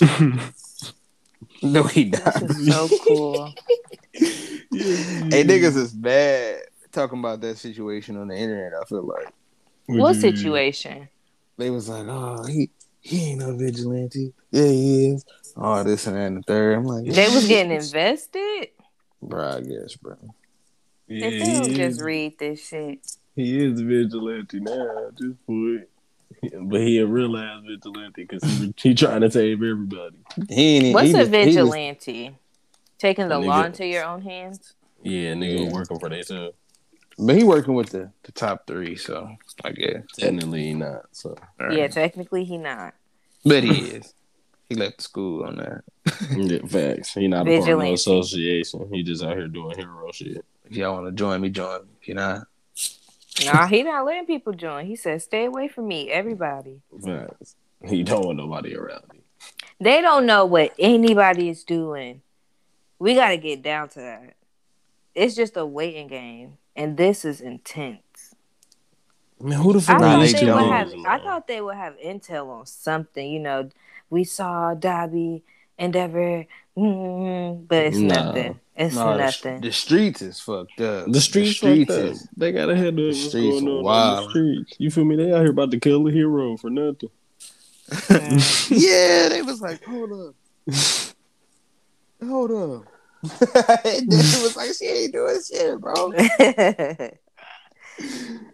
No, 1.62 1.82
he 1.84 2.10
This 2.10 2.20
not. 2.58 2.88
so 2.88 2.98
cool. 3.06 3.52
hey, 4.12 5.44
niggas 5.44 5.76
is 5.76 5.92
bad 5.92 6.60
talking 6.92 7.18
about 7.18 7.40
that 7.40 7.56
situation 7.58 8.16
on 8.18 8.28
the 8.28 8.36
internet. 8.36 8.72
I 8.78 8.84
feel 8.84 9.02
like 9.02 9.28
what 9.86 10.14
situation? 10.16 11.08
they 11.56 11.70
was 11.70 11.88
like, 11.88 12.06
"Oh, 12.08 12.44
he 12.44 12.70
he 13.00 13.30
ain't 13.32 13.40
no 13.40 13.56
vigilante. 13.56 14.32
Yeah, 14.50 14.64
he 14.66 15.10
is. 15.10 15.24
Oh, 15.56 15.82
this 15.84 16.06
and 16.06 16.16
that 16.16 16.22
and 16.26 16.38
the 16.38 16.42
third. 16.42 16.78
I'm 16.78 16.84
like, 16.84 17.04
They 17.06 17.28
was 17.28 17.46
getting 17.46 17.72
invested. 17.72 18.68
bro. 19.22 19.56
I 19.56 19.60
guess, 19.60 19.94
bro. 19.96 20.16
Yeah, 21.06 21.26
if 21.26 21.44
they 21.44 21.52
don't 21.60 21.74
just 21.74 22.00
read 22.00 22.38
this 22.38 22.66
shit. 22.66 23.06
he 23.36 23.64
is 23.64 23.80
vigilante 23.80 24.58
now 24.60 25.08
at 25.08 25.16
this 25.16 25.34
point. 25.46 25.88
But 26.62 26.80
he 26.80 26.98
a 26.98 27.06
real 27.06 27.36
ass 27.36 27.62
vigilante 27.64 28.24
because 28.24 28.42
he, 28.42 28.74
he 28.76 28.94
trying 28.94 29.20
to 29.20 29.30
save 29.30 29.62
everybody. 29.62 30.16
He 30.48 30.76
ain't. 30.78 30.94
What's 30.94 31.08
he 31.08 31.14
a 31.14 31.18
was- 31.18 31.28
he 31.28 31.36
was- 31.36 31.44
vigilante? 31.46 32.36
Taking 32.98 33.28
the 33.28 33.34
Nigga. 33.36 33.46
law 33.46 33.64
into 33.64 33.86
your 33.86 34.04
own 34.04 34.22
hands. 34.22 34.74
Yeah, 35.02 35.34
nigga 35.34 35.66
Yeah. 35.66 35.72
working 35.72 35.98
for 35.98 36.08
themselves. 36.08 36.56
But 37.18 37.36
he 37.36 37.44
working 37.44 37.74
with 37.74 37.90
the, 37.90 38.10
the 38.24 38.32
top 38.32 38.66
three, 38.66 38.96
so 38.96 39.30
I 39.64 39.72
guess. 39.72 40.02
Technically 40.16 40.64
he 40.64 40.74
not. 40.74 41.06
So 41.12 41.36
All 41.60 41.66
right. 41.66 41.76
Yeah, 41.78 41.88
technically 41.88 42.44
he 42.44 42.58
not. 42.58 42.94
but 43.44 43.62
he 43.64 43.86
is. 43.86 44.14
He 44.68 44.74
left 44.76 45.02
school 45.02 45.44
on 45.44 45.56
that. 45.56 45.82
yeah, 46.36 46.58
facts. 46.66 47.12
He 47.14 47.28
not 47.28 47.42
a 47.42 47.44
part 47.44 47.58
of 47.58 47.58
no 47.58 47.60
Vigilante. 47.60 47.94
association. 47.94 48.88
He 48.92 49.02
just 49.02 49.22
out 49.22 49.36
here 49.36 49.48
doing 49.48 49.76
hero 49.76 50.10
shit. 50.12 50.44
If 50.64 50.76
y'all 50.76 50.94
want 50.94 51.06
to 51.06 51.12
join 51.12 51.40
me, 51.40 51.50
join 51.50 51.82
me. 51.82 51.88
If 52.00 52.08
you're 52.08 52.16
not, 52.16 52.46
Nah, 53.44 53.66
he 53.66 53.82
not 53.82 54.06
letting 54.06 54.26
people 54.26 54.52
join. 54.52 54.86
He 54.86 54.94
said, 54.94 55.20
"Stay 55.20 55.44
away 55.46 55.66
from 55.66 55.88
me, 55.88 56.08
everybody." 56.10 56.80
Facts. 57.04 57.56
He 57.84 58.04
don't 58.04 58.24
want 58.24 58.38
nobody 58.38 58.76
around 58.76 59.02
him. 59.12 59.22
They 59.80 60.00
don't 60.00 60.24
know 60.24 60.46
what 60.46 60.72
anybody 60.78 61.48
is 61.48 61.64
doing. 61.64 62.22
We 62.98 63.14
got 63.16 63.30
to 63.30 63.36
get 63.36 63.60
down 63.60 63.88
to 63.90 63.98
that. 64.00 64.34
It's 65.14 65.34
just 65.34 65.56
a 65.56 65.66
waiting 65.66 66.06
game, 66.06 66.58
and 66.76 66.96
this 66.96 67.24
is 67.24 67.40
intense. 67.40 68.34
Man, 69.40 69.60
who 69.60 69.72
the 69.72 69.78
I 69.78 69.82
fuck 69.82 70.00
Nah, 70.00 70.06
thought 70.12 70.18
they 70.18 70.24
these 70.24 70.32
they 70.34 70.40
two 70.40 70.54
would 70.54 70.64
have. 70.64 70.92
I 71.06 71.18
thought 71.18 71.46
they 71.46 71.60
would 71.60 71.76
have 71.76 71.96
intel 71.98 72.48
on 72.48 72.66
something. 72.66 73.28
You 73.30 73.40
know, 73.40 73.68
we 74.10 74.24
saw 74.24 74.74
Dobby, 74.74 75.42
Endeavor, 75.78 76.46
mm, 76.76 77.68
but 77.68 77.86
it's 77.86 77.98
Nah. 77.98 78.24
nothing. 78.26 78.60
It's 78.76 78.94
No, 78.96 79.12
the, 79.12 79.18
nothing. 79.18 79.60
the 79.60 79.70
streets 79.72 80.22
is 80.22 80.40
fucked 80.40 80.80
up. 80.80 81.06
The 81.12 81.20
streets, 81.20 81.50
the 81.50 81.54
streets 81.54 81.94
fucked 81.94 82.04
up. 82.06 82.12
is 82.12 82.28
They 82.36 82.52
gotta 82.52 82.76
handle 82.76 83.06
what's 83.06 83.28
streets 83.28 83.60
going 83.60 83.68
on 83.68 83.86
on 83.86 84.24
the 84.24 84.28
streets. 84.30 84.72
You 84.78 84.90
feel 84.90 85.04
me? 85.04 85.16
They 85.16 85.32
out 85.32 85.40
here 85.42 85.50
about 85.50 85.70
to 85.72 85.78
kill 85.80 86.06
a 86.08 86.10
hero 86.10 86.56
for 86.56 86.70
nothing. 86.70 87.10
Yeah, 88.70 89.28
they 89.28 89.42
was 89.42 89.60
like, 89.60 89.84
hold 89.84 90.10
up, 90.12 90.34
hold 92.26 92.50
up. 92.50 92.86
and 93.84 94.10
then 94.10 94.20
it 94.20 94.42
was 94.42 94.56
like, 94.56 94.70
she 94.72 94.86
ain't 94.86 95.12
doing 95.12 95.40
shit, 95.46 95.80
bro. 95.80 96.12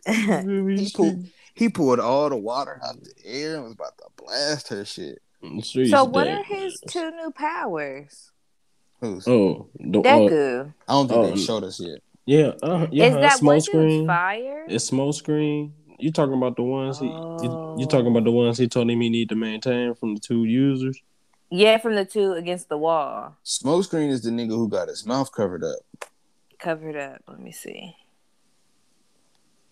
He 0.07 0.91
pulled, 0.95 1.27
he 1.55 1.69
pulled 1.69 2.01
all 2.01 2.29
the 2.29 2.37
water 2.37 2.81
out 2.85 3.03
the 3.03 3.13
air 3.25 3.57
and 3.57 3.65
was 3.65 3.73
about 3.73 3.97
to 3.99 4.05
blast 4.17 4.69
her 4.69 4.85
shit. 4.85 5.21
The 5.43 5.63
streets 5.63 5.91
so, 5.91 6.05
what 6.05 6.29
are 6.29 6.43
his 6.43 6.81
two 6.89 7.11
new 7.13 7.31
powers? 7.31 8.31
Who's? 9.01 9.27
Oh, 9.27 9.69
the, 9.79 10.01
uh, 10.01 10.69
I 10.89 10.93
don't 10.93 11.09
think 11.09 11.19
oh, 11.19 11.31
they 11.31 11.37
showed 11.37 11.65
us 11.65 11.81
yet. 11.81 12.01
yeah, 12.27 12.53
uh, 12.63 12.87
yeah. 12.91 13.07
is 13.07 13.15
that 13.15 13.39
smoke 13.39 13.63
screen. 13.63 14.07
fire? 14.07 14.67
It's 14.69 14.85
smoke 14.85 15.15
screen. 15.15 15.73
You 15.99 16.13
talking 16.13 16.35
about 16.35 16.57
the 16.57 16.63
ones 16.63 16.99
he? 16.99 17.09
Oh. 17.09 17.39
You, 17.43 17.81
you 17.81 17.87
talking 17.87 18.07
about 18.09 18.25
the 18.25 18.31
ones 18.31 18.59
he 18.59 18.69
told 18.69 18.91
him 18.91 19.01
he 19.01 19.09
need 19.09 19.31
to 19.31 19.37
maintain 19.37 19.95
from 19.95 20.15
the 20.15 20.21
two 20.21 20.45
users? 20.45 21.01
Yeah, 21.51 21.79
from 21.79 21.97
the 21.97 22.05
two 22.05 22.33
against 22.35 22.69
the 22.69 22.79
wall. 22.79 23.37
Smokescreen 23.45 24.09
is 24.11 24.23
the 24.23 24.31
nigga 24.31 24.51
who 24.51 24.69
got 24.69 24.89
his 24.89 25.05
mouth 25.05 25.33
covered 25.33 25.65
up. 25.65 25.79
Covered 26.59 26.97
up. 26.97 27.23
Let 27.27 27.41
me 27.41 27.51
see. 27.53 27.97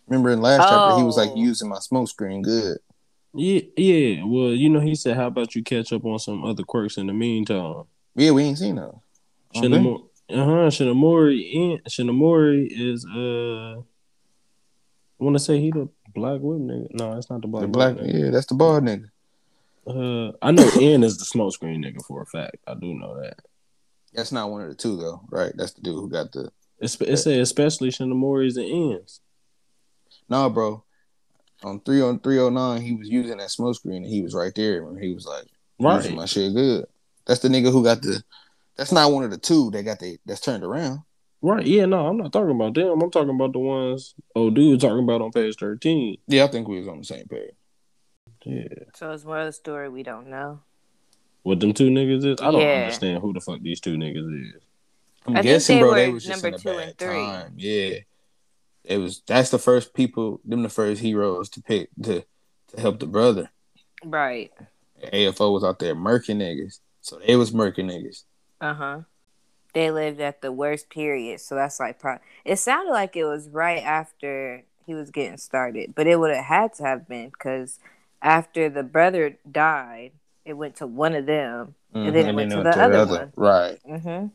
Remember 0.08 0.30
in 0.30 0.40
last 0.40 0.68
chapter, 0.68 0.96
he 0.98 1.04
was 1.04 1.16
like 1.16 1.30
Oh. 1.30 1.36
using 1.36 1.68
my 1.68 1.76
smokescreen 1.76 2.42
good. 2.42 2.78
Yeah, 3.34 3.60
yeah. 3.76 4.24
Well, 4.24 4.50
you 4.50 4.70
know, 4.70 4.80
he 4.80 4.94
said, 4.94 5.16
"How 5.16 5.26
about 5.26 5.54
you 5.54 5.62
catch 5.62 5.92
up 5.92 6.04
on 6.04 6.18
some 6.18 6.44
other 6.44 6.62
quirks 6.64 6.96
in 6.96 7.06
the 7.06 7.12
meantime?" 7.12 7.84
Yeah, 8.16 8.30
we 8.30 8.42
ain't 8.44 8.58
seen 8.58 8.76
those. 8.76 8.94
Okay. 9.54 9.68
Shinomori, 9.68 10.02
uh 10.30 10.44
huh. 10.44 10.70
Shinomori, 10.70 11.52
in, 11.52 11.78
Shinomori 11.88 12.68
is 12.70 13.04
uh, 13.04 13.80
I 13.80 15.24
want 15.24 15.36
to 15.36 15.40
say 15.40 15.60
he 15.60 15.70
the 15.70 15.88
black 16.14 16.40
whip 16.40 16.58
nigga. 16.60 16.88
No, 16.94 17.16
it's 17.18 17.28
not 17.28 17.42
the 17.42 17.48
black. 17.48 17.62
The 17.62 17.68
black, 17.68 17.96
whip 17.96 18.06
nigga. 18.06 18.24
yeah, 18.24 18.30
that's 18.30 18.46
the 18.46 18.54
bald 18.54 18.84
nigga. 18.84 19.10
Uh, 19.88 20.32
I 20.42 20.50
know 20.50 20.68
En 20.80 21.02
is 21.02 21.18
the 21.18 21.24
smoke 21.24 21.54
screen 21.54 21.82
nigga 21.82 22.04
for 22.04 22.22
a 22.22 22.26
fact. 22.26 22.58
I 22.66 22.74
do 22.74 22.94
know 22.94 23.20
that. 23.20 23.38
That's 24.12 24.32
not 24.32 24.50
one 24.50 24.62
of 24.62 24.68
the 24.68 24.74
two 24.74 24.96
though, 24.96 25.22
right? 25.30 25.52
That's 25.56 25.72
the 25.72 25.80
dude 25.80 25.94
who 25.94 26.10
got 26.10 26.32
the. 26.32 26.50
It's, 26.78 27.00
it 27.00 27.16
say 27.16 27.40
especially 27.40 27.88
Shinomori's 27.88 28.56
and 28.56 28.66
En's. 28.66 29.20
Nah, 30.28 30.48
bro. 30.48 30.84
On 31.64 31.80
three 31.80 32.00
on 32.00 32.20
three 32.20 32.38
oh 32.38 32.50
nine, 32.50 32.82
he 32.82 32.94
was 32.94 33.08
using 33.08 33.38
that 33.38 33.48
smokescreen 33.48 33.96
and 33.96 34.06
he 34.06 34.22
was 34.22 34.34
right 34.34 34.54
there 34.54 34.84
when 34.84 35.02
he 35.02 35.12
was 35.12 35.26
like 35.26 35.46
using 35.78 36.16
my 36.16 36.26
shit 36.26 36.54
good. 36.54 36.86
That's 37.26 37.40
the 37.40 37.48
nigga 37.48 37.72
who 37.72 37.82
got 37.82 38.02
the. 38.02 38.22
That's 38.76 38.92
not 38.92 39.10
one 39.10 39.24
of 39.24 39.30
the 39.30 39.38
two 39.38 39.70
that 39.72 39.82
got 39.82 39.98
the 39.98 40.18
that's 40.24 40.40
turned 40.40 40.62
around. 40.62 41.00
Right. 41.42 41.66
Yeah. 41.66 41.86
No, 41.86 42.06
I'm 42.06 42.16
not 42.16 42.32
talking 42.32 42.54
about 42.54 42.74
them. 42.74 43.00
I'm 43.00 43.10
talking 43.10 43.34
about 43.34 43.52
the 43.52 43.58
ones 43.58 44.14
Oh, 44.34 44.50
dude 44.50 44.80
talking 44.80 45.02
about 45.02 45.20
on 45.20 45.32
page 45.32 45.56
thirteen. 45.58 46.18
Yeah, 46.28 46.44
I 46.44 46.48
think 46.48 46.68
we 46.68 46.78
was 46.78 46.88
on 46.88 46.98
the 46.98 47.04
same 47.04 47.26
page. 47.26 47.50
Yeah. 48.48 48.64
So 48.94 49.10
it's 49.12 49.24
more 49.24 49.38
of 49.40 49.46
the 49.46 49.52
story 49.52 49.88
we 49.88 50.02
don't 50.02 50.28
know. 50.28 50.60
What 51.42 51.60
them 51.60 51.72
two 51.74 51.90
niggas 51.90 52.24
is? 52.24 52.40
I 52.40 52.50
don't 52.50 52.60
Yeah. 52.60 52.80
understand 52.82 53.20
who 53.22 53.32
the 53.32 53.40
fuck 53.40 53.60
these 53.60 53.80
two 53.80 53.96
niggas 53.96 54.56
is. 54.56 54.62
I'm 55.26 55.34
I 55.36 55.42
think 55.42 55.52
guessing, 55.52 55.76
they 55.76 55.82
bro, 55.82 55.90
were 55.90 55.94
they 55.96 56.08
was 56.08 56.24
just 56.24 56.42
number 56.42 56.48
in 56.48 56.54
a 56.54 56.58
two 56.58 56.68
bad 56.78 56.88
and 56.88 56.98
three. 56.98 57.14
time. 57.26 57.52
Yeah, 57.56 57.94
it 58.84 58.98
was 58.98 59.22
that's 59.26 59.50
the 59.50 59.58
first 59.58 59.92
people, 59.92 60.40
them 60.44 60.62
the 60.62 60.68
first 60.70 61.02
heroes 61.02 61.48
to 61.50 61.62
pick 61.62 61.90
to 62.02 62.24
to 62.68 62.80
help 62.80 62.98
the 63.00 63.06
brother. 63.06 63.50
Right. 64.04 64.52
AFO 65.12 65.52
was 65.52 65.62
out 65.64 65.78
there 65.78 65.94
murking 65.94 66.38
niggas, 66.38 66.80
so 67.02 67.18
they 67.18 67.36
was 67.36 67.50
murking 67.52 67.90
niggas. 67.90 68.24
Uh 68.60 68.74
huh. 68.74 69.00
They 69.74 69.90
lived 69.90 70.20
at 70.20 70.40
the 70.40 70.50
worst 70.50 70.88
period, 70.88 71.40
so 71.40 71.54
that's 71.54 71.78
like. 71.78 71.98
Pro- 71.98 72.18
it 72.44 72.56
sounded 72.56 72.92
like 72.92 73.14
it 73.16 73.24
was 73.24 73.48
right 73.50 73.82
after 73.82 74.64
he 74.86 74.94
was 74.94 75.10
getting 75.10 75.36
started, 75.36 75.94
but 75.94 76.06
it 76.06 76.18
would 76.18 76.34
have 76.34 76.44
had 76.46 76.72
to 76.74 76.82
have 76.84 77.06
been 77.06 77.28
because 77.28 77.78
after 78.22 78.68
the 78.68 78.82
brother 78.82 79.38
died, 79.50 80.12
it 80.44 80.54
went 80.54 80.76
to 80.76 80.86
one 80.86 81.14
of 81.14 81.26
them, 81.26 81.74
and 81.94 82.14
then 82.14 82.26
it 82.26 82.32
Mhm, 82.32 82.34
went 82.36 82.50
to 82.50 82.56
then 82.56 82.64
the 82.64 82.70
it 82.70 82.94
other 82.94 83.18
one. 83.18 83.32
Right. 83.36 83.78
Mm-hmm. 83.88 84.26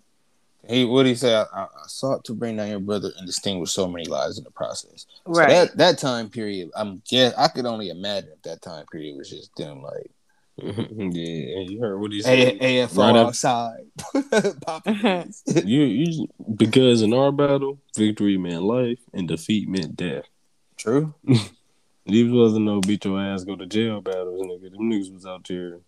He 0.70 0.86
what 0.86 1.06
he 1.06 1.16
said. 1.16 1.46
I, 1.54 1.64
I 1.64 1.68
sought 1.88 2.24
to 2.26 2.34
bring 2.34 2.56
down 2.58 2.70
your 2.70 2.80
brother 2.80 3.12
and 3.18 3.28
distinguish 3.28 3.72
so 3.72 3.88
many 3.88 4.06
lives 4.06 4.38
in 4.38 4.44
the 4.46 4.52
process. 4.52 5.06
So 5.26 5.32
Right. 5.32 5.50
that 5.50 5.78
that 5.78 5.98
time 5.98 6.30
period, 6.30 6.70
I'm 6.76 7.02
yeah, 7.10 7.32
I 7.38 7.50
could 7.50 7.66
only 7.66 7.90
imagine 7.90 8.32
if 8.34 8.42
that 8.44 8.62
time 8.62 8.86
period 8.92 9.18
was 9.18 9.30
just 9.30 9.54
them 9.58 9.82
like 9.82 10.10
yeah, 10.58 11.60
you 11.68 11.80
heard 11.82 12.00
what 12.00 12.12
he 12.12 12.20
A- 12.20 12.24
said. 12.24 12.60
AFO 12.60 12.98
Right 12.98 13.16
outside. 13.16 14.62
Popping. 14.62 15.34
You, 15.66 15.82
you, 15.84 16.28
because 16.56 17.02
in 17.02 17.14
our 17.14 17.32
battle, 17.32 17.80
victory 17.98 18.38
meant 18.38 18.64
life 18.64 19.00
and 19.14 19.28
defeat 19.28 19.68
meant 19.68 19.98
death. 19.98 20.24
True. 20.78 21.14
These 22.06 22.32
wasn't 22.32 22.66
no 22.66 22.82
beat 22.82 23.06
your 23.06 23.20
ass 23.20 23.44
go 23.44 23.56
to 23.56 23.66
jail 23.66 24.02
battles, 24.02 24.42
nigga. 24.42 24.72
Them 24.72 24.92
niggas 24.92 25.14
was 25.14 25.26
out 25.26 25.48
there, 25.48 25.80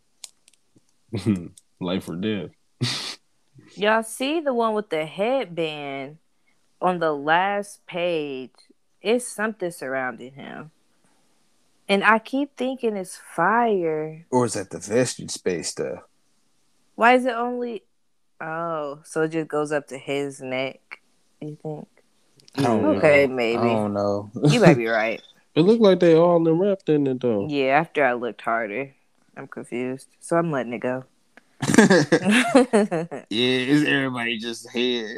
life 1.80 2.08
or 2.08 2.16
death. 2.16 2.52
Y'all 3.76 4.04
see 4.04 4.40
the 4.40 4.54
one 4.54 4.74
with 4.74 4.90
the 4.90 5.06
headband 5.06 6.18
on 6.82 7.00
the 7.00 7.12
last 7.12 7.86
page? 7.86 8.52
It's 9.02 9.28
something 9.28 9.72
surrounding 9.72 10.34
him. 10.34 10.72
And 11.88 12.04
I 12.04 12.20
keep 12.20 12.56
thinking 12.58 12.96
it's 12.96 13.18
fire. 13.18 14.26
Or 14.32 14.46
is 14.46 14.54
that 14.54 14.70
the 14.70 14.80
vestige 14.80 15.32
space 15.32 15.70
stuff? 15.70 16.00
Why 16.96 17.14
is 17.16 17.26
it 17.26 17.34
only 17.34 17.84
Oh, 18.42 19.00
so 19.04 19.24
it 19.24 19.30
just 19.30 19.48
goes 19.48 19.72
up 19.72 19.88
to 19.88 19.98
his 19.98 20.42
neck, 20.42 21.02
you 21.40 21.58
think? 21.62 21.88
I 22.58 22.64
don't 22.64 22.98
Okay, 22.98 23.28
know. 23.28 23.34
maybe. 23.34 23.58
I 23.58 23.64
don't 23.64 23.94
know. 23.94 24.32
You 24.50 24.60
might 24.60 24.76
be 24.78 24.88
right. 24.88 25.22
It 25.56 25.62
looked 25.62 25.82
like 25.82 26.00
they 26.00 26.16
all 26.16 26.46
in 26.48 26.60
wrapped 26.60 26.90
in 26.90 27.08
it 27.08 27.22
though. 27.22 27.48
Yeah, 27.50 27.80
after 27.80 28.04
I 28.06 28.14
looked 28.14 28.42
harder. 28.42 28.94
I'm 29.38 29.48
confused. 29.48 30.08
So 30.20 30.38
I'm 30.38 30.52
letting 30.52 30.74
it 30.74 30.80
go. 30.80 31.04
yeah, 31.78 33.26
is 33.30 33.86
everybody 33.86 34.38
just 34.38 34.70
head. 34.70 35.18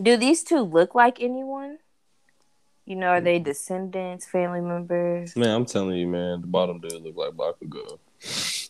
Do 0.00 0.16
these 0.16 0.42
two 0.42 0.60
look 0.60 0.94
like 0.94 1.20
anyone? 1.20 1.78
You 2.84 2.96
know, 2.96 3.08
are 3.08 3.20
they 3.20 3.38
descendants, 3.38 4.26
family 4.26 4.60
members? 4.60 5.36
Man, 5.36 5.48
I'm 5.50 5.64
telling 5.66 5.96
you, 5.96 6.06
man, 6.08 6.40
the 6.40 6.46
bottom 6.46 6.80
dude 6.80 7.02
look 7.02 7.16
like 7.16 7.32
Bakugo. 7.32 7.98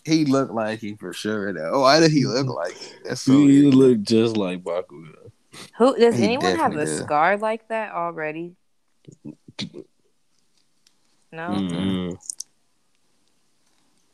He 0.05 0.25
looked 0.25 0.53
like 0.53 0.81
he 0.81 0.95
for 0.95 1.13
sure. 1.13 1.53
Though. 1.53 1.71
Oh, 1.75 1.81
why 1.81 1.99
did 2.01 2.11
he 2.11 2.25
look 2.27 2.47
like? 2.55 2.73
It? 2.73 2.99
That's 3.05 3.23
so. 3.23 3.33
he 3.33 3.63
weird. 3.63 3.75
look 3.75 4.03
just 4.03 4.37
like 4.37 4.63
Bakugo. 4.63 5.31
Who 5.79 5.97
does 5.97 6.17
He 6.17 6.25
anyone 6.25 6.57
have 6.57 6.73
a 6.73 6.85
does. 6.85 6.99
scar 6.99 7.37
like 7.37 7.69
that 7.69 7.93
already? 7.93 8.55
No, 11.33 11.49
Mm-mm. 11.53 12.19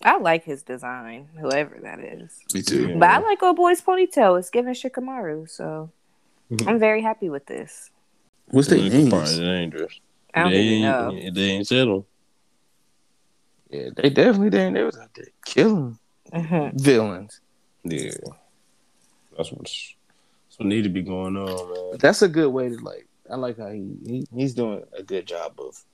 I 0.05 0.19
like 0.19 0.45
his 0.45 0.63
design, 0.63 1.29
whoever 1.41 1.77
that 1.83 1.99
is. 1.99 2.39
Me 2.55 2.63
too. 2.63 2.97
But 2.97 3.11
I 3.11 3.19
like 3.19 3.43
old 3.43 3.57
boy's 3.57 3.81
ponytail. 3.81 4.39
It's 4.39 4.51
giving 4.51 4.73
Shikamaru, 4.75 5.51
so 5.51 5.91
Mhm. 6.51 6.69
I'm 6.69 6.79
very 6.79 7.03
happy 7.03 7.29
with 7.29 7.47
this. 7.47 7.91
What's 8.47 8.69
their 8.69 8.79
It's 8.79 8.95
names? 8.95 9.37
dangerous. 9.39 10.01
I 10.33 10.45
don't 10.45 10.53
they 10.53 10.63
even 10.63 10.83
know. 10.83 11.11
ain't, 11.13 11.35
they 11.35 11.43
ain't 11.51 11.67
settled. 11.67 12.07
Yeah, 13.71 13.91
they 13.97 14.09
definitely 14.11 14.51
didn't. 14.51 14.75
They 14.75 14.85
was 14.85 14.97
out 14.97 15.13
there 15.15 15.27
killing 15.45 15.99
Mhm. 16.33 16.81
villains. 16.81 17.41
Yeah, 17.85 18.13
that's 19.37 19.53
what's 19.53 19.95
that's 20.49 20.59
what 20.59 20.69
need 20.69 20.83
to 20.85 20.89
be 20.89 21.03
going 21.03 21.37
on, 21.37 21.69
man. 21.73 21.89
But 21.93 22.01
that's 22.01 22.23
a 22.23 22.29
good 22.29 22.51
way 22.51 22.69
to 22.69 22.77
like. 22.77 23.09
I 23.31 23.37
like 23.37 23.59
how 23.59 23.69
he, 23.71 23.97
he 24.07 24.27
he's 24.35 24.55
doing 24.55 24.85
a 24.97 25.03
good 25.03 25.27
job 25.27 25.59
of 25.61 25.85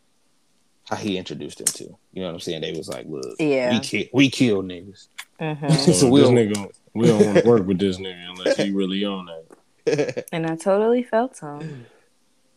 how 0.89 0.97
he 0.97 1.16
introduced 1.16 1.59
them 1.59 1.66
to. 1.66 1.85
You 2.12 2.20
know 2.23 2.27
what 2.27 2.35
I'm 2.35 2.40
saying? 2.40 2.61
They 2.62 2.73
was 2.73 2.89
like, 2.89 3.06
look, 3.09 3.24
Yeah. 3.39 3.70
we 3.73 3.81
kill, 3.81 4.05
we 4.12 4.31
kill 4.31 4.62
niggas. 4.62 5.09
Mhm. 5.40 5.70
So, 5.70 5.77
So 5.77 5.90
this 5.93 6.02
we'll- 6.05 6.31
nigga, 6.31 6.70
we 6.94 7.06
don't 7.06 7.24
want 7.27 7.39
to 7.39 7.48
work 7.48 7.66
with 7.66 7.78
this 7.78 7.98
nigga 7.98 8.31
unless 8.31 8.56
he 8.56 8.70
really 8.70 9.05
on 9.05 9.27
that. 9.27 10.24
And 10.32 10.47
I 10.47 10.56
totally 10.56 11.02
felt 11.02 11.39
him. 11.40 11.86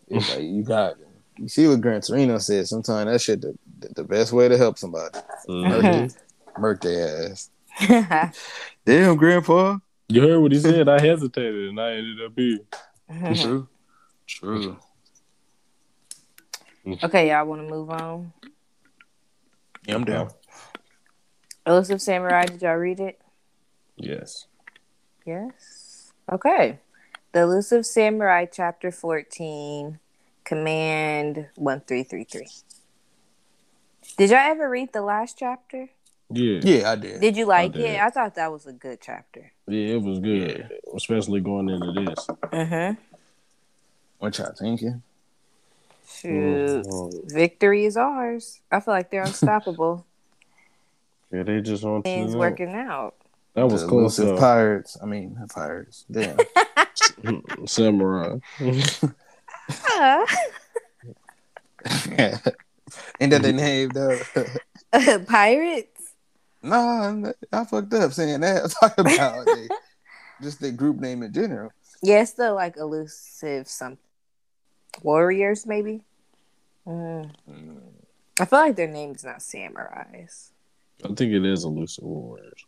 It's 0.07 0.29
like 0.33 0.43
you 0.43 0.63
got. 0.63 0.95
You 1.37 1.47
see 1.49 1.67
what 1.67 1.81
Gran 1.81 2.01
Torino 2.01 2.37
said? 2.39 2.67
Sometimes 2.67 3.11
that 3.11 3.19
shit 3.21 3.41
the, 3.41 3.53
the, 3.79 3.89
the 3.95 4.03
best 4.03 4.31
way 4.33 4.47
to 4.47 4.57
help 4.57 4.77
somebody. 4.77 5.19
Murk, 5.47 5.83
Mhm. 5.83 6.15
murk 6.57 6.81
their 6.81 7.31
ass. 7.31 7.49
Damn, 8.85 9.17
Grandpa. 9.17 9.77
You 10.09 10.21
heard 10.21 10.39
what 10.39 10.51
he 10.53 10.59
said? 10.59 10.87
I 10.89 10.99
hesitated 11.01 11.69
and 11.69 11.79
I 11.81 11.91
ended 11.97 12.21
up 12.25 12.31
here. 12.35 12.59
True. 13.35 13.67
True. 14.25 14.77
Okay, 17.03 17.29
y'all 17.29 17.45
want 17.45 17.61
to 17.61 17.67
move 17.67 17.89
on? 17.89 18.33
Yeah, 19.85 19.95
I'm 19.95 20.03
down. 20.03 20.29
Elusive 21.65 22.01
Samurai, 22.01 22.45
did 22.45 22.61
y'all 22.61 22.75
read 22.75 22.99
it? 22.99 23.19
Yes. 23.97 24.47
Yes. 25.25 26.13
Okay. 26.31 26.79
The 27.33 27.41
Elusive 27.41 27.85
Samurai, 27.85 28.45
Chapter 28.45 28.91
14, 28.91 29.99
Command 30.43 31.47
1333. 31.55 32.47
Did 34.17 34.29
y'all 34.29 34.39
ever 34.39 34.69
read 34.69 34.93
the 34.93 35.01
last 35.01 35.37
chapter? 35.37 35.89
Yeah. 36.29 36.59
Yeah, 36.63 36.91
I 36.91 36.95
did. 36.95 37.21
Did 37.21 37.37
you 37.37 37.45
like 37.45 37.73
did. 37.73 37.81
it? 37.81 37.99
I 37.99 38.09
thought 38.09 38.35
that 38.35 38.51
was 38.51 38.65
a 38.65 38.73
good 38.73 38.99
chapter. 39.01 39.51
Yeah, 39.67 39.95
it 39.95 40.01
was 40.01 40.19
good, 40.19 40.71
especially 40.95 41.41
going 41.41 41.69
into 41.69 41.91
this. 41.91 42.27
Mm-hmm. 42.27 43.01
What 44.19 44.37
y'all 44.37 44.53
thinking? 44.57 45.03
Shoot. 46.09 46.85
Mhm. 46.85 47.31
Victory 47.31 47.85
is 47.85 47.97
ours. 47.97 48.61
I 48.71 48.79
feel 48.79 48.93
like 48.93 49.11
they're 49.11 49.23
unstoppable. 49.23 50.05
Yeah, 51.29 51.43
they 51.43 51.59
just 51.59 51.83
on 51.83 52.03
to 52.03 52.09
Things 52.09 52.31
that. 52.31 52.37
working 52.37 52.73
out. 52.73 53.13
That 53.53 53.67
was 53.69 53.81
The 53.81 53.89
close 53.89 54.17
elusive 54.17 54.35
up. 54.35 54.39
pirates. 54.39 54.97
I 55.03 55.05
mean, 55.05 55.37
pirates. 55.53 56.05
Damn. 56.09 56.37
Samurai. 57.67 58.37
Ah. 59.91 60.25
Ain't 63.19 63.31
that 63.31 63.41
their 63.41 63.51
name 63.51 63.89
though? 63.89 64.17
Pirates? 65.27 66.13
no, 66.63 67.33
I 67.51 67.65
fucked 67.65 67.93
up 67.93 68.13
saying 68.13 68.39
that. 68.39 68.63
I'm 68.63 68.69
talking 68.69 69.13
about 69.15 69.45
they, 69.45 69.67
just 70.41 70.61
the 70.61 70.71
group 70.71 70.97
name 71.01 71.23
in 71.23 71.33
general. 71.33 71.71
Yes, 72.01 72.31
the 72.33 72.53
like 72.53 72.77
elusive 72.77 73.67
something. 73.67 73.97
Warriors, 75.03 75.65
maybe? 75.65 76.01
Mm. 76.87 77.31
I 78.39 78.45
feel 78.45 78.59
like 78.59 78.75
their 78.75 78.87
name's 78.87 79.23
not 79.23 79.39
samurais. 79.39 80.51
I 81.03 81.07
think 81.09 81.33
it 81.33 81.45
is 81.45 81.63
elusive 81.63 82.03
warriors. 82.03 82.65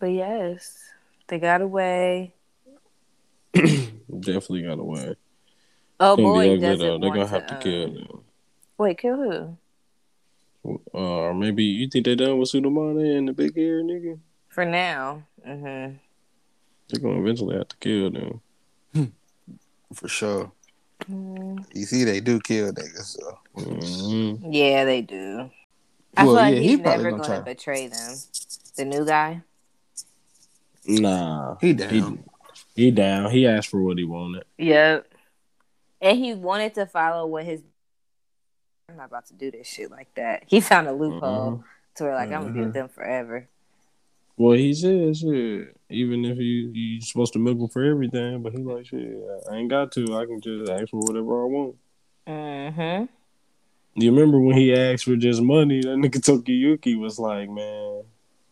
But 0.00 0.06
yes, 0.06 0.78
they 1.28 1.38
got 1.38 1.60
away. 1.60 2.34
Definitely 3.54 4.62
got 4.62 4.78
away. 4.78 5.16
Oh 6.00 6.16
Think 6.16 6.26
boy, 6.26 6.42
the 6.42 6.52
ugly 6.54 6.60
doesn't 6.60 6.78
though. 6.78 6.98
They're 6.98 7.14
gonna 7.14 7.26
have 7.26 7.46
to 7.46 7.54
um, 7.54 7.60
kill 7.62 7.94
them. 7.94 8.24
Wait, 8.78 8.98
kill 8.98 9.16
who? 9.16 10.78
Uh, 10.94 10.98
or 10.98 11.34
maybe 11.34 11.64
you 11.64 11.88
think 11.88 12.04
they're 12.04 12.16
done 12.16 12.38
with 12.38 12.50
Sadamune 12.50 13.18
and 13.18 13.28
the 13.28 13.32
big 13.32 13.56
hair 13.56 13.82
nigga? 13.82 14.18
For 14.48 14.64
now. 14.64 15.22
Mm-hmm. 15.46 15.96
They're 16.88 17.00
gonna 17.00 17.20
eventually 17.20 17.56
have 17.56 17.68
to 17.68 17.76
kill 17.76 18.10
them. 18.10 18.40
For 19.94 20.08
sure. 20.08 20.52
Mm, 21.10 21.64
You 21.74 21.84
see, 21.86 22.04
they 22.04 22.20
do 22.20 22.40
kill 22.40 22.72
niggas. 22.72 23.16
So. 23.18 23.38
hmm 23.54 24.52
yeah, 24.52 24.84
they 24.84 25.02
do. 25.02 25.50
I 26.16 26.24
Well, 26.24 26.34
feel 26.34 26.42
like 26.42 26.54
yeah, 26.54 26.60
he 26.60 26.68
he's 26.68 26.80
probably 26.80 27.04
never 27.04 27.10
gonna 27.16 27.26
going 27.26 27.38
to 27.40 27.44
betray 27.44 27.86
them. 27.88 28.14
The 28.76 28.84
new 28.84 29.04
guy. 29.06 29.42
Nah, 30.84 31.56
He 31.60 31.72
down. 31.72 32.24
he 32.74 32.84
he 32.84 32.90
down. 32.90 33.30
He 33.30 33.46
asked 33.46 33.68
for 33.68 33.80
what 33.80 33.98
he 33.98 34.04
wanted. 34.04 34.44
Yep. 34.58 35.06
And 36.00 36.18
he 36.18 36.34
wanted 36.34 36.74
to 36.74 36.86
follow 36.86 37.26
what 37.26 37.44
his. 37.44 37.62
I'm 38.88 38.96
not 38.96 39.06
about 39.06 39.26
to 39.26 39.34
do 39.34 39.50
this 39.50 39.66
shit 39.66 39.90
like 39.90 40.12
that. 40.16 40.42
He 40.46 40.60
found 40.60 40.88
a 40.88 40.92
loophole 40.92 41.58
Mhm. 41.58 41.64
to 41.96 42.04
where 42.04 42.14
like 42.14 42.32
I'm 42.32 42.42
gonna 42.42 42.52
be 42.54 42.60
with 42.60 42.72
them 42.74 42.88
forever. 42.88 43.48
Well, 44.36 44.56
he 44.56 44.74
said 44.74 45.16
shit. 45.16 45.76
Even 45.92 46.24
if 46.24 46.38
you 46.38 46.70
you 46.72 47.00
supposed 47.00 47.32
to 47.34 47.38
milk 47.38 47.58
him 47.58 47.68
for 47.68 47.84
everything, 47.84 48.42
but 48.42 48.52
he 48.52 48.58
like 48.58 48.86
shit. 48.86 49.16
I 49.50 49.56
ain't 49.56 49.68
got 49.70 49.92
to. 49.92 50.16
I 50.16 50.26
can 50.26 50.40
just 50.40 50.70
ask 50.70 50.88
for 50.90 51.00
whatever 51.00 51.42
I 51.42 51.44
want. 51.46 51.76
Mm-hmm. 52.26 53.04
You 54.00 54.10
remember 54.10 54.40
when 54.40 54.56
he 54.56 54.74
asked 54.74 55.04
for 55.04 55.16
just 55.16 55.42
money? 55.42 55.80
That 55.82 55.96
nigga 55.98 56.18
Tokiyuki 56.20 56.98
was 56.98 57.18
like, 57.18 57.50
"Man, 57.50 58.02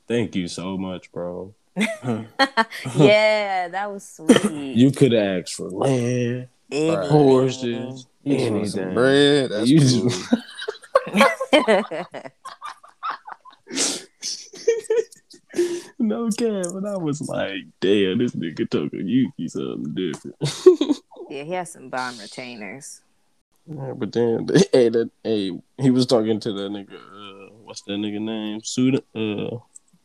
thank 0.07 0.37
you 0.37 0.49
so 0.49 0.77
much, 0.77 1.11
bro. 1.13 1.55
yeah, 1.77 3.69
that 3.69 3.91
was 3.91 4.05
sweet. 4.07 4.77
You 4.77 4.91
could 4.91 5.13
have 5.13 5.43
asked 5.45 5.55
for 5.55 5.71
land, 5.71 6.49
Anything. 6.71 7.09
horses, 7.11 8.07
You 8.23 8.39
some 8.39 8.57
Anything. 8.57 8.95
bread. 8.95 9.51
That's 9.51 9.69
You 9.69 9.79
cool. 9.81 10.11
just- 10.11 10.35
no 15.99 16.29
cap, 16.31 16.67
but 16.73 16.87
I 16.87 16.97
was 16.97 17.21
like, 17.23 17.65
damn, 17.81 18.19
this 18.19 18.33
nigga 18.33 18.69
talking 18.69 19.09
Yuki 19.09 19.49
something 19.49 19.95
different. 19.95 20.37
yeah, 21.31 21.43
he 21.43 21.53
has 21.53 21.73
some 21.73 21.89
bomb 21.89 22.19
retainers. 22.19 23.03
Yeah, 23.67 23.93
but 23.97 24.13
then, 24.13 24.49
hey, 24.73 24.89
that, 24.89 25.11
hey, 25.23 25.53
he 25.79 25.91
was 25.91 26.07
talking 26.07 26.41
to 26.41 26.53
that 26.53 26.71
nigga. 26.71 26.95
Uh, 26.95 27.53
what's 27.63 27.83
that 27.83 27.93
nigga 27.93 28.21
name? 28.21 28.61
Suda. 28.63 29.03
Uh, 29.15 29.59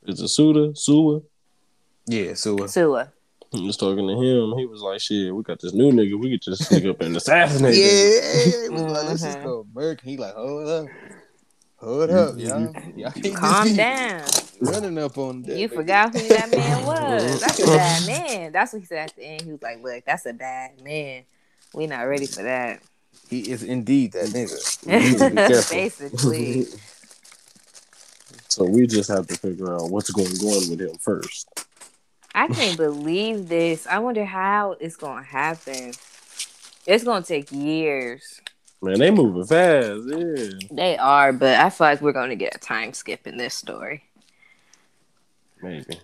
is 0.05 0.21
it 0.21 0.27
Suda? 0.27 0.69
Suwa. 0.73 1.23
yeah, 2.05 2.33
so 2.33 2.57
uh, 2.59 2.67
Sua. 2.67 3.11
He 3.51 3.65
was 3.65 3.77
talking 3.77 4.07
to 4.07 4.13
him. 4.13 4.57
He 4.57 4.65
was 4.65 4.81
like, 4.81 4.99
"Shit, 4.99 5.33
we 5.33 5.41
got 5.43 5.61
this 5.61 5.73
new 5.73 5.91
nigga. 5.91 6.19
We 6.19 6.31
could 6.31 6.41
just 6.41 6.65
sneak 6.65 6.85
up 6.85 7.01
and 7.01 7.15
assassinate." 7.15 7.75
yeah, 7.75 7.85
him." 7.85 8.65
it 8.65 8.71
was 8.71 8.81
like, 8.81 9.05
let's 9.05 9.21
just 9.21 9.41
go 9.41 9.65
Merc. 9.73 10.01
He 10.01 10.17
like, 10.17 10.33
hold 10.33 10.67
up, 10.67 10.87
hold 11.77 12.09
up, 12.09 12.35
y'all. 12.37 12.73
y'all 12.95 13.11
Calm 13.35 13.75
down. 13.75 14.23
running 14.61 14.97
up 14.97 15.17
on 15.17 15.41
that. 15.43 15.57
You 15.57 15.69
nigga. 15.69 15.73
forgot 15.73 16.11
who 16.13 16.27
that 16.29 16.49
man 16.49 16.85
was. 16.85 17.41
That's 17.41 17.59
a 17.59 17.65
bad 17.65 18.05
man. 18.07 18.51
That's 18.51 18.73
what 18.73 18.79
he 18.79 18.85
said 18.85 19.09
at 19.09 19.15
the 19.15 19.23
end. 19.23 19.41
He 19.41 19.51
was 19.51 19.61
like, 19.61 19.83
"Look, 19.83 20.05
that's 20.05 20.25
a 20.25 20.33
bad 20.33 20.81
man. 20.81 21.23
We 21.73 21.87
not 21.87 22.01
ready 22.03 22.25
for 22.25 22.43
that." 22.43 22.81
He 23.29 23.39
is 23.51 23.63
indeed 23.63 24.11
that 24.13 24.27
nigga. 24.27 24.85
You 24.87 24.99
need 24.99 25.17
to 25.17 25.29
be 25.31 25.35
careful. 25.35 25.77
Basically, 25.77 26.65
So 28.49 28.65
we 28.65 28.85
just 28.87 29.09
have 29.09 29.25
to 29.27 29.35
figure 29.35 29.73
out 29.73 29.89
what's 29.89 30.11
going 30.11 30.27
on 30.27 30.69
with 30.69 30.79
him 30.79 30.95
first. 30.99 31.47
I 32.35 32.47
can't 32.49 32.77
believe 32.77 33.47
this. 33.47 33.87
I 33.87 33.99
wonder 33.99 34.25
how 34.25 34.73
it's 34.79 34.95
gonna 34.97 35.23
happen. 35.23 35.93
It's 36.85 37.03
gonna 37.03 37.25
take 37.25 37.51
years. 37.51 38.41
Man, 38.81 38.99
they 38.99 39.09
moving 39.11 39.45
fast. 39.45 40.01
Yeah, 40.07 40.49
They 40.71 40.97
are, 40.97 41.33
but 41.33 41.59
I 41.59 41.69
feel 41.69 41.87
like 41.87 42.01
we're 42.01 42.11
gonna 42.13 42.35
get 42.35 42.55
a 42.55 42.59
time 42.59 42.93
skip 42.93 43.25
in 43.25 43.37
this 43.37 43.53
story. 43.55 44.03
maybe. 45.61 45.99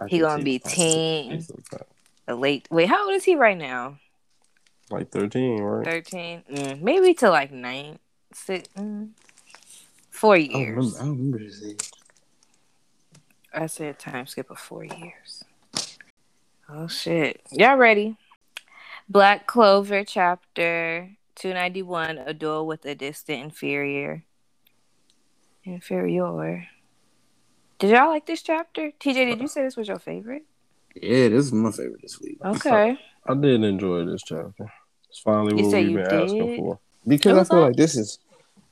I 0.00 0.06
He 0.08 0.18
gonna 0.18 0.42
be 0.42 0.58
the 0.58 0.68
teen. 0.68 1.30
possibility. 1.38 1.86
A 2.28 2.34
late. 2.34 2.68
Wait, 2.70 2.88
how 2.88 3.06
old 3.06 3.14
is 3.14 3.24
he 3.24 3.36
right 3.36 3.56
now? 3.56 3.98
like 4.90 5.10
thirteen, 5.10 5.60
right? 5.62 5.84
Thirteen. 5.84 6.42
Mm, 6.50 6.82
maybe 6.82 7.14
to 7.14 7.30
like 7.30 7.50
nine, 7.50 7.98
six, 8.34 8.68
mm, 8.76 9.10
four 10.10 10.36
I 10.36 10.46
don't 10.46 10.60
years. 10.60 10.76
remember, 10.76 10.96
I 10.98 11.00
don't 11.04 11.16
remember 11.16 11.38
his 11.38 11.64
age. 11.64 11.90
I 13.54 13.66
said 13.66 13.98
time 13.98 14.26
skip 14.26 14.50
of 14.50 14.58
four 14.58 14.84
years. 14.84 15.44
Oh 16.68 16.88
shit. 16.88 17.40
Y'all 17.50 17.76
ready? 17.76 18.16
Black 19.08 19.46
Clover 19.46 20.04
chapter 20.04 21.10
291, 21.36 22.18
a 22.18 22.34
duel 22.34 22.66
with 22.66 22.84
a 22.84 22.94
distant 22.94 23.42
inferior. 23.42 24.24
Inferior. 25.64 26.66
Did 27.78 27.90
y'all 27.90 28.08
like 28.08 28.26
this 28.26 28.42
chapter? 28.42 28.92
TJ, 29.00 29.14
did 29.14 29.38
you 29.38 29.44
uh, 29.46 29.48
say 29.48 29.62
this 29.62 29.76
was 29.76 29.88
your 29.88 29.98
favorite? 29.98 30.44
Yeah, 30.94 31.28
this 31.28 31.46
is 31.46 31.52
my 31.52 31.70
favorite 31.70 32.02
this 32.02 32.20
week. 32.20 32.38
Okay. 32.44 32.98
I 33.26 33.34
did 33.34 33.62
enjoy 33.64 34.04
this 34.04 34.22
chapter. 34.22 34.72
It's 35.08 35.18
finally 35.20 35.56
You 35.58 35.66
what 35.68 35.74
we've 35.76 35.88
you 35.90 35.96
been 35.96 36.06
asking 36.22 36.46
did? 36.46 36.58
for. 36.58 36.78
because 37.06 37.38
I 37.38 37.44
feel 37.44 37.60
like- 37.60 37.68
like 37.70 37.76
this 37.76 37.96
is 37.96 38.18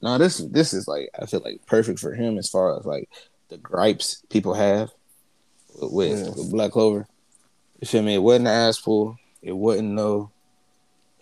no, 0.03 0.17
this 0.17 0.39
this 0.39 0.73
is 0.73 0.89
like 0.89 1.11
I 1.21 1.27
feel 1.27 1.41
like 1.45 1.65
perfect 1.67 1.99
for 1.99 2.15
him 2.15 2.39
as 2.39 2.49
far 2.49 2.79
as 2.79 2.87
like 2.87 3.11
the 3.51 3.59
gripes 3.59 4.23
people 4.31 4.55
have 4.55 4.91
with, 5.81 5.93
with, 5.93 6.19
Yeah. 6.19 6.29
with 6.31 6.51
Black 6.51 6.71
Clover. 6.73 7.07
You 7.81 7.87
feel 7.87 8.03
me? 8.03 8.15
It 8.15 8.23
wasn't 8.23 8.49
an 8.49 8.55
ass 8.55 8.81
pull. 8.81 9.17
It 9.43 9.53
wasn't 9.53 9.91
no 9.93 10.31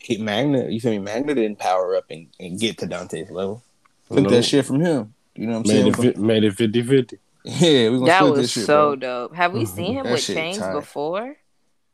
hit 0.09 0.21
Magna. 0.21 0.69
You 0.69 0.81
feel 0.81 0.93
me? 0.93 0.99
Magna 1.01 1.35
didn't 1.35 1.59
power 1.59 1.95
up 1.95 2.07
and, 2.11 2.29
and 2.41 2.59
get 2.59 2.79
to 2.79 2.87
Dante's 2.87 3.31
level. 3.31 3.63
Took 4.09 4.21
Nope. 4.23 4.31
that 4.31 4.43
shit 4.45 4.65
from 4.65 4.81
him. 4.81 5.13
You 5.35 5.47
know 5.47 5.59
what 5.61 5.71
I'm 5.71 5.85
Made 5.85 5.95
saying? 5.95 6.09
it, 6.11 6.17
fi- 6.17 6.21
made 6.23 6.45
it 6.45 6.57
50-50. 6.57 7.19
yeah, 7.45 7.91
we 7.91 7.97
gonna 7.99 8.07
That 8.07 8.19
split 8.21 8.31
was 8.33 8.41
this 8.41 8.51
shit, 8.53 8.65
so 8.67 8.97
bro. 8.97 8.97
dope. 8.97 9.35
Have 9.37 9.53
we 9.53 9.67
seen 9.67 9.97
him 9.99 10.05
That 10.05 10.13
with 10.13 10.25
chains 10.27 10.59
tight. 10.59 10.73
before? 10.73 11.37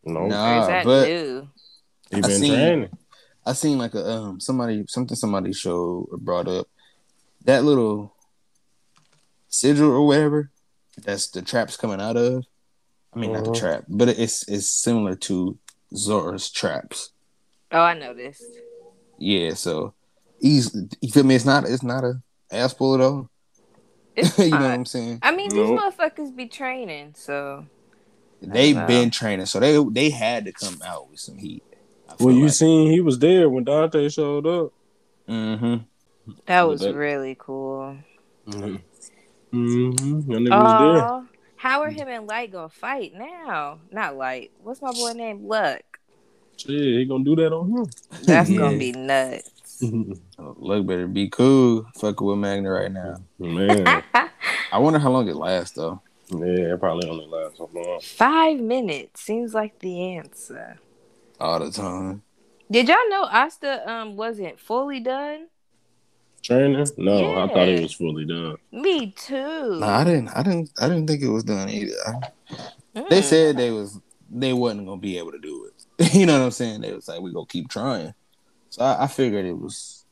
No, 0.05 0.21
Or 0.21 0.27
is 0.27 0.31
Nah, 0.31 0.67
that 0.69 0.85
but 0.85 1.09
new? 1.09 1.49
he 2.11 2.17
I 2.17 2.21
been 2.21 2.31
seen- 2.31 2.55
training. 2.55 2.91
I 3.47 3.53
seen 3.53 3.77
like 3.79 3.95
a 3.95 4.09
um 4.11 4.41
somebody 4.41 4.85
something 4.89 5.17
somebody 5.17 5.53
showed 5.53 6.07
or 6.11 6.17
brought 6.19 6.47
up 6.49 6.67
that 7.45 7.65
little 7.65 8.15
sigil 9.49 9.91
or 9.91 10.07
whatever 10.07 10.51
that's 11.03 11.29
the 11.29 11.43
traps 11.43 11.77
coming 11.77 12.01
out 12.01 12.17
of. 12.17 12.45
I 13.15 13.19
mean 13.19 13.33
not 13.33 13.45
the 13.45 13.51
Uh-huh. 13.51 13.61
trap, 13.61 13.85
but 13.89 14.09
it's 14.09 14.47
it's 14.49 14.69
similar 14.71 15.15
to 15.29 15.59
Zora's 15.95 16.51
traps. 16.51 17.11
Oh, 17.75 17.81
I 17.81 17.95
noticed. 17.99 18.45
Yeah, 19.19 19.55
so 19.55 19.95
he's 20.41 20.75
you 21.01 21.11
feel 21.11 21.25
me? 21.25 21.35
It's 21.35 21.45
not 21.45 21.65
it's 21.69 21.83
not 21.83 22.05
a 22.05 22.23
ass 22.51 22.73
pull 22.75 22.95
at 22.95 23.01
all. 23.01 23.29
It's 24.17 24.39
you 24.39 24.51
know 24.51 24.57
what. 24.61 24.71
I'm 24.71 24.85
saying? 24.87 25.19
I 25.23 25.31
mean, 25.35 25.51
Nope. 25.53 25.67
these 25.69 25.79
motherfuckers 25.81 26.35
be 26.35 26.47
training, 26.47 27.15
so 27.17 27.67
They've 28.41 28.87
been 28.87 29.11
training, 29.11 29.47
so 29.47 29.59
they 29.61 29.83
they 29.91 30.11
had 30.11 30.45
to 30.45 30.53
come 30.53 30.81
out 30.85 31.11
with 31.11 31.19
some 31.21 31.37
heat. 31.39 31.63
Well, 32.21 32.35
you 32.35 32.45
like. 32.45 32.53
seen 32.53 32.91
he 32.93 33.01
was 33.01 33.19
there 33.19 33.49
when 33.49 33.65
Dante 33.65 34.09
showed 34.09 34.47
up. 34.47 34.73
Mhm. 35.29 35.85
that 36.47 36.63
was 36.63 36.81
that- 36.83 36.95
really 36.95 37.37
cool. 37.39 37.97
Mm-hmm. 38.47 38.77
Mm-hmm. 39.57 40.33
That 40.33 40.63
was 40.63 40.81
there. 40.81 41.09
Oh, 41.09 41.27
how 41.57 41.81
are 41.83 41.91
him 41.91 42.09
and 42.09 42.27
Light 42.27 42.53
gonna 42.53 42.69
fight 42.69 43.15
now? 43.15 43.79
Not 43.91 44.17
Light. 44.17 44.51
What's 44.63 44.83
my 44.83 44.93
boy 44.93 45.13
name? 45.13 45.47
Luck. 45.49 45.94
Shit, 46.57 46.71
he 46.71 47.05
gonna 47.05 47.25
do 47.25 47.37
that 47.37 47.53
on 47.53 47.71
him. 47.71 47.87
That's 48.25 48.51
Yeah. 48.51 48.59
gonna 48.59 48.79
be 48.79 48.93
nuts. 48.93 49.51
Look 50.39 50.87
better 50.87 51.07
be 51.07 51.29
cool. 51.29 51.87
Fucking 51.97 52.27
with 52.27 52.39
Magna 52.39 52.71
right 52.71 52.93
now. 52.93 53.17
Man, 53.39 54.03
I 54.73 54.79
wonder 54.79 54.99
how 54.99 55.11
long 55.11 55.29
it 55.29 55.37
lasts 55.37 55.77
though. 55.77 56.01
yeah, 56.31 56.75
it 56.75 56.81
probably 56.81 57.09
only 57.09 57.27
lasts 57.27 57.59
so 57.59 57.69
long. 57.75 58.01
Five 58.03 58.61
minutes 58.61 59.21
seems 59.23 59.53
like 59.55 59.79
the 59.81 60.17
answer. 60.17 60.79
All 61.41 61.59
the 61.59 61.71
time. 61.71 62.23
Did 62.71 62.89
y'all 62.89 63.09
know 63.11 63.25
Asta 63.25 63.91
um 63.91 64.17
wasn't 64.17 64.59
fully 64.59 65.01
done? 65.01 65.49
Training? 66.43 66.87
No, 66.99 67.35
I 67.43 67.49
thought 67.49 67.69
Yeah. 67.69 67.77
he 67.77 67.83
was 67.83 67.93
fully 67.95 68.25
done. 68.27 68.57
Me 68.71 69.11
too. 69.13 69.81
No, 69.81 69.87
I 69.87 70.05
didn't. 70.05 70.29
I 70.29 70.43
didn't. 70.43 70.71
I 70.81 70.89
didn't 70.89 71.07
think 71.07 71.23
it 71.23 71.29
was 71.29 71.45
done 71.45 71.69
either. 71.69 71.95
I- 72.07 72.31
They 73.11 73.21
Mm. 73.21 73.25
said 73.25 73.57
they 73.57 73.71
was 73.73 73.99
they 74.35 74.53
wasn't 74.53 74.87
gonna 74.87 75.01
be 75.01 75.19
able 75.19 75.33
to 75.33 75.39
do 75.39 75.67
it. 75.67 76.15
you 76.15 76.27
know 76.27 76.39
what 76.39 76.45
I'm 76.45 76.51
saying? 76.51 76.81
They 76.81 76.93
was 76.93 77.09
like, 77.09 77.21
we 77.21 77.33
gonna 77.33 77.47
keep 77.47 77.69
trying. 77.69 78.13
So 78.71 78.83
I, 78.83 79.05
I 79.05 79.07
figured 79.07 79.47
it 79.47 79.57
was 79.57 80.05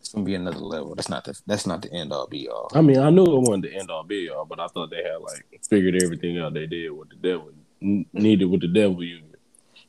it's 0.00 0.10
gonna 0.10 0.24
be 0.24 0.34
another 0.34 0.58
level. 0.58 0.94
That's 0.94 1.08
not 1.08 1.24
the 1.24 1.40
that's 1.46 1.66
not 1.66 1.82
the 1.82 1.92
end 1.92 2.12
all 2.12 2.26
be 2.26 2.48
all. 2.48 2.70
I 2.74 2.82
mean, 2.82 2.98
I 2.98 3.10
knew 3.10 3.24
it 3.24 3.40
wasn't 3.40 3.64
the 3.64 3.74
end 3.74 3.90
all 3.90 4.04
be 4.04 4.28
all, 4.28 4.44
but 4.44 4.60
I 4.60 4.66
thought 4.66 4.90
they 4.90 5.02
had 5.02 5.20
like 5.22 5.46
figured 5.68 6.00
everything 6.02 6.38
out 6.38 6.54
they 6.54 6.66
did 6.66 6.90
with 6.90 7.08
the 7.08 7.16
devil 7.16 7.50
n- 7.80 8.06
needed 8.12 8.46
with 8.46 8.60
the 8.60 8.68
devil 8.68 9.02
union. 9.02 9.34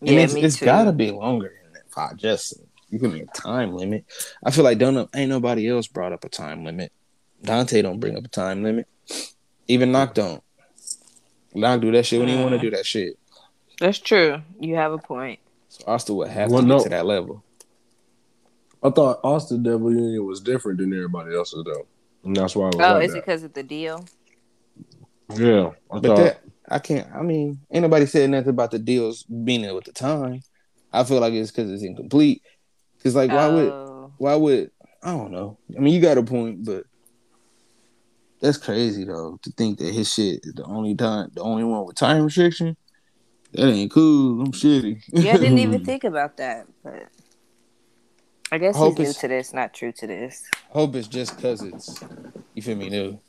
And 0.01 0.09
yeah, 0.09 0.19
it's, 0.19 0.33
me 0.33 0.43
it's 0.43 0.59
too. 0.59 0.65
gotta 0.65 0.93
be 0.93 1.11
longer 1.11 1.53
than 1.63 1.73
that. 1.73 1.91
Five 1.91 2.17
just 2.17 2.53
you 2.89 2.99
give 2.99 3.11
me 3.11 3.21
a 3.21 3.25
time 3.37 3.73
limit. 3.73 4.05
I 4.43 4.51
feel 4.51 4.63
like 4.63 4.77
don't 4.77 5.09
ain't 5.15 5.29
nobody 5.29 5.69
else 5.69 5.87
brought 5.87 6.13
up 6.13 6.23
a 6.23 6.29
time 6.29 6.63
limit. 6.63 6.93
Dante 7.41 7.81
don't 7.81 7.99
bring 7.99 8.15
up 8.15 8.23
a 8.23 8.29
time 8.29 8.63
limit. 8.63 8.87
Even 9.67 9.91
Nacht 9.91 10.15
don't. 10.15 10.43
Nacht 11.53 11.81
do 11.81 11.91
that 11.91 12.05
shit 12.05 12.19
when 12.19 12.29
he 12.29 12.35
want 12.35 12.51
to 12.51 12.59
do 12.59 12.71
that 12.71 12.85
shit. 12.85 13.17
That's 13.79 13.99
true. 13.99 14.41
You 14.59 14.75
have 14.75 14.91
a 14.91 14.97
point. 14.97 15.39
So 15.69 15.83
Asta 15.87 16.13
would 16.13 16.29
have 16.29 16.51
Well, 16.51 16.61
to 16.61 16.67
get 16.67 16.83
to 16.83 16.89
that 16.89 17.05
level. 17.05 17.43
I 18.83 18.89
thought 18.89 19.19
Austin 19.23 19.63
Devil 19.63 19.91
Union 19.91 20.25
was 20.25 20.41
different 20.41 20.79
than 20.79 20.93
everybody 20.93 21.35
else's 21.35 21.63
though, 21.63 21.87
and 22.23 22.35
that's 22.35 22.55
why 22.55 22.65
I 22.65 22.67
was 22.67 22.75
Oh, 22.75 22.93
like 22.93 23.03
is 23.05 23.15
it 23.15 23.21
because 23.21 23.43
of 23.43 23.53
the 23.53 23.63
deal? 23.63 24.05
Yeah, 25.33 25.71
I 25.89 25.99
But 25.99 26.03
thought 26.03 26.17
that 26.17 26.41
I 26.69 26.79
can't. 26.79 27.07
I 27.13 27.21
mean, 27.21 27.59
anybody 27.71 28.05
said 28.05 28.29
nothing 28.29 28.49
about 28.49 28.71
the 28.71 28.79
deals 28.79 29.23
being 29.23 29.61
there 29.61 29.73
with 29.73 29.85
the 29.85 29.93
time. 29.93 30.41
I 30.91 31.03
feel 31.05 31.19
like 31.21 31.33
it's 31.33 31.49
because 31.49 31.71
it's 31.71 31.83
incomplete. 31.83 32.41
Because 32.97 33.15
like, 33.15 33.31
why 33.31 33.47
would 33.47 33.69
Oh. 33.71 34.11
why 34.17 34.35
would 34.35 34.71
I 35.01 35.11
don't 35.11 35.31
know. 35.31 35.57
I 35.75 35.79
mean, 35.79 35.93
you 35.93 36.01
got 36.01 36.17
a 36.17 36.23
point, 36.23 36.65
but 36.65 36.83
that's 38.41 38.57
crazy 38.57 39.05
though 39.05 39.39
to 39.41 39.51
think 39.51 39.79
that 39.79 39.93
his 39.93 40.13
shit 40.13 40.41
is 40.43 40.53
the 40.53 40.63
only 40.65 40.93
time, 40.95 41.29
the 41.33 41.41
only 41.41 41.63
one 41.63 41.85
with 41.85 41.95
time 41.95 42.23
restriction. 42.23 42.75
That 43.53 43.67
ain't 43.67 43.91
cool. 43.91 44.41
I'm 44.41 44.51
shitty. 44.51 45.03
Yeah, 45.09 45.33
I 45.33 45.37
didn't 45.37 45.59
even 45.59 45.85
think 45.85 46.03
about 46.03 46.37
that, 46.37 46.65
but 46.83 47.07
I 48.51 48.57
guess 48.57 48.75
Hope 48.75 48.97
he's 48.97 49.09
new 49.09 49.13
to 49.13 49.27
this, 49.27 49.53
not 49.53 49.73
true 49.73 49.91
to 49.91 50.07
this. 50.07 50.43
Hope 50.69 50.95
it's 50.95 51.07
just 51.07 51.35
because 51.35 51.61
it's 51.61 52.03
you 52.55 52.61
feel 52.61 52.75
me 52.75 52.89
new. 52.89 53.19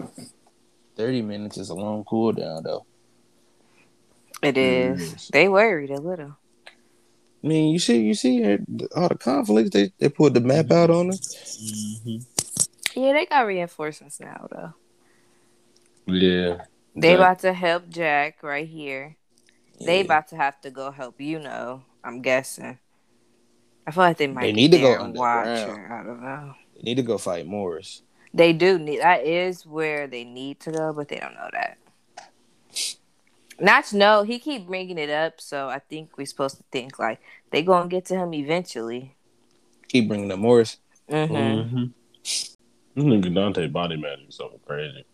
Thirty 0.97 1.23
minutes 1.23 1.59
is 1.59 1.71
a 1.71 1.75
long 1.75 2.05
cool 2.05 2.33
down 2.33 2.63
though. 2.63 2.87
It 4.43 4.57
is. 4.57 5.13
Yes. 5.13 5.31
They 5.33 5.49
worried 5.49 5.91
a 5.91 6.01
little. 6.01 6.37
I 6.67 7.47
mean, 7.47 7.73
you 7.73 7.79
see, 7.79 8.01
you 8.01 8.15
see 8.15 8.43
all 8.97 9.09
the 9.09 9.19
conflicts. 9.19 9.71
They 9.71 9.93
they 9.99 10.09
put 10.09 10.33
the 10.33 10.41
map 10.41 10.71
out 10.71 10.91
on 10.91 11.09
them. 11.09 11.19
Mm-hmm. 11.19 13.01
Yeah, 13.01 13.13
they 13.13 13.27
got 13.27 13.47
reinforcements 13.47 14.21
now 14.21 14.49
though. 14.51 14.75
yeah. 16.07 16.65
They 16.97 17.11
Jack- 17.11 17.19
about 17.19 17.39
to 17.41 17.53
help 17.53 17.89
Jack 17.89 18.43
right 18.43 18.69
here. 18.69 19.17
They 19.81 20.01
about 20.01 20.29
to 20.29 20.37
have 20.37 20.61
to 20.63 20.71
go 20.71 20.91
help 20.91 21.21
you 21.21 21.39
know. 21.39 21.83
I'm 22.03 22.23
guessing. 22.23 22.79
I 23.87 23.91
feel 23.91 24.05
like 24.05 24.17
they 24.17 24.27
might 24.27 24.43
They 24.43 24.53
be 24.53 24.57
need 24.57 24.73
to 24.73 24.79
go 24.79 24.95
and 24.95 25.15
watch 25.15 25.47
underground. 25.47 25.89
her. 25.89 25.95
I 26.01 26.05
don't 26.05 26.23
know. 26.23 26.55
They 26.77 26.83
need 26.83 26.95
to 26.97 27.03
go 27.03 27.19
fight 27.19 27.47
Morris. 27.47 28.03
They 28.33 28.53
do 28.53 28.79
need 28.79 29.01
that 29.01 29.25
is 29.25 29.65
where 29.65 30.07
they 30.07 30.25
need 30.25 30.61
to 30.61 30.73
go, 30.73 30.93
but 30.93 31.09
they 31.09 31.19
don't 31.19 31.35
know 31.35 31.51
that. 31.53 31.79
Not 33.61 33.85
to 33.87 33.97
know, 33.97 34.23
he 34.25 34.41
keep 34.41 34.67
bringing 34.67 34.99
it 34.99 35.11
up, 35.11 35.41
so 35.41 35.69
I 35.69 35.79
think 35.79 36.19
we're 36.19 36.27
supposed 36.27 36.57
to 36.57 36.65
think 36.73 36.99
like 36.99 37.21
they 37.51 37.63
gonna 37.63 37.89
get 37.89 38.07
to 38.07 38.17
him 38.17 38.35
eventually. 38.35 39.15
Keep 39.89 40.09
bringing 40.09 40.33
up 40.33 40.39
Morris. 40.39 40.79
hmm 41.09 41.15
Mm-hmm. 41.33 41.85
This 42.95 43.05
nigga 43.05 43.35
Dante 43.35 43.67
body 43.69 43.97
magic 43.97 44.29
is 44.29 44.37
something 44.37 44.61
crazy. 44.67 45.05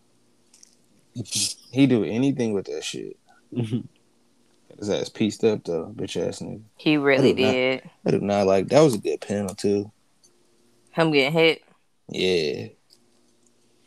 He 1.73 1.87
do 1.87 2.03
anything 2.03 2.53
with 2.53 2.67
that 2.67 2.83
shit. 2.83 3.17
His 4.81 4.89
ass 4.91 5.09
pieced 5.11 5.45
up 5.45 5.63
though, 5.65 5.93
bitch 5.95 6.17
ass 6.17 6.41
nigga. 6.41 6.63
He 6.77 6.97
really 6.97 7.31
I 7.31 7.33
do 7.35 7.43
not- 7.43 7.53
did. 7.53 7.91
I 8.07 8.11
do 8.11 8.21
not 8.21 8.47
like 8.47 8.69
that 8.69 8.81
was 8.81 8.95
a 8.95 8.99
good 8.99 9.21
panel 9.21 9.55
too. 9.55 9.93
Him 10.93 11.13
getting 11.13 11.33
hit. 11.33 11.63
Yeah. 12.09 12.69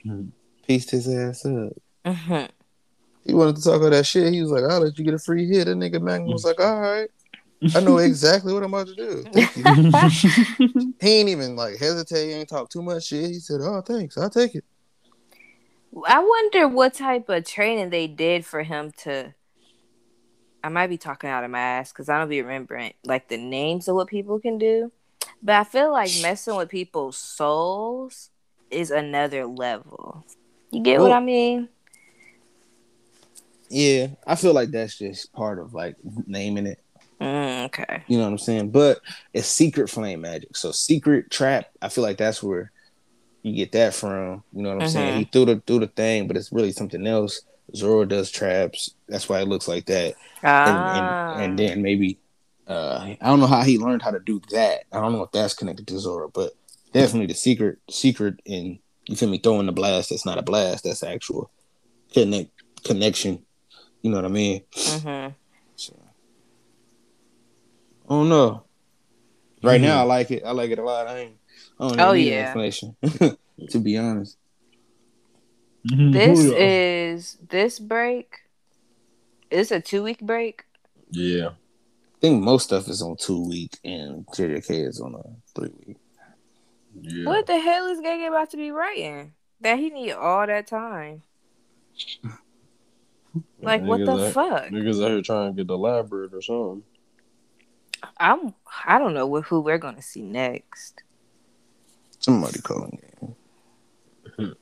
Mhm. 0.05 0.29
Pieced 0.67 0.91
his 0.91 1.07
ass 1.09 1.45
up. 1.45 1.73
hmm 2.05 2.43
He 3.25 3.33
wanted 3.33 3.55
to 3.57 3.63
talk 3.63 3.81
all 3.81 3.89
that 3.89 4.05
shit. 4.05 4.31
He 4.33 4.41
was 4.41 4.51
like, 4.51 4.63
I'll 4.69 4.81
let 4.81 4.97
you 4.97 5.03
get 5.03 5.13
a 5.15 5.19
free 5.19 5.47
hit. 5.47 5.65
That 5.65 5.77
nigga 5.77 5.99
Magna 6.01 6.27
was 6.31 6.45
like, 6.45 6.59
All 6.59 6.79
right. 6.79 7.09
I 7.75 7.79
know 7.79 7.97
exactly 8.09 8.53
what 8.53 8.61
I'm 8.63 8.73
about 8.73 8.87
to 8.87 8.95
do. 8.95 9.25
He 11.01 11.09
ain't 11.19 11.29
even 11.29 11.55
like 11.55 11.77
hesitate, 11.79 12.27
he 12.27 12.33
ain't 12.33 12.49
talk 12.49 12.69
too 12.69 12.81
much 12.83 13.05
shit. 13.07 13.29
He 13.31 13.39
said, 13.39 13.61
Oh, 13.61 13.81
thanks, 13.81 14.17
I'll 14.17 14.29
take 14.29 14.55
it. 14.55 14.63
I 16.07 16.19
wonder 16.19 16.67
what 16.67 16.93
type 16.93 17.29
of 17.29 17.45
training 17.45 17.89
they 17.89 18.07
did 18.07 18.45
for 18.45 18.63
him 18.63 18.91
to. 19.03 19.33
I 20.63 20.69
might 20.69 20.87
be 20.87 20.97
talking 20.97 21.29
out 21.29 21.43
of 21.43 21.51
my 21.51 21.59
ass 21.59 21.91
because 21.91 22.07
I 22.09 22.17
don't 22.17 22.29
be 22.29 22.41
remembering 22.41 22.93
like 23.03 23.27
the 23.27 23.37
names 23.37 23.87
of 23.87 23.95
what 23.95 24.07
people 24.07 24.39
can 24.39 24.57
do, 24.57 24.91
but 25.41 25.55
I 25.55 25.63
feel 25.63 25.91
like 25.91 26.09
messing 26.21 26.55
with 26.55 26.69
people's 26.69 27.17
souls 27.17 28.29
is 28.71 28.89
another 28.89 29.45
level. 29.45 30.25
You 30.71 30.81
get 30.81 31.01
what 31.01 31.11
I 31.11 31.19
mean? 31.19 31.69
Yeah, 33.69 34.07
I 34.25 34.35
feel 34.35 34.53
like 34.53 34.71
that's 34.71 34.97
just 34.97 35.33
part 35.33 35.59
of 35.59 35.73
like 35.73 35.95
naming 36.27 36.67
it. 36.67 36.79
Mm, 37.19 37.65
okay. 37.65 38.03
You 38.07 38.17
know 38.17 38.23
what 38.23 38.31
I'm 38.31 38.37
saying? 38.37 38.69
But 38.71 39.01
it's 39.33 39.47
secret 39.47 39.89
flame 39.89 40.21
magic. 40.21 40.55
So 40.55 40.71
secret 40.71 41.29
trap, 41.31 41.69
I 41.81 41.89
feel 41.89 42.03
like 42.03 42.17
that's 42.17 42.41
where 42.41 42.71
you 43.41 43.55
get 43.55 43.71
that 43.73 43.93
from. 43.93 44.43
You 44.53 44.61
know 44.63 44.75
what 44.75 44.83
I'm 44.83 44.89
saying? 44.89 45.13
Mhm. 45.13 45.17
He 45.17 45.23
threw 45.25 45.45
the 45.45 45.61
threw 45.65 45.79
the 45.79 45.87
thing, 45.87 46.27
but 46.27 46.37
it's 46.37 46.51
really 46.51 46.71
something 46.71 47.05
else. 47.05 47.41
Zora 47.75 48.05
does 48.05 48.29
traps. 48.31 48.91
That's 49.07 49.27
why 49.27 49.41
it 49.41 49.47
looks 49.47 49.67
like 49.67 49.85
that. 49.87 50.15
And, 50.43 50.87
Ah. 50.87 50.95
and, 51.33 51.41
and 51.41 51.59
then 51.59 51.81
maybe 51.81 52.19
uh 52.67 53.13
I 53.19 53.25
don't 53.27 53.39
know 53.41 53.47
how 53.47 53.63
he 53.63 53.77
learned 53.77 54.01
how 54.01 54.11
to 54.11 54.19
do 54.19 54.41
that. 54.51 54.83
I 54.91 55.01
don't 55.01 55.11
know 55.11 55.23
if 55.23 55.31
that's 55.31 55.53
connected 55.53 55.87
to 55.87 55.99
Zora, 55.99 56.29
but 56.29 56.53
definitely 56.93 57.27
the 57.27 57.33
secret 57.33 57.79
secret 57.89 58.39
in 58.45 58.79
you 59.07 59.15
feel 59.17 59.29
me 59.29 59.37
throwing 59.39 59.65
the 59.65 59.73
blast 59.73 60.11
that's 60.11 60.25
not 60.25 60.37
a 60.37 60.41
blast, 60.43 60.85
that's 60.85 61.03
actual 61.03 61.51
connect 62.13 62.51
connection. 62.85 63.45
You 64.01 64.11
know 64.11 64.17
what 64.17 64.25
I 64.25 64.29
mean? 64.29 64.61
Mhm. 64.73 65.35
So 65.75 65.93
I 68.07 68.13
don't 68.13 68.29
know. 68.29 68.63
Right 69.61 69.79
Mhm. 69.79 69.85
now, 69.85 69.99
I 69.99 70.03
like 70.03 70.31
it. 70.31 70.43
I 70.45 70.51
like 70.51 70.71
it 70.71 70.79
a 70.79 70.83
lot. 70.83 71.07
I 71.07 71.19
ain't. 71.19 71.37
I 71.79 71.87
don't 71.87 71.99
Oh, 71.99 72.13
need 72.13 72.29
yeah. 72.31 72.41
explanation. 72.43 72.95
to 73.69 73.79
be 73.79 73.97
honest, 73.97 74.37
Mm-hmm. 75.89 76.11
This 76.11 76.39
Hoo-yah. 76.39 76.55
is 76.57 77.37
this 77.49 77.79
break. 77.79 78.39
Is 79.51 79.71
a 79.71 79.79
two 79.81 80.03
week 80.03 80.19
break? 80.21 80.63
yeah. 81.11 81.49
I 81.49 82.25
think 82.27 82.41
most 82.41 82.63
stuff 82.63 82.87
is 82.87 83.01
on 83.01 83.17
two 83.17 83.45
week, 83.49 83.77
and 83.83 84.25
JJK 84.27 84.87
is 84.87 85.01
on 85.01 85.13
a 85.15 85.23
three 85.53 85.73
week. 85.85 85.97
Yeah. 87.01 87.25
What 87.25 87.47
the 87.47 87.59
hell 87.59 87.87
is 87.87 87.99
Gege 87.99 88.27
about 88.29 88.49
to 88.51 88.57
be 88.57 88.71
writing? 88.71 89.33
That 89.59 89.77
he 89.77 89.89
need 89.89 90.13
all 90.13 90.47
that 90.47 90.67
time. 90.67 91.23
Like 93.61 93.81
what 93.81 94.05
the 94.05 94.27
out- 94.27 94.31
fuck? 94.33 94.65
Niggas 94.69 95.03
out 95.03 95.09
here 95.09 95.21
trying 95.23 95.51
to 95.53 95.55
get 95.57 95.67
the 95.67 95.77
library 95.77 96.29
or 96.31 96.41
something. 96.41 96.83
I'm 98.17 98.53
I 98.85 98.99
don't 98.99 99.15
know 99.15 99.25
what, 99.25 99.45
who 99.45 99.61
we're 99.61 99.79
gonna 99.79 100.03
see 100.03 100.21
next. 100.21 101.01
Somebody 102.19 102.59
culling 102.61 103.01
game. 103.01 103.35
But 104.37 104.55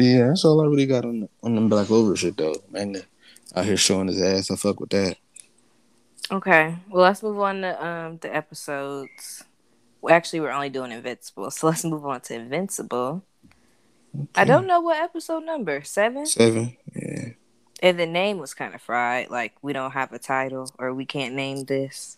yeah, 0.00 0.28
that's 0.28 0.44
all 0.44 0.60
I 0.60 0.66
really 0.66 0.86
got 0.86 1.04
on 1.04 1.20
the, 1.20 1.28
on 1.42 1.54
them 1.54 1.68
Black 1.68 1.86
Clover 1.86 2.16
shit 2.16 2.36
though. 2.36 2.54
Man, 2.70 2.96
out 3.54 3.64
here 3.64 3.76
showing 3.76 4.08
his 4.08 4.20
ass. 4.20 4.50
I 4.50 4.56
fuck 4.56 4.80
with 4.80 4.90
that. 4.90 5.16
Okay, 6.30 6.76
well 6.90 7.04
let's 7.04 7.22
move 7.22 7.38
on 7.40 7.62
to 7.62 7.86
um 7.86 8.18
the 8.18 8.34
episodes. 8.34 9.44
Well, 10.00 10.14
actually, 10.14 10.40
we're 10.40 10.50
only 10.52 10.68
doing 10.68 10.92
Invincible, 10.92 11.50
so 11.52 11.66
let's 11.68 11.84
move 11.84 12.04
on 12.06 12.20
to 12.22 12.34
Invincible. 12.34 13.24
I 14.34 14.44
don't 14.44 14.66
know 14.66 14.80
what 14.80 15.00
episode 15.02 15.44
number 15.44 15.82
seven, 15.82 16.26
Seven. 16.26 16.76
Yeah. 16.94 17.28
and 17.82 17.98
the 18.00 18.06
name 18.06 18.38
was 18.38 18.54
kind 18.54 18.74
of 18.74 18.80
fried. 18.82 19.30
Like 19.30 19.54
we 19.62 19.72
don't 19.72 19.92
have 19.92 20.12
a 20.12 20.18
title, 20.18 20.70
or 20.78 20.92
we 20.94 21.04
can't 21.04 21.34
name 21.34 21.64
this. 21.64 22.16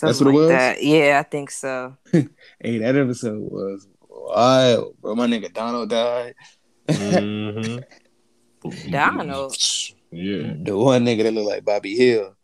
That's 0.00 0.18
Something 0.18 0.26
what 0.26 0.34
it 0.34 0.38
was? 0.38 0.48
That. 0.48 0.82
Yeah, 0.82 1.20
I 1.20 1.22
think 1.28 1.50
so. 1.50 1.96
Hey, 2.60 2.78
that 2.78 2.96
episode 2.96 3.38
was 3.40 3.86
wild, 4.08 4.96
bro. 5.00 5.14
My 5.14 5.26
nigga 5.26 5.52
Donald 5.52 5.90
died. 5.90 6.34
Mm-hmm. 6.88 7.78
Donald. 8.90 9.56
Yeah. 10.10 10.54
The 10.62 10.76
one 10.76 11.04
nigga 11.04 11.24
that 11.24 11.34
look 11.34 11.46
like 11.46 11.64
Bobby 11.64 11.96
Hill. 11.96 12.34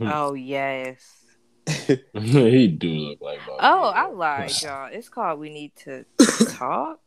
Oh 0.00 0.34
yes. 0.34 1.24
he 2.14 2.68
do 2.68 2.88
look 2.88 3.20
like 3.20 3.40
Bobby. 3.40 3.58
Oh, 3.58 3.88
I 3.88 4.06
lied, 4.06 4.62
y'all. 4.62 4.88
It's 4.92 5.08
called 5.08 5.40
"We 5.40 5.50
Need 5.50 5.72
to 5.78 6.04
Talk." 6.50 7.00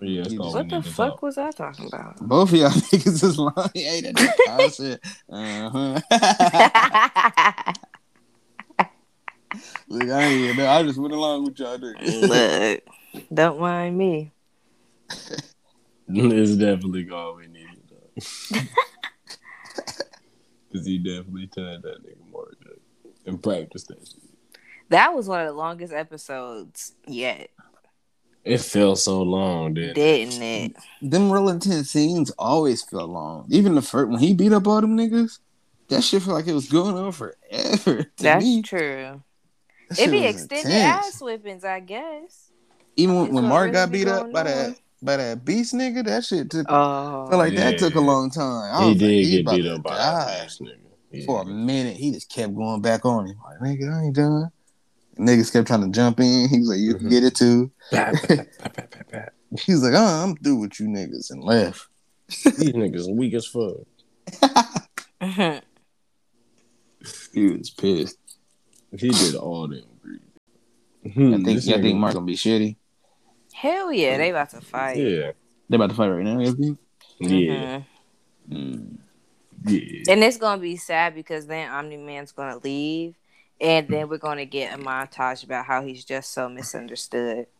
Yeah, 0.00 0.24
what 0.36 0.68
the 0.68 0.82
fuck 0.82 1.12
Talk. 1.12 1.22
was 1.22 1.38
I 1.38 1.52
talking 1.52 1.86
about? 1.86 2.18
Both 2.18 2.52
of 2.52 2.58
y'all 2.58 2.70
niggas 2.70 3.22
is 3.22 3.38
lying. 3.38 3.70
Hey, 3.74 4.00
that 4.00 4.14
nigga 4.16 4.70
said, 4.72 5.00
uh-huh. 5.30 6.00
Look, 9.88 10.10
I 10.10 10.22
ain't 10.24 10.40
even 10.40 10.56
know. 10.56 10.68
I 10.68 10.82
just 10.82 10.98
went 10.98 11.14
along 11.14 11.44
with 11.44 11.58
y'all. 11.60 11.78
niggas. 11.78 12.82
Look, 13.14 13.24
don't 13.32 13.60
mind 13.60 13.96
me. 13.96 14.32
It's 16.14 16.56
definitely 16.56 17.04
called 17.04 17.38
We 17.38 17.46
Need 17.48 17.66
to 17.88 18.60
Talk. 18.60 18.66
Cause 20.72 20.84
he 20.86 20.98
definitely 20.98 21.46
turned 21.48 21.82
that 21.84 22.02
nigga 22.04 22.30
more 22.30 22.52
and 23.24 23.42
practiced 23.42 23.88
that 23.88 23.98
shit. 24.06 24.20
That 24.90 25.14
was 25.14 25.28
one 25.28 25.40
of 25.40 25.46
the 25.46 25.52
longest 25.52 25.92
episodes 25.92 26.92
yet, 27.08 27.50
It 28.44 28.58
felt 28.58 28.98
so 28.98 29.22
long, 29.22 29.74
didn't 29.74 29.90
it? 29.90 29.94
didn't 29.94 30.42
it? 30.42 30.76
Them 31.02 31.32
real 31.32 31.48
intense 31.48 31.90
scenes 31.90 32.30
always 32.38 32.82
feel 32.82 33.06
long. 33.08 33.46
Even 33.48 33.74
the 33.74 33.82
first 33.82 34.10
when 34.10 34.20
he 34.20 34.32
beat 34.34 34.52
up 34.52 34.66
all 34.68 34.80
them 34.80 34.96
niggas, 34.96 35.38
that 35.88 36.02
shit 36.04 36.22
felt 36.22 36.36
like 36.36 36.46
it 36.46 36.52
was 36.54 36.68
going 36.68 36.96
on 36.96 37.10
forever. 37.12 38.04
To 38.16 38.22
That's 38.22 38.44
me, 38.44 38.62
true. 38.62 39.22
that 39.88 39.92
It 39.92 39.96
shit 39.96 40.10
be 40.12 40.24
extended 40.24 40.66
intense. 40.66 41.14
ass 41.14 41.20
whippings, 41.20 41.64
I 41.64 41.80
guess. 41.80 42.52
Even 42.96 43.14
when, 43.16 43.24
It's 43.26 43.34
when 43.34 43.44
what 43.44 43.48
Mark 43.48 43.62
really 43.66 43.72
got 43.72 43.90
beat 43.92 44.08
up 44.08 44.32
by 44.32 44.40
on. 44.40 44.46
that 44.46 44.78
by 45.06 45.16
that 45.16 45.44
beast 45.44 45.72
nigga, 45.72 46.04
that 46.04 46.24
shit 46.24 46.50
took. 46.50 46.66
Oh, 46.68 47.26
felt 47.30 47.38
like 47.38 47.54
that 47.54 47.78
took 47.78 47.94
a 47.94 48.00
long 48.00 48.30
time. 48.30 48.70
I 48.74 48.88
He 48.88 48.94
did 48.94 49.22
like, 49.22 49.30
get 49.30 49.40
about 49.40 49.56
beat 49.56 49.66
up 49.66 49.82
by 49.82 49.94
that 49.94 50.44
ass 50.44 50.58
nigga. 50.60 50.76
Yeah. 51.10 51.24
for 51.24 51.40
a 51.42 51.44
minute. 51.46 51.96
He 51.96 52.12
just 52.12 52.28
kept 52.30 52.54
going 52.54 52.82
back 52.82 53.06
on 53.06 53.26
him. 53.28 53.36
Like, 53.42 53.58
nigga, 53.78 53.94
I 53.94 54.04
ain't 54.04 54.16
done. 54.16 54.50
Niggas 55.18 55.50
kept 55.52 55.66
trying 55.68 55.80
to 55.82 55.88
jump 55.88 56.20
in. 56.20 56.48
He 56.50 56.58
was 56.58 56.68
like, 56.68 56.78
you 56.80 56.94
can 56.96 57.06
Mhm. 57.06 57.10
get 57.10 57.24
it 57.24 57.34
too. 57.34 57.70
He 59.60 59.72
was 59.72 59.82
like, 59.82 59.94
oh, 59.94 60.04
I'm 60.24 60.36
through 60.36 60.56
with 60.56 60.78
you 60.78 60.88
niggas 60.88 61.30
and 61.30 61.42
left. 61.42 61.88
These 62.28 62.72
niggas 62.74 63.16
weak 63.16 63.32
as 63.34 63.46
fuck. 63.46 63.86
He 67.32 67.46
was 67.46 67.70
pissed. 67.70 68.18
He 68.98 69.08
did 69.10 69.34
all 69.36 69.68
them. 69.68 69.84
I 71.06 71.08
Hmm, 71.10 71.44
think, 71.44 71.68
I 71.68 71.80
think 71.80 71.98
Mark 71.98 72.14
gonna 72.14 72.26
be 72.26 72.34
shitty. 72.34 72.76
Hell 73.56 73.90
yeah, 73.92 74.18
they 74.18 74.30
about 74.30 74.50
to 74.50 74.60
fight. 74.60 74.96
Yeah. 74.98 75.32
They 75.68 75.76
about 75.76 75.90
to 75.90 75.96
fight 75.96 76.08
right 76.08 76.22
now. 76.24 76.38
you 76.38 76.52
think? 76.52 76.78
Yeah. 77.18 77.80
Mhm. 77.80 77.84
Mm. 78.50 78.96
Yeah. 79.66 80.12
And 80.12 80.22
it's 80.22 80.36
gonna 80.36 80.60
be 80.60 80.76
sad 80.76 81.14
because 81.14 81.46
then 81.46 81.70
Omni 81.70 81.96
Man's 81.96 82.32
gonna 82.32 82.58
leave, 82.62 83.14
and 83.60 83.88
then 83.88 84.08
we're 84.08 84.18
gonna 84.18 84.44
get 84.44 84.74
a 84.74 84.78
montage 84.78 85.42
about 85.42 85.64
how 85.64 85.82
he's 85.82 86.04
just 86.04 86.32
so 86.32 86.48
misunderstood. 86.48 87.46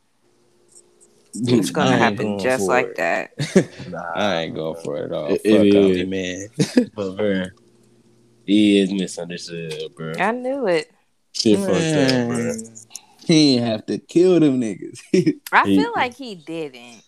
It's 1.39 1.71
gonna 1.71 1.97
happen 1.99 2.17
going 2.29 2.39
just 2.39 2.67
like 2.67 2.87
it. 2.87 2.97
that. 2.97 3.31
Nah, 3.91 4.13
I 4.15 4.43
ain't 4.43 4.55
going 4.55 4.83
for 4.83 4.97
it 4.99 5.05
at 5.07 5.13
all. 5.13 5.35
It- 5.35 5.43
Fuck 5.43 5.83
Omni 5.83 6.05
man. 6.07 6.49
But 6.95 7.17
man, 7.17 7.51
he 8.47 8.79
is 8.81 8.91
misunderstood, 8.93 9.95
bro. 9.95 10.13
I 10.19 10.31
knew 10.33 10.67
it. 10.67 10.91
Shit 11.33 11.59
fucked 11.59 11.71
up, 11.73 12.29
bro. 12.29 12.53
Man, 13.29 13.37
didn't 13.57 13.67
have 13.67 13.87
to 13.87 13.99
kill 13.99 14.41
them 14.41 14.61
niggas. 14.61 15.01
I 15.53 15.65
He- 15.67 15.77
feel 15.77 15.93
like 15.95 16.15
he 16.15 16.35
didn't. 16.35 17.03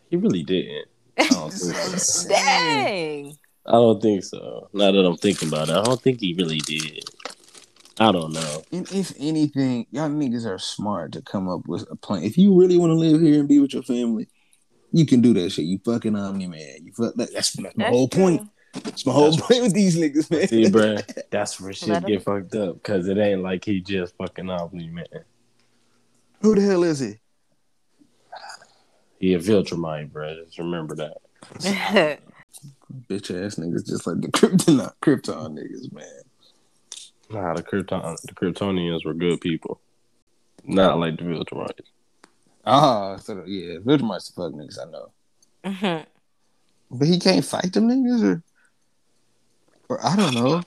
He 0.08 0.16
really 0.16 0.44
didn't. 0.44 0.86
I 1.18 1.26
don't 1.26 1.50
think 1.52 1.74
so. 1.98 2.28
Dang. 2.28 3.36
I 3.66 3.72
don't 3.72 4.00
think 4.00 4.22
so. 4.22 4.68
Now 4.72 4.92
that 4.92 5.04
I'm 5.04 5.16
thinking 5.16 5.48
about 5.48 5.68
it, 5.68 5.74
I 5.74 5.82
don't 5.82 6.00
think 6.00 6.20
he 6.20 6.34
really 6.34 6.58
did. 6.58 7.04
I 7.98 8.12
don't 8.12 8.32
know. 8.32 8.62
And 8.70 8.90
if 8.92 9.12
anything, 9.18 9.86
y'all 9.90 10.08
niggas 10.08 10.46
are 10.46 10.58
smart 10.58 11.12
to 11.12 11.22
come 11.22 11.48
up 11.48 11.66
with 11.66 11.86
a 11.90 11.96
plan. 11.96 12.22
If 12.22 12.38
you 12.38 12.56
really 12.56 12.76
want 12.78 12.90
to 12.90 12.94
live 12.94 13.20
here 13.20 13.40
and 13.40 13.48
be 13.48 13.58
with 13.58 13.74
your 13.74 13.82
family, 13.82 14.28
you 14.92 15.06
can 15.06 15.20
do 15.22 15.34
that 15.34 15.50
shit. 15.50 15.64
You 15.64 15.80
fucking 15.84 16.14
Omni 16.14 16.46
man. 16.46 16.84
You 16.84 16.92
fuck 16.92 17.14
that, 17.16 17.32
that's, 17.32 17.52
that's 17.54 17.58
my 17.58 17.70
That's 17.74 17.90
whole 17.90 18.08
true. 18.08 18.22
point. 18.22 18.48
That's 18.74 19.06
my 19.06 19.12
whole 19.12 19.30
That's- 19.30 19.46
point 19.46 19.62
with 19.62 19.74
these 19.74 19.96
niggas, 19.98 20.30
man. 20.30 20.48
See, 20.48 20.64
bruh, 20.64 21.22
that's 21.30 21.60
where 21.60 21.72
shit 21.72 21.88
Let 21.88 22.02
him- 22.04 22.08
get 22.10 22.22
fucked 22.24 22.54
up 22.54 22.74
because 22.74 23.08
it 23.08 23.16
ain't 23.18 23.42
like 23.42 23.64
he 23.64 23.80
just 23.80 24.14
fucking 24.16 24.50
off 24.50 24.72
me, 24.72 24.88
man. 24.88 25.06
Who 26.42 26.54
the 26.54 26.60
hell 26.62 26.84
is 26.84 27.00
he? 27.00 27.14
He 29.18 29.32
a 29.34 29.38
Viltrumite, 29.38 30.10
bruh. 30.10 30.44
Just 30.44 30.58
remember 30.58 30.94
that. 30.96 31.18
Bitch 33.08 33.30
ass 33.44 33.56
niggas 33.56 33.86
just 33.86 34.06
like 34.06 34.20
the 34.20 34.28
Krypton 34.28 34.92
Krypton 35.02 35.58
niggas, 35.58 35.92
man. 35.92 36.04
Nah, 37.30 37.54
the 37.54 37.62
Krypton, 37.62 38.20
the 38.22 38.34
Kryptonians 38.34 39.04
were 39.04 39.14
good 39.14 39.40
people. 39.40 39.80
Not 40.64 40.98
like 40.98 41.16
the 41.16 41.24
Viltrumites. 41.24 41.80
Ah, 42.64 43.16
so 43.16 43.42
yeah, 43.46 43.76
Viltrumites 43.78 44.34
the 44.34 44.42
fuck 44.42 44.52
niggas 44.52 44.78
I 44.80 44.90
know. 44.90 45.10
Mhm. 45.64 46.06
But 46.90 47.08
he 47.08 47.18
can't 47.18 47.44
fight 47.44 47.72
them 47.72 47.88
niggas 47.88 48.22
or 48.22 48.42
or 49.88 50.04
I 50.04 50.16
don't 50.16 50.34
know. 50.34 50.62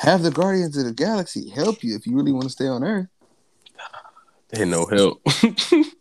Have 0.00 0.22
the 0.22 0.30
Guardians 0.30 0.76
of 0.76 0.84
the 0.84 0.92
Galaxy 0.92 1.48
help 1.50 1.82
you 1.84 1.96
if 1.96 2.06
you 2.06 2.16
really 2.16 2.32
want 2.32 2.44
to 2.44 2.50
stay 2.50 2.66
on 2.66 2.82
Earth. 2.84 3.08
They 4.48 4.60
had 4.60 4.68
no 4.68 4.86
help. 4.86 5.22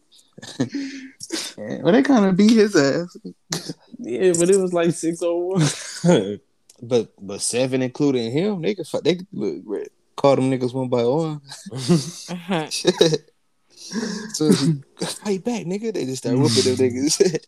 Yeah, 1.57 1.81
well, 1.81 1.93
they 1.93 2.03
kind 2.03 2.25
of 2.25 2.35
beat 2.35 2.51
his 2.51 2.75
ass. 2.75 3.15
yeah, 3.97 4.33
but 4.37 4.49
it 4.49 4.59
was 4.59 4.73
like 4.73 4.91
six 4.91 5.21
oh 5.23 5.55
one. 6.03 6.39
But 6.81 7.13
but 7.21 7.41
seven, 7.41 7.81
including 7.81 8.31
him, 8.31 8.61
they 8.61 8.75
could 8.75 8.85
fight. 8.87 9.05
They 9.05 9.15
could 9.15 9.27
look, 9.31 9.87
call 10.17 10.35
them 10.35 10.51
niggas 10.51 10.73
one 10.73 10.89
by 10.89 11.03
one. 11.05 11.39
Mhm. 11.71 13.19
so 14.33 14.51
fight 15.05 15.43
back, 15.45 15.65
nigga, 15.65 15.93
they 15.93 16.03
just 16.03 16.23
start 16.23 16.37
whooping 16.37 16.75
them 16.75 16.75
niggas. 16.75 17.39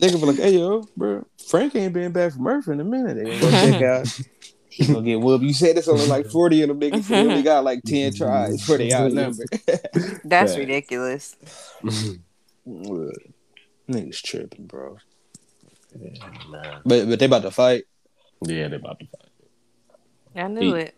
Nigga 0.00 0.20
be 0.20 0.26
like, 0.26 0.36
hey 0.36 0.56
yo, 0.58 0.84
bro, 0.96 1.24
Frank 1.48 1.74
ain't 1.74 1.92
been 1.94 2.12
back 2.12 2.32
from 2.34 2.46
Earth 2.46 2.68
in 2.68 2.80
a 2.80 2.84
minute. 2.84 3.16
They 3.16 3.24
gonna 3.24 3.40
go 3.40 3.50
check 3.50 3.82
out. 3.82 4.20
He 4.68 4.86
gonna 4.92 5.02
get 5.02 5.20
whooped. 5.20 5.42
You 5.42 5.54
said 5.54 5.78
it's 5.78 5.88
only 5.88 6.06
like 6.06 6.26
forty 6.26 6.60
of 6.62 6.68
them 6.68 6.78
niggas. 6.80 7.04
So 7.04 7.14
they 7.14 7.20
only 7.30 7.42
got 7.42 7.64
like 7.64 7.82
ten 7.82 8.12
tries 8.14 8.62
for 8.62 8.76
they 8.76 8.92
outnumbered. 8.92 9.48
That's 10.24 10.52
Right. 10.52 10.58
ridiculous. 10.58 11.34
Niggas 13.88 14.22
tripping, 14.22 14.66
bro. 14.66 14.98
Nah. 16.50 16.80
But 16.84 17.08
but 17.08 17.18
they 17.18 17.26
about 17.26 17.42
to 17.42 17.50
fight. 17.50 17.84
Yeah, 18.42 18.68
they 18.68 18.76
about 18.76 18.98
to 19.00 19.06
fight. 19.06 19.30
I 20.44 20.48
knew 20.48 20.74
He- 20.74 20.80
it. 20.82 20.94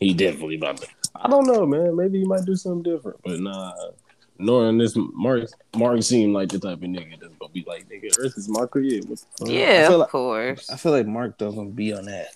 He 0.00 0.12
definitely 0.12 0.56
about 0.56 0.78
to. 0.78 0.88
I 1.14 1.28
don't 1.28 1.46
know, 1.46 1.64
man. 1.64 1.94
Maybe 1.96 2.18
he 2.18 2.24
might 2.24 2.44
do 2.44 2.56
something 2.56 2.82
different, 2.82 3.20
but 3.24 3.38
nah. 3.38 3.72
Knowing 4.38 4.78
this, 4.78 4.94
Mark, 4.96 5.44
Mark 5.76 6.02
seemed 6.02 6.34
like 6.34 6.48
the 6.48 6.58
type 6.58 6.78
of 6.78 6.82
nigga 6.84 7.20
that's 7.20 7.34
gonna 7.40 7.52
be 7.52 7.64
like, 7.68 7.88
"Nigga, 7.88 8.18
Earth 8.18 8.36
is 8.36 8.48
my 8.48 8.66
crib." 8.66 9.04
What? 9.08 9.22
Yeah, 9.48 9.88
of 9.92 10.00
like- 10.00 10.08
course. 10.08 10.68
I 10.70 10.76
feel 10.76 10.90
like 10.92 11.06
Mark 11.06 11.38
doesn't 11.38 11.70
be 11.72 11.92
on 11.92 12.06
that. 12.06 12.28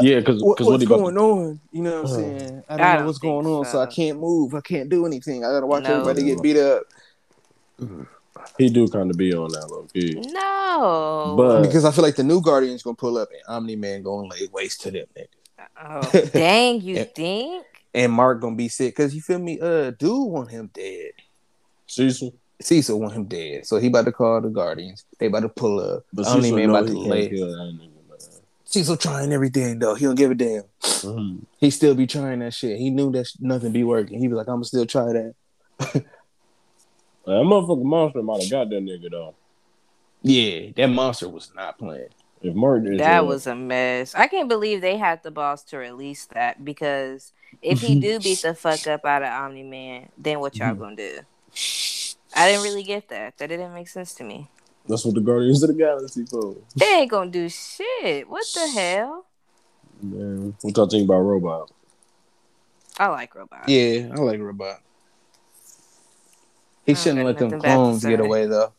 yeah, 0.00 0.18
because 0.20 0.42
What, 0.42 0.58
what, 0.60 0.68
what's 0.70 0.82
he 0.82 0.86
about 0.86 0.98
going 0.98 1.14
to, 1.14 1.20
on? 1.20 1.60
You 1.70 1.82
know 1.82 2.02
what 2.02 2.10
I'm 2.10 2.12
Uh, 2.12 2.16
saying? 2.16 2.62
I 2.68 2.76
don't 2.76 2.86
I 2.86 2.92
know 2.92 2.98
don't 2.98 3.06
what's 3.06 3.18
think 3.20 3.30
going 3.32 3.46
on, 3.46 3.64
so. 3.66 3.78
I 3.80 3.86
can't 3.86 4.18
move. 4.18 4.54
I 4.54 4.60
can't 4.62 4.88
do 4.88 5.06
anything. 5.06 5.44
I 5.44 5.48
gotta 5.50 5.66
watch 5.66 5.84
No. 5.84 6.00
everybody 6.00 6.24
get 6.24 6.42
beat 6.42 6.56
up. 6.56 6.82
he 8.58 8.68
do 8.68 8.88
kind 8.88 9.10
of 9.10 9.16
be 9.16 9.32
on 9.34 9.50
that 9.52 9.70
low 9.70 9.86
key. 9.92 10.14
No. 10.32 11.34
But- 11.36 11.62
because 11.62 11.84
I 11.84 11.90
feel 11.92 12.02
like 12.04 12.16
the 12.16 12.24
new 12.24 12.40
Guardians 12.40 12.82
gonna 12.82 12.96
pull 12.96 13.16
up 13.18 13.28
and 13.30 13.40
Omni 13.48 13.76
Man 13.76 14.02
gonna 14.02 14.28
lay 14.28 14.48
waste 14.52 14.80
to 14.82 14.90
them 14.90 15.06
niggas. 15.16 15.28
oh, 15.84 16.26
dang, 16.32 16.80
you 16.80 17.04
think? 17.14 17.66
And 17.94 18.12
Mark 18.12 18.40
gonna 18.40 18.56
be 18.56 18.68
sick 18.68 18.94
because 18.96 19.14
you 19.14 19.20
feel 19.20 19.38
me? 19.38 19.60
Uh, 19.60 19.90
dude 19.90 20.30
want 20.30 20.50
him 20.50 20.70
dead. 20.72 21.12
Cecil, 21.86 22.32
Cecil 22.60 22.98
want 22.98 23.12
him 23.12 23.24
dead, 23.26 23.66
so 23.66 23.76
he 23.76 23.88
about 23.88 24.06
to 24.06 24.12
call 24.12 24.40
the 24.40 24.48
Guardians. 24.48 25.04
They 25.18 25.26
about 25.26 25.40
to 25.40 25.48
pull 25.50 25.78
up. 25.80 26.04
but 26.12 26.26
Omni 26.26 26.42
Cecil 26.44 26.56
Man 26.56 26.68
know 26.68 26.76
about 26.76 26.86
to 26.88 26.94
he 26.94 27.08
lay. 27.10 27.28
kill 27.28 27.46
that 27.48 27.58
nigga, 27.58 27.78
man. 28.08 28.18
Cecil 28.64 28.96
trying 28.96 29.32
everything 29.32 29.78
though. 29.78 29.94
He 29.94 30.06
don't 30.06 30.14
give 30.14 30.30
a 30.30 30.34
damn. 30.34 30.62
Mhm. 30.80 31.40
He 31.58 31.70
still 31.70 31.94
be 31.94 32.06
trying 32.06 32.38
that 32.38 32.54
shit. 32.54 32.78
He 32.78 32.88
knew 32.90 33.12
that 33.12 33.26
sh- 33.26 33.36
nothing 33.40 33.72
be 33.72 33.84
working. 33.84 34.18
He 34.18 34.26
be 34.28 34.34
like, 34.34 34.48
I'm 34.48 34.54
gonna 34.56 34.64
still 34.64 34.86
try 34.86 35.12
that. 35.12 35.34
That 37.24 37.30
motherfucking 37.30 37.84
monster 37.84 38.22
might 38.22 38.42
have 38.42 38.50
got 38.50 38.70
that 38.70 38.82
nigga 38.82 39.10
though. 39.10 39.34
Yeah, 40.22 40.70
that 40.76 40.88
monster 40.88 41.28
was 41.28 41.52
not 41.54 41.78
playing. 41.78 42.08
If 42.40 42.54
Mark 42.56 42.84
is 42.84 42.98
That 42.98 43.26
was 43.26 43.46
a 43.46 43.54
mess. 43.54 44.14
I 44.16 44.26
can't 44.26 44.48
believe 44.48 44.80
they 44.80 44.96
had 44.96 45.22
the 45.22 45.30
balls 45.30 45.62
to 45.66 45.76
release 45.78 46.26
that 46.26 46.64
because 46.64 47.32
if 47.60 47.80
he 47.80 48.00
do 48.00 48.18
beat 48.20 48.42
the 48.42 48.54
fuck 48.54 48.86
up 48.86 49.04
out 49.04 49.22
of 49.22 49.28
Omni 49.28 49.62
Man, 49.62 50.08
then 50.16 50.40
what 50.40 50.58
y'all 50.58 50.74
gonna 50.74 50.96
do? 50.96 51.20
I 52.34 52.48
didn't 52.48 52.62
really 52.62 52.82
get 52.82 53.08
that. 53.08 53.36
That 53.38 53.48
didn't 53.48 53.74
make 53.74 53.88
sense 53.88 54.14
to 54.14 54.24
me. 54.24 54.48
that's 54.88 55.04
what 55.04 55.14
the 55.14 55.20
Guardians 55.20 55.62
of 55.62 55.68
the 55.68 55.74
Galaxy 55.74 56.24
for. 56.24 56.56
They 56.76 56.86
ain't 56.86 57.10
gonna 57.10 57.30
do 57.30 57.48
shit. 57.48 58.28
What 58.28 58.46
the 58.54 58.66
hell? 58.68 59.26
Man, 60.00 60.54
what 60.62 60.76
y'all 60.76 60.86
think 60.88 61.04
about 61.04 61.20
Robot? 61.20 61.70
I 62.98 63.08
like 63.08 63.34
robots. 63.34 63.68
Yeah, 63.68 64.08
I 64.12 64.20
like 64.20 64.40
Robot. 64.40 64.80
He 66.84 66.94
shouldn't 66.94 67.24
let 67.24 67.38
them 67.38 67.50
nothing 67.50 67.60
bad 67.60 67.68
to 67.68 67.76
clones 67.76 68.04
get 68.04 68.20
away 68.20 68.46
though. 68.46 68.72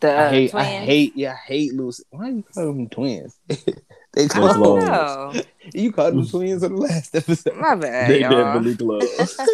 The 0.00 0.18
uh, 0.18 0.24
I 0.24 0.28
hate, 0.28 0.50
twins. 0.50 0.66
I 0.66 0.84
hate, 0.84 1.16
yeah, 1.16 1.32
I 1.32 1.46
hate 1.46 1.74
Lucy. 1.74 2.04
Why 2.10 2.28
you 2.28 2.44
call 2.54 2.66
them 2.66 2.88
twins? 2.88 3.38
they 4.16 4.24
I 4.24 4.28
call 4.28 4.48
don't 4.48 4.56
clones. 4.56 4.84
know. 4.86 5.42
you 5.74 5.92
called 5.92 6.14
them 6.14 6.26
twins 6.26 6.64
on 6.64 6.74
the 6.74 6.80
last 6.80 7.14
episode. 7.14 7.54
My 7.56 7.74
bad, 7.76 8.10
They 8.10 8.20
y'all. 8.22 8.30
definitely 8.30 8.76
close. 8.76 9.38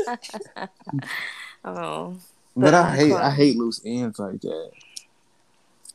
oh, 1.64 2.16
But 2.56 2.74
I 2.74 2.96
hate, 2.96 3.08
clone. 3.10 3.20
I 3.20 3.30
hate 3.30 3.56
loose 3.56 3.80
ends 3.84 4.18
like 4.18 4.40
that. 4.42 4.70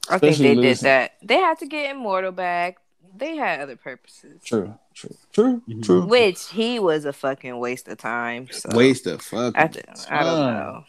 I 0.10 0.18
think 0.20 0.32
Especially 0.34 0.48
they 0.50 0.56
did 0.62 0.62
Lucy. 0.70 0.84
that. 0.84 1.12
They 1.22 1.38
had 1.38 1.60
to 1.60 1.66
get 1.66 1.92
Immortal 1.96 2.32
back. 2.32 2.78
They 3.18 3.36
had 3.36 3.60
other 3.62 3.76
purposes. 3.76 4.42
True, 4.44 4.76
true, 4.94 5.16
true, 5.34 5.62
Mhm. 5.68 5.84
true. 5.84 6.06
Which 6.06 6.48
he 6.50 6.78
was 6.80 7.04
a 7.06 7.12
fucking 7.14 7.58
waste 7.60 7.88
of 7.88 7.98
time. 7.98 8.48
So 8.52 8.70
Waste 8.76 9.08
of 9.08 9.22
fucking. 9.22 9.54
I, 9.60 9.68
th- 9.68 9.86
I 10.10 10.24
don't 10.24 10.54
know. 10.54 10.84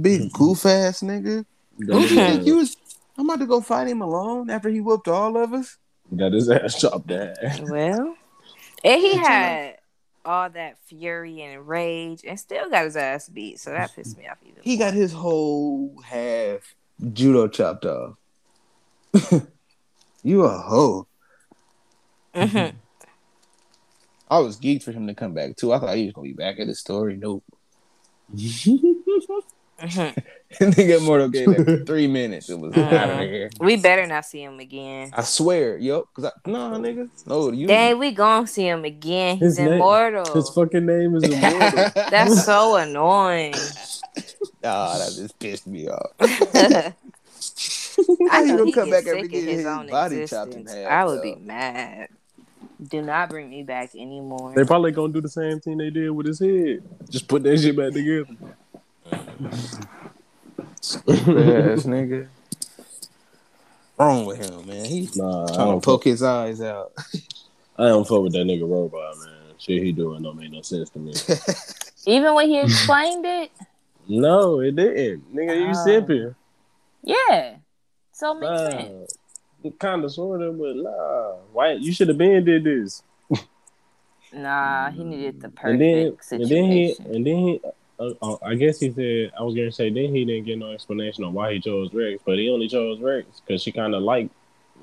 Big 0.00 0.30
goof 0.32 0.66
ass 0.66 1.00
nigga. 1.00 1.44
Who 1.78 1.86
do 1.86 2.00
you 2.00 2.08
think 2.08 2.46
you 2.46 2.56
was? 2.56 2.76
I'm 3.16 3.28
about 3.28 3.40
to 3.40 3.46
go 3.46 3.60
fight 3.60 3.88
him 3.88 4.02
alone 4.02 4.50
after 4.50 4.68
he 4.68 4.80
whooped 4.80 5.08
all 5.08 5.36
of 5.36 5.52
us. 5.54 5.78
Got 6.14 6.32
his 6.32 6.50
ass 6.50 6.80
chopped 6.80 7.06
down. 7.06 7.34
Well, 7.62 8.16
and 8.84 9.00
he 9.00 9.16
had 9.16 9.78
all 10.24 10.48
that 10.50 10.78
fury 10.86 11.42
and 11.42 11.66
rage, 11.66 12.24
and 12.26 12.38
still 12.38 12.70
got 12.70 12.84
his 12.84 12.96
ass 12.96 13.28
beat. 13.28 13.60
So 13.60 13.70
that 13.70 13.94
pissed 13.94 14.16
me 14.16 14.26
off 14.28 14.38
even. 14.42 14.62
He 14.62 14.76
got 14.76 14.94
his 14.94 15.12
whole 15.12 16.00
half 16.04 16.74
judo 17.12 17.48
chopped 17.48 17.84
off. 17.84 18.16
you 20.22 20.42
a 20.44 20.58
hoe. 20.58 21.06
Mhm. 22.34 22.74
I 24.28 24.38
was 24.38 24.58
geeked 24.58 24.82
for 24.82 24.92
him 24.92 25.06
to 25.06 25.14
come 25.14 25.34
back 25.34 25.56
too. 25.56 25.72
I 25.72 25.78
thought 25.78 25.96
he 25.96 26.04
was 26.06 26.14
gonna 26.14 26.28
be 26.28 26.32
back 26.32 26.58
at 26.58 26.66
the 26.66 26.74
story. 26.74 27.16
Nope. 27.16 27.44
Mhm. 29.80 30.16
Nigga 30.60 31.02
Mortal 31.04 31.28
gave 31.28 31.46
that 31.48 31.82
three 31.86 32.06
minutes. 32.06 32.48
It 32.48 32.58
was 32.58 32.72
Mhm. 32.72 32.92
out 32.92 33.10
of 33.10 33.18
here. 33.28 33.50
We 33.58 33.76
better 33.76 34.06
not 34.06 34.24
see 34.24 34.42
him 34.42 34.60
again. 34.60 35.10
I 35.12 35.22
swear, 35.22 35.76
yo, 35.78 36.02
cause 36.14 36.26
I 36.26 36.30
nah, 36.48 36.78
nigga, 36.78 37.08
no, 37.26 37.50
you. 37.50 37.66
Dang, 37.66 37.98
we 37.98 38.12
gonna 38.12 38.46
see 38.46 38.68
him 38.68 38.84
again. 38.84 39.36
He's 39.38 39.56
His 39.56 39.58
name- 39.58 39.72
immortal. 39.74 40.32
His 40.32 40.48
fucking 40.50 40.86
name 40.86 41.16
is 41.16 41.24
Immortal. 41.28 41.90
That's 42.10 42.44
so 42.44 42.76
annoying. 42.76 43.54
Ah, 44.66 44.96
that 44.96 45.12
just 45.14 45.38
pissed 45.38 45.66
me 45.66 45.88
off. 45.88 46.12
I 46.20 46.94
How 48.30 48.40
know 48.44 48.56
gonna 48.58 48.64
he 48.64 48.72
come 48.72 48.88
gets 48.90 49.04
back 49.04 49.06
every 49.14 49.22
sick 49.24 49.32
of 49.32 49.38
and 49.40 49.48
his 49.48 49.56
his 49.58 49.66
own 49.66 49.86
body 49.88 50.26
chopped 50.26 50.54
in 50.54 50.60
existence. 50.60 50.72
half? 50.72 50.90
I 50.90 51.04
would 51.04 51.22
be 51.22 51.34
mad. 51.34 52.08
Do 52.88 53.02
not 53.02 53.28
bring 53.28 53.50
me 53.50 53.62
back 53.62 53.94
anymore. 53.94 54.52
they 54.56 54.64
probably 54.64 54.92
gonna 54.92 55.12
do 55.12 55.20
the 55.20 55.28
same 55.28 55.60
thing 55.60 55.76
they 55.78 55.90
did 55.90 56.10
with 56.10 56.26
his 56.26 56.38
head. 56.40 56.82
Just 57.10 57.28
put 57.28 57.42
that 57.42 57.58
shit 57.60 57.76
back 57.76 57.92
together. 57.92 58.26
Ass 59.12 59.78
nigga. 61.86 62.28
Wrong 63.98 64.26
with 64.26 64.38
him, 64.38 64.66
man. 64.66 64.84
He's 64.84 65.16
Nah, 65.16 65.46
trying 65.46 65.56
to 65.58 65.64
don't, 65.64 65.84
poke 65.84 66.04
his 66.04 66.22
eyes 66.22 66.60
out. 66.60 66.92
I 67.78 67.86
don't 67.88 68.06
fuck 68.06 68.22
with 68.22 68.32
that 68.32 68.44
nigga 68.46 68.68
robot, 68.68 69.16
man. 69.18 69.30
Shit 69.58 69.82
he 69.82 69.92
doing 69.92 70.22
don't 70.22 70.36
make 70.36 70.50
no 70.50 70.62
sense 70.62 70.90
to 70.90 70.98
me. 70.98 71.12
Even 72.06 72.34
when 72.34 72.48
he 72.48 72.60
explained 72.60 73.24
it, 73.24 73.50
no, 74.08 74.60
it 74.60 74.76
didn't. 74.76 75.34
Nigga, 75.34 75.56
you 75.58 75.68
Oh. 75.68 75.86
simping. 75.86 76.34
yeah. 77.02 77.56
So 78.12 78.36
it 78.36 78.40
makes 78.40 78.72
sense. 78.72 79.16
Kind 79.78 80.04
of, 80.04 80.12
sort 80.12 80.42
of, 80.42 80.58
but 80.58 80.76
nah. 80.76 81.36
Why 81.52 81.72
you 81.72 81.92
should 81.92 82.08
have 82.08 82.18
been 82.18 82.44
did 82.44 82.64
this? 82.64 83.02
Nah, 84.32 84.90
he 84.90 85.04
needed 85.04 85.40
the 85.40 85.46
and 85.46 85.56
perfect 85.56 86.28
then, 86.30 86.40
and 86.40 86.50
then 86.50 86.64
he, 86.64 86.96
and 86.98 87.26
then 87.26 87.36
he, 87.36 87.60
Uh, 87.98 88.10
uh, 88.20 88.36
I 88.42 88.54
guess 88.56 88.80
he 88.80 88.90
said 88.90 89.32
I 89.38 89.42
was 89.42 89.54
gonna 89.54 89.72
say 89.72 89.88
then 89.90 90.14
he 90.14 90.24
didn't 90.24 90.44
get 90.46 90.58
no 90.58 90.72
explanation 90.72 91.24
on 91.24 91.32
why 91.32 91.54
he 91.54 91.60
chose 91.60 91.92
Rex, 91.94 92.22
but 92.26 92.38
he 92.38 92.50
only 92.50 92.68
chose 92.68 92.98
Rex 93.00 93.40
because 93.40 93.62
she 93.62 93.70
kind 93.72 93.94
of 93.94 94.02
liked 94.02 94.34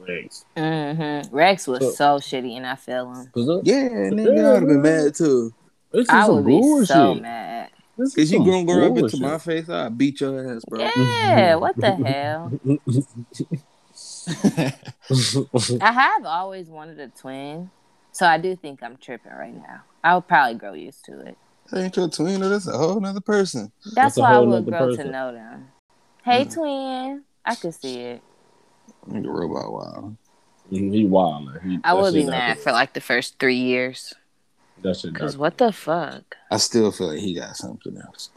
Rex. 0.07 0.45
Mm-hmm. 0.56 1.35
Rex 1.35 1.67
was 1.67 1.95
So- 1.98 2.19
so 2.19 2.38
shitty, 2.38 2.56
and 2.56 2.65
I 2.65 2.75
feel 2.75 3.11
him. 3.14 3.27
Cause 3.33 3.45
look, 3.45 3.64
Yeah, 3.65 3.90
nigga, 3.90 4.45
I 4.45 4.53
would 4.53 4.59
have 4.61 4.67
been 4.69 4.81
mad 4.81 5.15
too. 5.15 5.53
this 5.91 6.03
is 6.03 6.09
I 6.09 6.25
some 6.25 6.35
would 6.38 6.45
be 6.45 6.51
bullshit. 6.59 6.88
so 6.88 7.15
mad. 7.15 7.69
This 7.98 8.09
is 8.09 8.15
Cause 8.15 8.31
you 8.31 8.38
some 8.40 8.48
gonna 8.48 8.65
go 8.65 8.85
up 8.91 8.98
into 8.98 9.17
my 9.19 9.38
face, 9.38 9.67
I'll 9.69 9.90
beat 9.90 10.22
your 10.22 10.56
ass, 10.56 10.64
bro. 10.65 10.80
Yeah, 10.80 11.56
what 11.56 11.75
the 11.75 11.95
hell? 11.95 12.51
I 15.81 15.91
have 15.91 16.25
always 16.25 16.67
wanted 16.69 16.99
a 16.99 17.07
twin, 17.09 17.69
so 18.11 18.25
I 18.25 18.38
do 18.38 18.56
think 18.56 18.81
I'm 18.81 18.98
tripping 18.98 19.31
right 19.33 19.53
now. 19.53 19.81
I'll 20.03 20.22
probably 20.22 20.56
grow 20.56 20.73
used 20.73 21.03
to 21.06 21.19
it. 21.22 21.38
That 21.72 21.83
ain't 21.83 21.95
your 21.95 22.09
twin, 22.09 22.41
though. 22.41 22.50
That's 22.50 22.67
a 22.67 22.77
whole 22.77 23.00
nother 23.00 23.22
person. 23.22 23.72
That's, 23.83 23.95
That's 23.95 24.17
why 24.17 24.32
I 24.32 24.35
whole 24.35 24.48
would 24.48 24.66
nother 24.67 24.72
grow 24.72 24.95
to 24.95 25.03
know 25.09 25.32
them. 25.33 25.69
Hey, 26.24 26.45
Mm. 26.45 26.53
twin, 26.53 27.24
I 27.45 27.56
could 27.56 27.74
see 27.74 27.98
it. 28.00 28.22
Nigga, 29.08 29.27
robot 29.27 29.72
wild. 29.72 30.17
he 30.69 31.06
wild. 31.06 31.50
He, 31.64 31.80
I 31.83 31.93
that 31.93 32.01
would 32.01 32.14
be 32.14 32.25
mad 32.25 32.59
for 32.59 32.72
like 32.72 32.93
the 32.93 33.01
first 33.01 33.40
three 33.40 33.56
years. 33.56 34.14
That 34.82 34.98
shit. 34.98 35.16
Cause 35.16 35.38
what 35.38 35.58
the 35.58 35.72
fuck? 35.72 36.35
I 36.51 36.58
still 36.58 36.91
feel 36.91 37.08
like 37.08 37.19
he 37.19 37.33
got 37.33 37.56
something 37.56 37.98
else. 37.98 38.30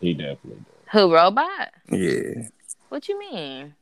he 0.00 0.14
definitely 0.14 0.50
did. 0.64 0.66
Who 0.92 1.12
robot? 1.12 1.72
Yeah. 1.90 2.48
What 2.88 3.08
you 3.08 3.18
mean? 3.18 3.74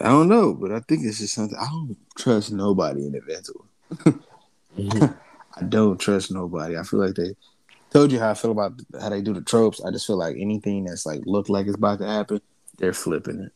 I 0.00 0.04
don't 0.04 0.28
know, 0.28 0.54
but 0.54 0.70
I 0.70 0.80
think 0.80 1.04
it's 1.04 1.18
just 1.18 1.34
something. 1.34 1.58
I 1.58 1.66
don't 1.66 1.96
trust 2.16 2.52
nobody 2.52 3.06
in 3.06 3.14
Invincible. 3.14 3.66
I 5.56 5.62
don't 5.68 5.98
trust 5.98 6.30
nobody. 6.30 6.78
I 6.78 6.82
feel 6.84 7.00
like 7.00 7.14
they 7.14 7.34
told 7.90 8.12
you 8.12 8.18
how 8.18 8.30
I 8.30 8.34
feel 8.34 8.52
about 8.52 8.80
how 9.00 9.08
they 9.08 9.20
do 9.20 9.34
the 9.34 9.40
tropes. 9.40 9.82
I 9.84 9.90
just 9.90 10.06
feel 10.06 10.16
like 10.16 10.36
anything 10.38 10.84
that's 10.84 11.06
like 11.06 11.20
look 11.24 11.48
like 11.48 11.66
it's 11.66 11.76
about 11.76 11.98
to 11.98 12.06
happen, 12.06 12.40
they're 12.78 12.92
flipping 12.92 13.40
it. 13.40 13.52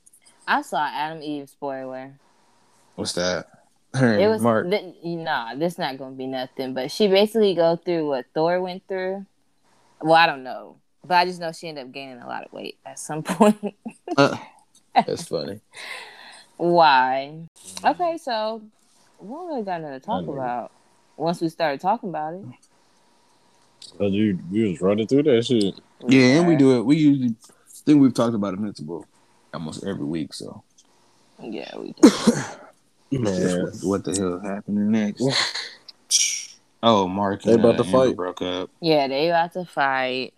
I 0.47 0.63
saw 0.63 0.85
Atom 0.85 1.23
Eve 1.23 1.49
spoiler. 1.49 2.19
What's 2.97 3.13
that? 3.13 3.47
Her 3.95 4.19
It 4.19 4.29
was 4.29 4.43
Mark. 4.43 4.69
th- 4.69 4.95
nah, 5.05 5.55
this 5.55 5.79
not 5.79 5.99
gonna 5.99 6.17
be 6.17 6.27
nothing. 6.27 6.75
But 6.75 6.91
she 6.91 7.09
basically 7.09 7.55
go 7.55 7.77
through 7.77 8.09
what 8.09 8.27
Thor 8.35 8.61
went 8.61 8.87
through. 8.89 9.25
Well, 10.03 10.15
I 10.15 10.27
don't 10.27 10.43
know, 10.43 10.77
but 11.05 11.15
I 11.15 11.25
just 11.25 11.41
know 11.41 11.53
she 11.53 11.69
ended 11.69 11.87
up 11.87 11.93
gaining 11.93 12.19
a 12.19 12.27
lot 12.27 12.45
of 12.45 12.53
weight 12.53 12.77
at 12.85 12.99
some 12.99 13.23
point. 13.25 13.75
Uh, 14.17 14.37
that's 14.95 15.29
funny. 15.29 15.61
Why? 16.57 17.49
Okay, 17.85 18.19
so 18.19 18.63
we 19.19 19.29
don't 19.29 19.47
really 19.49 19.63
got 19.63 19.81
nothing 19.81 20.01
to 20.01 20.05
talk 20.05 20.27
about. 20.27 20.73
Once 21.17 21.41
we 21.41 21.49
started 21.49 21.81
talking 21.81 22.09
about 22.09 22.35
it, 22.35 22.45
Cause 23.99 24.13
you, 24.13 24.39
we 24.51 24.71
was 24.71 24.81
running 24.81 25.07
through 25.07 25.25
that 25.25 25.45
shit. 25.47 25.75
Yeah, 26.07 26.39
and 26.41 26.49
we 26.49 26.57
do 26.57 26.79
it. 26.79 26.83
We 26.85 26.97
usually 26.97 27.35
think 27.85 28.01
we've 28.01 28.15
talked 28.15 28.35
about 28.35 28.55
Invincible 28.55 29.07
almost 29.53 29.85
every 29.85 30.05
week. 30.05 30.35
So 30.35 30.63
Yeah, 31.43 31.71
we 31.79 31.95
do. 32.03 33.19
Man, 33.21 33.63
what, 33.63 33.75
what 33.83 34.05
the 34.05 34.13
hell 34.21 34.37
is 34.39 34.43
happening 34.43 34.91
next? 34.91 35.23
Oh, 36.83 37.09
Mark 37.09 37.43
They 37.43 37.55
about 37.55 37.75
uh, 37.77 37.83
to 37.83 37.85
fight. 37.85 38.17
broke 38.17 38.43
up. 38.43 38.71
Yeah, 38.81 39.09
they 39.09 39.29
about 39.29 39.53
to 39.55 39.65
fight. 39.65 40.35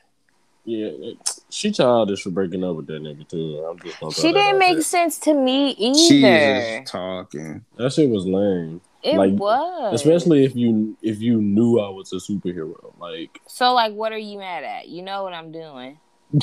yeah, 0.65 0.87
it- 0.89 1.19
she 1.49 1.71
childish 1.71 2.23
for 2.23 2.31
breaking 2.31 2.65
up 2.65 2.77
with 2.77 2.87
that 2.89 3.01
nigga 3.01 3.27
too. 3.29 3.65
I'm 3.71 3.79
just 3.79 4.21
She 4.21 4.33
didn't 4.33 4.59
make 4.59 4.75
there. 4.75 4.83
sense 4.83 5.17
to 5.21 5.33
me 5.33 5.71
either. 5.71 5.99
She 5.99 6.25
either. 6.27 6.83
is 6.83 6.91
talking. 6.91 7.65
That 7.77 7.93
shit 7.93 8.11
was 8.11 8.27
lame. 8.27 8.81
It 9.07 9.17
like, 9.19 9.33
was. 9.35 9.95
Especially 9.95 10.45
if 10.45 10.57
you 10.57 10.97
if 11.03 11.21
you 11.21 11.41
knew 11.41 11.79
I 11.79 11.89
was 11.91 12.13
a 12.13 12.17
superhero. 12.17 12.93
Like 12.99 13.41
So, 13.47 13.73
like, 13.75 13.93
what 13.95 14.13
are 14.13 14.19
you 14.19 14.39
mad 14.39 14.65
at? 14.65 14.89
You 14.89 15.03
know 15.03 15.23
what 15.23 15.33
I'm 15.33 15.53
doing. 15.53 15.99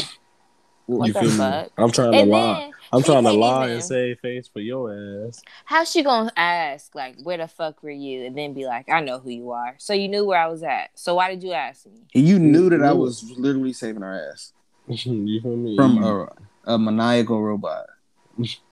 What 0.86 1.08
you 1.08 1.14
the 1.14 1.20
feel 1.22 1.32
me? 1.32 1.38
fuck? 1.38 1.72
I'm 1.78 1.92
trying 1.92 2.12
to 2.12 2.18
And 2.18 2.30
lie. 2.30 2.54
then 2.60 2.72
I'm 2.92 3.04
trying 3.04 3.24
to 3.24 3.32
lie 3.32 3.64
even- 3.64 3.76
and 3.76 3.84
save 3.84 4.20
face 4.20 4.50
for 4.50 4.60
your 4.60 4.92
ass. 5.28 5.42
How's 5.64 5.90
she 5.90 6.04
gonna 6.04 6.30
ask 6.36 6.94
like 6.94 7.16
where 7.24 7.38
the 7.38 7.48
fuck 7.48 7.82
were 7.82 7.90
you 7.90 8.26
and 8.26 8.38
then 8.38 8.54
be 8.54 8.66
like 8.66 8.90
I 8.90 9.00
know 9.00 9.20
who 9.20 9.30
you 9.30 9.52
are 9.52 9.76
so 9.78 9.94
you 9.94 10.10
knew 10.10 10.26
where 10.26 10.40
I 10.42 10.48
was 10.48 10.62
at 10.62 10.90
so 10.96 11.16
why 11.16 11.30
did 11.34 11.42
you 11.42 11.54
ask 11.54 11.86
me 11.86 12.02
you 12.14 12.38
knew 12.38 12.70
that 12.70 12.84
I 12.84 12.92
was 12.92 13.24
literally 13.38 13.72
saving 13.72 14.02
her 14.02 14.30
ass 14.34 14.52
you 14.88 15.40
feel 15.42 15.56
me? 15.56 15.78
from 15.78 16.04
a, 16.04 16.28
a 16.66 16.78
maniacal 16.78 17.42
robot. 17.42 17.86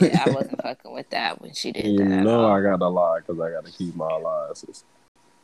yeah 0.00 0.24
I 0.26 0.30
wasn't 0.34 0.62
fucking 0.62 0.92
with 0.92 1.10
that 1.10 1.40
when 1.40 1.52
she 1.54 1.72
did 1.72 1.84
you 1.86 1.98
that 1.98 2.10
at 2.10 2.24
know. 2.24 2.48
I 2.48 2.60
gotta 2.62 2.88
lie 2.88 3.20
because 3.20 3.40
I 3.40 3.50
gotta 3.50 3.70
keep 3.72 3.94
my 3.96 4.06
lies. 4.16 4.84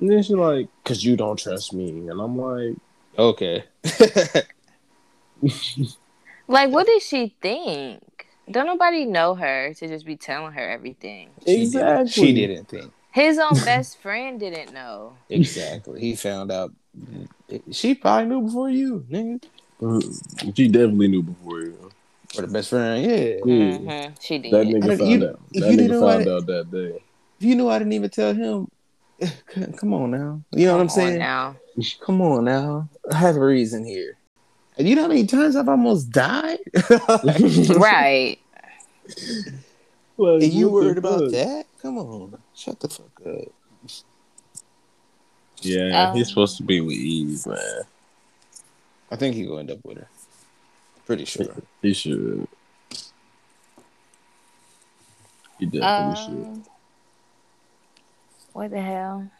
And 0.01 0.11
then 0.11 0.23
she 0.23 0.35
like, 0.35 0.69
cause 0.85 1.03
you 1.05 1.17
don't 1.17 1.39
trust 1.39 1.73
me, 1.73 2.09
and 2.09 2.21
I'm 2.21 2.37
like, 2.39 2.77
Okay. 3.19 3.65
like 6.49 6.71
what 6.71 6.87
did 6.87 7.03
she 7.03 7.35
think 7.41 8.03
don't 8.51 8.67
nobody 8.67 9.05
know 9.05 9.35
her 9.35 9.75
to 9.75 9.89
just 9.89 10.07
be 10.07 10.17
telling 10.17 10.53
her 10.53 10.69
everything 10.71 11.31
She 11.47 11.67
didn't- 11.69 12.07
She 12.09 12.33
didn't 12.33 12.69
think. 12.69 12.93
his 13.13 13.39
own 13.39 13.55
best 13.65 13.99
friend 13.99 14.39
didn't 14.39 14.73
know 14.73 15.15
Exactly. 15.29 16.01
He 16.01 16.15
found 16.15 16.53
out. 16.53 16.73
She 17.73 17.95
probably 17.97 18.27
knew 18.29 18.43
before 18.43 18.71
you, 18.71 19.05
nigga. 19.11 19.43
She 20.57 20.69
definitely 20.69 21.09
knew 21.09 21.23
before 21.23 21.61
you. 21.61 21.91
Or 22.39 22.43
the 22.43 22.53
best 22.53 22.71
friend. 22.71 23.03
Yeah. 23.05 23.37
Yeah. 23.45 23.77
hmm 24.09 24.15
she 24.21 24.39
did 24.39 24.53
That 24.53 24.67
nigga 24.67 24.99
found 24.99 25.11
you- 25.11 25.29
out. 25.29 25.41
That 25.53 25.71
you 25.73 25.79
nigga 25.79 26.01
found 26.01 26.29
out 26.29 26.47
that 26.47 26.71
day. 26.71 27.03
If 27.39 27.47
you 27.47 27.55
knew 27.55 27.69
I 27.69 27.79
didn't 27.79 27.93
even 27.93 28.11
tell 28.11 28.35
him, 28.35 28.69
come 29.77 29.93
on 29.95 30.11
now. 30.11 30.43
You 30.53 30.67
know 30.67 30.73
what 30.77 30.81
I'm 30.83 30.89
Come 30.89 30.99
on 31.03 31.07
saying? 31.09 31.19
now 31.19 31.57
Come 32.01 32.21
on 32.23 32.45
now. 32.45 32.89
I 33.11 33.17
have 33.17 33.37
a 33.37 33.41
reason 33.45 33.85
here. 33.85 34.17
And 34.79 34.89
you 34.89 34.95
know 34.95 35.03
how 35.03 35.09
many 35.09 35.27
times 35.27 35.57
I've 35.57 35.69
almost 35.69 36.11
died? 36.11 36.59
right 36.91 38.39
Like, 40.19 40.43
And 40.43 40.53
you 40.53 40.69
what 40.71 40.85
worried 40.85 40.99
about 40.99 41.21
fuck? 41.21 41.31
that? 41.33 41.67
Come 41.83 41.99
on. 41.99 42.39
Shut 42.55 42.81
the 42.81 42.89
fuck 42.89 43.11
up. 43.27 43.45
Yeah, 45.63 46.09
Um, 46.11 46.17
he's 46.17 46.29
supposed 46.29 46.57
to 46.59 46.63
be 46.63 46.81
with 46.81 46.97
Eve, 46.97 47.47
man. 47.47 47.83
I 49.11 49.17
think 49.17 49.35
he 49.37 49.47
will 49.47 49.59
end 49.59 49.71
up 49.71 49.79
with 49.85 49.99
her. 49.99 50.09
Pretty 51.07 51.25
sure. 51.25 51.55
He 51.83 51.95
should. 51.95 52.49
He 55.59 55.67
definitely 55.67 56.17
should. 56.17 56.45
Um, 56.45 56.65
what 58.53 58.71
the 58.71 58.81
hell? 58.81 59.31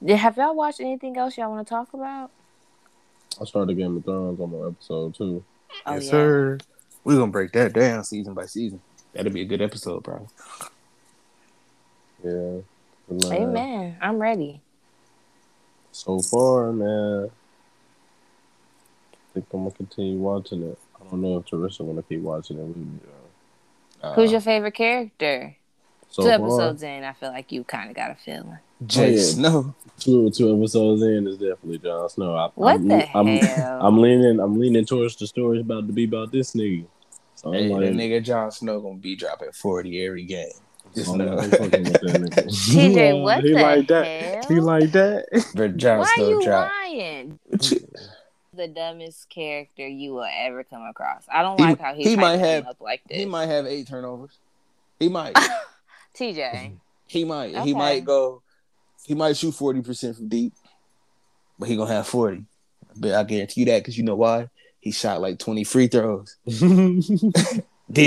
Yeah, 0.00 0.16
have 0.16 0.36
y'all 0.36 0.54
watched 0.54 0.80
anything 0.80 1.16
else 1.16 1.36
y'all 1.36 1.50
want 1.50 1.66
to 1.66 1.70
talk 1.70 1.92
about? 1.92 2.30
I 3.40 3.44
started 3.44 3.76
Game 3.76 3.96
of 3.96 4.04
Thrones 4.04 4.40
on 4.40 4.50
my 4.50 4.68
episode 4.68 5.14
too. 5.14 5.44
Oh, 5.84 5.94
yes, 5.94 6.04
yeah. 6.04 6.10
sir. 6.10 6.58
We're 7.04 7.16
gonna 7.18 7.30
break 7.30 7.52
that 7.52 7.72
down 7.72 8.02
season 8.04 8.34
by 8.34 8.46
season. 8.46 8.80
That'll 9.12 9.32
be 9.32 9.42
a 9.42 9.46
good 9.46 9.62
episode, 9.62 10.02
probably. 10.04 10.28
Yeah. 12.24 12.58
Amen. 13.32 13.96
I'm 14.00 14.18
ready. 14.18 14.60
So 15.92 16.20
far, 16.20 16.72
man, 16.72 17.30
I 17.30 17.30
think 19.40 19.46
I'm 19.52 19.60
gonna 19.64 19.70
continue 19.72 20.18
watching 20.18 20.62
it. 20.62 20.78
I 21.00 21.10
don't 21.10 21.20
know 21.20 21.36
if 21.36 21.46
Teresa 21.46 21.84
wanna 21.84 22.02
keep 22.02 22.20
watching 22.20 22.58
it 22.58 22.62
with 22.64 22.76
me. 22.76 22.98
Uh, 24.02 24.14
Who's 24.14 24.32
your 24.32 24.40
favorite 24.40 24.74
character? 24.74 25.56
So 26.08 26.22
Two 26.22 26.28
far, 26.28 26.34
episodes 26.38 26.82
in, 26.82 27.04
I 27.04 27.12
feel 27.12 27.30
like 27.30 27.52
you 27.52 27.64
kind 27.64 27.90
of 27.90 27.96
got 27.96 28.10
a 28.12 28.14
feeling. 28.14 28.58
Jay 28.86 29.06
Oh, 29.06 29.16
yeah. 29.16 29.22
Snow? 29.22 29.74
two 29.98 30.30
two 30.30 30.56
episodes 30.56 31.02
in 31.02 31.26
is 31.26 31.36
definitely 31.36 31.78
Jon 31.78 32.08
Snow. 32.08 32.34
I, 32.36 32.50
What 32.54 32.74
I'm, 32.76 32.88
the 32.88 33.16
I'm, 33.18 33.26
hell? 33.26 33.78
I'm 33.82 33.98
leaning. 33.98 34.38
I'm 34.40 34.58
leaning 34.58 34.84
towards 34.84 35.16
the 35.16 35.26
story's 35.26 35.62
about 35.62 35.86
to 35.86 35.92
be 35.92 36.04
about 36.04 36.32
this 36.32 36.52
nigga. 36.52 36.86
So 37.34 37.48
I'm 37.48 37.54
Hey, 37.54 37.68
like, 37.68 37.80
that 37.82 37.92
nigga 37.94 38.22
Jon 38.22 38.50
Snow 38.50 38.80
gonna 38.80 38.96
be 38.98 39.16
dropping 39.16 39.52
40 39.52 40.04
every 40.06 40.24
game. 40.24 40.48
Just 40.94 41.10
I'm 41.10 41.18
know. 41.18 41.34
not 41.34 41.44
fucking 41.50 41.84
with 41.84 41.92
that 41.92 42.02
nigga. 42.02 42.44
TJ, 42.46 43.22
what 43.22 43.42
he 43.44 43.52
the 43.54 43.60
like 43.62 43.88
that. 43.88 44.04
hell? 44.06 44.42
He 44.48 44.60
like 44.60 44.92
that. 44.92 45.50
But 45.54 45.76
Jon 45.76 45.98
Why 45.98 46.04
are 46.04 46.08
Snow 46.14 46.28
you 46.28 46.42
drop. 46.44 46.70
lying? 46.70 47.38
The 48.56 48.68
dumbest 48.68 49.28
character 49.28 49.86
you 49.86 50.14
will 50.14 50.26
ever 50.32 50.64
come 50.64 50.82
across. 50.86 51.24
I 51.32 51.42
don't 51.42 51.58
He- 51.60 51.66
like 51.66 51.80
how 51.80 51.94
he, 51.94 52.04
he 52.04 52.16
might 52.16 52.38
have- 52.38 52.66
up 52.66 52.80
like 52.80 53.02
this. 53.08 53.18
He 53.18 53.24
might 53.26 53.46
have 53.46 53.66
eight 53.66 53.86
turnovers. 53.86 54.38
He 54.98 55.08
might. 55.08 55.36
TJ. 56.14 56.72
He 57.06 57.24
might. 57.24 57.54
Okay. 57.54 57.64
He 57.64 57.74
might 57.74 58.04
go. 58.04 58.42
He 59.04 59.14
might 59.14 59.36
shoot 59.36 59.52
forty 59.52 59.82
percent 59.82 60.16
from 60.16 60.28
deep, 60.28 60.52
but 61.58 61.68
he 61.68 61.76
gonna 61.76 61.92
have 61.92 62.06
forty. 62.06 62.44
But 62.96 63.12
I 63.14 63.22
guarantee 63.24 63.60
you 63.60 63.66
that 63.66 63.80
because 63.80 63.96
you 63.98 64.04
know 64.04 64.16
why? 64.16 64.48
He 64.80 64.90
shot 64.90 65.20
like 65.20 65.38
twenty 65.38 65.62
free 65.64 65.86
throws. 65.88 66.36
Did 66.46 66.62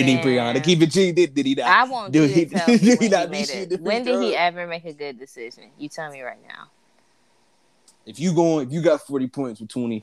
he. 0.05 0.17
Brianna? 0.17 0.61
Keep 0.63 0.81
it 0.81 0.91
G. 0.91 1.11
Did, 1.13 1.33
did 1.33 1.45
he 1.45 1.55
not? 1.55 1.67
I 1.67 1.83
want 1.85 2.11
Do 2.11 2.23
he- 2.23 2.45
to 2.47 2.57
tell 2.57 2.67
me 2.67 2.77
do 2.77 2.83
he 2.85 2.89
when 2.89 2.99
he 3.01 3.07
not 3.09 3.31
be 3.31 3.43
shooting 3.45 3.71
it. 3.73 3.81
When 3.81 4.03
did 4.03 4.19
he 4.21 4.35
ever 4.35 4.67
make 4.67 4.83
a 4.85 4.93
good 4.93 5.17
decision? 5.19 5.65
You 5.77 5.87
tell 5.87 6.11
me 6.11 6.21
right 6.21 6.41
now. 6.47 6.65
If 8.05 8.19
you 8.19 8.33
going, 8.33 8.67
if 8.67 8.73
you 8.73 8.81
got 8.81 9.01
forty 9.05 9.27
points 9.27 9.59
with 9.61 9.69
twenty, 9.69 10.01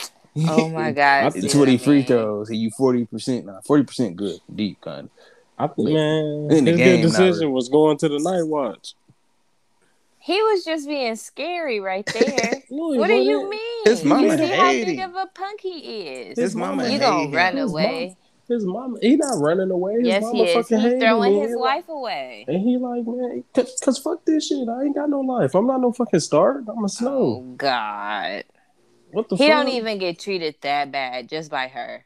Oh 0.49 0.69
my 0.69 0.93
god. 0.93 1.25
I 1.25 1.27
and 1.39 1.51
twenty 1.51 1.75
I 1.75 1.79
free 1.79 1.97
mean? 1.99 2.07
throws, 2.07 2.49
and 2.51 2.59
you 2.59 2.71
forty 2.71 3.05
percent 3.07 3.47
now, 3.47 3.61
forty 3.65 3.85
percent 3.85 4.17
good, 4.17 4.39
deep 4.55 4.81
kind. 4.81 5.11
I, 5.59 5.69
think 5.69 5.89
man, 5.91 6.49
In 6.51 6.65
the 6.67 6.71
his 6.73 6.77
game, 6.79 7.01
good 7.01 7.03
decision 7.09 7.41
really. 7.41 7.53
was 7.53 7.69
going 7.71 7.97
to 7.99 8.09
the 8.09 8.19
night 8.19 8.43
watch. 8.43 8.95
He 10.19 10.43
was 10.43 10.65
just 10.65 10.87
being 10.89 11.17
scary 11.17 11.81
right 11.81 12.05
there. 12.05 12.63
No, 12.71 12.93
he 12.93 12.99
what 12.99 13.07
do 13.07 13.15
you 13.15 13.39
wasn't. 13.43 13.61
His 13.85 14.05
mama 14.05 14.27
you 14.27 14.39
see 14.39 14.47
how 14.49 14.73
big 14.73 14.99
him. 14.99 15.11
of 15.11 15.15
a 15.17 15.27
punk 15.33 15.61
he 15.61 15.79
is. 16.09 16.37
His 16.39 16.57
mama 16.57 16.83
you 16.85 16.91
hate 16.91 17.01
gonna 17.01 17.23
him. 17.27 17.33
run 17.33 17.57
His 17.57 17.71
away? 17.71 18.17
His 18.49 18.65
mama, 18.65 18.99
he 19.01 19.17
not 19.17 19.39
running 19.41 19.71
away. 19.71 19.95
His 19.99 20.07
Yes, 20.09 20.23
mama 20.23 20.35
he 20.37 20.43
is. 20.43 20.55
fucking 20.55 20.81
He's 20.81 21.01
throwing 21.01 21.33
me. 21.35 21.41
his 21.41 21.51
He 21.51 21.57
life 21.57 21.89
away. 21.89 22.45
And 22.49 22.61
he 22.61 22.77
like, 22.77 23.07
man, 23.07 23.45
cause, 23.55 23.81
cause 23.83 23.99
fuck 23.99 24.25
this 24.25 24.49
shit. 24.49 24.69
I 24.69 24.83
ain't 24.83 24.95
got 24.97 25.09
no 25.11 25.21
life. 25.21 25.55
I'm 25.55 25.67
not 25.69 25.81
no 25.81 25.93
fucking 25.93 26.21
star. 26.21 26.63
I'm 26.69 26.85
a 26.85 26.89
snow. 26.89 27.09
Oh 27.11 27.41
snow. 27.43 27.55
God. 27.57 28.45
What 29.17 29.31
the 29.31 29.36
He 29.36 29.47
fuck? 29.47 29.57
don't 29.57 29.69
even 29.69 29.99
get 29.99 30.19
treated 30.19 30.57
that 30.62 30.93
bad 30.93 31.28
just 31.28 31.51
by 31.51 31.69
her. 31.69 32.05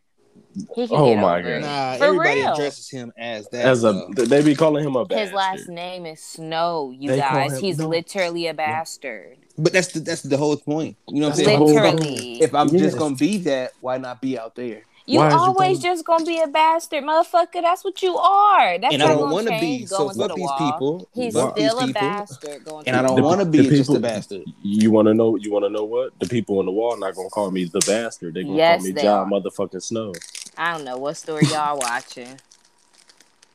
He 0.76 0.86
can 0.88 0.98
Oh 0.98 1.04
get 1.04 1.18
my 1.18 1.38
over 1.38 1.48
it. 1.48 1.60
God. 1.62 1.62
Nah, 1.62 1.98
For 1.98 2.06
everybody 2.06 2.40
real. 2.40 2.52
addresses 2.52 2.88
him 2.90 3.12
as 3.18 3.48
that. 3.50 3.66
As 3.66 3.84
a, 3.84 3.92
though. 3.92 4.14
they 4.26 4.42
be 4.42 4.54
calling 4.54 4.86
him 4.86 4.96
a 4.96 5.06
His 5.12 5.32
last 5.32 5.68
name 5.68 6.06
is 6.06 6.20
Snow, 6.22 6.92
you 6.96 7.08
They 7.08 7.16
guys. 7.18 7.52
him- 7.52 7.60
He's 7.62 7.78
no. 7.78 7.88
literally 7.88 8.46
a 8.46 8.54
bastard. 8.54 9.38
but 9.58 9.72
that's 9.72 9.88
the 9.88 10.00
that's 10.00 10.22
the 10.22 10.36
whole 10.36 10.56
point. 10.56 10.96
You 11.08 11.20
know 11.20 11.28
what 11.28 11.38
I'm 11.38 11.44
That's 11.44 11.44
saying? 11.46 11.58
the 11.58 11.58
whole 11.58 11.74
Literally. 11.74 12.40
If 12.40 12.54
I'm 12.54 12.68
Yes. 12.70 12.82
just 12.82 12.98
gonna 12.98 13.16
be 13.16 13.38
that, 13.38 13.72
why 13.80 13.98
not 13.98 14.20
be 14.20 14.38
out 14.38 14.54
there? 14.54 14.82
You 15.10 15.18
Why 15.18 15.28
is 15.30 15.34
you 15.34 15.40
always 15.40 15.82
just 15.82 16.04
gonna 16.04 16.24
be 16.24 16.40
a 16.40 16.46
bastard, 16.46 17.02
motherfucker. 17.02 17.62
That's 17.62 17.82
what 17.82 18.00
you 18.00 18.16
are. 18.16 18.78
That's 18.78 18.94
and 18.94 19.02
I 19.02 19.08
don't 19.08 19.18
gonna 19.18 19.32
want 19.34 19.46
to 19.48 19.50
change 19.50 19.80
be. 19.80 19.86
So 19.86 19.98
going 20.04 20.10
to 20.10 20.18
fuck 20.20 20.28
the 20.28 20.36
these 20.36 20.46
wall. 20.46 20.72
people. 20.72 21.08
He's 21.12 21.34
fuck 21.34 21.56
these 21.56 21.72
still 21.72 21.78
a 21.80 21.86
people. 21.86 22.00
bastard 22.00 22.64
going 22.64 22.86
And 22.86 22.96
I 22.96 23.02
don't 23.02 23.20
want 23.20 23.40
to 23.40 23.44
the 23.44 23.50
be 23.64 23.68
just 23.70 23.92
a 23.92 23.98
bastard. 23.98 24.44
You 24.62 24.92
want 24.92 25.08
to 25.08 25.14
know? 25.14 25.34
You 25.34 25.50
want 25.50 25.64
to 25.64 25.68
know 25.68 25.82
what? 25.82 26.16
The 26.20 26.28
people 26.28 26.60
on 26.60 26.66
the 26.66 26.70
wall 26.70 26.96
not 26.96 27.16
gonna 27.16 27.28
call 27.28 27.50
me 27.50 27.64
the 27.64 27.80
bastard. 27.80 28.34
They 28.34 28.44
gonna 28.44 28.54
Yes, 28.54 28.84
call 28.84 28.86
me 28.86 28.92
Jon 29.02 29.26
are. 29.26 29.40
motherfucking 29.40 29.82
Snow. 29.82 30.12
I 30.56 30.76
don't 30.76 30.84
know 30.84 30.96
what 30.96 31.16
story 31.16 31.42
y'all 31.46 31.76
watching. 31.76 32.38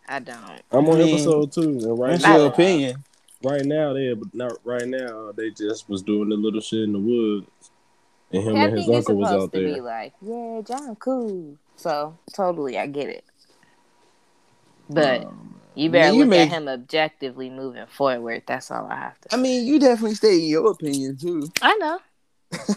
I 0.09 0.19
don't. 0.19 0.61
I'm 0.73 0.89
on 0.89 0.95
I 0.99 1.03
mean, 1.05 1.13
episode 1.13 1.53
two, 1.53 1.61
and 1.61 1.97
right 1.97 2.11
That's 2.11 2.23
now, 2.23 2.37
your 2.37 2.47
opinion. 2.47 3.03
right 3.43 3.65
now 3.65 3.93
they 3.93 4.13
not 4.33 4.57
right 4.65 4.87
now 4.87 5.31
they 5.31 5.51
just 5.51 5.87
was 5.87 6.01
doing 6.01 6.27
the 6.27 6.35
little 6.35 6.59
shit 6.59 6.81
in 6.81 6.91
the 6.91 6.99
woods, 6.99 7.47
and 8.35 8.43
him 8.43 8.55
I 8.55 8.63
and 8.65 8.77
his 8.77 8.89
uncle 8.89 9.15
was 9.15 9.29
supposed 9.29 9.43
out 9.43 9.51
to 9.53 9.59
be 9.59 9.73
there. 9.73 9.81
like, 9.81 10.13
yeah, 10.21 10.61
Jon, 10.65 10.95
cool. 10.95 11.57
So 11.75 12.17
totally, 12.33 12.77
I 12.77 12.87
get 12.87 13.09
it. 13.09 13.23
But 14.89 15.27
you 15.75 15.89
better 15.89 16.09
Um, 16.09 16.15
you 16.15 16.25
look 16.25 16.37
at 16.37 16.49
him 16.49 16.67
objectively 16.67 17.49
moving 17.49 17.85
forward. 17.87 18.43
That's 18.45 18.71
all 18.71 18.87
I 18.87 18.95
have 18.95 19.19
to. 19.21 19.29
Say. 19.29 19.37
I 19.37 19.41
mean, 19.41 19.65
you 19.65 19.79
definitely 19.79 20.15
state 20.15 20.37
your 20.43 20.71
opinion 20.71 21.17
too. 21.17 21.49
I 21.61 21.75
know. 21.75 21.99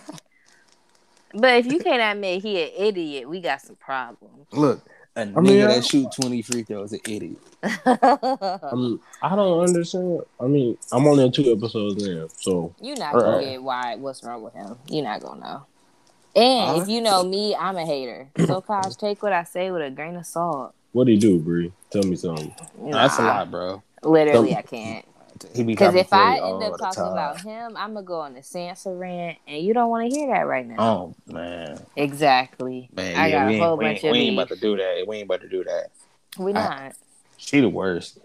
but 1.34 1.54
if 1.58 1.66
you 1.66 1.78
can't 1.78 2.16
admit 2.16 2.42
he 2.42 2.62
an 2.62 2.70
idiot, 2.76 3.28
we 3.28 3.40
got 3.40 3.60
some 3.60 3.76
problems. 3.76 4.46
Look, 4.52 4.82
a 5.18 5.26
nigga 5.26 5.42
mean, 5.42 5.60
I- 5.62 5.66
that 5.74 5.84
shoot 5.84 6.10
twenty 6.12 6.42
free 6.42 6.62
throws 6.62 6.92
is 6.92 7.00
an 7.04 7.12
idiot. 7.12 7.38
I 7.62 8.74
mean, 8.74 9.00
I 9.22 9.34
don't 9.34 9.60
understand. 9.60 10.20
I 10.40 10.46
mean, 10.46 10.76
I'm 10.92 11.06
only 11.06 11.24
on 11.24 11.32
two 11.32 11.52
episodes 11.52 12.06
now, 12.06 12.26
so 12.36 12.74
You're 12.80 12.96
not 12.96 13.14
gonna 13.14 13.36
Right. 13.36 13.44
get 13.50 13.62
why 13.62 13.96
what's 13.96 14.22
wrong 14.22 14.42
with 14.42 14.54
him. 14.54 14.76
You're 14.88 15.04
not 15.04 15.20
gonna 15.22 15.40
know. 15.40 15.62
And 16.36 16.78
Uh, 16.78 16.82
if 16.82 16.88
you 16.88 17.00
know 17.00 17.24
me, 17.24 17.54
I'm 17.56 17.76
a 17.76 17.84
hater. 17.84 18.28
So 18.46 18.60
Kosh, 18.60 18.94
take 18.96 19.22
what 19.22 19.32
I 19.32 19.44
say 19.44 19.70
with 19.70 19.82
a 19.82 19.90
grain 19.90 20.16
of 20.16 20.26
salt. 20.26 20.72
what 20.92 21.06
do 21.06 21.12
you 21.12 21.18
do, 21.20 21.38
Bree? 21.38 21.72
Tell 21.90 22.02
me 22.04 22.16
something. 22.16 22.54
That's 22.90 23.18
a 23.18 23.22
lot, 23.22 23.50
bro. 23.50 23.82
Literally, 24.02 24.54
I 24.54 24.62
can't. 24.62 25.04
He 25.54 25.62
be 25.62 25.72
Because 25.72 25.94
if 25.94 26.12
I 26.12 26.38
end 26.38 26.62
up 26.62 26.78
talking 26.78 27.02
time. 27.02 27.12
about 27.12 27.40
him, 27.40 27.76
I'm 27.76 27.94
gonna 27.94 28.02
go 28.06 28.20
on 28.20 28.34
the 28.34 28.40
Sansa 28.40 28.98
rant, 28.98 29.38
and 29.46 29.62
you 29.62 29.74
don't 29.74 29.90
want 29.90 30.10
to 30.10 30.16
hear 30.16 30.28
that 30.28 30.46
right 30.46 30.66
now. 30.66 30.76
oh 30.78 31.14
man, 31.32 31.84
Exactly. 31.96 32.88
man, 32.94 33.16
I 33.16 33.28
yeah, 33.28 33.38
got 33.38 33.46
we 33.48 33.52
a 33.52 33.56
ain't, 33.56 33.64
whole 33.66 33.76
we, 33.76 33.84
bunch 33.84 34.04
ain't, 34.04 34.12
we 34.12 34.18
of 34.18 34.24
ain't 34.24 34.34
about 34.38 34.48
to 34.48 34.56
do 34.56 34.76
that. 34.76 35.04
We 35.06 35.16
ain't 35.16 35.26
about 35.26 35.40
to 35.42 35.48
do 35.48 35.64
that. 35.64 35.90
We 36.38 36.52
I- 36.52 36.54
not. 36.54 36.92
She 37.36 37.60
the 37.60 37.68
worst. 37.68 38.18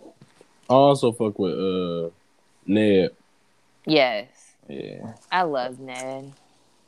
I 0.70 0.74
also 0.74 1.12
fuck 1.12 1.38
with 1.38 1.54
uh 1.54 2.10
Ned. 2.66 3.12
Yes, 3.86 4.28
Yeah. 4.68 5.14
I 5.32 5.44
love 5.44 5.80
Ned. 5.80 6.32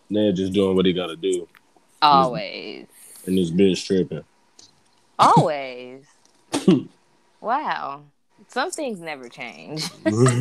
Ned 0.10 0.36
just 0.36 0.54
doing 0.54 0.76
what 0.76 0.86
he 0.86 0.94
got 0.94 1.08
to 1.08 1.16
do, 1.16 1.48
Always. 2.02 2.88
and 3.26 3.38
this 3.38 3.52
bitch 3.52 3.86
tripping. 3.86 4.24
Always. 5.20 6.06
wow. 7.42 8.04
Some 8.56 8.72
things 8.72 9.02
never 9.02 9.28
change. 9.28 9.84
That's 10.06 10.32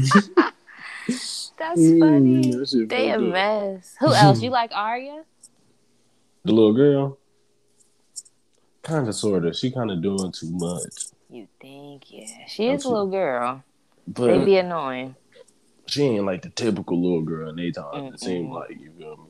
funny. 1.58 2.52
Mm, 2.52 2.70
that 2.70 2.86
They 2.88 3.10
a 3.10 3.16
up. 3.16 3.20
mess. 3.22 3.96
Who 3.98 4.14
else? 4.14 4.40
You 4.40 4.50
like 4.50 4.70
Arya? 4.72 5.24
The 6.44 6.52
little 6.52 6.74
girl, 6.74 7.18
kind 8.84 9.08
of, 9.08 9.16
sort 9.16 9.44
of. 9.44 9.56
She 9.56 9.72
kind 9.72 9.90
of 9.90 10.00
doing 10.00 10.30
too 10.30 10.48
much, 10.52 11.06
You 11.28 11.48
think? 11.60 12.04
Yeah, 12.08 12.46
she 12.46 12.68
is 12.68 12.84
a 12.84 12.88
little 12.88 13.08
girl. 13.08 13.64
but 14.06 14.28
They 14.28 14.44
be 14.44 14.58
annoying. 14.58 15.16
she 15.86 16.04
ain't 16.04 16.24
like 16.24 16.42
the 16.42 16.50
typical 16.50 17.02
little 17.02 17.22
girl 17.22 17.48
in 17.48 17.56
they 17.56 17.72
time. 17.72 18.14
It 18.14 18.20
seemed 18.20 18.52
like 18.52 18.78
you 18.78 18.92
feel 18.96 19.28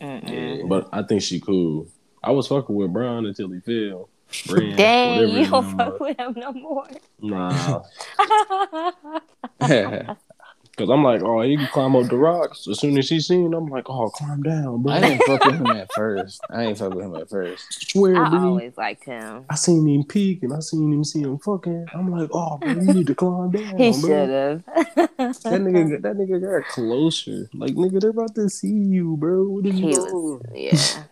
me. 0.00 0.06
Mm-mm. 0.06 0.60
Yeah. 0.60 0.66
But 0.66 0.88
I 0.94 1.02
think 1.02 1.20
she 1.20 1.40
cool. 1.40 1.88
I 2.24 2.30
was 2.30 2.46
fucking 2.46 2.74
with 2.74 2.90
Bran 2.90 3.26
until 3.26 3.50
he 3.50 3.60
fell. 3.60 4.08
Bran, 4.46 4.76
Dang, 4.76 5.28
you 5.28 5.38
his 5.38 5.50
don't 5.50 5.76
fuck 5.76 6.00
with 6.00 6.18
him 6.18 6.34
no 6.36 6.52
more. 6.52 6.86
Nah, 7.20 7.82
because 9.60 10.88
I'm 10.88 11.02
like, 11.04 11.20
oh, 11.22 11.42
he 11.42 11.56
can 11.56 11.66
climb 11.66 11.94
up 11.96 12.06
the 12.08 12.16
rocks. 12.16 12.66
As 12.68 12.78
soon 12.80 12.96
as 12.96 13.06
she 13.06 13.20
seen, 13.20 13.52
I'm 13.52 13.66
like, 13.66 13.90
oh, 13.90 14.08
climb 14.10 14.42
down, 14.42 14.82
bro. 14.82 14.92
I 14.94 15.00
didn't 15.00 15.22
fuck 15.26 15.44
with 15.44 15.56
him 15.56 15.66
at 15.66 15.92
first. 15.94 16.40
I 16.48 16.62
ain't 16.64 16.78
fuck 16.78 16.94
with 16.94 17.04
him 17.04 17.16
at 17.16 17.28
first. 17.28 17.90
swear, 17.90 18.16
I 18.16 18.30
B. 18.30 18.36
always 18.36 18.76
liked 18.78 19.04
him. 19.04 19.44
I 19.50 19.56
seen 19.56 19.86
him 19.86 20.04
peek 20.04 20.42
and 20.42 20.52
I 20.54 20.60
seen 20.60 20.92
him 20.92 21.04
see 21.04 21.20
him 21.20 21.38
fucking. 21.38 21.86
I'm 21.92 22.10
like, 22.10 22.30
oh, 22.32 22.56
bro, 22.58 22.70
you 22.70 22.94
need 22.94 23.06
to 23.08 23.14
climb 23.14 23.50
down. 23.52 23.76
He 23.78 23.92
should 23.92 24.10
have. 24.30 24.64
That 24.66 25.60
nigga, 25.60 26.00
that 26.02 26.16
nigga 26.16 26.40
got 26.62 26.68
closer. 26.70 27.50
Like, 27.52 27.72
nigga, 27.72 28.00
they're 28.00 28.10
about 28.10 28.34
to 28.36 28.48
see 28.48 28.68
you, 28.68 29.16
bro. 29.18 29.42
What 29.48 29.66
are 29.66 29.72
He 29.72 29.80
you 29.92 29.98
was, 30.00 30.42
yeah. 30.54 31.02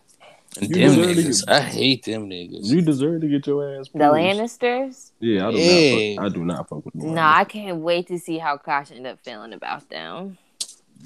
And 0.61 0.77
You 0.77 0.91
them 0.91 1.01
niggas, 1.15 1.47
get- 1.47 1.55
I 1.55 1.61
hate 1.61 2.05
them 2.05 2.29
niggas. 2.29 2.65
You 2.65 2.81
deserve 2.83 3.21
to 3.21 3.29
get 3.29 3.47
your 3.47 3.77
ass. 3.79 3.89
The 3.93 3.99
punched. 4.01 4.61
Lannisters? 4.61 5.11
Yeah, 5.21 5.49
I 5.49 5.51
do 5.53 5.57
Yeah. 5.59 6.15
not. 6.17 6.23
Fuck, 6.23 6.25
I 6.25 6.35
do 6.35 6.45
not 6.45 6.69
fuck 6.69 6.85
with 6.85 6.95
them. 6.95 7.15
No, 7.15 7.23
I 7.23 7.45
can't 7.45 7.79
wait 7.79 8.09
to 8.09 8.19
see 8.19 8.39
how 8.39 8.57
Kosh 8.57 8.91
end 8.91 9.07
up 9.07 9.21
feeling 9.25 9.53
about 9.53 9.89
them. 9.89 10.37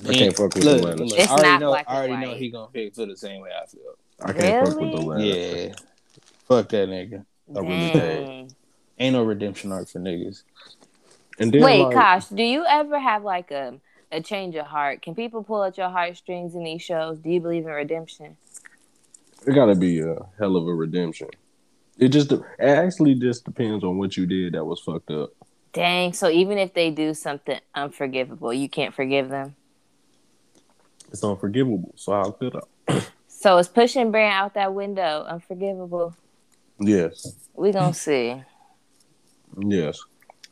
I 0.09 0.15
can't 0.15 0.35
fuck 0.37 0.55
with 0.55 0.65
look, 0.65 0.81
the 0.81 0.87
Lannisters. 0.89 1.11
look, 1.11 1.19
It's 1.19 1.29
I 1.29 1.33
already 1.33 1.49
not 1.51 1.61
know, 1.61 1.69
black 1.71 1.85
I 1.89 1.97
already 1.97 2.17
know 2.17 2.29
white. 2.29 2.37
he 2.39 2.51
gonna 2.51 2.69
feel, 2.73 2.91
feel 2.91 3.07
the 3.07 3.17
same 3.17 3.41
way 3.43 3.51
I 3.51 3.67
feel. 3.67 3.81
I 4.23 4.33
can't 4.33 4.67
fuck 4.69 4.81
with 4.81 4.91
the 4.93 4.99
Lannisters. 4.99 5.67
Yeah. 5.69 5.75
Fuck 6.49 6.69
that 6.71 6.89
nigga. 6.89 7.25
I 7.55 7.59
really 7.61 7.91
can't. 7.91 8.55
Ain't 8.99 9.13
no 9.15 9.23
redemption 9.25 9.73
arc 9.73 9.89
for 9.89 9.99
niggas. 10.01 10.43
And 11.39 11.53
then, 11.53 11.63
Wait, 11.63 11.83
like, 11.83 11.95
Kosh, 11.95 12.29
do 12.29 12.43
you 12.43 12.65
ever 12.67 12.99
have 12.99 13.25
like 13.25 13.51
a 13.51 13.75
a 14.11 14.21
change 14.21 14.55
of 14.57 14.67
heart? 14.67 15.01
Can 15.03 15.15
people 15.15 15.43
pull 15.43 15.65
at 15.65 15.79
your 15.79 15.89
heartstrings 15.89 16.55
in 16.55 16.63
these 16.65 16.83
shows? 16.83 17.19
Do 17.19 17.31
you 17.31 17.41
believe 17.41 17.65
in 17.67 17.73
redemption? 17.73 18.37
It 19.47 19.53
gotta 19.55 19.75
be 19.75 20.01
a 20.01 20.17
hell 20.39 20.57
of 20.57 20.67
a 20.69 20.75
redemption. 20.75 21.29
It 21.99 22.09
just 22.09 22.33
it 22.33 22.43
actually 22.61 23.15
just 23.17 23.45
depends 23.45 23.85
on 23.85 23.99
what 23.99 24.17
you 24.17 24.27
did 24.27 24.55
that 24.55 24.65
was 24.65 24.81
fucked 24.81 25.11
up. 25.11 25.31
Dang. 25.73 26.13
So 26.13 26.29
even 26.29 26.59
if 26.59 26.75
they 26.75 26.91
do 26.91 27.15
something 27.15 27.59
unforgivable, 27.75 28.53
you 28.53 28.69
can't 28.69 28.95
forgive 28.95 29.29
them. 29.31 29.57
It's 31.11 31.23
unforgivable. 31.25 31.93
So 31.97 32.13
I'll 32.13 32.33
put 32.33 32.55
up. 32.57 32.69
So 33.27 33.59
it's 33.59 33.69
pushing 33.69 34.13
Bran 34.13 34.31
out 34.33 34.55
that 34.55 34.73
window 34.73 35.25
unforgivable? 35.29 36.15
Yes, 36.79 37.35
We 37.55 37.73
gonna 37.73 37.93
see. 37.93 38.41
yes. 39.59 39.99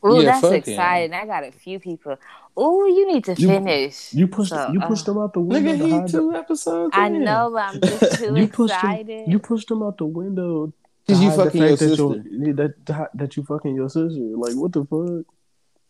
Ooh, 0.04 0.16
Yeah, 0.16 0.22
that's 0.24 0.40
fuck 0.40 0.50
him. 0.50 0.56
exciting. 0.58 1.14
I 1.14 1.24
got 1.24 1.44
a 1.44 1.52
few 1.52 1.78
people. 1.78 2.16
Ooh, 2.60 2.86
you 2.86 3.12
need 3.12 3.24
to 3.24 3.34
You- 3.34 3.48
finish. 3.48 4.12
You 4.12 4.26
pushed 4.28 4.50
So, 4.50 4.70
you 4.72 4.80
uh, 4.80 4.86
pushed 4.88 5.06
them 5.06 5.18
out 5.18 5.32
the 5.32 5.40
window. 5.40 5.70
Nigga, 5.72 5.78
to 5.78 5.84
he 5.86 5.90
hide 5.92 6.08
the- 6.08 6.12
two 6.18 6.34
episodes. 6.34 6.90
I 6.96 7.06
in. 7.06 7.24
know, 7.24 7.50
but 7.52 7.62
I'm 7.62 7.80
just 7.80 8.14
too 8.18 8.34
you 8.36 8.48
pushed 8.48 8.74
excited. 8.74 9.08
them. 9.26 9.30
You 9.30 9.38
pushed 9.38 9.68
them 9.68 9.82
out 9.82 9.96
the 9.98 10.04
window. 10.06 10.66
to 10.66 10.72
Cause 11.14 11.22
you 11.22 11.30
fucking 11.30 11.60
your 11.60 11.68
fact 11.70 11.80
that 11.80 11.88
sister. 11.88 12.02
your- 12.30 12.54
that 12.54 13.10
that 13.14 13.36
you 13.36 13.42
fucking 13.44 13.74
your 13.74 13.88
sister. 13.88 14.20
Like 14.36 14.54
what 14.54 14.72
the 14.72 14.84
fuck? 14.84 15.26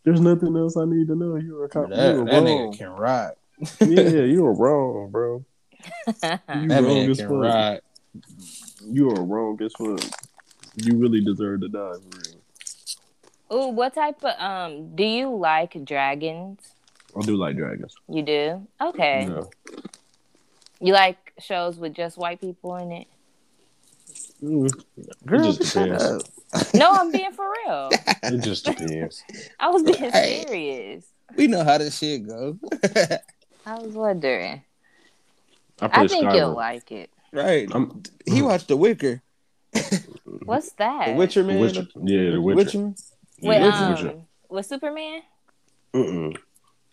There's 0.05 0.21
nothing 0.21 0.57
else 0.57 0.77
I 0.77 0.85
need 0.87 1.09
to 1.09 1.15
know. 1.17 1.37
You're 1.37 1.65
a 1.65 1.69
cop. 1.69 1.91
That, 1.91 2.15
you 2.15 2.21
were 2.21 2.31
that 2.31 2.43
wrong. 2.43 2.73
nigga 2.73 2.79
can 2.79 2.89
ride. 2.91 3.33
yeah, 3.81 4.23
you 4.25 4.43
were 4.45 4.55
wrong, 4.63 5.11
bro. 5.11 5.45
You 6.07 6.19
That 6.23 6.41
wrong 6.49 6.69
man 6.69 7.11
as 7.11 7.19
can 7.19 7.29
fuck. 7.29 7.37
ride. 7.43 7.81
You 8.87 9.11
are 9.11 9.23
wrong 9.25 9.59
as 9.63 9.73
fuck. 9.77 10.01
You 10.77 10.97
really 10.97 11.21
deserve 11.21 11.61
to 11.63 11.69
die 11.69 11.93
for 11.93 12.19
real. 12.19 12.30
Ooh, 13.53 13.69
what 13.69 13.95
type 13.95 14.23
of 14.25 14.39
um? 14.41 14.95
Do 14.95 15.05
you 15.05 15.35
like 15.35 15.85
dragons? 15.85 16.61
I 17.17 17.23
do 17.23 17.37
like 17.37 17.57
dragons. 17.57 17.95
You 18.09 18.23
do. 18.23 18.67
Okay. 18.81 19.27
Yeah. 19.29 19.43
You 20.81 20.93
like 20.93 21.33
shows 21.41 21.77
with 21.77 21.95
just 21.95 22.17
white 22.17 22.41
people 22.41 22.77
in 22.77 22.93
it? 22.93 23.07
Mm, 24.43 24.71
Girl, 25.27 25.41
it 25.41 25.59
just 25.59 25.73
shut 25.75 25.85
depends. 25.89 26.05
up. 26.05 26.23
No, 26.75 26.91
I'm 26.93 27.13
being 27.13 27.31
for 27.33 27.47
real. 27.65 27.91
It 28.25 28.39
just 28.43 28.65
depends. 28.65 29.23
I 29.61 29.69
was 29.71 29.83
being 29.85 30.11
Hey. 30.11 30.45
serious. 30.49 31.05
We 31.37 31.47
know 31.47 31.63
how 31.63 31.79
this 31.79 31.99
shit 31.99 32.27
goes. 32.27 32.57
I 33.67 33.75
was 33.79 33.93
wondering. 33.95 34.63
I 35.81 35.87
I 35.93 36.07
think 36.09 36.27
Skyrim. 36.27 36.37
you'll 36.37 36.55
like 36.55 36.91
it. 36.91 37.11
right. 37.33 37.69
I'm, 37.73 38.03
He 38.27 38.43
watched 38.43 38.67
The 38.69 38.77
Wicker. 38.77 39.23
What's 40.45 40.73
that? 40.73 41.07
The 41.09 41.13
Witcher 41.15 41.45
man. 41.45 41.61
Witcher. 41.61 41.87
Yeah, 42.03 42.31
the 42.33 42.41
Witcher. 42.41 42.79
Witcher. 42.79 42.95
With 43.43 43.61
Yeah, 43.63 43.69
um, 43.69 43.91
Witcher. 43.95 44.15
with 44.49 44.67
Superman. 44.67 45.23
Mm-mm. 45.95 46.37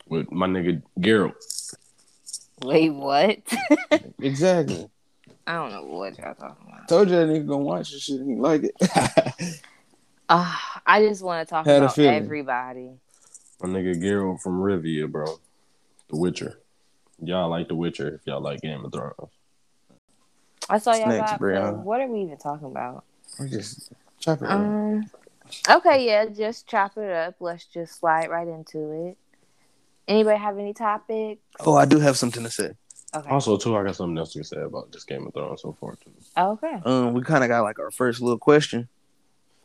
With 0.07 0.31
my 0.31 0.47
nigga 0.47 0.81
Geralt. 0.99 1.75
Wait, 2.63 2.89
what? 2.89 3.39
Exactly. 4.21 4.89
I 5.45 5.53
don't 5.53 5.71
know 5.71 5.83
what 5.83 6.17
y'all 6.17 6.33
talking 6.33 6.67
about. 6.67 6.87
Told 6.87 7.09
you 7.09 7.15
that 7.15 7.27
nigga 7.27 7.47
gonna 7.47 7.63
watch 7.63 7.91
this 7.91 8.01
shit 8.03 8.19
and 8.19 8.29
he 8.29 8.35
like 8.35 8.63
it. 8.63 9.61
Uh, 10.27 10.55
I 10.85 11.01
just 11.05 11.21
want 11.23 11.47
to 11.47 11.49
talk 11.49 11.65
Had 11.65 11.83
about 11.83 11.97
everybody. 11.97 12.89
My 13.61 13.69
nigga 13.69 13.95
Geralt 13.95 14.41
from 14.41 14.59
Rivia, 14.61 15.09
bro. 15.09 15.25
The 16.09 16.17
Witcher. 16.17 16.59
Y'all 17.21 17.49
like 17.49 17.67
The 17.67 17.75
Witcher 17.75 18.15
if 18.15 18.21
y'all 18.25 18.41
like 18.41 18.61
Game 18.61 18.83
of 18.83 18.91
Thrones. 18.91 19.31
I 20.69 20.79
saw 20.79 20.93
y'all 20.95 21.05
Snacks, 21.05 21.31
got. 21.39 21.77
What 21.77 22.01
are 22.01 22.07
we 22.07 22.21
even 22.23 22.37
talking 22.37 22.67
about? 22.67 23.03
we 23.39 23.49
just 23.49 23.93
chop 24.19 24.41
it. 24.41 24.49
Um. 24.49 25.09
Okay, 25.69 26.05
yeah, 26.05 26.25
just 26.25 26.67
chop 26.67 26.97
it 26.97 27.11
up. 27.11 27.35
Let's 27.39 27.65
just 27.65 27.99
slide 27.99 28.29
right 28.29 28.47
into 28.47 29.07
it. 29.09 29.17
Anybody 30.07 30.39
have 30.39 30.57
any 30.57 30.73
topics? 30.73 31.41
oh, 31.59 31.75
I 31.75 31.85
do 31.85 31.99
have 31.99 32.17
something 32.17 32.43
to 32.43 32.49
say. 32.49 32.71
Okay. 33.15 33.29
Also, 33.29 33.57
too, 33.57 33.75
I 33.75 33.83
got 33.83 33.95
something 33.95 34.17
else 34.17 34.33
to 34.33 34.43
say 34.43 34.57
about 34.57 34.91
this 34.91 35.03
Game 35.03 35.25
of 35.27 35.33
Thrones 35.33 35.61
so 35.61 35.75
far, 35.79 35.95
too. 35.95 36.11
Okay. 36.37 36.81
Um, 36.85 37.13
we 37.13 37.21
kind 37.21 37.43
of 37.43 37.49
got 37.49 37.61
like 37.63 37.79
our 37.79 37.91
first 37.91 38.21
little 38.21 38.37
question. 38.37 38.87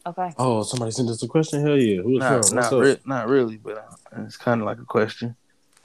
Okay. 0.04 0.32
Oh, 0.38 0.62
somebody 0.62 0.90
sent 0.90 1.08
us 1.10 1.22
a 1.22 1.28
question? 1.28 1.64
Hell 1.64 1.78
yeah. 1.78 2.02
Who's 2.02 2.18
Not, 2.18 2.46
from? 2.46 2.56
Not, 2.56 2.72
re- 2.72 2.98
not 3.04 3.28
really, 3.28 3.56
but 3.56 3.78
uh, 3.78 4.22
it's 4.22 4.36
kind 4.36 4.60
of 4.60 4.66
like 4.66 4.78
a 4.78 4.84
question. 4.84 5.36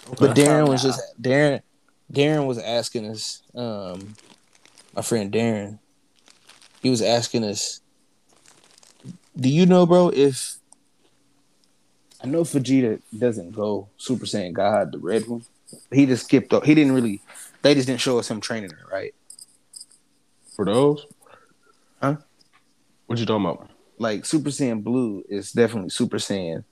Okay. 0.08 0.16
But 0.20 0.36
Darren 0.36 0.68
was 0.68 0.82
just 0.82 1.02
Darren. 1.22 1.62
Darren 2.12 2.48
was 2.48 2.58
asking 2.58 3.06
us. 3.10 3.44
Um, 3.54 4.16
my 4.96 5.02
friend 5.02 5.32
Darren, 5.32 5.80
he 6.82 6.90
was 6.90 7.02
asking 7.02 7.44
us. 7.44 7.82
Do 9.40 9.50
you 9.50 9.68
know, 9.68 9.86
bro? 9.86 10.10
If 10.10 10.56
I 12.24 12.28
know 12.28 12.42
Vegeta 12.42 13.00
doesn't 13.18 13.52
go 13.52 13.88
Super 13.98 14.26
Saiyan 14.26 14.54
God, 14.54 14.92
the 14.92 14.98
red 14.98 15.28
one, 15.28 15.44
he 15.92 16.08
just 16.08 16.26
skipped. 16.26 16.54
Up. 16.54 16.66
He 16.66 16.74
didn't 16.74 16.94
really. 16.94 17.22
They 17.62 17.76
just 17.76 17.88
didn't 17.88 18.02
show 18.02 18.18
us 18.18 18.30
him 18.32 18.42
training 18.42 18.72
her, 18.72 18.86
right? 18.92 19.14
For 20.56 20.66
those? 20.66 21.06
Huh? 22.02 22.18
What 23.06 23.20
you 23.20 23.26
talking 23.26 23.46
about? 23.46 23.70
Like 24.00 24.26
Super 24.26 24.50
Saiyan 24.50 24.84
Blue 24.84 25.24
is 25.30 25.52
definitely 25.52 25.90
Super 25.90 26.18
Saiyan 26.18 26.64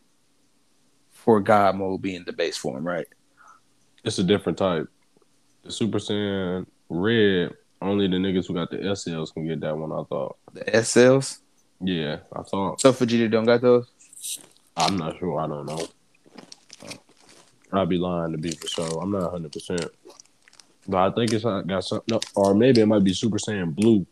for 1.11 1.39
God 1.39 1.75
mode 1.75 2.01
being 2.01 2.23
the 2.25 2.33
base 2.33 2.57
form, 2.57 2.85
right? 2.85 3.07
It's 4.03 4.19
a 4.19 4.23
different 4.23 4.57
type. 4.57 4.87
The 5.63 5.71
Super 5.71 5.99
Saiyan 5.99 6.65
Red, 6.89 7.53
only 7.81 8.07
the 8.07 8.17
niggas 8.17 8.47
who 8.47 8.53
got 8.53 8.71
the 8.71 8.77
SLs 8.77 9.33
can 9.33 9.47
get 9.47 9.59
that 9.61 9.77
one, 9.77 9.91
I 9.91 10.03
thought. 10.03 10.37
The 10.53 10.75
S 10.75 10.89
cells. 10.89 11.39
Yeah, 11.85 12.17
I 12.33 12.41
thought. 12.43 12.81
So 12.81 12.91
Vegeta 12.91 13.29
don't 13.29 13.45
got 13.45 13.61
those. 13.61 13.87
I'm 14.75 14.97
not 14.97 15.17
sure. 15.19 15.39
I 15.39 15.47
don't 15.47 15.65
know. 15.65 15.87
I'd 17.71 17.89
be 17.89 17.97
lying 17.97 18.31
to 18.31 18.37
be 18.37 18.51
for 18.51 18.67
sure. 18.67 19.01
I'm 19.01 19.11
not 19.11 19.33
100%. 19.33 19.89
But 20.87 20.97
I 20.97 21.11
think 21.11 21.33
it's 21.33 21.43
got 21.43 21.83
something. 21.83 22.05
No, 22.09 22.19
or 22.35 22.53
maybe 22.53 22.81
it 22.81 22.85
might 22.85 23.03
be 23.03 23.13
Super 23.13 23.37
Saiyan 23.37 23.75
Blue. 23.75 24.05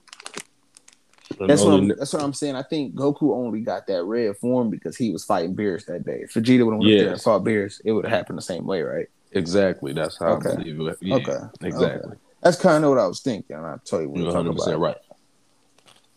And 1.40 1.50
That's 1.50 1.62
what, 1.64 1.74
I'm, 1.74 1.88
that's 1.88 2.14
what 2.14 2.22
I'm 2.22 2.34
saying. 2.34 2.56
I 2.56 2.64
think 2.64 2.94
Goku 2.96 3.34
only 3.34 3.62
got 3.62 3.88
that 3.88 4.04
red 4.04 4.38
form 4.38 4.70
because 4.70 4.96
he 4.96 5.12
was 5.12 5.24
fighting 5.24 5.56
Beerus 5.56 5.86
that 5.86 6.06
day. 6.06 6.22
If 6.24 6.34
Vegeta 6.34 6.66
would 6.66 6.74
have 6.74 6.80
went 6.80 6.94
up 6.94 7.00
there 7.00 7.12
and 7.14 7.22
fought 7.22 7.44
Beerus, 7.44 7.82
it 7.84 7.92
would 7.92 8.06
have 8.06 8.14
happened 8.14 8.38
the 8.38 8.44
same 8.44 8.66
way, 8.66 8.82
right? 8.82 9.08
Exactly. 9.32 9.94
That's 9.94 10.18
how 10.18 10.34
Okay. 10.34 10.52
I 10.52 10.56
believe 10.58 10.80
it. 10.80 10.98
Yeah, 11.02 11.16
Okay. 11.16 11.40
Exactly. 11.64 12.18
That's 12.42 12.58
kind 12.60 12.84
of 12.84 12.90
what 12.92 13.00
I 13.00 13.08
was 13.08 13.22
thinking. 13.22 13.56
I 13.56 13.78
tell 13.86 14.02
you 14.02 14.10
what 14.10 14.20
You're 14.20 14.28
we're 14.28 14.34
talking 14.34 14.52
100% 14.52 14.68
about. 14.68 14.80
right. 14.80 14.98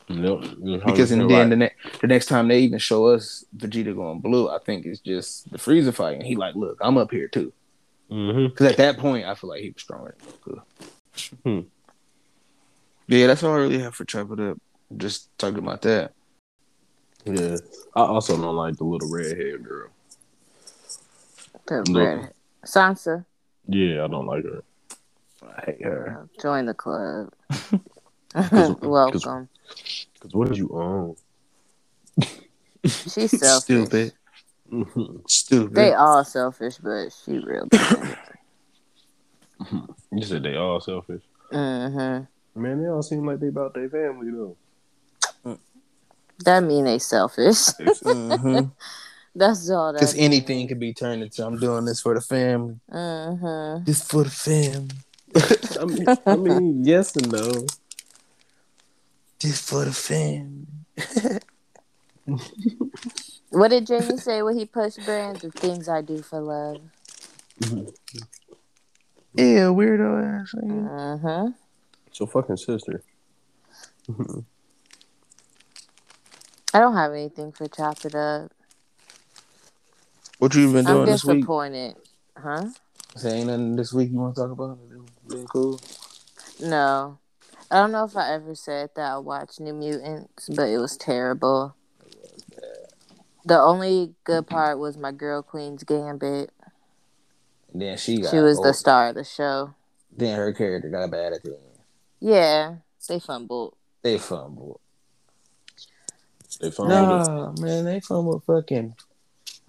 Yep. 0.08 0.40
Because 0.84 1.10
in 1.10 1.20
100% 1.20 1.28
then 1.28 1.38
right. 1.38 1.50
the, 1.50 1.56
ne- 1.56 1.74
the 2.00 2.06
next 2.06 2.26
time 2.26 2.46
they 2.48 2.60
even 2.60 2.78
show 2.78 3.06
us 3.06 3.44
Vegeta 3.56 3.94
going 3.94 4.20
blue, 4.20 4.48
I 4.48 4.58
think 4.58 4.86
it's 4.86 5.00
just 5.00 5.50
the 5.50 5.58
Frieza 5.58 5.92
fight, 5.92 6.14
and 6.16 6.22
he 6.26 6.36
like, 6.36 6.54
look, 6.54 6.78
I'm 6.80 6.96
up 6.96 7.10
here 7.10 7.26
too. 7.28 7.52
Mhm. 8.10 8.50
Because 8.50 8.66
at 8.70 8.76
that 8.76 8.98
point, 8.98 9.26
I 9.26 9.34
feel 9.34 9.50
like 9.50 9.62
he 9.62 9.70
was 9.70 9.82
stronger 9.82 10.14
than 10.18 10.54
Goku. 10.54 10.62
Hmm. 11.42 11.60
Yeah, 13.08 13.26
that's 13.26 13.42
all 13.42 13.54
I 13.54 13.58
really 13.58 13.78
have 13.80 13.94
for 13.96 14.04
chop 14.04 14.30
it 14.32 14.40
up. 14.40 14.58
Just 14.96 15.36
talking 15.38 15.58
about 15.58 15.82
that. 15.82 16.12
Yeah. 17.24 17.56
I 17.96 18.02
also 18.02 18.36
don't 18.40 18.54
like 18.54 18.76
the 18.76 18.84
little 18.84 19.10
red 19.10 19.36
haired 19.36 19.64
girl. 19.64 19.88
The 21.66 21.84
No. 21.88 22.00
red- 22.04 22.32
Sansa, 22.64 23.24
Yeah, 23.68 24.04
I 24.04 24.08
don't 24.08 24.26
like 24.26 24.44
her. 24.44 24.62
I 25.56 25.60
hate 25.66 25.82
her. 25.84 26.28
join 26.40 26.66
the 26.66 26.74
club. 26.74 27.32
Welcome. 28.82 29.48
Because 30.14 30.34
what 30.34 30.48
did 30.48 30.58
you 30.58 30.70
own? 30.72 31.16
She's 32.84 33.38
selfish. 33.38 33.62
Stupid. 33.62 34.12
Stupid. 35.28 35.74
They 35.74 35.92
all 35.92 36.24
selfish, 36.24 36.76
but 36.78 37.10
she 37.10 37.38
real 37.38 37.68
you 40.12 40.22
said 40.22 40.42
they 40.42 40.56
all 40.56 40.80
selfish. 40.80 41.22
mm-hmm. 41.52 42.60
Man, 42.60 42.82
they 42.82 42.88
all 42.88 43.02
seem 43.02 43.26
like 43.26 43.40
they 43.40 43.48
about 43.48 43.74
their 43.74 43.88
family 43.88 44.30
though. 44.30 44.56
That 46.44 46.62
mean 46.62 46.84
they 46.84 46.98
selfish. 46.98 47.68
Mhm. 48.04 48.72
That's 49.34 49.68
all 49.68 49.92
that. 49.92 50.00
Because 50.00 50.14
anything 50.16 50.66
could 50.66 50.80
be 50.80 50.94
turned 50.94 51.22
into 51.22 51.44
I'm 51.46 51.58
doing 51.58 51.84
this 51.84 52.00
for 52.00 52.14
the 52.14 52.22
family. 52.22 52.76
Mm-hmm. 52.90 53.84
This 53.84 54.02
for 54.02 54.24
the 54.24 54.30
family. 54.30 54.88
I 55.78 55.84
mean, 55.84 56.06
I 56.26 56.36
mean, 56.36 56.84
yes 56.84 57.14
and 57.16 57.30
no. 57.30 57.66
This 59.46 59.60
for 59.60 59.84
the 59.84 59.92
family. 59.92 60.66
What 63.50 63.68
did 63.68 63.88
Jaime 63.88 64.16
say 64.16 64.42
when 64.42 64.58
he 64.58 64.66
pushed 64.66 65.04
brands? 65.04 65.42
The 65.42 65.52
things 65.52 65.88
I 65.88 66.02
do 66.02 66.20
for 66.20 66.40
love. 66.40 66.80
Yeah, 69.34 69.70
weirdo 69.70 70.42
ass. 70.42 70.52
nigga. 70.56 70.90
Mm-hmm. 70.90 71.50
It's 72.08 72.18
your 72.18 72.26
fucking 72.26 72.56
sister. 72.56 73.04
I 76.74 76.80
don't 76.80 76.96
have 76.96 77.12
anything 77.12 77.52
for 77.52 77.68
chop 77.68 78.04
it 78.04 78.16
up. 78.16 78.50
What 80.40 80.56
you 80.56 80.72
been 80.72 80.84
doing 80.84 81.02
I'm 81.02 81.06
this 81.06 81.24
week? 81.24 81.36
disappointed. 81.36 81.94
Huh? 82.36 82.64
Say 83.14 83.38
ain't 83.38 83.46
nothing 83.46 83.76
this 83.76 83.92
week 83.92 84.10
you 84.10 84.16
want 84.16 84.34
to 84.34 84.40
talk 84.40 84.50
about? 84.50 84.76
Been 85.28 85.46
cool. 85.46 85.80
No. 86.58 87.20
I 87.70 87.78
don't 87.78 87.92
know 87.92 88.04
if 88.04 88.16
I 88.16 88.32
ever 88.32 88.54
said 88.54 88.90
that 88.96 89.12
I 89.12 89.18
watched 89.18 89.60
New 89.60 89.74
Mutants, 89.74 90.48
but 90.54 90.68
it 90.68 90.78
was 90.78 90.96
terrible. 90.96 91.74
The 93.44 93.58
only 93.58 94.14
good 94.24 94.46
part 94.46 94.78
was 94.78 94.96
my 94.96 95.12
girl 95.12 95.42
Queen's 95.42 95.84
Gambit. 95.84 96.50
And 97.72 97.82
then 97.82 97.96
she 97.96 98.18
got. 98.18 98.30
She 98.30 98.38
was 98.38 98.60
the 98.60 98.72
star 98.72 99.08
of 99.08 99.14
the 99.14 99.24
show. 99.24 99.74
Then 100.16 100.36
her 100.36 100.52
character 100.52 100.88
got 100.88 101.10
bad 101.10 101.32
at 101.32 101.42
the 101.42 101.50
end. 101.50 101.60
Yeah, 102.20 102.76
they 103.08 103.20
fumbled. 103.20 103.76
They 104.02 104.18
fumbled. 104.18 104.80
They 106.60 106.70
found 106.70 106.88
No, 106.88 107.54
man, 107.58 107.84
they 107.84 108.00
fumbled 108.00 108.44
fucking. 108.44 108.94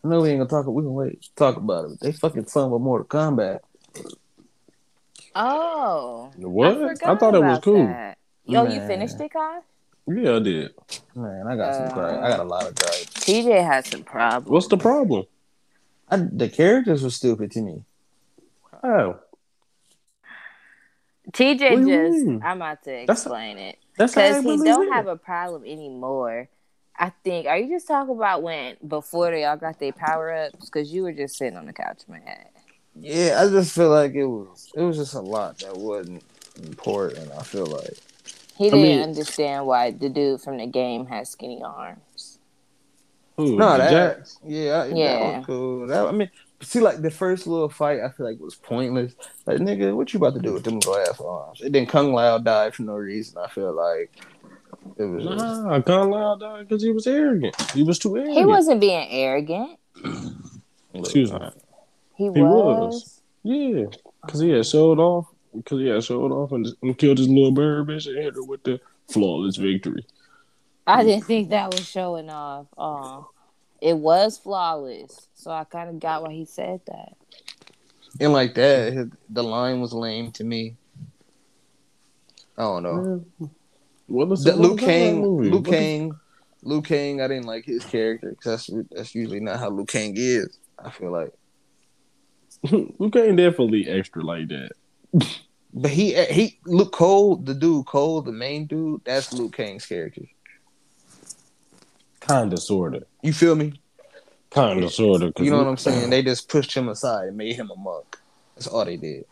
I 0.04 0.08
know 0.08 0.22
we 0.22 0.30
ain't 0.30 0.40
gonna 0.40 0.50
talk. 0.50 0.74
We 0.74 0.84
can 0.84 0.94
wait 0.94 1.22
to 1.22 1.36
talk 1.36 1.58
about 1.58 1.86
it. 1.86 1.92
But 1.92 2.00
they 2.00 2.12
fucking 2.14 2.46
fumbled 2.46 2.82
Mortal 2.82 3.08
Kombat. 3.08 3.60
Oh, 5.40 6.32
What? 6.38 6.68
I, 6.72 6.88
forgot 6.96 7.20
thought 7.20 7.36
it 7.36 7.44
was 7.44 7.60
cool. 7.60 7.86
that. 7.86 8.18
Yo, 8.46 8.64
you 8.66 8.80
finished 8.88 9.20
it, 9.20 9.32
Kai? 9.32 9.60
Yeah, 10.08 10.38
I 10.38 10.40
did. 10.40 10.74
Man, 11.16 11.46
I 11.48 11.56
got 11.56 11.76
some 11.76 11.86
Uh, 11.90 11.94
gripe. 11.94 12.24
I 12.24 12.30
got 12.30 12.40
a 12.40 12.44
lot 12.44 12.66
of 12.68 12.76
gripe. 12.76 13.08
TJ 13.14 13.64
had 13.64 13.86
some 13.86 14.04
problems. 14.04 14.50
What's 14.50 14.68
the 14.68 14.78
problem? 14.78 15.26
I, 16.10 16.18
the 16.18 16.48
characters 16.50 17.04
were 17.04 17.10
stupid 17.10 17.52
to 17.52 17.62
me. 17.62 17.84
Oh. 18.84 19.20
TJ 21.34 21.72
What 21.72 21.82
do 21.82 21.88
you 21.90 22.12
just, 22.12 22.26
mean? 22.26 22.42
I'm 22.44 22.58
about 22.58 22.84
to 22.84 22.92
That's- 22.92 23.20
explain 23.20 23.58
it. 23.58 23.78
That's 23.98 24.14
Because 24.16 24.44
he 24.44 24.58
don't 24.64 24.88
it. 24.88 24.94
have 24.94 25.08
a 25.08 25.18
problem 25.18 25.64
anymore. 25.66 26.48
I 27.00 27.12
think, 27.24 27.46
are 27.48 27.58
you 27.58 27.70
just 27.76 27.88
talking 27.88 28.16
about 28.16 28.42
when, 28.42 28.78
before 28.88 29.30
they 29.30 29.44
all 29.44 29.58
got 29.58 29.78
their 29.80 29.92
power 29.92 30.32
ups? 30.34 30.66
Because 30.66 30.92
you 30.92 31.04
were 31.04 31.12
just 31.12 31.36
sitting 31.36 31.58
on 31.58 31.66
the 31.66 31.74
couch, 31.74 32.02
man. 32.08 32.22
Yeah, 33.00 33.42
I 33.44 33.50
just 33.50 33.74
feel 33.76 33.90
like 33.90 34.14
it 34.16 34.26
was. 34.26 34.72
It 34.76 34.82
was 34.82 34.98
just 34.98 35.14
a 35.14 35.22
lot 35.22 35.60
that 35.60 35.76
wasn't 35.78 36.24
important. 36.64 37.32
I 37.38 37.44
feel 37.44 37.66
like. 37.66 37.94
He 38.58 38.68
I 38.68 38.70
didn't 38.72 38.82
mean- 38.82 39.02
understand 39.02 39.68
why 39.68 39.92
the 39.92 40.10
dude 40.10 40.42
from 40.42 40.58
the 40.58 40.66
game 40.68 41.06
has 41.08 41.30
skinny 41.30 41.62
arms. 41.64 42.40
Who, 43.38 43.56
No, 43.56 43.78
that. 43.78 43.92
Jax? 43.92 44.40
Yeah, 44.44 44.82
I- 44.82 44.88
that 44.88 44.98
Yeah. 44.98 45.44
cool. 45.46 45.86
That, 45.86 46.08
I 46.08 46.12
mean, 46.12 46.32
see, 46.62 46.80
like 46.80 47.02
the 47.04 47.12
first 47.12 47.46
little 47.46 47.70
fight, 47.70 48.00
I 48.02 48.10
feel 48.10 48.26
like 48.26 48.40
was 48.40 48.56
pointless. 48.56 49.14
Like, 49.46 49.58
nigga, 49.60 49.96
what 49.96 50.12
you 50.12 50.18
about 50.18 50.34
to 50.34 50.40
do 50.40 50.54
with 50.54 50.64
them 50.64 50.80
glass 50.80 51.22
arms? 51.22 51.62
And 51.62 51.74
then 51.76 51.86
Kung 51.86 52.14
Lao 52.14 52.40
died 52.40 52.74
for 52.74 52.82
no 52.82 52.94
reason. 52.96 53.38
I 53.38 53.48
feel 53.48 53.74
like 53.74 54.10
it 54.98 55.04
was. 55.04 55.24
Just, 55.24 55.38
Nah, 55.38 55.82
Kung 55.82 56.10
Lao 56.10 56.36
died 56.36 56.68
because 56.68 56.82
he 56.82 56.90
was 56.92 57.06
arrogant. 57.06 57.56
He 57.74 57.84
was 57.84 58.00
too 58.00 58.16
arrogant. 58.18 58.38
He 58.40 58.46
wasn't 58.46 58.82
being 58.82 59.08
arrogant. 59.12 59.78
Excuse 60.96 61.32
me. 61.32 61.40
He, 62.18 62.24
He 62.26 62.30
was. 62.30 62.42
was. 62.44 63.22
Yeah, 63.44 63.86
because 64.26 64.40
he 64.42 64.50
had 64.50 64.66
showed 64.66 65.00
off. 65.00 65.28
Because 65.56 65.80
he 65.80 65.88
had 65.88 66.04
showed 66.04 66.32
off 66.32 66.52
and, 66.52 66.68
and 66.82 66.98
killed 66.98 67.18
his 67.18 67.30
little 67.30 67.52
bird 67.52 67.88
bitch 67.88 68.08
and 68.08 68.18
hit 68.18 68.36
her 68.36 68.44
with 68.44 68.64
the 68.64 68.80
flawless 69.10 69.56
victory. 69.56 70.06
I 70.86 71.04
didn't 71.04 71.26
think 71.26 71.50
that 71.50 71.72
was 71.72 71.88
showing 71.88 72.30
off. 72.30 72.68
Oh, 72.78 73.30
it 73.82 73.98
was 73.98 74.38
flawless. 74.38 75.28
So 75.36 75.52
I 75.52 75.64
kind 75.64 75.90
of 75.90 76.00
got 76.00 76.24
why 76.24 76.34
he 76.34 76.46
said 76.46 76.82
that. 76.88 77.14
and 78.20 78.34
like 78.34 78.54
that, 78.56 79.12
the 79.30 79.44
line 79.44 79.80
was 79.82 79.94
lame 79.94 80.32
to 80.34 80.44
me. 80.44 80.76
I 82.58 82.64
don't 82.64 82.84
know. 82.84 83.26
What 84.08 84.32
is 84.32 84.44
The, 84.44 84.52
what 84.52 84.60
Luke 84.60 84.72
was 84.72 84.80
that 84.82 84.88
Kang, 84.88 85.22
movie? 85.22 85.50
Luke 85.50 85.54
What 85.54 85.64
the- 85.66 85.78
Kang, 85.78 86.12
Liu 86.64 86.82
Kang. 86.82 87.22
I 87.22 87.28
didn't 87.28 87.46
like 87.46 87.66
his 87.66 87.86
character 87.86 88.30
because 88.32 88.68
that's 88.68 88.86
that's 88.92 89.16
usually 89.16 89.40
not 89.40 89.60
how 89.60 89.70
Liu 89.70 89.86
Kang 89.86 90.14
is. 90.16 90.58
I 90.84 90.90
feel 90.90 91.12
like, 91.12 91.34
Liu 92.64 93.10
Kang 93.12 93.36
definitely 93.36 93.88
extra 93.88 94.24
like 94.24 94.48
that. 94.50 94.72
but 95.74 95.92
he 95.92 96.14
he 96.26 96.60
Luke 96.66 96.92
Cole, 96.92 97.38
the 97.38 97.54
dude 97.54 97.86
Cole, 97.86 98.22
the 98.22 98.32
main 98.32 98.66
dude. 98.66 99.02
That's 99.06 99.32
Liu 99.34 99.50
Kang's 99.50 99.86
character. 99.86 100.24
Kinda, 102.22 102.58
sorta, 102.58 103.06
You 103.22 103.32
feel 103.32 103.56
me? 103.56 103.80
kinda, 104.52 104.90
sorta. 104.90 105.32
You 105.38 105.50
know 105.52 105.58
what 105.60 105.68
I'm 105.68 105.78
saying? 105.78 106.10
They 106.10 106.22
just 106.22 106.50
pushed 106.50 106.74
him 106.74 106.90
aside 106.90 107.30
and 107.30 107.38
made 107.38 107.56
him 107.56 107.70
a 107.72 107.76
monk. 107.80 108.18
That's 108.56 108.68
all 108.68 108.84
they 108.84 108.98
did. 108.98 109.26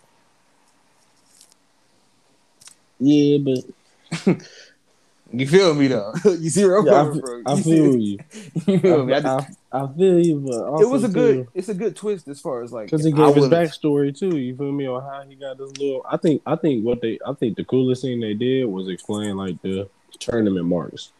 Yeah, 2.99 3.37
but 3.39 4.37
You 5.33 5.47
feel 5.47 5.73
me 5.73 5.87
though? 5.87 6.13
you 6.25 6.49
see 6.49 6.63
where 6.63 6.77
I'm 6.77 6.85
yeah, 6.85 6.93
I, 6.93 7.03
coming 7.03 7.13
fe- 7.15 7.19
from? 7.21 7.43
I 7.45 7.61
feel 7.61 7.97
you. 7.97 8.19
you 8.67 8.79
feel 8.79 9.05
me? 9.05 9.13
I 9.13 9.17
I, 9.17 9.21
just- 9.21 9.49
I, 9.75 9.83
I 9.83 9.87
feel 9.97 10.19
you, 10.25 10.39
but 10.39 10.63
also 10.65 10.83
it 10.85 10.89
was 10.89 11.03
a 11.03 11.07
good, 11.09 11.47
it's 11.53 11.69
a 11.69 11.73
good 11.73 11.95
twist 11.95 12.27
as 12.27 12.39
far 12.41 12.63
as 12.63 12.71
like 12.71 12.85
because 12.87 13.03
he 13.03 13.11
I 13.13 13.15
gave 13.15 13.35
his 13.35 13.43
would've- 13.49 13.55
backstory 13.55 14.17
too. 14.17 14.37
You 14.37 14.55
feel 14.55 14.71
me 14.71 14.87
on 14.87 15.01
how 15.01 15.23
he 15.27 15.35
got 15.35 15.57
this 15.57 15.71
little. 15.77 16.05
I 16.09 16.17
think 16.17 16.41
I 16.45 16.55
think 16.55 16.85
what 16.85 17.01
they 17.01 17.19
I 17.25 17.33
think 17.33 17.57
the 17.57 17.63
coolest 17.65 18.01
thing 18.01 18.19
they 18.19 18.33
did 18.33 18.65
was 18.65 18.87
explain 18.89 19.35
like 19.37 19.61
the 19.61 19.89
tournament 20.19 20.65
marks. 20.65 21.11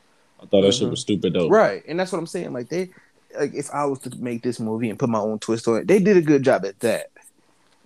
I 0.42 0.46
thought 0.46 0.62
that 0.62 0.74
shit 0.74 0.88
Mhm. 0.88 0.92
was 0.92 1.02
stupid 1.02 1.34
though. 1.34 1.50
Right, 1.50 1.84
and 1.88 2.00
that's 2.00 2.12
what 2.12 2.20
I'm 2.20 2.28
saying. 2.28 2.54
Like 2.54 2.70
they, 2.70 2.90
like 3.38 3.54
if 3.54 3.70
I 3.72 3.86
was 3.86 4.00
to 4.00 4.16
make 4.18 4.44
this 4.44 4.60
movie 4.60 4.90
and 4.90 5.00
put 5.00 5.10
my 5.10 5.20
own 5.20 5.40
twist 5.40 5.68
on 5.68 5.78
it, 5.78 5.88
they 5.88 6.00
did 6.00 6.18
a 6.18 6.22
good 6.22 6.44
job 6.44 6.66
at 6.66 6.80
that. 6.82 7.12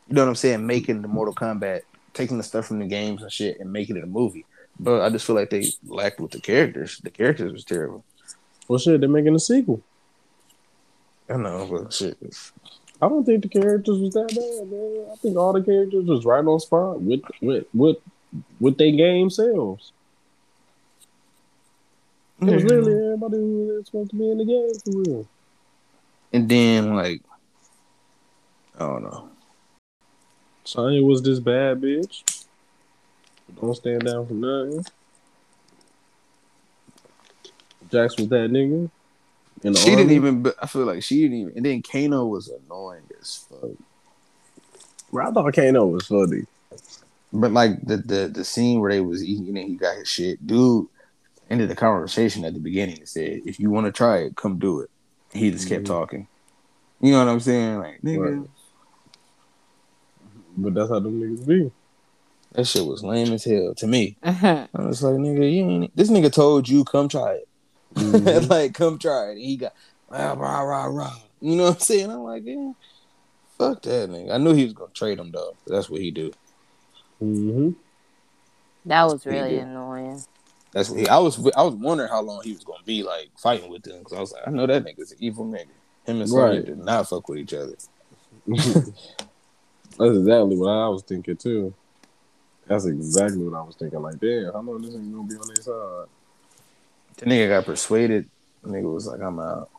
You 0.07 0.15
know 0.15 0.23
what 0.23 0.29
I'm 0.29 0.35
saying? 0.35 0.65
Making 0.65 1.01
the 1.03 1.07
Mortal 1.07 1.33
Kombat, 1.35 1.81
taking 2.13 2.37
the 2.37 2.43
stuff 2.43 2.65
from 2.67 2.79
the 2.79 2.87
games 2.87 3.21
and 3.21 3.31
shit, 3.31 3.59
and 3.59 3.71
making 3.71 3.95
it 3.97 4.03
a 4.03 4.07
movie. 4.07 4.45
But 4.79 5.01
I 5.01 5.09
just 5.09 5.25
feel 5.25 5.35
like 5.35 5.49
they 5.51 5.67
lacked 5.85 6.19
with 6.19 6.31
the 6.31 6.39
characters. 6.39 6.99
The 7.03 7.09
characters 7.11 7.51
was 7.51 7.63
terrible. 7.63 8.03
Well, 8.67 8.79
shit, 8.79 8.99
they're 8.99 9.09
making 9.09 9.35
a 9.35 9.39
sequel. 9.39 9.81
I 11.29 11.37
know, 11.37 11.67
but 11.69 11.93
shit. 11.93 12.17
I 13.01 13.07
don't 13.07 13.23
think 13.23 13.43
the 13.43 13.49
characters 13.49 13.99
was 13.99 14.13
that 14.13 14.27
bad, 14.27 14.71
man. 14.71 15.05
I 15.11 15.15
think 15.17 15.37
all 15.37 15.53
the 15.53 15.61
characters 15.61 16.05
was 16.05 16.25
right 16.25 16.43
on 16.43 16.59
spot 16.59 17.01
with 17.01 17.21
with 17.41 17.65
with 17.73 17.97
with 18.59 18.77
their 18.77 18.91
game 18.91 19.29
selves. 19.29 19.93
It 22.41 22.45
was 22.45 22.63
literally 22.63 22.93
everybody 22.93 23.37
who 23.37 23.67
was 23.67 23.85
supposed 23.85 24.11
to 24.11 24.15
be 24.15 24.31
in 24.31 24.37
the 24.37 24.45
game 24.45 24.71
for 24.83 25.01
real. 25.01 25.27
And 26.31 26.47
then 26.47 26.95
like, 26.95 27.21
I 28.75 28.79
don't 28.79 29.03
know. 29.03 29.29
Sonya 30.63 31.03
was 31.03 31.21
this 31.21 31.39
bad 31.39 31.81
bitch. 31.81 32.45
Don't 33.59 33.75
stand 33.75 34.05
down 34.05 34.27
for 34.27 34.33
nothing. 34.33 34.85
Jax 37.91 38.17
was 38.17 38.29
that 38.29 38.51
nigga. 38.51 38.89
In 39.63 39.73
the 39.73 39.79
She 39.79 39.89
didn't 39.95 40.11
even. 40.11 40.51
I 40.61 40.67
feel 40.67 40.85
like 40.85 41.03
she 41.03 41.21
didn't 41.21 41.37
even. 41.37 41.53
And 41.57 41.65
then 41.65 41.81
Kano 41.81 42.25
was 42.25 42.47
annoying 42.49 43.03
as 43.19 43.45
fuck. 43.49 43.69
Bro, 45.11 45.27
I 45.27 45.31
thought 45.31 45.53
Kano 45.53 45.85
was 45.87 46.07
funny. 46.07 46.45
But 47.33 47.51
like 47.51 47.81
the 47.85 47.97
the 47.97 48.27
the 48.27 48.45
scene 48.45 48.79
where 48.79 48.91
they 48.91 49.01
was 49.01 49.23
eating 49.23 49.57
and 49.57 49.67
he 49.67 49.75
got 49.75 49.97
his 49.97 50.07
shit, 50.07 50.45
dude 50.45 50.87
ended 51.49 51.69
the 51.69 51.75
conversation 51.75 52.45
at 52.45 52.53
the 52.53 52.59
beginning 52.59 52.99
and 52.99 53.09
said, 53.09 53.41
"If 53.45 53.59
you 53.59 53.69
want 53.71 53.85
to 53.87 53.91
try 53.91 54.19
it, 54.19 54.35
come 54.35 54.59
do 54.59 54.81
it." 54.81 54.89
He 55.33 55.51
just 55.51 55.67
kept 55.67 55.83
Mhm. 55.83 55.87
talking. 55.87 56.27
You 57.01 57.11
know 57.11 57.25
what 57.25 57.31
I'm 57.31 57.39
saying? 57.39 57.79
Like, 57.79 58.01
nigga, 58.01 58.39
Right. 58.41 58.49
But 60.57 60.73
that's 60.73 60.89
how 60.89 60.99
them 60.99 61.19
niggas 61.21 61.45
be. 61.47 61.71
that 62.53 62.65
shit 62.65 62.85
was 62.85 63.03
lame 63.03 63.31
as 63.33 63.43
hell 63.45 63.73
to 63.75 63.87
me. 63.87 64.17
Mhm. 64.23 64.69
I 64.73 64.85
was 64.85 65.01
like, 65.03 65.15
nigga, 65.15 65.51
you 65.51 65.69
ain't. 65.69 65.95
This 65.95 66.09
nigga 66.09 66.31
told 66.31 66.67
you 66.69 66.83
come 66.85 67.09
try 67.09 67.33
it. 67.33 67.48
Mhm. 67.95 68.49
like, 68.49 68.73
come 68.73 68.97
try 68.99 69.27
it. 69.27 69.31
And 69.31 69.39
he 69.39 69.57
got 69.57 69.73
rah 70.09 70.33
rah 70.33 70.61
rah 70.61 70.85
rah. 70.85 71.17
You 71.41 71.55
know 71.55 71.63
what 71.65 71.75
I'm 71.75 71.79
saying? 71.79 72.11
I'm 72.11 72.19
like, 72.23 72.43
yeah, 72.45 72.71
fuck 73.57 73.81
that 73.83 74.09
nigga. 74.09 74.31
I 74.33 74.37
knew 74.37 74.53
he 74.53 74.65
was 74.65 74.73
gonna 74.73 74.91
trade 74.93 75.19
him 75.19 75.31
though. 75.31 75.55
That's 75.67 75.89
what 75.89 76.01
he 76.01 76.11
do. 76.11 76.31
Mhm. 77.21 77.75
That 78.85 79.03
was 79.03 79.25
really 79.25 79.57
annoying. 79.57 80.21
That's 80.71 80.89
what 80.89 80.99
he. 80.99 81.07
I 81.07 81.17
was. 81.17 81.37
I 81.55 81.63
was 81.63 81.75
wondering 81.75 82.09
how 82.09 82.21
long 82.21 82.41
he 82.43 82.53
was 82.53 82.63
gonna 82.63 82.83
be 82.83 83.03
like 83.03 83.31
fighting 83.37 83.69
with 83.69 83.83
them 83.83 83.99
because 83.99 84.13
I 84.13 84.19
was 84.21 84.31
like, 84.31 84.47
I 84.47 84.51
know 84.51 84.67
that 84.67 84.83
nigga's 84.83 85.11
an 85.11 85.17
evil 85.21 85.45
nigga. 85.45 85.67
Him 86.05 86.21
and 86.21 86.29
Sonya 86.29 86.57
Right. 86.57 86.65
did 86.65 86.77
not 86.79 87.09
fuck 87.09 87.27
with 87.27 87.39
each 87.39 87.53
other. 87.53 87.75
That's 88.47 90.17
exactly 90.17 90.55
what 90.55 90.69
I 90.69 90.87
was 90.87 91.03
thinking 91.03 91.35
too. 91.35 91.73
That's 92.67 92.85
exactly 92.85 93.43
what 93.43 93.57
I 93.57 93.63
was 93.63 93.75
thinking. 93.75 94.01
Like, 94.01 94.19
damn, 94.19 94.53
how 94.53 94.61
long 94.61 94.81
this 94.81 94.93
nigga 94.93 95.11
gonna 95.11 95.27
be 95.27 95.35
on 95.35 95.47
their 95.47 95.61
side? 95.61 96.07
The 97.19 97.25
nigga 97.25 97.49
got 97.49 97.65
persuaded. 97.65 98.29
The 98.63 98.69
nigga 98.69 98.93
was 98.93 99.07
like, 99.07 99.21
I'm 99.21 99.39
out. 99.39 99.69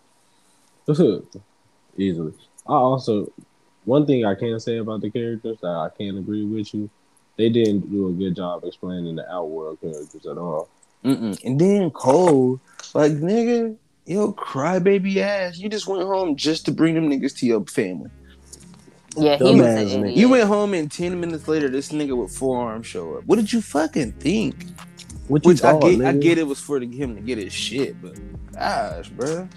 Easily. 1.97 2.33
I 2.67 2.73
also 2.73 3.33
one 3.85 4.07
thing 4.07 4.25
I 4.25 4.35
can 4.35 4.59
say 4.61 4.79
about 4.79 5.01
the 5.01 5.11
characters 5.11 5.59
that 5.63 5.69
I 5.69 5.89
can't 5.97 6.19
agree 6.19 6.45
with 6.45 6.73
you, 6.75 6.91
they 7.37 7.49
didn't 7.49 7.91
do 7.91 8.09
a 8.09 8.13
good 8.13 8.37
job 8.37 8.65
explaining 8.65 9.17
the 9.17 9.31
outworld 9.33 9.81
characters 9.81 10.27
at 10.27 10.37
all. 10.37 10.69
Mm-mm. 11.05 11.43
And 11.45 11.61
then 11.61 11.91
Cole, 11.91 12.61
like 12.95 13.13
nigga, 13.13 13.77
yo, 14.05 14.33
crybaby 14.33 15.17
ass. 15.17 15.59
You 15.59 15.69
just 15.69 15.87
went 15.87 16.03
home 16.03 16.37
just 16.37 16.67
to 16.67 16.73
bring 16.73 16.95
them 16.95 17.09
niggas 17.09 17.37
to 17.39 17.47
your 17.47 17.65
family. 17.65 18.11
Yeah, 19.17 19.39
he 19.39 19.61
was 19.61 19.93
an 19.93 20.05
idiot. 20.05 20.17
You 20.17 20.29
went 20.29 20.47
home 20.47 20.75
and 20.75 20.91
ten 20.91 21.19
minutes 21.19 21.49
later, 21.49 21.69
this 21.69 21.91
nigga 21.91 22.17
with 22.21 22.37
forearms 22.37 22.87
show 22.87 23.17
up. 23.17 23.25
What 23.25 23.37
did 23.37 23.53
you 23.53 23.61
fucking 23.61 24.13
think? 24.13 24.67
What 25.31 25.45
Which 25.45 25.63
I 25.63 25.79
get, 25.79 26.01
I 26.03 26.13
get 26.15 26.39
it 26.39 26.47
was 26.49 26.59
for 26.59 26.81
him 26.81 27.15
to 27.15 27.21
get 27.21 27.39
his 27.39 27.53
shit, 27.53 28.03
but 28.03 28.19
gosh, 28.53 29.11
bro. 29.11 29.49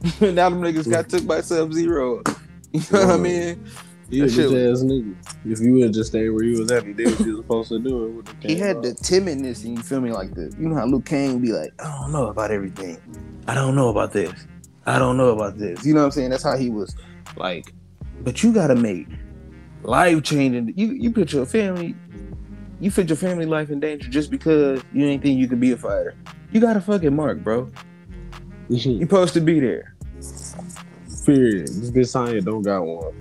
now 0.22 0.48
them 0.48 0.62
niggas 0.62 0.90
got 0.90 1.10
took 1.10 1.26
by 1.26 1.42
Sub 1.42 1.72
Zero. 1.72 2.22
You 2.72 2.80
know 2.92 3.06
what 3.06 3.14
I 3.14 3.16
mean? 3.16 3.66
He 4.10 4.20
a 4.20 4.24
that 4.24 4.30
shit 4.32 4.50
bitch 4.50 4.72
ass 4.72 4.82
nigga. 4.82 5.16
If 5.46 5.60
you 5.60 5.72
would 5.74 5.92
just 5.94 6.10
stay 6.10 6.28
where 6.28 6.44
you 6.44 6.58
was 6.60 6.70
at, 6.70 6.84
you 6.84 6.92
did 6.92 7.10
what 7.10 7.20
you 7.20 7.36
was 7.36 7.40
supposed 7.40 7.68
to 7.70 7.78
do. 7.78 8.22
It 8.42 8.50
He 8.50 8.56
had 8.56 8.76
out. 8.76 8.82
the 8.82 8.90
timidness, 8.90 9.64
and 9.64 9.76
you 9.76 9.82
feel 9.82 10.02
me, 10.02 10.12
like 10.12 10.34
the 10.34 10.54
you 10.58 10.68
know 10.68 10.74
how 10.76 10.84
Liu 10.84 11.00
Kang 11.00 11.38
be 11.40 11.52
like, 11.52 11.72
I 11.82 11.84
don't 11.98 12.12
know 12.12 12.26
about 12.26 12.50
everything. 12.50 12.98
I 13.46 13.54
don't 13.54 13.74
know 13.74 13.88
about 13.88 14.12
this. 14.12 14.46
I 14.84 14.98
don't 14.98 15.16
know 15.16 15.30
about 15.30 15.56
this. 15.58 15.84
You 15.84 15.94
know 15.94 16.00
what 16.00 16.06
I'm 16.06 16.12
saying? 16.12 16.30
That's 16.30 16.42
how 16.42 16.56
he 16.58 16.68
was 16.68 16.94
like. 17.36 17.72
But 18.20 18.42
you 18.42 18.52
gotta 18.52 18.74
make 18.76 19.08
life 19.82 20.22
changing. 20.22 20.74
You 20.76 20.88
you 20.92 21.10
put 21.10 21.32
your 21.32 21.46
family, 21.46 21.94
you 22.80 22.90
put 22.90 23.08
your 23.08 23.16
family 23.16 23.46
life 23.46 23.70
in 23.70 23.80
danger 23.80 24.08
just 24.08 24.30
because 24.30 24.82
you 24.92 25.04
ain't 25.06 25.22
think 25.22 25.38
you 25.38 25.48
could 25.48 25.60
be 25.60 25.72
a 25.72 25.76
fighter. 25.76 26.14
You 26.52 26.60
got 26.60 26.76
a 26.76 26.80
fucking 26.80 27.14
mark, 27.14 27.42
bro. 27.42 27.70
You 28.68 29.00
supposed 29.00 29.34
to 29.34 29.40
be 29.40 29.60
there, 29.60 29.94
Period. 31.24 31.66
This 31.68 31.90
bitch 31.90 32.08
Sonya 32.08 32.40
don't 32.40 32.62
got 32.62 32.82
one. 32.84 33.12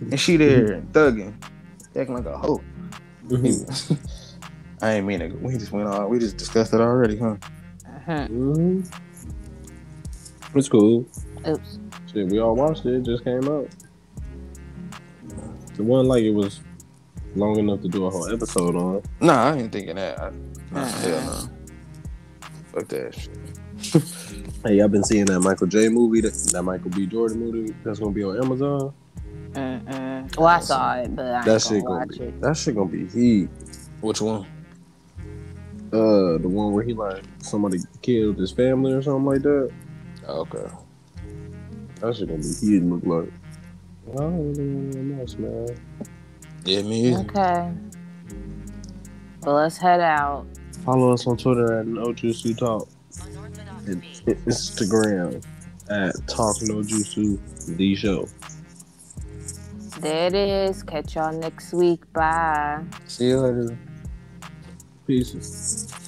and 0.00 0.18
she 0.20 0.36
there 0.36 0.80
thugging, 0.92 1.34
acting 1.96 2.14
like 2.14 2.26
a 2.26 2.36
hoe. 2.38 2.62
I 4.82 4.92
ain't 4.94 5.06
mean 5.06 5.22
it. 5.22 5.40
We 5.40 5.56
just 5.56 5.72
went 5.72 5.88
on. 5.88 6.08
We 6.10 6.18
just 6.18 6.36
discussed 6.36 6.74
it 6.74 6.80
already, 6.80 7.18
huh? 7.18 7.36
Mhm. 8.06 8.28
hmm 8.28 8.80
It's 10.54 10.68
cool. 10.68 11.06
Oops. 11.48 11.78
Shit, 12.12 12.28
we 12.28 12.38
all 12.38 12.54
watched 12.54 12.84
it. 12.86 12.94
It 12.94 13.04
just 13.04 13.24
came 13.24 13.48
out. 13.48 13.68
It 15.78 15.82
wasn't 15.82 16.08
like 16.08 16.22
it 16.24 16.30
was 16.30 16.60
long 17.36 17.58
enough 17.58 17.80
to 17.82 17.88
do 17.88 18.06
a 18.06 18.10
whole 18.10 18.32
episode 18.32 18.76
on. 18.76 19.02
Nah, 19.20 19.52
I 19.52 19.56
ain't 19.56 19.72
thinking 19.72 19.96
that. 19.96 20.18
I, 20.20 20.30
nah, 20.70 20.84
hell 20.84 21.20
no. 21.26 22.48
Fuck 22.72 22.88
that 22.88 23.14
shit. 23.14 24.02
Hey, 24.66 24.80
I've 24.80 24.90
been 24.90 25.04
seeing 25.04 25.26
that 25.26 25.40
Michael 25.40 25.66
J 25.66 25.90
movie, 25.90 26.22
that, 26.22 26.32
that 26.52 26.62
Michael 26.62 26.88
B. 26.90 27.04
Jordan 27.04 27.38
movie 27.38 27.74
that's 27.84 27.98
gonna 27.98 28.12
be 28.12 28.24
on 28.24 28.42
Amazon. 28.42 28.94
Mm-mm. 29.52 30.36
Well, 30.38 30.46
I 30.46 30.60
saw 30.60 30.94
it, 30.94 31.14
but 31.14 31.26
I 31.26 31.36
ain't 31.36 31.44
That 31.44 31.46
gonna 31.46 31.60
shit 31.60 31.84
gonna 31.84 31.98
watch 31.98 32.18
be 32.18 32.24
it. 32.24 32.40
that 32.40 32.56
shit 32.56 32.74
gonna 32.74 32.88
be 32.90 33.06
heat. 33.08 33.50
Which 34.00 34.22
one? 34.22 34.46
Uh, 35.92 36.38
the 36.38 36.48
one 36.48 36.72
where 36.72 36.82
he 36.82 36.94
like 36.94 37.22
somebody 37.42 37.78
killed 38.00 38.38
his 38.38 38.52
family 38.52 38.94
or 38.94 39.02
something 39.02 39.26
like 39.26 39.42
that. 39.42 39.70
Okay. 40.26 40.66
That 42.00 42.16
shit 42.16 42.28
gonna 42.28 42.40
be 42.40 42.54
heat. 42.54 42.80
Look 42.82 43.04
like. 43.04 43.32
I 44.12 44.16
don't 44.22 44.48
really 44.48 44.62
know 44.64 45.16
much, 45.16 45.36
man. 45.36 45.66
Yeah, 46.64 46.82
me 46.82 47.08
either. 47.08 47.20
Okay. 47.20 47.72
Well, 49.42 49.56
let's 49.56 49.76
head 49.76 50.00
out. 50.00 50.46
Follow 50.84 51.12
us 51.12 51.26
on 51.26 51.36
Twitter 51.36 51.80
at 51.80 51.86
No 51.86 52.06
Jutsu 52.06 52.56
Talk. 52.56 52.88
And 53.86 54.02
Instagram 54.26 55.44
at 55.90 56.14
Talk 56.26 56.56
No 56.62 56.76
Jutsu 56.76 57.38
The 57.76 57.94
Show. 57.94 58.26
There 60.00 60.26
it 60.26 60.34
is. 60.34 60.82
Catch 60.82 61.14
y'all 61.14 61.32
next 61.38 61.72
week. 61.72 62.10
Bye. 62.12 62.82
See 63.06 63.28
you 63.28 63.40
later. 63.40 63.78
Pieces. 65.06 66.03